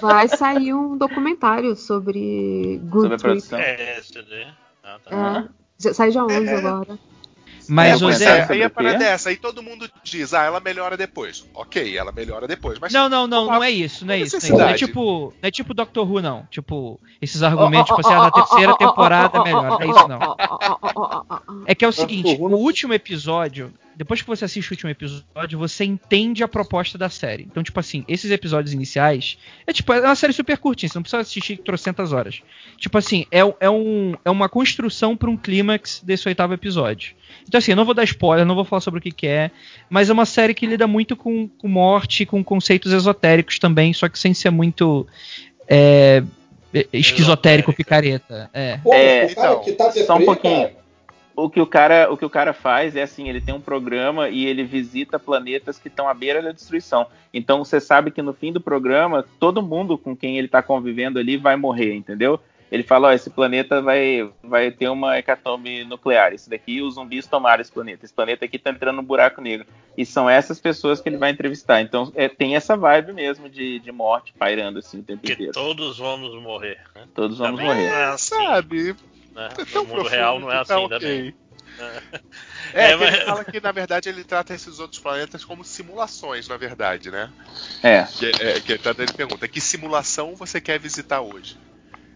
Vai 0.00 0.26
sair 0.28 0.74
um 0.74 0.98
documentário 0.98 1.76
sobre 1.76 2.80
Good 2.82 3.02
Sobre 3.02 3.14
a 3.14 3.18
produção. 3.18 3.58
É, 3.60 4.00
CD. 4.02 4.46
Ah, 4.82 4.98
tá. 5.04 5.46
É. 5.46 5.48
Já- 5.78 5.94
Sai 5.94 6.10
dia 6.10 6.24
11 6.24 6.44
É. 6.48 6.56
agora. 6.56 6.98
Mas, 7.68 7.92
é, 7.92 7.96
ô 7.96 7.98
pois 8.00 8.16
Zé- 8.18 8.38
é, 8.38 8.46
aí 8.52 8.62
a 8.62 8.70
parada 8.70 9.04
é 9.04 9.08
essa, 9.08 9.28
aí 9.28 9.36
todo 9.36 9.62
mundo 9.62 9.90
diz, 10.02 10.32
ah, 10.34 10.44
ela 10.44 10.60
melhora 10.60 10.96
depois. 10.96 11.44
Ok, 11.54 11.96
ela 11.96 12.12
melhora 12.12 12.46
depois, 12.46 12.78
mas 12.78 12.92
Não, 12.92 13.08
não, 13.08 13.26
não, 13.26 13.46
não 13.46 13.64
é 13.64 13.70
isso, 13.70 14.04
não 14.06 14.14
é 14.14 14.18
isso. 14.18 14.36
Não 14.36 14.40
é, 14.40 14.46
isso. 14.46 14.56
não 14.58 14.68
é 14.68 14.74
tipo, 14.74 15.34
não 15.42 15.48
é 15.48 15.50
tipo 15.50 15.74
Doctor 15.74 16.10
Who, 16.10 16.20
não. 16.22 16.46
Tipo, 16.50 17.00
esses 17.20 17.42
argumentos, 17.42 17.88
tipo 17.88 18.00
assim, 18.00 18.14
ah, 18.14 18.22
na 18.24 18.30
terceira 18.30 18.76
temporada 18.76 19.38
é 19.38 19.44
melhor. 19.44 19.62
Não 19.70 19.80
é 19.80 19.86
isso, 19.86 20.08
não. 20.08 20.36
É 21.66 21.74
que 21.74 21.84
é 21.84 21.88
o 21.88 21.92
seguinte, 21.92 22.36
o 22.40 22.56
último 22.56 22.94
episódio, 22.94 23.72
depois 23.96 24.20
que 24.20 24.28
você 24.28 24.44
assiste 24.44 24.70
o 24.70 24.74
último 24.74 24.90
episódio, 24.90 25.58
você 25.58 25.84
entende 25.84 26.44
a 26.44 26.48
proposta 26.48 26.98
da 26.98 27.08
série. 27.08 27.44
Então, 27.44 27.62
tipo 27.62 27.80
assim, 27.80 28.04
esses 28.06 28.30
episódios 28.30 28.74
iniciais, 28.74 29.38
é 29.66 29.72
tipo, 29.72 29.90
é 29.92 30.00
uma 30.00 30.14
série 30.14 30.34
super 30.34 30.58
curtinha, 30.58 30.90
você 30.90 30.98
não 30.98 31.02
precisa 31.02 31.22
assistir 31.22 31.56
trocentas 31.58 32.12
horas. 32.12 32.42
Tipo 32.76 32.98
assim, 32.98 33.24
é, 33.30 33.40
é, 33.58 33.70
um, 33.70 34.14
é 34.22 34.30
uma 34.30 34.50
construção 34.50 35.16
para 35.16 35.30
um 35.30 35.36
clímax 35.36 36.02
desse 36.04 36.28
oitavo 36.28 36.52
episódio. 36.52 37.14
Então, 37.48 37.56
assim, 37.56 37.72
eu 37.72 37.76
não 37.76 37.86
vou 37.86 37.94
dar 37.94 38.04
spoiler, 38.04 38.44
não 38.44 38.54
vou 38.54 38.64
falar 38.64 38.80
sobre 38.80 38.98
o 39.00 39.02
que, 39.02 39.10
que 39.10 39.26
é, 39.26 39.50
mas 39.88 40.10
é 40.10 40.12
uma 40.12 40.26
série 40.26 40.52
que 40.52 40.66
lida 40.66 40.86
muito 40.86 41.16
com, 41.16 41.48
com 41.48 41.66
morte, 41.66 42.26
com 42.26 42.44
conceitos 42.44 42.92
esotéricos 42.92 43.58
também, 43.58 43.94
só 43.94 44.10
que 44.10 44.18
sem 44.18 44.34
ser 44.34 44.50
muito 44.50 45.06
é, 45.66 46.22
esquizotérico, 46.92 47.72
picareta. 47.72 48.50
É. 48.52 48.76
Pô, 48.78 48.92
É, 48.92 49.26
o 49.26 49.34
cara 49.34 49.56
que 49.60 49.72
tá 49.72 49.90
Só 49.90 50.16
um 50.16 50.24
pouquinho. 50.24 50.70
O 51.36 51.50
que 51.50 51.60
o 51.60 51.66
cara, 51.66 52.10
o 52.10 52.16
que 52.16 52.24
o 52.24 52.30
cara 52.30 52.52
faz 52.54 52.96
é 52.96 53.02
assim, 53.02 53.28
ele 53.28 53.42
tem 53.42 53.54
um 53.54 53.60
programa 53.60 54.30
e 54.30 54.46
ele 54.46 54.64
visita 54.64 55.18
planetas 55.18 55.78
que 55.78 55.88
estão 55.88 56.08
à 56.08 56.14
beira 56.14 56.40
da 56.40 56.50
destruição. 56.50 57.06
Então 57.32 57.62
você 57.62 57.78
sabe 57.78 58.10
que 58.10 58.22
no 58.22 58.32
fim 58.32 58.52
do 58.52 58.60
programa, 58.60 59.22
todo 59.38 59.60
mundo 59.62 59.98
com 59.98 60.16
quem 60.16 60.38
ele 60.38 60.46
está 60.46 60.62
convivendo 60.62 61.18
ali 61.18 61.36
vai 61.36 61.54
morrer, 61.54 61.94
entendeu? 61.94 62.40
Ele 62.72 62.82
fala, 62.82 63.08
ó, 63.08 63.12
esse 63.12 63.30
planeta 63.30 63.80
vai, 63.80 64.28
vai 64.42 64.72
ter 64.72 64.88
uma 64.88 65.16
hecatombe 65.16 65.84
nuclear. 65.84 66.32
Esse 66.32 66.50
daqui, 66.50 66.82
os 66.82 66.94
zumbis 66.94 67.24
tomaram 67.26 67.60
esse 67.60 67.70
planeta. 67.70 68.04
Esse 68.04 68.12
planeta 68.12 68.44
aqui 68.44 68.58
tá 68.58 68.70
entrando 68.70 68.96
no 68.96 69.02
buraco 69.04 69.40
negro. 69.40 69.66
E 69.96 70.04
são 70.04 70.28
essas 70.28 70.58
pessoas 70.58 71.00
que 71.00 71.08
ele 71.08 71.16
vai 71.16 71.30
entrevistar. 71.30 71.80
Então 71.80 72.10
é, 72.16 72.28
tem 72.28 72.56
essa 72.56 72.76
vibe 72.76 73.12
mesmo 73.12 73.48
de, 73.48 73.78
de 73.78 73.92
morte 73.92 74.32
pairando 74.36 74.80
assim 74.80 74.98
o 74.98 75.02
tempo 75.02 75.22
Que 75.22 75.34
inteiro. 75.34 75.52
todos 75.52 75.98
vamos 75.98 76.34
morrer. 76.42 76.78
Né? 76.94 77.02
Todos 77.14 77.38
vamos 77.38 77.60
Também 77.60 77.72
morrer. 77.74 77.86
é 77.88 78.04
assim, 78.06 78.34
sabe, 78.34 78.96
né? 79.36 79.48
é 79.56 79.74
No 79.74 79.80
mundo 79.84 79.88
profundo 79.88 80.08
real 80.08 80.40
não 80.40 80.50
é 80.50 80.54
que 80.54 80.58
assim 80.62 80.68
tá 80.68 80.76
ainda 80.78 80.96
ok. 80.96 81.08
bem. 81.22 81.34
É, 81.78 82.02
É, 82.72 82.96
que 82.96 83.04
ele 83.04 83.10
mas- 83.10 83.22
fala 83.24 83.44
que 83.44 83.60
na 83.60 83.72
verdade 83.72 84.08
ele 84.08 84.24
trata 84.24 84.54
esses 84.54 84.78
outros 84.78 85.00
planetas 85.00 85.44
como 85.44 85.62
simulações, 85.62 86.48
na 86.48 86.56
verdade, 86.56 87.10
né? 87.10 87.30
É. 87.82 88.04
Que, 88.04 88.26
é, 88.40 88.60
que 88.60 88.78
tanto 88.78 89.02
ele 89.02 89.12
pergunta, 89.12 89.46
que 89.46 89.60
simulação 89.60 90.34
você 90.34 90.60
quer 90.60 90.80
visitar 90.80 91.20
hoje? 91.20 91.56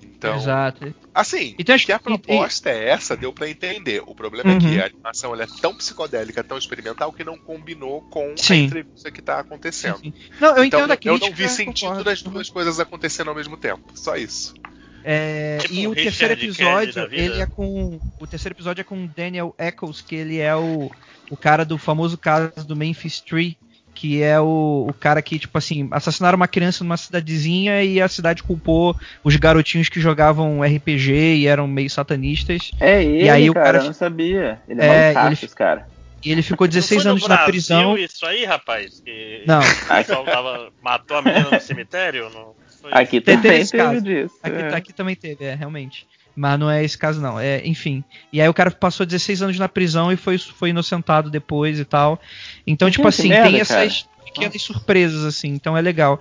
Então, 0.03 0.35
Exato. 0.37 0.95
assim, 1.15 1.55
Então, 1.59 1.75
acho 1.75 1.85
que 1.85 1.93
a 1.93 1.99
que- 1.99 2.11
e- 2.11 2.19
proposta 2.19 2.71
é 2.71 2.89
essa, 2.89 3.15
deu 3.17 3.33
pra 3.35 3.49
entender. 3.51 4.03
O 4.07 4.15
problema 4.15 4.51
é 4.51 4.55
Uhum. 4.55 4.59
que 4.59 4.81
a 4.81 4.87
animação 4.87 5.35
ela 5.35 5.45
é 5.45 5.47
tão 5.61 5.75
psicodélica, 5.75 6.43
tão 6.43 6.57
experimental, 6.57 7.13
que 7.13 7.23
não 7.25 7.37
combinou 7.37 8.01
com 8.11 8.33
a 8.33 8.37
Sim. 8.37 8.65
entrevista 8.65 9.11
que 9.11 9.21
tá 9.21 9.41
acontecendo. 9.41 10.01
Não, 10.41 10.57
eu 10.57 10.65
então, 10.65 10.81
entendo 10.81 10.93
a 10.93 10.99
eu 11.05 11.19
não 11.19 11.33
vi 11.35 11.49
sentido 11.51 11.89
concordo. 11.89 12.05
das 12.05 12.23
duas 12.23 12.49
coisas 12.49 12.81
acontecendo 12.81 13.29
ao 13.29 13.35
mesmo 13.35 13.59
tempo. 13.59 13.83
Só 13.95 14.17
isso. 14.17 14.55
É, 15.05 15.59
Tipo 15.63 15.75
e 15.75 15.87
um 15.89 15.91
o 15.91 15.95
terceiro 15.95 16.35
Richard 16.35 16.45
episódio, 16.45 16.95
da 16.95 17.07
vida. 17.07 17.23
ele 17.23 17.41
é 17.43 17.47
com. 17.47 18.01
O 18.21 18.27
terceiro 18.27 18.55
episódio 18.55 18.81
é 18.83 18.85
com 18.85 19.05
o 19.05 19.09
Daniel 19.09 19.55
Eccles, 19.59 20.01
que 20.01 20.15
ele 20.15 20.39
é 20.39 20.55
o, 20.55 20.91
o 21.31 21.37
cara 21.37 21.65
do 21.65 21.79
famoso 21.79 22.19
caso 22.19 22.67
do 22.67 22.77
Memphis 22.77 23.21
Tree, 23.21 23.57
que 23.95 24.23
é 24.23 24.39
o, 24.41 24.87
o 24.89 24.93
cara 24.95 25.21
que, 25.23 25.39
tipo 25.39 25.57
assim, 25.59 25.89
assassinaram 25.91 26.37
uma 26.37 26.49
criança 26.49 26.83
numa 26.85 26.97
cidadezinha 26.97 27.83
e 27.83 28.01
a 28.01 28.09
cidade 28.09 28.43
culpou 28.43 28.97
os 29.25 29.37
garotinhos 29.37 29.89
que 29.89 30.01
jogavam 30.01 30.63
RPG 30.63 31.13
e 31.37 31.47
eram 31.47 31.67
meio 31.67 31.91
satanistas. 31.91 32.71
É 32.81 33.03
ele, 33.03 33.25
e 33.25 33.29
aí 33.31 33.51
o 33.51 33.55
cara, 33.55 33.65
cara 33.67 33.79
eu 33.79 33.85
não 33.85 33.93
sabia. 33.93 34.61
Ele 34.69 34.81
é, 34.81 34.85
É, 34.85 35.13
malucaço, 35.15 35.45
ele- 35.45 35.55
cara. 35.55 35.87
E 36.23 36.31
ele 36.31 36.43
ficou 36.43 36.69
16 36.69 37.03
Foi 37.03 37.05
no 37.05 37.11
anos 37.13 37.23
na 37.29 37.35
Brasil 37.37 37.51
prisão. 37.51 37.97
Isso 37.99 38.27
aí, 38.27 38.45
rapaz? 38.45 39.01
Que 39.01 39.43
Não. 39.47 39.61
O 39.61 39.87
pessoal 39.89 40.25
tava, 40.25 40.71
matou 40.83 41.17
a 41.17 41.23
menina 41.23 41.51
no 41.51 41.61
cemitério? 41.61 42.29
Não 42.31 42.55
foi 42.55 42.70
Aqui 42.91 43.21
também 43.21 43.61
esse 43.61 43.73
teve 43.73 43.83
caso. 43.83 44.03
disso. 44.03 44.35
Aqui, 44.43 44.57
é. 44.57 44.75
aqui 44.75 44.93
também 44.93 45.17
teve, 45.17 45.45
é, 45.45 45.55
realmente. 45.55 46.07
Mas 46.35 46.59
não 46.59 46.71
é 46.71 46.85
esse 46.85 46.97
caso, 46.97 47.21
não. 47.21 47.39
É, 47.39 47.67
enfim. 47.67 48.05
E 48.33 48.41
aí 48.41 48.49
o 48.49 48.55
cara 48.55 48.71
passou 48.71 49.05
16 49.05 49.43
anos 49.43 49.59
na 49.59 49.69
prisão 49.69 50.13
e 50.13 50.17
foi, 50.17 50.39
foi 50.39 50.71
inocentado 50.71 51.31
depois 51.31 51.79
e 51.79 51.85
tal. 51.85 52.21
Então, 52.67 52.89
Que 52.89 52.93
tipo 52.93 53.03
que 53.03 53.09
assim, 53.09 53.29
merda, 53.29 53.51
tem 53.51 53.61
essas 53.61 54.09
pequenas 54.25 54.63
surpresas, 54.63 55.25
assim. 55.25 55.49
Então 55.49 55.77
é 55.77 55.81
legal. 55.81 56.21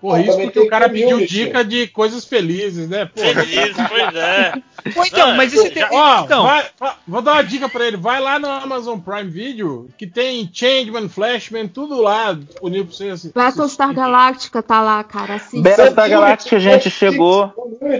Porra, 0.00 0.20
isso 0.20 0.38
porque 0.38 0.60
o 0.60 0.68
cara 0.68 0.88
pediu 0.88 1.26
dica 1.26 1.64
de 1.64 1.86
coisas 1.88 2.24
felizes, 2.24 2.88
né? 2.88 3.06
Porra. 3.06 3.44
Feliz, 3.44 3.76
pois 3.88 4.14
é. 4.14 4.52
Pô, 4.94 5.04
então, 5.04 5.34
mas 5.34 5.52
esse 5.52 5.70
tem. 5.70 5.84
Ó, 5.90 6.24
Então, 6.24 6.42
vai- 6.44 6.66
va- 6.78 6.96
vou 7.08 7.22
dar 7.22 7.32
uma 7.32 7.42
dica 7.42 7.68
pra 7.68 7.86
ele. 7.86 7.96
Vai 7.96 8.20
lá 8.20 8.38
no 8.38 8.46
Amazon 8.48 8.98
Prime 9.00 9.28
Video, 9.28 9.88
que 9.98 10.06
tem 10.06 10.48
Changeman, 10.52 11.08
Flashman, 11.08 11.66
tudo 11.66 12.00
lá 12.00 12.32
disponível 12.34 12.86
pra 12.86 12.94
você 12.94 13.08
assistir. 13.08 13.34
Battlestar 13.34 13.92
Galactica 13.94 14.62
tá 14.62 14.80
lá, 14.82 15.02
cara. 15.02 15.34
Assiste. 15.34 15.60
Battlestar 15.62 16.08
Galactica, 16.10 16.60
gente, 16.60 16.90
chegou. 16.90 17.48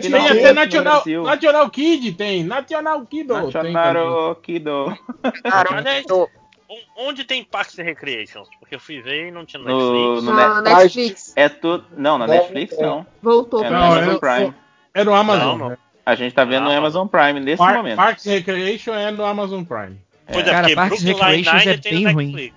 Tem 0.01 0.15
até 0.15 0.53
National. 0.53 1.03
National 1.25 1.71
Kid, 1.71 2.13
tem. 2.13 2.45
National 2.45 3.05
Kid. 3.07 3.25
tem 3.27 3.51
também. 3.51 3.73
National 3.73 4.35
Kido. 4.37 4.97
Onde 6.97 7.25
tem 7.25 7.45
Parks 7.45 7.79
and 7.79 7.85
Recreations? 7.85 8.49
Porque 8.59 8.75
eu 8.75 8.81
fui 8.81 9.01
ver 9.01 9.29
e 9.29 9.31
não 9.31 9.45
tinha 9.45 9.63
No, 9.63 9.67
Netflix. 9.69 10.25
no 10.25 10.35
Na 10.35 10.61
Net- 10.63 10.75
Netflix. 10.75 11.33
É 11.37 11.49
tudo. 11.49 11.85
Não, 11.97 12.19
na 12.19 12.27
Netflix 12.27 12.73
é. 12.77 12.83
não. 12.83 13.07
Voltou 13.23 13.65
É 13.65 13.71
no 13.71 13.77
Não, 13.77 13.93
Amazon 13.93 14.17
Prime. 14.19 14.55
É 14.95 15.05
no 15.05 15.15
Amazon. 15.15 15.47
Não, 15.47 15.59
não. 15.59 15.69
né? 15.71 15.79
A 16.05 16.15
gente 16.15 16.35
tá 16.35 16.45
vendo 16.45 16.65
no 16.65 16.71
Ah, 16.71 16.77
Amazon 16.77 17.07
Prime 17.07 17.41
nesse 17.41 17.59
Par- 17.59 17.77
momento. 17.77 17.97
Parks 17.97 18.27
and 18.27 18.31
Recreation 18.31 18.95
é 18.95 19.11
no 19.11 19.25
Amazon 19.25 19.63
Prime. 19.65 19.97
Pois 20.33 20.47
é, 20.47 20.51
Cara, 20.51 20.75
Parks 20.75 21.03
and 21.05 21.07
Recreations 21.09 21.67
é 21.67 21.77
bem 21.77 22.05
no 22.05 22.13
ruim. 22.13 22.53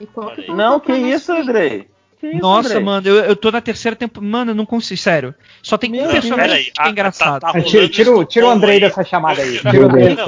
E 0.00 0.06
voltou 0.06 0.54
Não, 0.56 0.80
que 0.80 0.92
isso? 0.92 1.32
Andrei? 1.32 1.88
Que 2.24 2.30
isso, 2.36 2.38
Nossa, 2.40 2.68
Andrei? 2.70 2.82
mano, 2.84 3.06
eu, 3.08 3.16
eu 3.16 3.36
tô 3.36 3.50
na 3.50 3.60
terceira 3.60 3.94
temporada. 3.94 4.30
Mano, 4.30 4.50
eu 4.52 4.54
não 4.54 4.64
consigo, 4.64 4.98
sério. 4.98 5.34
Só 5.62 5.76
tem 5.76 5.90
um 5.90 5.96
Meu 5.96 6.10
personagem 6.10 6.48
Peraí, 6.48 6.64
que 6.70 6.82
é 6.82 6.88
engraçado. 6.88 7.40
tá- 7.40 7.52
tá 7.52 7.60
tira, 7.60 7.88
tira, 7.88 8.10
o- 8.10 8.24
tira 8.24 8.46
o 8.46 8.48
Estocolmo 8.48 8.50
Andrei 8.52 8.74
aí. 8.76 8.80
dessa 8.80 9.04
chamada 9.04 9.42
aí. 9.42 9.58
Tira 9.58 9.80
o 9.80 9.84
Andrei. 9.84 10.14
não, 10.16 10.24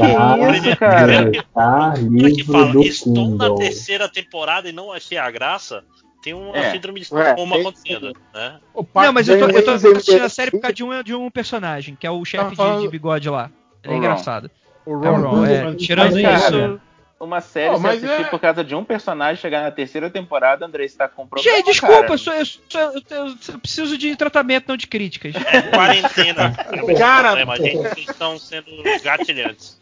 Que 0.52 0.58
isso, 0.68 0.76
cara? 0.76 1.32
Tá 1.54 1.94
é 1.96 2.30
que 2.30 2.44
fala? 2.44 2.72
do 2.72 2.82
Estou 2.82 3.30
na 3.30 3.54
terceira 3.54 4.08
temporada 4.10 4.68
e 4.68 4.72
não 4.72 4.92
achei 4.92 5.16
a 5.16 5.30
graça. 5.30 5.82
Tem 6.22 6.34
uma 6.34 6.56
É. 6.56 6.72
síndrome 6.72 7.00
de 7.00 7.04
Estocolmo 7.04 7.52
tem- 7.52 7.60
acontecendo, 7.62 8.12
né? 8.34 8.56
Não, 8.94 9.12
mas 9.12 9.28
eu 9.28 9.38
tô, 9.38 9.44
eu 9.46 9.64
tô 9.64 9.78
Ganhou 9.78 9.94
um 9.94 9.96
assistindo 9.96 10.22
a 10.22 10.28
série 10.28 10.50
por 10.50 10.60
causa 10.60 10.74
de 10.74 10.84
um, 10.84 11.02
de 11.02 11.14
um 11.14 11.30
personagem, 11.30 11.96
que 11.98 12.06
é 12.06 12.10
o 12.10 12.24
chefe 12.24 12.54
de, 12.56 12.80
de 12.82 12.88
bigode 12.88 13.30
lá. 13.30 13.48
Ele 13.82 13.84
é 13.84 13.88
O 13.88 13.92
Ron. 13.92 13.98
engraçado. 13.98 14.50
o 14.84 15.04
É 15.04 15.10
o 15.10 15.14
Ron, 15.22 15.46
é. 15.46 15.74
Tirando 15.76 16.20
cara, 16.20 16.36
isso. 16.36 16.80
Uma 17.18 17.40
série 17.40 17.74
se 17.76 17.80
mas 17.82 18.04
assistir 18.04 18.26
é- 18.26 18.28
por 18.28 18.38
causa 18.38 18.62
de 18.62 18.74
um 18.74 18.84
personagem 18.84 19.40
chegar 19.40 19.62
na 19.62 19.70
terceira 19.70 20.10
temporada, 20.10 20.66
Andrei 20.66 20.84
está 20.84 21.08
com 21.08 21.26
problema. 21.26 21.56
Gente, 21.56 21.66
desculpa, 21.66 21.94
cara. 22.02 22.12
eu, 22.12 22.18
sou- 22.18 22.34
eu, 22.34 22.44
sou- 22.44 22.60
eu- 22.80 23.02
eu- 23.10 23.34
eu 23.54 23.58
preciso 23.58 23.96
de 23.96 24.14
tratamento, 24.16 24.66
não 24.68 24.76
de 24.76 24.86
críticas. 24.86 25.34
É 25.34 25.62
quarentena. 25.62 26.52
Cara- 26.98 27.28
problema, 27.36 27.54
a 27.54 27.56
gente 27.94 28.10
estão 28.10 28.38
sendo 28.38 28.66
gatilhantes. 29.02 29.78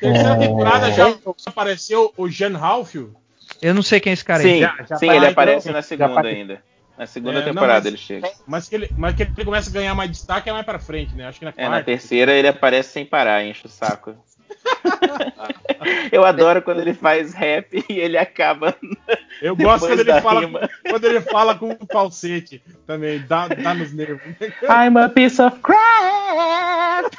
Terceira 0.00 0.30
É. 0.30 0.36
temporada 0.38 0.90
já 0.92 1.14
apareceu 1.44 2.12
o 2.16 2.28
Jan 2.28 2.56
Halfield. 2.58 3.12
Eu 3.60 3.74
não 3.74 3.82
sei 3.82 4.00
quem 4.00 4.10
é 4.10 4.14
esse 4.14 4.24
cara 4.24 4.42
aí. 4.42 4.48
Sim, 4.54 4.60
Já- 4.60 4.76
já 4.88 4.96
sim, 4.96 5.06
tá 5.06 5.14
ele 5.16 5.26
aparece 5.26 5.68
então, 5.68 5.72
na 5.74 5.82
segunda 5.82 6.28
ainda. 6.28 6.62
Na 6.96 7.06
segunda 7.06 7.34
É, 7.34 7.36
não, 7.40 7.44
temporada 7.52 7.74
mas- 7.80 7.86
ele 7.86 7.96
chega. 7.96 8.30
Mas 8.46 8.68
que, 8.68 8.74
ele, 8.74 8.90
mas 8.96 9.14
que 9.14 9.22
ele 9.22 9.44
começa 9.44 9.70
a 9.70 9.72
ganhar 9.72 9.94
mais 9.94 10.10
destaque 10.10 10.48
é 10.48 10.52
mais 10.52 10.64
pra 10.64 10.78
frente, 10.80 11.14
né? 11.14 11.28
Acho 11.28 11.38
que 11.38 11.44
na 11.44 11.52
É, 11.56 11.62
na 11.64 11.68
quarta. 11.68 11.84
terceira 11.84 12.32
ele 12.32 12.48
aparece 12.48 12.90
sem 12.92 13.04
parar, 13.06 13.44
enche 13.44 13.66
o 13.66 13.68
saco. 13.68 14.16
Eu 16.10 16.24
adoro 16.24 16.60
quando 16.62 16.80
ele 16.80 16.92
faz 16.94 17.32
rap 17.34 17.84
e 17.88 17.98
ele 17.98 18.16
acaba. 18.18 18.74
Eu 19.40 19.54
gosto 19.54 19.86
quando 19.86 20.00
ele, 20.00 20.20
fala, 20.20 20.40
rima. 20.40 20.70
quando 20.90 21.04
ele 21.04 21.20
fala 21.20 21.54
com 21.54 21.68
um 21.70 21.86
falsete 21.90 22.60
também, 22.86 23.20
dá, 23.28 23.46
dá 23.48 23.72
nos 23.74 23.92
nervos. 23.92 24.20
I'm 24.64 24.98
a 24.98 25.08
piece 25.08 25.40
of 25.40 25.58
crap! 25.60 27.14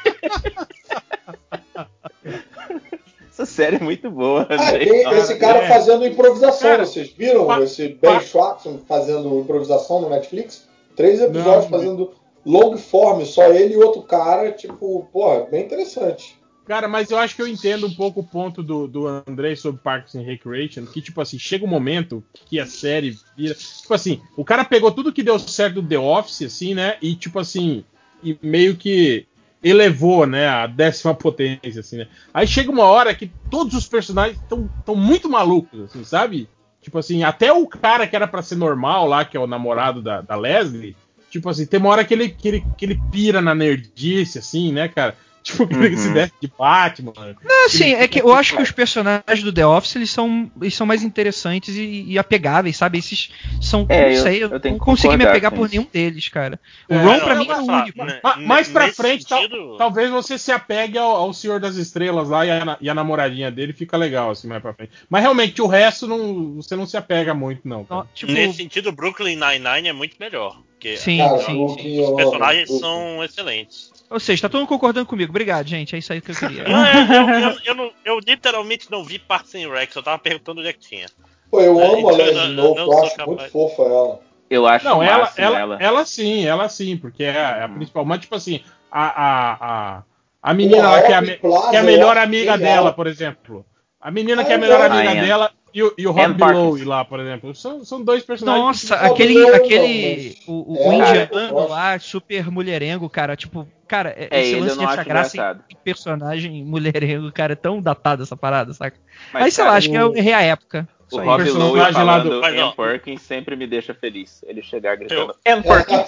Essa 3.31 3.45
série 3.45 3.77
é 3.77 3.79
muito 3.79 4.11
boa. 4.11 4.45
Ah, 4.49 4.71
tem 4.73 5.09
esse 5.17 5.37
cara 5.37 5.59
é. 5.59 5.67
fazendo 5.69 6.05
improvisação, 6.05 6.69
Cara, 6.69 6.85
vocês 6.85 7.09
viram 7.11 7.45
pa- 7.47 7.61
esse 7.61 7.87
Ben 7.87 8.15
pa- 8.15 8.19
Schwartz 8.19 8.67
fazendo 8.87 9.39
improvisação 9.39 10.01
no 10.01 10.09
Netflix? 10.09 10.67
Três 10.97 11.21
episódios 11.21 11.69
Não. 11.69 11.79
fazendo 11.79 12.13
long 12.45 12.77
form, 12.77 13.23
só 13.23 13.45
ele 13.45 13.75
e 13.75 13.77
outro 13.77 14.01
cara, 14.01 14.51
tipo, 14.51 15.07
porra, 15.13 15.45
bem 15.49 15.63
interessante. 15.63 16.37
Cara, 16.69 16.87
mas 16.87 17.09
eu 17.09 17.17
acho 17.17 17.35
que 17.35 17.41
eu 17.41 17.47
entendo 17.47 17.87
um 17.87 17.95
pouco 17.95 18.19
o 18.19 18.23
ponto 18.23 18.61
do, 18.61 18.87
do 18.87 19.07
André 19.07 19.55
sobre 19.55 19.81
Parks 19.81 20.13
and 20.13 20.21
Recreation, 20.21 20.85
que, 20.85 21.01
tipo 21.01 21.19
assim, 21.19 21.39
chega 21.39 21.65
um 21.65 21.67
momento 21.67 22.23
que 22.45 22.59
a 22.59 22.67
série 22.67 23.17
vira. 23.35 23.55
Tipo 23.55 23.91
assim, 23.91 24.21
o 24.37 24.45
cara 24.45 24.63
pegou 24.63 24.91
tudo 24.91 25.11
que 25.11 25.23
deu 25.23 25.39
certo 25.39 25.81
do 25.81 25.87
The 25.87 25.97
Office, 25.97 26.43
assim, 26.43 26.75
né? 26.75 26.97
E, 27.01 27.15
tipo 27.15 27.39
assim, 27.39 27.83
e 28.23 28.37
meio 28.39 28.75
que 28.75 29.25
elevou, 29.63 30.27
né, 30.27 30.47
a 30.47 30.67
décima 30.67 31.15
potência, 31.15 31.79
assim, 31.79 31.97
né? 31.97 32.07
Aí 32.31 32.45
chega 32.45 32.69
uma 32.69 32.83
hora 32.83 33.15
que 33.15 33.31
todos 33.49 33.73
os 33.73 33.87
personagens 33.87 34.39
estão 34.39 34.95
muito 34.95 35.27
malucos, 35.27 35.85
assim, 35.85 36.03
sabe? 36.03 36.47
Tipo 36.83 36.99
assim, 36.99 37.23
até 37.23 37.51
o 37.51 37.65
cara 37.65 38.05
que 38.05 38.15
era 38.15 38.27
pra 38.27 38.43
ser 38.43 38.57
normal 38.57 39.07
lá, 39.07 39.25
que 39.25 39.35
é 39.35 39.39
o 39.39 39.47
namorado 39.47 40.03
da, 40.03 40.21
da 40.21 40.35
Leslie, 40.35 40.95
tipo 41.31 41.49
assim, 41.49 41.65
tem 41.65 41.79
uma 41.79 41.89
hora 41.89 42.05
que 42.05 42.13
ele, 42.13 42.29
que, 42.29 42.47
ele, 42.47 42.63
que 42.77 42.85
ele 42.85 43.01
pira 43.11 43.41
na 43.41 43.55
nerdice, 43.55 44.37
assim, 44.37 44.71
né, 44.71 44.87
cara? 44.87 45.17
Tipo, 45.41 45.63
Uhum. 45.63 45.97
se 45.97 46.09
veste 46.11 46.35
de 46.41 46.51
Batman. 46.57 47.13
Não, 47.43 47.65
assim, 47.65 47.93
é 47.93 48.07
que 48.07 48.19
eu 48.21 48.33
acho 48.33 48.55
que 48.57 48.61
os 48.61 48.71
personagens 48.71 49.41
do 49.41 49.53
The 49.53 49.65
Office 49.65 49.95
eles 49.95 50.09
são, 50.11 50.51
eles 50.61 50.75
são 50.75 50.85
mais 50.85 51.01
interessantes 51.01 51.75
e, 51.75 52.03
e 52.07 52.19
apegáveis, 52.19 52.75
sabe? 52.75 52.97
Esses 52.99 53.31
são, 53.61 53.85
É, 53.89 54.01
não 54.01 54.09
eu- 54.17 54.21
sei, 54.23 54.43
eu, 54.43 54.49
eu 54.51 54.59
não 54.71 54.77
consegui 54.77 55.15
me 55.17 55.23
apegar 55.25 55.51
por 55.51 55.69
nenhum 55.69 55.87
deles, 55.91 56.27
cara. 56.27 56.59
O 56.89 56.93
É, 56.93 56.97
Ron 56.97 57.13
não, 57.13 57.19
pra 57.21 57.35
mim 57.35 57.47
é 57.47 57.55
o 57.55 57.63
único. 57.63 58.03
né, 58.03 58.19
mais 58.45 58.67
pra 58.67 58.91
frente, 58.91 59.25
tal- 59.25 59.41
sentido- 59.41 59.77
talvez 59.77 60.09
você 60.09 60.37
se 60.37 60.51
apegue 60.51 60.97
ao, 60.97 61.09
ao 61.15 61.33
Senhor 61.33 61.59
das 61.59 61.77
Estrelas 61.77 62.27
lá 62.29 62.45
e 62.45 62.51
a, 62.51 62.77
e 62.81 62.89
a 62.89 62.93
namoradinha 62.93 63.49
dele 63.49 63.71
fica 63.73 63.95
legal, 63.97 64.31
assim, 64.31 64.47
mais 64.47 64.61
pra 64.61 64.73
frente. 64.73 64.91
Mas 65.09 65.21
realmente, 65.21 65.61
o 65.61 65.67
resto 65.67 66.05
não, 66.05 66.55
você 66.55 66.75
não 66.75 66.85
se 66.85 66.97
apega 66.97 67.33
muito, 67.33 67.61
não. 67.67 67.85
cara. 67.85 68.05
Tipo, 68.13 68.31
Nesse 68.33 68.57
sentido, 68.57 68.91
Brooklyn 68.91 69.35
Nine-Nine 69.37 69.87
é 69.87 69.93
muito 69.93 70.15
melhor. 70.19 70.61
Porque 70.73 70.95
sim, 70.95 71.17
Cara, 71.17 71.37
sim, 71.39 71.67
sim. 71.77 72.01
os 72.01 72.11
personagens 72.15 72.69
são 72.79 73.21
excelentes. 73.23 73.91
Ou 74.09 74.19
seja, 74.19 74.41
tá 74.43 74.49
todo 74.49 74.61
mundo 74.61 74.69
concordando 74.69 75.05
comigo. 75.05 75.29
Obrigado, 75.29 75.67
gente. 75.67 75.95
É 75.95 75.99
isso 75.99 76.11
aí 76.11 76.19
que 76.21 76.31
eu 76.31 76.35
queria. 76.35 76.63
Não, 76.63 76.85
eu, 76.87 77.13
eu- 77.13 77.39
eu- 77.51 77.57
eu 77.65 77.75
não- 77.75 77.91
eu 78.03 78.19
literalmente 78.19 78.89
não 78.89 79.03
vi 79.03 79.19
Parks 79.19 79.53
and 79.55 79.69
Rec, 79.71 79.95
eu 79.95 80.01
tava 80.03 80.17
perguntando 80.17 80.59
onde 80.61 80.69
é 80.69 80.73
que 80.73 80.79
tinha. 80.79 81.05
Pô, 81.51 81.61
eu 81.61 81.79
É, 81.79 81.85
amo 81.93 82.09
a 82.09 82.11
Leslie 82.13 82.43
eu- 82.43 82.47
Knope, 82.49 82.79
eu 82.79 82.97
acho 83.03 83.15
capaz. 83.15 83.27
muito 83.37 83.51
fofa 83.51 83.83
ela. 83.83 84.19
Eu 84.49 84.65
acho 84.65 84.85
Não, 84.85 85.03
ela, 85.03 85.31
ela, 85.37 85.59
ela. 85.59 85.77
ela 85.79 86.05
sim, 86.05 86.43
ela 86.45 86.67
sim, 86.69 86.97
porque 86.97 87.23
é 87.23 87.29
a, 87.39 87.57
é 87.57 87.63
a 87.63 87.67
Uhum. 87.67 87.75
principal. 87.75 88.03
Mas, 88.03 88.21
tipo 88.21 88.33
assim, 88.35 88.61
a, 88.91 89.03
a, 89.05 89.57
a, 89.97 90.03
a 90.41 90.53
menina 90.55 90.81
Pô, 90.83 90.89
lá 90.89 91.01
que 91.03 91.11
é 91.11 91.15
a, 91.15 91.21
que 91.69 91.75
é 91.75 91.79
a 91.79 91.83
melhor 91.83 92.17
amiga 92.17 92.57
dela, 92.57 92.91
por 92.91 93.05
exemplo. 93.05 93.63
A 94.01 94.09
menina 94.09 94.43
que 94.43 94.51
é 94.51 94.55
a 94.55 94.57
melhor 94.57 94.79
é. 94.81 94.85
amiga 94.85 95.13
dela 95.21 95.51
e 95.73 95.83
o, 95.83 95.93
e 95.97 96.07
o 96.07 96.11
Rob 96.11 96.27
Lowe 96.27 96.37
Parkinson. 96.37 96.89
lá, 96.89 97.05
por 97.05 97.19
exemplo. 97.19 97.55
São, 97.55 97.83
são 97.85 98.03
dois 98.03 98.23
personagens. 98.23 98.63
Nossa, 98.65 98.95
aquele, 98.95 99.47
aquele, 99.49 100.37
o, 100.47 100.73
o 100.73 100.77
É, 100.77 100.95
indiano 100.95 101.27
eu 101.59 101.67
lá, 101.67 101.99
super 101.99 102.49
mulherengo, 102.51 103.09
cara, 103.09 103.35
tipo, 103.35 103.67
cara, 103.87 104.09
é, 104.17 104.27
É, 104.31 104.41
esse 104.41 104.59
lance 104.59 104.73
eu 104.75 104.79
de 104.79 104.85
acho 104.85 105.05
graça 105.05 105.61
em 105.69 105.75
personagem 105.83 106.63
mulherengo, 106.63 107.31
cara, 107.31 107.53
é 107.53 107.55
tão 107.55 107.81
datado 107.81 108.23
essa 108.23 108.35
parada, 108.37 108.73
saca? 108.73 108.97
Mas, 109.33 109.43
Aí, 109.43 109.51
sei 109.51 109.63
lá, 109.63 109.69
cara, 109.69 109.77
acho 109.77 109.89
que 109.89 109.95
eu 109.95 110.15
errei 110.15 110.33
a 110.33 110.41
época. 110.41 110.87
O 111.11 111.15
Só 111.15 111.23
Rob 111.23 111.43
isso. 111.43 111.57
Lowe 111.57 111.91
falando 111.91 112.29
do-. 112.29 112.45
Ann 112.45 112.71
Perkins 112.75 113.21
sempre 113.23 113.55
me 113.55 113.65
deixa 113.65 113.95
feliz. 113.95 114.43
Ele 114.47 114.61
chegar 114.61 114.95
gritando 114.95 115.33
Ann 115.47 115.63
Perkins. 115.63 116.07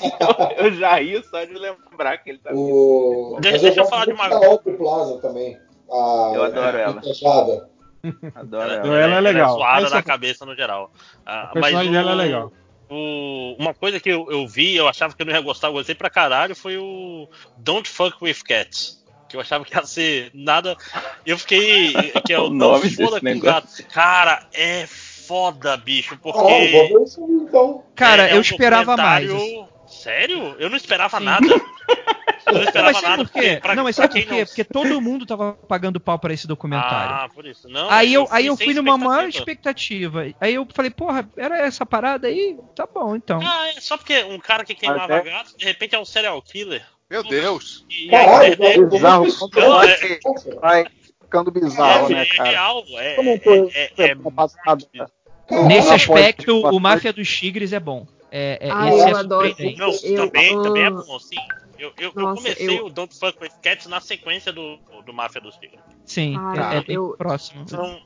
eu, 0.60 0.66
eu 0.66 0.74
já 0.74 0.96
rio 1.00 1.24
só 1.24 1.44
de 1.44 1.54
lembrar 1.54 2.20
que 2.20 2.30
ele 2.30 2.38
tá 2.38 2.52
O... 2.54 3.36
Deixa- 3.42 3.74
eu 3.80 3.86
falar 3.86 4.06
de 4.06 4.12
uma- 4.12 4.30
Plaza 4.78 5.18
também. 5.20 5.58
A... 5.92 6.32
Eu 6.36 6.44
adoro 6.44 6.78
ela. 6.78 7.02
Despejada. 7.02 7.71
Adoro 8.36 8.72
Ela 8.72 8.98
ela. 8.98 9.16
é 9.18 9.22
legal. 9.22 9.56
zoada 9.56 9.86
Essa- 9.86 9.96
da 9.96 10.04
cabeça 10.04 10.46
no 10.46 10.56
geral. 10.56 10.92
Ah, 11.26 11.50
O 11.50 11.54
personagem 11.54 11.92
mas 11.92 11.98
dela 11.98 12.12
é 12.12 12.14
o- 12.14 12.18
legal. 12.18 12.54
o- 12.90 13.56
uma 13.60 13.74
coisa 13.74 14.00
que 14.00 14.10
eu, 14.10 14.28
eu 14.32 14.48
vi, 14.48 14.76
eu 14.76 14.88
achava 14.88 15.14
que 15.14 15.22
eu 15.22 15.26
não 15.26 15.34
ia 15.34 15.42
gostar, 15.42 15.68
eu 15.68 15.74
gostei 15.74 15.96
pra 15.96 16.10
caralho, 16.10 16.56
foi 16.56 16.78
o 16.78 17.28
Don't 17.58 17.88
Fuck 17.90 18.18
with 18.24 18.42
Cats. 18.46 19.00
Que 19.30 19.38
eu 19.38 19.42
achava 19.42 19.64
que 19.64 19.74
ia 19.74 19.86
ser 19.86 20.30
nada. 20.34 20.76
Eu 21.26 21.38
fiquei. 21.38 21.94
Que 22.26 22.34
é 22.34 22.40
o 22.40 22.48
O 22.48 22.50
Não 22.50 22.72
nome 22.72 22.90
Foda 22.90 23.20
desse 23.22 23.40
com. 23.40 23.84
Cara, 23.84 24.46
é 24.54 24.86
foda, 24.88 25.78
bicho, 25.78 26.18
porque. 26.22 26.40
ver 26.90 27.04
isso 27.04 27.26
então. 27.48 27.82
Cara, 27.96 28.28
é- 28.28 28.32
é 28.32 28.34
eu 28.34 28.40
um 28.40 28.42
esperava 28.42 28.98
mais. 28.98 29.30
Sério? 30.02 30.56
Eu 30.60 30.70
não 30.70 30.78
esperava 30.78 31.18
Sim. 31.20 31.26
nada. 31.26 31.46
Eu 31.48 32.54
não 32.54 32.54
Não, 32.54 32.62
esperava 32.64 32.92
mas 32.92 32.98
sabe 33.02 33.08
nada. 33.10 33.24
por 33.26 33.32
quê? 33.42 33.60
pra- 33.62 33.76
não, 33.76 33.84
mas 33.84 33.96
sabe 33.96 34.14
por 34.14 34.28
quê? 34.30 34.40
não- 34.40 34.46
Porque 34.46 34.64
todo 34.64 35.02
mundo 35.02 35.26
tava 35.26 35.54
pagando 35.54 36.00
pau 36.00 36.18
pra 36.18 36.34
esse 36.34 36.48
documentário. 36.48 37.16
Ah, 37.16 37.30
por 37.34 37.46
isso. 37.46 37.68
Não, 37.70 37.90
aí 37.90 38.14
eu, 38.14 38.28
aí 38.32 38.48
eu 38.48 38.58
fui 38.58 38.74
numa 38.74 38.98
maior 38.98 39.28
expectativa. 39.30 40.26
Aí 40.40 40.54
eu 40.56 40.68
falei, 40.74 40.90
porra, 40.92 41.28
era 41.38 41.58
essa 41.60 41.86
parada 41.86 42.28
aí? 42.28 42.58
Tá 42.76 42.88
bom, 42.92 43.16
então. 43.16 43.40
Ah, 43.44 43.68
é 43.70 43.80
só 43.80 43.96
porque 43.98 44.24
um 44.24 44.40
cara 44.40 44.64
que 44.66 44.74
queimava 44.76 45.08
Mas 45.08 45.26
é- 45.26 45.30
gato, 45.30 45.58
de 45.58 45.66
repente 45.66 45.96
é 45.96 46.00
um 46.00 46.06
serial 46.06 46.42
killer. 46.42 46.84
Meu 47.10 47.24
Deus. 47.24 47.86
E 47.90 48.10
Caralho, 48.10 48.64
é, 48.64 48.74
é, 48.74 48.86
Bizarro. 48.86 49.26
Não, 49.54 49.70
mais 49.78 49.90
é- 49.92 49.98
que 50.18 50.20
vai 50.62 50.86
ficando 51.22 51.52
bizarro, 51.52 52.08
é, 52.08 52.16
né, 52.16 52.22
é 52.24 52.26
cara? 52.26 52.50
real. 52.50 52.84
É, 52.98 53.22
não 53.24 53.38
tô 53.38 53.54
é, 53.74 53.92
é, 53.98 54.04
é 54.12 54.16
passada. 54.16 54.86
Caralho, 55.48 55.68
Nesse 55.68 55.94
aspecto, 55.94 56.62
o 56.62 56.80
Máfia 56.80 57.12
dos 57.14 57.30
Tigres 57.30 57.74
é 57.74 57.80
bom. 57.80 58.08
É, 58.32 58.58
é, 58.62 58.72
Ah, 58.72 58.88
esse 58.88 58.98
eu 59.10 59.18
é 59.18 59.20
adoro. 59.20 59.56
Não, 59.78 59.92
Eu 60.04 60.26
também, 60.28 60.64
também 60.64 60.84
é 60.84 60.90
bom, 60.90 61.20
sim. 61.20 61.36
Eu, 61.78 61.90
eu, 61.98 62.12
eu 62.16 62.22
Nossa, 62.24 62.42
comecei 62.42 62.80
eu- 62.80 62.86
o 62.86 62.90
Don't 62.90 63.14
Fuck 63.18 63.38
with 63.42 63.52
Cats 63.62 63.88
na 63.88 64.00
sequência 64.00 64.54
do, 64.54 64.80
do 65.06 65.12
Máfia 65.14 65.42
dos 65.42 65.56
Tigres. 65.58 65.82
Sim, 66.06 66.36
Cara, 66.36 66.76
é, 66.76 66.78
é 66.78 66.84
bem 66.84 66.96
eu- 66.96 67.16
próximo. 67.18 67.64
Então, 67.64 68.00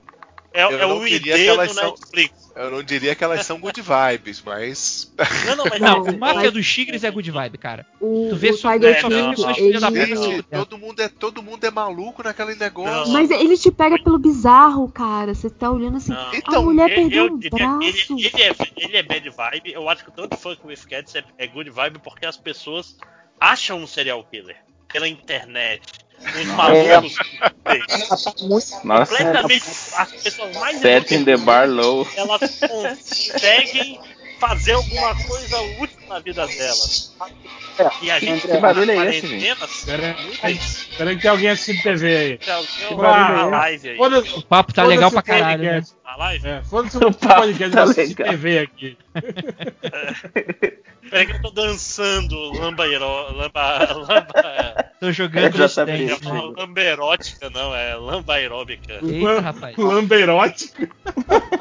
é, 0.55 0.63
Eu 0.63 0.69
é 0.71 0.77
não 0.87 0.97
o 0.99 1.05
diria 1.05 1.35
ID 1.35 1.43
que 1.43 1.47
elas 1.49 1.67
do 1.69 1.73
são- 1.73 1.89
Netflix. 1.91 2.45
Eu 2.55 2.71
não 2.71 2.81
diria 2.83 3.13
que 3.13 3.21
elas 3.21 3.45
são 3.45 3.59
good 3.59 3.81
vibes, 3.81 4.41
mas. 4.45 5.13
Não, 5.45 5.55
não, 5.57 5.65
mas 5.69 5.81
Não, 5.81 6.03
Não, 6.03 6.03
o 6.03 6.17
Máfia 6.17 6.43
mas- 6.43 6.51
dos 6.53 6.65
Tigres 6.73 7.03
é 7.03 7.11
good 7.11 7.29
vibe, 7.29 7.57
cara. 7.57 7.85
O, 7.99 8.27
Tu 8.29 8.35
vê 8.37 8.51
o 8.51 8.57
só- 8.57 8.71
Tiger 8.71 8.95
é, 8.95 9.01
não, 9.01 9.33
ele... 9.57 9.79
da. 9.79 9.89
Gente, 9.91 10.45
É. 10.49 10.57
todo 10.57 10.77
mundo 10.77 11.01
é, 11.01 11.09
todo 11.09 11.43
mundo 11.43 11.61
é 11.65 11.69
maluco 11.71 12.23
naquele 12.23 12.55
negócio. 12.55 13.07
Não. 13.07 13.11
Mas 13.11 13.29
ele 13.29 13.57
te 13.57 13.69
pega 13.69 14.01
pelo 14.01 14.17
bizarro, 14.17 14.89
cara. 14.89 15.33
Você 15.35 15.49
tá 15.49 15.69
olhando 15.69 15.97
assim. 15.97 16.13
Não. 16.13 16.29
a 16.29 16.35
Então, 16.37 16.63
mulher 16.63 16.89
Eu- 16.91 16.95
perdeu 16.95 17.25
eu 17.25 17.33
um 17.33 17.37
diria- 17.37 17.57
ele, 17.59 17.65
braço. 17.67 18.13
ele 18.13 18.41
é, 18.41 18.55
ele 18.85 18.97
é 18.97 19.03
bad 19.03 19.29
vibe. 19.29 19.73
Eu 19.73 19.89
acho 19.89 20.05
que 20.05 20.09
o 20.11 20.13
Don't 20.13 20.37
Fuck 20.37 20.65
with 20.65 20.79
Cats 20.89 21.13
é, 21.15 21.23
é 21.37 21.47
good 21.47 21.69
vibe 21.69 21.99
porque 21.99 22.25
as 22.25 22.37
pessoas 22.37 22.95
acham 23.37 23.79
um 23.79 23.85
serial 23.87 24.23
killer 24.31 24.55
pela 24.87 25.09
internet. 25.09 25.81
Os 26.23 26.45
malucos. 26.47 27.15
Nossa, 28.83 29.17
completamente. 29.17 29.63
As 29.97 30.11
pessoas 30.11 30.55
mais 30.57 30.79
setting 30.79 31.25
the 31.25 31.37
bar 31.37 31.67
low. 31.67 32.07
elas 32.15 32.59
conseguem 32.59 33.99
fazer 34.39 34.73
alguma 34.73 35.15
coisa 35.25 35.61
útil 35.79 35.94
na 36.07 36.19
vida 36.19 36.45
delas. 36.47 37.15
E 38.01 38.09
a 38.11 38.19
gente 38.19 38.47
Que 38.47 38.57
barulho 38.57 38.91
é 38.91 39.09
esse, 39.09 39.21
quarentena, 39.27 39.65
Espera 39.65 40.15
aí, 40.43 40.53
espera 40.55 41.09
aí 41.09 41.15
que 41.17 41.21
tem 41.21 41.31
alguém 41.31 41.49
assistindo 41.49 41.83
TV 41.83 42.17
aí. 42.17 42.39
se 42.41 42.51
alguém 42.51 42.87
Que 42.87 42.95
barulho 42.95 43.37
é 43.37 43.41
esse? 43.41 43.49
live 43.51 43.89
aí. 43.89 43.97
Foda-se 43.97 44.33
O 44.39 44.41
papo 44.43 44.73
tá 44.73 44.83
legal 44.85 45.11
pra 45.11 45.21
caralho, 45.21 45.63
né? 45.63 45.81
A 46.05 46.15
live? 46.17 46.47
É, 46.47 46.61
foda-se 46.63 46.97
o 47.03 47.11
podcast, 47.13 47.71
tá 47.71 47.79
eu 47.79 47.83
assisti 47.83 48.15
legal. 48.23 48.27
TV 48.33 48.59
aqui. 48.59 48.97
Peraí 51.09 51.27
que 51.27 51.33
eu 51.33 51.41
tô 51.41 51.51
dançando 51.51 52.35
lambairo, 52.59 53.05
lamba, 53.31 53.93
lamba, 53.93 54.91
Tô 54.99 55.11
jogando 55.11 55.51
tá 55.51 55.57
Dance, 55.59 55.79
eu 55.79 55.85
né? 55.85 56.15
falo 56.17 56.53
lamberótica, 56.57 57.49
não, 57.51 57.75
é 57.75 57.93
lamba 57.95 58.33
aeróbica. 58.33 58.99
Eita, 59.03 59.39
rapaz. 59.41 59.77
Lamberote. 59.77 60.71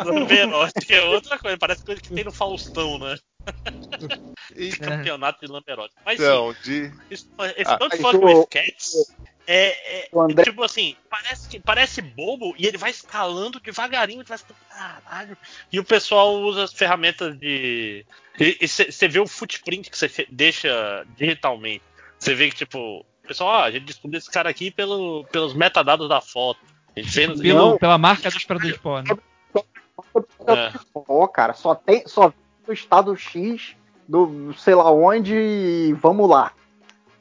Lamberótica 0.04 0.94
é 0.94 1.02
outra 1.04 1.38
coisa, 1.38 1.58
parece 1.58 1.84
coisa 1.84 2.00
que 2.00 2.12
tem 2.14 2.24
no 2.24 2.32
Faustão, 2.32 2.98
né? 2.98 3.16
E, 4.56 4.70
Campeonato 4.76 5.44
de 5.44 5.50
lamberótica. 5.50 6.00
Mas 6.04 6.18
sim, 6.18 6.24
então, 6.24 6.54
de. 6.62 6.92
Esse, 7.10 7.26
esse 7.56 7.70
Ah, 7.70 7.76
Don't 7.76 7.96
mas 7.96 8.00
Fuck 8.00 8.16
o- 8.16 8.24
with 8.40 8.46
Cats 8.50 9.14
é, 9.46 10.04
é- 10.04 10.08
André- 10.14 10.44
tipo 10.44 10.62
assim, 10.62 10.96
parece, 11.10 11.48
que, 11.48 11.60
parece 11.60 12.00
bobo 12.00 12.54
e 12.58 12.66
ele 12.66 12.78
vai 12.78 12.90
escalando 12.90 13.60
devagarinho, 13.60 14.20
ele 14.20 14.28
vai 14.28 14.38
ficando, 14.38 14.56
caralho. 14.70 15.36
E 15.72 15.78
o 15.78 15.84
pessoal 15.84 16.34
usa 16.40 16.64
as 16.64 16.72
ferramentas 16.72 17.38
de. 17.38 18.04
E 18.38 18.66
você 18.66 19.08
vê 19.08 19.20
o 19.20 19.26
footprint 19.26 19.90
que 19.90 19.98
você 19.98 20.26
deixa 20.30 21.06
digitalmente. 21.16 21.84
Você 22.18 22.34
vê 22.34 22.48
que, 22.48 22.56
tipo, 22.56 22.78
o 23.00 23.04
pessoal, 23.26 23.50
ah, 23.50 23.64
a 23.64 23.70
gente 23.70 23.84
descobriu 23.84 24.18
esse 24.18 24.30
cara 24.30 24.48
aqui 24.48 24.70
pelo, 24.70 25.24
pelos 25.30 25.52
metadados 25.54 26.08
da 26.08 26.20
foto. 26.20 26.60
A 26.96 27.00
gente 27.00 27.12
vê 27.12 27.26
nos 27.26 27.40
Pelo, 27.40 27.78
pela 27.78 27.98
marca 27.98 28.30
do 28.30 28.36
esperador 28.36 28.70
de 28.70 28.78
né? 29.10 29.16
É. 30.46 30.72
Cara, 31.32 31.54
só 31.54 31.74
tem 31.74 32.06
só 32.06 32.32
do 32.66 32.72
estado 32.72 33.16
X, 33.16 33.74
do 34.08 34.52
sei 34.54 34.74
lá 34.74 34.90
onde, 34.90 35.34
e 35.34 35.92
vamos 35.94 36.28
lá. 36.28 36.52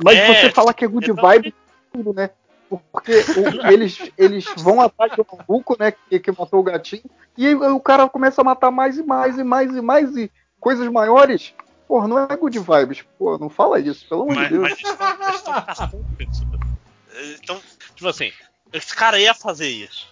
Mas 0.03 0.17
É, 0.17 0.27
você 0.27 0.49
fala 0.51 0.73
que 0.73 0.83
é 0.85 0.87
good 0.87 1.11
vibe, 1.11 1.53
tudo, 1.91 2.13
né? 2.13 2.29
Porque 2.69 3.11
o- 3.13 3.67
eles, 3.71 4.11
eles 4.17 4.45
vão 4.57 4.81
atrás 4.81 5.15
do 5.15 5.25
maluco, 5.31 5.77
né, 5.79 5.91
que, 6.09 6.19
que 6.19 6.31
matou 6.31 6.59
o 6.59 6.63
gatinho, 6.63 7.03
e 7.37 7.45
aí 7.45 7.53
o 7.55 7.79
cara 7.79 8.09
começa 8.09 8.41
a 8.41 8.43
matar 8.43 8.71
mais 8.71 8.97
e 8.97 9.03
mais 9.03 9.37
e 9.37 9.43
mais 9.43 9.75
e 9.75 9.81
mais 9.81 10.17
e 10.17 10.31
coisas 10.59 10.87
maiores. 10.87 11.53
Porra, 11.87 12.07
não 12.07 12.17
é 12.19 12.35
good 12.35 12.57
vibes. 12.57 13.03
Pô, 13.19 13.37
não 13.37 13.49
fala 13.49 13.79
isso, 13.79 14.07
pelo 14.09 14.23
amor 14.23 14.43
de 14.43 14.49
Deus. 14.49 14.61
mas 14.63 14.79
eles 14.79 15.35
estão-. 15.35 16.05
Eles 17.15 17.33
estão, 17.35 17.61
tipo 17.95 18.07
assim, 18.07 18.31
esse 18.71 18.95
cara 18.95 19.19
ia 19.19 19.33
fazer 19.35 19.67
isso. 19.69 20.07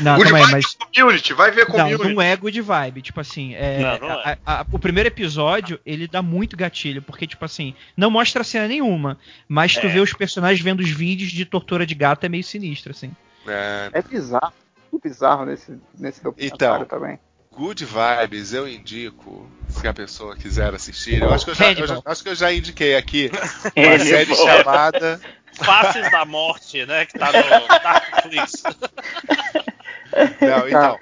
Não, 0.00 0.16
Good 0.16 0.32
Vibes 0.32 0.50
mas. 0.50 0.76
Community, 0.94 1.32
vai 1.34 1.50
ver 1.50 1.68
Não, 1.68 1.74
Community. 1.76 2.14
não 2.14 2.22
é 2.22 2.36
good 2.36 2.60
vibe. 2.62 3.02
Tipo 3.02 3.20
assim, 3.20 3.54
é, 3.54 3.78
Não, 4.00 4.08
não 4.08 4.20
é. 4.20 4.38
a- 4.46 4.60
a- 4.60 4.66
o 4.72 4.78
primeiro 4.78 5.08
episódio, 5.08 5.78
ele 5.84 6.08
dá 6.08 6.22
muito 6.22 6.56
gatilho, 6.56 7.02
porque, 7.02 7.26
tipo 7.26 7.44
assim, 7.44 7.74
não 7.96 8.10
mostra 8.10 8.42
cena 8.42 8.66
nenhuma. 8.66 9.18
Mas 9.46 9.74
tu 9.74 9.86
É. 9.86 9.90
vê 9.90 10.00
os 10.00 10.12
personagens 10.14 10.60
vendo 10.62 10.80
os 10.80 10.90
vídeos 10.90 11.30
de 11.30 11.44
tortura 11.44 11.84
de 11.84 11.94
gato, 11.94 12.24
é 12.24 12.28
meio 12.28 12.44
sinistro, 12.44 12.92
assim. 12.92 13.10
É, 13.46 13.90
É 13.92 14.02
bizarro. 14.02 14.52
Muito 14.90 15.02
bizarro 15.06 15.44
nesse, 15.44 15.78
nesse 15.98 16.22
documentário 16.22 16.84
Então. 16.84 16.98
também. 16.98 17.18
Good 17.52 17.84
Vibes, 17.84 18.52
eu 18.54 18.68
indico, 18.68 19.50
se 19.68 19.86
a 19.86 19.92
pessoa 19.92 20.36
quiser 20.36 20.72
assistir. 20.74 21.20
Eu 21.20 21.32
acho 21.34 21.44
que 21.44 21.50
eu 21.50 21.54
já, 21.54 21.72
eu 21.72 21.86
já- 21.88 22.02
acho 22.04 22.22
que 22.22 22.28
eu 22.28 22.34
já 22.34 22.52
indiquei 22.52 22.94
aqui 22.96 23.30
uma 23.76 23.98
série 23.98 24.34
chamada. 24.34 25.20
Faces 25.58 26.10
da 26.10 26.24
Morte, 26.24 26.86
né? 26.86 27.06
Que 27.06 27.18
tá 27.18 27.26
no 27.26 27.68
Darkflix. 27.68 28.62
Não, 30.40 30.68
então. 30.68 30.98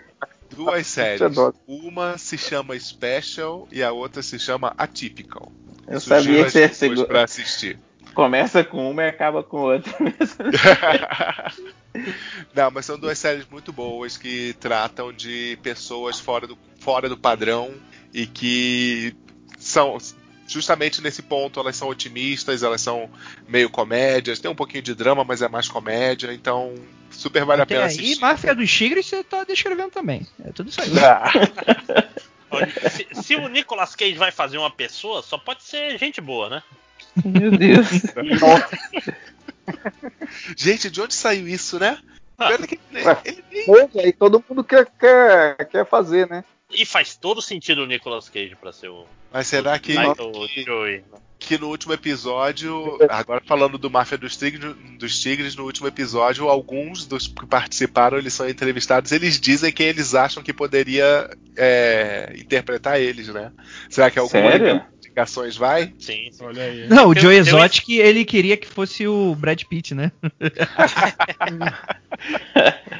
Duas 0.50 0.80
é 0.80 0.82
séries. 1.18 1.36
Uma 1.66 2.16
se 2.16 2.38
chama 2.38 2.78
Special 2.78 3.68
e 3.70 3.82
a 3.82 3.92
outra 3.92 4.22
se 4.22 4.38
chama 4.38 4.74
Atypical. 4.78 5.52
Eu 5.86 6.00
Sugiro 6.00 6.22
sabia 6.22 6.44
que 6.44 6.50
você 6.50 6.68
segurar. 6.68 7.06
pra 7.06 7.24
assistir. 7.24 7.78
Começa 8.14 8.64
com 8.64 8.90
uma 8.90 9.02
e 9.02 9.08
acaba 9.08 9.42
com 9.42 9.58
outra. 9.58 9.92
Não, 12.54 12.70
mas 12.70 12.86
são 12.86 12.98
duas 12.98 13.18
séries 13.18 13.46
muito 13.50 13.72
boas 13.72 14.16
que 14.16 14.54
tratam 14.58 15.12
de 15.12 15.58
pessoas 15.62 16.18
fora 16.18 16.46
do, 16.46 16.58
fora 16.80 17.08
do 17.08 17.16
padrão 17.16 17.74
e 18.12 18.26
que 18.26 19.14
são 19.58 19.98
justamente 20.46 21.00
nesse 21.02 21.22
ponto 21.22 21.58
elas 21.60 21.76
são 21.76 21.88
otimistas, 21.88 22.62
elas 22.62 22.80
são 22.80 23.10
meio 23.48 23.68
comédias, 23.70 24.38
tem 24.38 24.50
um 24.50 24.54
pouquinho 24.54 24.82
de 24.82 24.94
drama, 24.94 25.24
mas 25.24 25.42
é 25.42 25.48
mais 25.48 25.68
comédia, 25.68 26.32
então 26.32 26.74
super 27.10 27.44
vale 27.44 27.62
a 27.62 27.64
Até 27.64 27.74
pena 27.74 27.86
aí, 27.86 27.92
assistir. 27.92 28.20
Máfia 28.20 28.54
dos 28.54 28.70
Tigres 28.70 29.06
você 29.06 29.24
tá 29.24 29.44
descrevendo 29.44 29.90
também. 29.90 30.26
É 30.44 30.52
tudo 30.52 30.68
isso 30.70 30.80
aí. 30.80 30.90
Olha, 32.50 32.68
se, 32.90 33.06
se 33.22 33.34
o 33.36 33.48
Nicolas 33.48 33.96
Cage 33.96 34.14
vai 34.14 34.30
fazer 34.30 34.56
uma 34.58 34.70
pessoa, 34.70 35.22
só 35.22 35.36
pode 35.36 35.64
ser 35.64 35.98
gente 35.98 36.20
boa, 36.20 36.48
né? 36.48 36.62
Meu 37.24 37.50
Deus. 37.50 37.86
Gente, 40.56 40.90
de 40.90 41.00
onde 41.00 41.14
saiu 41.14 41.48
isso, 41.48 41.78
né? 41.78 41.98
Ah. 42.38 42.52
Ele- 42.52 42.78
Ué, 43.04 43.18
ele- 43.24 43.64
Pô, 43.64 44.00
aí 44.00 44.12
todo 44.12 44.44
mundo 44.48 44.62
quer, 44.62 44.86
quer, 44.98 45.56
quer 45.68 45.86
fazer, 45.86 46.28
né? 46.28 46.44
E 46.72 46.84
faz 46.84 47.16
todo 47.16 47.40
sentido 47.40 47.82
o 47.82 47.86
Nicolas 47.86 48.28
Cage 48.28 48.56
pra 48.60 48.72
ser 48.72 48.88
o. 48.88 49.06
Mas 49.32 49.46
será 49.46 49.78
que, 49.78 49.92
Michael 49.92 50.32
Joey. 50.64 51.04
que 51.38 51.58
no 51.58 51.68
último 51.68 51.92
episódio, 51.92 52.98
agora 53.08 53.42
falando 53.46 53.78
do 53.78 53.90
Máfia 53.90 54.18
dos 54.18 54.36
Tigres, 54.36 54.74
dos 54.98 55.20
Tigres, 55.20 55.54
no 55.54 55.64
último 55.64 55.86
episódio, 55.86 56.48
alguns 56.48 57.06
dos 57.06 57.28
que 57.28 57.46
participaram, 57.46 58.18
eles 58.18 58.32
são 58.32 58.48
entrevistados, 58.48 59.12
eles 59.12 59.40
dizem 59.40 59.72
quem 59.72 59.86
eles 59.86 60.14
acham 60.14 60.42
que 60.42 60.52
poderia 60.52 61.30
é, 61.56 62.32
interpretar 62.36 63.00
eles, 63.00 63.28
né? 63.28 63.52
Será 63.88 64.10
que 64.10 64.18
alguma 64.18 64.50
Sério? 64.50 64.84
Indicações 65.16 65.56
vai? 65.56 65.94
Sim, 65.98 66.28
sim. 66.30 66.44
Olha 66.44 66.62
aí. 66.62 66.86
Não, 66.88 67.08
o 67.08 67.14
Tem- 67.14 67.22
Joe 67.22 67.32
tem 67.32 67.40
Exotic, 67.40 67.88
ele 67.88 68.22
queria 68.24 68.56
que 68.56 68.66
fosse 68.66 69.08
o 69.08 69.34
Brad 69.34 69.62
Pitt, 69.64 69.94
né? 69.94 70.12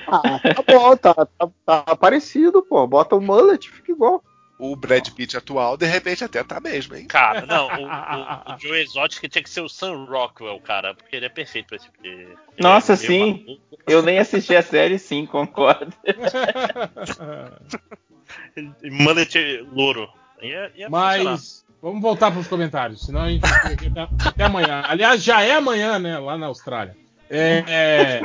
Ah, 0.09 0.39
tá 0.39 0.63
bom, 0.63 0.97
tá, 0.97 1.13
tá, 1.15 1.49
tá 1.65 1.97
parecido, 1.97 2.63
pô. 2.63 2.87
Bota 2.87 3.17
o 3.17 3.21
mullet, 3.21 3.69
fica 3.69 3.91
igual. 3.91 4.23
O 4.57 4.77
Brad 4.77 5.09
Pitt 5.11 5.37
atual, 5.37 5.77
de 5.77 5.85
repente, 5.85 6.23
até 6.23 6.45
tá 6.45 6.61
mesmo, 6.61 6.95
hein? 6.95 7.07
Cara, 7.07 7.45
não, 7.45 7.67
o, 7.75 7.83
o, 7.83 8.55
o 8.55 8.59
Joe 8.61 8.81
Exotic 8.81 9.29
tinha 9.29 9.43
que 9.43 9.51
ser 9.51 9.63
o 9.63 9.69
Sam 9.69 10.05
Rockwell, 10.05 10.61
cara, 10.61 10.95
porque 10.95 11.17
ele 11.17 11.27
é 11.27 11.29
perfeito 11.29 11.67
pra 11.67 11.77
esse 11.77 11.87
tipo 11.87 12.01
de. 12.03 12.25
Nossa, 12.59 12.93
é 12.93 12.97
sim. 12.97 13.45
maluco. 13.45 13.61
Eu 13.87 14.01
nem 14.03 14.19
assisti 14.21 14.55
a 14.55 14.63
série, 14.63 14.97
sim, 14.99 15.27
concordo. 15.27 15.93
Mullet 18.85 19.67
louro. 19.73 20.09
Ia, 20.41 20.71
ia. 20.77 20.89
Mas 20.89 21.65
vamos 21.83 22.01
voltar 22.01 22.31
para 22.31 22.41
os 22.41 22.49
comentários, 22.49 23.05
senão 23.05 23.23
a 23.23 23.31
gente 23.31 23.47
fica 23.47 24.03
até, 24.03 24.29
até 24.29 24.45
amanhã. 24.45 24.83
Aliás, 24.87 25.23
já 25.23 25.43
é 25.43 25.53
amanhã, 25.53 25.99
né? 25.99 26.19
Lá 26.19 26.37
na 26.37 26.47
Austrália. 26.47 26.97
É, 27.29 27.65
é, 27.67 28.21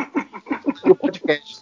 o 0.90 0.96
podcast. 0.96 1.58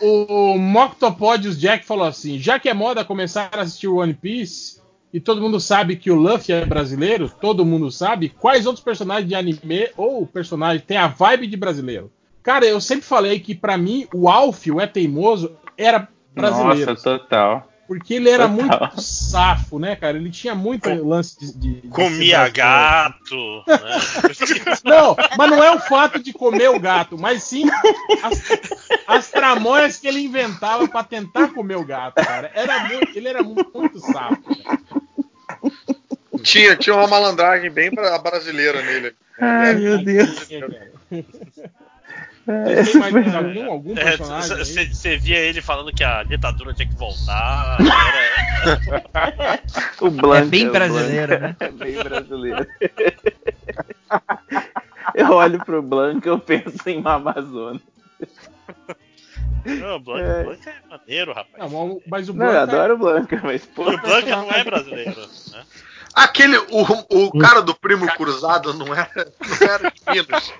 o 0.00 0.56
Moctopodius 0.56 1.58
Jack 1.58 1.84
falou 1.84 2.06
assim: 2.06 2.38
já 2.38 2.58
que 2.58 2.68
é 2.68 2.74
moda 2.74 3.04
começar 3.04 3.50
a 3.52 3.60
assistir 3.60 3.88
One 3.88 4.14
Piece 4.14 4.78
e 5.12 5.20
todo 5.20 5.40
mundo 5.40 5.58
sabe 5.58 5.96
que 5.96 6.10
o 6.10 6.14
Luffy 6.14 6.54
é 6.54 6.64
brasileiro, 6.64 7.30
todo 7.40 7.64
mundo 7.64 7.90
sabe, 7.90 8.28
quais 8.28 8.66
outros 8.66 8.84
personagens 8.84 9.28
de 9.28 9.34
anime 9.34 9.88
ou 9.96 10.26
personagem 10.26 10.82
tem 10.86 10.96
a 10.96 11.08
vibe 11.08 11.46
de 11.46 11.56
brasileiro? 11.56 12.10
Cara, 12.42 12.66
eu 12.66 12.80
sempre 12.80 13.04
falei 13.04 13.40
que 13.40 13.54
pra 13.54 13.76
mim 13.76 14.06
o 14.12 14.28
Alf, 14.28 14.66
o 14.66 14.80
É 14.80 14.86
Teimoso, 14.86 15.56
era 15.76 16.08
brasileiro. 16.34 16.90
Nossa, 16.90 17.18
total. 17.18 17.67
Porque 17.88 18.14
ele 18.14 18.28
era 18.28 18.46
muito 18.46 19.00
safo, 19.00 19.78
né, 19.78 19.96
cara? 19.96 20.18
Ele 20.18 20.30
tinha 20.30 20.54
muito 20.54 20.86
lance 21.02 21.40
de. 21.40 21.52
de- 21.58 21.80
de 21.80 21.88
Comia 21.88 22.46
gato, 22.50 23.64
né? 23.66 23.98
Não, 24.84 25.16
mas 25.38 25.50
não 25.50 25.64
é 25.64 25.74
o 25.74 25.80
fato 25.80 26.22
de 26.22 26.32
comer 26.32 26.68
o 26.68 26.78
gato, 26.78 27.16
mas 27.18 27.42
sim 27.44 27.64
as, 28.22 28.42
as 29.06 29.30
tramóias 29.30 29.96
que 29.96 30.06
ele 30.06 30.20
inventava 30.20 30.86
pra 30.86 31.02
tentar 31.02 31.48
comer 31.48 31.76
o 31.76 31.84
gato, 31.84 32.16
cara. 32.16 32.50
Era 32.54 32.88
muito, 32.88 33.16
ele 33.16 33.26
era 33.28 33.42
muito, 33.42 33.70
muito 33.74 33.98
safo. 34.00 34.36
cara. 34.42 34.78
Tinha, 36.42 36.76
tinha 36.76 36.94
uma 36.94 37.06
malandragem 37.08 37.70
bem 37.70 37.90
bra- 37.90 38.18
brasileira 38.18 38.82
nele. 38.82 39.14
Ai, 39.40 39.74
meu 39.76 39.98
Deus. 40.04 40.46
Têm 42.48 42.94
mais 43.12 43.34
algum, 43.34 43.70
algum 43.70 43.92
É, 43.98 44.04
personagem? 44.04 44.56
aí? 44.56 44.94
Você 44.94 45.16
via 45.18 45.36
ele 45.38 45.60
falando 45.60 45.92
que 45.92 46.02
a 46.02 46.22
ditadura 46.22 46.72
tinha 46.72 46.88
que 46.88 46.96
voltar. 46.96 47.76
Era... 47.78 49.60
O 50.00 50.10
Blanca, 50.10 50.46
É 50.46 50.48
bem 50.48 50.68
brasileiro, 50.70 51.38
Blanca. 51.38 51.56
É 51.64 51.70
bem 51.70 51.94
brasileiro. 52.02 52.66
Eu 55.14 55.32
olho 55.32 55.64
pro 55.64 55.82
Blanca 55.82 56.28
eu 56.28 56.38
penso 56.38 56.88
em 56.88 56.98
uma 56.98 57.14
Amazônia. 57.14 57.80
Não, 59.64 59.96
o 59.96 60.00
Blanca, 60.00 60.22
É. 60.24 60.44
Blanca 60.44 60.70
é 60.70 60.88
maneiro, 60.90 61.32
rapaz. 61.32 61.72
Não, 61.72 62.00
mas 62.06 62.28
o- 62.28 62.32
o 62.32 62.36
Não, 62.36 62.46
eu 62.46 62.52
Blanca- 62.52 62.62
adoro 62.72 62.94
o 62.94 62.98
Blanca, 62.98 63.40
mas 63.44 63.66
pô. 63.66 63.82
o 63.90 63.98
Blanca 63.98 64.36
não 64.36 64.50
é 64.50 64.64
brasileiro, 64.64 65.20
né? 65.52 65.64
Aquele, 66.14 66.56
o, 66.56 66.82
o 67.26 67.38
cara 67.38 67.60
do 67.60 67.74
primo 67.74 68.06
cruzado 68.16 68.72
não 68.74 68.94
era, 68.94 69.10
não 69.14 69.68
era 69.68 69.90
de 69.90 70.00
Minas. 70.10 70.52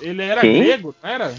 Ele 0.00 0.22
era 0.22 0.40
Quem? 0.40 0.62
grego, 0.62 0.94
não 1.02 1.10
era? 1.10 1.34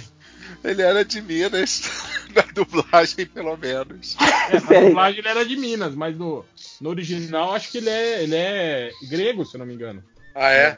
Ele 0.64 0.82
era 0.82 1.03
de 1.06 1.22
Minas, 1.22 1.82
na 2.35 2.42
dublagem, 2.53 3.26
pelo 3.26 3.58
menos. 3.58 4.16
É, 4.50 4.60
na 4.60 4.82
dublagem 4.90 5.19
ele 5.19 5.27
era 5.27 5.45
de 5.45 5.56
Minas, 5.56 5.95
mas 5.95 6.16
no, 6.18 6.45
no 6.80 6.90
original 6.90 7.53
acho 7.53 7.72
que 7.72 7.77
ele 7.80 7.90
é, 7.90 8.24
ele 8.24 8.35
é 8.35 8.92
grego, 9.10 9.45
se 9.45 9.56
eu 9.56 9.60
não 9.60 9.66
me 9.66 9.74
engano. 9.74 10.03
Ah, 10.35 10.51
é? 10.51 10.77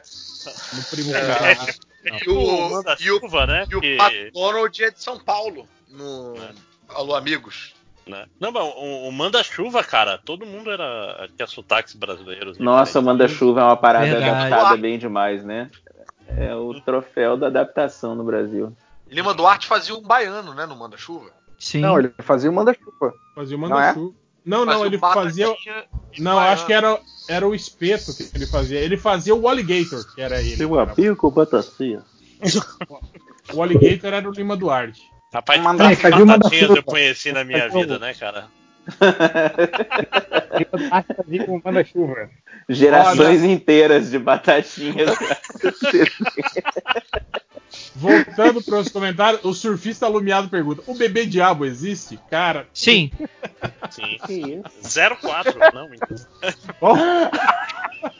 No 0.72 0.82
primo 0.84 1.14
É, 1.14 1.20
cruzado. 1.20 1.70
É 2.04 2.10
é 2.10 2.18
E 2.24 2.28
o- 2.28 2.82
e 3.00 3.10
o- 3.10 3.18
Chuva, 3.20 3.46
né? 3.46 3.64
E 3.70 3.76
o 3.76 3.80
que- 3.80 4.30
Donald 4.32 4.84
é 4.84 4.90
de 4.90 5.02
São 5.02 5.18
Paulo. 5.18 5.66
No 5.88 6.34
Alô 6.88 7.14
Amigos. 7.14 7.72
né? 8.06 8.26
Não, 8.38 8.50
mas 8.52 8.62
o, 8.62 9.08
o 9.08 9.12
Manda-Chuva, 9.12 9.82
cara, 9.82 10.18
todo 10.18 10.44
mundo 10.44 10.70
era. 10.70 11.28
tinha 11.36 11.46
sotaques 11.46 11.94
brasileiros. 11.94 12.58
Nossa, 12.58 12.98
o. 12.98 13.02
Manda-Chuva 13.02 13.60
é 13.60 13.64
uma 13.64 13.76
parada 13.76 14.06
Verdade. 14.06 14.28
adaptada 14.52 14.76
bem 14.76 14.98
demais, 14.98 15.44
né? 15.44 15.70
É 16.28 16.54
o 16.54 16.80
troféu 16.80 17.36
da 17.36 17.46
adaptação 17.46 18.14
no 18.14 18.24
Brasil. 18.24 18.72
Lima 19.08 19.34
Duarte 19.34 19.66
fazia 19.66 19.94
um 19.94 20.02
baiano, 20.02 20.54
né, 20.54 20.66
no 20.66 20.76
Manda 20.76 20.96
Chuva. 20.96 21.30
Sim. 21.58 21.80
Não, 21.80 21.98
ele 21.98 22.12
fazia 22.18 22.50
o 22.50 22.52
manda-chuva. 22.52 23.14
Fazia 23.34 23.56
o 23.56 23.60
Não 23.60 23.68
manda-chuva. 23.68 24.14
Não, 24.44 24.64
não, 24.64 24.84
ele 24.84 24.98
fazia. 24.98 25.46
de 26.12 26.22
Não, 26.22 26.38
acho 26.38 26.66
que 26.66 26.72
era, 26.72 27.00
era 27.28 27.48
o 27.48 27.54
espeto 27.54 28.14
que 28.14 28.30
ele 28.34 28.46
fazia. 28.46 28.78
Ele 28.78 28.96
fazia 28.96 29.34
o 29.34 29.48
Alligator, 29.48 30.04
que 30.14 30.20
era 30.20 30.40
ele. 30.40 30.56
Seu 30.56 30.78
amigo 30.78 31.30
Batacia. 31.30 32.02
O 33.52 33.62
Alligator 33.62 34.12
era 34.12 34.28
o 34.28 34.32
Lima 34.32 34.56
Duarte. 34.56 35.02
Rapaz, 35.32 35.60
fazia 36.00 36.22
o 36.22 36.26
batatinhas 36.26 36.26
Manda-Chuva. 36.26 36.78
eu 36.78 36.82
conheci 36.82 37.32
na 37.32 37.42
minha 37.42 37.68
vida, 37.68 37.98
né, 37.98 38.14
cara? 38.14 38.48
Com 41.46 41.60
manda-chuva. 41.64 42.30
Gerações 42.68 43.42
inteiras 43.42 44.10
de 44.10 44.18
batatinhas. 44.18 45.10
Voltando 47.96 48.62
para 48.62 48.78
os 48.78 48.88
comentários, 48.88 49.44
o 49.44 49.52
surfista 49.52 50.06
alumiado 50.06 50.48
pergunta: 50.48 50.82
O 50.86 50.94
bebê 50.94 51.26
diabo 51.26 51.64
existe? 51.64 52.18
Cara, 52.30 52.66
Sim. 52.72 53.10
Sim. 53.90 54.18
isso? 54.82 54.98
04, 55.20 55.58
não, 55.72 55.88
mentira. 55.88 56.28
ó, 56.80 56.94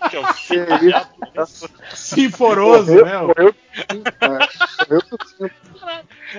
Que 0.09 0.17
é 0.17 0.21
o 0.21 0.35
filho 0.35 0.67
sinforoso, 1.95 3.05
né? 3.05 3.13
Tossindo. 5.09 5.51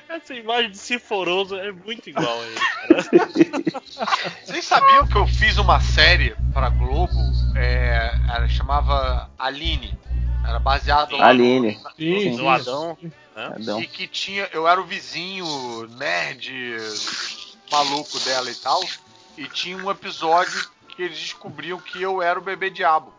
Essa 0.09 0.33
imagem 0.33 0.71
de 0.71 0.77
Sinforoso 0.77 1.55
é 1.55 1.71
muito 1.71 2.09
igual 2.09 2.39
a 2.39 2.45
ele, 2.45 2.55
cara. 2.55 3.03
Vocês 4.43 4.65
sabiam 4.65 5.05
que 5.07 5.15
eu 5.15 5.27
fiz 5.27 5.57
uma 5.57 5.79
série 5.79 6.35
pra 6.53 6.69
Globo? 6.69 7.13
É, 7.55 8.11
era 8.29 8.47
chamada 8.47 8.85
chamava 8.85 9.29
Aline. 9.37 9.97
Era 10.47 10.59
baseado 10.59 11.15
lá 11.17 11.27
Aline. 11.27 11.77
no, 11.83 11.89
Sim, 11.95 12.29
No 12.31 12.37
sim. 12.37 12.47
Adão. 12.47 12.97
né? 13.01 13.11
Adão. 13.55 13.81
E 13.81 13.87
que 13.87 14.07
tinha. 14.07 14.47
Eu 14.51 14.67
era 14.67 14.79
o 14.79 14.83
vizinho 14.85 15.87
nerd 15.97 16.77
maluco 17.71 18.19
dela 18.19 18.49
e 18.49 18.55
tal. 18.55 18.81
E 19.37 19.47
tinha 19.47 19.77
um 19.77 19.89
episódio 19.89 20.69
que 20.89 21.01
eles 21.03 21.19
descobriam 21.19 21.79
que 21.79 22.01
eu 22.01 22.21
era 22.21 22.39
o 22.39 22.41
bebê 22.41 22.69
diabo. 22.69 23.13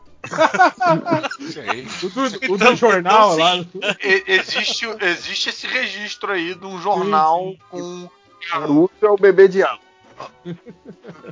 O 2.03 2.09
do, 2.09 2.55
o 2.55 2.59
do 2.59 2.75
jornal 2.77 3.37
lá. 3.37 3.57
E- 4.03 4.25
existe, 4.27 4.87
existe 5.01 5.51
esse 5.51 5.67
registro 5.67 6.33
aí 6.33 6.55
de 6.55 6.67
um 6.67 6.81
jornal 6.81 7.55
com 7.71 8.09
Naruto 8.51 9.07
é 9.07 9.11
o 9.11 9.17
bebê 9.17 9.49
diabo. 9.49 9.81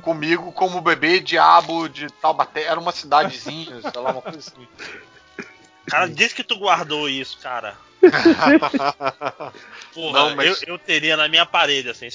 Comigo 0.01 0.51
como 0.51 0.81
bebê 0.81 1.19
diabo 1.19 1.87
de 1.87 2.07
Taubaté. 2.21 2.63
Era 2.63 2.79
uma 2.79 2.91
cidadezinha, 2.91 3.81
sei 3.81 4.01
lá, 4.01 4.11
uma 4.11 4.21
coisa 4.21 4.39
assim. 4.39 4.67
Cara, 5.87 6.07
diz 6.07 6.33
que 6.33 6.43
tu 6.43 6.57
guardou 6.57 7.07
isso, 7.09 7.37
cara. 7.39 7.75
Porra, 9.93 10.13
Não, 10.19 10.35
mas- 10.35 10.61
eu, 10.63 10.73
eu 10.73 10.79
teria 10.79 11.15
na 11.17 11.27
minha 11.27 11.45
parede, 11.45 11.89
assim. 11.89 12.09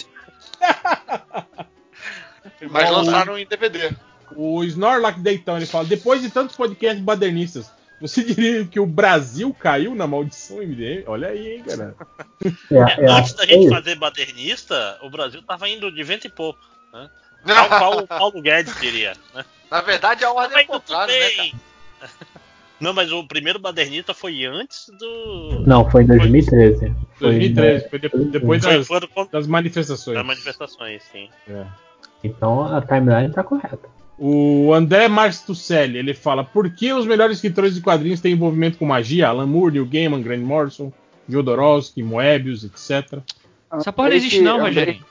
Mas 2.71 2.91
lançaram 2.91 3.39
em 3.39 3.47
DVD. 3.47 3.93
O 4.37 4.63
Snorlax 4.65 5.21
Deitão, 5.21 5.57
ele 5.57 5.67
fala: 5.67 5.85
depois 5.85 6.21
de 6.23 6.31
tantos 6.31 6.57
podcasts 6.57 7.03
badernistas, 7.03 7.71
você 8.01 8.25
diria 8.25 8.65
que 8.65 8.81
o 8.81 8.87
Brasil 8.87 9.55
caiu 9.59 9.95
na 9.95 10.07
maldição 10.07 10.59
MDM? 10.59 11.05
Olha 11.07 11.29
aí, 11.29 11.57
hein, 11.57 11.63
cara. 11.67 11.95
É, 12.71 13.05
é, 13.05 13.11
Antes 13.11 13.35
da 13.35 13.45
gente 13.47 13.69
fazer 13.69 13.95
badernista, 13.97 14.99
o 15.03 15.11
Brasil 15.11 15.43
tava 15.43 15.69
indo 15.69 15.91
de 15.93 16.03
vento 16.03 16.27
e 16.27 16.31
pouco. 16.31 16.59
Né? 16.93 17.09
Tal 17.47 17.69
qual 17.69 17.99
o 17.99 18.07
Paulo 18.07 18.41
Guedes 18.43 18.75
queria. 18.75 19.13
Né? 19.35 19.45
Na 19.71 19.81
verdade, 19.81 20.25
a 20.25 20.33
ordem 20.33 20.59
é 20.59 20.65
contrário, 20.65 21.13
né, 21.15 21.21
cara? 21.31 21.43
bem. 21.43 21.55
Não, 22.81 22.95
mas 22.95 23.13
o 23.13 23.23
primeiro 23.29 23.59
badernista 23.59 24.15
foi 24.15 24.47
antes 24.47 24.87
do. 24.99 25.63
Não, 25.67 25.89
foi 25.91 26.03
em 26.03 26.07
2013. 26.07 26.79
Foi 27.19 27.29
2013, 27.29 27.89
foi 27.91 27.99
de- 27.99 28.09
depois 28.31 28.65
Foi 28.65 28.79
das, 28.79 28.89
quando- 28.89 29.31
das 29.31 29.47
manifestações. 29.47 30.17
das 30.17 30.25
manifestações, 30.27 31.03
sim. 31.13 31.29
É. 31.47 31.67
Então 32.25 32.65
a 32.65 32.81
timeline 32.81 33.31
tá 33.31 33.45
correta. 33.45 33.87
O 34.23 34.75
André 34.75 35.09
Marques 35.09 35.41
Tucelli, 35.41 35.97
ele 35.97 36.13
fala: 36.13 36.45
por 36.45 36.69
que 36.69 36.93
os 36.93 37.07
melhores 37.07 37.39
escritores 37.39 37.75
de 37.75 37.81
quadrinhos 37.81 38.21
têm 38.21 38.33
envolvimento 38.33 38.77
com 38.77 38.85
magia? 38.85 39.29
Alan 39.29 39.47
Moore, 39.47 39.73
Neil 39.73 39.87
Gaiman, 39.87 40.21
Grant 40.21 40.43
Morrison, 40.43 40.93
Jodorowsky, 41.27 42.03
Moebius, 42.03 42.63
etc. 42.63 43.21
Essa 43.73 43.91
porra 43.91 44.11
não 44.11 44.17
existe 44.17 44.43
não, 44.43 44.61
Rogerinho. 44.61 45.03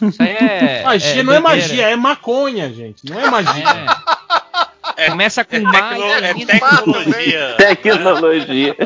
Isso 0.00 0.22
aí 0.22 0.30
é. 0.30 0.82
magia 0.84 1.20
é 1.20 1.22
não 1.24 1.32
é 1.32 1.40
magia, 1.40 1.88
é 1.90 1.96
maconha, 1.96 2.72
gente. 2.72 3.04
Não 3.10 3.20
é 3.20 3.28
magia. 3.28 3.64
Começa 5.08 5.44
com 5.44 5.56
é 5.56 5.60
e 5.60 6.12
é 6.12 6.44
tecnologia. 6.46 7.54
Tecnologia. 7.58 8.76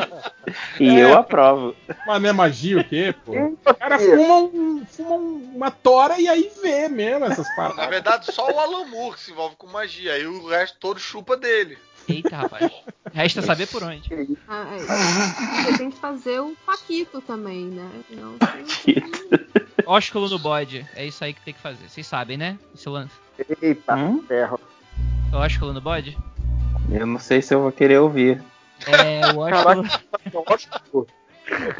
E 0.79 0.89
É, 0.89 1.03
eu 1.03 1.17
aprovo. 1.17 1.75
Mas 2.05 2.21
não 2.21 2.29
é 2.29 2.33
magia 2.33 2.79
o 2.79 2.83
quê, 2.83 3.13
pô? 3.25 3.33
O 3.33 3.73
cara 3.75 3.99
fuma, 3.99 4.35
um- 4.37 4.85
fuma 4.85 5.15
uma 5.15 5.71
tora 5.71 6.19
e 6.19 6.27
aí 6.27 6.51
vê 6.61 6.87
mesmo 6.89 7.25
essas 7.25 7.47
Na 7.49 7.55
paradas. 7.55 7.87
verdade, 7.89 8.31
só 8.33 8.49
o 8.51 8.59
Alan 8.59 8.85
Moore 8.87 9.15
que 9.15 9.21
se 9.23 9.31
envolve 9.31 9.55
com 9.57 9.67
magia. 9.67 10.13
Aí 10.13 10.25
o 10.25 10.47
resto 10.47 10.77
todo 10.79 10.99
chupa 10.99 11.37
dele. 11.37 11.77
Eita, 12.07 12.35
rapaz. 12.37 12.71
Resta 13.13 13.41
saber 13.43 13.67
por 13.67 13.83
onde. 13.83 14.09
Ah, 14.47 14.65
é. 14.75 15.63
Você 15.71 15.77
tem 15.77 15.91
que 15.91 15.97
fazer 15.99 16.39
o 16.39 16.55
Paquito 16.65 17.21
também, 17.21 17.65
né? 17.65 17.87
Não, 18.09 18.35
Ósculo 19.85 20.27
no 20.29 20.39
bode. 20.39 20.85
É 20.95 21.05
isso 21.05 21.23
aí 21.23 21.33
que 21.33 21.41
tem 21.41 21.53
que 21.53 21.59
fazer. 21.59 21.87
Vocês 21.87 22.05
sabem, 22.07 22.37
né? 22.37 22.57
Esse 22.73 22.89
lance. 22.89 23.13
Eita, 23.61 23.95
Hum? 23.95 24.23
ferro. 24.27 24.59
Ósculo 25.31 25.73
no 25.73 25.81
bode? 25.81 26.17
Eu 26.91 27.05
não 27.05 27.19
sei 27.19 27.41
se 27.41 27.53
eu 27.53 27.61
vou 27.61 27.71
querer 27.71 27.99
ouvir. 27.99 28.41
É, 28.87 29.21
o 29.33 29.39
ósculo. 29.39 29.85
Ósculo. 30.47 31.07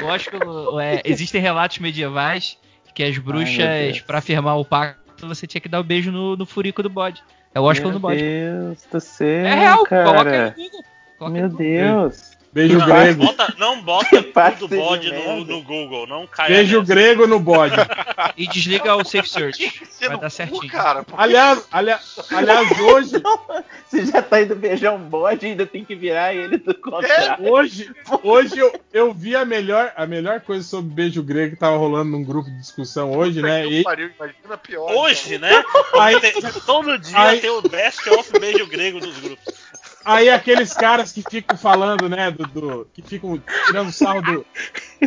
O 0.02 0.04
ósculo 0.06 0.80
é, 0.80 1.00
existem 1.04 1.40
relatos 1.40 1.78
medievais 1.78 2.58
que 2.94 3.02
as 3.02 3.14
meu 3.14 3.22
bruxas, 3.24 4.00
pra 4.00 4.20
firmar 4.20 4.58
o 4.58 4.64
pacto, 4.64 5.26
você 5.26 5.46
tinha 5.46 5.60
que 5.60 5.68
dar 5.68 5.80
o 5.80 5.84
beijo 5.84 6.10
no, 6.10 6.36
no 6.36 6.44
furico 6.46 6.82
do 6.82 6.90
bode. 6.90 7.22
É 7.54 7.60
o 7.60 7.64
ósculo 7.64 7.90
Meu 7.90 7.94
no 7.94 8.00
bode. 8.00 8.20
Deus 8.20 8.86
do 8.90 9.00
céu, 9.00 9.46
É 9.46 9.54
real, 9.54 9.86
coloca 9.86 10.10
aí 10.10 10.24
cara. 10.24 10.54
no 10.56 10.62
Google. 10.64 10.84
Coloca 11.18 11.34
Meu 11.34 11.42
no 11.44 11.50
Google. 11.50 11.66
Deus. 11.66 12.29
Beijo 12.52 12.78
Não, 12.78 12.86
grego. 12.86 13.24
bota, 13.26 13.54
não 13.58 13.80
bota 13.80 14.20
de 14.58 14.76
bode 14.76 15.12
no, 15.12 15.44
no 15.44 15.62
Google, 15.62 16.04
não 16.08 16.26
caia 16.26 16.48
Beijo 16.56 16.80
nessa. 16.80 16.92
grego 16.94 17.26
no 17.26 17.38
bode. 17.38 17.76
E 18.36 18.46
desliga 18.46 18.94
o 18.96 19.04
Safe 19.04 19.28
Search. 19.28 19.80
Vai 20.00 20.10
dar 20.10 20.18
cu, 20.18 20.30
certinho. 20.30 20.68
cara. 20.68 21.02
Por 21.02 21.16
que 21.16 21.22
Aliás, 21.22 21.66
aliás, 21.70 22.16
aliás 22.30 22.78
hoje, 22.80 23.12
Você 23.86 24.06
já 24.06 24.22
tá 24.22 24.40
indo 24.42 24.54
beijar 24.56 24.92
um 24.92 24.98
bode 24.98 25.46
e 25.46 25.50
ainda 25.50 25.66
tem 25.66 25.84
que 25.84 25.94
virar 25.94 26.34
ele 26.34 26.56
do 26.58 26.74
contrário. 26.74 27.50
hoje, 27.52 27.90
hoje 28.22 28.58
eu, 28.58 28.80
eu 28.92 29.12
vi 29.12 29.36
a 29.36 29.44
melhor, 29.44 29.92
a 29.96 30.06
melhor 30.06 30.40
coisa 30.40 30.66
sobre 30.66 30.90
beijo 30.92 31.22
grego 31.22 31.54
que 31.54 31.60
tava 31.60 31.76
rolando 31.76 32.10
num 32.10 32.24
grupo 32.24 32.48
de 32.50 32.58
discussão 32.58 33.12
hoje, 33.12 33.42
né? 33.42 33.66
E, 33.66 33.82
pariu, 33.82 34.10
imagina 34.18 34.56
pior. 34.58 34.90
Hoje, 34.94 35.38
né? 35.38 35.62
Aí- 35.98 36.16
todo 36.66 36.98
dia 36.98 37.18
aí- 37.20 37.40
tem 37.40 37.50
o 37.50 37.62
best 37.62 38.08
of 38.10 38.38
beijo 38.38 38.66
grego 38.66 39.00
dos 39.00 39.18
grupos. 39.18 39.54
Aí 40.04 40.28
aqueles 40.30 40.72
caras 40.74 41.12
que 41.12 41.22
ficam 41.22 41.56
falando, 41.56 42.08
né, 42.08 42.30
do, 42.30 42.46
do- 42.46 42.88
que 42.92 43.02
ficam 43.02 43.40
tirando 43.66 43.92
sarro 43.92 44.22
do- 44.22 44.46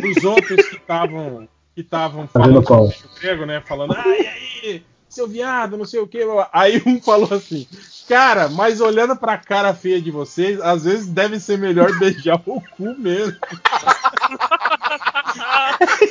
dos 0.00 0.24
outros 0.24 0.66
que 0.68 0.76
estavam 0.76 1.48
que 1.74 1.80
estavam 1.80 2.28
Fazendo 2.28 2.62
falando 2.62 2.88
beijo 2.88 3.08
grego, 3.20 3.44
né? 3.46 3.60
Falando, 3.66 3.94
ai, 3.96 4.26
aí, 4.26 4.86
seu 5.08 5.26
viado, 5.26 5.76
não 5.76 5.84
sei 5.84 5.98
o 5.98 6.06
que. 6.06 6.20
Aí 6.52 6.80
um 6.86 7.00
falou 7.02 7.28
assim, 7.34 7.66
cara, 8.08 8.48
mas 8.48 8.80
olhando 8.80 9.16
pra 9.16 9.36
cara 9.38 9.74
feia 9.74 10.00
de 10.00 10.10
vocês, 10.10 10.60
às 10.60 10.84
vezes 10.84 11.08
deve 11.08 11.40
ser 11.40 11.58
melhor 11.58 11.90
beijar 11.98 12.40
o 12.46 12.60
cu 12.60 12.94
mesmo. 12.96 13.36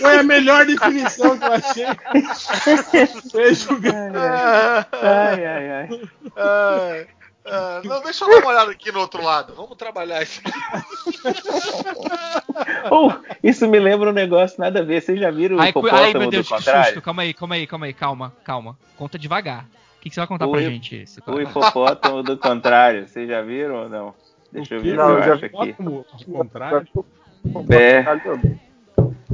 Foi 0.01 0.17
a 0.17 0.23
melhor 0.23 0.65
definição 0.65 1.37
que 1.37 1.45
eu 1.45 1.53
achei. 1.53 1.85
Beijo 3.33 3.79
grego. 3.79 4.17
Ai, 5.01 5.45
ai, 5.45 5.71
ai. 5.71 7.07
Ah, 7.45 7.81
ah, 7.83 7.87
não, 7.87 8.01
deixa 8.03 8.23
eu 8.23 8.29
dar 8.29 8.37
uma 8.37 8.49
olhada 8.51 8.71
aqui 8.71 8.91
no 8.91 8.99
outro 8.99 9.21
lado. 9.23 9.53
Vamos 9.55 9.75
trabalhar 9.77 10.21
isso 10.23 10.41
aqui. 10.43 10.53
Oh, 12.91 13.11
isso 13.41 13.67
me 13.67 13.79
lembra 13.79 14.09
um 14.09 14.13
negócio 14.13 14.59
nada 14.59 14.81
a 14.81 14.83
ver. 14.83 15.01
Vocês 15.01 15.19
já 15.19 15.31
viram 15.31 15.55
o 15.57 15.59
Ai, 15.61 15.71
cu- 15.73 15.79
hipopótamo 15.79 16.03
ai, 16.05 16.13
meu 16.13 16.29
Deus, 16.29 16.45
do 16.45 16.49
que 16.49 16.55
contrário? 16.55 16.85
susto. 16.85 17.01
Calma 17.01 17.21
aí, 17.23 17.33
calma 17.33 17.55
aí, 17.55 17.65
calma 17.67 17.85
aí. 17.87 17.93
Calma, 17.93 18.33
calma. 18.43 18.77
Conta 18.97 19.17
devagar. 19.17 19.65
O 19.97 20.01
que, 20.01 20.09
que 20.09 20.13
você 20.15 20.19
vai 20.21 20.27
contar 20.27 20.45
O 20.47 20.51
pra 20.51 20.61
hip- 20.61 20.69
gente? 20.73 20.95
esse 20.97 21.19
O 21.25 21.41
hipopótamo 21.41 22.21
do 22.21 22.37
contrário. 22.37 23.07
Vocês 23.07 23.27
já 23.27 23.41
viram 23.41 23.83
ou 23.83 23.89
não? 23.89 24.13
Deixa 24.51 24.75
eu 24.75 24.81
ver 24.81 24.95
Não, 24.95 25.05
se 25.07 25.11
eu 25.11 25.17
eu 25.17 25.23
já 25.23 25.33
acho 25.33 25.45
aqui. 25.45 25.75
Ao 25.79 26.37
contrário. 26.37 26.87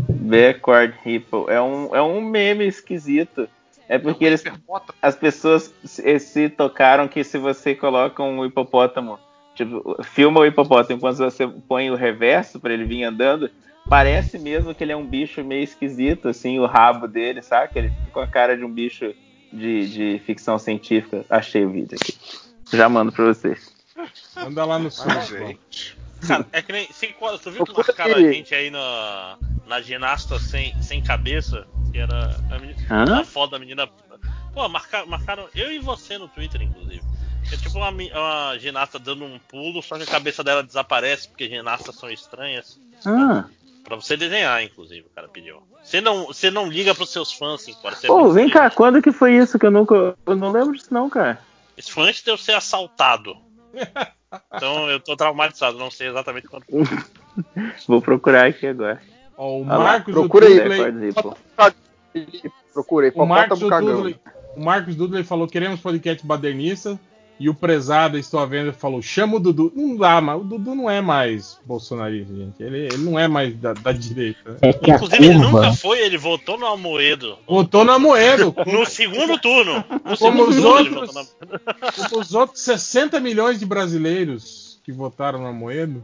Backward 0.08 0.94
Hippo. 1.06 1.50
É 1.50 1.62
um, 1.62 1.96
é 1.96 2.02
um 2.02 2.22
meme 2.22 2.66
esquisito. 2.68 3.50
É 3.90 3.98
porque 3.98 4.24
eles, 4.24 4.44
as 5.02 5.16
pessoas 5.16 5.74
se, 5.84 6.20
se 6.20 6.48
tocaram 6.48 7.08
que 7.08 7.24
se 7.24 7.40
você 7.40 7.74
coloca 7.74 8.22
um 8.22 8.46
hipopótamo, 8.46 9.18
tipo, 9.56 9.98
filma 10.04 10.42
o 10.42 10.46
hipopótamo 10.46 10.98
enquanto 10.98 11.18
você 11.18 11.48
põe 11.48 11.90
o 11.90 11.96
reverso 11.96 12.60
pra 12.60 12.72
ele 12.72 12.86
vir 12.86 13.04
andando, 13.04 13.50
parece 13.90 14.38
mesmo 14.38 14.76
que 14.76 14.84
ele 14.84 14.92
é 14.92 14.96
um 14.96 15.06
bicho 15.06 15.44
meio 15.44 15.64
esquisito, 15.64 16.30
assim, 16.30 16.60
o 16.60 16.68
rabo 16.68 17.08
dele, 17.08 17.42
saca? 17.42 17.80
Ele 17.80 17.90
fica 17.90 18.12
com 18.12 18.20
a 18.20 18.28
cara 18.28 18.56
de 18.56 18.64
um 18.64 18.72
bicho 18.72 19.12
de, 19.52 19.90
de 19.90 20.22
ficção 20.24 20.60
científica. 20.60 21.26
Achei 21.28 21.66
o 21.66 21.72
vídeo 21.72 21.98
aqui. 22.00 22.14
Já 22.72 22.88
mando 22.88 23.12
pra 23.12 23.26
vocês. 23.26 23.74
Manda 24.36 24.66
lá 24.66 24.78
no 24.78 24.92
sul. 24.92 25.06
Cara, 26.28 26.46
é 26.52 26.62
que 26.62 26.72
nem. 26.72 26.88
Se, 26.92 27.08
tu 27.42 27.52
viu 27.52 27.66
que 27.66 27.74
marcaram 27.74 28.16
a 28.16 28.32
gente 28.32 28.54
aí 28.54 28.70
na, 28.70 29.38
na 29.70 29.82
ginasta 29.82 30.40
sem, 30.40 30.76
sem 30.82 31.02
cabeça? 31.02 31.66
Que 31.92 32.00
era 32.00 32.36
a, 32.52 32.60
menina, 32.60 33.22
a 33.22 33.24
foto 33.24 33.52
da 33.52 33.60
menina. 33.60 33.88
Pô, 34.54 34.68
marcaram, 34.68 35.08
marcaram 35.08 35.48
eu 35.56 35.72
e 35.72 35.80
você 35.80 36.18
no 36.18 36.28
Twitter, 36.28 36.62
inclusive. 36.62 37.02
É 37.52 37.58
tipo 37.58 37.78
uma, 37.78 37.90
uma 37.90 38.58
ginasta 38.58 39.00
dando 39.00 39.24
um 39.24 39.40
pulo, 39.40 39.82
só 39.82 39.96
que 39.98 40.04
a 40.04 40.08
cabeça 40.08 40.44
dela 40.44 40.62
desaparece, 40.62 41.30
porque 41.30 41.48
ginastas 41.48 41.96
são 41.96 42.10
estranhas. 42.10 42.80
Ah. 43.06 43.46
Pra 43.84 43.96
você 43.96 44.18
desenhar, 44.18 44.62
inclusive, 44.64 45.06
o 45.08 45.16
cara 45.16 45.28
pediu. 45.28 45.64
Você 45.82 46.02
não, 46.02 46.28
você 46.28 46.52
não 46.52 46.68
liga 46.68 46.94
pros 46.94 47.12
seus 47.12 47.32
fãs, 47.32 47.62
assim, 47.62 47.74
ser. 47.96 48.08
Pô, 48.08 48.32
vem 48.32 48.50
cá, 48.50 48.70
quando 48.70 49.02
que 49.02 49.12
foi 49.12 49.36
isso 49.36 49.58
que 49.58 49.66
eu 49.66 49.72
nunca. 49.72 50.16
Eu 50.26 50.36
não 50.36 50.52
lembro 50.52 50.76
disso 50.76 50.94
não, 50.94 51.10
cara. 51.10 51.40
Isso 51.78 51.92
foi 51.92 52.10
antes 52.10 52.22
de 52.22 52.30
eu 52.30 52.38
ser 52.38 52.54
assaltado. 52.54 53.36
Então 54.54 54.90
eu 54.90 55.00
tô 55.00 55.16
traumatizado, 55.16 55.78
não 55.78 55.90
sei 55.90 56.10
exatamente 56.10 56.48
quando. 56.48 56.66
Vou 57.88 58.02
procurar 58.02 58.48
aqui 58.48 58.68
agora. 58.68 59.02
Ó, 59.42 59.60
o 59.60 59.66
lá, 59.66 59.78
Marcos 59.80 60.14
procura 60.14 60.48
aí, 60.48 60.60
Dudley- 60.60 60.78
Record 60.78 61.04
Hippo. 61.04 61.38
Procurei, 62.74 63.12
o 63.16 63.26
Marcos 63.26 63.64
cagão. 63.64 63.96
Dudley, 63.96 64.16
o 64.58 64.62
Marcos 64.64 64.96
Dudley 64.96 65.24
falou: 65.24 65.48
queremos 65.48 65.80
podcast 65.80 66.28
badernista. 66.28 67.00
E 67.42 67.48
o 67.48 67.54
prezado, 67.56 68.18
estou 68.18 68.38
à 68.42 68.46
venda, 68.46 68.74
falou: 68.74 69.02
chama 69.02 69.38
o 69.38 69.40
Dudu. 69.40 69.72
Não 69.74 69.96
dá, 69.96 70.20
mas 70.20 70.42
o 70.42 70.44
Dudu 70.44 70.76
não 70.76 70.90
é 70.90 71.00
mais 71.00 71.58
bolsonarista, 71.66 72.36
gente. 72.36 72.62
Ele, 72.62 72.80
ele 72.88 72.98
não 72.98 73.18
é 73.18 73.30
mais 73.30 73.56
da, 73.56 73.72
da 73.72 73.94
direita. 73.94 74.58
É 74.62 74.72
Inclusive, 74.72 75.26
ele 75.26 75.38
nunca 75.38 75.72
foi, 75.72 76.00
ele 76.00 76.18
votou 76.18 76.60
no 76.60 76.66
Almoedo. 76.66 77.38
Votou 77.48 77.86
na 77.86 77.98
Moedo. 77.98 78.54
No 78.68 78.86
segundo 78.86 79.40
turno. 79.40 79.76
No 79.90 80.18
Como 80.18 80.18
segundo 80.18 80.50
os 80.50 80.56
turno 80.58 81.00
outros, 81.00 81.16
na... 81.16 81.92
como 82.10 82.22
os 82.22 82.34
outros 82.34 82.62
60 82.62 83.22
milhões 83.22 83.58
de 83.58 83.66
brasileiros 83.66 84.78
que 84.84 84.92
votaram 84.92 85.40
no 85.40 85.48
Amoedo. 85.48 86.04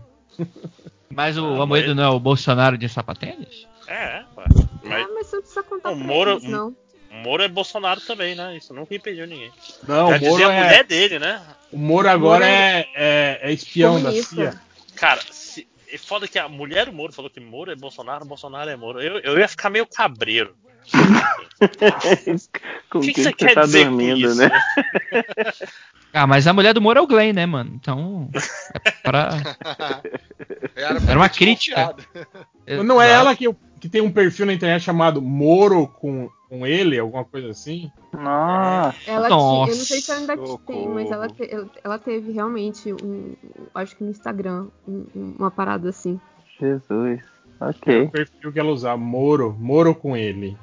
Mas 1.10 1.38
o 1.38 1.46
Ah, 1.46 1.64
Amoedo 1.64 1.88
mas- 1.90 1.96
não 1.96 2.04
é 2.04 2.10
o 2.10 2.20
Bolsonaro 2.20 2.78
de 2.78 2.90
sapatênis? 2.90 3.66
É, 3.88 4.24
ué. 4.38 4.38
Ah, 4.38 4.44
Mas 4.84 5.08
mas 5.14 5.28
você 5.28 5.36
não 5.36 5.42
precisa 5.42 5.64
contar 5.64 5.92
o 5.92 5.96
Moro, 5.96 6.32
eles, 6.32 6.44
não. 6.44 6.76
o 7.12 7.16
Moro 7.16 7.44
é 7.44 7.48
Bolsonaro 7.48 8.02
também, 8.02 8.36
né? 8.36 8.58
Isso 8.58 8.74
nunca 8.74 8.94
impediu 8.96 9.26
ninguém. 9.28 9.52
Não, 9.88 10.10
Já 10.12 10.18
o 10.18 10.20
Moro 10.20 10.22
dizia 10.32 10.48
a 10.48 10.54
é- 10.54 10.64
mulher 10.64 10.84
dele, 10.84 11.20
né? 11.20 11.42
O 11.72 11.78
Moro 11.78 12.10
agora 12.10 12.46
Moro 12.46 12.46
é, 12.46 12.88
é, 12.96 13.40
é 13.44 13.52
espião 13.52 14.02
da. 14.02 14.12
CIA. 14.12 14.60
Cara, 14.96 15.22
se, 15.32 15.68
é 15.92 15.98
foda 15.98 16.28
que 16.28 16.38
a 16.40 16.48
mulher 16.50 16.88
do 16.88 16.94
Moro 16.94 17.14
falou 17.14 17.30
que 17.32 17.40
Moro 17.40 17.72
é 17.72 17.76
Bolsonaro, 17.76 18.26
Bolsonaro 18.26 18.70
é 18.70 18.76
Moro. 18.76 19.02
Eu, 19.02 19.20
eu 19.20 19.38
ia 19.40 19.48
ficar 19.48 19.70
meio 19.70 19.86
cabreiro. 19.88 20.56
Com 22.90 23.00
O 23.00 23.02
que, 23.02 23.08
que 23.08 23.14
que 23.14 23.24
você 23.24 23.30
você 23.30 23.34
quer 23.34 23.54
tá 23.56 23.62
dizer 23.62 23.86
dormindo, 23.86 24.22
com 24.22 24.28
isso? 24.32 24.36
né? 24.38 24.52
Ah, 26.18 26.26
mas 26.26 26.48
a 26.48 26.54
mulher 26.54 26.74
do 26.74 26.82
Moro 26.82 26.98
é 26.98 27.02
o 27.02 27.08
Glenn, 27.08 27.34
né, 27.34 27.46
mano? 27.46 27.72
Então. 27.76 28.30
É 28.86 28.92
pra. 29.04 29.30
Era, 30.74 31.00
Era 31.10 31.20
uma 31.20 31.28
crítica. 31.28 31.94
Não 32.86 33.02
é 33.02 33.12
ela 33.12 33.36
que, 33.36 33.54
que 33.82 33.90
tem 33.90 34.02
um 34.02 34.10
perfil 34.12 34.46
na 34.46 34.54
internet 34.54 34.82
chamado 34.82 35.22
Moro 35.22 35.88
com, 35.88 36.30
com 36.50 36.66
ele, 36.66 36.98
alguma 36.98 37.26
coisa 37.26 37.50
assim? 37.50 37.92
Nossa. 38.14 38.96
Ela 39.06 39.28
Nossa. 39.28 39.66
tinha, 39.66 39.74
eu 39.74 39.78
não 39.78 39.86
sei 39.86 40.00
se 40.00 40.12
ainda 40.12 40.38
tem, 40.66 40.88
mas 40.88 41.12
ela, 41.12 41.28
te- 41.28 41.50
ela- 41.84 42.00
teve 42.00 42.32
realmente 42.32 42.94
um, 42.94 43.34
acho 43.74 43.96
que 43.98 44.04
no 44.04 44.10
Instagram, 44.12 44.68
um- 44.88 45.06
um- 45.14 45.36
uma 45.38 45.52
parada 45.52 45.90
assim. 45.90 46.20
Jesus. 46.60 47.20
É 47.60 47.66
Ok. 47.66 48.02
o 48.04 48.10
perfil 48.10 48.54
que 48.54 48.60
ela 48.60 48.72
usa, 48.72 48.96
Moro, 48.96 49.54
Moro 49.60 49.94
com 49.94 50.16
ele. 50.16 50.58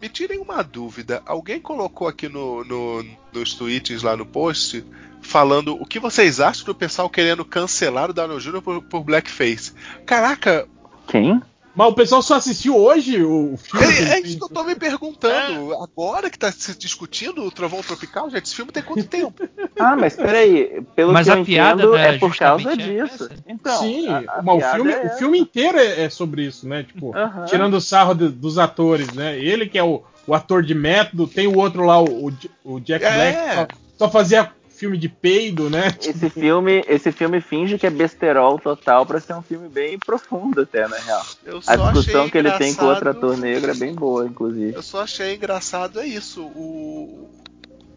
Me, 0.00 0.08
tirem 0.08 0.38
uma 0.40 0.62
dúvida. 0.62 1.22
Alguém 1.26 1.60
colocou 1.60 2.06
aqui 2.08 2.28
no, 2.28 2.64
no- 2.64 3.04
nos 3.32 3.54
tweets 3.54 4.02
lá 4.02 4.16
no 4.16 4.26
post 4.26 4.84
falando 5.22 5.74
o 5.80 5.86
que 5.86 5.98
vocês 5.98 6.38
acham 6.40 6.64
do 6.66 6.74
pessoal 6.74 7.08
querendo 7.10 7.44
cancelar 7.44 8.10
o 8.10 8.12
Downey 8.12 8.38
Jr. 8.38 8.60
por, 8.62 8.82
por 8.82 9.02
blackface. 9.04 9.72
Caraca, 10.04 10.68
Quem? 11.08 11.40
Mas 11.76 11.88
o 11.88 11.92
pessoal 11.92 12.22
só 12.22 12.36
assistiu 12.36 12.74
hoje 12.74 13.22
o 13.22 13.54
filme? 13.58 13.86
é, 13.86 14.14
é 14.14 14.20
isso 14.20 14.38
que 14.38 14.44
eu 14.44 14.48
tô 14.48 14.64
me 14.64 14.74
perguntando. 14.74 15.74
Agora 15.74 16.30
que 16.30 16.38
tá 16.38 16.50
se 16.50 16.76
discutindo 16.78 17.44
o 17.44 17.50
Trovão 17.50 17.82
Tropical, 17.82 18.30
gente, 18.30 18.44
esse 18.46 18.54
filme 18.54 18.72
tem 18.72 18.82
quanto 18.82 19.04
tempo? 19.04 19.34
Ah, 19.78 19.94
mas 19.94 20.16
peraí. 20.16 20.82
Pelo 20.96 21.12
Mas 21.12 21.26
que 21.26 21.32
a 21.32 21.36
eu 21.36 21.44
piada 21.44 21.82
entendo, 21.82 21.96
é 21.98 22.18
por 22.18 22.34
causa 22.34 22.72
é 22.72 22.76
disso. 22.76 23.24
essa. 23.24 23.30
Então, 23.46 23.78
Sim, 23.78 24.08
a- 24.08 24.38
a 24.38 24.42
mas 24.42 24.64
o 24.64 24.70
filme, 24.72 24.92
é 24.92 25.02
o 25.04 25.10
filme 25.10 25.38
inteiro 25.38 25.78
é, 25.78 26.04
é 26.04 26.08
sobre 26.08 26.46
isso, 26.46 26.66
né? 26.66 26.82
Tipo, 26.82 27.14
Aham. 27.14 27.44
tirando 27.44 27.74
o 27.74 27.80
sarro 27.80 28.14
de- 28.14 28.30
dos 28.30 28.58
atores, 28.58 29.12
né? 29.12 29.38
Ele 29.38 29.68
que 29.68 29.76
é 29.78 29.84
o, 29.84 30.02
o 30.26 30.34
ator 30.34 30.62
de 30.62 30.74
método, 30.74 31.26
tem 31.28 31.46
o 31.46 31.58
outro 31.58 31.84
lá, 31.84 32.00
o, 32.02 32.32
o 32.64 32.80
Jack 32.80 33.04
É. 33.04 33.12
Black, 33.12 33.36
que 33.36 33.54
só, 33.98 34.06
só 34.06 34.10
fazia 34.10 34.50
filme 34.76 34.96
de 34.98 35.08
peido, 35.08 35.68
né? 35.70 35.94
Esse 36.00 36.28
filme, 36.30 36.84
esse 36.88 37.10
filme 37.12 37.40
finge 37.40 37.78
que 37.78 37.86
é 37.86 37.90
besterol 37.90 38.58
total 38.58 39.04
pra 39.06 39.20
ser 39.20 39.34
um 39.34 39.42
filme 39.42 39.68
bem 39.68 39.98
profundo 39.98 40.60
até, 40.62 40.86
na 40.86 40.96
real. 40.96 41.24
A 41.66 41.76
discussão 41.76 42.28
que 42.28 42.38
ele 42.38 42.50
tem 42.52 42.74
com 42.74 42.84
engraçado- 42.84 42.88
outro 42.88 43.10
ator 43.10 43.36
negro 43.36 43.70
é 43.70 43.74
bem 43.74 43.94
boa, 43.94 44.26
inclusive. 44.26 44.74
Eu 44.74 44.82
só 44.82 45.02
achei 45.02 45.34
engraçado 45.34 46.00
é 46.00 46.06
isso, 46.06 46.42
o 46.42 47.28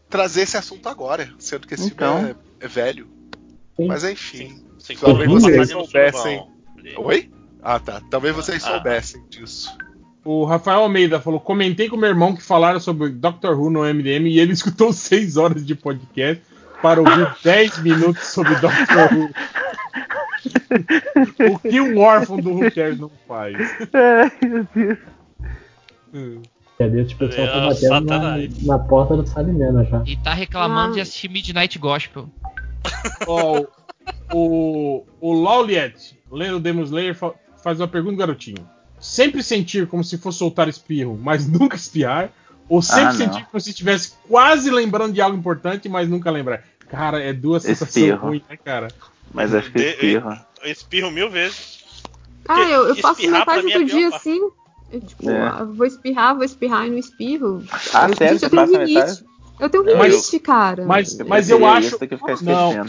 trazer 0.09 0.41
esse 0.41 0.57
assunto 0.57 0.87
agora, 0.89 1.29
sendo 1.37 1.67
que 1.67 1.73
esse 1.75 1.87
Então. 1.87 2.17
filme 2.17 2.35
é, 2.59 2.65
é 2.65 2.67
velho. 2.67 3.07
Sim. 3.77 3.87
Mas 3.87 4.03
enfim, 4.03 4.63
talvez 4.99 5.29
vocês 5.29 5.69
no 5.71 5.81
soubessem. 5.85 6.43
Oi? 6.97 7.29
Ah, 7.61 7.79
tá. 7.79 8.01
Talvez 8.09 8.35
vocês 8.35 8.63
Ah. 8.65 8.71
soubessem 8.71 9.21
disso. 9.29 9.69
O 10.25 10.43
Rafael 10.43 10.81
Almeida 10.81 11.19
falou: 11.21 11.39
comentei 11.39 11.87
com 11.89 11.95
meu 11.95 12.09
irmão 12.09 12.35
que 12.35 12.43
falaram 12.43 12.79
sobre 12.79 13.09
Doctor 13.09 13.57
Who 13.59 13.69
no 13.69 13.83
MDM 13.85 14.27
e 14.29 14.39
ele 14.39 14.51
escutou 14.53 14.91
6 14.91 15.37
horas 15.37 15.65
de 15.65 15.75
podcast 15.75 16.43
para 16.81 16.99
ouvir 17.01 17.35
10 17.43 17.79
minutos 17.83 18.23
sobre 18.27 18.55
Doctor 18.55 19.13
Who. 19.13 19.29
o 21.53 21.59
que 21.59 21.81
um 21.81 21.99
órfão 21.99 22.37
do 22.37 22.59
Cares 22.71 22.99
não 22.99 23.11
faz? 23.27 23.55
Ai, 23.93 24.31
meu 24.49 24.67
Deus. 24.73 24.97
Hum. 26.13 26.41
É 26.79 26.87
desse 26.87 27.13
pessoal 27.15 27.45
tá 27.47 27.53
É, 27.53 27.67
batendo 27.67 28.05
na, 28.05 28.37
na 28.61 28.79
porta 28.79 29.17
do 29.17 29.27
Sabe 29.27 29.51
Menos 29.51 29.89
já. 29.89 30.01
E 30.05 30.15
tá 30.17 30.33
reclamando 30.33 30.91
Ah. 30.91 30.95
de 30.95 31.01
assistir 31.01 31.29
Midnight 31.29 31.77
Gospel. 31.77 32.29
Ó, 33.27 33.65
o, 34.33 35.05
o 35.19 35.33
Lauliet, 35.43 36.17
lendo 36.31 36.59
Demon 36.59 36.83
Slayer, 36.83 37.13
fa- 37.15 37.33
faz 37.61 37.79
uma 37.81 37.87
pergunta, 37.87 38.15
garotinho. 38.15 38.65
Sempre 38.97 39.43
sentir 39.43 39.87
como 39.87 40.03
se 40.03 40.17
fosse 40.17 40.37
soltar 40.39 40.69
espirro, 40.69 41.19
mas 41.21 41.45
nunca 41.47 41.75
espiar? 41.75 42.29
Ou 42.69 42.81
sempre 42.81 43.05
Ah, 43.07 43.11
sentir 43.13 43.45
como 43.47 43.59
se 43.59 43.71
estivesse 43.71 44.13
quase 44.27 44.69
lembrando 44.69 45.11
de 45.13 45.19
algo 45.21 45.35
importante, 45.35 45.89
mas 45.89 46.07
nunca 46.07 46.29
lembrar? 46.29 46.63
Cara, 46.87 47.19
é 47.21 47.33
duas 47.33 47.63
sensações 47.63 48.13
ruins, 48.13 48.43
né, 48.47 48.57
cara? 48.57 48.87
Mas 49.33 49.53
acho 49.53 49.71
que 49.71 49.79
espirro. 49.79 50.37
Eu 50.63 50.71
espirro 50.71 51.11
mil 51.11 51.29
vezes. 51.29 51.83
Ah, 52.47 52.61
eu, 52.61 52.87
eu 52.89 52.95
passo 52.97 53.27
metade 53.29 53.71
é 53.71 53.79
do 53.79 53.85
pior 53.85 53.97
dia 53.97 54.07
assim. 54.15 54.39
Eu, 54.91 55.01
tipo, 55.01 55.29
É. 55.29 55.41
ah, 55.41 55.63
vou 55.63 55.85
espirrar, 55.85 56.35
vou 56.35 56.43
espirrar 56.43 56.87
e 56.87 56.89
não 56.89 56.97
espirro. 56.97 57.63
Ah, 57.93 58.07
eu, 58.09 58.15
sério? 58.15 58.39
gente, 58.39 58.43
eu 58.43 58.49
tenho 58.49 58.79
rinite. 58.79 59.25
Eu 59.59 59.69
tenho 59.69 59.83
rinite, 59.83 60.39
cara. 60.39 60.85
Mas, 60.85 61.19
Eu 61.19 61.27
mas 61.27 61.49
eu 61.49 61.57
queria 61.57 61.73
acho. 61.73 61.97
que 61.99 62.13
eu 62.13 62.17
ficar 62.17 62.41
Não, 62.41 62.85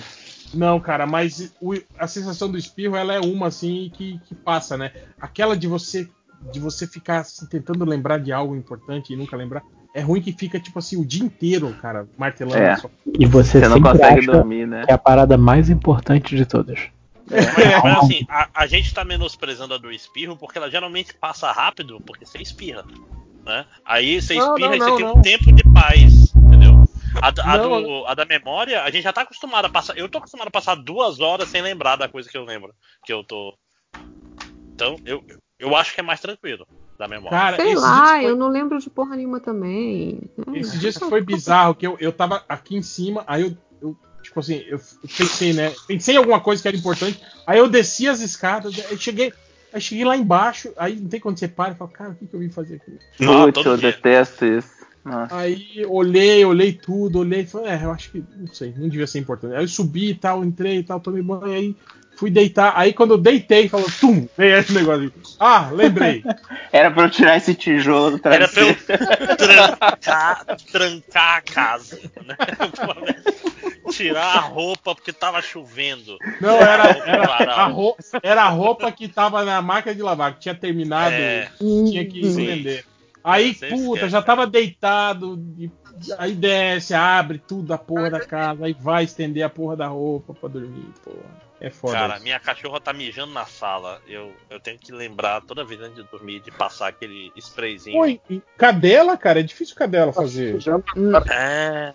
não, 0.55 0.81
cara, 0.81 1.07
mas 1.07 1.53
o- 1.61 1.75
a 1.99 2.07
sensação 2.07 2.51
do 2.51 2.57
espirro 2.59 2.97
ela 2.97 3.13
é 3.15 3.21
uma 3.21 3.49
assim 3.49 3.91
que, 3.95 4.19
que 4.27 4.35
passa, 4.35 4.77
né? 4.79 4.93
Aquela 5.21 5.57
de 5.57 5.67
você 5.67 6.09
de 6.53 6.59
você 6.59 6.87
ficar 6.87 7.19
assim, 7.21 7.47
tentando 7.47 7.85
lembrar 7.85 8.19
de 8.19 8.33
algo 8.33 8.57
importante 8.57 9.13
e 9.13 9.17
nunca 9.17 9.37
lembrar. 9.37 9.63
É 9.93 10.01
ruim 10.01 10.23
que 10.23 10.33
fica, 10.33 10.61
tipo 10.61 10.79
assim, 10.79 10.97
o 10.97 11.05
dia 11.05 11.25
inteiro, 11.25 11.75
cara, 11.81 12.09
martelando. 12.17 12.57
É. 12.63 12.77
só. 12.77 12.89
E 13.19 13.27
você, 13.27 13.61
Você 13.61 13.69
não 13.69 13.81
consegue 13.81 14.21
acha 14.21 14.33
dormir, 14.33 14.67
né? 14.67 14.85
que 14.85 14.91
é 14.91 14.95
a 14.95 14.99
parada 14.99 15.37
mais 15.37 15.69
importante 15.69 16.37
de 16.37 16.47
todas. 16.47 16.79
Mas, 17.29 17.83
mas 17.83 17.99
assim, 17.99 18.25
a, 18.29 18.49
a 18.55 18.67
gente 18.67 18.93
tá 18.93 19.05
menosprezando 19.05 19.75
a 19.75 19.79
do 19.79 19.91
espirro 19.91 20.37
porque 20.37 20.59
ela 20.59 20.71
geralmente 20.71 21.15
passa 21.15 21.51
rápido 21.53 22.01
porque 22.07 22.25
você 22.25 22.39
espirra. 22.39 22.85
Né? 23.45 23.65
Aí 23.85 24.21
você 24.21 24.35
Não, 24.35 24.55
espirra 24.55 24.69
não, 24.69 24.77
e 24.77 24.79
você 24.81 24.91
não, 24.91 24.97
tem 24.97 25.07
não. 25.07 25.17
um 25.17 25.23
tempo 25.23 25.53
de 25.53 25.63
paz, 25.73 26.35
entendeu? 26.35 26.85
A, 27.21 27.31
da- 27.31 27.45
a 27.45 27.57
do- 27.57 28.07
a 28.07 28.15
da 28.15 28.25
memória, 28.25 28.83
a 28.83 28.91
gente 28.91 29.03
já 29.03 29.13
tá 29.13 29.23
acostumado 29.23 29.65
a 29.65 29.69
passar. 29.69 29.97
Eu 29.97 30.09
tô 30.09 30.19
acostumado 30.19 30.49
a 30.49 30.53
passar 30.53 30.75
duas 30.77 31.21
horas 31.21 31.49
sem 31.49 31.63
lembrar 31.63 31.97
da 31.97 32.09
coisa 32.09 32.29
que 32.29 32.37
eu 32.37 32.45
lembro. 32.45 32.73
Que 33.05 33.13
eu 33.13 33.25
tô. 33.25 33.57
Então, 34.75 34.97
eu, 35.05 35.23
eu 35.61 35.77
acho 35.77 35.95
que 35.95 36.01
é 36.01 36.03
mais 36.03 36.21
tranquilo 36.21 36.67
da 36.99 37.07
memória. 37.07 37.31
Cara, 37.39 37.57
Sei 37.57 37.75
lá, 37.75 38.09
foi- 38.17 38.27
eu 38.27 38.37
não 38.37 38.49
lembro 38.49 38.79
de 38.79 38.91
porra 38.91 39.17
nenhuma 39.17 39.41
também. 39.41 40.21
Esse 40.55 40.79
dia 40.79 40.93
foi 40.93 41.21
bizarro, 41.21 41.75
que 41.75 41.87
eu, 41.87 41.97
eu 42.01 42.13
tava 42.13 42.45
aqui 42.49 42.77
em 42.77 42.83
cima, 42.83 43.23
aí 43.27 43.43
eu, 43.43 43.57
eu, 43.81 43.97
tipo 44.23 44.41
assim, 44.41 44.65
eu 44.69 44.81
pensei, 45.17 45.53
né? 45.53 45.73
Pensei 45.87 46.15
em 46.15 46.19
alguma 46.19 46.41
coisa 46.41 46.61
que 46.61 46.69
era 46.69 46.77
importante, 46.77 47.21
aí 47.47 47.59
eu 47.59 47.69
desci 47.69 48.09
as 48.09 48.21
escadas, 48.21 48.75
aí 48.91 48.99
cheguei, 48.99 49.33
aí 49.73 49.81
cheguei 49.81 50.05
lá 50.05 50.17
embaixo, 50.17 50.73
aí 50.77 50.97
não 50.97 51.09
tem 51.09 51.21
quando 51.21 51.39
você 51.39 51.49
para 51.49 51.73
e 51.73 51.77
fala, 51.77 51.91
cara, 51.91 52.11
o 52.11 52.15
que, 52.17 52.27
que 52.27 52.35
eu 52.35 52.41
vim 52.41 52.51
fazer 52.51 52.77
aqui? 52.77 52.99
Ah, 53.23 53.47
Putz, 53.47 53.65
eu 53.65 53.77
dia. 53.77 53.93
detesto 53.93 54.45
isso. 54.45 54.81
Nossa. 55.03 55.35
Aí 55.35 55.83
olhei, 55.89 56.45
olhei 56.45 56.75
tudo, 56.75 57.21
olhei 57.21 57.47
falei, 57.47 57.73
é, 57.73 57.85
eu 57.85 57.91
acho 57.91 58.11
que, 58.11 58.23
não 58.37 58.53
sei, 58.53 58.75
não 58.77 58.89
devia 58.89 59.07
ser 59.07 59.19
importante. 59.19 59.55
Aí 59.55 59.65
eu 59.65 59.69
subi 59.69 60.11
e 60.11 60.15
tal, 60.15 60.45
entrei 60.45 60.79
e 60.79 60.83
tal, 60.83 61.01
tomei 61.01 61.23
banho, 61.23 61.45
aí 61.45 61.77
fui 62.21 62.31
deitar, 62.31 62.75
aí 62.77 62.93
quando 62.93 63.13
eu 63.15 63.19
deitei, 63.19 63.67
falou, 63.67 63.87
tum, 63.99 64.29
veio 64.37 64.59
esse 64.59 64.75
negócio 64.75 65.05
aí. 65.05 65.13
Ah, 65.41 65.71
lembrei. 65.73 66.23
Era 66.71 66.91
pra 66.91 67.05
eu 67.05 67.11
tirar 67.11 67.39
esse 67.39 67.55
tijolo 67.55 68.19
do 68.19 68.29
Era 68.29 68.47
pra 68.47 68.63
eu 68.63 68.75
travesseiro. 68.77 69.37
trancar, 69.39 70.45
trancar 70.71 71.37
a 71.39 71.41
casa. 71.41 71.99
Né? 72.25 72.37
Tirar 73.91 74.37
a 74.37 74.41
roupa 74.41 74.95
porque 74.95 75.13
tava 75.13 75.43
chovendo. 75.43 76.17
Não, 76.41 76.57
era, 76.59 76.85
era, 77.07 77.55
a 77.55 77.67
roupa, 77.67 78.03
era 78.23 78.43
a 78.45 78.49
roupa 78.49 78.93
que 78.93 79.09
tava 79.09 79.45
na 79.45 79.61
máquina 79.61 79.95
de 79.95 80.03
lavar, 80.03 80.35
que 80.35 80.41
tinha 80.41 80.55
terminado, 80.55 81.15
É. 81.15 81.51
tinha 81.59 82.05
que 82.05 82.21
estender. 82.21 82.85
Aí, 83.25 83.53
Você 83.55 83.67
puta, 83.69 83.95
esquece. 83.97 84.09
já 84.11 84.23
tava 84.23 84.47
deitado, 84.47 85.43
e- 85.59 85.71
aí 86.19 86.33
desce, 86.35 86.95
abre 86.95 87.39
tudo 87.39 87.73
a 87.75 87.79
porra 87.79 88.09
da 88.11 88.21
casa, 88.21 88.65
aí 88.65 88.77
vai 88.79 89.05
estender 89.05 89.43
a 89.43 89.51
porra 89.51 89.77
da 89.77 89.89
roupa 89.89 90.33
pra 90.35 90.49
dormir, 90.49 90.87
porra. 91.05 91.50
É 91.61 91.69
foda. 91.69 91.93
Cara, 91.93 92.15
isso. 92.15 92.23
minha 92.23 92.41
cachorra 92.41 92.81
tá 92.81 92.93
mijando 92.93 93.33
na 93.33 93.45
sala. 93.45 94.01
Eu, 94.09 94.35
eu 94.49 94.59
tenho 94.59 94.79
que 94.79 94.91
lembrar 94.93 95.43
toda 95.43 95.65
vez 95.65 95.81
antes 95.81 95.97
de 95.97 96.03
dormir 96.11 96.41
de 96.41 96.51
passar 96.51 96.89
aquele 96.89 97.31
sprayzinho. 97.37 98.07
E 98.07 98.43
cadela, 98.57 99.17
cara, 99.17 99.41
é 99.41 99.43
difícil 99.43 99.77
cadela 99.77 100.13
fazer. 100.13 100.59
É. 101.31 101.95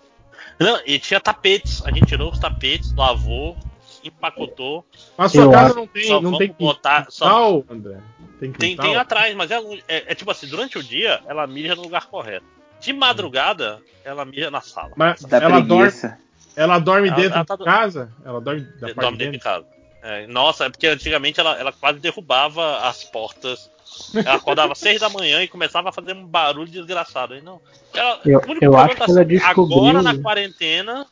Não, 0.60 0.80
e 0.86 1.00
tinha 1.00 1.20
tapetes. 1.20 1.84
A 1.86 1.92
gente 1.92 2.06
tirou 2.06 2.32
os 2.32 2.40
tapetes, 2.40 2.94
lavou, 2.94 3.58
empacotou. 4.04 4.86
Mas 5.18 5.32
sua 5.32 5.44
Eu 5.44 5.52
casa 5.52 5.66
acho- 5.68 5.76
não 5.76 5.88
tem, 5.88 6.04
Só 6.08 6.22
não 6.22 6.38
tem 6.38 6.52
botar. 6.58 7.08
Só, 7.10 7.64
André? 7.70 7.98
Tem 8.40 8.52
tem, 8.52 8.76
tem 8.78 8.96
atrás, 8.98 9.34
mas 9.34 9.50
é, 9.50 9.58
é- 9.88 10.12
é 10.12 10.16
tipo 10.16 10.30
assim, 10.30 10.48
durante 10.48 10.78
o 10.78 10.84
dia 10.84 11.22
ela 11.26 11.48
mija 11.48 11.76
no 11.76 11.82
lugar 11.82 12.06
correto. 12.08 12.46
De 12.80 12.92
madrugada, 12.94 13.82
ela 14.04 14.26
mija 14.26 14.52
na 14.52 14.62
sala. 14.62 14.92
Mas 14.96 15.22
Dá 15.22 15.38
ela 15.38 15.60
dorme, 15.62 15.84
preguiça. 15.86 16.20
Ela 16.56 16.80
dorme 16.80 17.08
Ela- 17.08 17.16
dentro 17.18 17.36
ela 17.36 17.46
tá 17.46 17.56
de 17.56 17.60
do- 17.60 17.66
casa? 17.66 18.12
Ela 18.24 18.42
dorme 18.42 18.62
da 18.62 18.88
parte 18.88 18.96
dorme 18.96 19.18
de 19.18 19.24
dentro 19.26 19.32
de 19.32 19.32
dentro? 19.32 19.40
casa. 19.40 19.66
É, 20.02 20.28
nossa, 20.28 20.66
é 20.66 20.70
porque 20.70 20.86
antigamente 20.88 21.40
ela, 21.40 21.58
ela 21.60 21.72
quase 21.72 22.00
derrubava 22.00 22.78
as 22.88 23.04
portas. 23.04 23.72
Ela 24.14 24.36
acordava 24.36 24.74
às 24.74 24.78
seis 24.80 25.00
da 25.02 25.10
manhã 25.10 25.42
e 25.42 25.48
começava 25.48 25.90
a 25.90 25.92
fazer 25.92 26.14
um 26.14 26.26
barulho 26.26 26.70
desgraçado. 26.70 27.34
Aí, 27.34 27.42
não. 27.42 27.60
Ela, 27.94 28.20
Eu- 28.26 28.42
eu 28.62 28.78
acho 28.78 28.96
tá 28.98 29.06
que 29.06 29.12
ela 29.12 29.22
assim, 29.22 29.28
descobriu- 29.30 29.78
Agora 29.80 30.02
na 30.04 30.18
quarentena, 30.22 31.08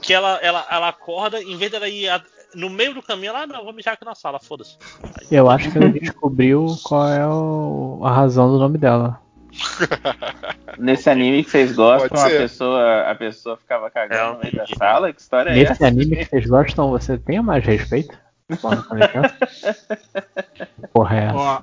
que 0.00 0.12
ela, 0.14 0.38
ela, 0.42 0.66
ela 0.70 0.88
acorda, 0.88 1.42
em 1.42 1.56
vez 1.56 1.70
dela 1.70 1.88
ir 1.88 2.08
a- 2.08 2.22
no 2.54 2.70
meio 2.70 2.94
do 2.94 3.02
caminho, 3.02 3.30
ela, 3.30 3.42
ah, 3.42 3.46
não, 3.46 3.64
vou 3.64 3.72
mijar 3.72 3.94
aqui 3.94 4.04
na 4.04 4.14
sala, 4.14 4.38
foda-se. 4.38 4.76
Eu 5.30 5.50
acho 5.50 5.70
que 5.70 5.76
ele 5.78 5.98
descobriu 5.98 6.66
qual 6.84 7.08
é 7.08 7.26
o- 7.26 8.00
a 8.04 8.12
razão 8.12 8.48
do 8.50 8.58
nome 8.58 8.78
dela. 8.78 9.20
Nesse 10.78 11.08
anime 11.10 11.44
que 11.44 11.50
vocês 11.50 11.72
gostam, 11.72 12.20
a 12.20 12.28
pessoa, 12.30 13.02
a 13.10 13.14
pessoa 13.14 13.56
ficava 13.56 13.90
cagando 13.90 14.34
no 14.34 14.40
meio 14.40 14.54
da 14.56 14.66
sala? 14.66 15.12
Que 15.12 15.20
história 15.20 15.50
é 15.50 15.54
Nesse 15.54 15.72
essa? 15.72 15.86
anime 15.86 16.16
que 16.16 16.24
vocês 16.26 16.46
gostam, 16.46 16.90
você 16.90 17.16
tem 17.18 17.40
mais 17.40 17.64
respeito? 17.64 18.16
Porra, 20.92 21.16
é 21.16 21.24
essa? 21.24 21.34
Ó, 21.36 21.62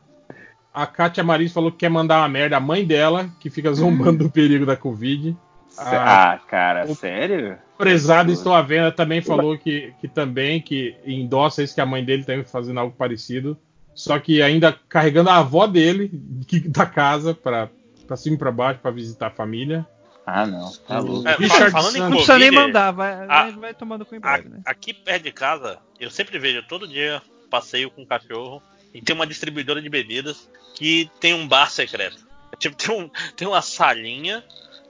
a 0.74 0.88
Kátia 0.88 1.24
Maris 1.24 1.52
falou 1.52 1.72
que 1.72 1.78
quer 1.80 1.90
mandar 1.90 2.20
uma 2.22 2.30
merda 2.30 2.58
à 2.58 2.60
mãe 2.60 2.86
dela, 2.86 3.30
que 3.40 3.50
fica 3.50 3.72
zombando 3.74 4.24
do 4.26 4.30
perigo 4.32 4.66
da 4.66 4.76
Covid. 4.78 5.36
Ah, 5.78 6.40
cara, 6.50 6.86
sério? 6.96 7.58
prezado 7.78 8.32
Estou 8.32 8.54
à 8.54 8.62
Venda 8.62 8.92
também 8.92 9.22
falou 9.22 9.58
que, 9.58 9.94
que 10.00 10.08
também 10.08 10.62
que 10.62 10.96
endossa 11.06 11.64
isso 11.64 11.74
que 11.74 11.82
a 11.82 11.86
mãe 11.86 12.04
dele 12.04 12.24
também 12.24 12.44
fazendo 12.44 12.80
algo 12.80 12.96
parecido. 12.96 13.58
Só 13.94 14.20
que 14.20 14.42
ainda 14.42 14.76
carregando 14.88 15.30
a 15.30 15.38
avó 15.38 15.66
dele 15.68 16.12
que- 16.48 16.60
da 16.68 16.86
casa 16.86 17.34
pra, 17.34 17.70
pra 18.12 18.18
cima 18.18 18.36
e 18.36 18.40
pra 18.40 18.52
baixo 18.52 18.80
pra 18.82 18.92
visitar 18.92 19.28
a 19.28 19.32
família. 19.32 19.88
Ah, 20.26 20.46
não. 20.46 20.72
Tá 20.88 21.00
louco. 21.00 21.28
É, 21.28 21.36
Richard 21.36 21.72
falando 21.72 21.96
em 21.96 22.00
Santos. 22.00 22.00
Não 22.00 22.12
precisa 22.12 22.38
nem 22.38 22.50
Covid, 22.50 22.68
mandar, 22.68 22.92
vai, 22.92 23.14
a- 23.14 23.26
vai, 23.26 23.52
vai 23.54 23.74
tomando 23.74 24.06
com 24.06 24.14
em 24.16 24.18
A- 24.20 24.22
breve, 24.22 24.50
né? 24.50 24.62
Aqui 24.66 24.94
perto 24.94 25.24
de 25.24 25.32
casa, 25.32 25.80
eu 26.00 26.12
sempre 26.12 26.38
vejo 26.38 26.62
todo 26.68 26.88
dia 26.88 27.22
passeio 27.50 27.90
com 27.90 28.02
um 28.02 28.06
cachorro 28.06 28.62
e 28.94 29.02
tem 29.02 29.16
uma 29.16 29.26
distribuidora 29.26 29.82
de 29.82 29.90
bebidas 29.90 30.50
que 30.76 31.10
tem 31.20 31.34
um 31.34 31.48
bar 31.48 31.72
secreto. 31.72 32.30
Tipo, 32.60 32.76
tem, 32.76 32.96
um, 32.96 33.10
tem 33.36 33.48
uma 33.48 33.62
salinha 33.62 34.44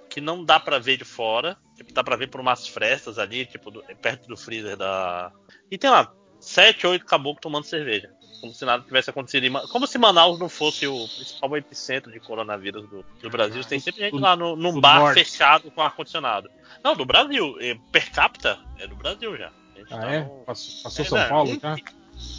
que 0.09 0.19
não 0.19 0.43
dá 0.43 0.59
pra 0.59 0.79
ver 0.79 0.97
de 0.97 1.05
fora, 1.05 1.55
tipo, 1.77 1.93
dá 1.93 2.03
pra 2.03 2.15
ver 2.17 2.27
por 2.27 2.41
umas 2.41 2.67
frestas 2.67 3.17
ali, 3.19 3.45
tipo, 3.45 3.69
do- 3.71 3.83
perto 4.01 4.27
do 4.27 4.35
freezer 4.35 4.75
da. 4.75 5.31
E 5.69 5.77
tem 5.77 5.89
lá 5.89 6.11
sete, 6.39 6.85
oito 6.87 7.05
caboclos 7.05 7.41
tomando 7.41 7.63
cerveja. 7.65 8.09
Como 8.41 8.53
se 8.53 8.65
nada 8.65 8.83
tivesse 8.83 9.09
acontecido. 9.09 9.45
em 9.45 9.51
Como 9.67 9.85
se 9.87 9.97
Manaus 9.97 10.39
não 10.39 10.49
fosse 10.49 10.87
o 10.87 11.07
principal 11.07 11.55
epicentro 11.55 12.11
de 12.11 12.19
coronavírus 12.19 12.89
do, 12.89 13.05
do 13.21 13.29
Brasil. 13.29 13.63
Tem 13.63 13.79
sempre 13.79 14.01
gente 14.01 14.19
lá 14.19 14.35
no, 14.35 14.55
num 14.55 14.81
bar 14.81 14.99
norte. 14.99 15.23
fechado 15.23 15.69
com 15.71 15.81
ar-condicionado. 15.81 16.49
Não, 16.83 16.95
do 16.95 17.05
Brasil. 17.05 17.55
Per 17.91 18.11
capita 18.11 18.59
é 18.79 18.87
do 18.87 18.95
Brasil 18.95 19.37
já. 19.37 19.51
Ah, 19.91 19.97
tá 19.99 20.11
é? 20.11 20.19
no- 20.23 20.43
Passou, 20.45 20.83
passou 20.83 21.05
É, 21.05 21.07
São 21.09 21.17
né? 21.19 21.27
Paulo 21.29 21.51
Um- 21.51 21.59
já? 21.59 21.75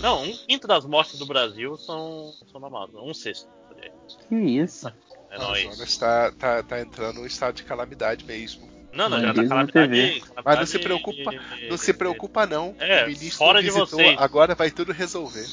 Não, 0.01 0.23
um 0.25 0.37
quinto 0.37 0.67
das 0.69 0.85
mortes 0.85 1.19
do 1.19 1.27
Brasil 1.27 1.77
são, 1.77 2.33
são 2.51 2.61
na 2.61 2.67
Amazônia. 2.67 3.09
Um 3.11 3.15
sexto. 3.15 3.49
Que 4.29 4.35
isso? 4.37 4.89
É 5.31 5.37
A 5.37 5.39
nóis. 5.39 5.65
Amazonas 5.65 5.89
está 5.89 6.31
tá, 6.33 6.63
tá 6.63 6.81
entrando 6.81 7.17
num 7.21 7.27
estado 7.27 7.55
de 7.57 7.65
calamidade 7.65 8.25
mesmo. 8.25 8.71
Não, 8.93 9.09
não, 9.09 9.19
Não 9.19 9.27
já 9.29 9.35
tá 9.35 9.43
na 9.43 9.49
calamidade. 9.49 9.89
TV. 9.91 10.21
calamidade 10.21 10.43
Mas 10.45 10.59
não 10.59 10.67
se 10.67 10.79
preocupa, 10.79 11.31
não 11.71 11.77
se 11.79 11.93
preocupa 11.95 12.47
não. 12.47 12.77
É, 12.79 13.05
o 13.05 13.07
ministro 13.09 13.39
fora 13.39 13.61
de 13.61 13.67
visitou, 13.71 13.87
vocês. 13.89 14.17
agora 14.21 14.55
vai 14.55 14.71
tudo 14.71 14.93
resolver. 14.93 15.47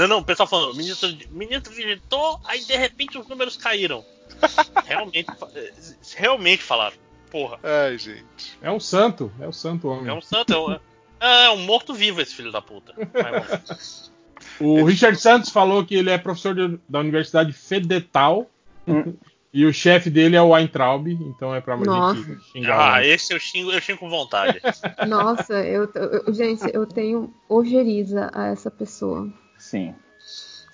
Não, 0.00 0.08
não, 0.08 0.18
o 0.18 0.24
pessoal 0.24 0.46
falando, 0.48 0.72
o 0.72 0.76
ministro, 0.76 1.08
ministro 1.30 1.72
visitou, 1.72 2.40
aí 2.44 2.64
de 2.64 2.76
repente 2.76 3.18
os 3.18 3.26
números 3.28 3.56
caíram. 3.56 4.04
realmente, 4.86 5.26
eh, 5.54 5.72
realmente 6.16 6.62
falaram. 6.62 6.96
Porra, 7.30 7.58
Ai, 7.62 7.96
gente. 7.98 8.58
É 8.62 8.70
um 8.70 8.80
santo, 8.80 9.30
é 9.40 9.46
o 9.46 9.52
santo 9.52 9.88
homem. 9.88 10.08
é 10.08 10.12
um 10.14 10.20
santo, 10.20 10.52
é 10.52 10.58
um, 10.58 10.78
é 11.20 11.50
um 11.50 11.58
morto-vivo 11.58 12.20
esse 12.20 12.34
filho 12.34 12.50
da 12.50 12.60
puta. 12.62 12.94
Mas. 13.12 14.10
O 14.58 14.84
Richard 14.84 15.18
Santos 15.18 15.48
falou 15.50 15.84
que 15.86 15.94
ele 15.94 16.10
é 16.10 16.18
professor 16.18 16.54
de- 16.54 16.78
da 16.88 16.98
Universidade 17.00 17.52
Fedetal. 17.52 18.50
E 19.52 19.66
o 19.66 19.72
chefe 19.74 20.08
dele 20.10 20.36
é 20.36 20.40
o 20.40 20.50
Weintraub, 20.50 21.08
então 21.08 21.52
é 21.52 21.60
pra 21.60 21.76
Nossa. 21.76 22.22
gente 22.22 22.40
xingar. 22.52 22.94
Ah, 22.94 23.04
esse 23.04 23.34
eu 23.34 23.40
xingo, 23.40 23.72
eu 23.72 23.80
xingo 23.80 23.98
com 23.98 24.08
vontade. 24.08 24.60
Nossa, 25.08 25.54
eu, 25.64 25.90
eu- 25.92 26.32
gente, 26.32 26.62
eu 26.72 26.86
tenho 26.86 27.34
ojeriza 27.48 28.30
a 28.32 28.46
essa 28.46 28.70
pessoa. 28.70 29.28
Sim. 29.70 29.94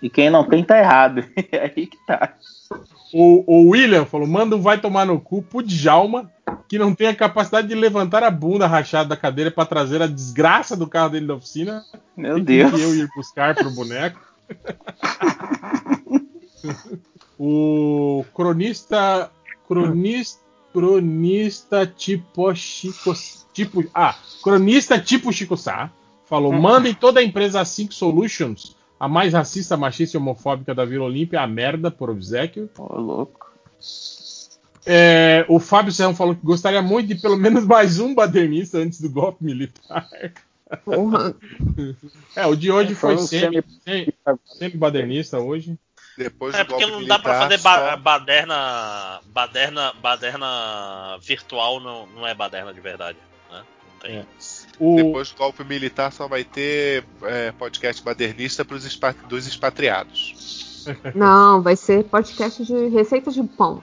E 0.00 0.08
quem 0.08 0.30
não 0.30 0.42
tem 0.42 0.64
tá 0.64 0.78
errado. 0.78 1.22
É 1.52 1.72
aí 1.76 1.86
que 1.86 1.98
tá. 2.06 2.32
O, 3.12 3.44
o 3.46 3.70
William 3.70 4.06
falou: 4.06 4.26
manda 4.26 4.56
um 4.56 4.60
vai 4.60 4.80
tomar 4.80 5.04
no 5.04 5.20
cu 5.20 5.42
pro 5.42 5.62
Djalma, 5.62 6.32
que 6.66 6.78
não 6.78 6.94
tem 6.94 7.08
a 7.08 7.14
capacidade 7.14 7.68
de 7.68 7.74
levantar 7.74 8.22
a 8.22 8.30
bunda 8.30 8.66
rachada 8.66 9.10
da 9.10 9.16
cadeira 9.16 9.50
pra 9.50 9.66
trazer 9.66 10.00
a 10.00 10.06
desgraça 10.06 10.74
do 10.74 10.86
carro 10.86 11.10
dele 11.10 11.26
da 11.26 11.34
oficina. 11.34 11.84
Meu 12.16 12.36
Tem 12.36 12.44
Deus. 12.44 12.72
Que 12.72 12.80
eu 12.80 12.94
ir 12.94 13.08
buscar 13.14 13.54
pro 13.54 13.70
boneco. 13.70 14.18
o 17.38 18.24
cronista. 18.34 19.30
Cronista. 19.68 20.46
Cronista 20.72 21.86
tipo 21.86 22.54
Chico. 22.54 23.12
Tipo, 23.52 23.84
ah, 23.94 24.14
cronista 24.42 24.98
tipo 24.98 25.32
Chico 25.32 25.56
Sá 25.56 25.90
falou: 26.26 26.52
mandem 26.52 26.92
toda 26.92 27.20
a 27.20 27.22
empresa 27.22 27.64
5 27.64 27.94
Solutions, 27.94 28.75
a 28.98 29.08
mais 29.08 29.32
racista, 29.32 29.76
machista 29.76 30.16
e 30.16 30.20
homofóbica 30.20 30.74
da 30.74 30.84
Vila 30.84 31.04
Olímpia, 31.04 31.40
a 31.40 31.46
merda 31.46 31.90
por 31.90 32.10
obsequio. 32.10 32.70
Ô, 32.78 32.98
louco. 32.98 33.46
É, 34.84 35.44
o 35.48 35.58
Fábio 35.58 35.92
Serrão 35.92 36.14
falou 36.14 36.34
que 36.34 36.44
gostaria 36.46 36.80
muito 36.80 37.08
de 37.08 37.16
pelo 37.16 37.36
menos 37.36 37.64
mais 37.66 37.98
um 37.98 38.14
badernista 38.14 38.78
antes 38.78 39.00
do 39.00 39.10
golpe 39.10 39.44
militar. 39.44 40.08
Porra. 40.84 41.34
É, 42.34 42.46
o 42.46 42.54
de 42.56 42.70
hoje 42.70 42.94
foi 42.94 43.14
Foi 43.14 43.22
um 43.24 43.26
semi, 43.26 43.62
semi, 43.84 44.14
semi-badernista 44.44 45.38
hoje. 45.38 45.76
Depois 46.16 46.54
É 46.54 46.64
porque 46.64 46.86
não 46.86 47.04
dá 47.04 47.18
pra 47.18 47.32
militar, 47.32 47.42
fazer 47.50 47.62
ba 47.62 47.90
só- 47.90 47.96
baderna, 47.98 49.20
baderna. 49.26 49.92
Baderna 50.00 51.18
virtual, 51.20 51.78
não, 51.80 52.06
não 52.06 52.26
é 52.26 52.34
baderna 52.34 52.72
de 52.72 52.80
verdade. 52.80 53.18
Né? 53.50 53.62
Não 53.92 53.98
tem. 54.00 54.16
É. 54.18 54.26
O, 54.78 54.96
Depois 54.96 55.30
do 55.30 55.36
golpe 55.38 55.64
militar 55.64 56.12
só 56.12 56.28
vai 56.28 56.44
ter 56.44 57.04
é, 57.22 57.50
podcast 57.52 58.02
badernista 58.02 58.64
pros 58.64 58.84
expa- 58.84 59.14
dos 59.28 59.46
expatriados. 59.46 60.84
Não, 61.14 61.62
vai 61.62 61.74
ser 61.76 62.04
podcast 62.04 62.64
de 62.64 62.88
receitas 62.88 63.34
de 63.34 63.42
pão. 63.42 63.80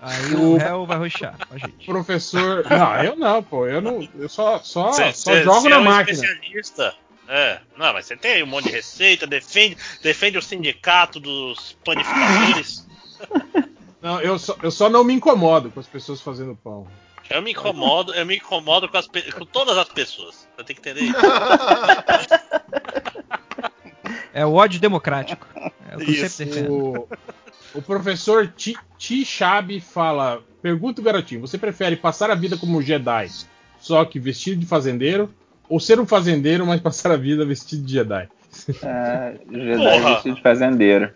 Aí 0.00 0.34
o 0.34 0.56
réu 0.56 0.86
vai 0.86 0.96
roxar 0.98 1.36
com 1.48 1.54
a 1.54 1.58
gente. 1.58 1.86
professor. 1.86 2.64
Não, 2.70 3.02
eu 3.02 3.16
não, 3.16 3.42
pô. 3.42 3.66
Eu 3.66 3.80
não. 3.82 4.08
Eu 4.16 4.28
só, 4.28 4.60
só, 4.60 4.92
Cê- 4.92 5.12
só 5.12 5.32
cê- 5.32 5.42
jogo 5.42 5.60
cê 5.62 5.68
na 5.70 5.76
é 5.76 5.78
um 5.80 5.84
máquina. 5.84 6.14
especialista. 6.14 6.94
É, 7.30 7.60
não, 7.76 7.92
mas 7.92 8.06
você 8.06 8.16
tem 8.16 8.32
aí 8.34 8.42
um 8.42 8.46
monte 8.46 8.66
de 8.66 8.70
receita, 8.70 9.26
defende, 9.26 9.76
defende 10.02 10.38
o 10.38 10.42
sindicato 10.42 11.20
dos 11.20 11.76
panificadores. 11.84 12.86
Não, 14.00 14.20
eu 14.20 14.38
só, 14.38 14.56
eu 14.62 14.70
só 14.70 14.88
não 14.88 15.02
me 15.02 15.12
incomodo 15.12 15.70
com 15.72 15.80
as 15.80 15.86
pessoas 15.86 16.20
fazendo 16.20 16.54
pão. 16.54 16.86
Eu 17.30 17.42
me 17.42 17.50
incomodo, 17.52 18.14
eu 18.14 18.24
me 18.24 18.36
incomodo 18.36 18.88
com, 18.88 18.96
as 18.96 19.06
com 19.06 19.44
todas 19.44 19.76
as 19.76 19.88
pessoas. 19.88 20.48
Você 20.56 20.64
tem 20.64 20.76
que 20.76 20.80
entender 20.80 21.02
isso. 21.02 21.18
É 24.32 24.46
o 24.46 24.54
ódio 24.54 24.80
democrático. 24.80 25.46
É 25.90 25.96
o 25.96 25.98
que 25.98 26.10
eu 26.10 26.14
Isso. 26.14 26.28
sempre 26.28 26.54
defendo. 26.54 26.72
O, 26.72 27.08
o 27.74 27.82
professor 27.82 28.46
Ti 28.46 29.24
Chab 29.24 29.80
fala: 29.80 30.42
Pergunta 30.62 31.00
o 31.00 31.04
garotinho, 31.04 31.40
você 31.40 31.58
prefere 31.58 31.96
passar 31.96 32.30
a 32.30 32.34
vida 32.34 32.56
como 32.56 32.80
Jedi, 32.82 33.30
só 33.80 34.04
que 34.04 34.18
vestido 34.18 34.60
de 34.60 34.66
fazendeiro, 34.66 35.32
ou 35.68 35.80
ser 35.80 35.98
um 35.98 36.06
fazendeiro, 36.06 36.66
mas 36.66 36.80
passar 36.80 37.12
a 37.12 37.16
vida 37.16 37.44
vestido 37.44 37.84
de 37.84 37.94
Jedi? 37.94 38.28
Ah, 38.82 39.32
Jedi 39.50 39.76
Porra. 39.76 40.14
vestido 40.14 40.36
de 40.36 40.42
fazendeiro. 40.42 41.10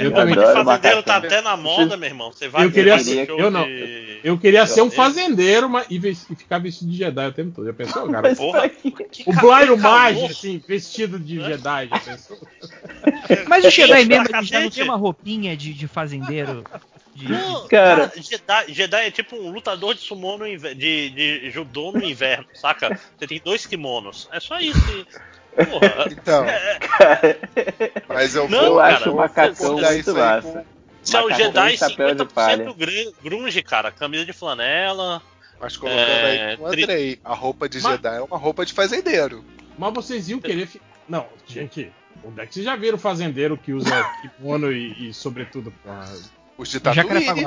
Eu 0.00 0.10
o 0.10 0.14
também. 0.14 0.34
de 0.34 0.40
fazendeiro 0.52 1.02
tá 1.02 1.16
até 1.16 1.40
na 1.42 1.56
moda, 1.56 1.96
meu 1.96 2.08
irmão. 2.08 2.32
Você 2.32 2.48
vai 2.48 2.64
Eu 2.64 2.72
queria 2.72 2.98
ser- 2.98 3.26
show 3.26 3.38
eu 3.38 3.50
não. 3.50 3.64
de- 3.66 4.20
Eu 4.24 4.38
queria 4.38 4.66
ser 4.66 4.80
um 4.82 4.86
Eu- 4.86 4.90
fazendeiro 4.90 5.68
mas, 5.68 5.86
e, 5.90 5.98
ves- 5.98 6.26
e 6.30 6.34
ficar 6.34 6.58
vestido 6.58 6.90
de 6.90 6.96
Jedi 6.96 7.26
o 7.28 7.32
tempo 7.32 7.52
todo. 7.54 7.66
Já 7.66 7.72
pensou, 7.72 8.10
cara? 8.10 8.34
Porra, 8.34 8.70
O 9.26 9.32
Blairo 9.34 9.76
Mage, 9.78 10.24
assim, 10.24 10.62
vestido 10.66 11.18
de 11.18 11.36
Jedi, 11.40 11.88
já 11.88 11.98
pensou? 12.00 12.38
Mas 13.48 13.64
o 13.64 13.70
Jedi 13.70 14.04
mesmo, 14.06 14.26
ele 14.34 14.46
já 14.46 14.60
não 14.60 14.70
tem 14.70 14.84
uma 14.84 14.96
roupinha 14.96 15.56
de, 15.56 15.72
de 15.74 15.86
fazendeiro. 15.86 16.64
De, 17.14 17.30
Não, 17.30 17.66
Cara. 17.68 18.12
Jedi, 18.16 18.72
Jedi 18.74 19.06
é 19.06 19.10
tipo 19.10 19.36
um 19.36 19.50
lutador 19.50 19.94
de 19.94 20.00
sumô 20.02 20.36
no 20.36 20.46
inverno, 20.46 20.78
de, 20.78 21.10
de 21.10 21.50
judô 21.50 21.90
no 21.92 22.04
inverno, 22.04 22.44
saca? 22.52 22.98
Você 23.18 23.26
tem 23.26 23.40
dois 23.42 23.64
kimonos. 23.64 24.28
É 24.32 24.38
só 24.40 24.58
isso. 24.60 25.06
Porra. 25.64 26.06
Então, 26.10 26.44
É, 26.44 27.92
mas 28.08 28.34
eu 28.34 28.48
Não, 28.48 28.58
vou, 28.58 28.68
Eu 28.68 28.76
cara, 28.76 28.96
acho 28.96 29.10
o 29.10 29.16
macacão 29.16 29.72
muito 29.78 30.14
massa. 30.14 30.42
com- 30.52 30.64
Você 31.02 31.16
é 31.16 31.22
o 31.22 31.30
Jedi 31.32 31.74
e 31.74 31.78
chapéu 31.78 32.14
de 32.14 32.24
50% 32.24 32.28
palha. 32.34 32.72
gr- 32.74 33.12
grunge, 33.22 33.62
cara. 33.62 33.90
Camisa 33.90 34.24
de 34.24 34.32
flanela. 34.32 35.22
Mas 35.60 35.76
colocando 35.76 36.00
É, 36.00 36.50
aí 36.50 36.56
com 36.56 36.62
o 36.64 36.66
Andrei, 36.66 37.18
a 37.24 37.34
roupa 37.34 37.68
de 37.68 37.80
Mas- 37.80 37.92
Jedi 37.92 38.16
é 38.18 38.20
uma 38.20 38.36
roupa 38.36 38.66
de 38.66 38.72
fazendeiro. 38.74 39.44
Mas 39.78 39.94
vocês 39.94 40.28
iam 40.28 40.40
querer. 40.40 40.66
Fi... 40.66 40.80
Não, 41.08 41.26
gente, 41.46 41.90
onde 42.24 42.40
é 42.40 42.46
que 42.46 42.54
vocês 42.54 42.64
já 42.66 42.76
viram 42.76 42.98
fazendeiro 42.98 43.56
que 43.56 43.72
usa 43.72 43.88
kimono 44.38 44.72
e, 44.72 45.08
e 45.10 45.14
sobretudo. 45.14 45.72
porra? 45.82 46.12
Os 46.58 46.68
de. 46.68 46.80
Tatooine. 46.80 47.46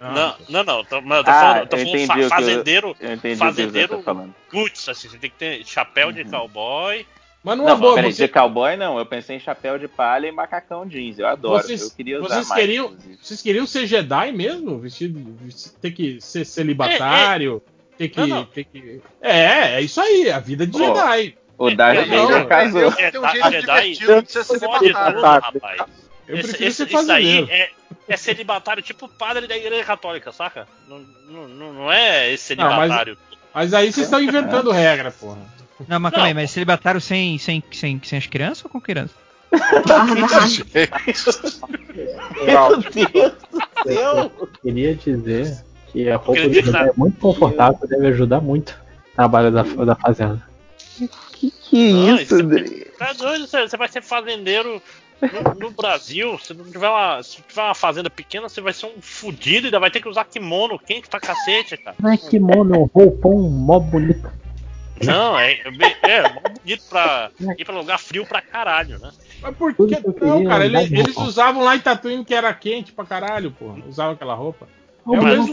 Ah, 0.00 0.12
Não, 0.12 0.36
não, 0.48 0.62
não. 0.64 0.84
Tô, 0.84 1.00
mas 1.00 1.18
eu 1.18 1.24
tô 1.24 1.30
Ah, 1.30 1.34
falando, 1.40 1.68
tô 1.68 1.76
eu 1.76 1.80
falando 1.80 1.88
entendi 1.88 2.06
fa- 2.06 2.12
o 2.12 2.16
que 2.16 2.22
eu- 2.22 2.28
fazendeiro. 2.28 2.96
Eu 3.00 3.36
Fazendeiro 3.36 3.96
tá 3.98 4.02
falando. 4.04 4.34
Roots, 4.52 4.88
assim. 4.88 5.08
Você 5.08 5.18
tem 5.18 5.28
que 5.30 5.36
ter 5.36 5.66
chapéu 5.66 6.12
de 6.12 6.24
cowboy. 6.24 7.04
Mas 7.42 7.56
numa 7.56 7.70
Não, 7.70 7.78
boa, 7.80 7.94
peraí, 7.94 8.12
você- 8.12 8.26
de 8.26 8.32
cowboy 8.32 8.76
não. 8.76 8.98
Eu 8.98 9.06
pensei 9.06 9.36
em 9.36 9.40
chapéu 9.40 9.78
de 9.78 9.86
palha 9.88 10.26
e 10.26 10.32
macacão 10.32 10.86
jeans. 10.86 11.18
Eu 11.18 11.26
adoro. 11.28 11.62
Vocês- 11.62 11.82
eu 11.82 11.90
queria 11.92 12.20
usar 12.20 12.34
vocês 12.34 12.48
mais. 12.48 12.60
queriam- 12.60 12.96
vocês 13.22 13.40
queriam 13.42 13.66
ser 13.66 13.86
Jedi 13.86 14.32
mesmo? 14.32 14.78
Vestido, 14.78 15.36
vesti- 15.40 15.70
ter 15.80 15.92
que 15.92 16.20
ser 16.20 16.44
celibatário? 16.44 17.62
tem 17.96 18.08
que, 18.08 18.44
tem 18.54 18.64
que. 18.64 19.00
É, 19.20 19.74
é 19.76 19.80
isso 19.80 20.00
aí, 20.00 20.30
a 20.30 20.38
vida 20.38 20.66
de 20.66 20.76
Ó, 20.80 20.84
Jedi. 20.94 21.36
O 21.56 21.70
Darth 21.74 22.06
Não, 22.06 22.22
Vader 22.26 22.38
não, 22.40 22.46
casou. 22.46 22.92
Tem 22.92 23.20
um 23.20 23.28
jeito 23.28 23.50
Jedi 23.50 23.92
divertido 23.94 24.22
de 24.22 24.32
ser 24.32 24.44
tudo, 24.44 25.20
rapaz. 25.20 25.82
Eu 26.28 26.36
prefiro 26.38 26.68
esse, 26.68 26.74
ser 26.76 26.86
isso 26.88 27.06
daí 27.06 27.24
fazendeiro. 27.24 27.48
é, 27.50 27.70
é 28.08 28.16
celibatário 28.16 28.82
tipo 28.82 29.08
padre 29.08 29.46
da 29.46 29.56
igreja 29.56 29.82
católica, 29.84 30.30
saca? 30.30 30.68
Não, 30.86 30.98
não, 31.28 31.48
não- 31.48 31.72
não 31.72 31.92
é 31.92 32.30
esse 32.32 32.54
Não, 32.54 32.64
mas- 32.64 32.76
celibatário. 32.80 33.18
Mas 33.54 33.74
aí 33.74 33.90
vocês 33.92 34.06
estão 34.06 34.20
inventando 34.22 34.70
regra, 34.70 35.10
porra. 35.10 35.38
Não, 35.86 36.00
mas 36.00 36.12
calma 36.12 36.26
aí, 36.28 36.34
mas 36.34 36.50
celibatário 36.50 37.00
sem, 37.00 37.38
sem, 37.38 37.62
sem, 37.70 38.00
sem 38.02 38.18
as 38.18 38.26
crianças 38.26 38.64
ou 38.64 38.70
com 38.70 38.80
criança? 38.80 39.14
Meu 42.44 42.76
Deus 42.78 43.32
do 43.50 43.62
céu! 43.84 44.32
Eu 44.38 44.48
queria 44.62 44.94
dizer 44.94 45.64
que 45.92 46.10
a 46.10 46.16
roupa 46.16 46.48
de 46.48 46.60
Jedi 46.62 46.88
é 46.88 46.92
muito 46.96 47.18
confortável, 47.18 47.88
deve 47.88 48.08
ajudar 48.08 48.40
muito 48.40 48.78
o 49.12 49.16
trabalho 49.16 49.50
da, 49.50 49.62
da 49.62 49.94
fazenda. 49.94 50.42
Que 51.32 51.92
Não, 51.92 52.14
isso, 52.16 52.22
isso 52.24 52.40
é- 52.40 52.42
Dri? 52.42 52.86
Tá 52.98 53.12
doido, 53.12 53.46
você 53.46 53.68
você 53.68 53.76
vai 53.76 53.88
ser 53.88 54.02
fazendeiro 54.02 54.82
no, 55.22 55.54
no 55.66 55.70
Brasil. 55.70 56.38
Se 56.38 56.52
não 56.52 56.64
tiver 56.64 56.88
uma, 56.88 57.22
se 57.22 57.40
tiver 57.42 57.62
uma 57.62 57.74
fazenda 57.74 58.10
pequena, 58.10 58.48
você 58.48 58.60
vai 58.60 58.72
ser 58.72 58.86
um 58.86 59.00
fudido 59.00 59.66
e 59.66 59.68
ainda 59.68 59.78
vai 59.78 59.90
ter 59.90 60.00
que 60.00 60.08
usar 60.08 60.24
kimono 60.24 60.78
quente 60.78 61.08
pra 61.08 61.20
cacete, 61.20 61.76
cara. 61.76 61.96
Não 62.00 62.10
é 62.10 62.16
kimono, 62.16 62.74
é 62.74 62.78
um 62.78 62.90
roupão 62.92 63.38
mó 63.48 63.78
bonito. 63.78 64.28
Não, 65.04 65.38
é, 65.38 65.52
é, 65.52 66.10
é 66.10 66.22
mó 66.32 66.40
bonito 66.40 66.82
pra 66.88 67.30
ir 67.58 67.64
pra 67.64 67.74
lugar 67.74 67.98
frio 67.98 68.26
pra 68.26 68.40
caralho, 68.40 68.98
né? 68.98 69.10
Mas 69.40 69.56
por 69.56 69.74
que 69.74 69.84
não, 70.24 70.44
cara? 70.44 70.64
eles 70.66 71.14
roupa. 71.14 71.22
usavam 71.22 71.62
lá 71.64 71.76
em 71.76 71.80
Tatooine 71.80 72.24
que 72.24 72.34
era 72.34 72.52
quente 72.54 72.92
pra 72.92 73.04
caralho, 73.04 73.50
porra. 73.50 73.82
Usavam 73.86 74.12
aquela 74.14 74.34
roupa. 74.34 74.68
É 75.06 75.10
o 75.10 75.14
É 75.14 75.20
o 75.20 75.24
mesmo. 75.24 75.52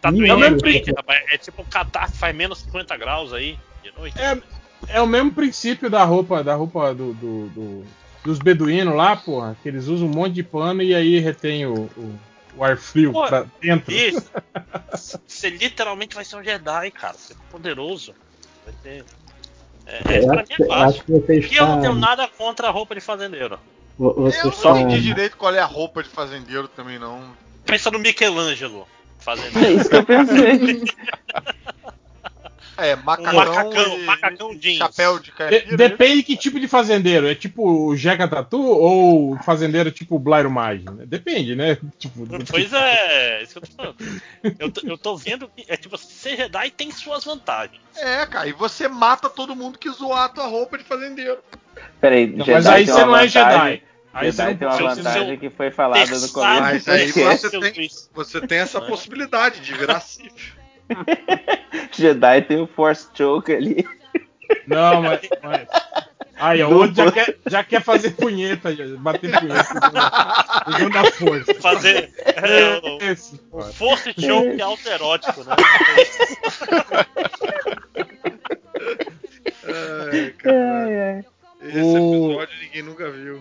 Tá 0.00 0.10
doendo 0.10 0.26
É 0.26 0.34
o 0.34 0.38
mesmo 0.38 0.60
quente, 0.62 0.92
rapaz. 0.92 1.24
É 1.30 1.38
tipo 1.38 1.62
um 1.62 1.64
catar 1.66 2.10
que 2.10 2.16
faz 2.16 2.34
menos 2.34 2.58
50 2.60 2.96
graus 2.96 3.32
aí 3.32 3.58
de 3.82 3.92
noite. 3.96 4.16
É, 4.20 4.38
é 4.88 5.00
o 5.00 5.06
mesmo 5.06 5.32
princípio 5.32 5.88
da 5.90 6.02
roupa, 6.04 6.42
da 6.42 6.54
roupa 6.54 6.94
do, 6.94 7.12
do- 7.14 7.48
do- 7.50 7.84
dos 8.24 8.38
beduínos 8.40 8.94
lá, 8.94 9.14
porra, 9.16 9.56
que 9.62 9.68
eles 9.68 9.86
usam 9.86 10.08
um 10.08 10.10
monte 10.10 10.32
de 10.34 10.42
pano 10.42 10.82
e 10.82 10.94
aí 10.94 11.20
retém 11.20 11.64
o, 11.66 11.84
o- 11.96 12.18
o 12.56 12.64
ar 12.64 12.76
frio 12.76 13.12
Pô, 13.12 13.24
pra 13.26 13.44
dentro. 13.60 13.92
Isso. 13.92 14.28
Você 15.26 15.50
literalmente 15.50 16.14
vai 16.14 16.24
ser 16.24 16.36
um 16.36 16.42
Jedi, 16.42 16.90
cara. 16.90 17.14
Você 17.14 17.34
é 17.34 17.36
poderoso. 17.50 18.14
Vai 18.66 18.74
ter. 18.82 19.04
É, 19.86 20.02
é, 20.16 20.24
Eu 20.24 20.32
acho, 20.32 20.52
é 20.52 20.56
eu 20.58 20.66
fácil. 20.66 20.84
acho 20.88 21.04
que 21.04 21.12
você 21.12 21.54
E 21.54 21.56
eu 21.56 21.66
não 21.66 21.80
tenho 21.80 21.94
nada 21.94 22.26
contra 22.26 22.66
a 22.66 22.70
roupa 22.72 22.94
de 22.96 23.00
fazendeiro. 23.00 23.58
vo- 23.96 24.12
Você 24.14 24.40
Eu 24.40 24.44
não 24.46 24.50
está. 24.50 24.70
entendi 24.80 25.00
direito 25.02 25.36
qual 25.36 25.54
é 25.54 25.60
a 25.60 25.64
roupa 25.64 26.02
de 26.02 26.08
fazendeiro 26.08 26.66
também, 26.66 26.98
não. 26.98 27.22
Pensa 27.64 27.90
no 27.92 28.00
Michelangelo 28.00 28.88
É 29.20 29.22
fazendeiro. 29.24 29.80
isso 29.80 29.88
que 29.88 29.94
eu 29.96 30.04
pensei. 30.04 30.82
É, 32.78 32.94
Um 32.94 33.02
macacão, 33.02 33.34
macacão, 33.34 33.98
e, 33.98 34.02
macacão 34.04 34.54
jeans. 34.56 34.78
chapéu 34.78 35.18
de 35.18 35.32
caipira. 35.32 35.76
depende 35.76 36.22
que 36.22 36.36
tipo 36.36 36.60
de 36.60 36.68
fazendeiro. 36.68 37.26
É 37.26 37.34
tipo 37.34 37.86
o 37.88 37.96
Jeca 37.96 38.28
Tatu 38.28 38.60
ou 38.60 39.36
fazendeiro 39.38 39.90
tipo 39.90 40.18
Blairo 40.18 40.50
Maggi? 40.50 40.84
né? 40.90 41.04
Depende, 41.06 41.54
né? 41.54 41.78
Tipo, 41.98 42.26
do 42.26 42.44
Pois 42.44 42.64
tipo. 42.64 42.76
é, 42.76 43.42
isso 43.42 43.58
que 43.60 43.66
eu 43.66 43.68
tô 43.68 43.76
falando. 43.76 43.96
Eu 44.58 44.70
tô, 44.70 44.86
eu 44.86 44.98
tô 44.98 45.16
vendo 45.16 45.48
que 45.48 45.64
é 45.68 45.76
tipo, 45.76 45.96
ser 45.96 46.36
Jedi 46.36 46.70
tem 46.70 46.90
suas 46.90 47.24
vantagens. 47.24 47.80
É, 47.96 48.26
cara, 48.26 48.46
e 48.46 48.52
você 48.52 48.88
mata 48.88 49.30
todo 49.30 49.56
mundo 49.56 49.78
que 49.78 49.88
zoar 49.90 50.24
a 50.24 50.28
tua 50.28 50.46
roupa 50.46 50.76
de 50.76 50.84
fazendeiro. 50.84 51.38
Peraí, 52.00 52.26
Não, 52.26 52.44
Jedi 52.44 52.52
mas 52.52 52.66
aí 52.66 52.86
você 52.86 52.92
não 52.92 53.16
é 53.16 53.26
vantagem- 53.26 53.30
Jedi. 53.30 53.82
Aí 54.12 54.32
você 54.32 54.42
Jedi 54.42 54.54
tem 54.58 54.68
uma 54.68 54.76
vantagem 54.94 55.38
que 55.38 55.50
foi 55.50 55.70
falada 55.70 56.04
no 56.18 56.28
começo. 56.28 56.60
Mas 56.60 56.84
do 56.84 56.90
aí 56.92 57.10
você 57.12 57.50
tem, 57.72 57.88
você 58.14 58.40
tem 58.46 58.58
essa 58.58 58.80
possibilidade 58.80 59.60
de 59.60 59.72
virar 59.74 60.00
Sith. 60.00 60.54
Jedi 61.92 62.42
tem 62.42 62.60
o 62.60 62.66
Force 62.66 63.08
Choke 63.14 63.52
ali. 63.52 63.86
Não, 64.66 65.02
mas. 65.02 65.20
mas... 65.42 65.68
Aí, 66.38 66.62
o 66.62 66.70
outro 66.70 66.94
já 66.96 67.10
quer, 67.10 67.38
já 67.46 67.64
quer 67.64 67.82
fazer 67.82 68.10
punheta, 68.10 68.74
já, 68.76 68.84
bater 68.98 69.30
punheta. 69.40 69.70
usando- 69.72 70.76
Usando 70.76 70.96
a 70.98 71.10
força. 71.12 71.54
Fazer 71.54 72.12
é, 72.26 72.80
o, 72.84 73.02
Esse, 73.10 73.40
o. 73.50 73.62
Force 73.62 74.12
Choke 74.20 74.60
autoerótico, 74.60 75.42
né? 75.44 75.56
Ai, 80.12 80.30
cara. 80.38 81.24
Esse 81.62 81.78
O- 81.80 82.26
episódio 82.32 82.54
ninguém 82.62 82.82
nunca 82.82 83.10
viu. 83.10 83.40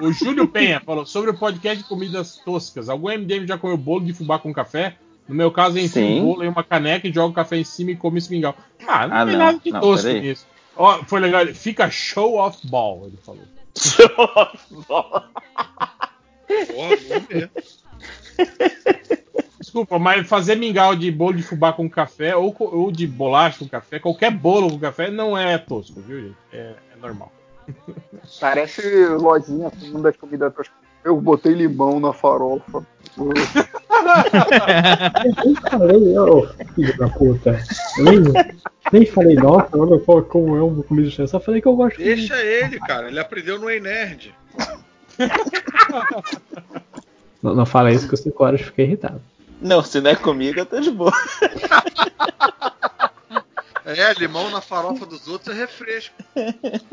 O 0.00 0.12
Júlio 0.12 0.46
Penha 0.46 0.80
falou 0.80 1.04
sobre 1.04 1.30
o 1.30 1.34
podcast 1.36 1.82
de 1.82 1.88
comidas 1.88 2.36
toscas. 2.44 2.88
Algum 2.88 3.08
MDM 3.08 3.44
já 3.46 3.58
comeu 3.58 3.76
bolo 3.76 4.04
de 4.04 4.12
fubá 4.14 4.38
com 4.38 4.52
café? 4.52 4.96
No 5.28 5.34
meu 5.34 5.50
caso, 5.50 5.78
é 5.78 5.82
enfio 5.82 6.02
Sim. 6.02 6.20
um 6.20 6.24
bolo 6.26 6.44
em 6.44 6.48
uma 6.48 6.62
caneca 6.62 7.08
e 7.08 7.12
jogo 7.12 7.30
o 7.30 7.34
café 7.34 7.56
em 7.56 7.64
cima 7.64 7.90
e 7.92 7.96
come 7.96 8.18
esse 8.18 8.30
mingau. 8.30 8.54
Ah, 8.86 9.06
não 9.06 9.16
Ah, 9.16 9.24
tem 9.24 9.32
não. 9.32 9.38
nada 9.44 9.58
de 9.58 9.70
Não, 9.70 9.80
tosco 9.80 10.08
nisso. 10.08 10.46
Ó, 10.76 11.02
foi 11.04 11.20
legal. 11.20 11.40
ele 11.42 11.54
Fica 11.54 11.90
show 11.90 12.34
off 12.36 12.66
ball, 12.68 13.04
ele 13.06 13.16
falou. 13.22 13.42
Porra, 14.86 15.28
vamos 16.76 17.26
ver. 17.28 17.50
Desculpa, 19.58 19.98
mas 19.98 20.28
fazer 20.28 20.56
mingau 20.56 20.94
de 20.94 21.10
bolo 21.10 21.34
de 21.34 21.42
fubá 21.42 21.72
com 21.72 21.88
café 21.88 22.36
ou, 22.36 22.54
ou 22.58 22.92
de 22.92 23.06
bolacha 23.06 23.58
com 23.60 23.68
café, 23.68 23.98
qualquer 23.98 24.30
bolo 24.30 24.70
com 24.70 24.78
café 24.78 25.10
não 25.10 25.36
é 25.36 25.56
tosco, 25.58 26.00
viu, 26.00 26.20
gente? 26.20 26.36
É, 26.52 26.74
é 26.92 26.96
normal. 27.00 27.32
Parece 28.40 29.06
lojinha 29.06 29.68
assim, 29.68 30.00
das 30.02 30.16
comidas. 30.16 30.52
Eu 31.02 31.18
botei 31.20 31.54
limão 31.54 31.98
na 31.98 32.12
farofa. 32.12 32.86
Eu 33.16 33.32
nem 35.44 35.54
falei, 35.56 36.18
ô 36.18 36.46
filho 36.74 36.96
da 36.98 37.08
puta. 37.08 37.60
Eu 37.98 38.04
nem, 38.04 38.20
nem 38.92 39.06
falei, 39.06 39.36
nossa, 39.36 39.68
olha 39.76 39.98
qual- 40.00 40.22
como 40.22 40.56
é 40.56 40.62
uma 40.62 40.82
comida 40.82 41.08
de 41.08 41.28
só 41.28 41.38
falei 41.38 41.60
que 41.60 41.68
eu 41.68 41.76
gosto. 41.76 41.98
Deixa 41.98 42.36
ele, 42.42 42.78
cara. 42.80 43.08
Ele 43.08 43.20
aprendeu 43.20 43.58
no 43.58 43.70
Ei 43.70 43.80
Nerd. 43.80 44.34
Não, 47.42 47.54
não 47.54 47.66
fala 47.66 47.92
isso 47.92 48.08
que 48.08 48.14
eu 48.14 48.18
5 48.18 48.44
horas 48.44 48.60
fiquei 48.62 48.86
irritado. 48.86 49.20
Não, 49.60 49.82
se 49.82 50.00
não 50.00 50.10
é 50.10 50.16
comigo, 50.16 50.58
eu 50.58 50.66
tô 50.66 50.80
de 50.80 50.90
boa. 50.90 51.12
É, 53.86 54.12
limão 54.14 54.50
na 54.50 54.60
farofa 54.60 55.06
dos 55.06 55.28
outros 55.28 55.54
é 55.54 55.58
refresco. 55.60 56.14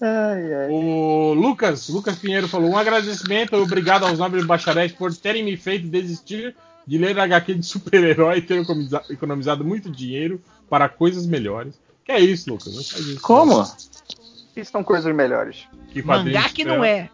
Ai, 0.00 0.54
ai. 0.54 0.68
O 0.70 1.32
Lucas, 1.32 1.88
Lucas 1.88 2.16
Pinheiro 2.16 2.46
falou: 2.48 2.70
um 2.70 2.76
agradecimento 2.76 3.54
e 3.54 3.58
obrigado 3.58 4.04
aos 4.04 4.18
nobres 4.18 4.44
bacharéis 4.44 4.92
por 4.92 5.14
terem 5.16 5.42
me 5.42 5.56
feito 5.56 5.88
desistir 5.88 6.54
de 6.86 6.98
ler 6.98 7.18
HQ 7.18 7.54
de 7.54 7.66
super-herói 7.66 8.38
e 8.38 8.42
ter 8.42 8.60
economiza- 8.60 9.04
economizado 9.10 9.64
muito 9.64 9.90
dinheiro 9.90 10.40
para 10.68 10.88
coisas 10.88 11.26
melhores. 11.26 11.74
Que 12.04 12.12
é 12.12 12.20
isso, 12.20 12.50
Lucas? 12.50 12.66
Não 12.74 12.84
faz 12.84 13.06
isso. 13.06 13.20
Como? 13.22 13.62
Isso 14.54 14.70
são 14.70 14.84
coisas 14.84 15.14
melhores. 15.14 15.66
Que 15.90 16.02
Mangá 16.02 16.48
que 16.50 16.64
não 16.64 16.84
é. 16.84 17.08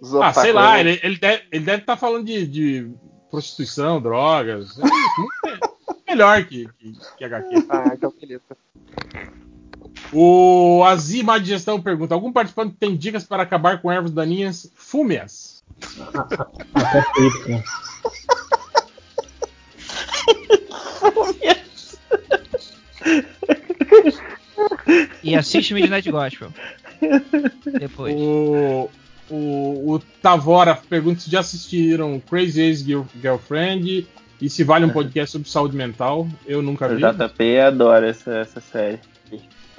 Os 0.00 0.14
Ah, 0.20 0.32
sei 0.32 0.52
lá, 0.52 0.80
ele, 0.80 0.98
ele 1.02 1.16
deve 1.18 1.42
ele 1.52 1.64
deve 1.64 1.82
estar 1.82 1.96
falando 1.96 2.24
de, 2.26 2.46
de 2.46 2.90
prostituição, 3.32 4.00
drogas. 4.00 4.78
É 6.06 6.10
melhor 6.14 6.44
que, 6.44 6.68
que, 6.78 6.92
que 7.16 7.24
HQ. 7.24 7.66
Ah, 7.70 7.92
então 7.94 8.12
beleza. 8.20 8.42
O 10.12 10.84
Azima 10.84 11.40
de 11.40 11.46
Gestão 11.46 11.80
pergunta: 11.80 12.12
algum 12.12 12.30
participante 12.30 12.76
tem 12.78 12.94
dicas 12.94 13.24
para 13.24 13.42
acabar 13.42 13.80
com 13.80 13.90
ervas 13.90 14.12
daninhas 14.12 14.70
fúmeas? 14.74 15.64
Até 16.74 17.02
feito, 17.14 17.48
né? 17.48 17.64
E 25.22 25.34
assiste 25.34 25.72
Midnight 25.72 26.10
Gospel. 26.10 26.52
Depois. 27.78 28.14
O, 28.14 28.90
o, 29.30 29.94
o 29.94 29.98
Tavora 30.20 30.74
pergunta 30.74 31.20
se 31.20 31.30
já 31.30 31.40
assistiram 31.40 32.20
Crazy 32.20 32.60
Ex-Girlfriend 32.60 34.06
e 34.40 34.50
se 34.50 34.64
vale 34.64 34.84
um 34.84 34.90
podcast 34.90 35.32
sobre 35.32 35.48
saúde 35.48 35.76
mental. 35.76 36.28
Eu 36.46 36.62
nunca 36.62 36.86
O 36.86 36.96
vi. 36.96 37.02
JP 37.02 37.60
adora 37.60 38.08
essa, 38.08 38.38
essa 38.38 38.60
série. 38.60 38.98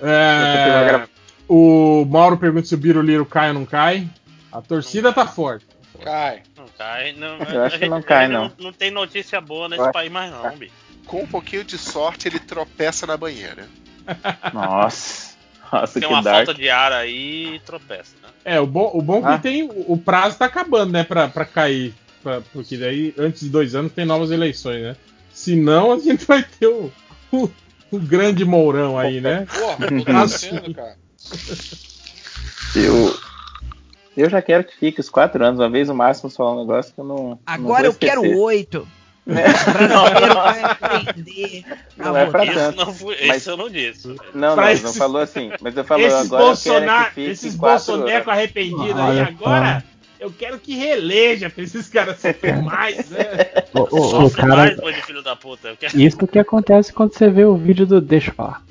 É, 0.01 1.07
o 1.47 2.05
Mauro 2.05 2.37
pergunta 2.37 2.67
se 2.67 2.75
o 2.75 2.77
Biruliro 2.77 3.25
cai 3.25 3.49
ou 3.49 3.53
não 3.53 3.65
cai. 3.65 4.07
A 4.51 4.61
torcida 4.61 5.11
tá 5.13 5.25
forte. 5.25 5.65
Cai. 6.03 6.41
Não 6.57 6.65
cai, 6.77 7.13
não. 7.13 7.37
Eu 7.37 7.63
acho 7.63 7.79
que 7.79 7.87
não 7.87 8.01
cai, 8.01 8.27
não. 8.27 8.43
não. 8.43 8.51
Não 8.65 8.73
tem 8.73 8.91
notícia 8.91 9.39
boa 9.39 9.69
nesse 9.69 9.91
país 9.91 10.11
mais 10.11 10.31
não, 10.31 10.57
bicho. 10.57 10.73
Com 11.05 11.23
um 11.23 11.27
pouquinho 11.27 11.63
de 11.63 11.77
sorte, 11.77 12.27
ele 12.27 12.39
tropeça 12.39 13.05
na 13.05 13.17
banheira. 13.17 13.67
Nossa. 14.53 15.22
Nossa, 15.73 15.99
Tem 15.99 16.07
que 16.07 16.13
uma 16.13 16.21
dark. 16.21 16.45
falta 16.45 16.53
de 16.61 16.69
ar 16.69 16.91
aí 16.93 17.55
e 17.55 17.59
tropeça, 17.61 18.13
né? 18.21 18.29
É, 18.45 18.59
o 18.59 18.67
bom, 18.67 18.91
o 18.93 19.01
bom 19.01 19.21
Ah. 19.25 19.37
que 19.37 19.43
tem. 19.43 19.69
O 19.87 19.97
prazo 19.97 20.37
tá 20.37 20.45
acabando, 20.45 20.91
né? 20.91 21.03
Pra, 21.03 21.27
pra 21.27 21.45
cair. 21.45 21.93
Pra- 22.21 22.41
porque 22.53 22.77
daí, 22.77 23.13
antes 23.17 23.41
de 23.41 23.49
dois 23.49 23.73
anos, 23.75 23.91
tem 23.91 24.05
novas 24.05 24.31
eleições, 24.31 24.81
né? 24.83 24.95
Senão, 25.33 25.91
a 25.91 25.99
gente 25.99 26.25
vai 26.25 26.43
ter 26.43 26.67
o, 26.67 26.91
o, 27.31 27.49
o 27.91 27.99
grande 27.99 28.45
Mourão 28.45 28.97
aí, 28.99 29.19
né? 29.19 29.47
Porra, 29.51 29.87
tô 29.87 30.03
torcendo, 30.05 30.73
cara. 30.73 30.95
Eu, 32.75 33.15
eu 34.17 34.29
já 34.29 34.41
quero 34.41 34.63
que 34.63 34.75
fique 34.77 34.99
os 34.99 35.09
quatro 35.09 35.43
anos, 35.43 35.59
uma 35.59 35.69
vez 35.69 35.89
o 35.89 35.95
máximo 35.95 36.29
falar 36.29 36.53
um 36.55 36.59
negócio 36.61 36.93
que 36.93 36.99
eu 36.99 37.05
não. 37.05 37.17
não 37.29 37.39
Agora 37.45 37.83
vou 37.83 37.91
eu 37.91 37.93
quero 37.95 38.21
oito. 38.39 38.87
Né? 39.25 39.43
Brasileiro 39.43 40.33
vai 40.33 40.63
aprender. 40.63 41.65
Não 41.95 42.17
é 42.17 42.25
pra 42.25 42.45
Isso 42.45 42.53
tanto. 42.55 42.77
não 42.85 42.93
foi- 42.93 43.17
mas- 43.27 43.37
isso 43.37 43.49
eu 43.51 43.57
não 43.57 43.69
disse. 43.69 44.07
Não, 44.33 44.55
não, 44.55 44.55
não 44.55 44.93
falou 44.93 45.21
assim. 45.21 45.51
Mas 45.61 45.77
eu 45.77 45.83
falo 45.85 46.01
esses 46.01 46.25
agora 46.25 46.43
Bolsonar, 46.43 47.05
que 47.09 47.13
fique 47.15 47.29
esses 47.31 47.55
quatro 47.55 48.05
arrependidos 48.29 48.89
aí, 48.99 49.01
Olha 49.01 49.23
agora 49.27 49.83
eu 50.19 50.31
quero 50.31 50.57
que 50.59 50.75
releja 50.75 51.49
pra 51.49 51.63
esses 51.63 51.87
caras 51.89 52.19
sofrer 52.19 52.61
mais, 52.61 53.09
né? 53.09 53.27
O, 53.73 53.79
o- 53.79 53.83
o 53.99 54.09
Sofre 54.09 54.41
cara, 54.41 54.55
mais, 54.81 55.05
filho 55.05 55.21
da 55.21 55.35
puta. 55.35 55.75
Quero- 55.79 55.99
isso 55.99 56.27
que 56.27 56.39
acontece 56.39 56.91
quando 56.93 57.13
você 57.13 57.29
vê 57.29 57.45
o 57.45 57.55
vídeo 57.55 57.85
do 57.85 57.99
Deixa 58.01 58.29
eu 58.31 58.35
falar. 58.35 58.61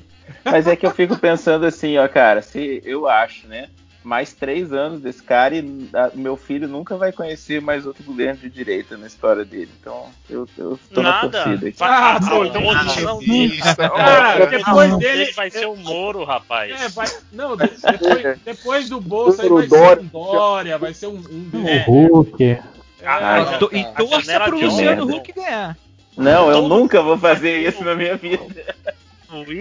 Mas 0.45 0.67
é 0.67 0.75
que 0.77 0.85
eu 0.87 0.91
fico 0.91 1.17
pensando 1.17 1.65
assim, 1.67 1.97
ó, 1.99 2.09
cara, 2.09 2.43
se 2.43 2.83
eu 2.85 3.09
acho, 3.09 3.47
né? 3.49 3.69
Mais 4.05 4.33
três 4.33 4.73
anos 4.73 5.01
desse 5.01 5.23
cara 5.23 5.55
e 5.55 5.89
a- 5.95 6.11
meu 6.15 6.37
filho 6.37 6.67
nunca 6.67 6.97
vai 6.97 7.13
conhecer 7.13 7.61
mais 7.61 7.87
outro 7.87 8.03
governo 8.03 8.41
de 8.41 8.51
direita 8.51 8.97
na 8.97 9.07
história 9.07 9.45
dele. 9.45 9.71
Então 9.81 10.07
eu, 10.29 10.49
eu 10.59 10.79
tô 10.93 11.03
na 11.03 11.11
Nada. 11.23 11.29
torcida 11.45 11.69
aqui. 11.69 11.77
Ah, 11.81 11.87
a- 11.87 12.17
a 12.17 12.19
bom, 12.21 12.45
oposição 12.47 13.05
não. 13.15 13.19
dele- 13.21 13.59
Cara, 13.77 14.47
depois 14.47 14.97
dele- 14.99 15.33
vai 15.33 15.51
ser 15.51 15.67
o 15.67 15.77
Moro, 15.77 16.25
rapaz. 16.25 16.81
É, 16.83 16.89
vai, 16.89 17.07
não, 17.33 17.57
de- 17.57 17.69
depois, 17.69 18.39
depois 18.45 18.89
do 18.89 19.01
bolso 19.01 19.41
aí 19.41 19.49
O 19.49 19.57
vai 19.57 19.69
ser 19.69 20.01
um 20.01 20.05
Dória, 20.07 20.79
vai 20.79 20.95
ser 20.95 21.07
um, 21.07 21.15
um 21.31 21.49
O 21.53 21.63
desses. 21.63 21.87
Hulk. 21.87 22.59
Ah, 23.05 23.39
É, 23.55 23.59
To- 23.59 23.71
E 23.73 23.85
torça 23.95 24.41
pro 24.41 24.59
Luciano. 24.61 25.05
Huck 25.17 25.33
ganhar. 25.33 25.77
Não, 26.17 26.49
eu 26.51 26.57
Todo- 26.63 26.69
nunca 26.69 27.01
vou 27.03 27.17
fazer 27.19 27.67
isso 27.69 27.83
na 27.85 27.95
minha 27.95 28.17
vida. 28.17 28.45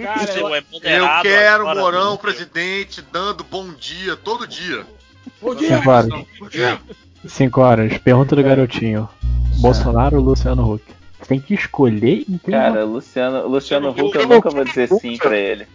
Cara, 0.04 0.34
eu- 0.38 0.54
é 0.54 0.60
Eu 0.60 0.64
moderado 0.72 1.22
quero 1.24 1.62
agora, 1.70 1.80
Morão, 1.80 2.18
presidente, 2.18 3.02
dando 3.02 3.44
bom 3.44 3.72
dia 3.74 4.18
todo 4.18 4.46
dia. 4.46 4.86
Bom 5.42 5.56
dia, 5.56 5.78
Cinco 5.78 5.90
horas. 5.90 6.10
Bom 6.40 6.50
dia. 6.50 6.82
Cinco 7.26 7.62
horas. 7.62 7.98
Pergunta 8.00 8.36
do 8.36 8.44
garotinho. 8.44 9.08
Bolsonaro 9.62 10.18
ou 10.18 10.24
Luciano 10.24 10.70
Huck? 10.74 10.84
Você 11.20 11.26
tem 11.28 11.40
que 11.40 11.54
escolher 11.54 12.26
e 12.28 12.38
tem 12.40 12.54
Cara, 12.54 12.84
Luciano, 12.84 13.48
Luciano 13.48 13.90
Huck, 13.92 14.16
eu 14.18 14.28
nunca 14.28 14.50
vou 14.50 14.66
dizer 14.66 14.90
sim 14.90 15.18
pra 15.18 15.38
ele. 15.38 15.68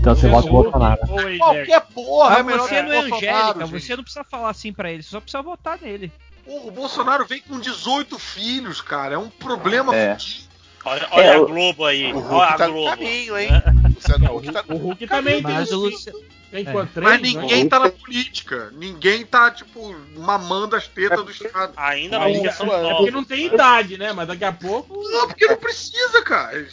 Então 0.00 0.14
você 0.14 0.28
vota 0.28 0.48
em 0.48 0.50
Bolsonaro. 0.50 1.00
Qualquer 1.38 1.80
porra 1.94 2.36
Ah, 2.36 2.38
é 2.40 2.42
melhor 2.42 2.68
você 2.68 2.74
que 2.76 2.82
não 2.82 2.92
é 2.92 2.98
Angélica, 2.98 3.66
gente. 3.66 3.80
você 3.86 3.96
não 3.96 4.02
precisa 4.02 4.24
falar 4.24 4.50
assim 4.50 4.72
pra 4.72 4.90
ele, 4.90 5.02
você 5.02 5.10
só 5.10 5.20
precisa 5.20 5.42
votar 5.42 5.78
nele. 5.80 6.12
Porra, 6.44 6.66
o 6.66 6.70
Bolsonaro 6.70 7.24
vem 7.26 7.40
com 7.40 7.58
18 7.60 8.18
filhos, 8.18 8.80
cara. 8.80 9.14
É 9.14 9.18
um 9.18 9.28
problema 9.30 9.94
É. 9.94 10.12
fudido. 10.18 10.49
Olha, 10.84 11.08
olha 11.10 11.24
É, 11.24 11.34
a 11.34 11.40
o- 11.40 11.46
Globo 11.46 11.84
aí. 11.84 12.12
O 12.12 12.18
Hulk 12.20 12.34
olha 12.34 12.48
a 12.48 12.56
tá 12.56 12.66
no 12.66 12.72
Globo. 12.74 12.90
caminho, 12.90 13.38
hein? 13.38 13.48
É. 13.60 13.88
Luciano 13.88 14.24
Não, 14.24 14.36
Huck 14.36 14.52
tá 14.52 14.64
o, 14.68 14.72
o 14.72 14.76
Hulk 14.78 15.06
também 15.06 15.34
tem, 15.42 15.54
Mas 15.54 15.68
o 15.72 15.82
tem, 15.82 15.90
Luciano. 15.90 16.18
tem 16.50 16.66
É. 16.66 16.72
Mas 16.72 16.96
né? 16.96 17.18
ninguém 17.18 17.68
tá 17.68 17.78
na 17.78 17.90
política. 17.90 18.70
Ninguém 18.74 19.26
tá, 19.26 19.50
tipo, 19.50 19.94
mamando 20.16 20.74
as 20.74 20.88
tetas 20.88 21.22
do 21.24 21.30
Estado. 21.30 21.72
Ainda 21.76 22.18
não 22.18 22.26
é 22.26 22.52
são 22.52 22.66
porque 22.66 23.10
não 23.10 23.24
tem 23.24 23.46
idade, 23.46 23.98
né? 23.98 24.12
Mas 24.14 24.26
daqui 24.26 24.44
a 24.44 24.52
pouco. 24.52 25.02
Não, 25.10 25.28
porque 25.28 25.46
não 25.46 25.56
precisa, 25.56 26.22
cara. 26.22 26.66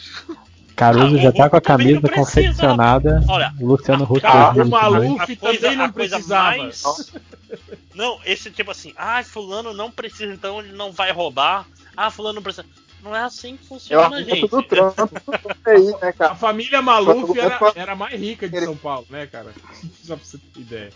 Caruso 0.74 1.16
Ah, 1.16 1.20
já 1.20 1.28
o 1.28 1.32
tá 1.32 1.50
com 1.50 1.56
a 1.56 1.58
Hulk 1.58 1.66
camisa 1.66 2.00
precisa. 2.00 2.24
confeccionada. 2.24 3.24
Olha, 3.28 3.52
Luciano 3.60 4.04
Huck. 4.04 4.20
Cara, 4.20 4.50
o 4.52 4.54
2022. 4.54 4.70
Maluf 4.70 5.32
A 5.32 5.36
também 5.36 5.76
não 5.76 5.84
a 5.84 5.92
precisava. 5.92 6.56
mais- 6.56 7.12
Não, 7.94 8.20
esse 8.24 8.50
tipo 8.50 8.70
assim, 8.70 8.94
ah, 8.96 9.22
fulano 9.24 9.74
não 9.74 9.90
precisa, 9.90 10.32
então 10.32 10.60
ele 10.60 10.72
não 10.72 10.92
vai 10.92 11.10
roubar. 11.12 11.66
Ah, 11.96 12.10
fulano 12.10 12.36
não 12.36 12.42
precisa. 12.42 12.64
Não 13.02 13.14
é 13.14 13.20
assim 13.22 13.56
que 13.56 13.64
É 13.64 13.68
funciona, 13.68 14.04
argumento 14.16 14.34
gente. 14.34 14.48
do 14.50 14.62
Trump 14.62 14.96
aí, 15.66 15.84
né, 15.86 15.92
A 16.02 16.12
cara? 16.12 16.34
família 16.34 16.82
Maluf 16.82 17.38
era, 17.38 17.58
era 17.74 17.92
a 17.92 17.96
mais 17.96 18.18
rica 18.20 18.48
de 18.48 18.60
São 18.60 18.76
Paulo, 18.76 19.06
né, 19.08 19.26
cara? 19.26 19.52
Só 20.02 20.16
pra 20.16 20.24
você 20.24 20.38
ter 20.38 20.60
ideia. 20.60 20.92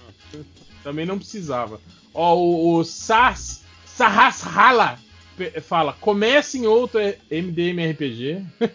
Também 0.82 1.06
não 1.06 1.18
precisava. 1.18 1.80
Ó, 2.12 2.34
o, 2.36 2.74
o 2.78 2.84
Sas, 2.84 3.62
Sarras 3.86 4.44
Hala 4.44 4.98
pe- 5.36 5.60
fala: 5.60 5.96
comecem 6.00 6.66
outro 6.66 7.00
MDMRPG. 7.30 8.44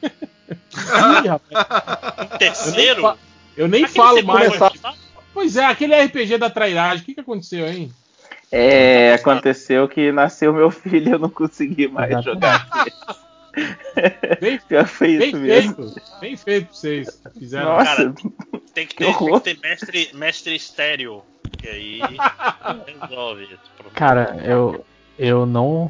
Ih, 1.23 1.27
rapaz. 1.27 2.29
Terceiro? 2.39 3.17
Eu 3.55 3.67
nem, 3.67 3.85
fa- 3.87 4.01
eu 4.11 4.15
nem 4.15 4.23
falo 4.23 4.23
mais. 4.23 4.53
Pois 5.33 5.55
é, 5.57 5.65
aquele 5.65 5.93
RPG 6.05 6.37
da 6.37 6.49
trairagem, 6.49 7.03
o 7.03 7.05
que, 7.05 7.13
que 7.13 7.19
aconteceu, 7.19 7.67
hein? 7.67 7.91
É, 8.51 9.13
aconteceu 9.13 9.87
que 9.89 10.11
nasceu 10.11 10.53
meu 10.53 10.71
filho 10.71 11.09
e 11.09 11.11
eu 11.11 11.19
não 11.19 11.29
consegui 11.29 11.87
mais 11.87 12.11
Exatamente. 12.11 12.33
jogar. 12.33 12.67
Bem, 14.39 14.59
Pior 14.67 14.83
que 14.85 14.89
foi 14.91 15.17
bem 15.17 15.27
isso 15.29 15.37
mesmo. 15.37 15.75
feito. 15.75 16.01
Bem 16.21 16.37
feito 16.37 16.65
pra 16.67 16.73
vocês. 16.75 17.21
Fizeram. 17.39 17.65
Nossa, 17.77 17.85
Cara, 17.95 18.13
Tem 18.73 18.85
que 18.85 18.95
Que 18.95 18.97
ter, 18.97 19.05
tem 19.05 19.07
horror. 19.07 19.41
que 19.41 19.55
ter 19.55 19.59
mestre, 19.67 20.09
mestre 20.13 20.55
estéreo. 20.55 21.23
Que 21.57 21.67
aí 21.67 21.99
resolve 23.01 23.43
esse 23.45 23.57
problema. 23.75 23.95
Cara, 23.95 24.37
eu, 24.45 24.85
eu 25.17 25.45
não, 25.45 25.89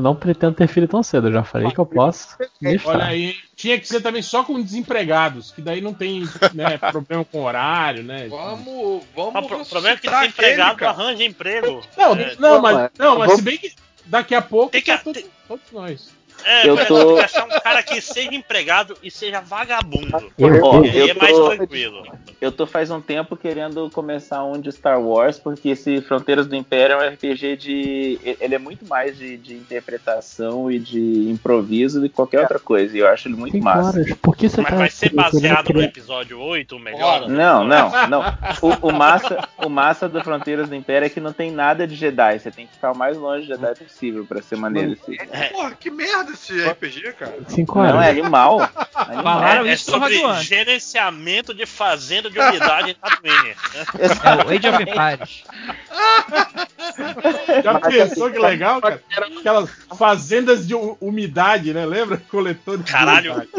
não 0.00 0.14
pretendo 0.14 0.54
ter 0.54 0.66
filho 0.68 0.88
tão 0.88 1.02
cedo. 1.02 1.28
Eu 1.28 1.32
já 1.32 1.44
falei 1.44 1.70
que 1.70 1.78
eu 1.78 1.86
posso 1.86 2.36
deixar. 2.60 2.88
Olha 2.90 3.04
aí, 3.04 3.34
tinha 3.56 3.78
que 3.78 3.86
ser 3.88 4.00
também 4.00 4.22
só 4.22 4.42
com 4.44 4.60
desempregados, 4.60 5.50
que 5.50 5.60
daí 5.62 5.80
não 5.80 5.94
tem 5.94 6.22
né, 6.54 6.78
problema 6.90 7.24
com 7.24 7.42
horário, 7.42 8.02
né? 8.02 8.28
Vamos, 8.28 9.04
vamos. 9.14 9.34
Ah, 9.34 9.40
o 9.40 9.46
pro- 9.48 9.64
problema 9.64 9.96
é 9.96 9.98
que 10.00 10.08
desempregado 10.10 10.84
arranja 10.84 11.24
emprego. 11.24 11.82
Não, 11.96 12.14
É, 12.14 12.36
não, 12.38 12.60
mas, 12.60 12.74
mas- 12.76 12.90
não, 12.98 13.18
mas 13.18 13.26
vamos- 13.28 13.36
se 13.36 13.42
bem 13.42 13.58
que 13.58 13.72
daqui 14.06 14.34
a 14.34 14.42
pouco 14.42 14.72
Tem 14.72 14.82
que- 14.82 14.90
tá 14.92 14.98
todo- 14.98 15.22
todos 15.48 15.64
nós. 15.72 16.10
É, 16.44 16.68
Eu 16.68 16.76
por 16.76 16.86
tô- 16.86 17.18
achar 17.18 17.44
um 17.44 17.60
cara 17.60 17.82
que 17.82 18.00
seja 18.00 18.34
empregado 18.34 18.96
e 19.02 19.10
seja 19.10 19.40
vagabundo. 19.40 20.30
Eu- 20.38 20.62
Ó, 20.64 20.82
E 20.84 20.90
aí 20.90 20.98
eu 21.00 21.08
é 21.08 21.14
mais 21.14 21.32
tô- 21.36 21.50
tranquilo. 21.56 22.02
eu 22.40 22.52
tô 22.52 22.66
faz 22.66 22.90
um 22.90 23.00
tempo 23.00 23.36
querendo 23.36 23.90
começar 23.90 24.44
um 24.44 24.60
de 24.60 24.70
Star 24.72 25.00
Wars, 25.00 25.38
porque 25.38 25.70
esse 25.70 26.00
Fronteiras 26.02 26.46
do 26.46 26.54
Império 26.56 26.96
é 26.96 26.98
um 26.98 27.12
RPG 27.12 27.56
de. 27.56 28.18
Ele 28.40 28.54
é 28.54 28.58
muito 28.58 28.86
mais 28.86 29.16
de, 29.16 29.36
de 29.36 29.54
interpretação 29.54 30.70
e 30.70 30.78
de 30.78 31.28
improviso 31.30 32.00
do 32.00 32.08
que 32.08 32.14
qualquer 32.14 32.40
outra 32.40 32.58
coisa. 32.58 32.96
E 32.96 33.00
eu 33.00 33.08
acho 33.08 33.28
ele 33.28 33.36
muito 33.36 33.52
Cinco 33.52 33.64
massa. 33.64 33.98
horas. 33.98 34.14
Por 34.20 34.36
que 34.36 34.48
você 34.48 34.60
Mas 34.60 34.70
tá 34.70 34.76
vai 34.76 34.90
ser 34.90 35.10
baseado 35.12 35.72
no 35.72 35.82
episódio 35.82 36.38
8, 36.40 36.76
o 36.76 36.78
melhor? 36.78 37.28
Não, 37.28 37.64
não, 37.64 37.90
não. 38.08 38.22
O, 38.62 38.88
o 38.88 38.92
massa, 38.92 39.48
o 39.64 39.68
massa 39.68 40.08
do 40.08 40.22
Fronteiras 40.22 40.68
do 40.68 40.74
Império 40.74 41.06
é 41.06 41.08
que 41.08 41.20
não 41.20 41.32
tem 41.32 41.50
nada 41.50 41.86
de 41.86 41.94
Jedi. 41.94 42.38
Você 42.38 42.50
tem 42.50 42.66
que 42.66 42.72
ficar 42.74 42.92
o 42.92 42.96
mais 42.96 43.16
longe 43.16 43.42
de 43.42 43.48
Jedi 43.48 43.74
possível 43.76 44.24
pra 44.24 44.42
ser 44.42 44.56
maneiro. 44.56 44.92
Assim. 44.92 45.16
Porra, 45.52 45.72
que 45.78 45.90
merda 45.90 46.31
esse 46.32 46.62
RPG, 46.64 47.12
cara. 47.18 47.34
Cinco 47.48 47.78
horas. 47.78 47.94
Não, 47.94 48.02
é 48.02 48.10
animal. 48.10 48.60
animal. 48.94 49.22
Falaram 49.40 49.66
É, 49.66 49.70
é 49.70 49.74
isso 49.74 49.90
no 49.90 49.98
sobre 49.98 50.16
Raduan. 50.20 50.40
gerenciamento 50.42 51.54
de 51.54 51.66
fazenda 51.66 52.30
de 52.30 52.38
umidade 52.38 52.90
em 52.90 52.94
Tatooine. 52.94 53.54
É 53.98 54.44
o 54.44 54.48
Age 54.50 54.68
of 54.68 54.82
Empires. 54.82 55.44
Já 57.62 57.72
Mas 57.74 57.94
pensou 57.94 58.26
assim, 58.26 58.34
que 58.34 58.38
legal, 58.40 58.80
cara? 58.80 59.00
Aquelas 59.38 59.70
fazendas 59.98 60.66
de 60.66 60.74
umidade, 61.00 61.72
né? 61.72 61.86
Lembra? 61.86 62.16
Coletores 62.30 62.84
de 62.84 62.92
Caralho. 62.92 63.32
umidade. 63.32 63.50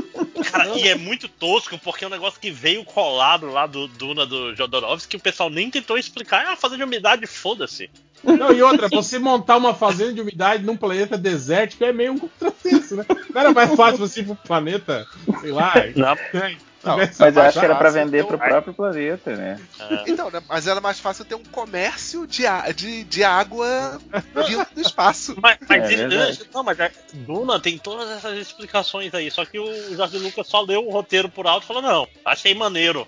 Cara, 0.52 0.70
e 0.78 0.88
é 0.88 0.95
muito 0.95 1.28
tosco 1.28 1.78
porque 1.78 2.03
é 2.03 2.08
um 2.08 2.12
negócio 2.12 2.40
que 2.40 2.50
veio 2.50 2.84
colado 2.84 3.48
lá 3.48 3.68
do 3.68 3.88
Duna 3.88 4.26
do 4.26 4.56
Jodorowsky 4.56 5.12
que 5.12 5.18
o 5.18 5.20
pessoal 5.20 5.50
nem 5.50 5.70
tentou 5.70 5.98
explicar. 5.98 6.45
Ah, 6.48 6.56
fazenda 6.56 6.78
de 6.78 6.84
umidade, 6.84 7.28
foda-se. 7.28 7.90
Não, 8.24 8.53
e 8.53 8.62
outra, 8.64 8.88
você 8.88 9.20
montar 9.20 9.58
uma 9.58 9.74
fazenda 9.74 10.14
de 10.14 10.22
umidade 10.22 10.64
num 10.64 10.78
planeta 10.78 11.18
desértico 11.18 11.84
é 11.84 11.92
meio 11.92 12.14
um 12.14 12.18
contrassenso, 12.18 12.95
né? 12.95 13.06
Não 13.34 13.42
era 13.42 13.52
mais 13.52 13.76
fácil 13.76 13.98
você 13.98 14.22
ir 14.22 14.26
pro 14.26 14.36
planeta, 14.36 15.06
sei 15.42 15.52
lá. 15.52 15.74
Não. 15.95 16.40
né, 16.40 16.58
Não, 16.84 16.98
Mas 16.98 17.20
eu 17.20 17.42
acho 17.42 17.60
que 17.60 17.66
era 17.66 17.76
pra 17.76 17.90
vender 17.90 18.18
então- 18.24 18.28
pro 18.28 18.38
próprio 18.38 18.74
planeta, 18.74 19.36
né? 19.36 19.60
Então, 20.06 20.30
né, 20.30 20.42
mas 20.50 20.68
era 20.68 20.82
mais 20.82 21.00
fácil 21.00 21.24
ter 21.24 21.36
um 21.36 21.44
comércio 21.44 22.28
de, 22.28 22.45
a- 22.45 22.72
de, 22.72 23.03
de 23.06 23.24
água 23.24 24.00
vindo 24.48 24.66
do 24.76 24.82
espaço. 24.82 25.36
Mas, 25.42 25.58
mas 25.68 25.92
É 25.92 26.08
não, 26.53 26.64
mas 26.64 26.80
é- 26.80 26.92
Duna 27.14 27.60
tem 27.60 27.78
todas 27.78 28.10
essas 28.10 28.38
explicações 28.38 29.14
aí. 29.14 29.32
Só 29.32 29.45
que 29.45 29.58
o 29.60 29.95
Jorge 29.95 30.18
Lucas 30.18 30.48
só 30.48 30.62
leu 30.62 30.86
o 30.88 30.92
roteiro 30.92 31.30
por 31.30 31.48
alto 31.48 31.64
e 31.64 31.68
falou: 31.68 31.82
Não, 31.82 32.08
achei 32.26 32.53
maneiro. 32.53 33.08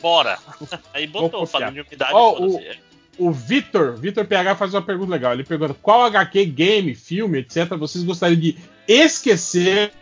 Bora. 0.00 0.36
Aí 0.92 1.06
botou, 1.06 1.46
falando 1.46 1.74
de 1.74 1.80
umidade, 1.82 2.10
Ó, 2.12 2.36
foda-se. 2.36 2.78
O 3.18 3.30
Vitor, 3.30 3.94
Vitor 3.96 4.24
PH 4.24 4.56
faz 4.56 4.74
uma 4.74 4.82
pergunta 4.82 5.12
legal. 5.12 5.32
Ele 5.32 5.44
pergunta: 5.44 5.76
qual 5.80 6.02
HQ, 6.04 6.44
game, 6.46 6.94
filme, 6.94 7.38
etc. 7.38 7.68
vocês 7.78 8.02
gostariam 8.02 8.40
de 8.40 8.56
esquecer 8.88 9.92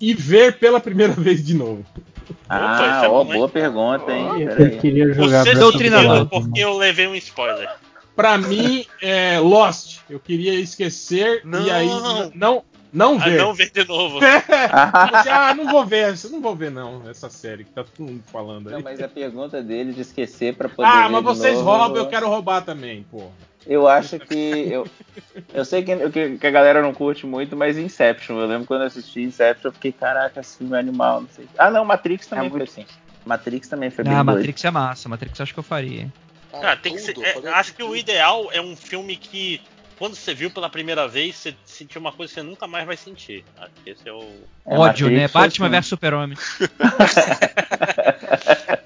e 0.00 0.12
ver 0.14 0.58
pela 0.58 0.80
primeira 0.80 1.12
vez 1.18 1.44
de 1.44 1.54
novo? 1.54 1.84
Ah, 2.48 2.96
isso 2.96 3.04
é 3.04 3.08
ó, 3.08 3.22
hein? 3.22 3.32
boa 3.32 3.48
pergunta, 3.48 4.12
hein? 4.12 4.42
Eu 4.42 4.54
Peraí. 4.56 4.78
queria 4.78 5.12
jogar 5.12 5.44
Você 5.44 5.54
doutrinador, 5.54 6.26
porque 6.26 6.60
eu 6.60 6.76
levei 6.76 7.06
um 7.06 7.14
spoiler. 7.14 7.68
Pra 8.16 8.36
mim, 8.36 8.84
é 9.00 9.38
Lost. 9.38 10.00
Eu 10.10 10.18
queria 10.18 10.54
esquecer 10.54 11.42
e 11.42 11.46
Não. 11.46 11.72
aí 11.72 11.88
n- 11.88 12.32
não, 12.34 12.64
não 12.92 13.16
Ah, 13.20 13.24
ver. 13.24 13.38
não 13.38 13.54
ver 13.54 13.70
de 13.70 13.84
novo. 13.86 14.18
Ah, 15.30 15.54
não 15.56 15.66
vou 15.68 15.84
ver, 15.86 16.14
não 16.30 16.40
vou 16.40 16.56
ver 16.56 16.70
não, 16.70 17.08
essa 17.08 17.30
série 17.30 17.64
que 17.64 17.70
tá 17.70 17.84
todo 17.84 18.06
mundo 18.06 18.22
falando 18.32 18.68
aí. 18.68 18.74
Não, 18.74 18.82
mas 18.82 19.00
a 19.00 19.08
pergunta 19.08 19.62
dele 19.62 19.92
de 19.92 20.00
esquecer 20.00 20.54
pra 20.56 20.68
poder. 20.68 20.88
Ah, 20.88 21.02
ver 21.06 21.12
mas 21.12 21.20
de 21.20 21.24
vocês 21.26 21.58
novo, 21.58 21.70
roubam, 21.70 21.96
eu 21.96 22.06
quero 22.08 22.28
roubar 22.28 22.62
também, 22.62 23.04
pô. 23.10 23.30
Eu 23.66 23.86
acho 23.88 24.18
que. 24.18 24.34
Eu, 24.70 24.86
eu 25.52 25.64
sei 25.64 25.82
que, 25.82 25.94
que, 26.10 26.38
que 26.38 26.46
a 26.46 26.50
galera 26.50 26.80
não 26.80 26.94
curte 26.94 27.26
muito, 27.26 27.54
mas 27.56 27.76
Inception. 27.76 28.38
Eu 28.38 28.46
lembro 28.46 28.66
quando 28.66 28.80
eu 28.82 28.86
assisti 28.86 29.20
Inception, 29.22 29.68
eu 29.68 29.72
fiquei, 29.72 29.92
caraca, 29.92 30.40
esse 30.40 30.58
filme 30.58 30.74
é 30.76 30.80
animal, 30.80 31.20
não 31.22 31.28
sei. 31.28 31.46
Ah, 31.58 31.70
não, 31.70 31.84
Matrix 31.84 32.26
também 32.26 32.46
É 32.46 32.50
foi 32.50 32.58
muito- 32.60 32.70
assim. 32.70 32.86
Matrix 33.26 33.68
também 33.68 33.90
foi 33.90 34.04
bem 34.04 34.12
Ah, 34.14 34.22
doido. 34.22 34.36
Matrix 34.38 34.64
é 34.64 34.70
massa. 34.70 35.08
Matrix 35.08 35.38
eu 35.38 35.42
acho 35.42 35.52
que 35.52 35.58
eu 35.60 35.64
faria. 35.64 36.02
hein? 36.02 36.12
Cara, 36.50 36.76
tem 36.76 36.94
que 36.94 37.00
ser, 37.00 37.14
é, 37.18 37.48
acho 37.50 37.74
que 37.74 37.82
o 37.82 37.94
ideal 37.94 38.48
é 38.52 38.60
um 38.60 38.74
filme 38.74 39.16
que, 39.16 39.60
quando 39.98 40.14
você 40.14 40.32
viu 40.34 40.50
pela 40.50 40.68
primeira 40.70 41.06
vez, 41.08 41.36
você 41.36 41.54
sentiu 41.64 42.00
uma 42.00 42.12
coisa 42.12 42.32
que 42.32 42.40
você 42.40 42.46
nunca 42.46 42.66
mais 42.66 42.86
vai 42.86 42.96
sentir. 42.96 43.44
Acho 43.58 43.70
que 43.84 43.90
esse 43.90 44.08
é 44.08 44.12
o. 44.12 44.24
Ódio, 44.64 45.10
né? 45.10 45.28
Batman 45.28 45.66
assim. 45.68 45.76
vs 45.80 45.86
Super-Homem. 45.86 46.36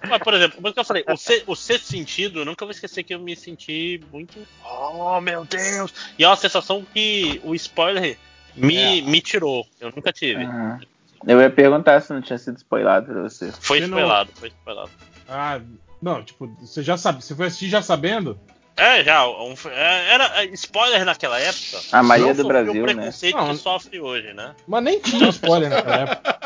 Mas, 0.08 0.22
por 0.22 0.34
exemplo, 0.34 0.56
como 0.56 0.68
é 0.68 0.72
eu 0.76 0.84
falei, 0.84 1.04
o, 1.08 1.16
se- 1.16 1.42
o 1.46 1.54
sexto 1.56 1.86
sentido, 1.86 2.40
eu 2.40 2.44
nunca 2.44 2.64
vou 2.64 2.70
esquecer 2.72 3.02
que 3.02 3.14
eu 3.14 3.18
me 3.18 3.34
senti 3.36 4.00
muito. 4.12 4.38
Oh, 4.64 5.20
meu 5.20 5.44
Deus! 5.44 5.92
E 6.18 6.24
é 6.24 6.28
uma 6.28 6.36
sensação 6.36 6.84
que 6.92 7.40
o 7.44 7.54
spoiler 7.54 8.18
me, 8.54 9.02
me 9.02 9.20
tirou. 9.20 9.66
Eu 9.80 9.92
nunca 9.94 10.12
tive. 10.12 10.44
Ah, 10.44 10.78
eu 11.26 11.40
ia 11.40 11.50
perguntar 11.50 12.00
se 12.02 12.12
não 12.12 12.20
tinha 12.20 12.38
sido 12.38 12.56
spoilado 12.58 13.06
pra 13.06 13.22
você. 13.22 13.50
Foi 13.52 13.80
Você 13.80 13.86
não- 13.86 13.98
spoilado, 13.98 14.30
foi 14.34 14.48
spoilado. 14.48 14.90
Ah, 15.28 15.60
não, 16.00 16.22
tipo, 16.22 16.46
você 16.60 16.82
já 16.82 16.96
sabe, 16.96 17.24
você 17.24 17.34
foi 17.34 17.46
assistir 17.46 17.68
já 17.68 17.80
sabendo? 17.80 18.38
É, 18.74 19.04
já, 19.04 19.28
um- 19.28 19.54
é, 19.70 20.14
era 20.14 20.42
é, 20.42 20.46
spoiler 20.54 21.04
naquela 21.04 21.38
época. 21.38 21.78
A 21.92 22.02
Maria 22.02 22.28
não 22.28 22.34
do 22.34 22.44
Brasil, 22.48 22.82
o 22.82 22.86
né? 22.86 22.94
preconceito 22.94 23.36
Não. 23.36 23.50
que 23.50 23.56
sofre 23.58 24.00
hoje, 24.00 24.32
né? 24.32 24.54
Mas 24.66 24.82
nem 24.82 24.98
tinha 24.98 25.28
spoiler 25.28 25.68
naquela 25.68 25.96
época. 25.96 26.38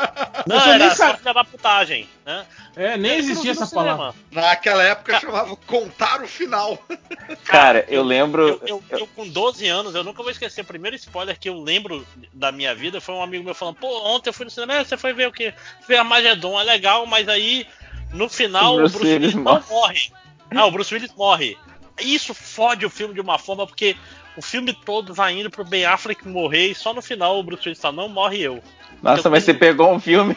Não, 0.45 0.59
Você 0.59 0.69
era 0.69 0.77
nem 0.77 0.95
só 0.95 1.17
filha 1.17 1.33
da 1.33 1.43
putagem, 1.43 2.07
né? 2.25 2.45
É, 2.75 2.97
nem 2.97 3.17
existia 3.17 3.53
não 3.53 3.63
essa 3.63 3.73
palavra. 3.75 4.11
cinema. 4.11 4.15
Naquela 4.49 4.83
época 4.83 5.19
chamava 5.19 5.55
contar 5.55 6.21
o 6.21 6.27
final. 6.27 6.77
Cara, 7.45 7.85
eu 7.87 8.03
lembro. 8.03 8.59
Eu, 8.65 8.81
eu- 8.91 8.99
eu, 8.99 9.07
com 9.07 9.27
12 9.27 9.65
anos, 9.67 9.95
eu 9.95 10.03
nunca 10.03 10.21
vou 10.21 10.31
esquecer. 10.31 10.61
O 10.61 10.65
primeiro 10.65 10.95
spoiler 10.97 11.39
que 11.39 11.49
eu 11.49 11.59
lembro 11.59 12.05
da 12.33 12.51
minha 12.51 12.75
vida 12.75 12.99
foi 13.01 13.15
um 13.15 13.21
amigo 13.23 13.43
meu 13.43 13.55
falando: 13.55 13.75
Pô, 13.75 13.87
ontem 14.05 14.29
eu 14.29 14.33
fui 14.33 14.45
no 14.45 14.51
cinema, 14.51 14.75
"É, 14.75 14.83
você 14.83 14.97
foi 14.97 15.13
ver 15.13 15.27
o 15.27 15.31
quê? 15.33 15.53
Ver 15.87 15.97
Armagedon, 15.97 16.59
é 16.59 16.63
legal, 16.63 17.05
mas 17.05 17.27
aí 17.29 17.65
no 18.13 18.27
final 18.29 18.73
O 18.73 18.75
o 18.75 18.79
Bruce 18.81 18.97
Bruce, 18.97 19.13
Willis 19.13 19.33
Willis 19.33 19.35
não 19.35 19.43
morre." 19.43 19.63
morre. 19.69 20.11
Ah, 20.55 20.65
o 20.65 20.71
Bruce 20.71 20.93
Willis 20.93 21.13
morre. 21.15 21.57
Isso 21.99 22.33
fode 22.33 22.85
o 22.85 22.89
filme 22.89 23.13
de 23.13 23.21
uma 23.21 23.37
forma, 23.39 23.65
porque 23.65 23.95
o 24.35 24.41
filme 24.41 24.73
todo 24.73 25.13
vai 25.13 25.33
indo 25.33 25.49
pro 25.49 25.65
Ben 25.65 25.85
Affleck 25.85 26.27
morrer 26.27 26.67
e 26.67 26.75
só 26.75 26.93
no 26.93 27.01
final 27.01 27.39
o 27.39 27.43
Bruce 27.43 27.63
Willis 27.67 27.81
fala: 27.81 27.95
Não 27.95 28.09
morre 28.09 28.41
eu. 28.41 28.61
Nossa, 29.01 29.29
mas 29.29 29.43
você 29.43 29.53
pegou 29.53 29.91
um 29.93 29.99
filme. 29.99 30.35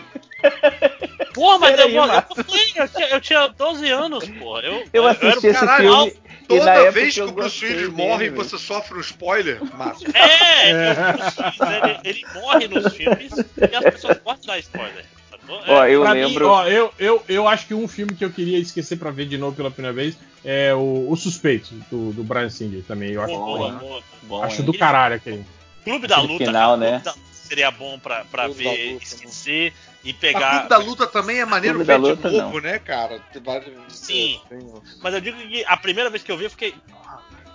Pô, 1.34 1.58
mas 1.58 1.78
eu, 1.78 1.88
eu, 1.88 2.06
Márcio. 2.06 2.34
eu, 2.38 2.88
tinha, 2.88 3.08
eu 3.08 3.20
tinha 3.20 3.46
12 3.48 3.90
anos, 3.90 4.28
porra. 4.28 4.60
Eu, 4.62 4.84
Eu 4.92 5.08
era 5.08 5.12
assisti 5.30 5.46
um 5.46 5.50
esse 5.50 5.60
caralho. 5.60 5.90
filme 5.90 6.12
e 6.50 6.54
na 6.54 6.58
Toda 6.58 6.70
época 6.72 6.90
vez 6.90 7.14
que 7.14 7.20
eu 7.20 7.28
o 7.28 7.32
Bruce 7.32 7.64
Willis 7.64 7.80
dele, 7.82 7.92
morre, 7.92 8.28
velho. 8.30 8.36
você 8.36 8.58
sofre 8.58 8.96
um 8.98 9.00
spoiler, 9.00 9.60
Márcio. 9.76 10.08
É, 10.14 10.70
é 10.70 10.92
o 10.92 11.12
Bruce 11.12 11.42
Willis, 11.42 11.84
ele, 11.84 12.00
ele 12.04 12.26
morre 12.34 12.68
nos 12.68 12.92
filmes 12.94 13.32
e 13.56 13.76
as 13.76 13.84
pessoas 13.84 14.18
gostam 14.18 14.40
de 14.40 14.46
dar 14.48 14.58
spoiler. 14.58 15.04
Sacou? 15.58 15.74
Ó, 15.74 15.86
eu 15.86 16.02
lembro. 16.02 16.46
Mim, 16.46 16.52
ó, 16.52 16.66
eu, 16.66 16.92
eu, 16.98 17.22
eu 17.28 17.48
acho 17.48 17.66
que 17.66 17.74
um 17.74 17.88
filme 17.88 18.14
que 18.14 18.24
eu 18.24 18.30
queria 18.30 18.58
esquecer 18.58 18.96
pra 18.96 19.10
ver 19.10 19.26
de 19.26 19.36
novo 19.36 19.56
pela 19.56 19.70
primeira 19.70 19.94
vez 19.94 20.16
é 20.44 20.74
o, 20.74 21.06
o 21.10 21.16
Suspeito, 21.16 21.74
do, 21.90 22.12
do 22.12 22.24
Brian 22.24 22.50
Singer 22.50 22.82
também. 22.84 23.12
Eu 23.12 23.22
acho, 23.22 23.34
Boa, 23.34 23.70
bom, 23.72 24.02
boa, 24.22 24.46
acho 24.46 24.60
hein? 24.60 24.66
do 24.66 24.76
caralho 24.76 25.16
aquele. 25.16 25.44
Clube 25.84 26.06
da 26.06 26.20
Luta, 26.20 26.44
final, 26.44 26.78
cara, 26.78 26.90
né? 26.90 26.96
Luta 26.98 27.14
seria 27.32 27.70
bom 27.70 27.98
pra, 27.98 28.24
pra 28.24 28.44
Clube 28.44 28.62
ver, 28.62 28.92
Luta, 28.92 29.04
esquecer 29.04 29.72
e 30.04 30.10
A 30.10 30.14
pegar. 30.14 30.50
Clube 30.50 30.68
da 30.68 30.76
Luta 30.78 31.06
também 31.06 31.40
é 31.40 31.44
maneiro 31.44 31.76
Clube 31.76 31.88
da 31.88 31.98
ver 31.98 32.00
Luta, 32.00 32.30
de 32.30 32.36
novo, 32.36 32.60
né, 32.60 32.78
cara? 32.78 33.20
Sim. 33.88 34.40
Mas 35.02 35.14
eu 35.14 35.20
digo 35.20 35.36
que 35.36 35.64
a 35.66 35.76
primeira 35.76 36.10
vez 36.10 36.22
que 36.22 36.30
eu 36.30 36.36
vi, 36.36 36.44
eu 36.44 36.50
fiquei. 36.50 36.74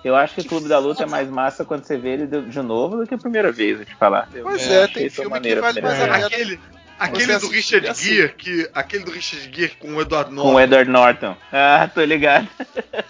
Eu 0.04 0.16
acho 0.16 0.36
que 0.36 0.42
o 0.42 0.46
Clube 0.46 0.68
da 0.68 0.78
Luta 0.78 1.02
é 1.02 1.06
mais 1.08 1.28
massa 1.28 1.66
quando 1.66 1.84
você 1.84 1.98
vê 1.98 2.10
ele 2.10 2.28
de 2.28 2.62
novo 2.62 2.98
do 2.98 3.08
que 3.08 3.16
a 3.16 3.18
primeira 3.18 3.52
vez, 3.52 3.80
eu 3.80 3.86
te 3.86 3.96
falar. 3.96 4.30
Pois 4.32 4.62
achei 4.62 4.76
é, 4.76 4.88
tem 4.88 5.10
filme 5.10 5.40
que 5.42 5.56
vale 5.56 5.82
mais 5.82 6.00
a 6.00 6.06
vez. 6.06 6.26
Aquele, 6.26 6.60
aquele 7.00 7.26
Você 7.34 7.40
do 7.40 7.52
Richard 7.52 7.88
assim. 7.88 8.16
Gere, 8.16 8.34
que, 8.34 8.70
aquele 8.74 9.04
do 9.04 9.12
Richard 9.12 9.50
Gere 9.56 9.76
com 9.76 9.96
o 9.96 10.02
Edward 10.02 10.30
Com 10.30 10.36
Norton. 10.36 10.54
o 10.54 10.60
Edward 10.60 10.90
Norton. 10.92 11.38
Ah, 11.52 11.90
tô 11.94 12.04
ligado. 12.04 12.48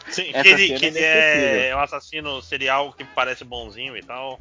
Sim, 0.10 0.32
que 0.42 0.48
ele, 0.48 0.68
que 0.68 0.86
é 0.86 0.88
ele 0.88 0.98
inesquecível. 1.00 1.62
é 1.62 1.76
um 1.76 1.80
assassino 1.80 2.42
serial 2.42 2.94
que 2.94 3.04
parece 3.04 3.44
bonzinho 3.44 3.96
e 3.96 4.02
tal. 4.02 4.40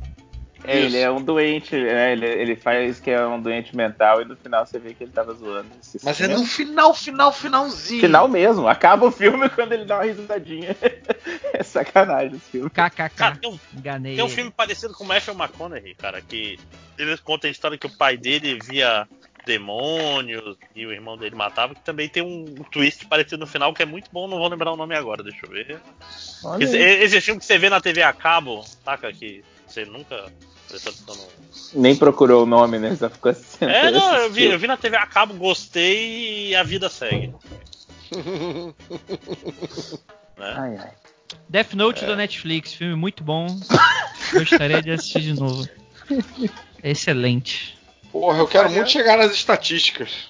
É, 0.66 0.78
ele 0.80 0.96
é 0.98 1.10
um 1.10 1.20
doente, 1.22 1.76
é, 1.76 2.12
ele, 2.12 2.24
ele 2.26 2.56
faz 2.56 2.98
que 2.98 3.10
é 3.10 3.26
um 3.26 3.38
doente 3.38 3.76
mental 3.76 4.22
e 4.22 4.24
no 4.24 4.34
final 4.34 4.64
você 4.64 4.78
vê 4.78 4.94
que 4.94 5.04
ele 5.04 5.12
tava 5.12 5.34
zoando. 5.34 5.68
Esse 5.78 6.00
Mas 6.02 6.18
é 6.22 6.26
no 6.26 6.42
final, 6.46 6.94
final, 6.94 7.30
finalzinho. 7.34 8.00
final 8.00 8.26
mesmo. 8.28 8.66
Acaba 8.66 9.04
o 9.04 9.10
filme 9.10 9.46
quando 9.52 9.72
ele 9.72 9.84
dá 9.84 9.96
uma 9.96 10.04
risadinha. 10.04 10.74
é 11.52 11.62
sacanagem 11.62 12.36
esse 12.36 12.50
filme. 12.52 12.70
KKK. 12.70 13.10
Cara, 13.14 13.36
tem 13.36 13.50
um, 13.50 13.58
Enganei. 13.76 14.16
tem 14.16 14.24
um 14.24 14.28
filme 14.28 14.50
parecido 14.50 14.94
com 14.94 15.04
o 15.04 15.06
Matthew 15.06 15.34
McConaughey, 15.34 15.94
cara, 15.96 16.22
que 16.22 16.58
ele 16.98 17.14
conta 17.18 17.46
a 17.46 17.50
história 17.50 17.76
que 17.76 17.86
o 17.86 17.90
pai 17.98 18.16
dele 18.16 18.58
via 18.64 19.06
demônios 19.44 20.56
e 20.74 20.86
o 20.86 20.92
irmão 20.92 21.16
dele 21.16 21.34
matava, 21.34 21.74
que 21.74 21.80
também 21.82 22.08
tem 22.08 22.22
um 22.22 22.44
twist 22.70 23.06
parecido 23.06 23.38
no 23.38 23.46
final 23.46 23.72
que 23.74 23.82
é 23.82 23.86
muito 23.86 24.10
bom, 24.12 24.26
não 24.26 24.38
vou 24.38 24.48
lembrar 24.48 24.72
o 24.72 24.76
nome 24.76 24.94
agora, 24.94 25.22
deixa 25.22 25.44
eu 25.44 25.50
ver. 25.50 25.80
Esse, 26.60 26.78
esse 26.78 27.20
filme 27.20 27.40
que 27.40 27.46
você 27.46 27.58
vê 27.58 27.68
na 27.68 27.80
TV 27.80 28.02
a 28.02 28.12
cabo, 28.12 28.64
saca? 28.84 29.12
Que 29.12 29.44
você 29.66 29.84
nunca 29.84 30.32
prestou 30.68 30.92
atenção 30.92 31.16
no. 31.16 31.82
Nem 31.82 31.96
procurou 31.96 32.44
o 32.44 32.46
nome, 32.46 32.78
né? 32.78 32.94
Só 32.96 33.08
ficou 33.10 33.30
assistindo. 33.30 33.68
É, 33.68 33.90
não, 33.90 34.16
eu 34.16 34.30
vi, 34.30 34.44
eu 34.44 34.58
vi 34.58 34.66
na 34.66 34.76
TV 34.76 34.96
a 34.96 35.06
cabo, 35.06 35.34
gostei 35.34 36.48
e 36.48 36.56
a 36.56 36.62
vida 36.62 36.88
segue. 36.88 37.34
né? 40.36 40.54
Ai, 40.56 40.76
ai. 40.76 40.90
Death 41.48 41.74
Note 41.74 42.04
da 42.04 42.16
Netflix, 42.16 42.74
filme 42.74 42.94
muito 42.94 43.22
bom. 43.22 43.46
Gostaria 44.32 44.82
de 44.82 44.90
assistir 44.90 45.20
de 45.20 45.34
novo. 45.34 45.68
Excelente. 46.82 47.73
Porra, 48.14 48.38
eu 48.38 48.46
quero 48.46 48.70
muito 48.70 48.88
chegar 48.92 49.18
nas 49.18 49.32
estatísticas. 49.32 50.28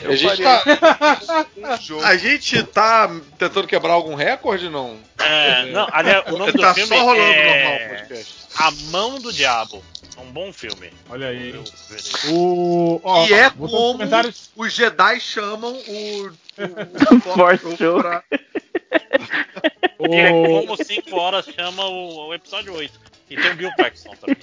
Eu 0.00 0.12
a, 0.12 0.16
gente 0.16 0.42
tá, 0.42 0.62
um 1.90 2.00
a 2.00 2.16
gente 2.16 2.62
tá 2.62 3.10
tentando 3.38 3.66
quebrar 3.66 3.92
algum 3.92 4.14
recorde, 4.14 4.70
não? 4.70 4.96
É, 5.18 5.66
não, 5.66 5.86
aliás, 5.92 6.24
o 6.32 6.38
nome 6.38 6.52
tá 6.54 6.70
do 6.70 6.74
filme 6.74 6.96
só 6.96 7.02
rolando 7.04 7.22
é 7.32 7.64
normal 7.64 7.74
o 7.76 7.88
podcast. 7.90 8.34
A 8.56 8.70
Mão 8.90 9.18
do 9.18 9.30
Diabo. 9.34 9.84
É 10.16 10.20
um 10.22 10.32
bom 10.32 10.50
filme. 10.50 10.90
Olha 11.10 11.28
aí. 11.28 11.54
O, 12.30 13.02
ó, 13.04 13.26
E 13.26 13.34
é 13.34 13.50
como 13.50 13.68
comentários. 13.68 14.50
os 14.56 14.72
Jedi 14.72 15.20
chamam 15.20 15.74
o. 15.74 16.26
o, 16.28 16.32
o 17.16 17.20
Force 17.34 17.76
Show. 17.76 18.00
pra- 18.00 18.24
É 20.00 20.30
O, 20.30 20.66
como 20.66 20.82
5 20.82 21.16
horas 21.16 21.44
chama 21.46 21.84
o, 21.86 22.28
o 22.28 22.34
episódio 22.34 22.72
8. 22.74 22.98
E 23.28 23.36
tem 23.36 23.50
o 23.50 23.56
Bill 23.56 23.70
Paxton 23.76 24.14
também. 24.16 24.36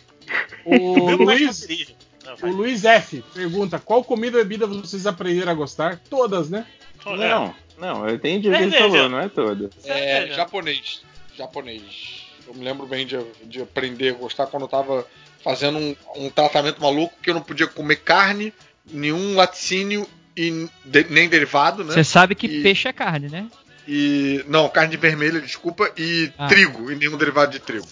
o 0.65 0.75
O 0.75 1.05
Bill 1.07 1.17
Luiz, 1.17 1.47
Paxton 1.47 1.67
dirige. 1.67 1.95
Não, 2.25 2.49
o 2.49 2.53
Luiz 2.53 2.85
F 2.85 3.23
pergunta: 3.33 3.79
qual 3.79 4.03
comida 4.03 4.37
ou 4.37 4.43
bebida 4.43 4.65
vocês 4.67 5.05
aprenderam 5.05 5.51
a 5.51 5.55
gostar? 5.55 5.99
Todas, 6.09 6.49
né? 6.49 6.65
É. 7.05 7.15
Não, 7.29 7.55
não, 7.77 8.07
eu 8.07 8.15
entendi 8.15 8.49
o 8.49 8.51
que 8.55 8.63
ele 8.63 8.77
falou, 8.77 9.09
não 9.09 9.19
é 9.19 9.27
todo. 9.29 9.69
É, 9.83 10.27
japonês. 10.33 11.01
Japonês. 11.37 12.23
Eu 12.47 12.53
me 12.53 12.63
lembro 12.63 12.85
bem 12.85 13.05
de, 13.05 13.17
de 13.45 13.61
aprender 13.61 14.09
a 14.09 14.13
gostar 14.13 14.47
quando 14.47 14.63
eu 14.63 14.67
tava 14.69 15.05
fazendo 15.43 15.77
um, 15.77 15.95
um 16.15 16.29
tratamento 16.29 16.81
maluco 16.81 17.13
que 17.21 17.29
eu 17.29 17.33
não 17.33 17.41
podia 17.41 17.67
comer 17.67 17.97
carne, 17.97 18.53
nenhum 18.89 19.35
laticínio 19.35 20.07
e 20.37 20.67
de- 20.85 21.05
nem 21.09 21.27
derivado, 21.27 21.83
né? 21.83 21.93
Você 21.93 22.03
sabe 22.03 22.35
que 22.35 22.47
E- 22.47 22.63
peixe 22.63 22.87
é 22.87 22.93
carne, 22.93 23.27
né? 23.29 23.47
E. 23.87 24.43
Não, 24.47 24.69
carne 24.69 24.95
vermelha, 24.95 25.41
desculpa, 25.41 25.91
e 25.97 26.31
Ah. 26.37 26.47
trigo, 26.47 26.89
e 26.91 26.95
nenhum 26.95 27.17
derivado 27.17 27.51
de 27.51 27.59
trigo. 27.59 27.85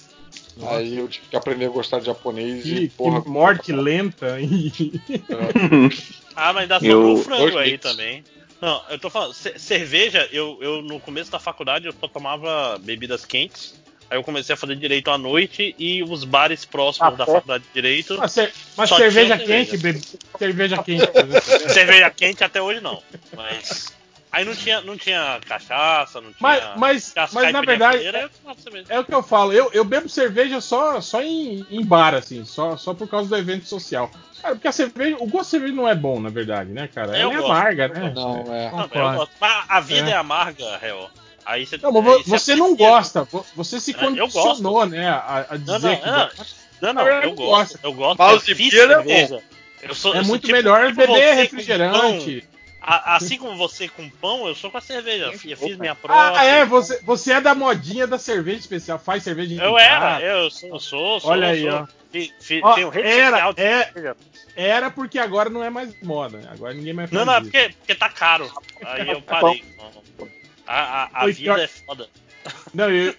Aí 0.68 0.98
eu 0.98 1.08
tive 1.08 1.28
que 1.28 1.36
aprender 1.36 1.66
a 1.66 1.70
gostar 1.70 2.00
de 2.00 2.06
japonês 2.06 2.64
Que, 2.64 2.70
e, 2.84 2.90
porra. 2.90 3.22
que 3.22 3.30
morte 3.30 3.72
lenta. 3.72 4.40
e- 4.40 4.72
Ah, 6.36 6.54
mas 6.54 6.64
ainda 6.64 6.76
Eu- 6.86 6.92
sobrou 6.92 7.14
o 7.14 7.24
frango 7.24 7.58
aí 7.58 7.78
também. 7.78 8.24
Não, 8.62 8.82
eu 8.90 9.00
tô 9.00 9.10
falando, 9.10 9.34
ce- 9.34 9.58
cerveja, 9.58 10.28
eu, 10.32 10.58
eu 10.62 10.82
no 10.82 11.00
começo 11.00 11.32
da 11.32 11.40
faculdade 11.40 11.88
eu 11.88 11.94
só 12.00 12.08
tomava 12.08 12.78
bebidas 12.80 13.26
quentes. 13.26 13.80
Aí 14.10 14.18
eu 14.18 14.24
comecei 14.24 14.54
a 14.54 14.58
fazer 14.58 14.76
direito 14.76 15.10
à 15.10 15.18
noite 15.18 15.74
e 15.80 16.04
os 16.04 16.24
bares 16.26 16.64
próximos 16.66 17.14
Ah, 17.14 17.16
da 17.16 17.24
é? 17.24 17.28
faculdade 17.28 17.64
de 17.64 17.70
direito. 17.74 18.18
Mas, 18.18 18.36
mas 18.78 18.90
Só 18.90 18.98
cerveja 18.98 19.36
tinha 19.38 19.48
quente, 19.48 19.72
cerveja. 19.72 20.00
bebe- 20.00 20.20
cerveja 20.38 20.84
quente. 20.84 21.72
cerveja 21.74 22.10
quente 22.12 22.44
até 22.44 22.62
hoje 22.62 22.82
não. 22.82 23.02
Mas. 23.36 23.94
Aí 24.32 24.46
não 24.46 24.56
tinha, 24.56 24.80
não 24.82 24.98
tinha 24.98 25.40
cachaça, 25.46 26.22
não 26.22 26.32
tinha. 26.32 26.38
Mas, 26.40 26.64
mas, 26.78 27.14
mas 27.34 27.52
na 27.52 27.62
verdade, 27.62 27.98
eu 28.06 28.30
cerveja. 28.56 28.86
é 28.90 29.00
o 29.00 29.04
que 29.04 29.14
eu 29.14 29.22
falo. 29.22 29.52
Eu, 29.52 29.70
eu 29.74 29.84
bebo 29.84 30.08
cerveja 30.08 30.62
só, 30.62 31.02
só 31.02 31.22
em, 31.22 31.66
em 31.70 31.84
bar, 31.84 32.14
assim, 32.16 32.46
só, 32.46 32.78
só 32.78 32.94
por 32.94 33.10
causa 33.10 33.28
do 33.28 33.36
evento 33.38 33.66
social. 33.68 34.10
Cara, 34.42 34.56
porque 34.56 34.70
a 34.70 34.72
cerveja, 34.72 35.18
o 35.20 35.28
gosto 35.28 35.44
de 35.44 35.50
cerveja 35.52 35.74
não 35.74 35.88
é 35.88 35.94
bom, 35.94 36.20
na 36.20 36.30
verdade, 36.30 36.72
né, 36.72 36.88
cara? 36.88 37.10
Eu 37.18 37.30
Ela 37.30 37.34
é 37.34 37.38
gosto. 37.38 37.52
amarga, 37.52 37.88
né? 37.90 38.12
Não, 38.16 38.40
é. 38.56 38.72
Não, 38.72 38.82
eu 38.82 39.18
gosto. 39.18 39.32
Mas 39.40 39.66
a 39.68 39.80
vida 39.82 40.10
É. 40.10 40.14
é, 40.14 40.16
amarga, 40.16 40.78
réu. 40.78 41.10
Aí 41.46 41.66
você, 41.66 41.78
Não, 41.78 41.90
aí 42.10 42.24
você 42.24 42.56
não 42.56 42.76
gosta, 42.76 43.24
vo- 43.26 43.46
você 43.56 43.80
se 43.82 43.92
É, 43.92 43.96
eu 43.96 44.00
condicionou, 44.00 44.86
né, 44.86 45.10
a, 45.10 45.46
a 45.50 45.58
dizer 45.58 45.80
não, 45.80 45.96
que 45.98 46.06
não. 46.06 46.14
gosta. 46.28 46.46
Não, 46.82 46.94
não, 46.94 47.08
eu 47.08 47.22
não 47.22 47.36
gosto. 47.36 47.46
gosta. 47.46 47.80
Eu 47.84 47.94
gosto. 47.94 48.18
Mouse 48.20 48.50
eu 48.50 48.56
fiz 48.56 48.70
beer 48.72 48.84
é 48.92 48.96
bom. 48.96 49.04
cerveja. 49.04 49.44
Eu 49.82 49.96
sou, 49.96 50.14
É 50.16 50.20
eu 50.20 50.24
sou 50.24 50.30
muito 50.30 50.42
tipo- 50.44 50.54
melhor 50.54 50.88
tipo 50.88 50.96
beber 51.02 51.34
refrigerante. 51.36 52.48
A- 52.82 53.16
assim 53.16 53.38
como 53.38 53.56
você 53.56 53.88
com 53.88 54.10
pão, 54.10 54.48
eu 54.48 54.56
sou 54.56 54.72
com 54.72 54.78
a 54.78 54.82
cerveja. 54.82 55.26
Eu 55.26 55.38
fiz 55.58 55.78
minha 55.78 55.94
própria. 55.96 56.40
Ah, 56.40 56.44
é, 56.44 56.66
você, 56.66 57.00
você 57.04 57.34
é 57.34 57.42
da 57.42 57.54
modinha 57.54 58.08
da 58.08 58.18
cerveja 58.18 58.60
especial, 58.60 58.98
faz 59.00 59.24
cerveja 59.24 59.54
em 59.54 59.58
Eu 59.60 59.78
era, 59.78 60.20
eu 60.22 60.50
sou, 60.50 60.70
eu 60.70 60.80
sou, 60.80 61.20
sou 61.20 61.32
Olha 61.32 61.50
aí, 61.50 61.62
sou. 61.62 61.72
ó. 61.72 61.88
Fi- 62.12 62.34
fi- 62.42 62.62
Ó, 62.64 62.74
tenho 62.74 62.90
rede 62.90 63.08
era, 63.08 63.52
de 63.52 63.62
é- 63.62 63.84
cerveja. 63.86 64.18
Era 64.56 64.92
porque 64.92 65.18
agora 65.18 65.50
não 65.50 65.64
é 65.64 65.70
mais 65.70 65.96
moda. 66.02 66.38
né? 66.40 66.50
Agora 66.52 66.74
ninguém 66.74 66.92
mais 66.94 67.10
Não, 67.10 67.26
faz 67.26 67.28
não, 67.28 67.34
é 67.36 67.42
isso. 67.42 67.52
porque, 67.52 67.76
porque 67.80 67.96
tá 67.96 68.10
caro. 68.10 68.52
Aí 68.84 69.10
eu 69.10 69.22
parei. 69.22 69.64
A, 70.68 71.04
a, 71.04 71.04
a 71.14 71.22
Foi 71.22 71.34
vida 71.34 71.54
pior- 71.56 71.60
é 71.64 71.68
foda. 71.68 72.08
Não, 72.74 72.90
eu- 72.90 73.16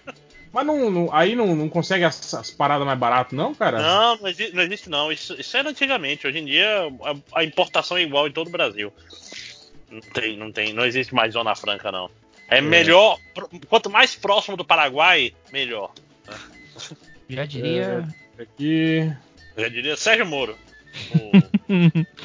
Mas 0.51 0.65
não, 0.67 0.91
não- 0.91 1.09
aí 1.11 1.35
não, 1.35 1.55
não 1.55 1.67
consegue 1.67 2.03
as, 2.03 2.31
as 2.35 2.51
paradas 2.51 2.85
mais 2.85 2.99
baratas, 2.99 3.33
não, 3.33 3.55
cara? 3.55 3.81
Não, 3.81 4.17
não 4.17 4.27
existe 4.27 4.53
não. 4.55 4.61
Existe, 4.63 4.89
não. 4.89 5.11
Isso, 5.11 5.35
isso 5.39 5.57
era 5.57 5.69
antigamente. 5.69 6.27
Hoje 6.27 6.37
em 6.37 6.45
dia 6.45 6.87
a, 7.33 7.39
a 7.39 7.43
importação 7.43 7.97
é 7.97 8.03
igual 8.03 8.27
em 8.27 8.31
todo 8.31 8.47
o 8.47 8.51
Brasil. 8.51 8.93
Não 9.93 10.01
tem, 10.01 10.37
não 10.37 10.51
tem, 10.51 10.73
não 10.73 10.85
existe 10.85 11.13
mais 11.13 11.33
zona 11.33 11.55
franca 11.55 11.91
não. 11.91 12.09
É, 12.49 12.59
melhor, 12.61 13.17
pro- 13.33 13.49
quanto 13.67 13.89
mais 13.89 14.15
próximo 14.15 14.57
do 14.57 14.65
Paraguai, 14.65 15.33
melhor. 15.51 15.91
Já 17.29 17.45
diria. 17.45 18.07
É, 18.37 18.41
aqui. 18.43 19.13
Já 19.57 19.69
diria 19.69 19.95
Sérgio 19.95 20.25
Moro. 20.25 20.57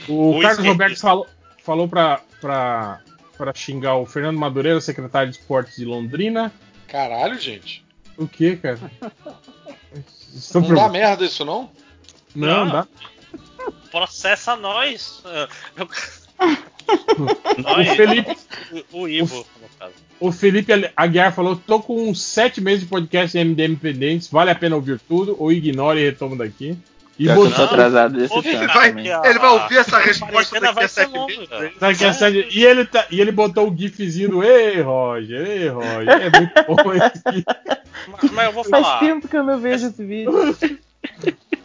O, 0.09 0.29
O 0.37 0.41
Carlos 0.41 0.59
esquerdista. 0.59 0.63
Roberto 0.69 1.01
falou, 1.01 1.27
falou 1.63 1.89
pra, 1.89 2.21
pra, 2.41 3.01
pra 3.37 3.55
xingar 3.55 3.97
o 3.97 4.07
Fernando 4.07 4.39
Madureira, 4.39 4.81
secretário 4.81 5.31
de 5.31 5.39
esportes 5.39 5.77
de 5.77 5.85
Londrina. 5.85 6.53
Caralho, 6.87 7.39
gente. 7.39 7.85
O 8.17 8.27
que, 8.27 8.57
cara? 8.57 8.79
Estão 10.35 10.61
Não 10.63 10.69
dá 10.69 10.75
perguntando- 10.75 10.93
merda 10.93 11.25
isso, 11.25 11.45
não? 11.45 11.71
Não, 12.35 12.65
Não. 12.65 12.73
dá. 12.73 12.87
Processa 13.91 14.57
nós. 14.57 15.23
Eu- 16.89 17.59
O 17.59 17.63
nós. 17.63 17.89
Felipe, 17.97 18.37
O, 18.93 19.01
o 19.03 19.09
Ivo, 19.09 19.37
no 19.61 19.69
caso. 19.79 19.93
o 20.21 20.33
Felipe 20.33 20.73
Aguiar 20.97 21.33
falou: 21.35 21.57
tô 21.57 21.81
com 21.81 22.09
uns 22.09 22.23
sete 22.23 22.61
meses 22.61 22.81
de 22.81 22.87
podcast 22.87 23.37
MDM 23.37 23.77
pendentes, 23.77 24.29
vale 24.29 24.51
a 24.51 24.55
pena 24.55 24.77
ouvir 24.77 24.99
tudo, 25.01 25.37
ou 25.39 25.53
ignore 25.53 26.01
e 26.01 26.05
retoma 26.05 26.37
daqui. 26.37 26.77
E 27.19 27.29
botou- 27.29 27.65
atrasado 27.65 28.17
desse 28.17 28.33
que 28.43 28.49
a- 28.51 29.23
Ele 29.25 29.39
vai 29.41 29.51
ouvir 29.51 29.79
essa 29.79 29.97
a 29.97 30.01
resposta 30.01 30.61
daqui 30.61 30.75
vai 30.77 30.85
a 30.85 30.89
sete 30.89 31.13
meses. 31.13 31.49
Sabe 31.81 31.97
que 31.99 32.05
é 32.05 32.13
sério? 32.13 32.47
E 32.49 32.65
ele, 32.65 32.85
tá, 32.85 33.07
e 33.11 33.21
ele 33.21 33.33
botou 33.33 33.69
o 33.69 33.77
gifzinho 33.77 34.29
do 34.31 34.45
Ei, 34.45 34.81
Roger, 34.81 35.45
ei, 35.45 35.67
Roger. 35.69 36.09
É 36.11 36.31
muito 36.39 36.53
bom 36.85 36.93
esse 36.95 37.23
gif. 37.35 37.45
Mas, 38.07 38.31
mas 38.31 38.47
eu 38.47 38.53
vou 38.53 38.63
Faz 38.63 38.87
falar. 38.87 39.01
tempo 39.01 39.27
que 39.27 39.37
eu 39.37 39.43
não 39.43 39.59
vejo 39.59 39.89
esse 39.89 40.05
vídeo. 40.05 40.31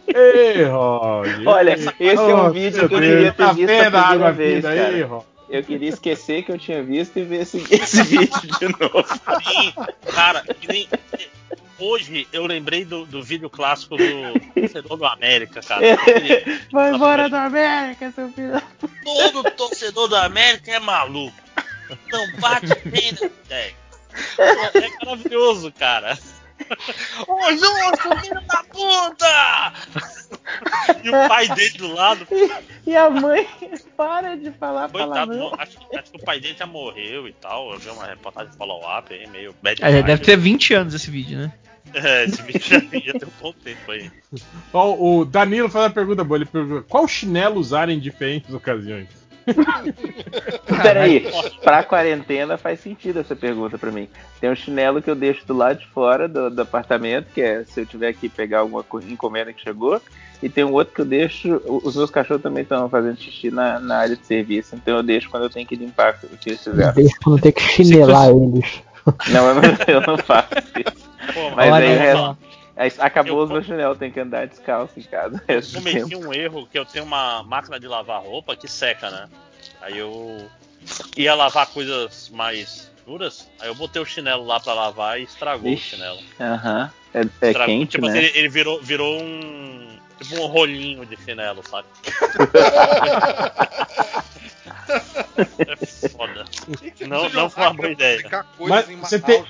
Ei, 0.08 0.64
Roger. 0.64 1.48
Olha, 1.48 1.72
esse 1.74 1.88
é 2.16 2.34
um 2.34 2.50
vídeo 2.50 2.88
que 2.88 2.94
eu 2.94 3.00
queria 3.00 3.32
ter 3.32 3.44
tá 3.44 3.52
visto 3.52 3.66
vendo 3.66 3.96
a 3.96 4.02
primeira 4.02 4.06
água 4.08 4.32
vez, 4.32 4.64
aí, 4.64 4.78
cara. 5.04 5.22
Eu 5.48 5.62
queria 5.62 5.88
esquecer 5.88 6.42
que 6.42 6.50
eu 6.52 6.58
tinha 6.58 6.82
visto 6.82 7.18
e 7.18 7.22
ver 7.22 7.42
esse, 7.42 7.58
esse 7.72 8.02
vídeo 8.02 8.40
de 8.58 8.66
novo. 8.68 9.06
Sim, 9.42 9.72
cara, 10.12 10.44
nem- 10.68 10.88
hoje 11.78 12.26
eu 12.32 12.46
lembrei 12.46 12.84
do, 12.84 13.04
do 13.06 13.22
vídeo 13.22 13.48
clássico 13.50 13.96
do 13.96 14.04
torcedor 14.54 14.96
do 14.96 15.04
América, 15.06 15.60
cara. 15.62 15.80
Vai 16.72 16.94
embora 16.94 17.28
da 17.28 17.44
América, 17.44 18.10
seu 18.12 18.28
filho. 18.30 18.60
Todo 19.04 19.50
torcedor 19.52 20.08
do 20.08 20.16
América 20.16 20.70
é 20.72 20.80
maluco. 20.80 21.36
Não 22.10 22.40
bate 22.40 22.66
bem. 22.88 23.14
Pô, 24.36 24.42
É 24.42 25.04
maravilhoso, 25.04 25.70
cara. 25.72 26.18
Ô, 27.26 27.50
Justo, 27.50 28.18
filho 28.20 28.40
da 28.46 28.64
puta! 28.64 29.72
E 31.02 31.08
o 31.08 31.28
pai 31.28 31.48
dele 31.48 31.78
do 31.78 31.92
lado, 31.94 32.26
E 32.86 32.96
a 32.96 33.08
mãe, 33.10 33.46
para 33.96 34.36
de 34.36 34.50
falar 34.52 34.88
coitado, 34.90 35.32
acho, 35.58 35.78
que- 35.78 35.96
acho 35.96 36.10
que 36.12 36.16
o 36.16 36.24
pai 36.24 36.40
dele 36.40 36.56
já 36.58 36.66
morreu 36.66 37.26
e 37.28 37.32
tal. 37.32 37.72
Eu 37.72 37.78
vi 37.78 37.88
uma 37.90 38.06
reportagem 38.06 38.50
de 38.50 38.56
follow-up 38.56 39.12
aí, 39.12 39.26
meio 39.28 39.54
bad 39.62 39.82
É, 39.82 40.02
deve 40.02 40.22
ter 40.22 40.36
20 40.36 40.74
anos 40.74 40.94
esse 40.94 41.10
vídeo, 41.10 41.38
né? 41.38 41.52
É, 41.92 42.24
esse 42.24 42.42
vídeo 42.42 42.60
já 42.62 42.76
ia 42.98 43.12
ter 43.18 43.26
um 43.26 43.30
bom 43.40 43.52
tempo 43.52 43.90
aí. 43.90 44.10
Ó, 44.72 44.94
o 45.20 45.24
Danilo 45.24 45.68
faz 45.68 45.84
uma 45.84 45.90
pergunta 45.90 46.24
boa. 46.24 46.38
Ele 46.38 46.44
pergunta: 46.46 46.82
qual 46.88 47.06
chinelo 47.06 47.60
usar 47.60 47.88
em 47.88 48.00
diferentes 48.00 48.52
ocasiões? 48.52 49.08
Peraí, 50.82 51.26
pra 51.62 51.82
quarentena 51.82 52.56
faz 52.56 52.80
sentido 52.80 53.20
essa 53.20 53.34
pergunta 53.36 53.78
pra 53.78 53.90
mim. 53.90 54.08
Tem 54.40 54.50
um 54.50 54.54
chinelo 54.56 55.00
que 55.02 55.10
eu 55.10 55.14
deixo 55.14 55.46
do 55.46 55.54
lado 55.54 55.78
de 55.78 55.86
fora 55.88 56.28
do, 56.28 56.50
do 56.50 56.62
apartamento, 56.62 57.26
que 57.34 57.40
é 57.40 57.64
se 57.64 57.80
eu 57.80 57.86
tiver 57.86 58.12
que 58.14 58.28
pegar 58.28 58.60
alguma 58.60 58.82
co- 58.82 59.00
encomenda 59.00 59.52
que 59.52 59.62
chegou. 59.62 60.00
E 60.42 60.48
tem 60.48 60.64
um 60.64 60.72
outro 60.72 60.94
que 60.94 61.00
eu 61.00 61.06
deixo. 61.06 61.60
Os 61.66 61.96
meus 61.96 62.10
cachorros 62.10 62.42
também 62.42 62.62
estão 62.62 62.88
fazendo 62.88 63.18
xixi 63.18 63.50
na, 63.50 63.78
na 63.80 63.98
área 63.98 64.16
de 64.16 64.26
serviço, 64.26 64.74
então 64.76 64.96
eu 64.96 65.02
deixo 65.02 65.30
quando 65.30 65.44
eu 65.44 65.50
tenho 65.50 65.66
que 65.66 65.76
limpar 65.76 66.18
o 66.24 66.36
que 66.36 66.50
eles 66.50 66.62
fizeram. 66.62 66.92
Deixa 66.92 67.16
pra 67.22 67.30
não 67.32 67.38
ter 67.38 67.52
que 67.52 67.62
chinelar 67.62 68.28
eles. 68.30 68.82
Não, 69.28 69.48
eu 69.48 69.54
não, 69.54 69.62
eu 69.86 70.00
não 70.06 70.18
faço 70.18 70.48
isso. 70.76 71.08
Pô, 71.32 71.50
Mas 71.56 71.72
aí 71.72 71.92
o 71.92 71.96
só. 71.96 72.00
resto. 72.02 72.53
Aí 72.76 72.92
Acabou 72.98 73.38
Eu- 73.38 73.44
os 73.44 73.50
meus 73.50 73.66
chinelos, 73.66 73.98
tem 73.98 74.10
que 74.10 74.20
andar 74.20 74.46
descalço 74.46 74.98
em 74.98 75.02
casa. 75.02 75.36
do 75.36 75.72
cometi 75.72 76.08
tempo. 76.08 76.26
um 76.26 76.32
erro 76.34 76.66
que 76.70 76.78
eu 76.78 76.84
tenho 76.84 77.04
uma 77.04 77.42
máquina 77.42 77.78
de 77.80 77.86
lavar 77.86 78.22
roupa 78.22 78.56
que 78.56 78.66
seca, 78.68 79.10
né? 79.10 79.28
Aí 79.80 79.98
eu 79.98 80.48
ia 81.16 81.34
lavar 81.34 81.66
coisas 81.68 82.28
mais 82.30 82.90
duras, 83.06 83.48
aí 83.60 83.68
eu 83.68 83.74
botei 83.74 84.00
o 84.00 84.06
chinelo 84.06 84.44
lá 84.46 84.58
pra 84.60 84.72
lavar 84.74 85.20
e 85.20 85.24
estragou 85.24 85.70
Ixi. 85.70 85.94
o 85.94 85.96
chinelo. 85.96 86.18
Aham. 86.40 86.90
É, 87.12 87.20
é 87.20 87.22
Estragou. 87.22 87.66
quente, 87.66 87.90
tipo 87.92 88.06
né? 88.06 88.12
assim, 88.12 88.18
ele, 88.26 88.38
ele 88.38 88.48
virou, 88.48 88.80
virou 88.82 89.22
um. 89.22 89.94
Tipo 90.20 90.42
um 90.42 90.46
rolinho 90.46 91.04
de 91.04 91.16
chinelo, 91.16 91.62
sabe? 91.68 91.86
é 95.68 95.86
foda. 96.08 96.44
Não, 97.06 97.28
não 97.30 97.50
foi 97.50 97.62
uma 97.64 97.74
boa 97.74 97.90
ideia. 97.90 98.22
Mas 98.60 98.86
você 98.86 99.18
cara. 99.20 99.44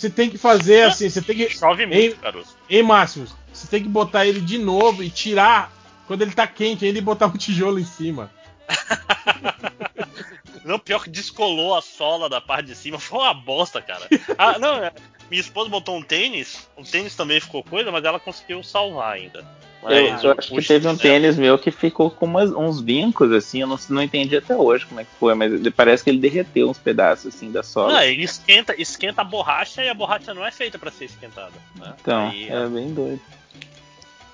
Você 0.00 0.08
tem 0.08 0.30
que 0.30 0.38
fazer 0.38 0.84
assim, 0.84 1.10
você 1.10 1.20
tem 1.20 1.36
que. 1.36 1.50
Chove 1.50 1.84
muito, 1.84 1.98
Ei, 2.00 2.14
garoto. 2.14 2.48
ei, 2.70 2.82
Márcio, 2.82 3.26
você 3.52 3.66
tem 3.66 3.82
que 3.82 3.88
botar 3.88 4.24
ele 4.24 4.40
de 4.40 4.56
novo 4.56 5.02
e 5.02 5.10
tirar 5.10 5.70
quando 6.06 6.22
ele 6.22 6.32
tá 6.32 6.46
quente 6.46 6.86
ainda 6.86 6.96
e 6.96 7.02
botar 7.02 7.26
um 7.26 7.36
tijolo 7.36 7.78
em 7.78 7.84
cima. 7.84 8.30
Não, 10.64 10.78
pior 10.78 11.02
que 11.04 11.10
descolou 11.10 11.76
a 11.76 11.82
sola 11.82 12.30
da 12.30 12.40
parte 12.40 12.66
de 12.68 12.74
cima. 12.74 12.98
Foi 12.98 13.18
uma 13.18 13.34
bosta, 13.34 13.82
cara. 13.82 14.06
Ah, 14.38 14.58
não, 14.58 14.82
é, 14.84 14.92
minha 15.30 15.40
esposa 15.40 15.68
botou 15.68 15.96
um 15.96 16.02
tênis. 16.02 16.68
O 16.76 16.82
tênis 16.82 17.14
também 17.14 17.40
ficou 17.40 17.62
coisa, 17.64 17.90
mas 17.90 18.04
ela 18.04 18.20
conseguiu 18.20 18.62
salvar 18.62 19.12
ainda. 19.14 19.46
Eu, 19.82 20.10
Mas 20.12 20.24
eu 20.24 20.34
acho 20.38 20.48
que 20.54 20.62
teve 20.62 20.86
um 20.88 20.96
tênis 20.96 21.38
meu 21.38 21.58
que 21.58 21.70
ficou 21.70 22.10
com 22.10 22.26
umas- 22.26 22.50
uns 22.50 22.82
vincos, 22.82 23.32
assim, 23.32 23.62
eu 23.62 23.66
não, 23.66 23.78
não 23.88 24.02
entendi 24.02 24.36
até 24.36 24.54
hoje 24.54 24.84
como 24.84 25.00
é 25.00 25.04
que 25.04 25.10
foi, 25.18 25.34
mas 25.34 25.50
ele- 25.52 25.70
parece 25.70 26.04
que 26.04 26.10
ele 26.10 26.18
derreteu 26.18 26.68
uns 26.68 26.76
pedaços, 26.76 27.34
assim, 27.34 27.50
da 27.50 27.62
sola. 27.62 27.94
Não, 27.94 28.02
ele 28.02 28.22
esquenta, 28.22 28.74
esquenta 28.78 29.22
a 29.22 29.24
borracha 29.24 29.82
e 29.82 29.88
a 29.88 29.94
borracha 29.94 30.34
não 30.34 30.44
é 30.44 30.50
feita 30.50 30.78
pra 30.78 30.90
ser 30.90 31.06
esquentada. 31.06 31.52
Né? 31.76 31.94
Então, 31.98 32.28
Aí, 32.28 32.48
é 32.50 32.66
bem 32.68 32.92
doido. 32.92 33.20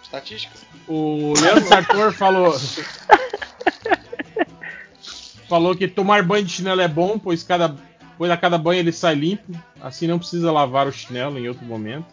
Estatística. 0.03 0.53
O 0.89 1.33
Leandro 1.41 1.65
Sartor 1.69 2.13
falou. 2.13 2.53
falou 5.49 5.77
que 5.77 5.87
tomar 5.87 6.23
banho 6.25 6.45
de 6.45 6.53
chinelo 6.53 6.81
é 6.81 6.89
bom, 6.89 7.19
pois, 7.19 7.43
cada, 7.45 7.75
pois 8.19 8.31
a 8.31 8.37
cada 8.37 8.59
banho 8.59 8.81
ele 8.81 8.93
sai 8.93 9.15
limpo. 9.15 9.53
Assim 9.81 10.07
não 10.09 10.19
precisa 10.19 10.51
lavar 10.51 10.87
o 10.89 10.93
chinelo 10.93 11.39
em 11.39 11.49
outro 11.49 11.65
momento. 11.65 12.07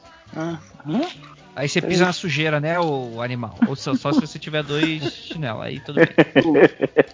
Aí 1.55 1.69
você 1.69 1.81
pisa 1.81 2.05
na 2.05 2.13
sujeira, 2.13 2.59
né, 2.59 2.79
o 2.79 3.21
animal. 3.21 3.55
Ou 3.67 3.75
só, 3.75 3.93
só 3.95 4.11
se 4.11 4.21
você 4.21 4.39
tiver 4.39 4.63
dois 4.63 5.03
chinelos. 5.13 5.61
Aí 5.61 5.79
tudo 5.79 5.95
bem. 5.95 6.07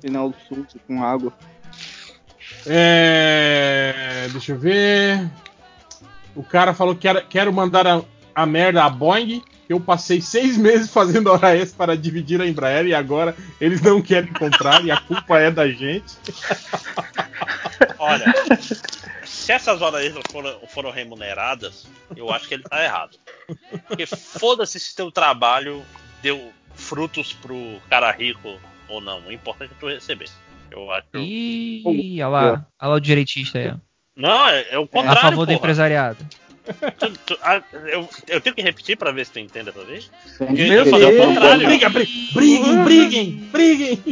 Final 0.00 0.34
sujo 0.48 0.66
com 0.86 1.02
água. 1.02 1.32
É, 2.66 4.28
deixa 4.32 4.52
eu 4.52 4.58
ver. 4.58 5.30
O 6.34 6.42
cara 6.42 6.74
falou 6.74 6.96
que 6.96 7.06
era, 7.06 7.22
quero 7.22 7.52
mandar 7.52 7.86
a, 7.86 8.02
a 8.34 8.46
merda 8.46 8.84
a 8.84 8.90
Boeing. 8.90 9.42
Eu 9.68 9.78
passei 9.78 10.20
seis 10.20 10.56
meses 10.58 10.90
fazendo 10.90 11.30
hora 11.30 11.56
extra 11.56 11.78
para 11.78 11.96
dividir 11.96 12.40
a 12.40 12.46
Embraer 12.46 12.86
e 12.86 12.94
agora 12.94 13.34
eles 13.60 13.80
não 13.80 14.02
querem 14.02 14.32
comprar 14.32 14.84
e 14.84 14.90
a 14.90 15.00
culpa 15.00 15.38
é 15.38 15.50
da 15.50 15.68
gente. 15.68 16.14
Olha, 17.98 18.34
se 19.42 19.52
essas 19.52 19.82
horas 19.82 20.04
extras 20.04 20.24
foram, 20.30 20.60
foram 20.68 20.90
remuneradas, 20.90 21.86
eu 22.16 22.30
acho 22.32 22.48
que 22.48 22.54
ele 22.54 22.62
tá 22.62 22.82
errado. 22.82 23.18
Porque 23.86 24.06
foda-se 24.06 24.78
se 24.80 24.94
teu 24.94 25.10
trabalho 25.10 25.84
deu 26.22 26.52
frutos 26.74 27.32
pro 27.32 27.80
cara 27.90 28.10
rico 28.10 28.58
ou 28.88 29.00
não. 29.00 29.20
O 29.26 29.32
importante 29.32 29.72
é 29.72 29.76
tu 29.80 29.88
receber. 29.88 30.28
Eu 30.70 30.90
acho. 30.90 31.06
Ih, 31.16 31.82
olha 32.22 32.28
lá. 32.28 32.66
Olha 32.80 32.88
lá 32.90 32.94
o 32.94 33.00
direitista 33.00 33.58
aí. 33.58 33.74
Não, 34.16 34.48
é, 34.48 34.66
é 34.70 34.78
o 34.78 34.84
A 34.84 34.88
contrário. 34.88 35.20
favor 35.20 35.44
do 35.44 35.48
porra. 35.48 35.56
empresariado. 35.58 36.26
Tu- 36.98 37.10
tu- 37.26 37.38
ah, 37.42 37.60
eu, 37.86 38.08
eu 38.28 38.40
tenho 38.40 38.54
que 38.54 38.62
repetir 38.62 38.96
pra 38.96 39.10
ver 39.10 39.26
se 39.26 39.32
tu 39.32 39.38
entende 39.40 39.70
essa 39.70 39.84
vez. 39.84 40.10
Sem 40.38 40.56
Eu 40.70 40.86
falei 40.86 41.18
o 41.18 41.26
contrário. 41.26 41.66
Briga, 41.66 41.88
briga, 41.88 42.10
briguem, 42.32 42.84
briguem, 42.84 43.32
briguem. 43.50 44.02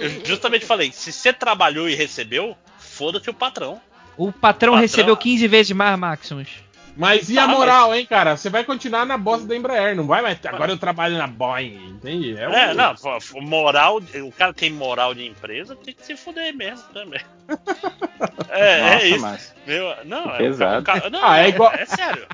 Eu 0.00 0.26
justamente 0.26 0.66
falei, 0.66 0.90
se 0.92 1.12
você 1.12 1.32
trabalhou 1.32 1.88
e 1.88 1.94
recebeu, 1.94 2.56
foda-se 2.78 3.30
o 3.30 3.34
patrão. 3.34 3.80
O 4.16 4.32
patrão, 4.32 4.72
Patrão. 4.72 4.74
recebeu 4.76 5.16
15 5.16 5.46
vezes 5.48 5.72
mais, 5.72 5.98
Maximus. 5.98 6.48
Mas 6.96 7.28
e 7.28 7.36
a 7.36 7.42
Ah, 7.42 7.48
moral, 7.48 7.92
hein, 7.92 8.06
cara? 8.06 8.36
Você 8.36 8.48
vai 8.48 8.62
continuar 8.62 9.04
na 9.04 9.18
bosta 9.18 9.48
da 9.48 9.56
Embraer, 9.56 9.96
não 9.96 10.06
vai 10.06 10.22
mais. 10.22 10.38
Agora 10.46 10.70
eu 10.70 10.78
trabalho 10.78 11.18
na 11.18 11.26
Boeing, 11.26 11.74
entende? 11.88 12.36
É, 12.38 12.48
o- 12.48 12.74
não, 12.74 12.94
moral, 13.42 13.96
o 13.98 14.30
cara 14.30 14.52
tem 14.54 14.70
moral 14.70 15.12
de 15.12 15.26
empresa, 15.26 15.74
tem 15.74 15.92
que 15.92 16.06
se 16.06 16.16
fuder 16.16 16.54
mesmo 16.54 16.84
também. 16.92 17.20
É, 18.48 18.80
Nossa, 18.80 18.94
é 19.04 19.08
isso. 19.08 19.20
mas- 19.20 19.54
Meu, 19.66 19.92
não, 20.04 20.30
é, 20.34 20.38
Pesado. 20.38 20.80
o 20.80 20.84
cara- 20.84 21.10
não, 21.10 21.24
Ah, 21.24 21.38
é 21.40 21.48
igual- 21.48 21.72
é 21.74 21.84
sério. 21.84 22.26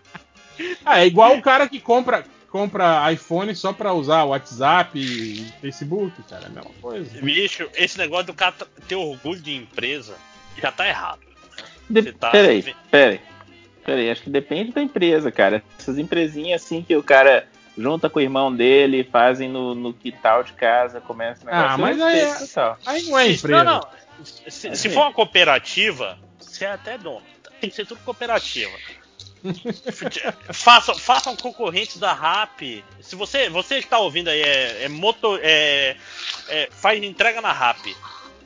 Ah, 0.84 1.00
é 1.00 1.06
igual 1.06 1.34
o 1.36 1.40
cara 1.42 1.66
que 1.66 1.80
compra, 1.80 2.22
compra 2.50 3.10
iPhone 3.12 3.54
só 3.56 3.72
pra 3.72 3.94
usar 3.94 4.24
WhatsApp 4.24 4.98
e 4.98 5.50
Facebook, 5.62 6.22
cara. 6.28 6.42
É 6.42 6.46
a 6.46 6.50
mesma 6.50 6.70
coisa. 6.82 7.20
Bicho, 7.22 7.66
esse 7.74 7.96
negócio 7.96 8.26
do 8.26 8.34
cara 8.34 8.54
ter 8.86 8.94
orgulho 8.96 9.40
de 9.40 9.54
empresa 9.54 10.14
já 10.60 10.70
tá 10.70 10.86
errado. 10.86 11.20
De... 11.90 12.12
Tá- 12.12 12.30
Peraí, 12.30 12.74
peraí. 12.90 13.20
Peraí, 13.84 14.10
acho 14.10 14.22
que 14.22 14.30
depende 14.30 14.72
da 14.72 14.80
empresa, 14.82 15.32
cara. 15.32 15.62
Essas 15.78 15.98
empresinhas 15.98 16.62
assim 16.62 16.82
que 16.82 16.94
o 16.96 17.02
cara 17.02 17.46
junta 17.76 18.08
com 18.10 18.18
o 18.18 18.22
irmão 18.22 18.54
dele, 18.54 19.02
fazem 19.10 19.48
no, 19.48 19.74
no 19.74 19.92
quintal 19.92 20.42
de 20.42 20.52
casa, 20.52 21.00
começa 21.00 21.42
o 21.42 21.46
negócio. 21.46 21.68
Ah, 21.70 21.78
mas 21.78 22.00
aí- 22.00 22.46
total. 22.46 22.78
Aí 22.86 23.02
não 23.04 23.18
é 23.18 23.24
Se- 23.26 23.32
empresa. 23.32 23.64
Não, 23.64 23.80
não. 23.80 23.88
Se, 24.24 24.76
se 24.76 24.88
for 24.90 25.00
uma 25.00 25.12
cooperativa, 25.12 26.18
você 26.38 26.66
é 26.66 26.72
até 26.72 26.96
dono. 26.98 27.22
Tem 27.60 27.68
que 27.70 27.76
ser 27.76 27.86
tudo 27.86 28.00
cooperativa. 28.04 28.70
façam, 30.52 30.94
façam 30.94 31.34
concorrentes 31.36 31.96
da 31.96 32.12
RAP. 32.12 32.84
Se 33.00 33.16
você, 33.16 33.48
você 33.48 33.76
que 33.78 33.84
está 33.84 33.98
ouvindo 33.98 34.28
aí 34.28 34.40
é, 34.42 34.84
é 34.84 34.88
motor, 34.88 35.40
é, 35.42 35.96
é, 36.48 36.68
faz 36.70 37.02
entrega 37.02 37.40
na 37.40 37.52
RAP. 37.52 37.86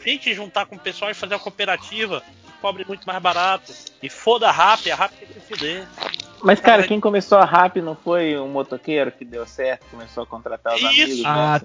Tente 0.03 0.33
juntar 0.35 0.67
com 0.67 0.77
o 0.77 0.79
pessoal 0.79 1.11
e 1.11 1.15
fazer 1.15 1.35
uma 1.35 1.41
cooperativa. 1.41 2.23
Cobre 2.65 2.83
muito 2.89 3.05
mais 3.07 3.21
barato. 3.21 3.75
E 4.03 4.09
foda 4.09 4.49
a 4.49 4.51
RAP, 4.51 4.87
a 4.91 4.95
RAP 4.95 5.13
tem 5.13 5.29
que 5.29 5.35
se 5.35 5.41
fuder. 5.41 5.87
Mas, 6.43 6.61
cara, 6.61 6.83
quem 6.85 6.99
começou 6.99 7.37
a 7.37 7.45
RAP 7.45 7.77
não 7.77 7.95
foi 7.95 8.39
um 8.39 8.49
motoqueiro 8.49 9.13
que 9.13 9.23
deu 9.23 9.45
certo, 9.47 9.85
começou 9.91 10.23
a 10.23 10.27
contratar 10.27 10.75
os 10.75 10.81
Isso. 10.81 10.93
amigos? 10.95 11.23
Ah, 11.27 11.61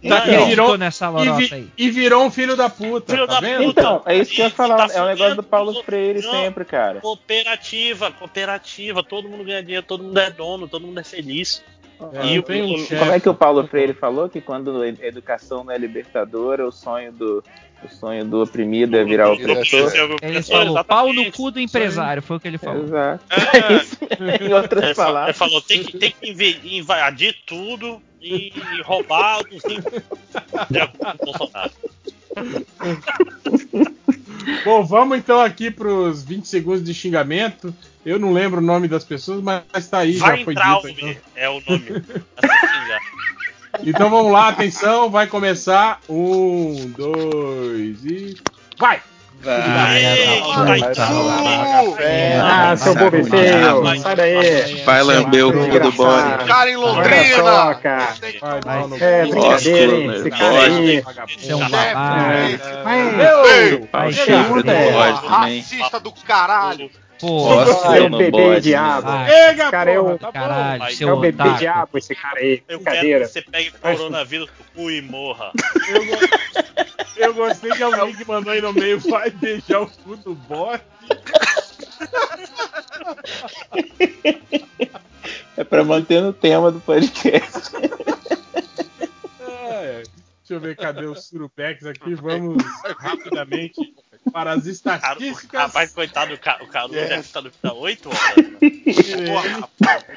né? 0.00 0.22
E, 0.32 0.36
não. 0.36 0.46
virou, 0.46 0.78
nessa 0.78 1.06
e, 1.06 1.08
lorota 1.10 1.38
vi- 1.38 1.54
aí. 1.54 1.68
e 1.76 1.90
virou 1.90 2.24
um 2.24 2.30
filho 2.30 2.54
da 2.54 2.70
puta, 2.70 3.12
Filho 3.14 3.26
tá 3.26 3.34
da 3.34 3.40
vendo? 3.40 3.64
puta. 3.64 3.80
Então, 3.80 4.02
é 4.06 4.16
isso 4.16 4.30
que 4.30 4.42
eu 4.42 4.44
ia 4.44 4.50
Tá 4.50 4.56
falar. 4.56 4.76
É 4.82 4.84
o 4.84 4.88
fudendo 4.90 5.06
negócio 5.08 5.34
do 5.36 5.42
Paulo 5.42 5.82
Freire 5.82 6.22
sempre, 6.22 6.64
cara. 6.64 7.00
Cooperativa, 7.00 8.12
cooperativa. 8.12 9.02
Todo 9.02 9.28
mundo 9.28 9.42
ganha 9.42 9.60
dinheiro, 9.60 9.84
todo 9.84 10.04
mundo 10.04 10.18
é 10.20 10.30
dono, 10.30 10.68
todo 10.68 10.86
mundo 10.86 11.00
é 11.00 11.04
feliz. 11.04 11.64
É, 12.12 12.26
E 12.26 12.38
o- 12.38 12.42
tenho 12.44 12.66
um 12.66 12.74
o- 12.74 12.78
chefe. 12.78 12.96
Como 12.96 13.10
é 13.12 13.18
que 13.18 13.28
o 13.28 13.34
Paulo 13.34 13.66
Freire 13.66 13.94
falou 13.94 14.28
que 14.28 14.40
quando 14.40 14.82
a 14.82 14.88
educação 14.88 15.64
não 15.64 15.72
é 15.72 15.78
libertadora, 15.78 16.64
o 16.66 16.70
sonho 16.72 17.12
do, 17.12 17.42
o 17.86 17.90
sonho 17.94 18.24
do 18.24 18.42
oprimido 18.42 18.96
é 18.96 19.04
virar 19.04 19.30
opressor? 19.32 19.92
Ele 20.22 20.42
falou, 20.42 20.84
pau 20.84 21.12
no 21.12 21.30
cu 21.32 21.50
do 21.50 21.60
empresário, 21.60 22.22
foi 22.22 22.36
o 22.36 22.40
que 22.40 22.48
ele 22.48 22.58
falou. 22.58 22.84
Exato. 22.84 23.24
É. 23.30 23.56
É 23.58 23.76
isso, 23.76 23.98
em 24.44 24.52
outras 24.52 24.84
Ele, 24.84 24.94
fa- 24.94 25.02
ele 25.02 25.06
palavras. 25.12 25.36
falou, 25.38 25.60
tem 25.60 25.82
que, 25.84 25.98
tem 25.98 26.14
que 26.20 26.30
inv- 26.30 26.60
invadir 26.64 27.36
tudo 27.46 28.00
e 28.20 28.52
roubar 28.84 29.40
os 29.40 29.62
Bolsonaro. 31.24 31.70
Bom, 34.64 34.84
vamos 34.84 35.18
então 35.18 35.40
aqui 35.40 35.70
pros 35.70 36.22
20 36.24 36.46
segundos 36.46 36.82
de 36.84 36.92
xingamento. 36.94 37.74
Eu 38.04 38.18
não 38.18 38.32
lembro 38.32 38.60
o 38.60 38.64
nome 38.64 38.86
das 38.88 39.04
pessoas, 39.04 39.42
mas 39.42 39.88
tá 39.88 39.98
aí, 39.98 40.16
Vai 40.16 40.38
já 40.38 40.44
foi 40.44 40.54
dito. 40.54 40.66
o 40.66 40.88
Então. 40.88 41.16
é 41.36 41.48
o 41.48 41.54
nome. 41.66 41.84
Assim, 42.36 42.86
já. 42.88 42.98
Então 43.82 44.10
vamos 44.10 44.32
lá, 44.32 44.48
atenção, 44.48 45.10
vai 45.10 45.26
começar. 45.26 46.00
Um, 46.08 46.92
dois 46.96 48.04
e. 48.04 48.36
Vai! 48.78 49.00
Ah, 52.42 52.74
seu 52.76 52.94
bobo 52.94 53.16
e 53.16 53.24
feio, 53.24 54.00
sai 54.00 54.16
daí. 54.16 54.82
Vai 54.84 55.02
lamber 55.02 55.46
o 55.46 55.52
cu 55.52 55.80
do 55.80 55.92
bode. 55.92 56.44
Cara 56.46 56.70
em 56.70 56.76
Londrina! 56.76 57.78
Vai, 58.64 58.84
É 59.00 59.26
brincadeira, 59.26 59.96
hein? 59.96 60.14
Esse 60.14 60.30
cara 60.30 60.60
aí. 60.62 61.04
Você 61.38 61.52
é 61.52 61.56
um 61.56 61.68
babaca. 61.68 62.58
Chifre 64.12 64.24
pergunta 64.24 64.72
é. 64.72 65.10
Racista 65.10 66.00
do 66.00 66.12
caralho! 66.12 66.90
Pô, 67.20 67.46
Oscar 67.46 67.96
é 67.96 68.00
o 68.02 68.10
bebê 68.10 68.30
bode. 68.30 68.60
diabo. 68.62 69.06
né? 69.10 69.26
vai, 69.26 69.50
Esse 69.54 69.70
cara 69.70 69.90
é 69.92 69.98
o, 70.00 70.18
Tá 70.18 70.26
bom. 70.26 70.32
caralho, 70.32 70.82
É 70.82 70.90
seu 70.92 71.08
é 71.08 71.12
o 71.12 71.20
bebê 71.20 71.42
otaku. 71.42 71.58
diabo, 71.58 71.98
esse 71.98 72.14
cara 72.14 72.38
aí. 72.40 72.62
Eu 72.68 72.80
quero 72.80 73.00
que 73.00 73.26
você 73.28 73.42
pegue 73.42 73.70
coronavírus 73.72 74.48
no 74.58 74.64
cu 74.82 74.90
e 74.90 75.00
morra. 75.02 75.52
Eu, 75.88 76.06
go- 76.06 76.28
eu 77.16 77.34
gostei 77.34 77.70
que 77.70 77.82
alguém 77.82 78.14
que 78.14 78.24
mandou 78.26 78.52
aí 78.52 78.60
no 78.60 78.72
meio 78.72 78.98
vai 79.00 79.30
beijar 79.30 79.82
o 79.82 79.86
cu 79.86 80.16
do 80.16 80.34
bode. 80.34 80.82
É 85.56 85.62
pra 85.64 85.84
manter 85.84 86.20
no 86.20 86.32
tema 86.32 86.70
do 86.70 86.80
podcast. 86.80 87.70
É, 89.76 90.02
deixa 90.46 90.54
eu 90.54 90.60
ver 90.60 90.76
cadê 90.76 91.06
os 91.06 91.26
surupex 91.28 91.84
aqui. 91.86 92.14
Vamos 92.14 92.62
rapidamente 92.98 93.94
para 94.32 94.52
as 94.52 94.66
estatísticas. 94.66 95.60
rapaz, 95.60 95.92
coitado, 95.92 96.34
o 96.34 96.38
ca- 96.38 96.58
o 96.62 96.66
Caruso 96.66 96.98
É. 96.98 97.08
deve 97.08 97.20
estar 97.20 97.40
no 97.42 97.50
final 97.50 97.78
8 97.78 98.08
horas. 98.08 98.36
né? 98.36 99.64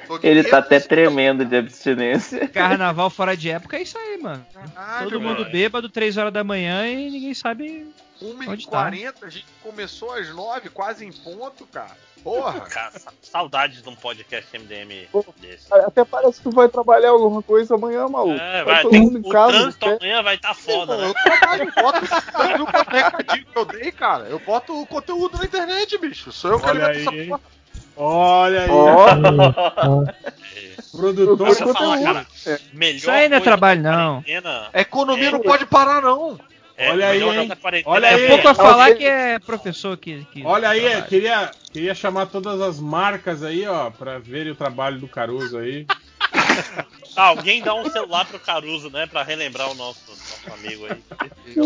Porra, 0.08 0.20
Ele 0.24 0.44
tá 0.44 0.58
até 0.60 0.80
tremendo 0.80 1.46
de 1.46 1.56
abstinência. 1.56 2.48
Carnaval 2.50 3.10
fora 3.10 3.36
de 3.36 3.50
época 3.50 3.78
é 3.78 3.82
isso 3.84 3.98
aí, 3.98 4.18
mano. 4.22 4.46
caralho, 4.54 5.10
Todo 5.10 5.22
mundo 5.22 5.40
velho. 5.40 5.52
bêbado, 5.52 5.90
3 5.90 6.18
horas 6.18 6.34
da 6.34 6.44
manhã 6.44 6.88
e 6.88 7.10
ninguém 7.10 7.34
sabe. 7.34 7.88
1h40, 8.22 9.14
a 9.24 9.30
gente 9.30 9.46
começou 9.64 10.12
às 10.14 10.30
9, 10.30 10.70
quase 10.70 11.06
em 11.06 11.12
ponto, 11.12 11.66
cara. 11.68 11.96
Porra! 12.24 12.62
Cara, 12.68 12.92
sa- 13.00 13.14
saudades 13.22 13.82
de 13.84 13.88
um 13.88 13.96
podcast 13.96 14.58
MDM 14.58 15.08
desse. 15.40 15.72
Até 15.72 16.04
parece 16.04 16.42
que 16.42 16.50
vai 16.50 16.68
trabalhar 16.68 17.12
alguma 17.12 17.42
coisa 17.44 17.76
amanhã, 17.76 18.08
maluco. 18.10 18.40
É, 18.42 18.64
Vai 18.64 18.74
vai, 18.74 18.82
todo 18.82 18.92
tem, 18.92 19.02
mundo 19.02 19.18
em 19.20 19.22
o 19.22 19.30
casa. 19.30 19.54
trânsito 19.54 19.86
né? 19.86 19.98
amanhã 20.02 20.24
vai 20.24 20.36
estar 20.36 20.54
foda, 20.56 20.96
Pô, 20.96 21.02
né? 21.02 21.08
eu 21.08 21.14
trabalho, 21.14 21.72
boto 21.76 22.00
quanto 22.70 22.90
recadinho 22.90 23.46
que 23.46 23.58
eu 23.58 23.66
dei, 23.66 23.92
cara? 23.92 24.26
Eu 24.26 24.40
boto 24.40 24.82
o 24.82 24.86
conteúdo 24.88 25.38
na 25.38 25.46
internet, 25.46 25.98
bicho. 26.00 26.32
Sou 26.32 26.52
eu 26.52 26.60
que 26.60 26.66
alimento 26.68 27.00
essa 27.00 27.12
porra. 27.12 27.42
Olha 27.96 28.62
aí, 28.64 28.70
Ó, 28.70 29.08
produtor. 30.92 31.38
Deixa 31.48 31.64
eu 31.64 31.68
conteúdo. 31.68 31.74
falar, 32.04 32.04
cara. 32.04 32.28
Melhor 32.74 32.98
Isso 32.98 33.12
aí 33.12 33.30
não 33.30 33.38
é 33.38 33.40
trabalho, 33.40 33.82
não. 33.82 34.24
economia 34.74 35.30
É. 35.30 35.32
não 35.32 35.40
pode 35.42 35.66
parar, 35.66 36.02
não. 36.02 36.40
É- 36.78 36.90
Olha 36.92 37.08
o 37.08 37.10
aí, 37.10 37.24
Olha 37.86 38.06
é 38.08 38.14
aí. 38.14 38.24
É 38.26 38.28
pouco 38.28 38.48
a 38.48 38.52
É, 38.52 38.56
falar 38.56 38.94
que 38.96 39.04
é 39.06 39.40
professor 39.40 39.98
que. 39.98 40.26
que 40.32 40.44
Olha 40.46 40.70
aí, 40.70 40.82
trabalha. 40.82 41.02
queria, 41.04 41.52
queria 41.74 41.96
chamar 41.96 42.28
todas 42.28 42.62
as 42.62 42.80
marcas 42.80 43.44
aí, 43.44 43.66
ó, 43.68 43.90
pra 43.90 44.20
verem 44.20 44.52
o 44.52 44.56
trabalho 44.56 45.00
do 45.00 45.08
Caruso 45.08 45.58
aí. 45.58 45.86
Ah, 47.16 47.24
alguém 47.28 47.62
dá 47.64 47.74
um 47.74 47.90
celular 47.90 48.26
pro 48.26 48.40
Caruso, 48.40 48.90
né? 48.92 49.08
Pra 49.08 49.24
relembrar 49.24 49.72
o 49.72 49.76
nosso, 49.76 50.00
nosso 50.08 50.54
amigo 50.54 50.86
aí. 50.86 51.02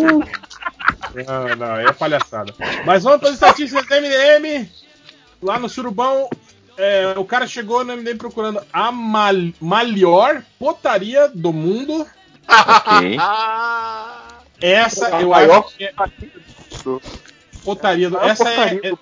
Não, 1.28 1.56
não, 1.58 1.76
é 1.78 1.92
palhaçada. 1.92 2.54
Mas 2.86 3.04
vamos 3.04 3.20
para 3.20 3.30
as 3.30 3.34
estatísticas 3.34 3.86
do 3.86 3.96
MDM. 3.96 4.70
Lá 5.42 5.60
no 5.60 5.68
Surubão, 5.68 6.30
é, 6.78 7.16
o 7.18 7.26
cara 7.26 7.46
chegou 7.48 7.84
no 7.84 7.98
MDM 7.98 8.18
procurando 8.18 8.62
a 8.72 8.92
mal, 8.94 9.34
maior 9.60 10.42
potaria 10.58 11.28
do 11.28 11.52
mundo. 11.52 12.08
Ok. 12.48 13.18
Essa 14.62 15.16
A 15.16 15.22
eu 15.22 15.30
maior 15.30 15.66
acho 15.66 15.76
que 15.76 15.84
é 15.86 15.94
potaria 17.64 18.10
do. 18.10 18.16
Maior 18.18 18.30
Essa 18.30 18.50
é, 18.50 18.64
é- 18.84 18.90
do- 18.92 19.00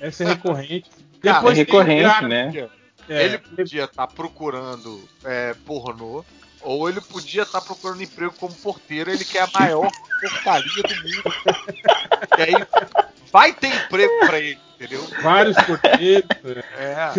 essa 0.00 0.24
é 0.24 0.26
recorrente. 0.28 0.90
Cara, 1.22 1.38
Depois 1.38 1.58
é 1.58 1.62
o 1.62 1.64
recorrente, 1.64 2.24
né? 2.26 2.68
é, 3.08 3.24
Ele 3.24 3.38
podia 3.38 3.84
estar 3.84 4.06
procurando 4.06 5.08
é, 5.24 5.54
pornô, 5.66 6.24
ou 6.62 6.88
ele 6.88 7.00
podia 7.00 7.42
estar 7.42 7.60
procurando 7.60 8.02
emprego 8.02 8.32
como 8.38 8.54
porteiro, 8.54 9.10
ele 9.10 9.24
quer 9.24 9.42
a 9.42 9.60
maior 9.60 9.88
porcaria 10.20 10.82
do 10.82 10.94
mundo. 10.96 11.34
e 12.38 12.42
aí 12.42 12.66
vai 13.32 13.52
ter 13.52 13.68
emprego 13.74 14.26
pra 14.26 14.38
ele, 14.38 14.58
entendeu? 14.76 15.04
vários 15.22 15.56
porteiros. 15.56 16.28
É. 16.76 17.12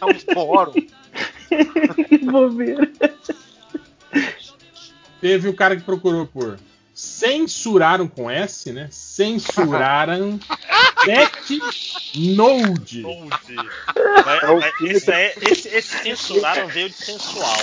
É 0.00 0.04
um 0.04 0.34
fórum. 0.34 0.72
Que 2.08 2.18
bobeira. 2.18 2.90
Teve 5.26 5.48
o 5.48 5.54
cara 5.54 5.74
que 5.76 5.82
procurou 5.82 6.24
por 6.24 6.56
censuraram 6.94 8.06
com 8.06 8.30
S, 8.30 8.72
né? 8.72 8.86
Censuraram 8.92 10.38
Pet 11.04 11.58
Node. 12.14 13.02
Vai- 13.02 14.72
esse, 14.82 15.10
é, 15.12 15.34
esse, 15.42 15.66
esse 15.66 15.98
censuraram 15.98 16.68
veio 16.68 16.88
de 16.88 16.94
sensual. 16.94 17.56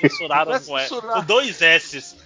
Censuraram 0.00 0.58
com, 0.60 0.76
E- 0.76 0.88
com 0.90 1.24
dois 1.24 1.62
S's. 1.62 2.16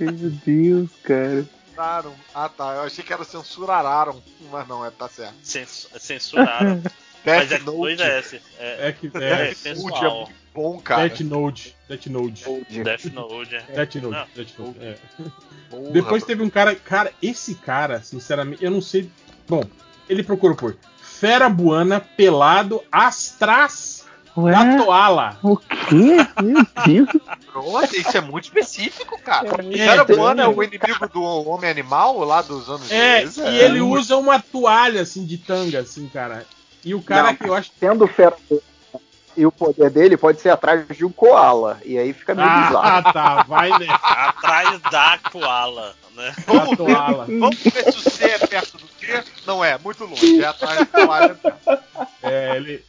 Meu 0.00 0.12
Deus, 0.44 0.90
cara. 1.04 1.46
Censuraram. 1.68 2.14
Ah 2.34 2.48
tá, 2.48 2.74
eu 2.74 2.82
achei 2.82 3.04
que 3.04 3.12
era 3.12 3.22
censuraram, 3.22 4.20
mas 4.50 4.66
não, 4.66 4.84
é, 4.84 4.90
tá 4.90 5.08
certo. 5.08 5.34
Cens- 5.44 5.86
Censuraram. 6.00 6.82
Mas 7.24 7.42
é 7.42 7.46
Death 7.54 7.64
com 7.64 7.72
dois 7.72 7.98
Note. 7.98 8.10
S. 8.10 8.40
É, 8.58 8.88
É 8.88 8.92
que 8.92 9.10
é, 9.14 9.54
é, 9.64 9.74
Note 9.74 10.04
é 10.04 10.34
bom, 10.54 10.78
cara. 10.80 11.08
Death 11.08 11.20
Node. 11.20 11.76
Death 11.88 12.06
Node. 12.06 12.44
Death 12.44 13.04
Note. 13.12 13.54
é. 13.56 13.60
Death 13.74 13.94
Note. 13.96 14.16
Não. 14.16 14.26
Death 14.34 14.58
Note. 14.58 14.78
é. 14.80 14.96
Porra, 15.70 15.90
Depois 15.90 16.24
teve 16.24 16.42
um 16.42 16.50
cara. 16.50 16.74
Cara, 16.74 17.12
esse 17.22 17.54
cara, 17.54 18.02
sinceramente, 18.02 18.64
eu 18.64 18.70
não 18.70 18.80
sei. 18.80 19.10
Bom, 19.48 19.62
ele 20.08 20.22
procurou 20.22 20.56
por 20.56 20.76
Fera 21.00 21.48
Buana 21.48 22.00
pelado 22.00 22.82
atrás 22.90 24.04
Ué? 24.36 24.52
da 24.52 24.76
toala. 24.84 25.38
O 25.42 25.56
quê? 25.56 26.16
Meu 26.42 26.66
Deus. 26.86 27.08
Nossa, 27.54 27.96
isso 27.96 28.16
é 28.16 28.20
muito 28.20 28.44
específico, 28.44 29.20
cara. 29.22 29.48
É, 29.76 30.04
tem- 30.04 30.16
Buana 30.16 30.42
é 30.42 30.48
o 30.48 30.62
inimigo 30.62 31.08
do 31.12 31.22
Homem 31.22 31.70
Animal 31.70 32.18
lá 32.24 32.42
dos 32.42 32.68
anos 32.68 32.90
É, 32.90 33.20
10, 33.20 33.36
e 33.36 33.58
ele 33.58 33.80
usa 33.80 34.16
uma 34.16 34.40
toalha 34.40 35.02
assim 35.02 35.24
de 35.24 35.38
tanga, 35.38 35.80
assim, 35.80 36.08
cara. 36.08 36.46
E 36.84 36.94
o 36.94 37.02
cara 37.02 37.28
Não, 37.28 37.36
que 37.36 37.48
eu 37.48 37.54
acho. 37.54 37.70
Sendo 37.78 38.06
fera 38.06 38.36
e 39.36 39.46
o 39.46 39.52
poder 39.52 39.88
dele 39.88 40.16
pode 40.16 40.40
ser 40.42 40.50
atrás 40.50 40.86
de 40.94 41.04
um 41.04 41.10
koala. 41.12 41.80
E 41.84 41.96
aí 41.96 42.12
fica 42.12 42.34
meio 42.34 42.48
bizarro. 42.48 42.78
Ah, 43.08 43.12
tá, 43.12 43.42
vai 43.44 43.70
nessa. 43.78 43.94
Atrás 43.94 44.80
da 44.82 45.18
koala, 45.30 45.94
né? 46.14 46.34
Da 46.46 46.76
toala. 46.76 47.24
Vamos 47.26 47.56
ver 47.62 47.92
se 47.92 47.98
o 47.98 48.10
C 48.10 48.24
é 48.24 48.38
perto 48.46 48.76
do 48.76 48.86
Q. 48.86 49.24
Não 49.46 49.64
é, 49.64 49.78
muito 49.78 50.04
longe. 50.04 50.42
É 50.42 50.46
atrás 50.46 50.78
da 50.80 50.84
toalha. 50.86 51.40
É, 52.22 52.56
ele. 52.56 52.84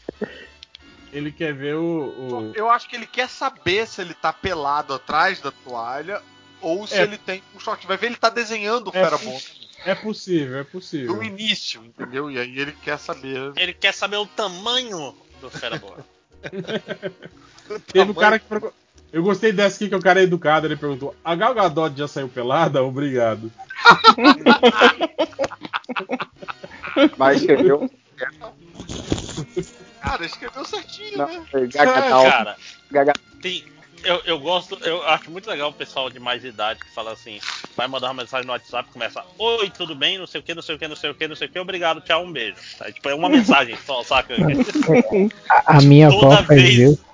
Ele 1.13 1.31
quer 1.31 1.53
ver 1.53 1.75
o. 1.75 1.81
o- 1.81 2.51
Eu 2.55 2.69
acho 2.69 2.89
que 2.89 2.95
ele 2.95 3.05
quer 3.05 3.30
saber 3.30 3.88
se 3.88 4.01
ele 4.01 4.13
tá 4.15 4.33
pelado 4.33 4.93
atrás 4.95 5.39
da 5.39 5.51
toalha 5.51 6.19
ou 6.59 6.88
se 6.88 6.95
É. 6.95 7.03
ele 7.03 7.17
tem 7.19 7.41
um 7.55 7.59
short. 7.59 7.85
Vai 7.85 7.95
ver 7.97 8.07
ele 8.07 8.15
tá 8.15 8.30
desenhando 8.30 8.88
o 8.88 8.89
É, 8.89 9.03
Ferabon 9.03 9.39
É 9.85 9.95
possível, 9.95 10.59
é 10.59 10.63
possível. 10.63 11.15
no 11.15 11.23
início, 11.23 11.83
entendeu? 11.83 12.31
E 12.31 12.39
aí 12.39 12.57
ele 12.59 12.71
quer 12.71 12.97
saber. 12.97 13.51
Ele 13.55 13.73
quer 13.73 13.93
saber 13.93 14.17
o 14.17 14.25
tamanho 14.25 15.15
do 15.41 15.49
Ferabor. 15.49 15.97
Teve 17.91 18.11
o 18.11 18.15
cara 18.15 18.39
que 18.39 18.45
perguntou. 18.45 18.73
Eu 19.11 19.21
gostei 19.21 19.51
dessa 19.51 19.75
aqui 19.75 19.89
que 19.89 19.95
o 19.95 20.01
cara 20.01 20.19
é 20.19 20.23
educado, 20.23 20.65
ele 20.65 20.75
perguntou: 20.75 21.15
A 21.23 21.35
Gal 21.35 21.53
Gadot 21.53 21.95
já 21.97 22.07
saiu 22.07 22.27
pelada? 22.27 22.81
Obrigado. 22.83 23.51
Mas 27.17 27.41
escreveu. 27.41 27.89
Cara, 30.01 30.25
escreveu 30.25 30.65
certinho, 30.65 31.17
Não, 31.17 31.27
né? 31.27 31.45
Gagadal. 31.67 32.23
Cara, 32.23 32.57
Gaga- 32.91 33.13
tem. 33.41 33.63
Eu, 34.03 34.22
eu 34.25 34.40
gosto, 34.40 34.77
eu 34.83 35.01
acho 35.07 35.32
muito 35.32 35.49
legal 35.49 35.69
o 35.69 35.73
pessoal 35.73 36.09
de 36.09 36.19
mais 36.19 36.43
idade 36.43 36.80
que 36.80 36.93
fala 36.93 37.14
assim, 37.14 37.40
vai 37.75 37.88
mandar 37.88 38.07
uma 38.07 38.22
mensagem 38.22 38.45
no 38.45 38.51
WhatsApp 38.51 38.90
e 38.90 38.93
começa, 38.93 39.23
oi, 39.38 39.69
tudo 39.69 39.95
bem, 39.95 40.17
não 40.17 40.27
sei 40.27 40.41
o 40.41 40.43
que, 40.43 40.53
não 40.53 40.61
sei 40.61 40.75
o 40.75 40.80
que, 40.80 40.88
não 40.88 40.95
sei 40.95 41.09
o 41.09 41.15
que, 41.15 41.27
não 41.27 41.35
sei 41.35 41.48
o 41.48 41.51
que, 41.51 41.59
obrigado, 41.59 42.01
tchau, 42.01 42.23
um 42.23 42.32
beijo. 42.32 42.56
Tá? 42.77 42.91
Tipo, 42.91 43.09
é 43.09 43.15
uma 43.15 43.30
mensagem 43.30 43.77
só, 43.85 44.03
saca? 44.03 44.35
A, 45.49 45.77
a 45.77 45.82
minha 45.82 46.09
Toda 46.09 46.35
avó 46.38 46.43
faz 46.43 46.61
vez. 46.61 46.77
isso. 46.77 47.06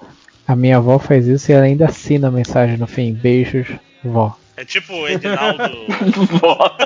A 0.48 0.56
minha 0.56 0.77
avó 0.77 0.98
faz 0.98 1.27
isso 1.27 1.51
e 1.51 1.53
ela 1.53 1.66
ainda 1.66 1.85
assina 1.85 2.27
a 2.27 2.32
mensagem 2.32 2.76
no 2.77 2.88
fim. 2.88 3.14
Beijos, 3.14 3.68
vó. 4.03 4.35
É 4.58 4.66
tipo 4.66 4.93
o 4.93 5.08
Edinaldo. 5.08 5.85
Vó. 6.42 6.77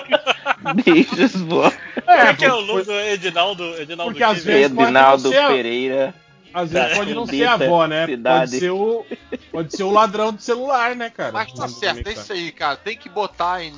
Beijos, 0.85 1.31
vó. 1.41 1.71
É 2.05 2.31
que 2.35 2.45
é 2.45 2.53
o 2.53 2.61
nome 2.61 2.83
do 2.83 2.93
Edinaldo? 2.93 3.63
Edinaldo 3.81 4.11
Porque 4.11 4.23
às 4.23 4.43
vezes 4.43 4.77
Edinaldo 4.77 5.31
Pereira. 5.31 6.13
Às 6.53 6.71
vezes 6.71 6.97
pode 6.97 7.13
não 7.13 7.25
ser 7.25 7.45
a 7.45 7.53
avó, 7.53 7.87
né? 7.87 8.05
cidade. 8.05 8.39
Pode 8.51 8.59
ser 8.59 8.69
o. 8.69 9.05
Pode 9.51 9.75
ser 9.75 9.83
o 9.83 9.91
ladrão 9.91 10.31
do 10.33 10.41
celular, 10.41 10.95
né, 10.95 11.09
cara? 11.09 11.31
Mas 11.31 11.51
tá 11.53 11.67
certo, 11.67 12.07
é 12.07 12.13
isso 12.13 12.31
aí, 12.31 12.51
cara. 12.51 12.77
Tem 12.77 12.97
que 12.97 13.09
botar 13.09 13.63
em 13.63 13.73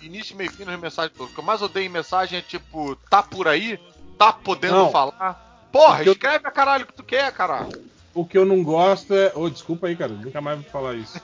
início, 0.00 0.36
meio 0.36 0.50
e 0.50 0.52
fim 0.54 0.64
nas 0.64 0.78
mensagens 0.78 1.12
todas. 1.16 1.32
O 1.32 1.34
que 1.34 1.40
eu 1.40 1.44
mais 1.44 1.60
odeio 1.62 1.86
em 1.86 1.90
mensagem 1.90 2.38
é 2.38 2.42
tipo, 2.42 2.96
tá 3.08 3.22
por 3.22 3.48
aí? 3.48 3.78
Tá 4.16 4.32
podendo 4.32 4.74
Não. 4.74 4.90
falar? 4.90 5.68
Porra, 5.72 6.02
Eu- 6.04 6.12
escreve 6.12 6.46
a 6.46 6.50
caralho 6.50 6.86
que 6.86 6.92
tu 6.94 7.02
quer, 7.02 7.32
caralho. 7.32 7.72
O 8.12 8.24
que 8.24 8.36
eu 8.36 8.44
não 8.44 8.62
gosto 8.62 9.14
é. 9.14 9.32
Ô, 9.34 9.48
desculpa 9.48 9.86
aí, 9.86 9.94
cara, 9.96 10.12
nunca 10.12 10.40
mais 10.40 10.60
vou 10.60 10.68
falar 10.70 10.94
isso. 10.94 11.20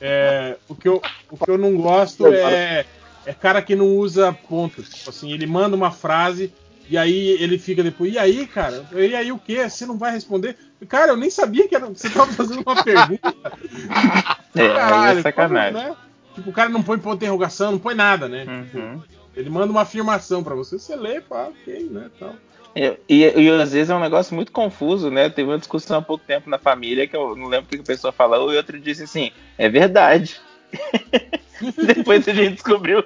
É, 0.00 0.56
o, 0.68 0.74
que 0.74 0.86
eu, 0.86 1.00
o 1.30 1.36
que 1.36 1.50
eu 1.50 1.56
não 1.58 1.76
gosto 1.76 2.26
é. 2.26 2.86
É 3.26 3.32
cara 3.32 3.62
que 3.62 3.74
não 3.74 3.86
usa 3.96 4.34
pontos. 4.34 4.90
Tipo 4.90 5.08
assim, 5.08 5.32
ele 5.32 5.46
manda 5.46 5.74
uma 5.74 5.90
frase 5.90 6.52
e 6.88 6.98
aí 6.98 7.30
ele 7.40 7.58
fica 7.58 7.82
depois. 7.82 8.12
E 8.12 8.18
aí, 8.18 8.46
cara? 8.46 8.86
E 8.92 9.14
aí 9.14 9.32
o 9.32 9.38
que? 9.38 9.68
Você 9.68 9.86
não 9.86 9.96
vai 9.96 10.12
responder? 10.12 10.56
Cara, 10.88 11.12
eu 11.12 11.16
nem 11.16 11.30
sabia 11.30 11.66
que, 11.66 11.74
era, 11.74 11.86
você 11.86 12.10
tava 12.10 12.32
fazendo 12.32 12.62
uma 12.64 12.82
pergunta. 12.82 13.34
É, 14.56 14.60
aí 14.60 14.68
é 14.68 14.74
Caralho, 14.74 15.22
sacanagem. 15.22 15.72
como, 15.74 15.88
né? 15.88 15.96
Tipo, 16.36 16.50
o 16.50 16.52
cara 16.52 16.68
não 16.68 16.80
põe 16.80 16.96
ponto 16.96 17.18
de 17.18 17.24
interrogação, 17.24 17.72
não 17.72 17.78
põe 17.80 17.92
nada, 17.92 18.28
né? 18.28 18.44
Uhum. 18.44 19.02
Ele 19.34 19.50
manda 19.50 19.72
uma 19.72 19.82
afirmação 19.82 20.44
pra 20.44 20.54
você, 20.54 20.78
você 20.78 20.94
lê, 20.94 21.20
fala, 21.20 21.48
ok, 21.48 21.88
né? 21.90 22.08
Tal. 22.20 22.36
E, 22.76 22.96
e, 23.08 23.40
e 23.40 23.50
às 23.50 23.72
vezes 23.72 23.90
é 23.90 23.94
um 23.94 24.00
negócio 24.00 24.34
muito 24.34 24.52
confuso, 24.52 25.10
né? 25.10 25.28
Teve 25.28 25.48
uma 25.50 25.58
discussão 25.58 25.98
há 25.98 26.02
pouco 26.02 26.24
tempo 26.24 26.48
na 26.48 26.58
família 26.58 27.06
que 27.06 27.16
eu 27.16 27.36
não 27.36 27.46
lembro 27.46 27.66
o 27.66 27.68
que 27.68 27.80
a 27.80 27.84
pessoa 27.84 28.12
falou 28.12 28.52
e 28.52 28.56
outro 28.56 28.78
disse 28.80 29.04
assim: 29.04 29.30
é 29.56 29.68
verdade. 29.68 30.40
Depois 31.86 32.26
a 32.28 32.32
gente 32.32 32.54
descobriu 32.54 33.04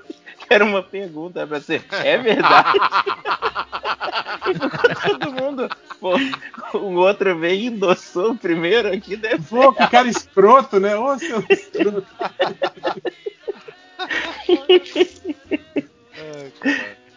era 0.50 0.64
uma 0.64 0.82
pergunta 0.82 1.46
pra 1.46 1.60
ser: 1.60 1.84
é 1.90 2.16
verdade. 2.18 2.78
e 4.48 4.54
ficou 4.54 5.18
todo 5.18 5.32
mundo. 5.32 5.68
Pô, 6.00 6.14
o 6.78 6.94
outro 6.94 7.38
veio 7.38 7.60
e 7.60 7.66
endossou 7.66 8.32
o 8.32 8.38
primeiro 8.38 8.92
aqui, 8.92 9.16
deve 9.16 9.42
Pô, 9.42 9.72
que 9.72 9.86
cara 9.88 10.08
escroto, 10.08 10.80
né? 10.80 10.96
Ô, 10.96 11.18
seu 11.18 11.44
escroto. 11.50 12.06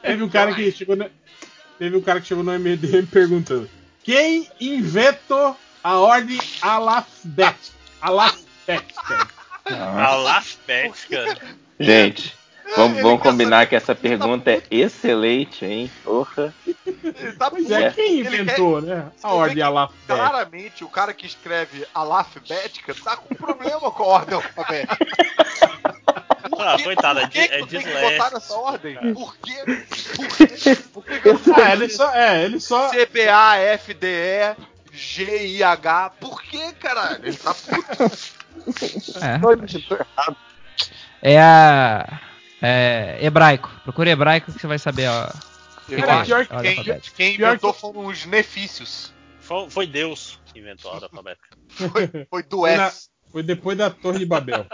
Teve 0.01 0.23
um 0.23 0.29
cara 0.29 0.53
que 0.53 0.71
chegou 0.71 0.95
no, 0.95 1.09
teve 1.77 1.95
um 1.95 2.01
cara 2.01 2.19
que 2.19 2.27
chegou 2.27 2.43
no 2.43 2.51
MDM 2.51 3.05
perguntando: 3.05 3.69
Quem 4.03 4.49
inventou 4.59 5.55
a 5.83 5.99
ordem 5.99 6.39
alfabética? 6.61 7.77
Alfabética. 8.01 9.27
Alfabética. 9.65 11.37
Gente, 11.79 12.35
vamos, 12.75 13.01
vamos 13.01 13.21
combinar 13.21 13.67
que 13.67 13.75
essa 13.75 13.95
pergunta 13.95 14.51
é 14.51 14.61
excelente, 14.69 15.65
hein? 15.65 15.91
Porra. 16.03 16.53
Ele 16.65 17.33
tá 17.33 17.49
Pois 17.49 17.69
é, 17.69 17.91
quem 17.91 18.19
inventou, 18.19 18.81
né? 18.81 19.11
A 19.21 19.33
ordem 19.33 19.63
alfabética. 19.63 20.15
Claramente, 20.15 20.83
o 20.83 20.89
cara 20.89 21.13
que 21.13 21.25
escreve 21.25 21.85
alfabética 21.93 22.93
tá 22.95 23.17
com 23.17 23.35
problema 23.35 23.91
com 23.91 24.03
a 24.03 24.07
ordem 24.07 24.35
alfabética. 24.35 24.97
Ah, 26.63 26.77
coitado, 26.83 27.19
é, 27.19 27.27
que, 27.27 27.39
é 27.39 27.47
que 27.47 27.57
botar 27.59 27.65
dislexo. 27.79 28.33
nessa 28.33 28.53
ordem? 28.53 29.13
Por 29.13 29.35
quê? 29.37 29.63
Por 29.65 30.37
quê? 30.37 30.75
Por 30.93 31.05
que, 31.05 31.19
que 31.19 31.27
eu 31.29 31.41
não 31.45 31.55
Ah, 31.55 31.73
ele 31.73 31.89
só, 31.89 32.13
é, 32.13 32.43
ele 32.43 32.59
só. 32.59 32.89
CBA, 32.89 33.77
FDE, 33.79 34.55
GIH? 34.93 36.11
Por 36.19 36.41
que, 36.43 36.71
caralho? 36.73 37.25
Ele 37.25 37.37
tá 37.37 37.53
puto. 37.53 38.11
É. 41.23 41.33
É 41.33 41.41
a. 41.41 42.19
É, 42.61 43.17
hebraico. 43.21 43.69
Procura 43.83 44.09
hebraico 44.09 44.51
que 44.51 44.59
você 44.59 44.67
vai 44.67 44.77
saber 44.79 45.07
ó, 45.09 45.25
o 45.25 45.85
que, 45.87 45.93
Eu 45.93 45.97
que 45.97 46.03
é 46.03 46.11
acho 46.11 46.33
a 46.35 46.45
que 46.45 46.53
ordem 46.55 46.75
quem, 47.15 47.35
Pior 47.37 47.49
inventou 47.49 47.73
foram 47.73 48.05
os 48.05 48.25
nefícios. 48.25 49.13
Foi, 49.39 49.69
foi 49.69 49.87
Deus 49.87 50.39
que 50.45 50.59
inventou 50.59 50.91
a 50.91 50.93
ordem 50.95 51.09
alfabética. 51.11 51.47
Foi, 51.69 52.27
foi 52.29 52.43
do 52.43 52.57
Foi, 52.59 52.75
na- 52.75 52.87
S. 52.87 53.09
foi 53.31 53.43
depois 53.43 53.77
da 53.77 53.89
Torre 53.89 54.19
de 54.19 54.25
Babel. 54.25 54.65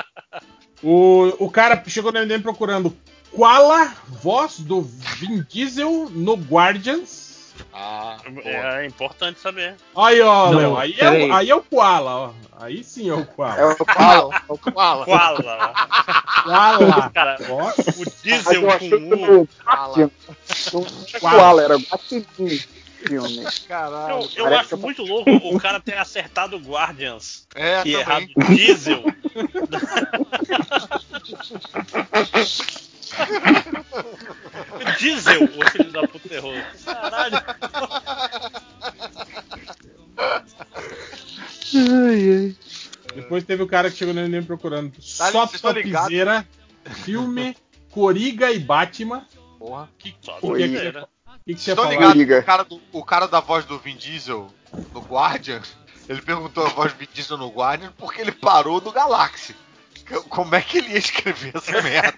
O, 0.84 1.46
o 1.46 1.50
cara 1.50 1.82
chegou 1.88 2.12
no 2.12 2.20
MDM 2.20 2.42
procurando 2.42 2.96
qual 3.32 3.72
a 3.72 3.94
voz 4.08 4.60
do 4.60 4.82
Vin 4.82 5.42
Diesel 5.50 6.10
no 6.12 6.36
Guardians. 6.36 7.54
Ah, 7.74 8.18
É 8.44 8.86
importante 8.86 9.40
saber. 9.40 9.76
Aí, 9.96 10.22
ó, 10.22 10.50
Léo, 10.52 10.78
aí, 10.78 10.96
é 11.00 11.32
aí 11.34 11.50
é 11.50 11.56
o 11.56 11.64
Koala, 11.64 12.12
ó. 12.16 12.34
Aí 12.60 12.84
sim 12.84 13.08
é 13.10 13.14
o 13.14 13.24
Koala. 13.26 13.56
É 13.60 13.66
o 13.66 13.76
Koala. 13.86 14.36
É 14.50 14.52
o 14.52 14.58
Fala. 14.58 15.06
Koala. 15.06 15.74
Koala. 16.44 17.10
Cara, 17.14 17.38
o 17.40 17.72
diesel 18.24 18.62
com 18.64 18.68
o 20.78 20.86
tinha 21.06 21.20
Koala, 21.20 21.62
era 21.64 21.76
Guaxinim. 21.78 22.60
Filme. 22.98 23.46
Caralho. 23.68 24.28
Eu, 24.36 24.48
eu 24.48 24.58
acho 24.58 24.70
que- 24.70 24.76
muito 24.76 25.04
louco 25.04 25.30
o 25.30 25.60
cara 25.60 25.80
ter 25.80 26.00
acertado 26.00 26.58
Guardians. 26.58 27.46
É, 27.54 27.78
também. 27.78 27.94
errado. 27.94 28.26
Diesel. 28.50 29.04
Diesel, 35.00 35.44
o 35.44 35.70
filho 35.72 35.92
da 35.92 36.08
puta 36.08 36.34
errou. 36.34 36.54
Caralho. 36.86 37.38
Depois 43.16 43.44
teve 43.44 43.64
o 43.64 43.68
cara 43.68 43.90
que 43.90 43.98
chegou 43.98 44.14
no 44.14 44.22
MDM 44.22 44.46
procurando 44.46 44.92
Tá, 44.92 45.32
só 45.32 45.48
topzera, 45.48 46.48
filme, 47.04 47.56
Coriga 47.92 48.52
e 48.52 48.60
Batman. 48.60 49.26
Porra. 49.58 49.90
Que, 49.98 50.16
o 50.42 50.54
que 50.54 50.70
que 51.46 51.54
estão 51.54 51.90
ligados 51.90 52.24
que 52.24 52.34
o 52.34 52.44
cara, 52.44 52.64
do, 52.64 52.82
o 52.92 53.04
cara 53.04 53.28
da 53.28 53.40
voz 53.40 53.66
do 53.66 53.80
Vin 53.80 53.96
Diesel 53.96 54.48
no 54.94 55.00
Guardian, 55.02 55.62
ele 56.08 56.22
perguntou 56.22 56.66
a 56.66 56.70
voz 56.70 56.94
do 56.94 57.00
Vin 57.00 57.08
Diesel 57.14 57.38
no 57.38 57.50
Guardian 57.50 57.94
porque 57.98 58.22
ele 58.22 58.32
parou 58.32 58.82
no 58.82 58.92
Galaxy. 58.92 59.56
Como 60.30 60.56
é 60.56 60.62
que 60.62 60.78
ele 60.78 60.92
ia 60.92 61.00
escrever 61.00 61.54
essa 61.56 61.82
merda? 61.82 62.18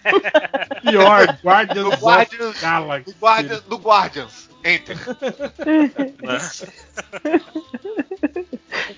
Pior, 0.82 1.38
Guardians 1.44 1.86
No 1.86 1.96
Guardians, 1.98 2.60
Galaxy. 2.60 3.10
no 3.10 3.20
Guardians, 3.20 3.64
no 3.68 3.78
Guardians. 3.78 4.49
Enter. 4.64 4.98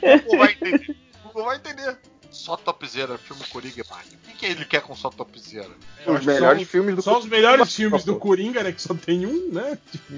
O 0.01 0.19
Google 0.21 0.37
vai 0.39 0.51
entender. 0.51 0.95
O 1.23 1.27
Google 1.27 1.45
vai 1.45 1.57
entender. 1.57 1.97
Só 2.31 2.55
topzera, 2.55 3.17
filme 3.17 3.43
Coringa, 3.49 3.83
mano. 3.89 4.03
O 4.13 4.17
que, 4.27 4.33
que 4.37 4.45
ele 4.45 4.65
quer 4.65 4.81
com 4.81 4.95
só 4.95 5.09
topzera? 5.09 5.69
Eu 6.05 6.13
Os 6.13 6.25
melhores 6.25 6.67
filmes 6.67 6.95
do 6.95 7.01
Só 7.01 7.19
os 7.19 7.25
melhores 7.25 7.75
filmes 7.75 8.05
do 8.05 8.15
Coringa, 8.17 8.63
né? 8.63 8.71
Que 8.71 8.81
só 8.81 8.93
tem 8.93 9.25
um, 9.25 9.51
né? 9.51 9.77
Tipo, 9.91 10.13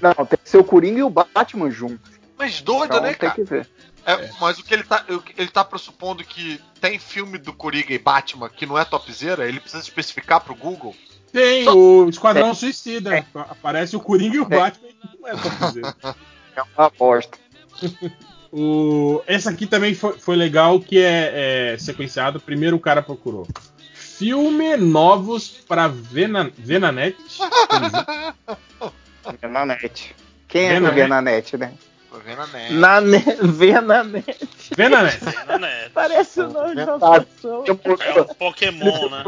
Não, 0.00 0.26
tem 0.26 0.38
que 0.42 0.50
ser 0.50 0.58
o 0.58 0.64
Coringa 0.64 0.98
e 0.98 1.02
o 1.04 1.10
Batman 1.10 1.70
juntos. 1.70 2.10
Mas 2.36 2.60
doido, 2.60 2.86
Então, 2.86 3.00
né, 3.00 3.10
tem 3.10 3.18
cara? 3.28 3.34
que 3.34 3.44
ver. 3.44 3.68
É, 4.04 4.30
Mas 4.40 4.58
o 4.58 4.64
que 4.64 4.74
ele 4.74 4.82
tá, 4.82 5.04
ele 5.38 5.48
tá 5.48 5.64
pressupondo 5.64 6.24
que 6.24 6.60
tem 6.80 6.98
filme 6.98 7.38
do 7.38 7.52
Coringa 7.52 7.94
e 7.94 7.98
Batman 7.98 8.48
que 8.48 8.66
não 8.66 8.76
é 8.76 8.84
topzera, 8.84 9.48
ele 9.48 9.60
precisa 9.60 9.82
especificar 9.82 10.40
pro 10.40 10.56
Google. 10.56 10.96
Tem 11.32 11.68
o 11.68 12.08
Esquadrão 12.08 12.54
Suicida. 12.54 13.26
Aparece 13.34 13.96
o 13.96 14.00
Coringa 14.00 14.36
e 14.36 14.40
o 14.40 14.48
Batman. 14.48 14.88
Não 15.20 15.28
é 15.28 15.36
topzera. 15.36 15.96
É 16.54 16.62
uma 16.76 16.90
bosta. 16.90 17.38
O... 18.54 19.22
Essa 19.26 19.48
aqui 19.48 19.66
também 19.66 19.94
foi, 19.94 20.18
foi 20.18 20.36
legal, 20.36 20.78
que 20.78 20.98
é, 20.98 21.72
é 21.72 21.78
sequenciado. 21.78 22.38
Primeiro 22.38 22.76
o 22.76 22.80
cara 22.80 23.00
procurou. 23.00 23.48
Filme 23.94 24.76
novos 24.76 25.48
pra 25.48 25.88
ver 25.88 26.28
na, 26.28 26.50
ver 26.58 26.78
na 26.78 26.92
net. 26.92 27.16
Vê 29.40 29.48
na 29.48 29.64
net. 29.64 30.14
Quem 30.46 30.66
é 30.66 30.80
na 30.80 30.90
que 30.90 30.96
vê 30.96 31.00
net? 31.00 31.08
na 31.08 31.22
net, 31.22 31.56
né? 31.56 31.72
Tô 32.10 32.18
vendo 32.18 32.42
a 32.42 32.46
net. 32.48 32.74
Na 32.74 33.00
net, 33.00 33.38
vê 33.40 33.80
na 33.80 34.04
net. 34.04 34.48
Vê 34.76 34.88
na 34.88 35.02
net. 35.04 35.24
Na 35.46 35.58
net. 35.58 35.90
Parece 35.94 36.40
o 36.42 36.50
nome 36.50 36.74
de 36.74 36.82
uma 36.82 37.20
pessoa. 37.22 37.64
É 37.66 38.20
o 38.20 38.34
Pokémon, 38.34 39.08
né? 39.08 39.24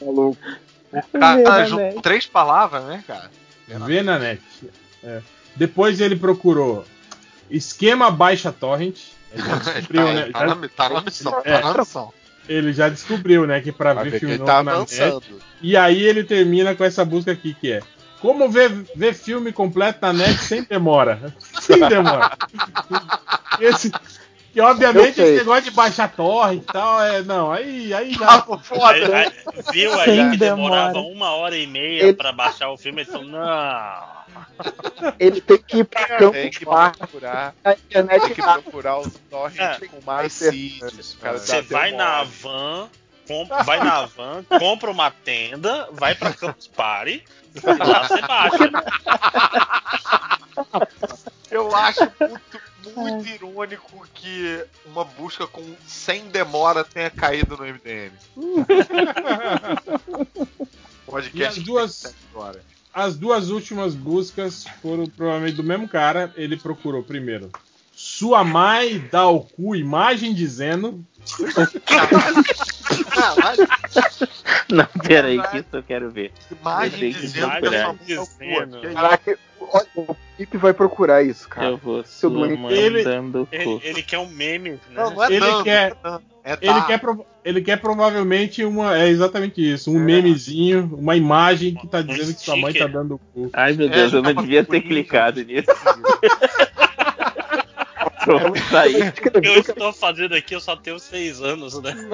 Maluco. 0.00 0.38
O 1.12 1.44
cara 1.44 1.64
juntou 1.66 1.84
net. 1.86 2.02
três 2.02 2.26
palavras, 2.26 2.84
né, 2.84 3.02
cara? 3.06 3.30
Vê 3.86 4.02
na 4.02 4.18
net. 4.18 4.42
É. 5.02 5.20
Depois 5.56 6.00
ele 6.00 6.16
procurou 6.16 6.84
esquema 7.50 8.10
baixa 8.10 8.52
torrent. 8.52 8.96
Ele 9.32 9.42
já 9.42 9.54
descobriu, 9.72 10.04
né? 10.12 10.30
tá, 10.32 10.38
Já- 10.40 10.54
na, 10.54 10.68
tá 10.68 10.88
na 10.90 11.00
missão, 11.00 11.42
É. 11.44 11.58
tá 11.60 11.72
na 11.72 11.78
missão. 11.78 12.12
Ele 12.48 12.72
já 12.74 12.88
descobriu, 12.90 13.46
né, 13.46 13.60
que 13.60 13.72
pra 13.72 13.94
Vai 13.94 14.10
ver 14.10 14.18
filme 14.20 14.34
ele 14.34 14.38
novo 14.40 14.52
tá 14.52 14.62
na 14.62 14.72
avançando. 14.72 15.22
net. 15.30 15.42
E 15.62 15.76
aí 15.76 16.02
ele 16.02 16.24
termina 16.24 16.74
com 16.74 16.84
essa 16.84 17.02
busca 17.04 17.32
aqui 17.32 17.54
que 17.54 17.72
é 17.72 17.80
como 18.20 18.48
ver, 18.50 18.70
ver 18.96 19.14
filme 19.14 19.52
completo 19.52 19.98
na 20.02 20.12
net 20.12 20.38
sem 20.42 20.62
demora. 20.62 21.34
sem 21.60 21.78
demora. 21.88 22.36
Esse, 23.60 23.90
e 24.54 24.60
obviamente 24.60 25.20
esse 25.20 25.36
negócio 25.38 25.64
de 25.64 25.70
baixar 25.72 26.12
torre 26.12 26.56
e 26.56 26.60
tal, 26.60 27.02
é. 27.02 27.22
Não, 27.22 27.50
aí, 27.52 27.92
aí 27.92 28.12
já. 28.14 28.26
Ah, 28.36 28.58
foda. 28.58 28.88
Aí- 28.92 29.04
aí- 29.14 29.32
viu 29.72 29.92
aí 30.00 30.04
Sem 30.16 30.30
que 30.32 30.36
demorava 30.36 30.92
demora. 30.92 31.14
uma 31.14 31.30
hora 31.34 31.56
e 31.56 31.66
meia 31.66 32.02
Ele- 32.04 32.12
pra 32.14 32.32
baixar 32.32 32.70
o 32.70 32.76
filme? 32.76 33.02
Ele 33.02 33.10
falou, 33.10 33.26
não. 33.26 34.14
Ele 35.18 35.40
tem 35.40 35.58
que 35.58 35.78
ir 35.78 35.84
pra 35.84 36.06
campo 36.06 36.32
Tem 36.32 36.50
que 36.50 36.64
procurar, 36.64 37.54
a 37.64 37.72
internet 37.72 38.20
tem 38.22 38.34
que 38.34 38.42
procurar 38.42 38.98
os 38.98 39.12
torrents 39.30 39.82
É. 39.82 39.86
com 39.86 40.00
mais 40.04 40.32
sítios. 40.32 41.16
cara, 41.20 41.38
Você 41.38 41.62
vai 41.62 41.90
demora. 41.90 42.08
na 42.18 42.24
van, 42.24 42.88
com- 43.28 43.46
vai 43.64 43.78
na 43.78 44.06
van, 44.06 44.42
compra 44.58 44.90
uma 44.90 45.10
tenda, 45.10 45.88
vai 45.92 46.14
pra 46.14 46.32
Campus 46.32 46.66
Party, 46.66 47.22
e 47.54 47.60
lá 47.66 48.08
você 48.08 48.20
baixa. 48.22 48.70
Eu 51.50 51.74
acho 51.76 52.00
muito, 52.20 52.40
muito 52.90 53.28
irônico 53.28 54.06
que 54.14 54.64
uma 54.86 55.04
busca 55.04 55.46
com 55.46 55.62
sem 55.86 56.28
demora 56.28 56.84
tenha 56.84 57.10
caído 57.10 57.56
no 57.56 57.64
MDM. 57.64 58.12
Podcast 61.06 61.38
E 61.38 61.44
as 61.44 61.58
duas-. 61.66 62.14
As 62.92 63.16
duas 63.16 63.50
últimas 63.50 63.94
buscas 63.94 64.64
foram 64.80 65.06
provavelmente 65.06 65.56
do 65.56 65.64
mesmo 65.64 65.88
cara. 65.88 66.32
Ele 66.36 66.56
procurou 66.56 67.02
primeiro. 67.02 67.50
Sua 67.92 68.44
mãe 68.44 69.08
dá 69.10 69.26
o 69.28 69.40
cu, 69.40 69.74
imagem 69.74 70.32
dizendo. 70.34 71.04
Ah, 73.16 73.34
Não, 74.70 74.86
peraí, 75.06 75.40
que 75.48 75.58
isso 75.58 75.66
eu 75.72 75.82
quero 75.82 76.10
ver. 76.10 76.32
imagem 76.50 77.10
Eu 77.10 77.20
dizendo 77.20 77.50
que 77.50 77.60
procurar. 77.60 77.94
essa 78.08 78.44
é. 78.44 78.66
Que 78.80 78.94
Caraca, 78.94 79.38
olha, 79.60 79.86
o 79.96 80.16
Felipe 80.36 80.56
vai 80.58 80.72
procurar 80.72 81.22
isso, 81.22 81.48
cara. 81.48 81.68
Eu 81.68 81.76
vou 81.76 82.02
Seu 82.04 82.30
sua 82.30 82.38
doente. 82.40 82.58
mãe 82.60 82.72
Ele- 82.74 83.04
dando 83.04 83.48
Ele, 83.52 83.64
cu. 83.64 83.80
ele 83.84 84.02
quer 84.02 84.18
um 84.18 84.28
meme, 84.28 84.70
né? 84.70 84.78
Não, 84.90 85.10
não 85.10 85.22
é 85.24 85.26
Ele 85.28 85.40
dando, 85.40 85.64
quer- 85.64 85.96
não 86.02 86.14
é. 86.16 86.20
É 86.46 86.58
Ele 86.60 86.82
quer, 86.82 87.00
ele 87.42 87.62
quer 87.62 87.80
provavelmente 87.80 88.62
uma. 88.66 88.98
É 88.98 89.08
exatamente 89.08 89.62
isso. 89.72 89.90
Um 89.90 89.98
memezinho, 89.98 90.90
uma 90.94 91.16
imagem 91.16 91.74
que 91.74 91.86
tá 91.86 92.02
dizendo 92.02 92.34
que 92.34 92.40
sua 92.42 92.56
mãe 92.56 92.74
tá 92.74 92.86
dando 92.86 93.14
o 93.14 93.18
cu. 93.18 93.48
Ai 93.54 93.72
meu 93.72 93.86
É, 93.86 93.90
Deus, 93.90 94.12
eu 94.12 94.22
tá 94.22 94.32
não 94.34 94.42
devia 94.42 94.62
ter 94.62 94.82
figurinha. 94.82 95.02
clicado 95.04 95.42
nisso. 95.42 95.66
Pronto, 98.24 98.70
tá 98.70 98.80
aí. 98.82 99.08
O 99.08 99.12
que 99.12 99.48
eu 99.48 99.60
estou 99.60 99.92
fazendo 99.92 100.34
aqui, 100.34 100.54
eu 100.54 100.60
só 100.60 100.74
tenho 100.76 100.98
seis 100.98 101.40
anos, 101.40 101.80
né? 101.82 101.94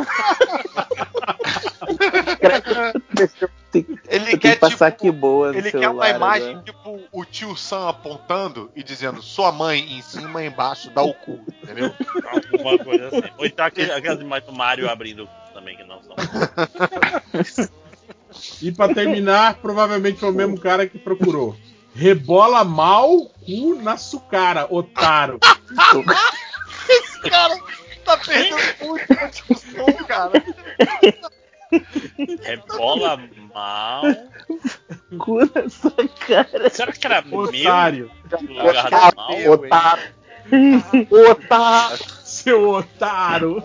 Ele 4.08 4.32
Eu 4.34 4.39
quer 4.39 4.58
passar 4.58 4.90
tipo, 4.90 5.02
que 5.05 5.10
boa 5.12 5.52
no 5.52 5.58
Ele 5.58 5.70
quer 5.70 5.78
celular 5.80 5.92
uma 5.94 6.08
imagem 6.08 6.48
agora. 6.50 6.64
tipo 6.64 7.00
o 7.12 7.24
tio 7.24 7.56
Sam 7.56 7.89
apontando 7.89 8.70
e 8.74 8.82
dizendo 8.82 9.22
sua 9.22 9.52
mãe 9.52 9.80
em 9.92 10.02
cima 10.02 10.42
e 10.42 10.48
embaixo 10.48 10.90
dá 10.90 11.02
o 11.02 11.14
cu, 11.14 11.40
entendeu? 11.62 11.94
Alguma 12.24 12.78
coisa 12.78 13.06
assim. 13.08 13.22
Ou 13.39 13.47
então 13.47 13.64
aquele- 13.64 13.92
aquelas 13.92 14.20
imagens 14.20 14.50
do 14.50 14.56
Mario 14.56 14.90
abrindo 14.90 15.28
também, 15.55 15.76
que 15.76 15.84
não 15.84 16.00
são. 16.02 16.16
E 18.60 18.72
pra 18.72 18.92
terminar, 18.92 19.55
provavelmente 19.55 20.18
foi 20.18 20.30
o 20.30 20.34
mesmo 20.34 20.58
cara 20.58 20.86
que 20.89 20.98
procurou. 20.98 21.56
Rebola 22.01 22.65
mal 22.65 23.27
cu 23.45 23.75
na 23.83 23.99
sucara, 23.99 24.67
otário. 24.70 25.39
Esse 26.89 27.20
cara 27.29 27.59
tá 28.07 28.17
perdendo 28.17 28.57
muito 28.81 29.29
discussão, 29.31 29.93
cara. 30.09 30.43
Rebola 32.41 33.20
mal. 33.53 34.03
Cu 35.19 35.41
na 35.41 35.69
sua 35.69 36.09
cara. 36.27 36.70
Será 36.70 36.91
que 36.91 37.07
era 37.07 37.20
meu 37.20 37.41
Otário. 37.41 38.11
no 38.31 38.49
lugar 38.49 39.11
do 39.11 39.17
mal? 39.17 39.53
Otário. 39.53 40.15
Otário. 41.31 41.99
Seu 42.25 42.70
otário. 42.70 43.62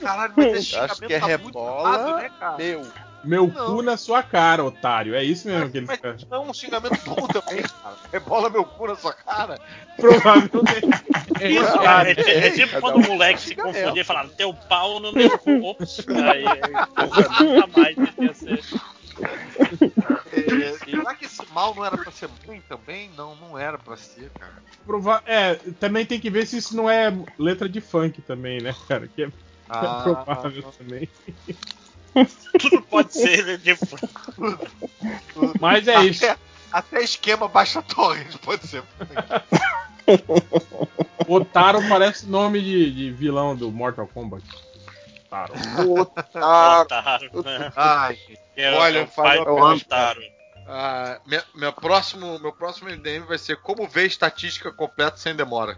Caralho, 0.00 0.32
mas 0.36 0.54
esse 0.54 0.74
Eu 0.74 0.82
acho 0.82 1.00
que 1.00 1.14
é 1.14 1.20
tá 1.20 1.38
muito 1.38 1.56
errado, 1.56 2.06
rebola, 2.06 2.16
né, 2.22 2.30
cara? 2.40 2.56
meu. 2.56 3.07
Meu 3.24 3.48
Não. 3.48 3.76
cu 3.76 3.82
na 3.82 3.96
sua 3.96 4.22
cara, 4.22 4.64
otário. 4.64 5.14
É 5.14 5.22
isso 5.24 5.48
mesmo 5.48 5.70
que 5.70 5.78
ele 5.78 5.86
Mas 5.86 5.96
fica. 5.96 6.14
isso 6.16 6.26
não 6.30 6.38
é 6.38 6.40
um 6.50 6.54
xingamento 6.54 6.98
bom 7.04 7.26
também, 7.28 7.62
cara. 7.62 7.96
Rebola 8.12 8.48
meu 8.48 8.64
cu 8.64 8.86
na 8.86 8.94
sua 8.96 9.12
cara. 9.12 9.58
Provavelmente. 9.96 10.88
É 11.40 11.54
É, 11.54 11.60
otário. 11.62 12.10
é, 12.10 12.14
ti- 12.16 12.30
é 12.30 12.50
tipo 12.50 12.68
Cada 12.72 12.80
quando 12.80 12.96
um 12.96 13.00
o 13.00 13.08
moleque 13.08 13.40
se 13.40 13.54
confundia 13.54 14.00
e 14.02 14.04
falava, 14.04 14.28
teu 14.30 14.52
pau 14.52 14.98
no 14.98 15.12
meu 15.12 15.38
cu. 15.38 15.64
Ops, 15.66 16.04
aí, 16.08 16.44
aí 16.44 16.72
nunca 17.44 17.66
mais 17.78 17.94
devia 17.96 18.34
ser. 18.34 18.64
É, 20.32 20.72
será 20.84 21.14
que 21.14 21.26
esse 21.26 21.42
mal 21.52 21.74
não 21.76 21.84
era 21.84 21.96
pra 21.96 22.10
ser 22.10 22.28
ruim 22.44 22.60
também? 22.68 23.08
Não, 23.16 23.36
não 23.36 23.56
era 23.56 23.78
pra 23.78 23.96
ser, 23.96 24.30
cara. 24.30 24.52
Prova- 24.84 25.22
É, 25.26 25.54
também 25.78 26.04
tem 26.04 26.18
que 26.18 26.28
ver 26.30 26.44
se 26.44 26.56
isso 26.56 26.76
não 26.76 26.90
é 26.90 27.12
letra 27.38 27.68
de 27.68 27.80
funk 27.80 28.20
também, 28.22 28.60
né, 28.60 28.74
cara? 28.88 29.06
Que 29.06 29.22
é 29.24 29.28
Ah, 29.68 30.00
provável 30.02 30.72
também. 30.72 31.08
Tudo 32.58 32.82
pode 32.82 33.12
ser 33.12 33.58
de 33.58 33.76
Mas 35.60 35.86
é 35.88 36.04
isso. 36.04 36.24
Até, 36.24 36.36
até 36.72 37.02
esquema 37.02 37.48
baixa 37.48 37.82
torrent 37.82 38.36
pode 38.44 38.66
ser. 38.66 38.82
Otaro 41.28 41.86
parece 41.88 42.26
nome 42.26 42.60
de, 42.62 42.90
de 42.90 43.10
vilão 43.10 43.54
do 43.54 43.70
Mortal 43.70 44.06
Kombat. 44.06 44.42
Otaro. 45.30 45.52
Otário, 46.80 47.30
né? 47.44 47.72
Ai, 47.76 48.16
Que 48.54 48.62
é 48.62 48.72
Olha, 48.72 49.02
o 49.02 49.08
pai 49.08 49.36
falou 49.36 49.60
do 49.60 49.66
a 49.66 49.74
Otário. 49.74 50.22
ah, 50.66 51.20
minha, 51.26 51.44
meu, 51.54 51.72
próximo, 51.72 52.38
meu 52.38 52.52
próximo 52.52 52.88
MDM 52.88 53.26
vai 53.26 53.36
ser 53.36 53.58
como 53.58 53.86
ver 53.86 54.06
estatística 54.06 54.72
completa 54.72 55.18
sem 55.18 55.36
demora. 55.36 55.76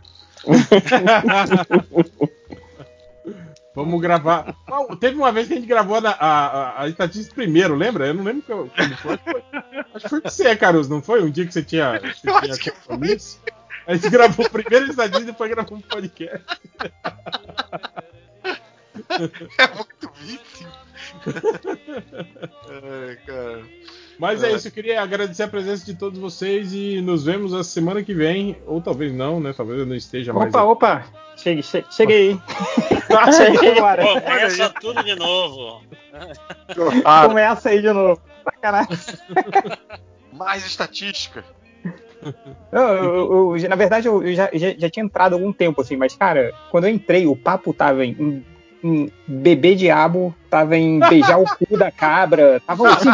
Vamos 3.84 4.00
gravar. 4.00 4.54
Teve 5.00 5.16
uma 5.16 5.32
vez 5.32 5.46
que 5.48 5.54
a 5.54 5.56
gente 5.56 5.66
gravou 5.66 5.96
a, 5.96 6.10
a, 6.10 6.82
a, 6.82 6.88
estatística 6.88 7.34
primeiro, 7.34 7.74
lembra? 7.74 8.06
Eu 8.08 8.14
não 8.14 8.24
lembro 8.24 8.42
quando 8.42 8.96
foi. 8.96 9.18
Acho 9.94 10.02
que 10.04 10.08
foi- 10.08 10.20
foi 10.20 10.20
você, 10.20 10.54
Caruso, 10.56 10.90
não 10.90 11.00
foi? 11.02 11.22
Um 11.22 11.30
dia 11.30 11.46
que 11.46 11.52
você 11.52 11.62
tinha, 11.62 11.98
você 11.98 12.20
tinha 12.20 12.36
acho 12.52 12.60
que 12.60 12.70
compromisso? 12.70 13.40
A 13.86 13.94
gente 13.94 14.10
gravou 14.10 14.48
primeiro 14.50 14.86
a 14.86 14.88
estatística 14.90 15.22
e 15.22 15.32
depois 15.32 15.50
gravou 15.50 15.78
um 15.78 15.80
podcast. 15.80 16.46
É 19.58 19.74
muito 19.74 20.10
vício. 20.20 20.68
Ai, 22.68 23.16
cara. 23.26 23.62
Mas 24.18 24.42
é 24.42 24.52
isso, 24.52 24.68
eu 24.68 24.72
queria 24.72 25.00
agradecer 25.00 25.44
a 25.44 25.48
presença 25.48 25.84
de 25.86 25.94
todos 25.94 26.18
vocês 26.18 26.72
e 26.74 27.00
nos 27.00 27.24
vemos 27.24 27.54
a 27.54 27.64
semana 27.64 28.02
que 28.02 28.12
vem. 28.12 28.56
Ou 28.66 28.80
talvez 28.80 29.12
não, 29.12 29.40
né? 29.40 29.54
Talvez 29.56 29.78
eu 29.80 29.86
não 29.86 29.94
esteja 29.96 30.32
mais. 30.32 30.52
Opa, 30.54 30.62
opa! 30.64 31.04
Cheguei, 31.36 31.62
che- 31.62 31.84
cheguei. 31.90 32.38
Ah, 33.16 33.32
cheguei 33.32 33.78
agora. 33.78 34.04
Começa 34.20 34.70
tudo 34.80 35.02
de 35.02 35.14
novo. 35.14 35.82
Começa 37.26 37.70
aí 37.70 37.80
de 37.80 37.90
novo. 37.92 38.20
Sacanagem. 38.44 38.96
Mais 40.34 40.66
estatística. 40.66 41.42
Eu, 42.70 42.80
eu- 42.82 43.56
eu- 43.56 43.68
na 43.70 43.76
verdade, 43.76 44.06
eu 44.06 44.22
eu 44.22 44.34
já, 44.34 44.50
já, 44.52 44.74
já 44.76 44.90
tinha 44.90 45.04
entrado 45.04 45.32
há 45.32 45.36
algum 45.36 45.50
tempo, 45.52 45.80
assim, 45.80 45.96
mas, 45.96 46.14
cara, 46.14 46.52
quando 46.70 46.84
eu 46.84 46.90
entrei, 46.90 47.26
o 47.26 47.34
papo 47.34 47.72
tava 47.72 48.04
em, 48.04 48.44
em 48.82 49.12
bebê 49.26 49.74
diabo, 49.74 50.34
tava 50.48 50.76
em 50.76 50.98
beijar 50.98 51.38
o 51.38 51.44
cu 51.56 51.76
da 51.76 51.90
cabra, 51.90 52.60
tava 52.66 52.88
assim. 52.94 53.08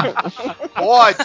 Pode! 0.75 1.17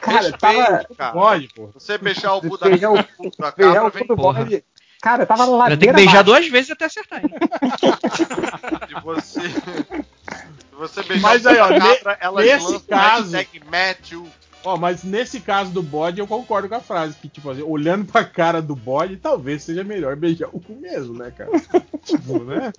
Cara, 0.00 0.32
tava. 0.32 0.86
cara. 0.96 1.12
Pode, 1.12 1.48
pô. 1.54 1.70
Você 1.74 1.98
beijar 1.98 2.34
o 2.34 2.40
cu 2.40 2.56
da, 2.58 2.68
Beijar 2.68 2.92
o 2.92 3.02
cu 3.04 3.30
da 3.38 3.50
Beijar 3.50 3.74
cabra, 3.74 3.88
o 3.88 3.90
vem 3.92 4.02
cu 4.06 4.08
do 4.08 4.16
bode. 4.16 4.64
Cara, 5.02 5.26
tava 5.26 5.44
lá. 5.46 5.68
Ter 5.76 5.78
que 5.86 5.92
beijar 5.92 6.22
duas 6.24 6.46
vezes 6.48 6.70
até 6.70 6.84
acertar, 6.86 7.22
hein? 7.22 7.30
de 8.88 8.94
você. 9.04 9.40
Se 9.40 10.74
você 10.78 11.02
beijar 11.02 11.22
Mas 11.22 11.44
o 11.44 11.48
cu 11.48 11.54
aí, 11.54 11.60
ó, 11.60 11.68
da 11.68 11.78
ne- 11.78 11.96
cabra, 11.96 12.18
ela 12.20 12.40
nesse 12.42 12.64
lança 12.72 12.84
caso- 12.88 13.32
hashtag 13.32 13.62
Matthew. 13.70 14.26
Ó, 14.66 14.76
mas 14.76 15.04
nesse 15.04 15.38
caso 15.38 15.70
do 15.70 15.80
bode, 15.80 16.18
eu 16.18 16.26
concordo 16.26 16.68
com 16.68 16.74
a 16.74 16.80
frase, 16.80 17.16
que, 17.22 17.28
tipo 17.28 17.48
assim, 17.48 17.62
olhando 17.62 18.04
pra 18.04 18.24
cara 18.24 18.60
do 18.60 18.74
bode, 18.74 19.16
talvez 19.16 19.62
seja 19.62 19.84
melhor 19.84 20.16
beijar 20.16 20.48
o 20.52 20.58
cu 20.58 20.74
mesmo, 20.74 21.14
né, 21.14 21.30
cara? 21.30 21.52
tipo, 22.02 22.42
né? 22.42 22.72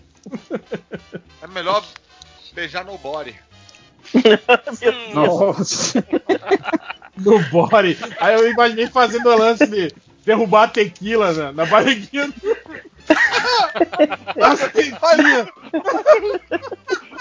É 1.41 1.47
melhor 1.47 1.81
beijar 2.53 2.83
no 2.83 2.97
body. 2.97 3.33
Nossa. 5.13 6.03
No 7.17 7.39
body. 7.49 7.97
Aí 8.19 8.35
eu 8.35 8.51
imaginei 8.51 8.85
fazendo 8.85 9.27
o 9.27 9.35
lance 9.35 9.65
de 9.65 9.91
derrubar 10.23 10.65
a 10.65 10.67
tequila 10.67 11.33
na, 11.33 11.51
na 11.51 11.65
barriguinha 11.65 12.27
do... 12.27 12.57
Nossa, 14.35 14.69
tequila! 14.69 15.47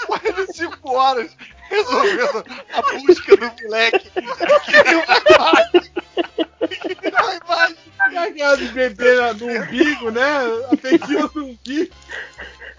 45 0.05 0.91
horas 0.93 1.35
resolvendo 1.69 2.45
a 2.73 2.81
busca 3.05 3.37
do 3.37 3.51
moleque. 3.63 4.09
Queria 4.65 4.99
uma 4.99 5.17
imagem. 7.35 7.77
Aquela 8.17 8.57
de 8.57 8.67
na- 9.15 9.33
no 9.33 9.45
umbigo, 9.47 10.11
né? 10.11 10.23
A 10.71 10.77
tequila 10.77 11.29
no 11.35 11.45
umbigo. 11.45 11.93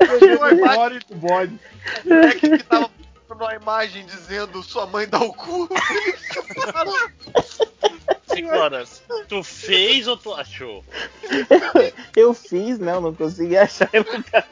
Uma 0.00 0.50
No 0.50 0.58
imagem. 0.58 1.00
do 1.08 1.14
bode. 1.16 1.58
O 2.04 2.08
moleque 2.08 2.50
que 2.50 2.64
tava 2.64 2.90
uma 3.38 3.54
imagem 3.54 4.04
dizendo 4.04 4.62
sua 4.62 4.86
mãe 4.86 5.08
dá 5.08 5.18
o 5.20 5.32
cu. 5.32 5.66
Cinco 8.26 8.56
horas. 8.56 9.02
Tu 9.28 9.42
fez 9.42 10.06
ou 10.08 10.16
tu 10.16 10.32
achou? 10.34 10.84
Eu 12.16 12.32
fiz, 12.34 12.78
não, 12.78 13.00
não 13.00 13.14
consegui 13.14 13.56
achar 13.56 13.88
em 13.92 14.00
lugar 14.00 14.46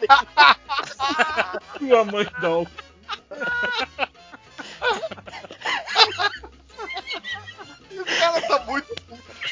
nenhum. 1.80 1.88
Sua 1.88 2.04
mãe 2.04 2.26
dá 2.40 2.58
o 2.58 2.66
E 7.90 7.98
o 7.98 8.04
cara 8.04 8.40
tá 8.42 8.64
muito 8.66 8.94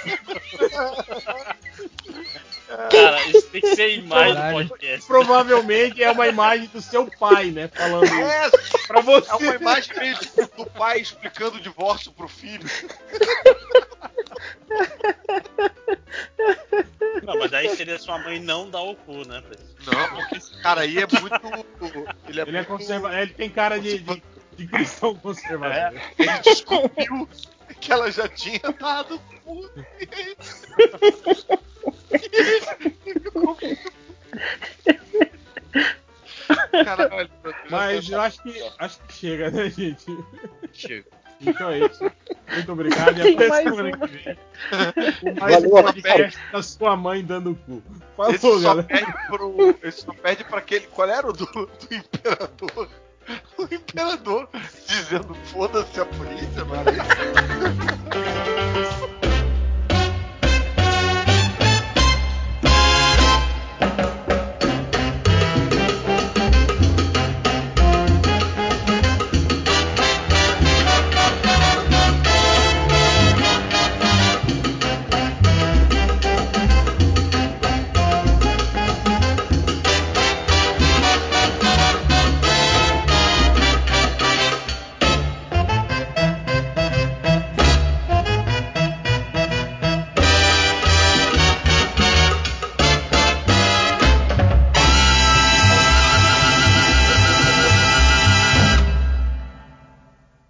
Cara, 2.90 3.26
isso 3.28 3.42
tem 3.50 3.60
que 3.60 3.74
ser 3.76 3.82
a 3.82 3.88
imagem 3.88 4.34
Caralho. 4.34 4.58
do 4.64 4.68
podcast. 4.68 5.06
Provavelmente 5.06 6.02
é 6.02 6.10
uma 6.10 6.26
imagem 6.28 6.66
do 6.68 6.80
seu 6.80 7.06
pai, 7.18 7.50
né? 7.50 7.68
Falando 7.68 8.04
isso. 8.04 8.14
É, 8.14 8.50
Pra 8.86 9.00
você. 9.00 9.30
é 9.30 9.34
uma 9.36 9.54
imagem 9.54 9.96
meio 9.96 10.16
do 10.56 10.66
pai 10.70 11.00
explicando 11.00 11.56
o 11.56 11.60
divórcio 11.60 12.12
pro 12.12 12.28
filho. 12.28 12.68
Não, 17.22 17.38
mas 17.38 17.52
aí 17.54 17.74
seria 17.74 17.98
sua 17.98 18.18
mãe 18.18 18.38
não 18.40 18.68
dar 18.68 18.82
o 18.82 18.94
cu, 18.94 19.26
né? 19.26 19.42
Não, 19.86 20.08
porque 20.16 20.36
esse 20.36 20.60
cara 20.62 20.82
aí 20.82 20.98
é 20.98 21.06
muito. 21.06 22.06
Ele 22.28 22.40
é, 22.40 22.42
Ele 22.42 22.50
é 22.56 22.60
muito- 22.60 22.66
conservador. 22.68 23.18
Ele 23.18 23.32
tem 23.32 23.48
cara 23.50 23.78
de, 23.80 23.98
de, 23.98 24.22
de 24.56 24.66
cristão 24.66 25.14
conservador. 25.14 25.76
É, 25.76 25.92
ele 26.18 26.38
descobriu 26.40 27.28
que 27.80 27.92
ela 27.92 28.10
já 28.10 28.28
tinha 28.28 28.60
dado. 28.78 29.20
Caralho, 36.84 37.30
Mas 37.70 38.08
eu 38.10 38.20
acho 38.20 38.42
que 38.42 38.70
acho 38.78 39.00
que 39.00 39.12
chega, 39.14 39.50
né, 39.50 39.70
gente? 39.70 40.04
Chega. 40.72 41.06
Então 41.40 41.70
é 41.70 41.78
isso. 41.80 42.10
Muito 42.52 42.72
obrigado 42.72 43.18
e 43.18 43.34
até 43.34 43.48
Mais 43.48 43.64
semana 43.64 43.92
que 43.98 44.06
vem. 44.06 44.38
Mais 45.40 45.64
um 45.64 45.70
Valeu, 45.70 45.70
podcast 45.70 46.40
da 46.52 46.62
sua 46.62 46.96
mãe 46.96 47.24
dando 47.24 47.52
o 47.52 47.54
cu. 47.56 47.82
Falou, 48.16 48.32
Esse 48.34 48.40
só 48.40 48.60
galera. 48.60 48.82
perde 48.86 49.12
pro. 49.26 49.78
Esse 49.82 50.02
só 50.02 50.12
perde 50.14 50.44
pra 50.44 50.58
aquele. 50.58 50.86
Qual 50.86 51.08
era 51.08 51.26
o 51.28 51.32
do, 51.32 51.46
do 51.46 51.94
imperador? 51.94 52.88
O 53.58 53.62
imperador 53.62 54.48
dizendo 54.86 55.34
foda-se 55.46 56.00
a 56.00 56.06
polícia, 56.06 56.64
não? 56.64 56.84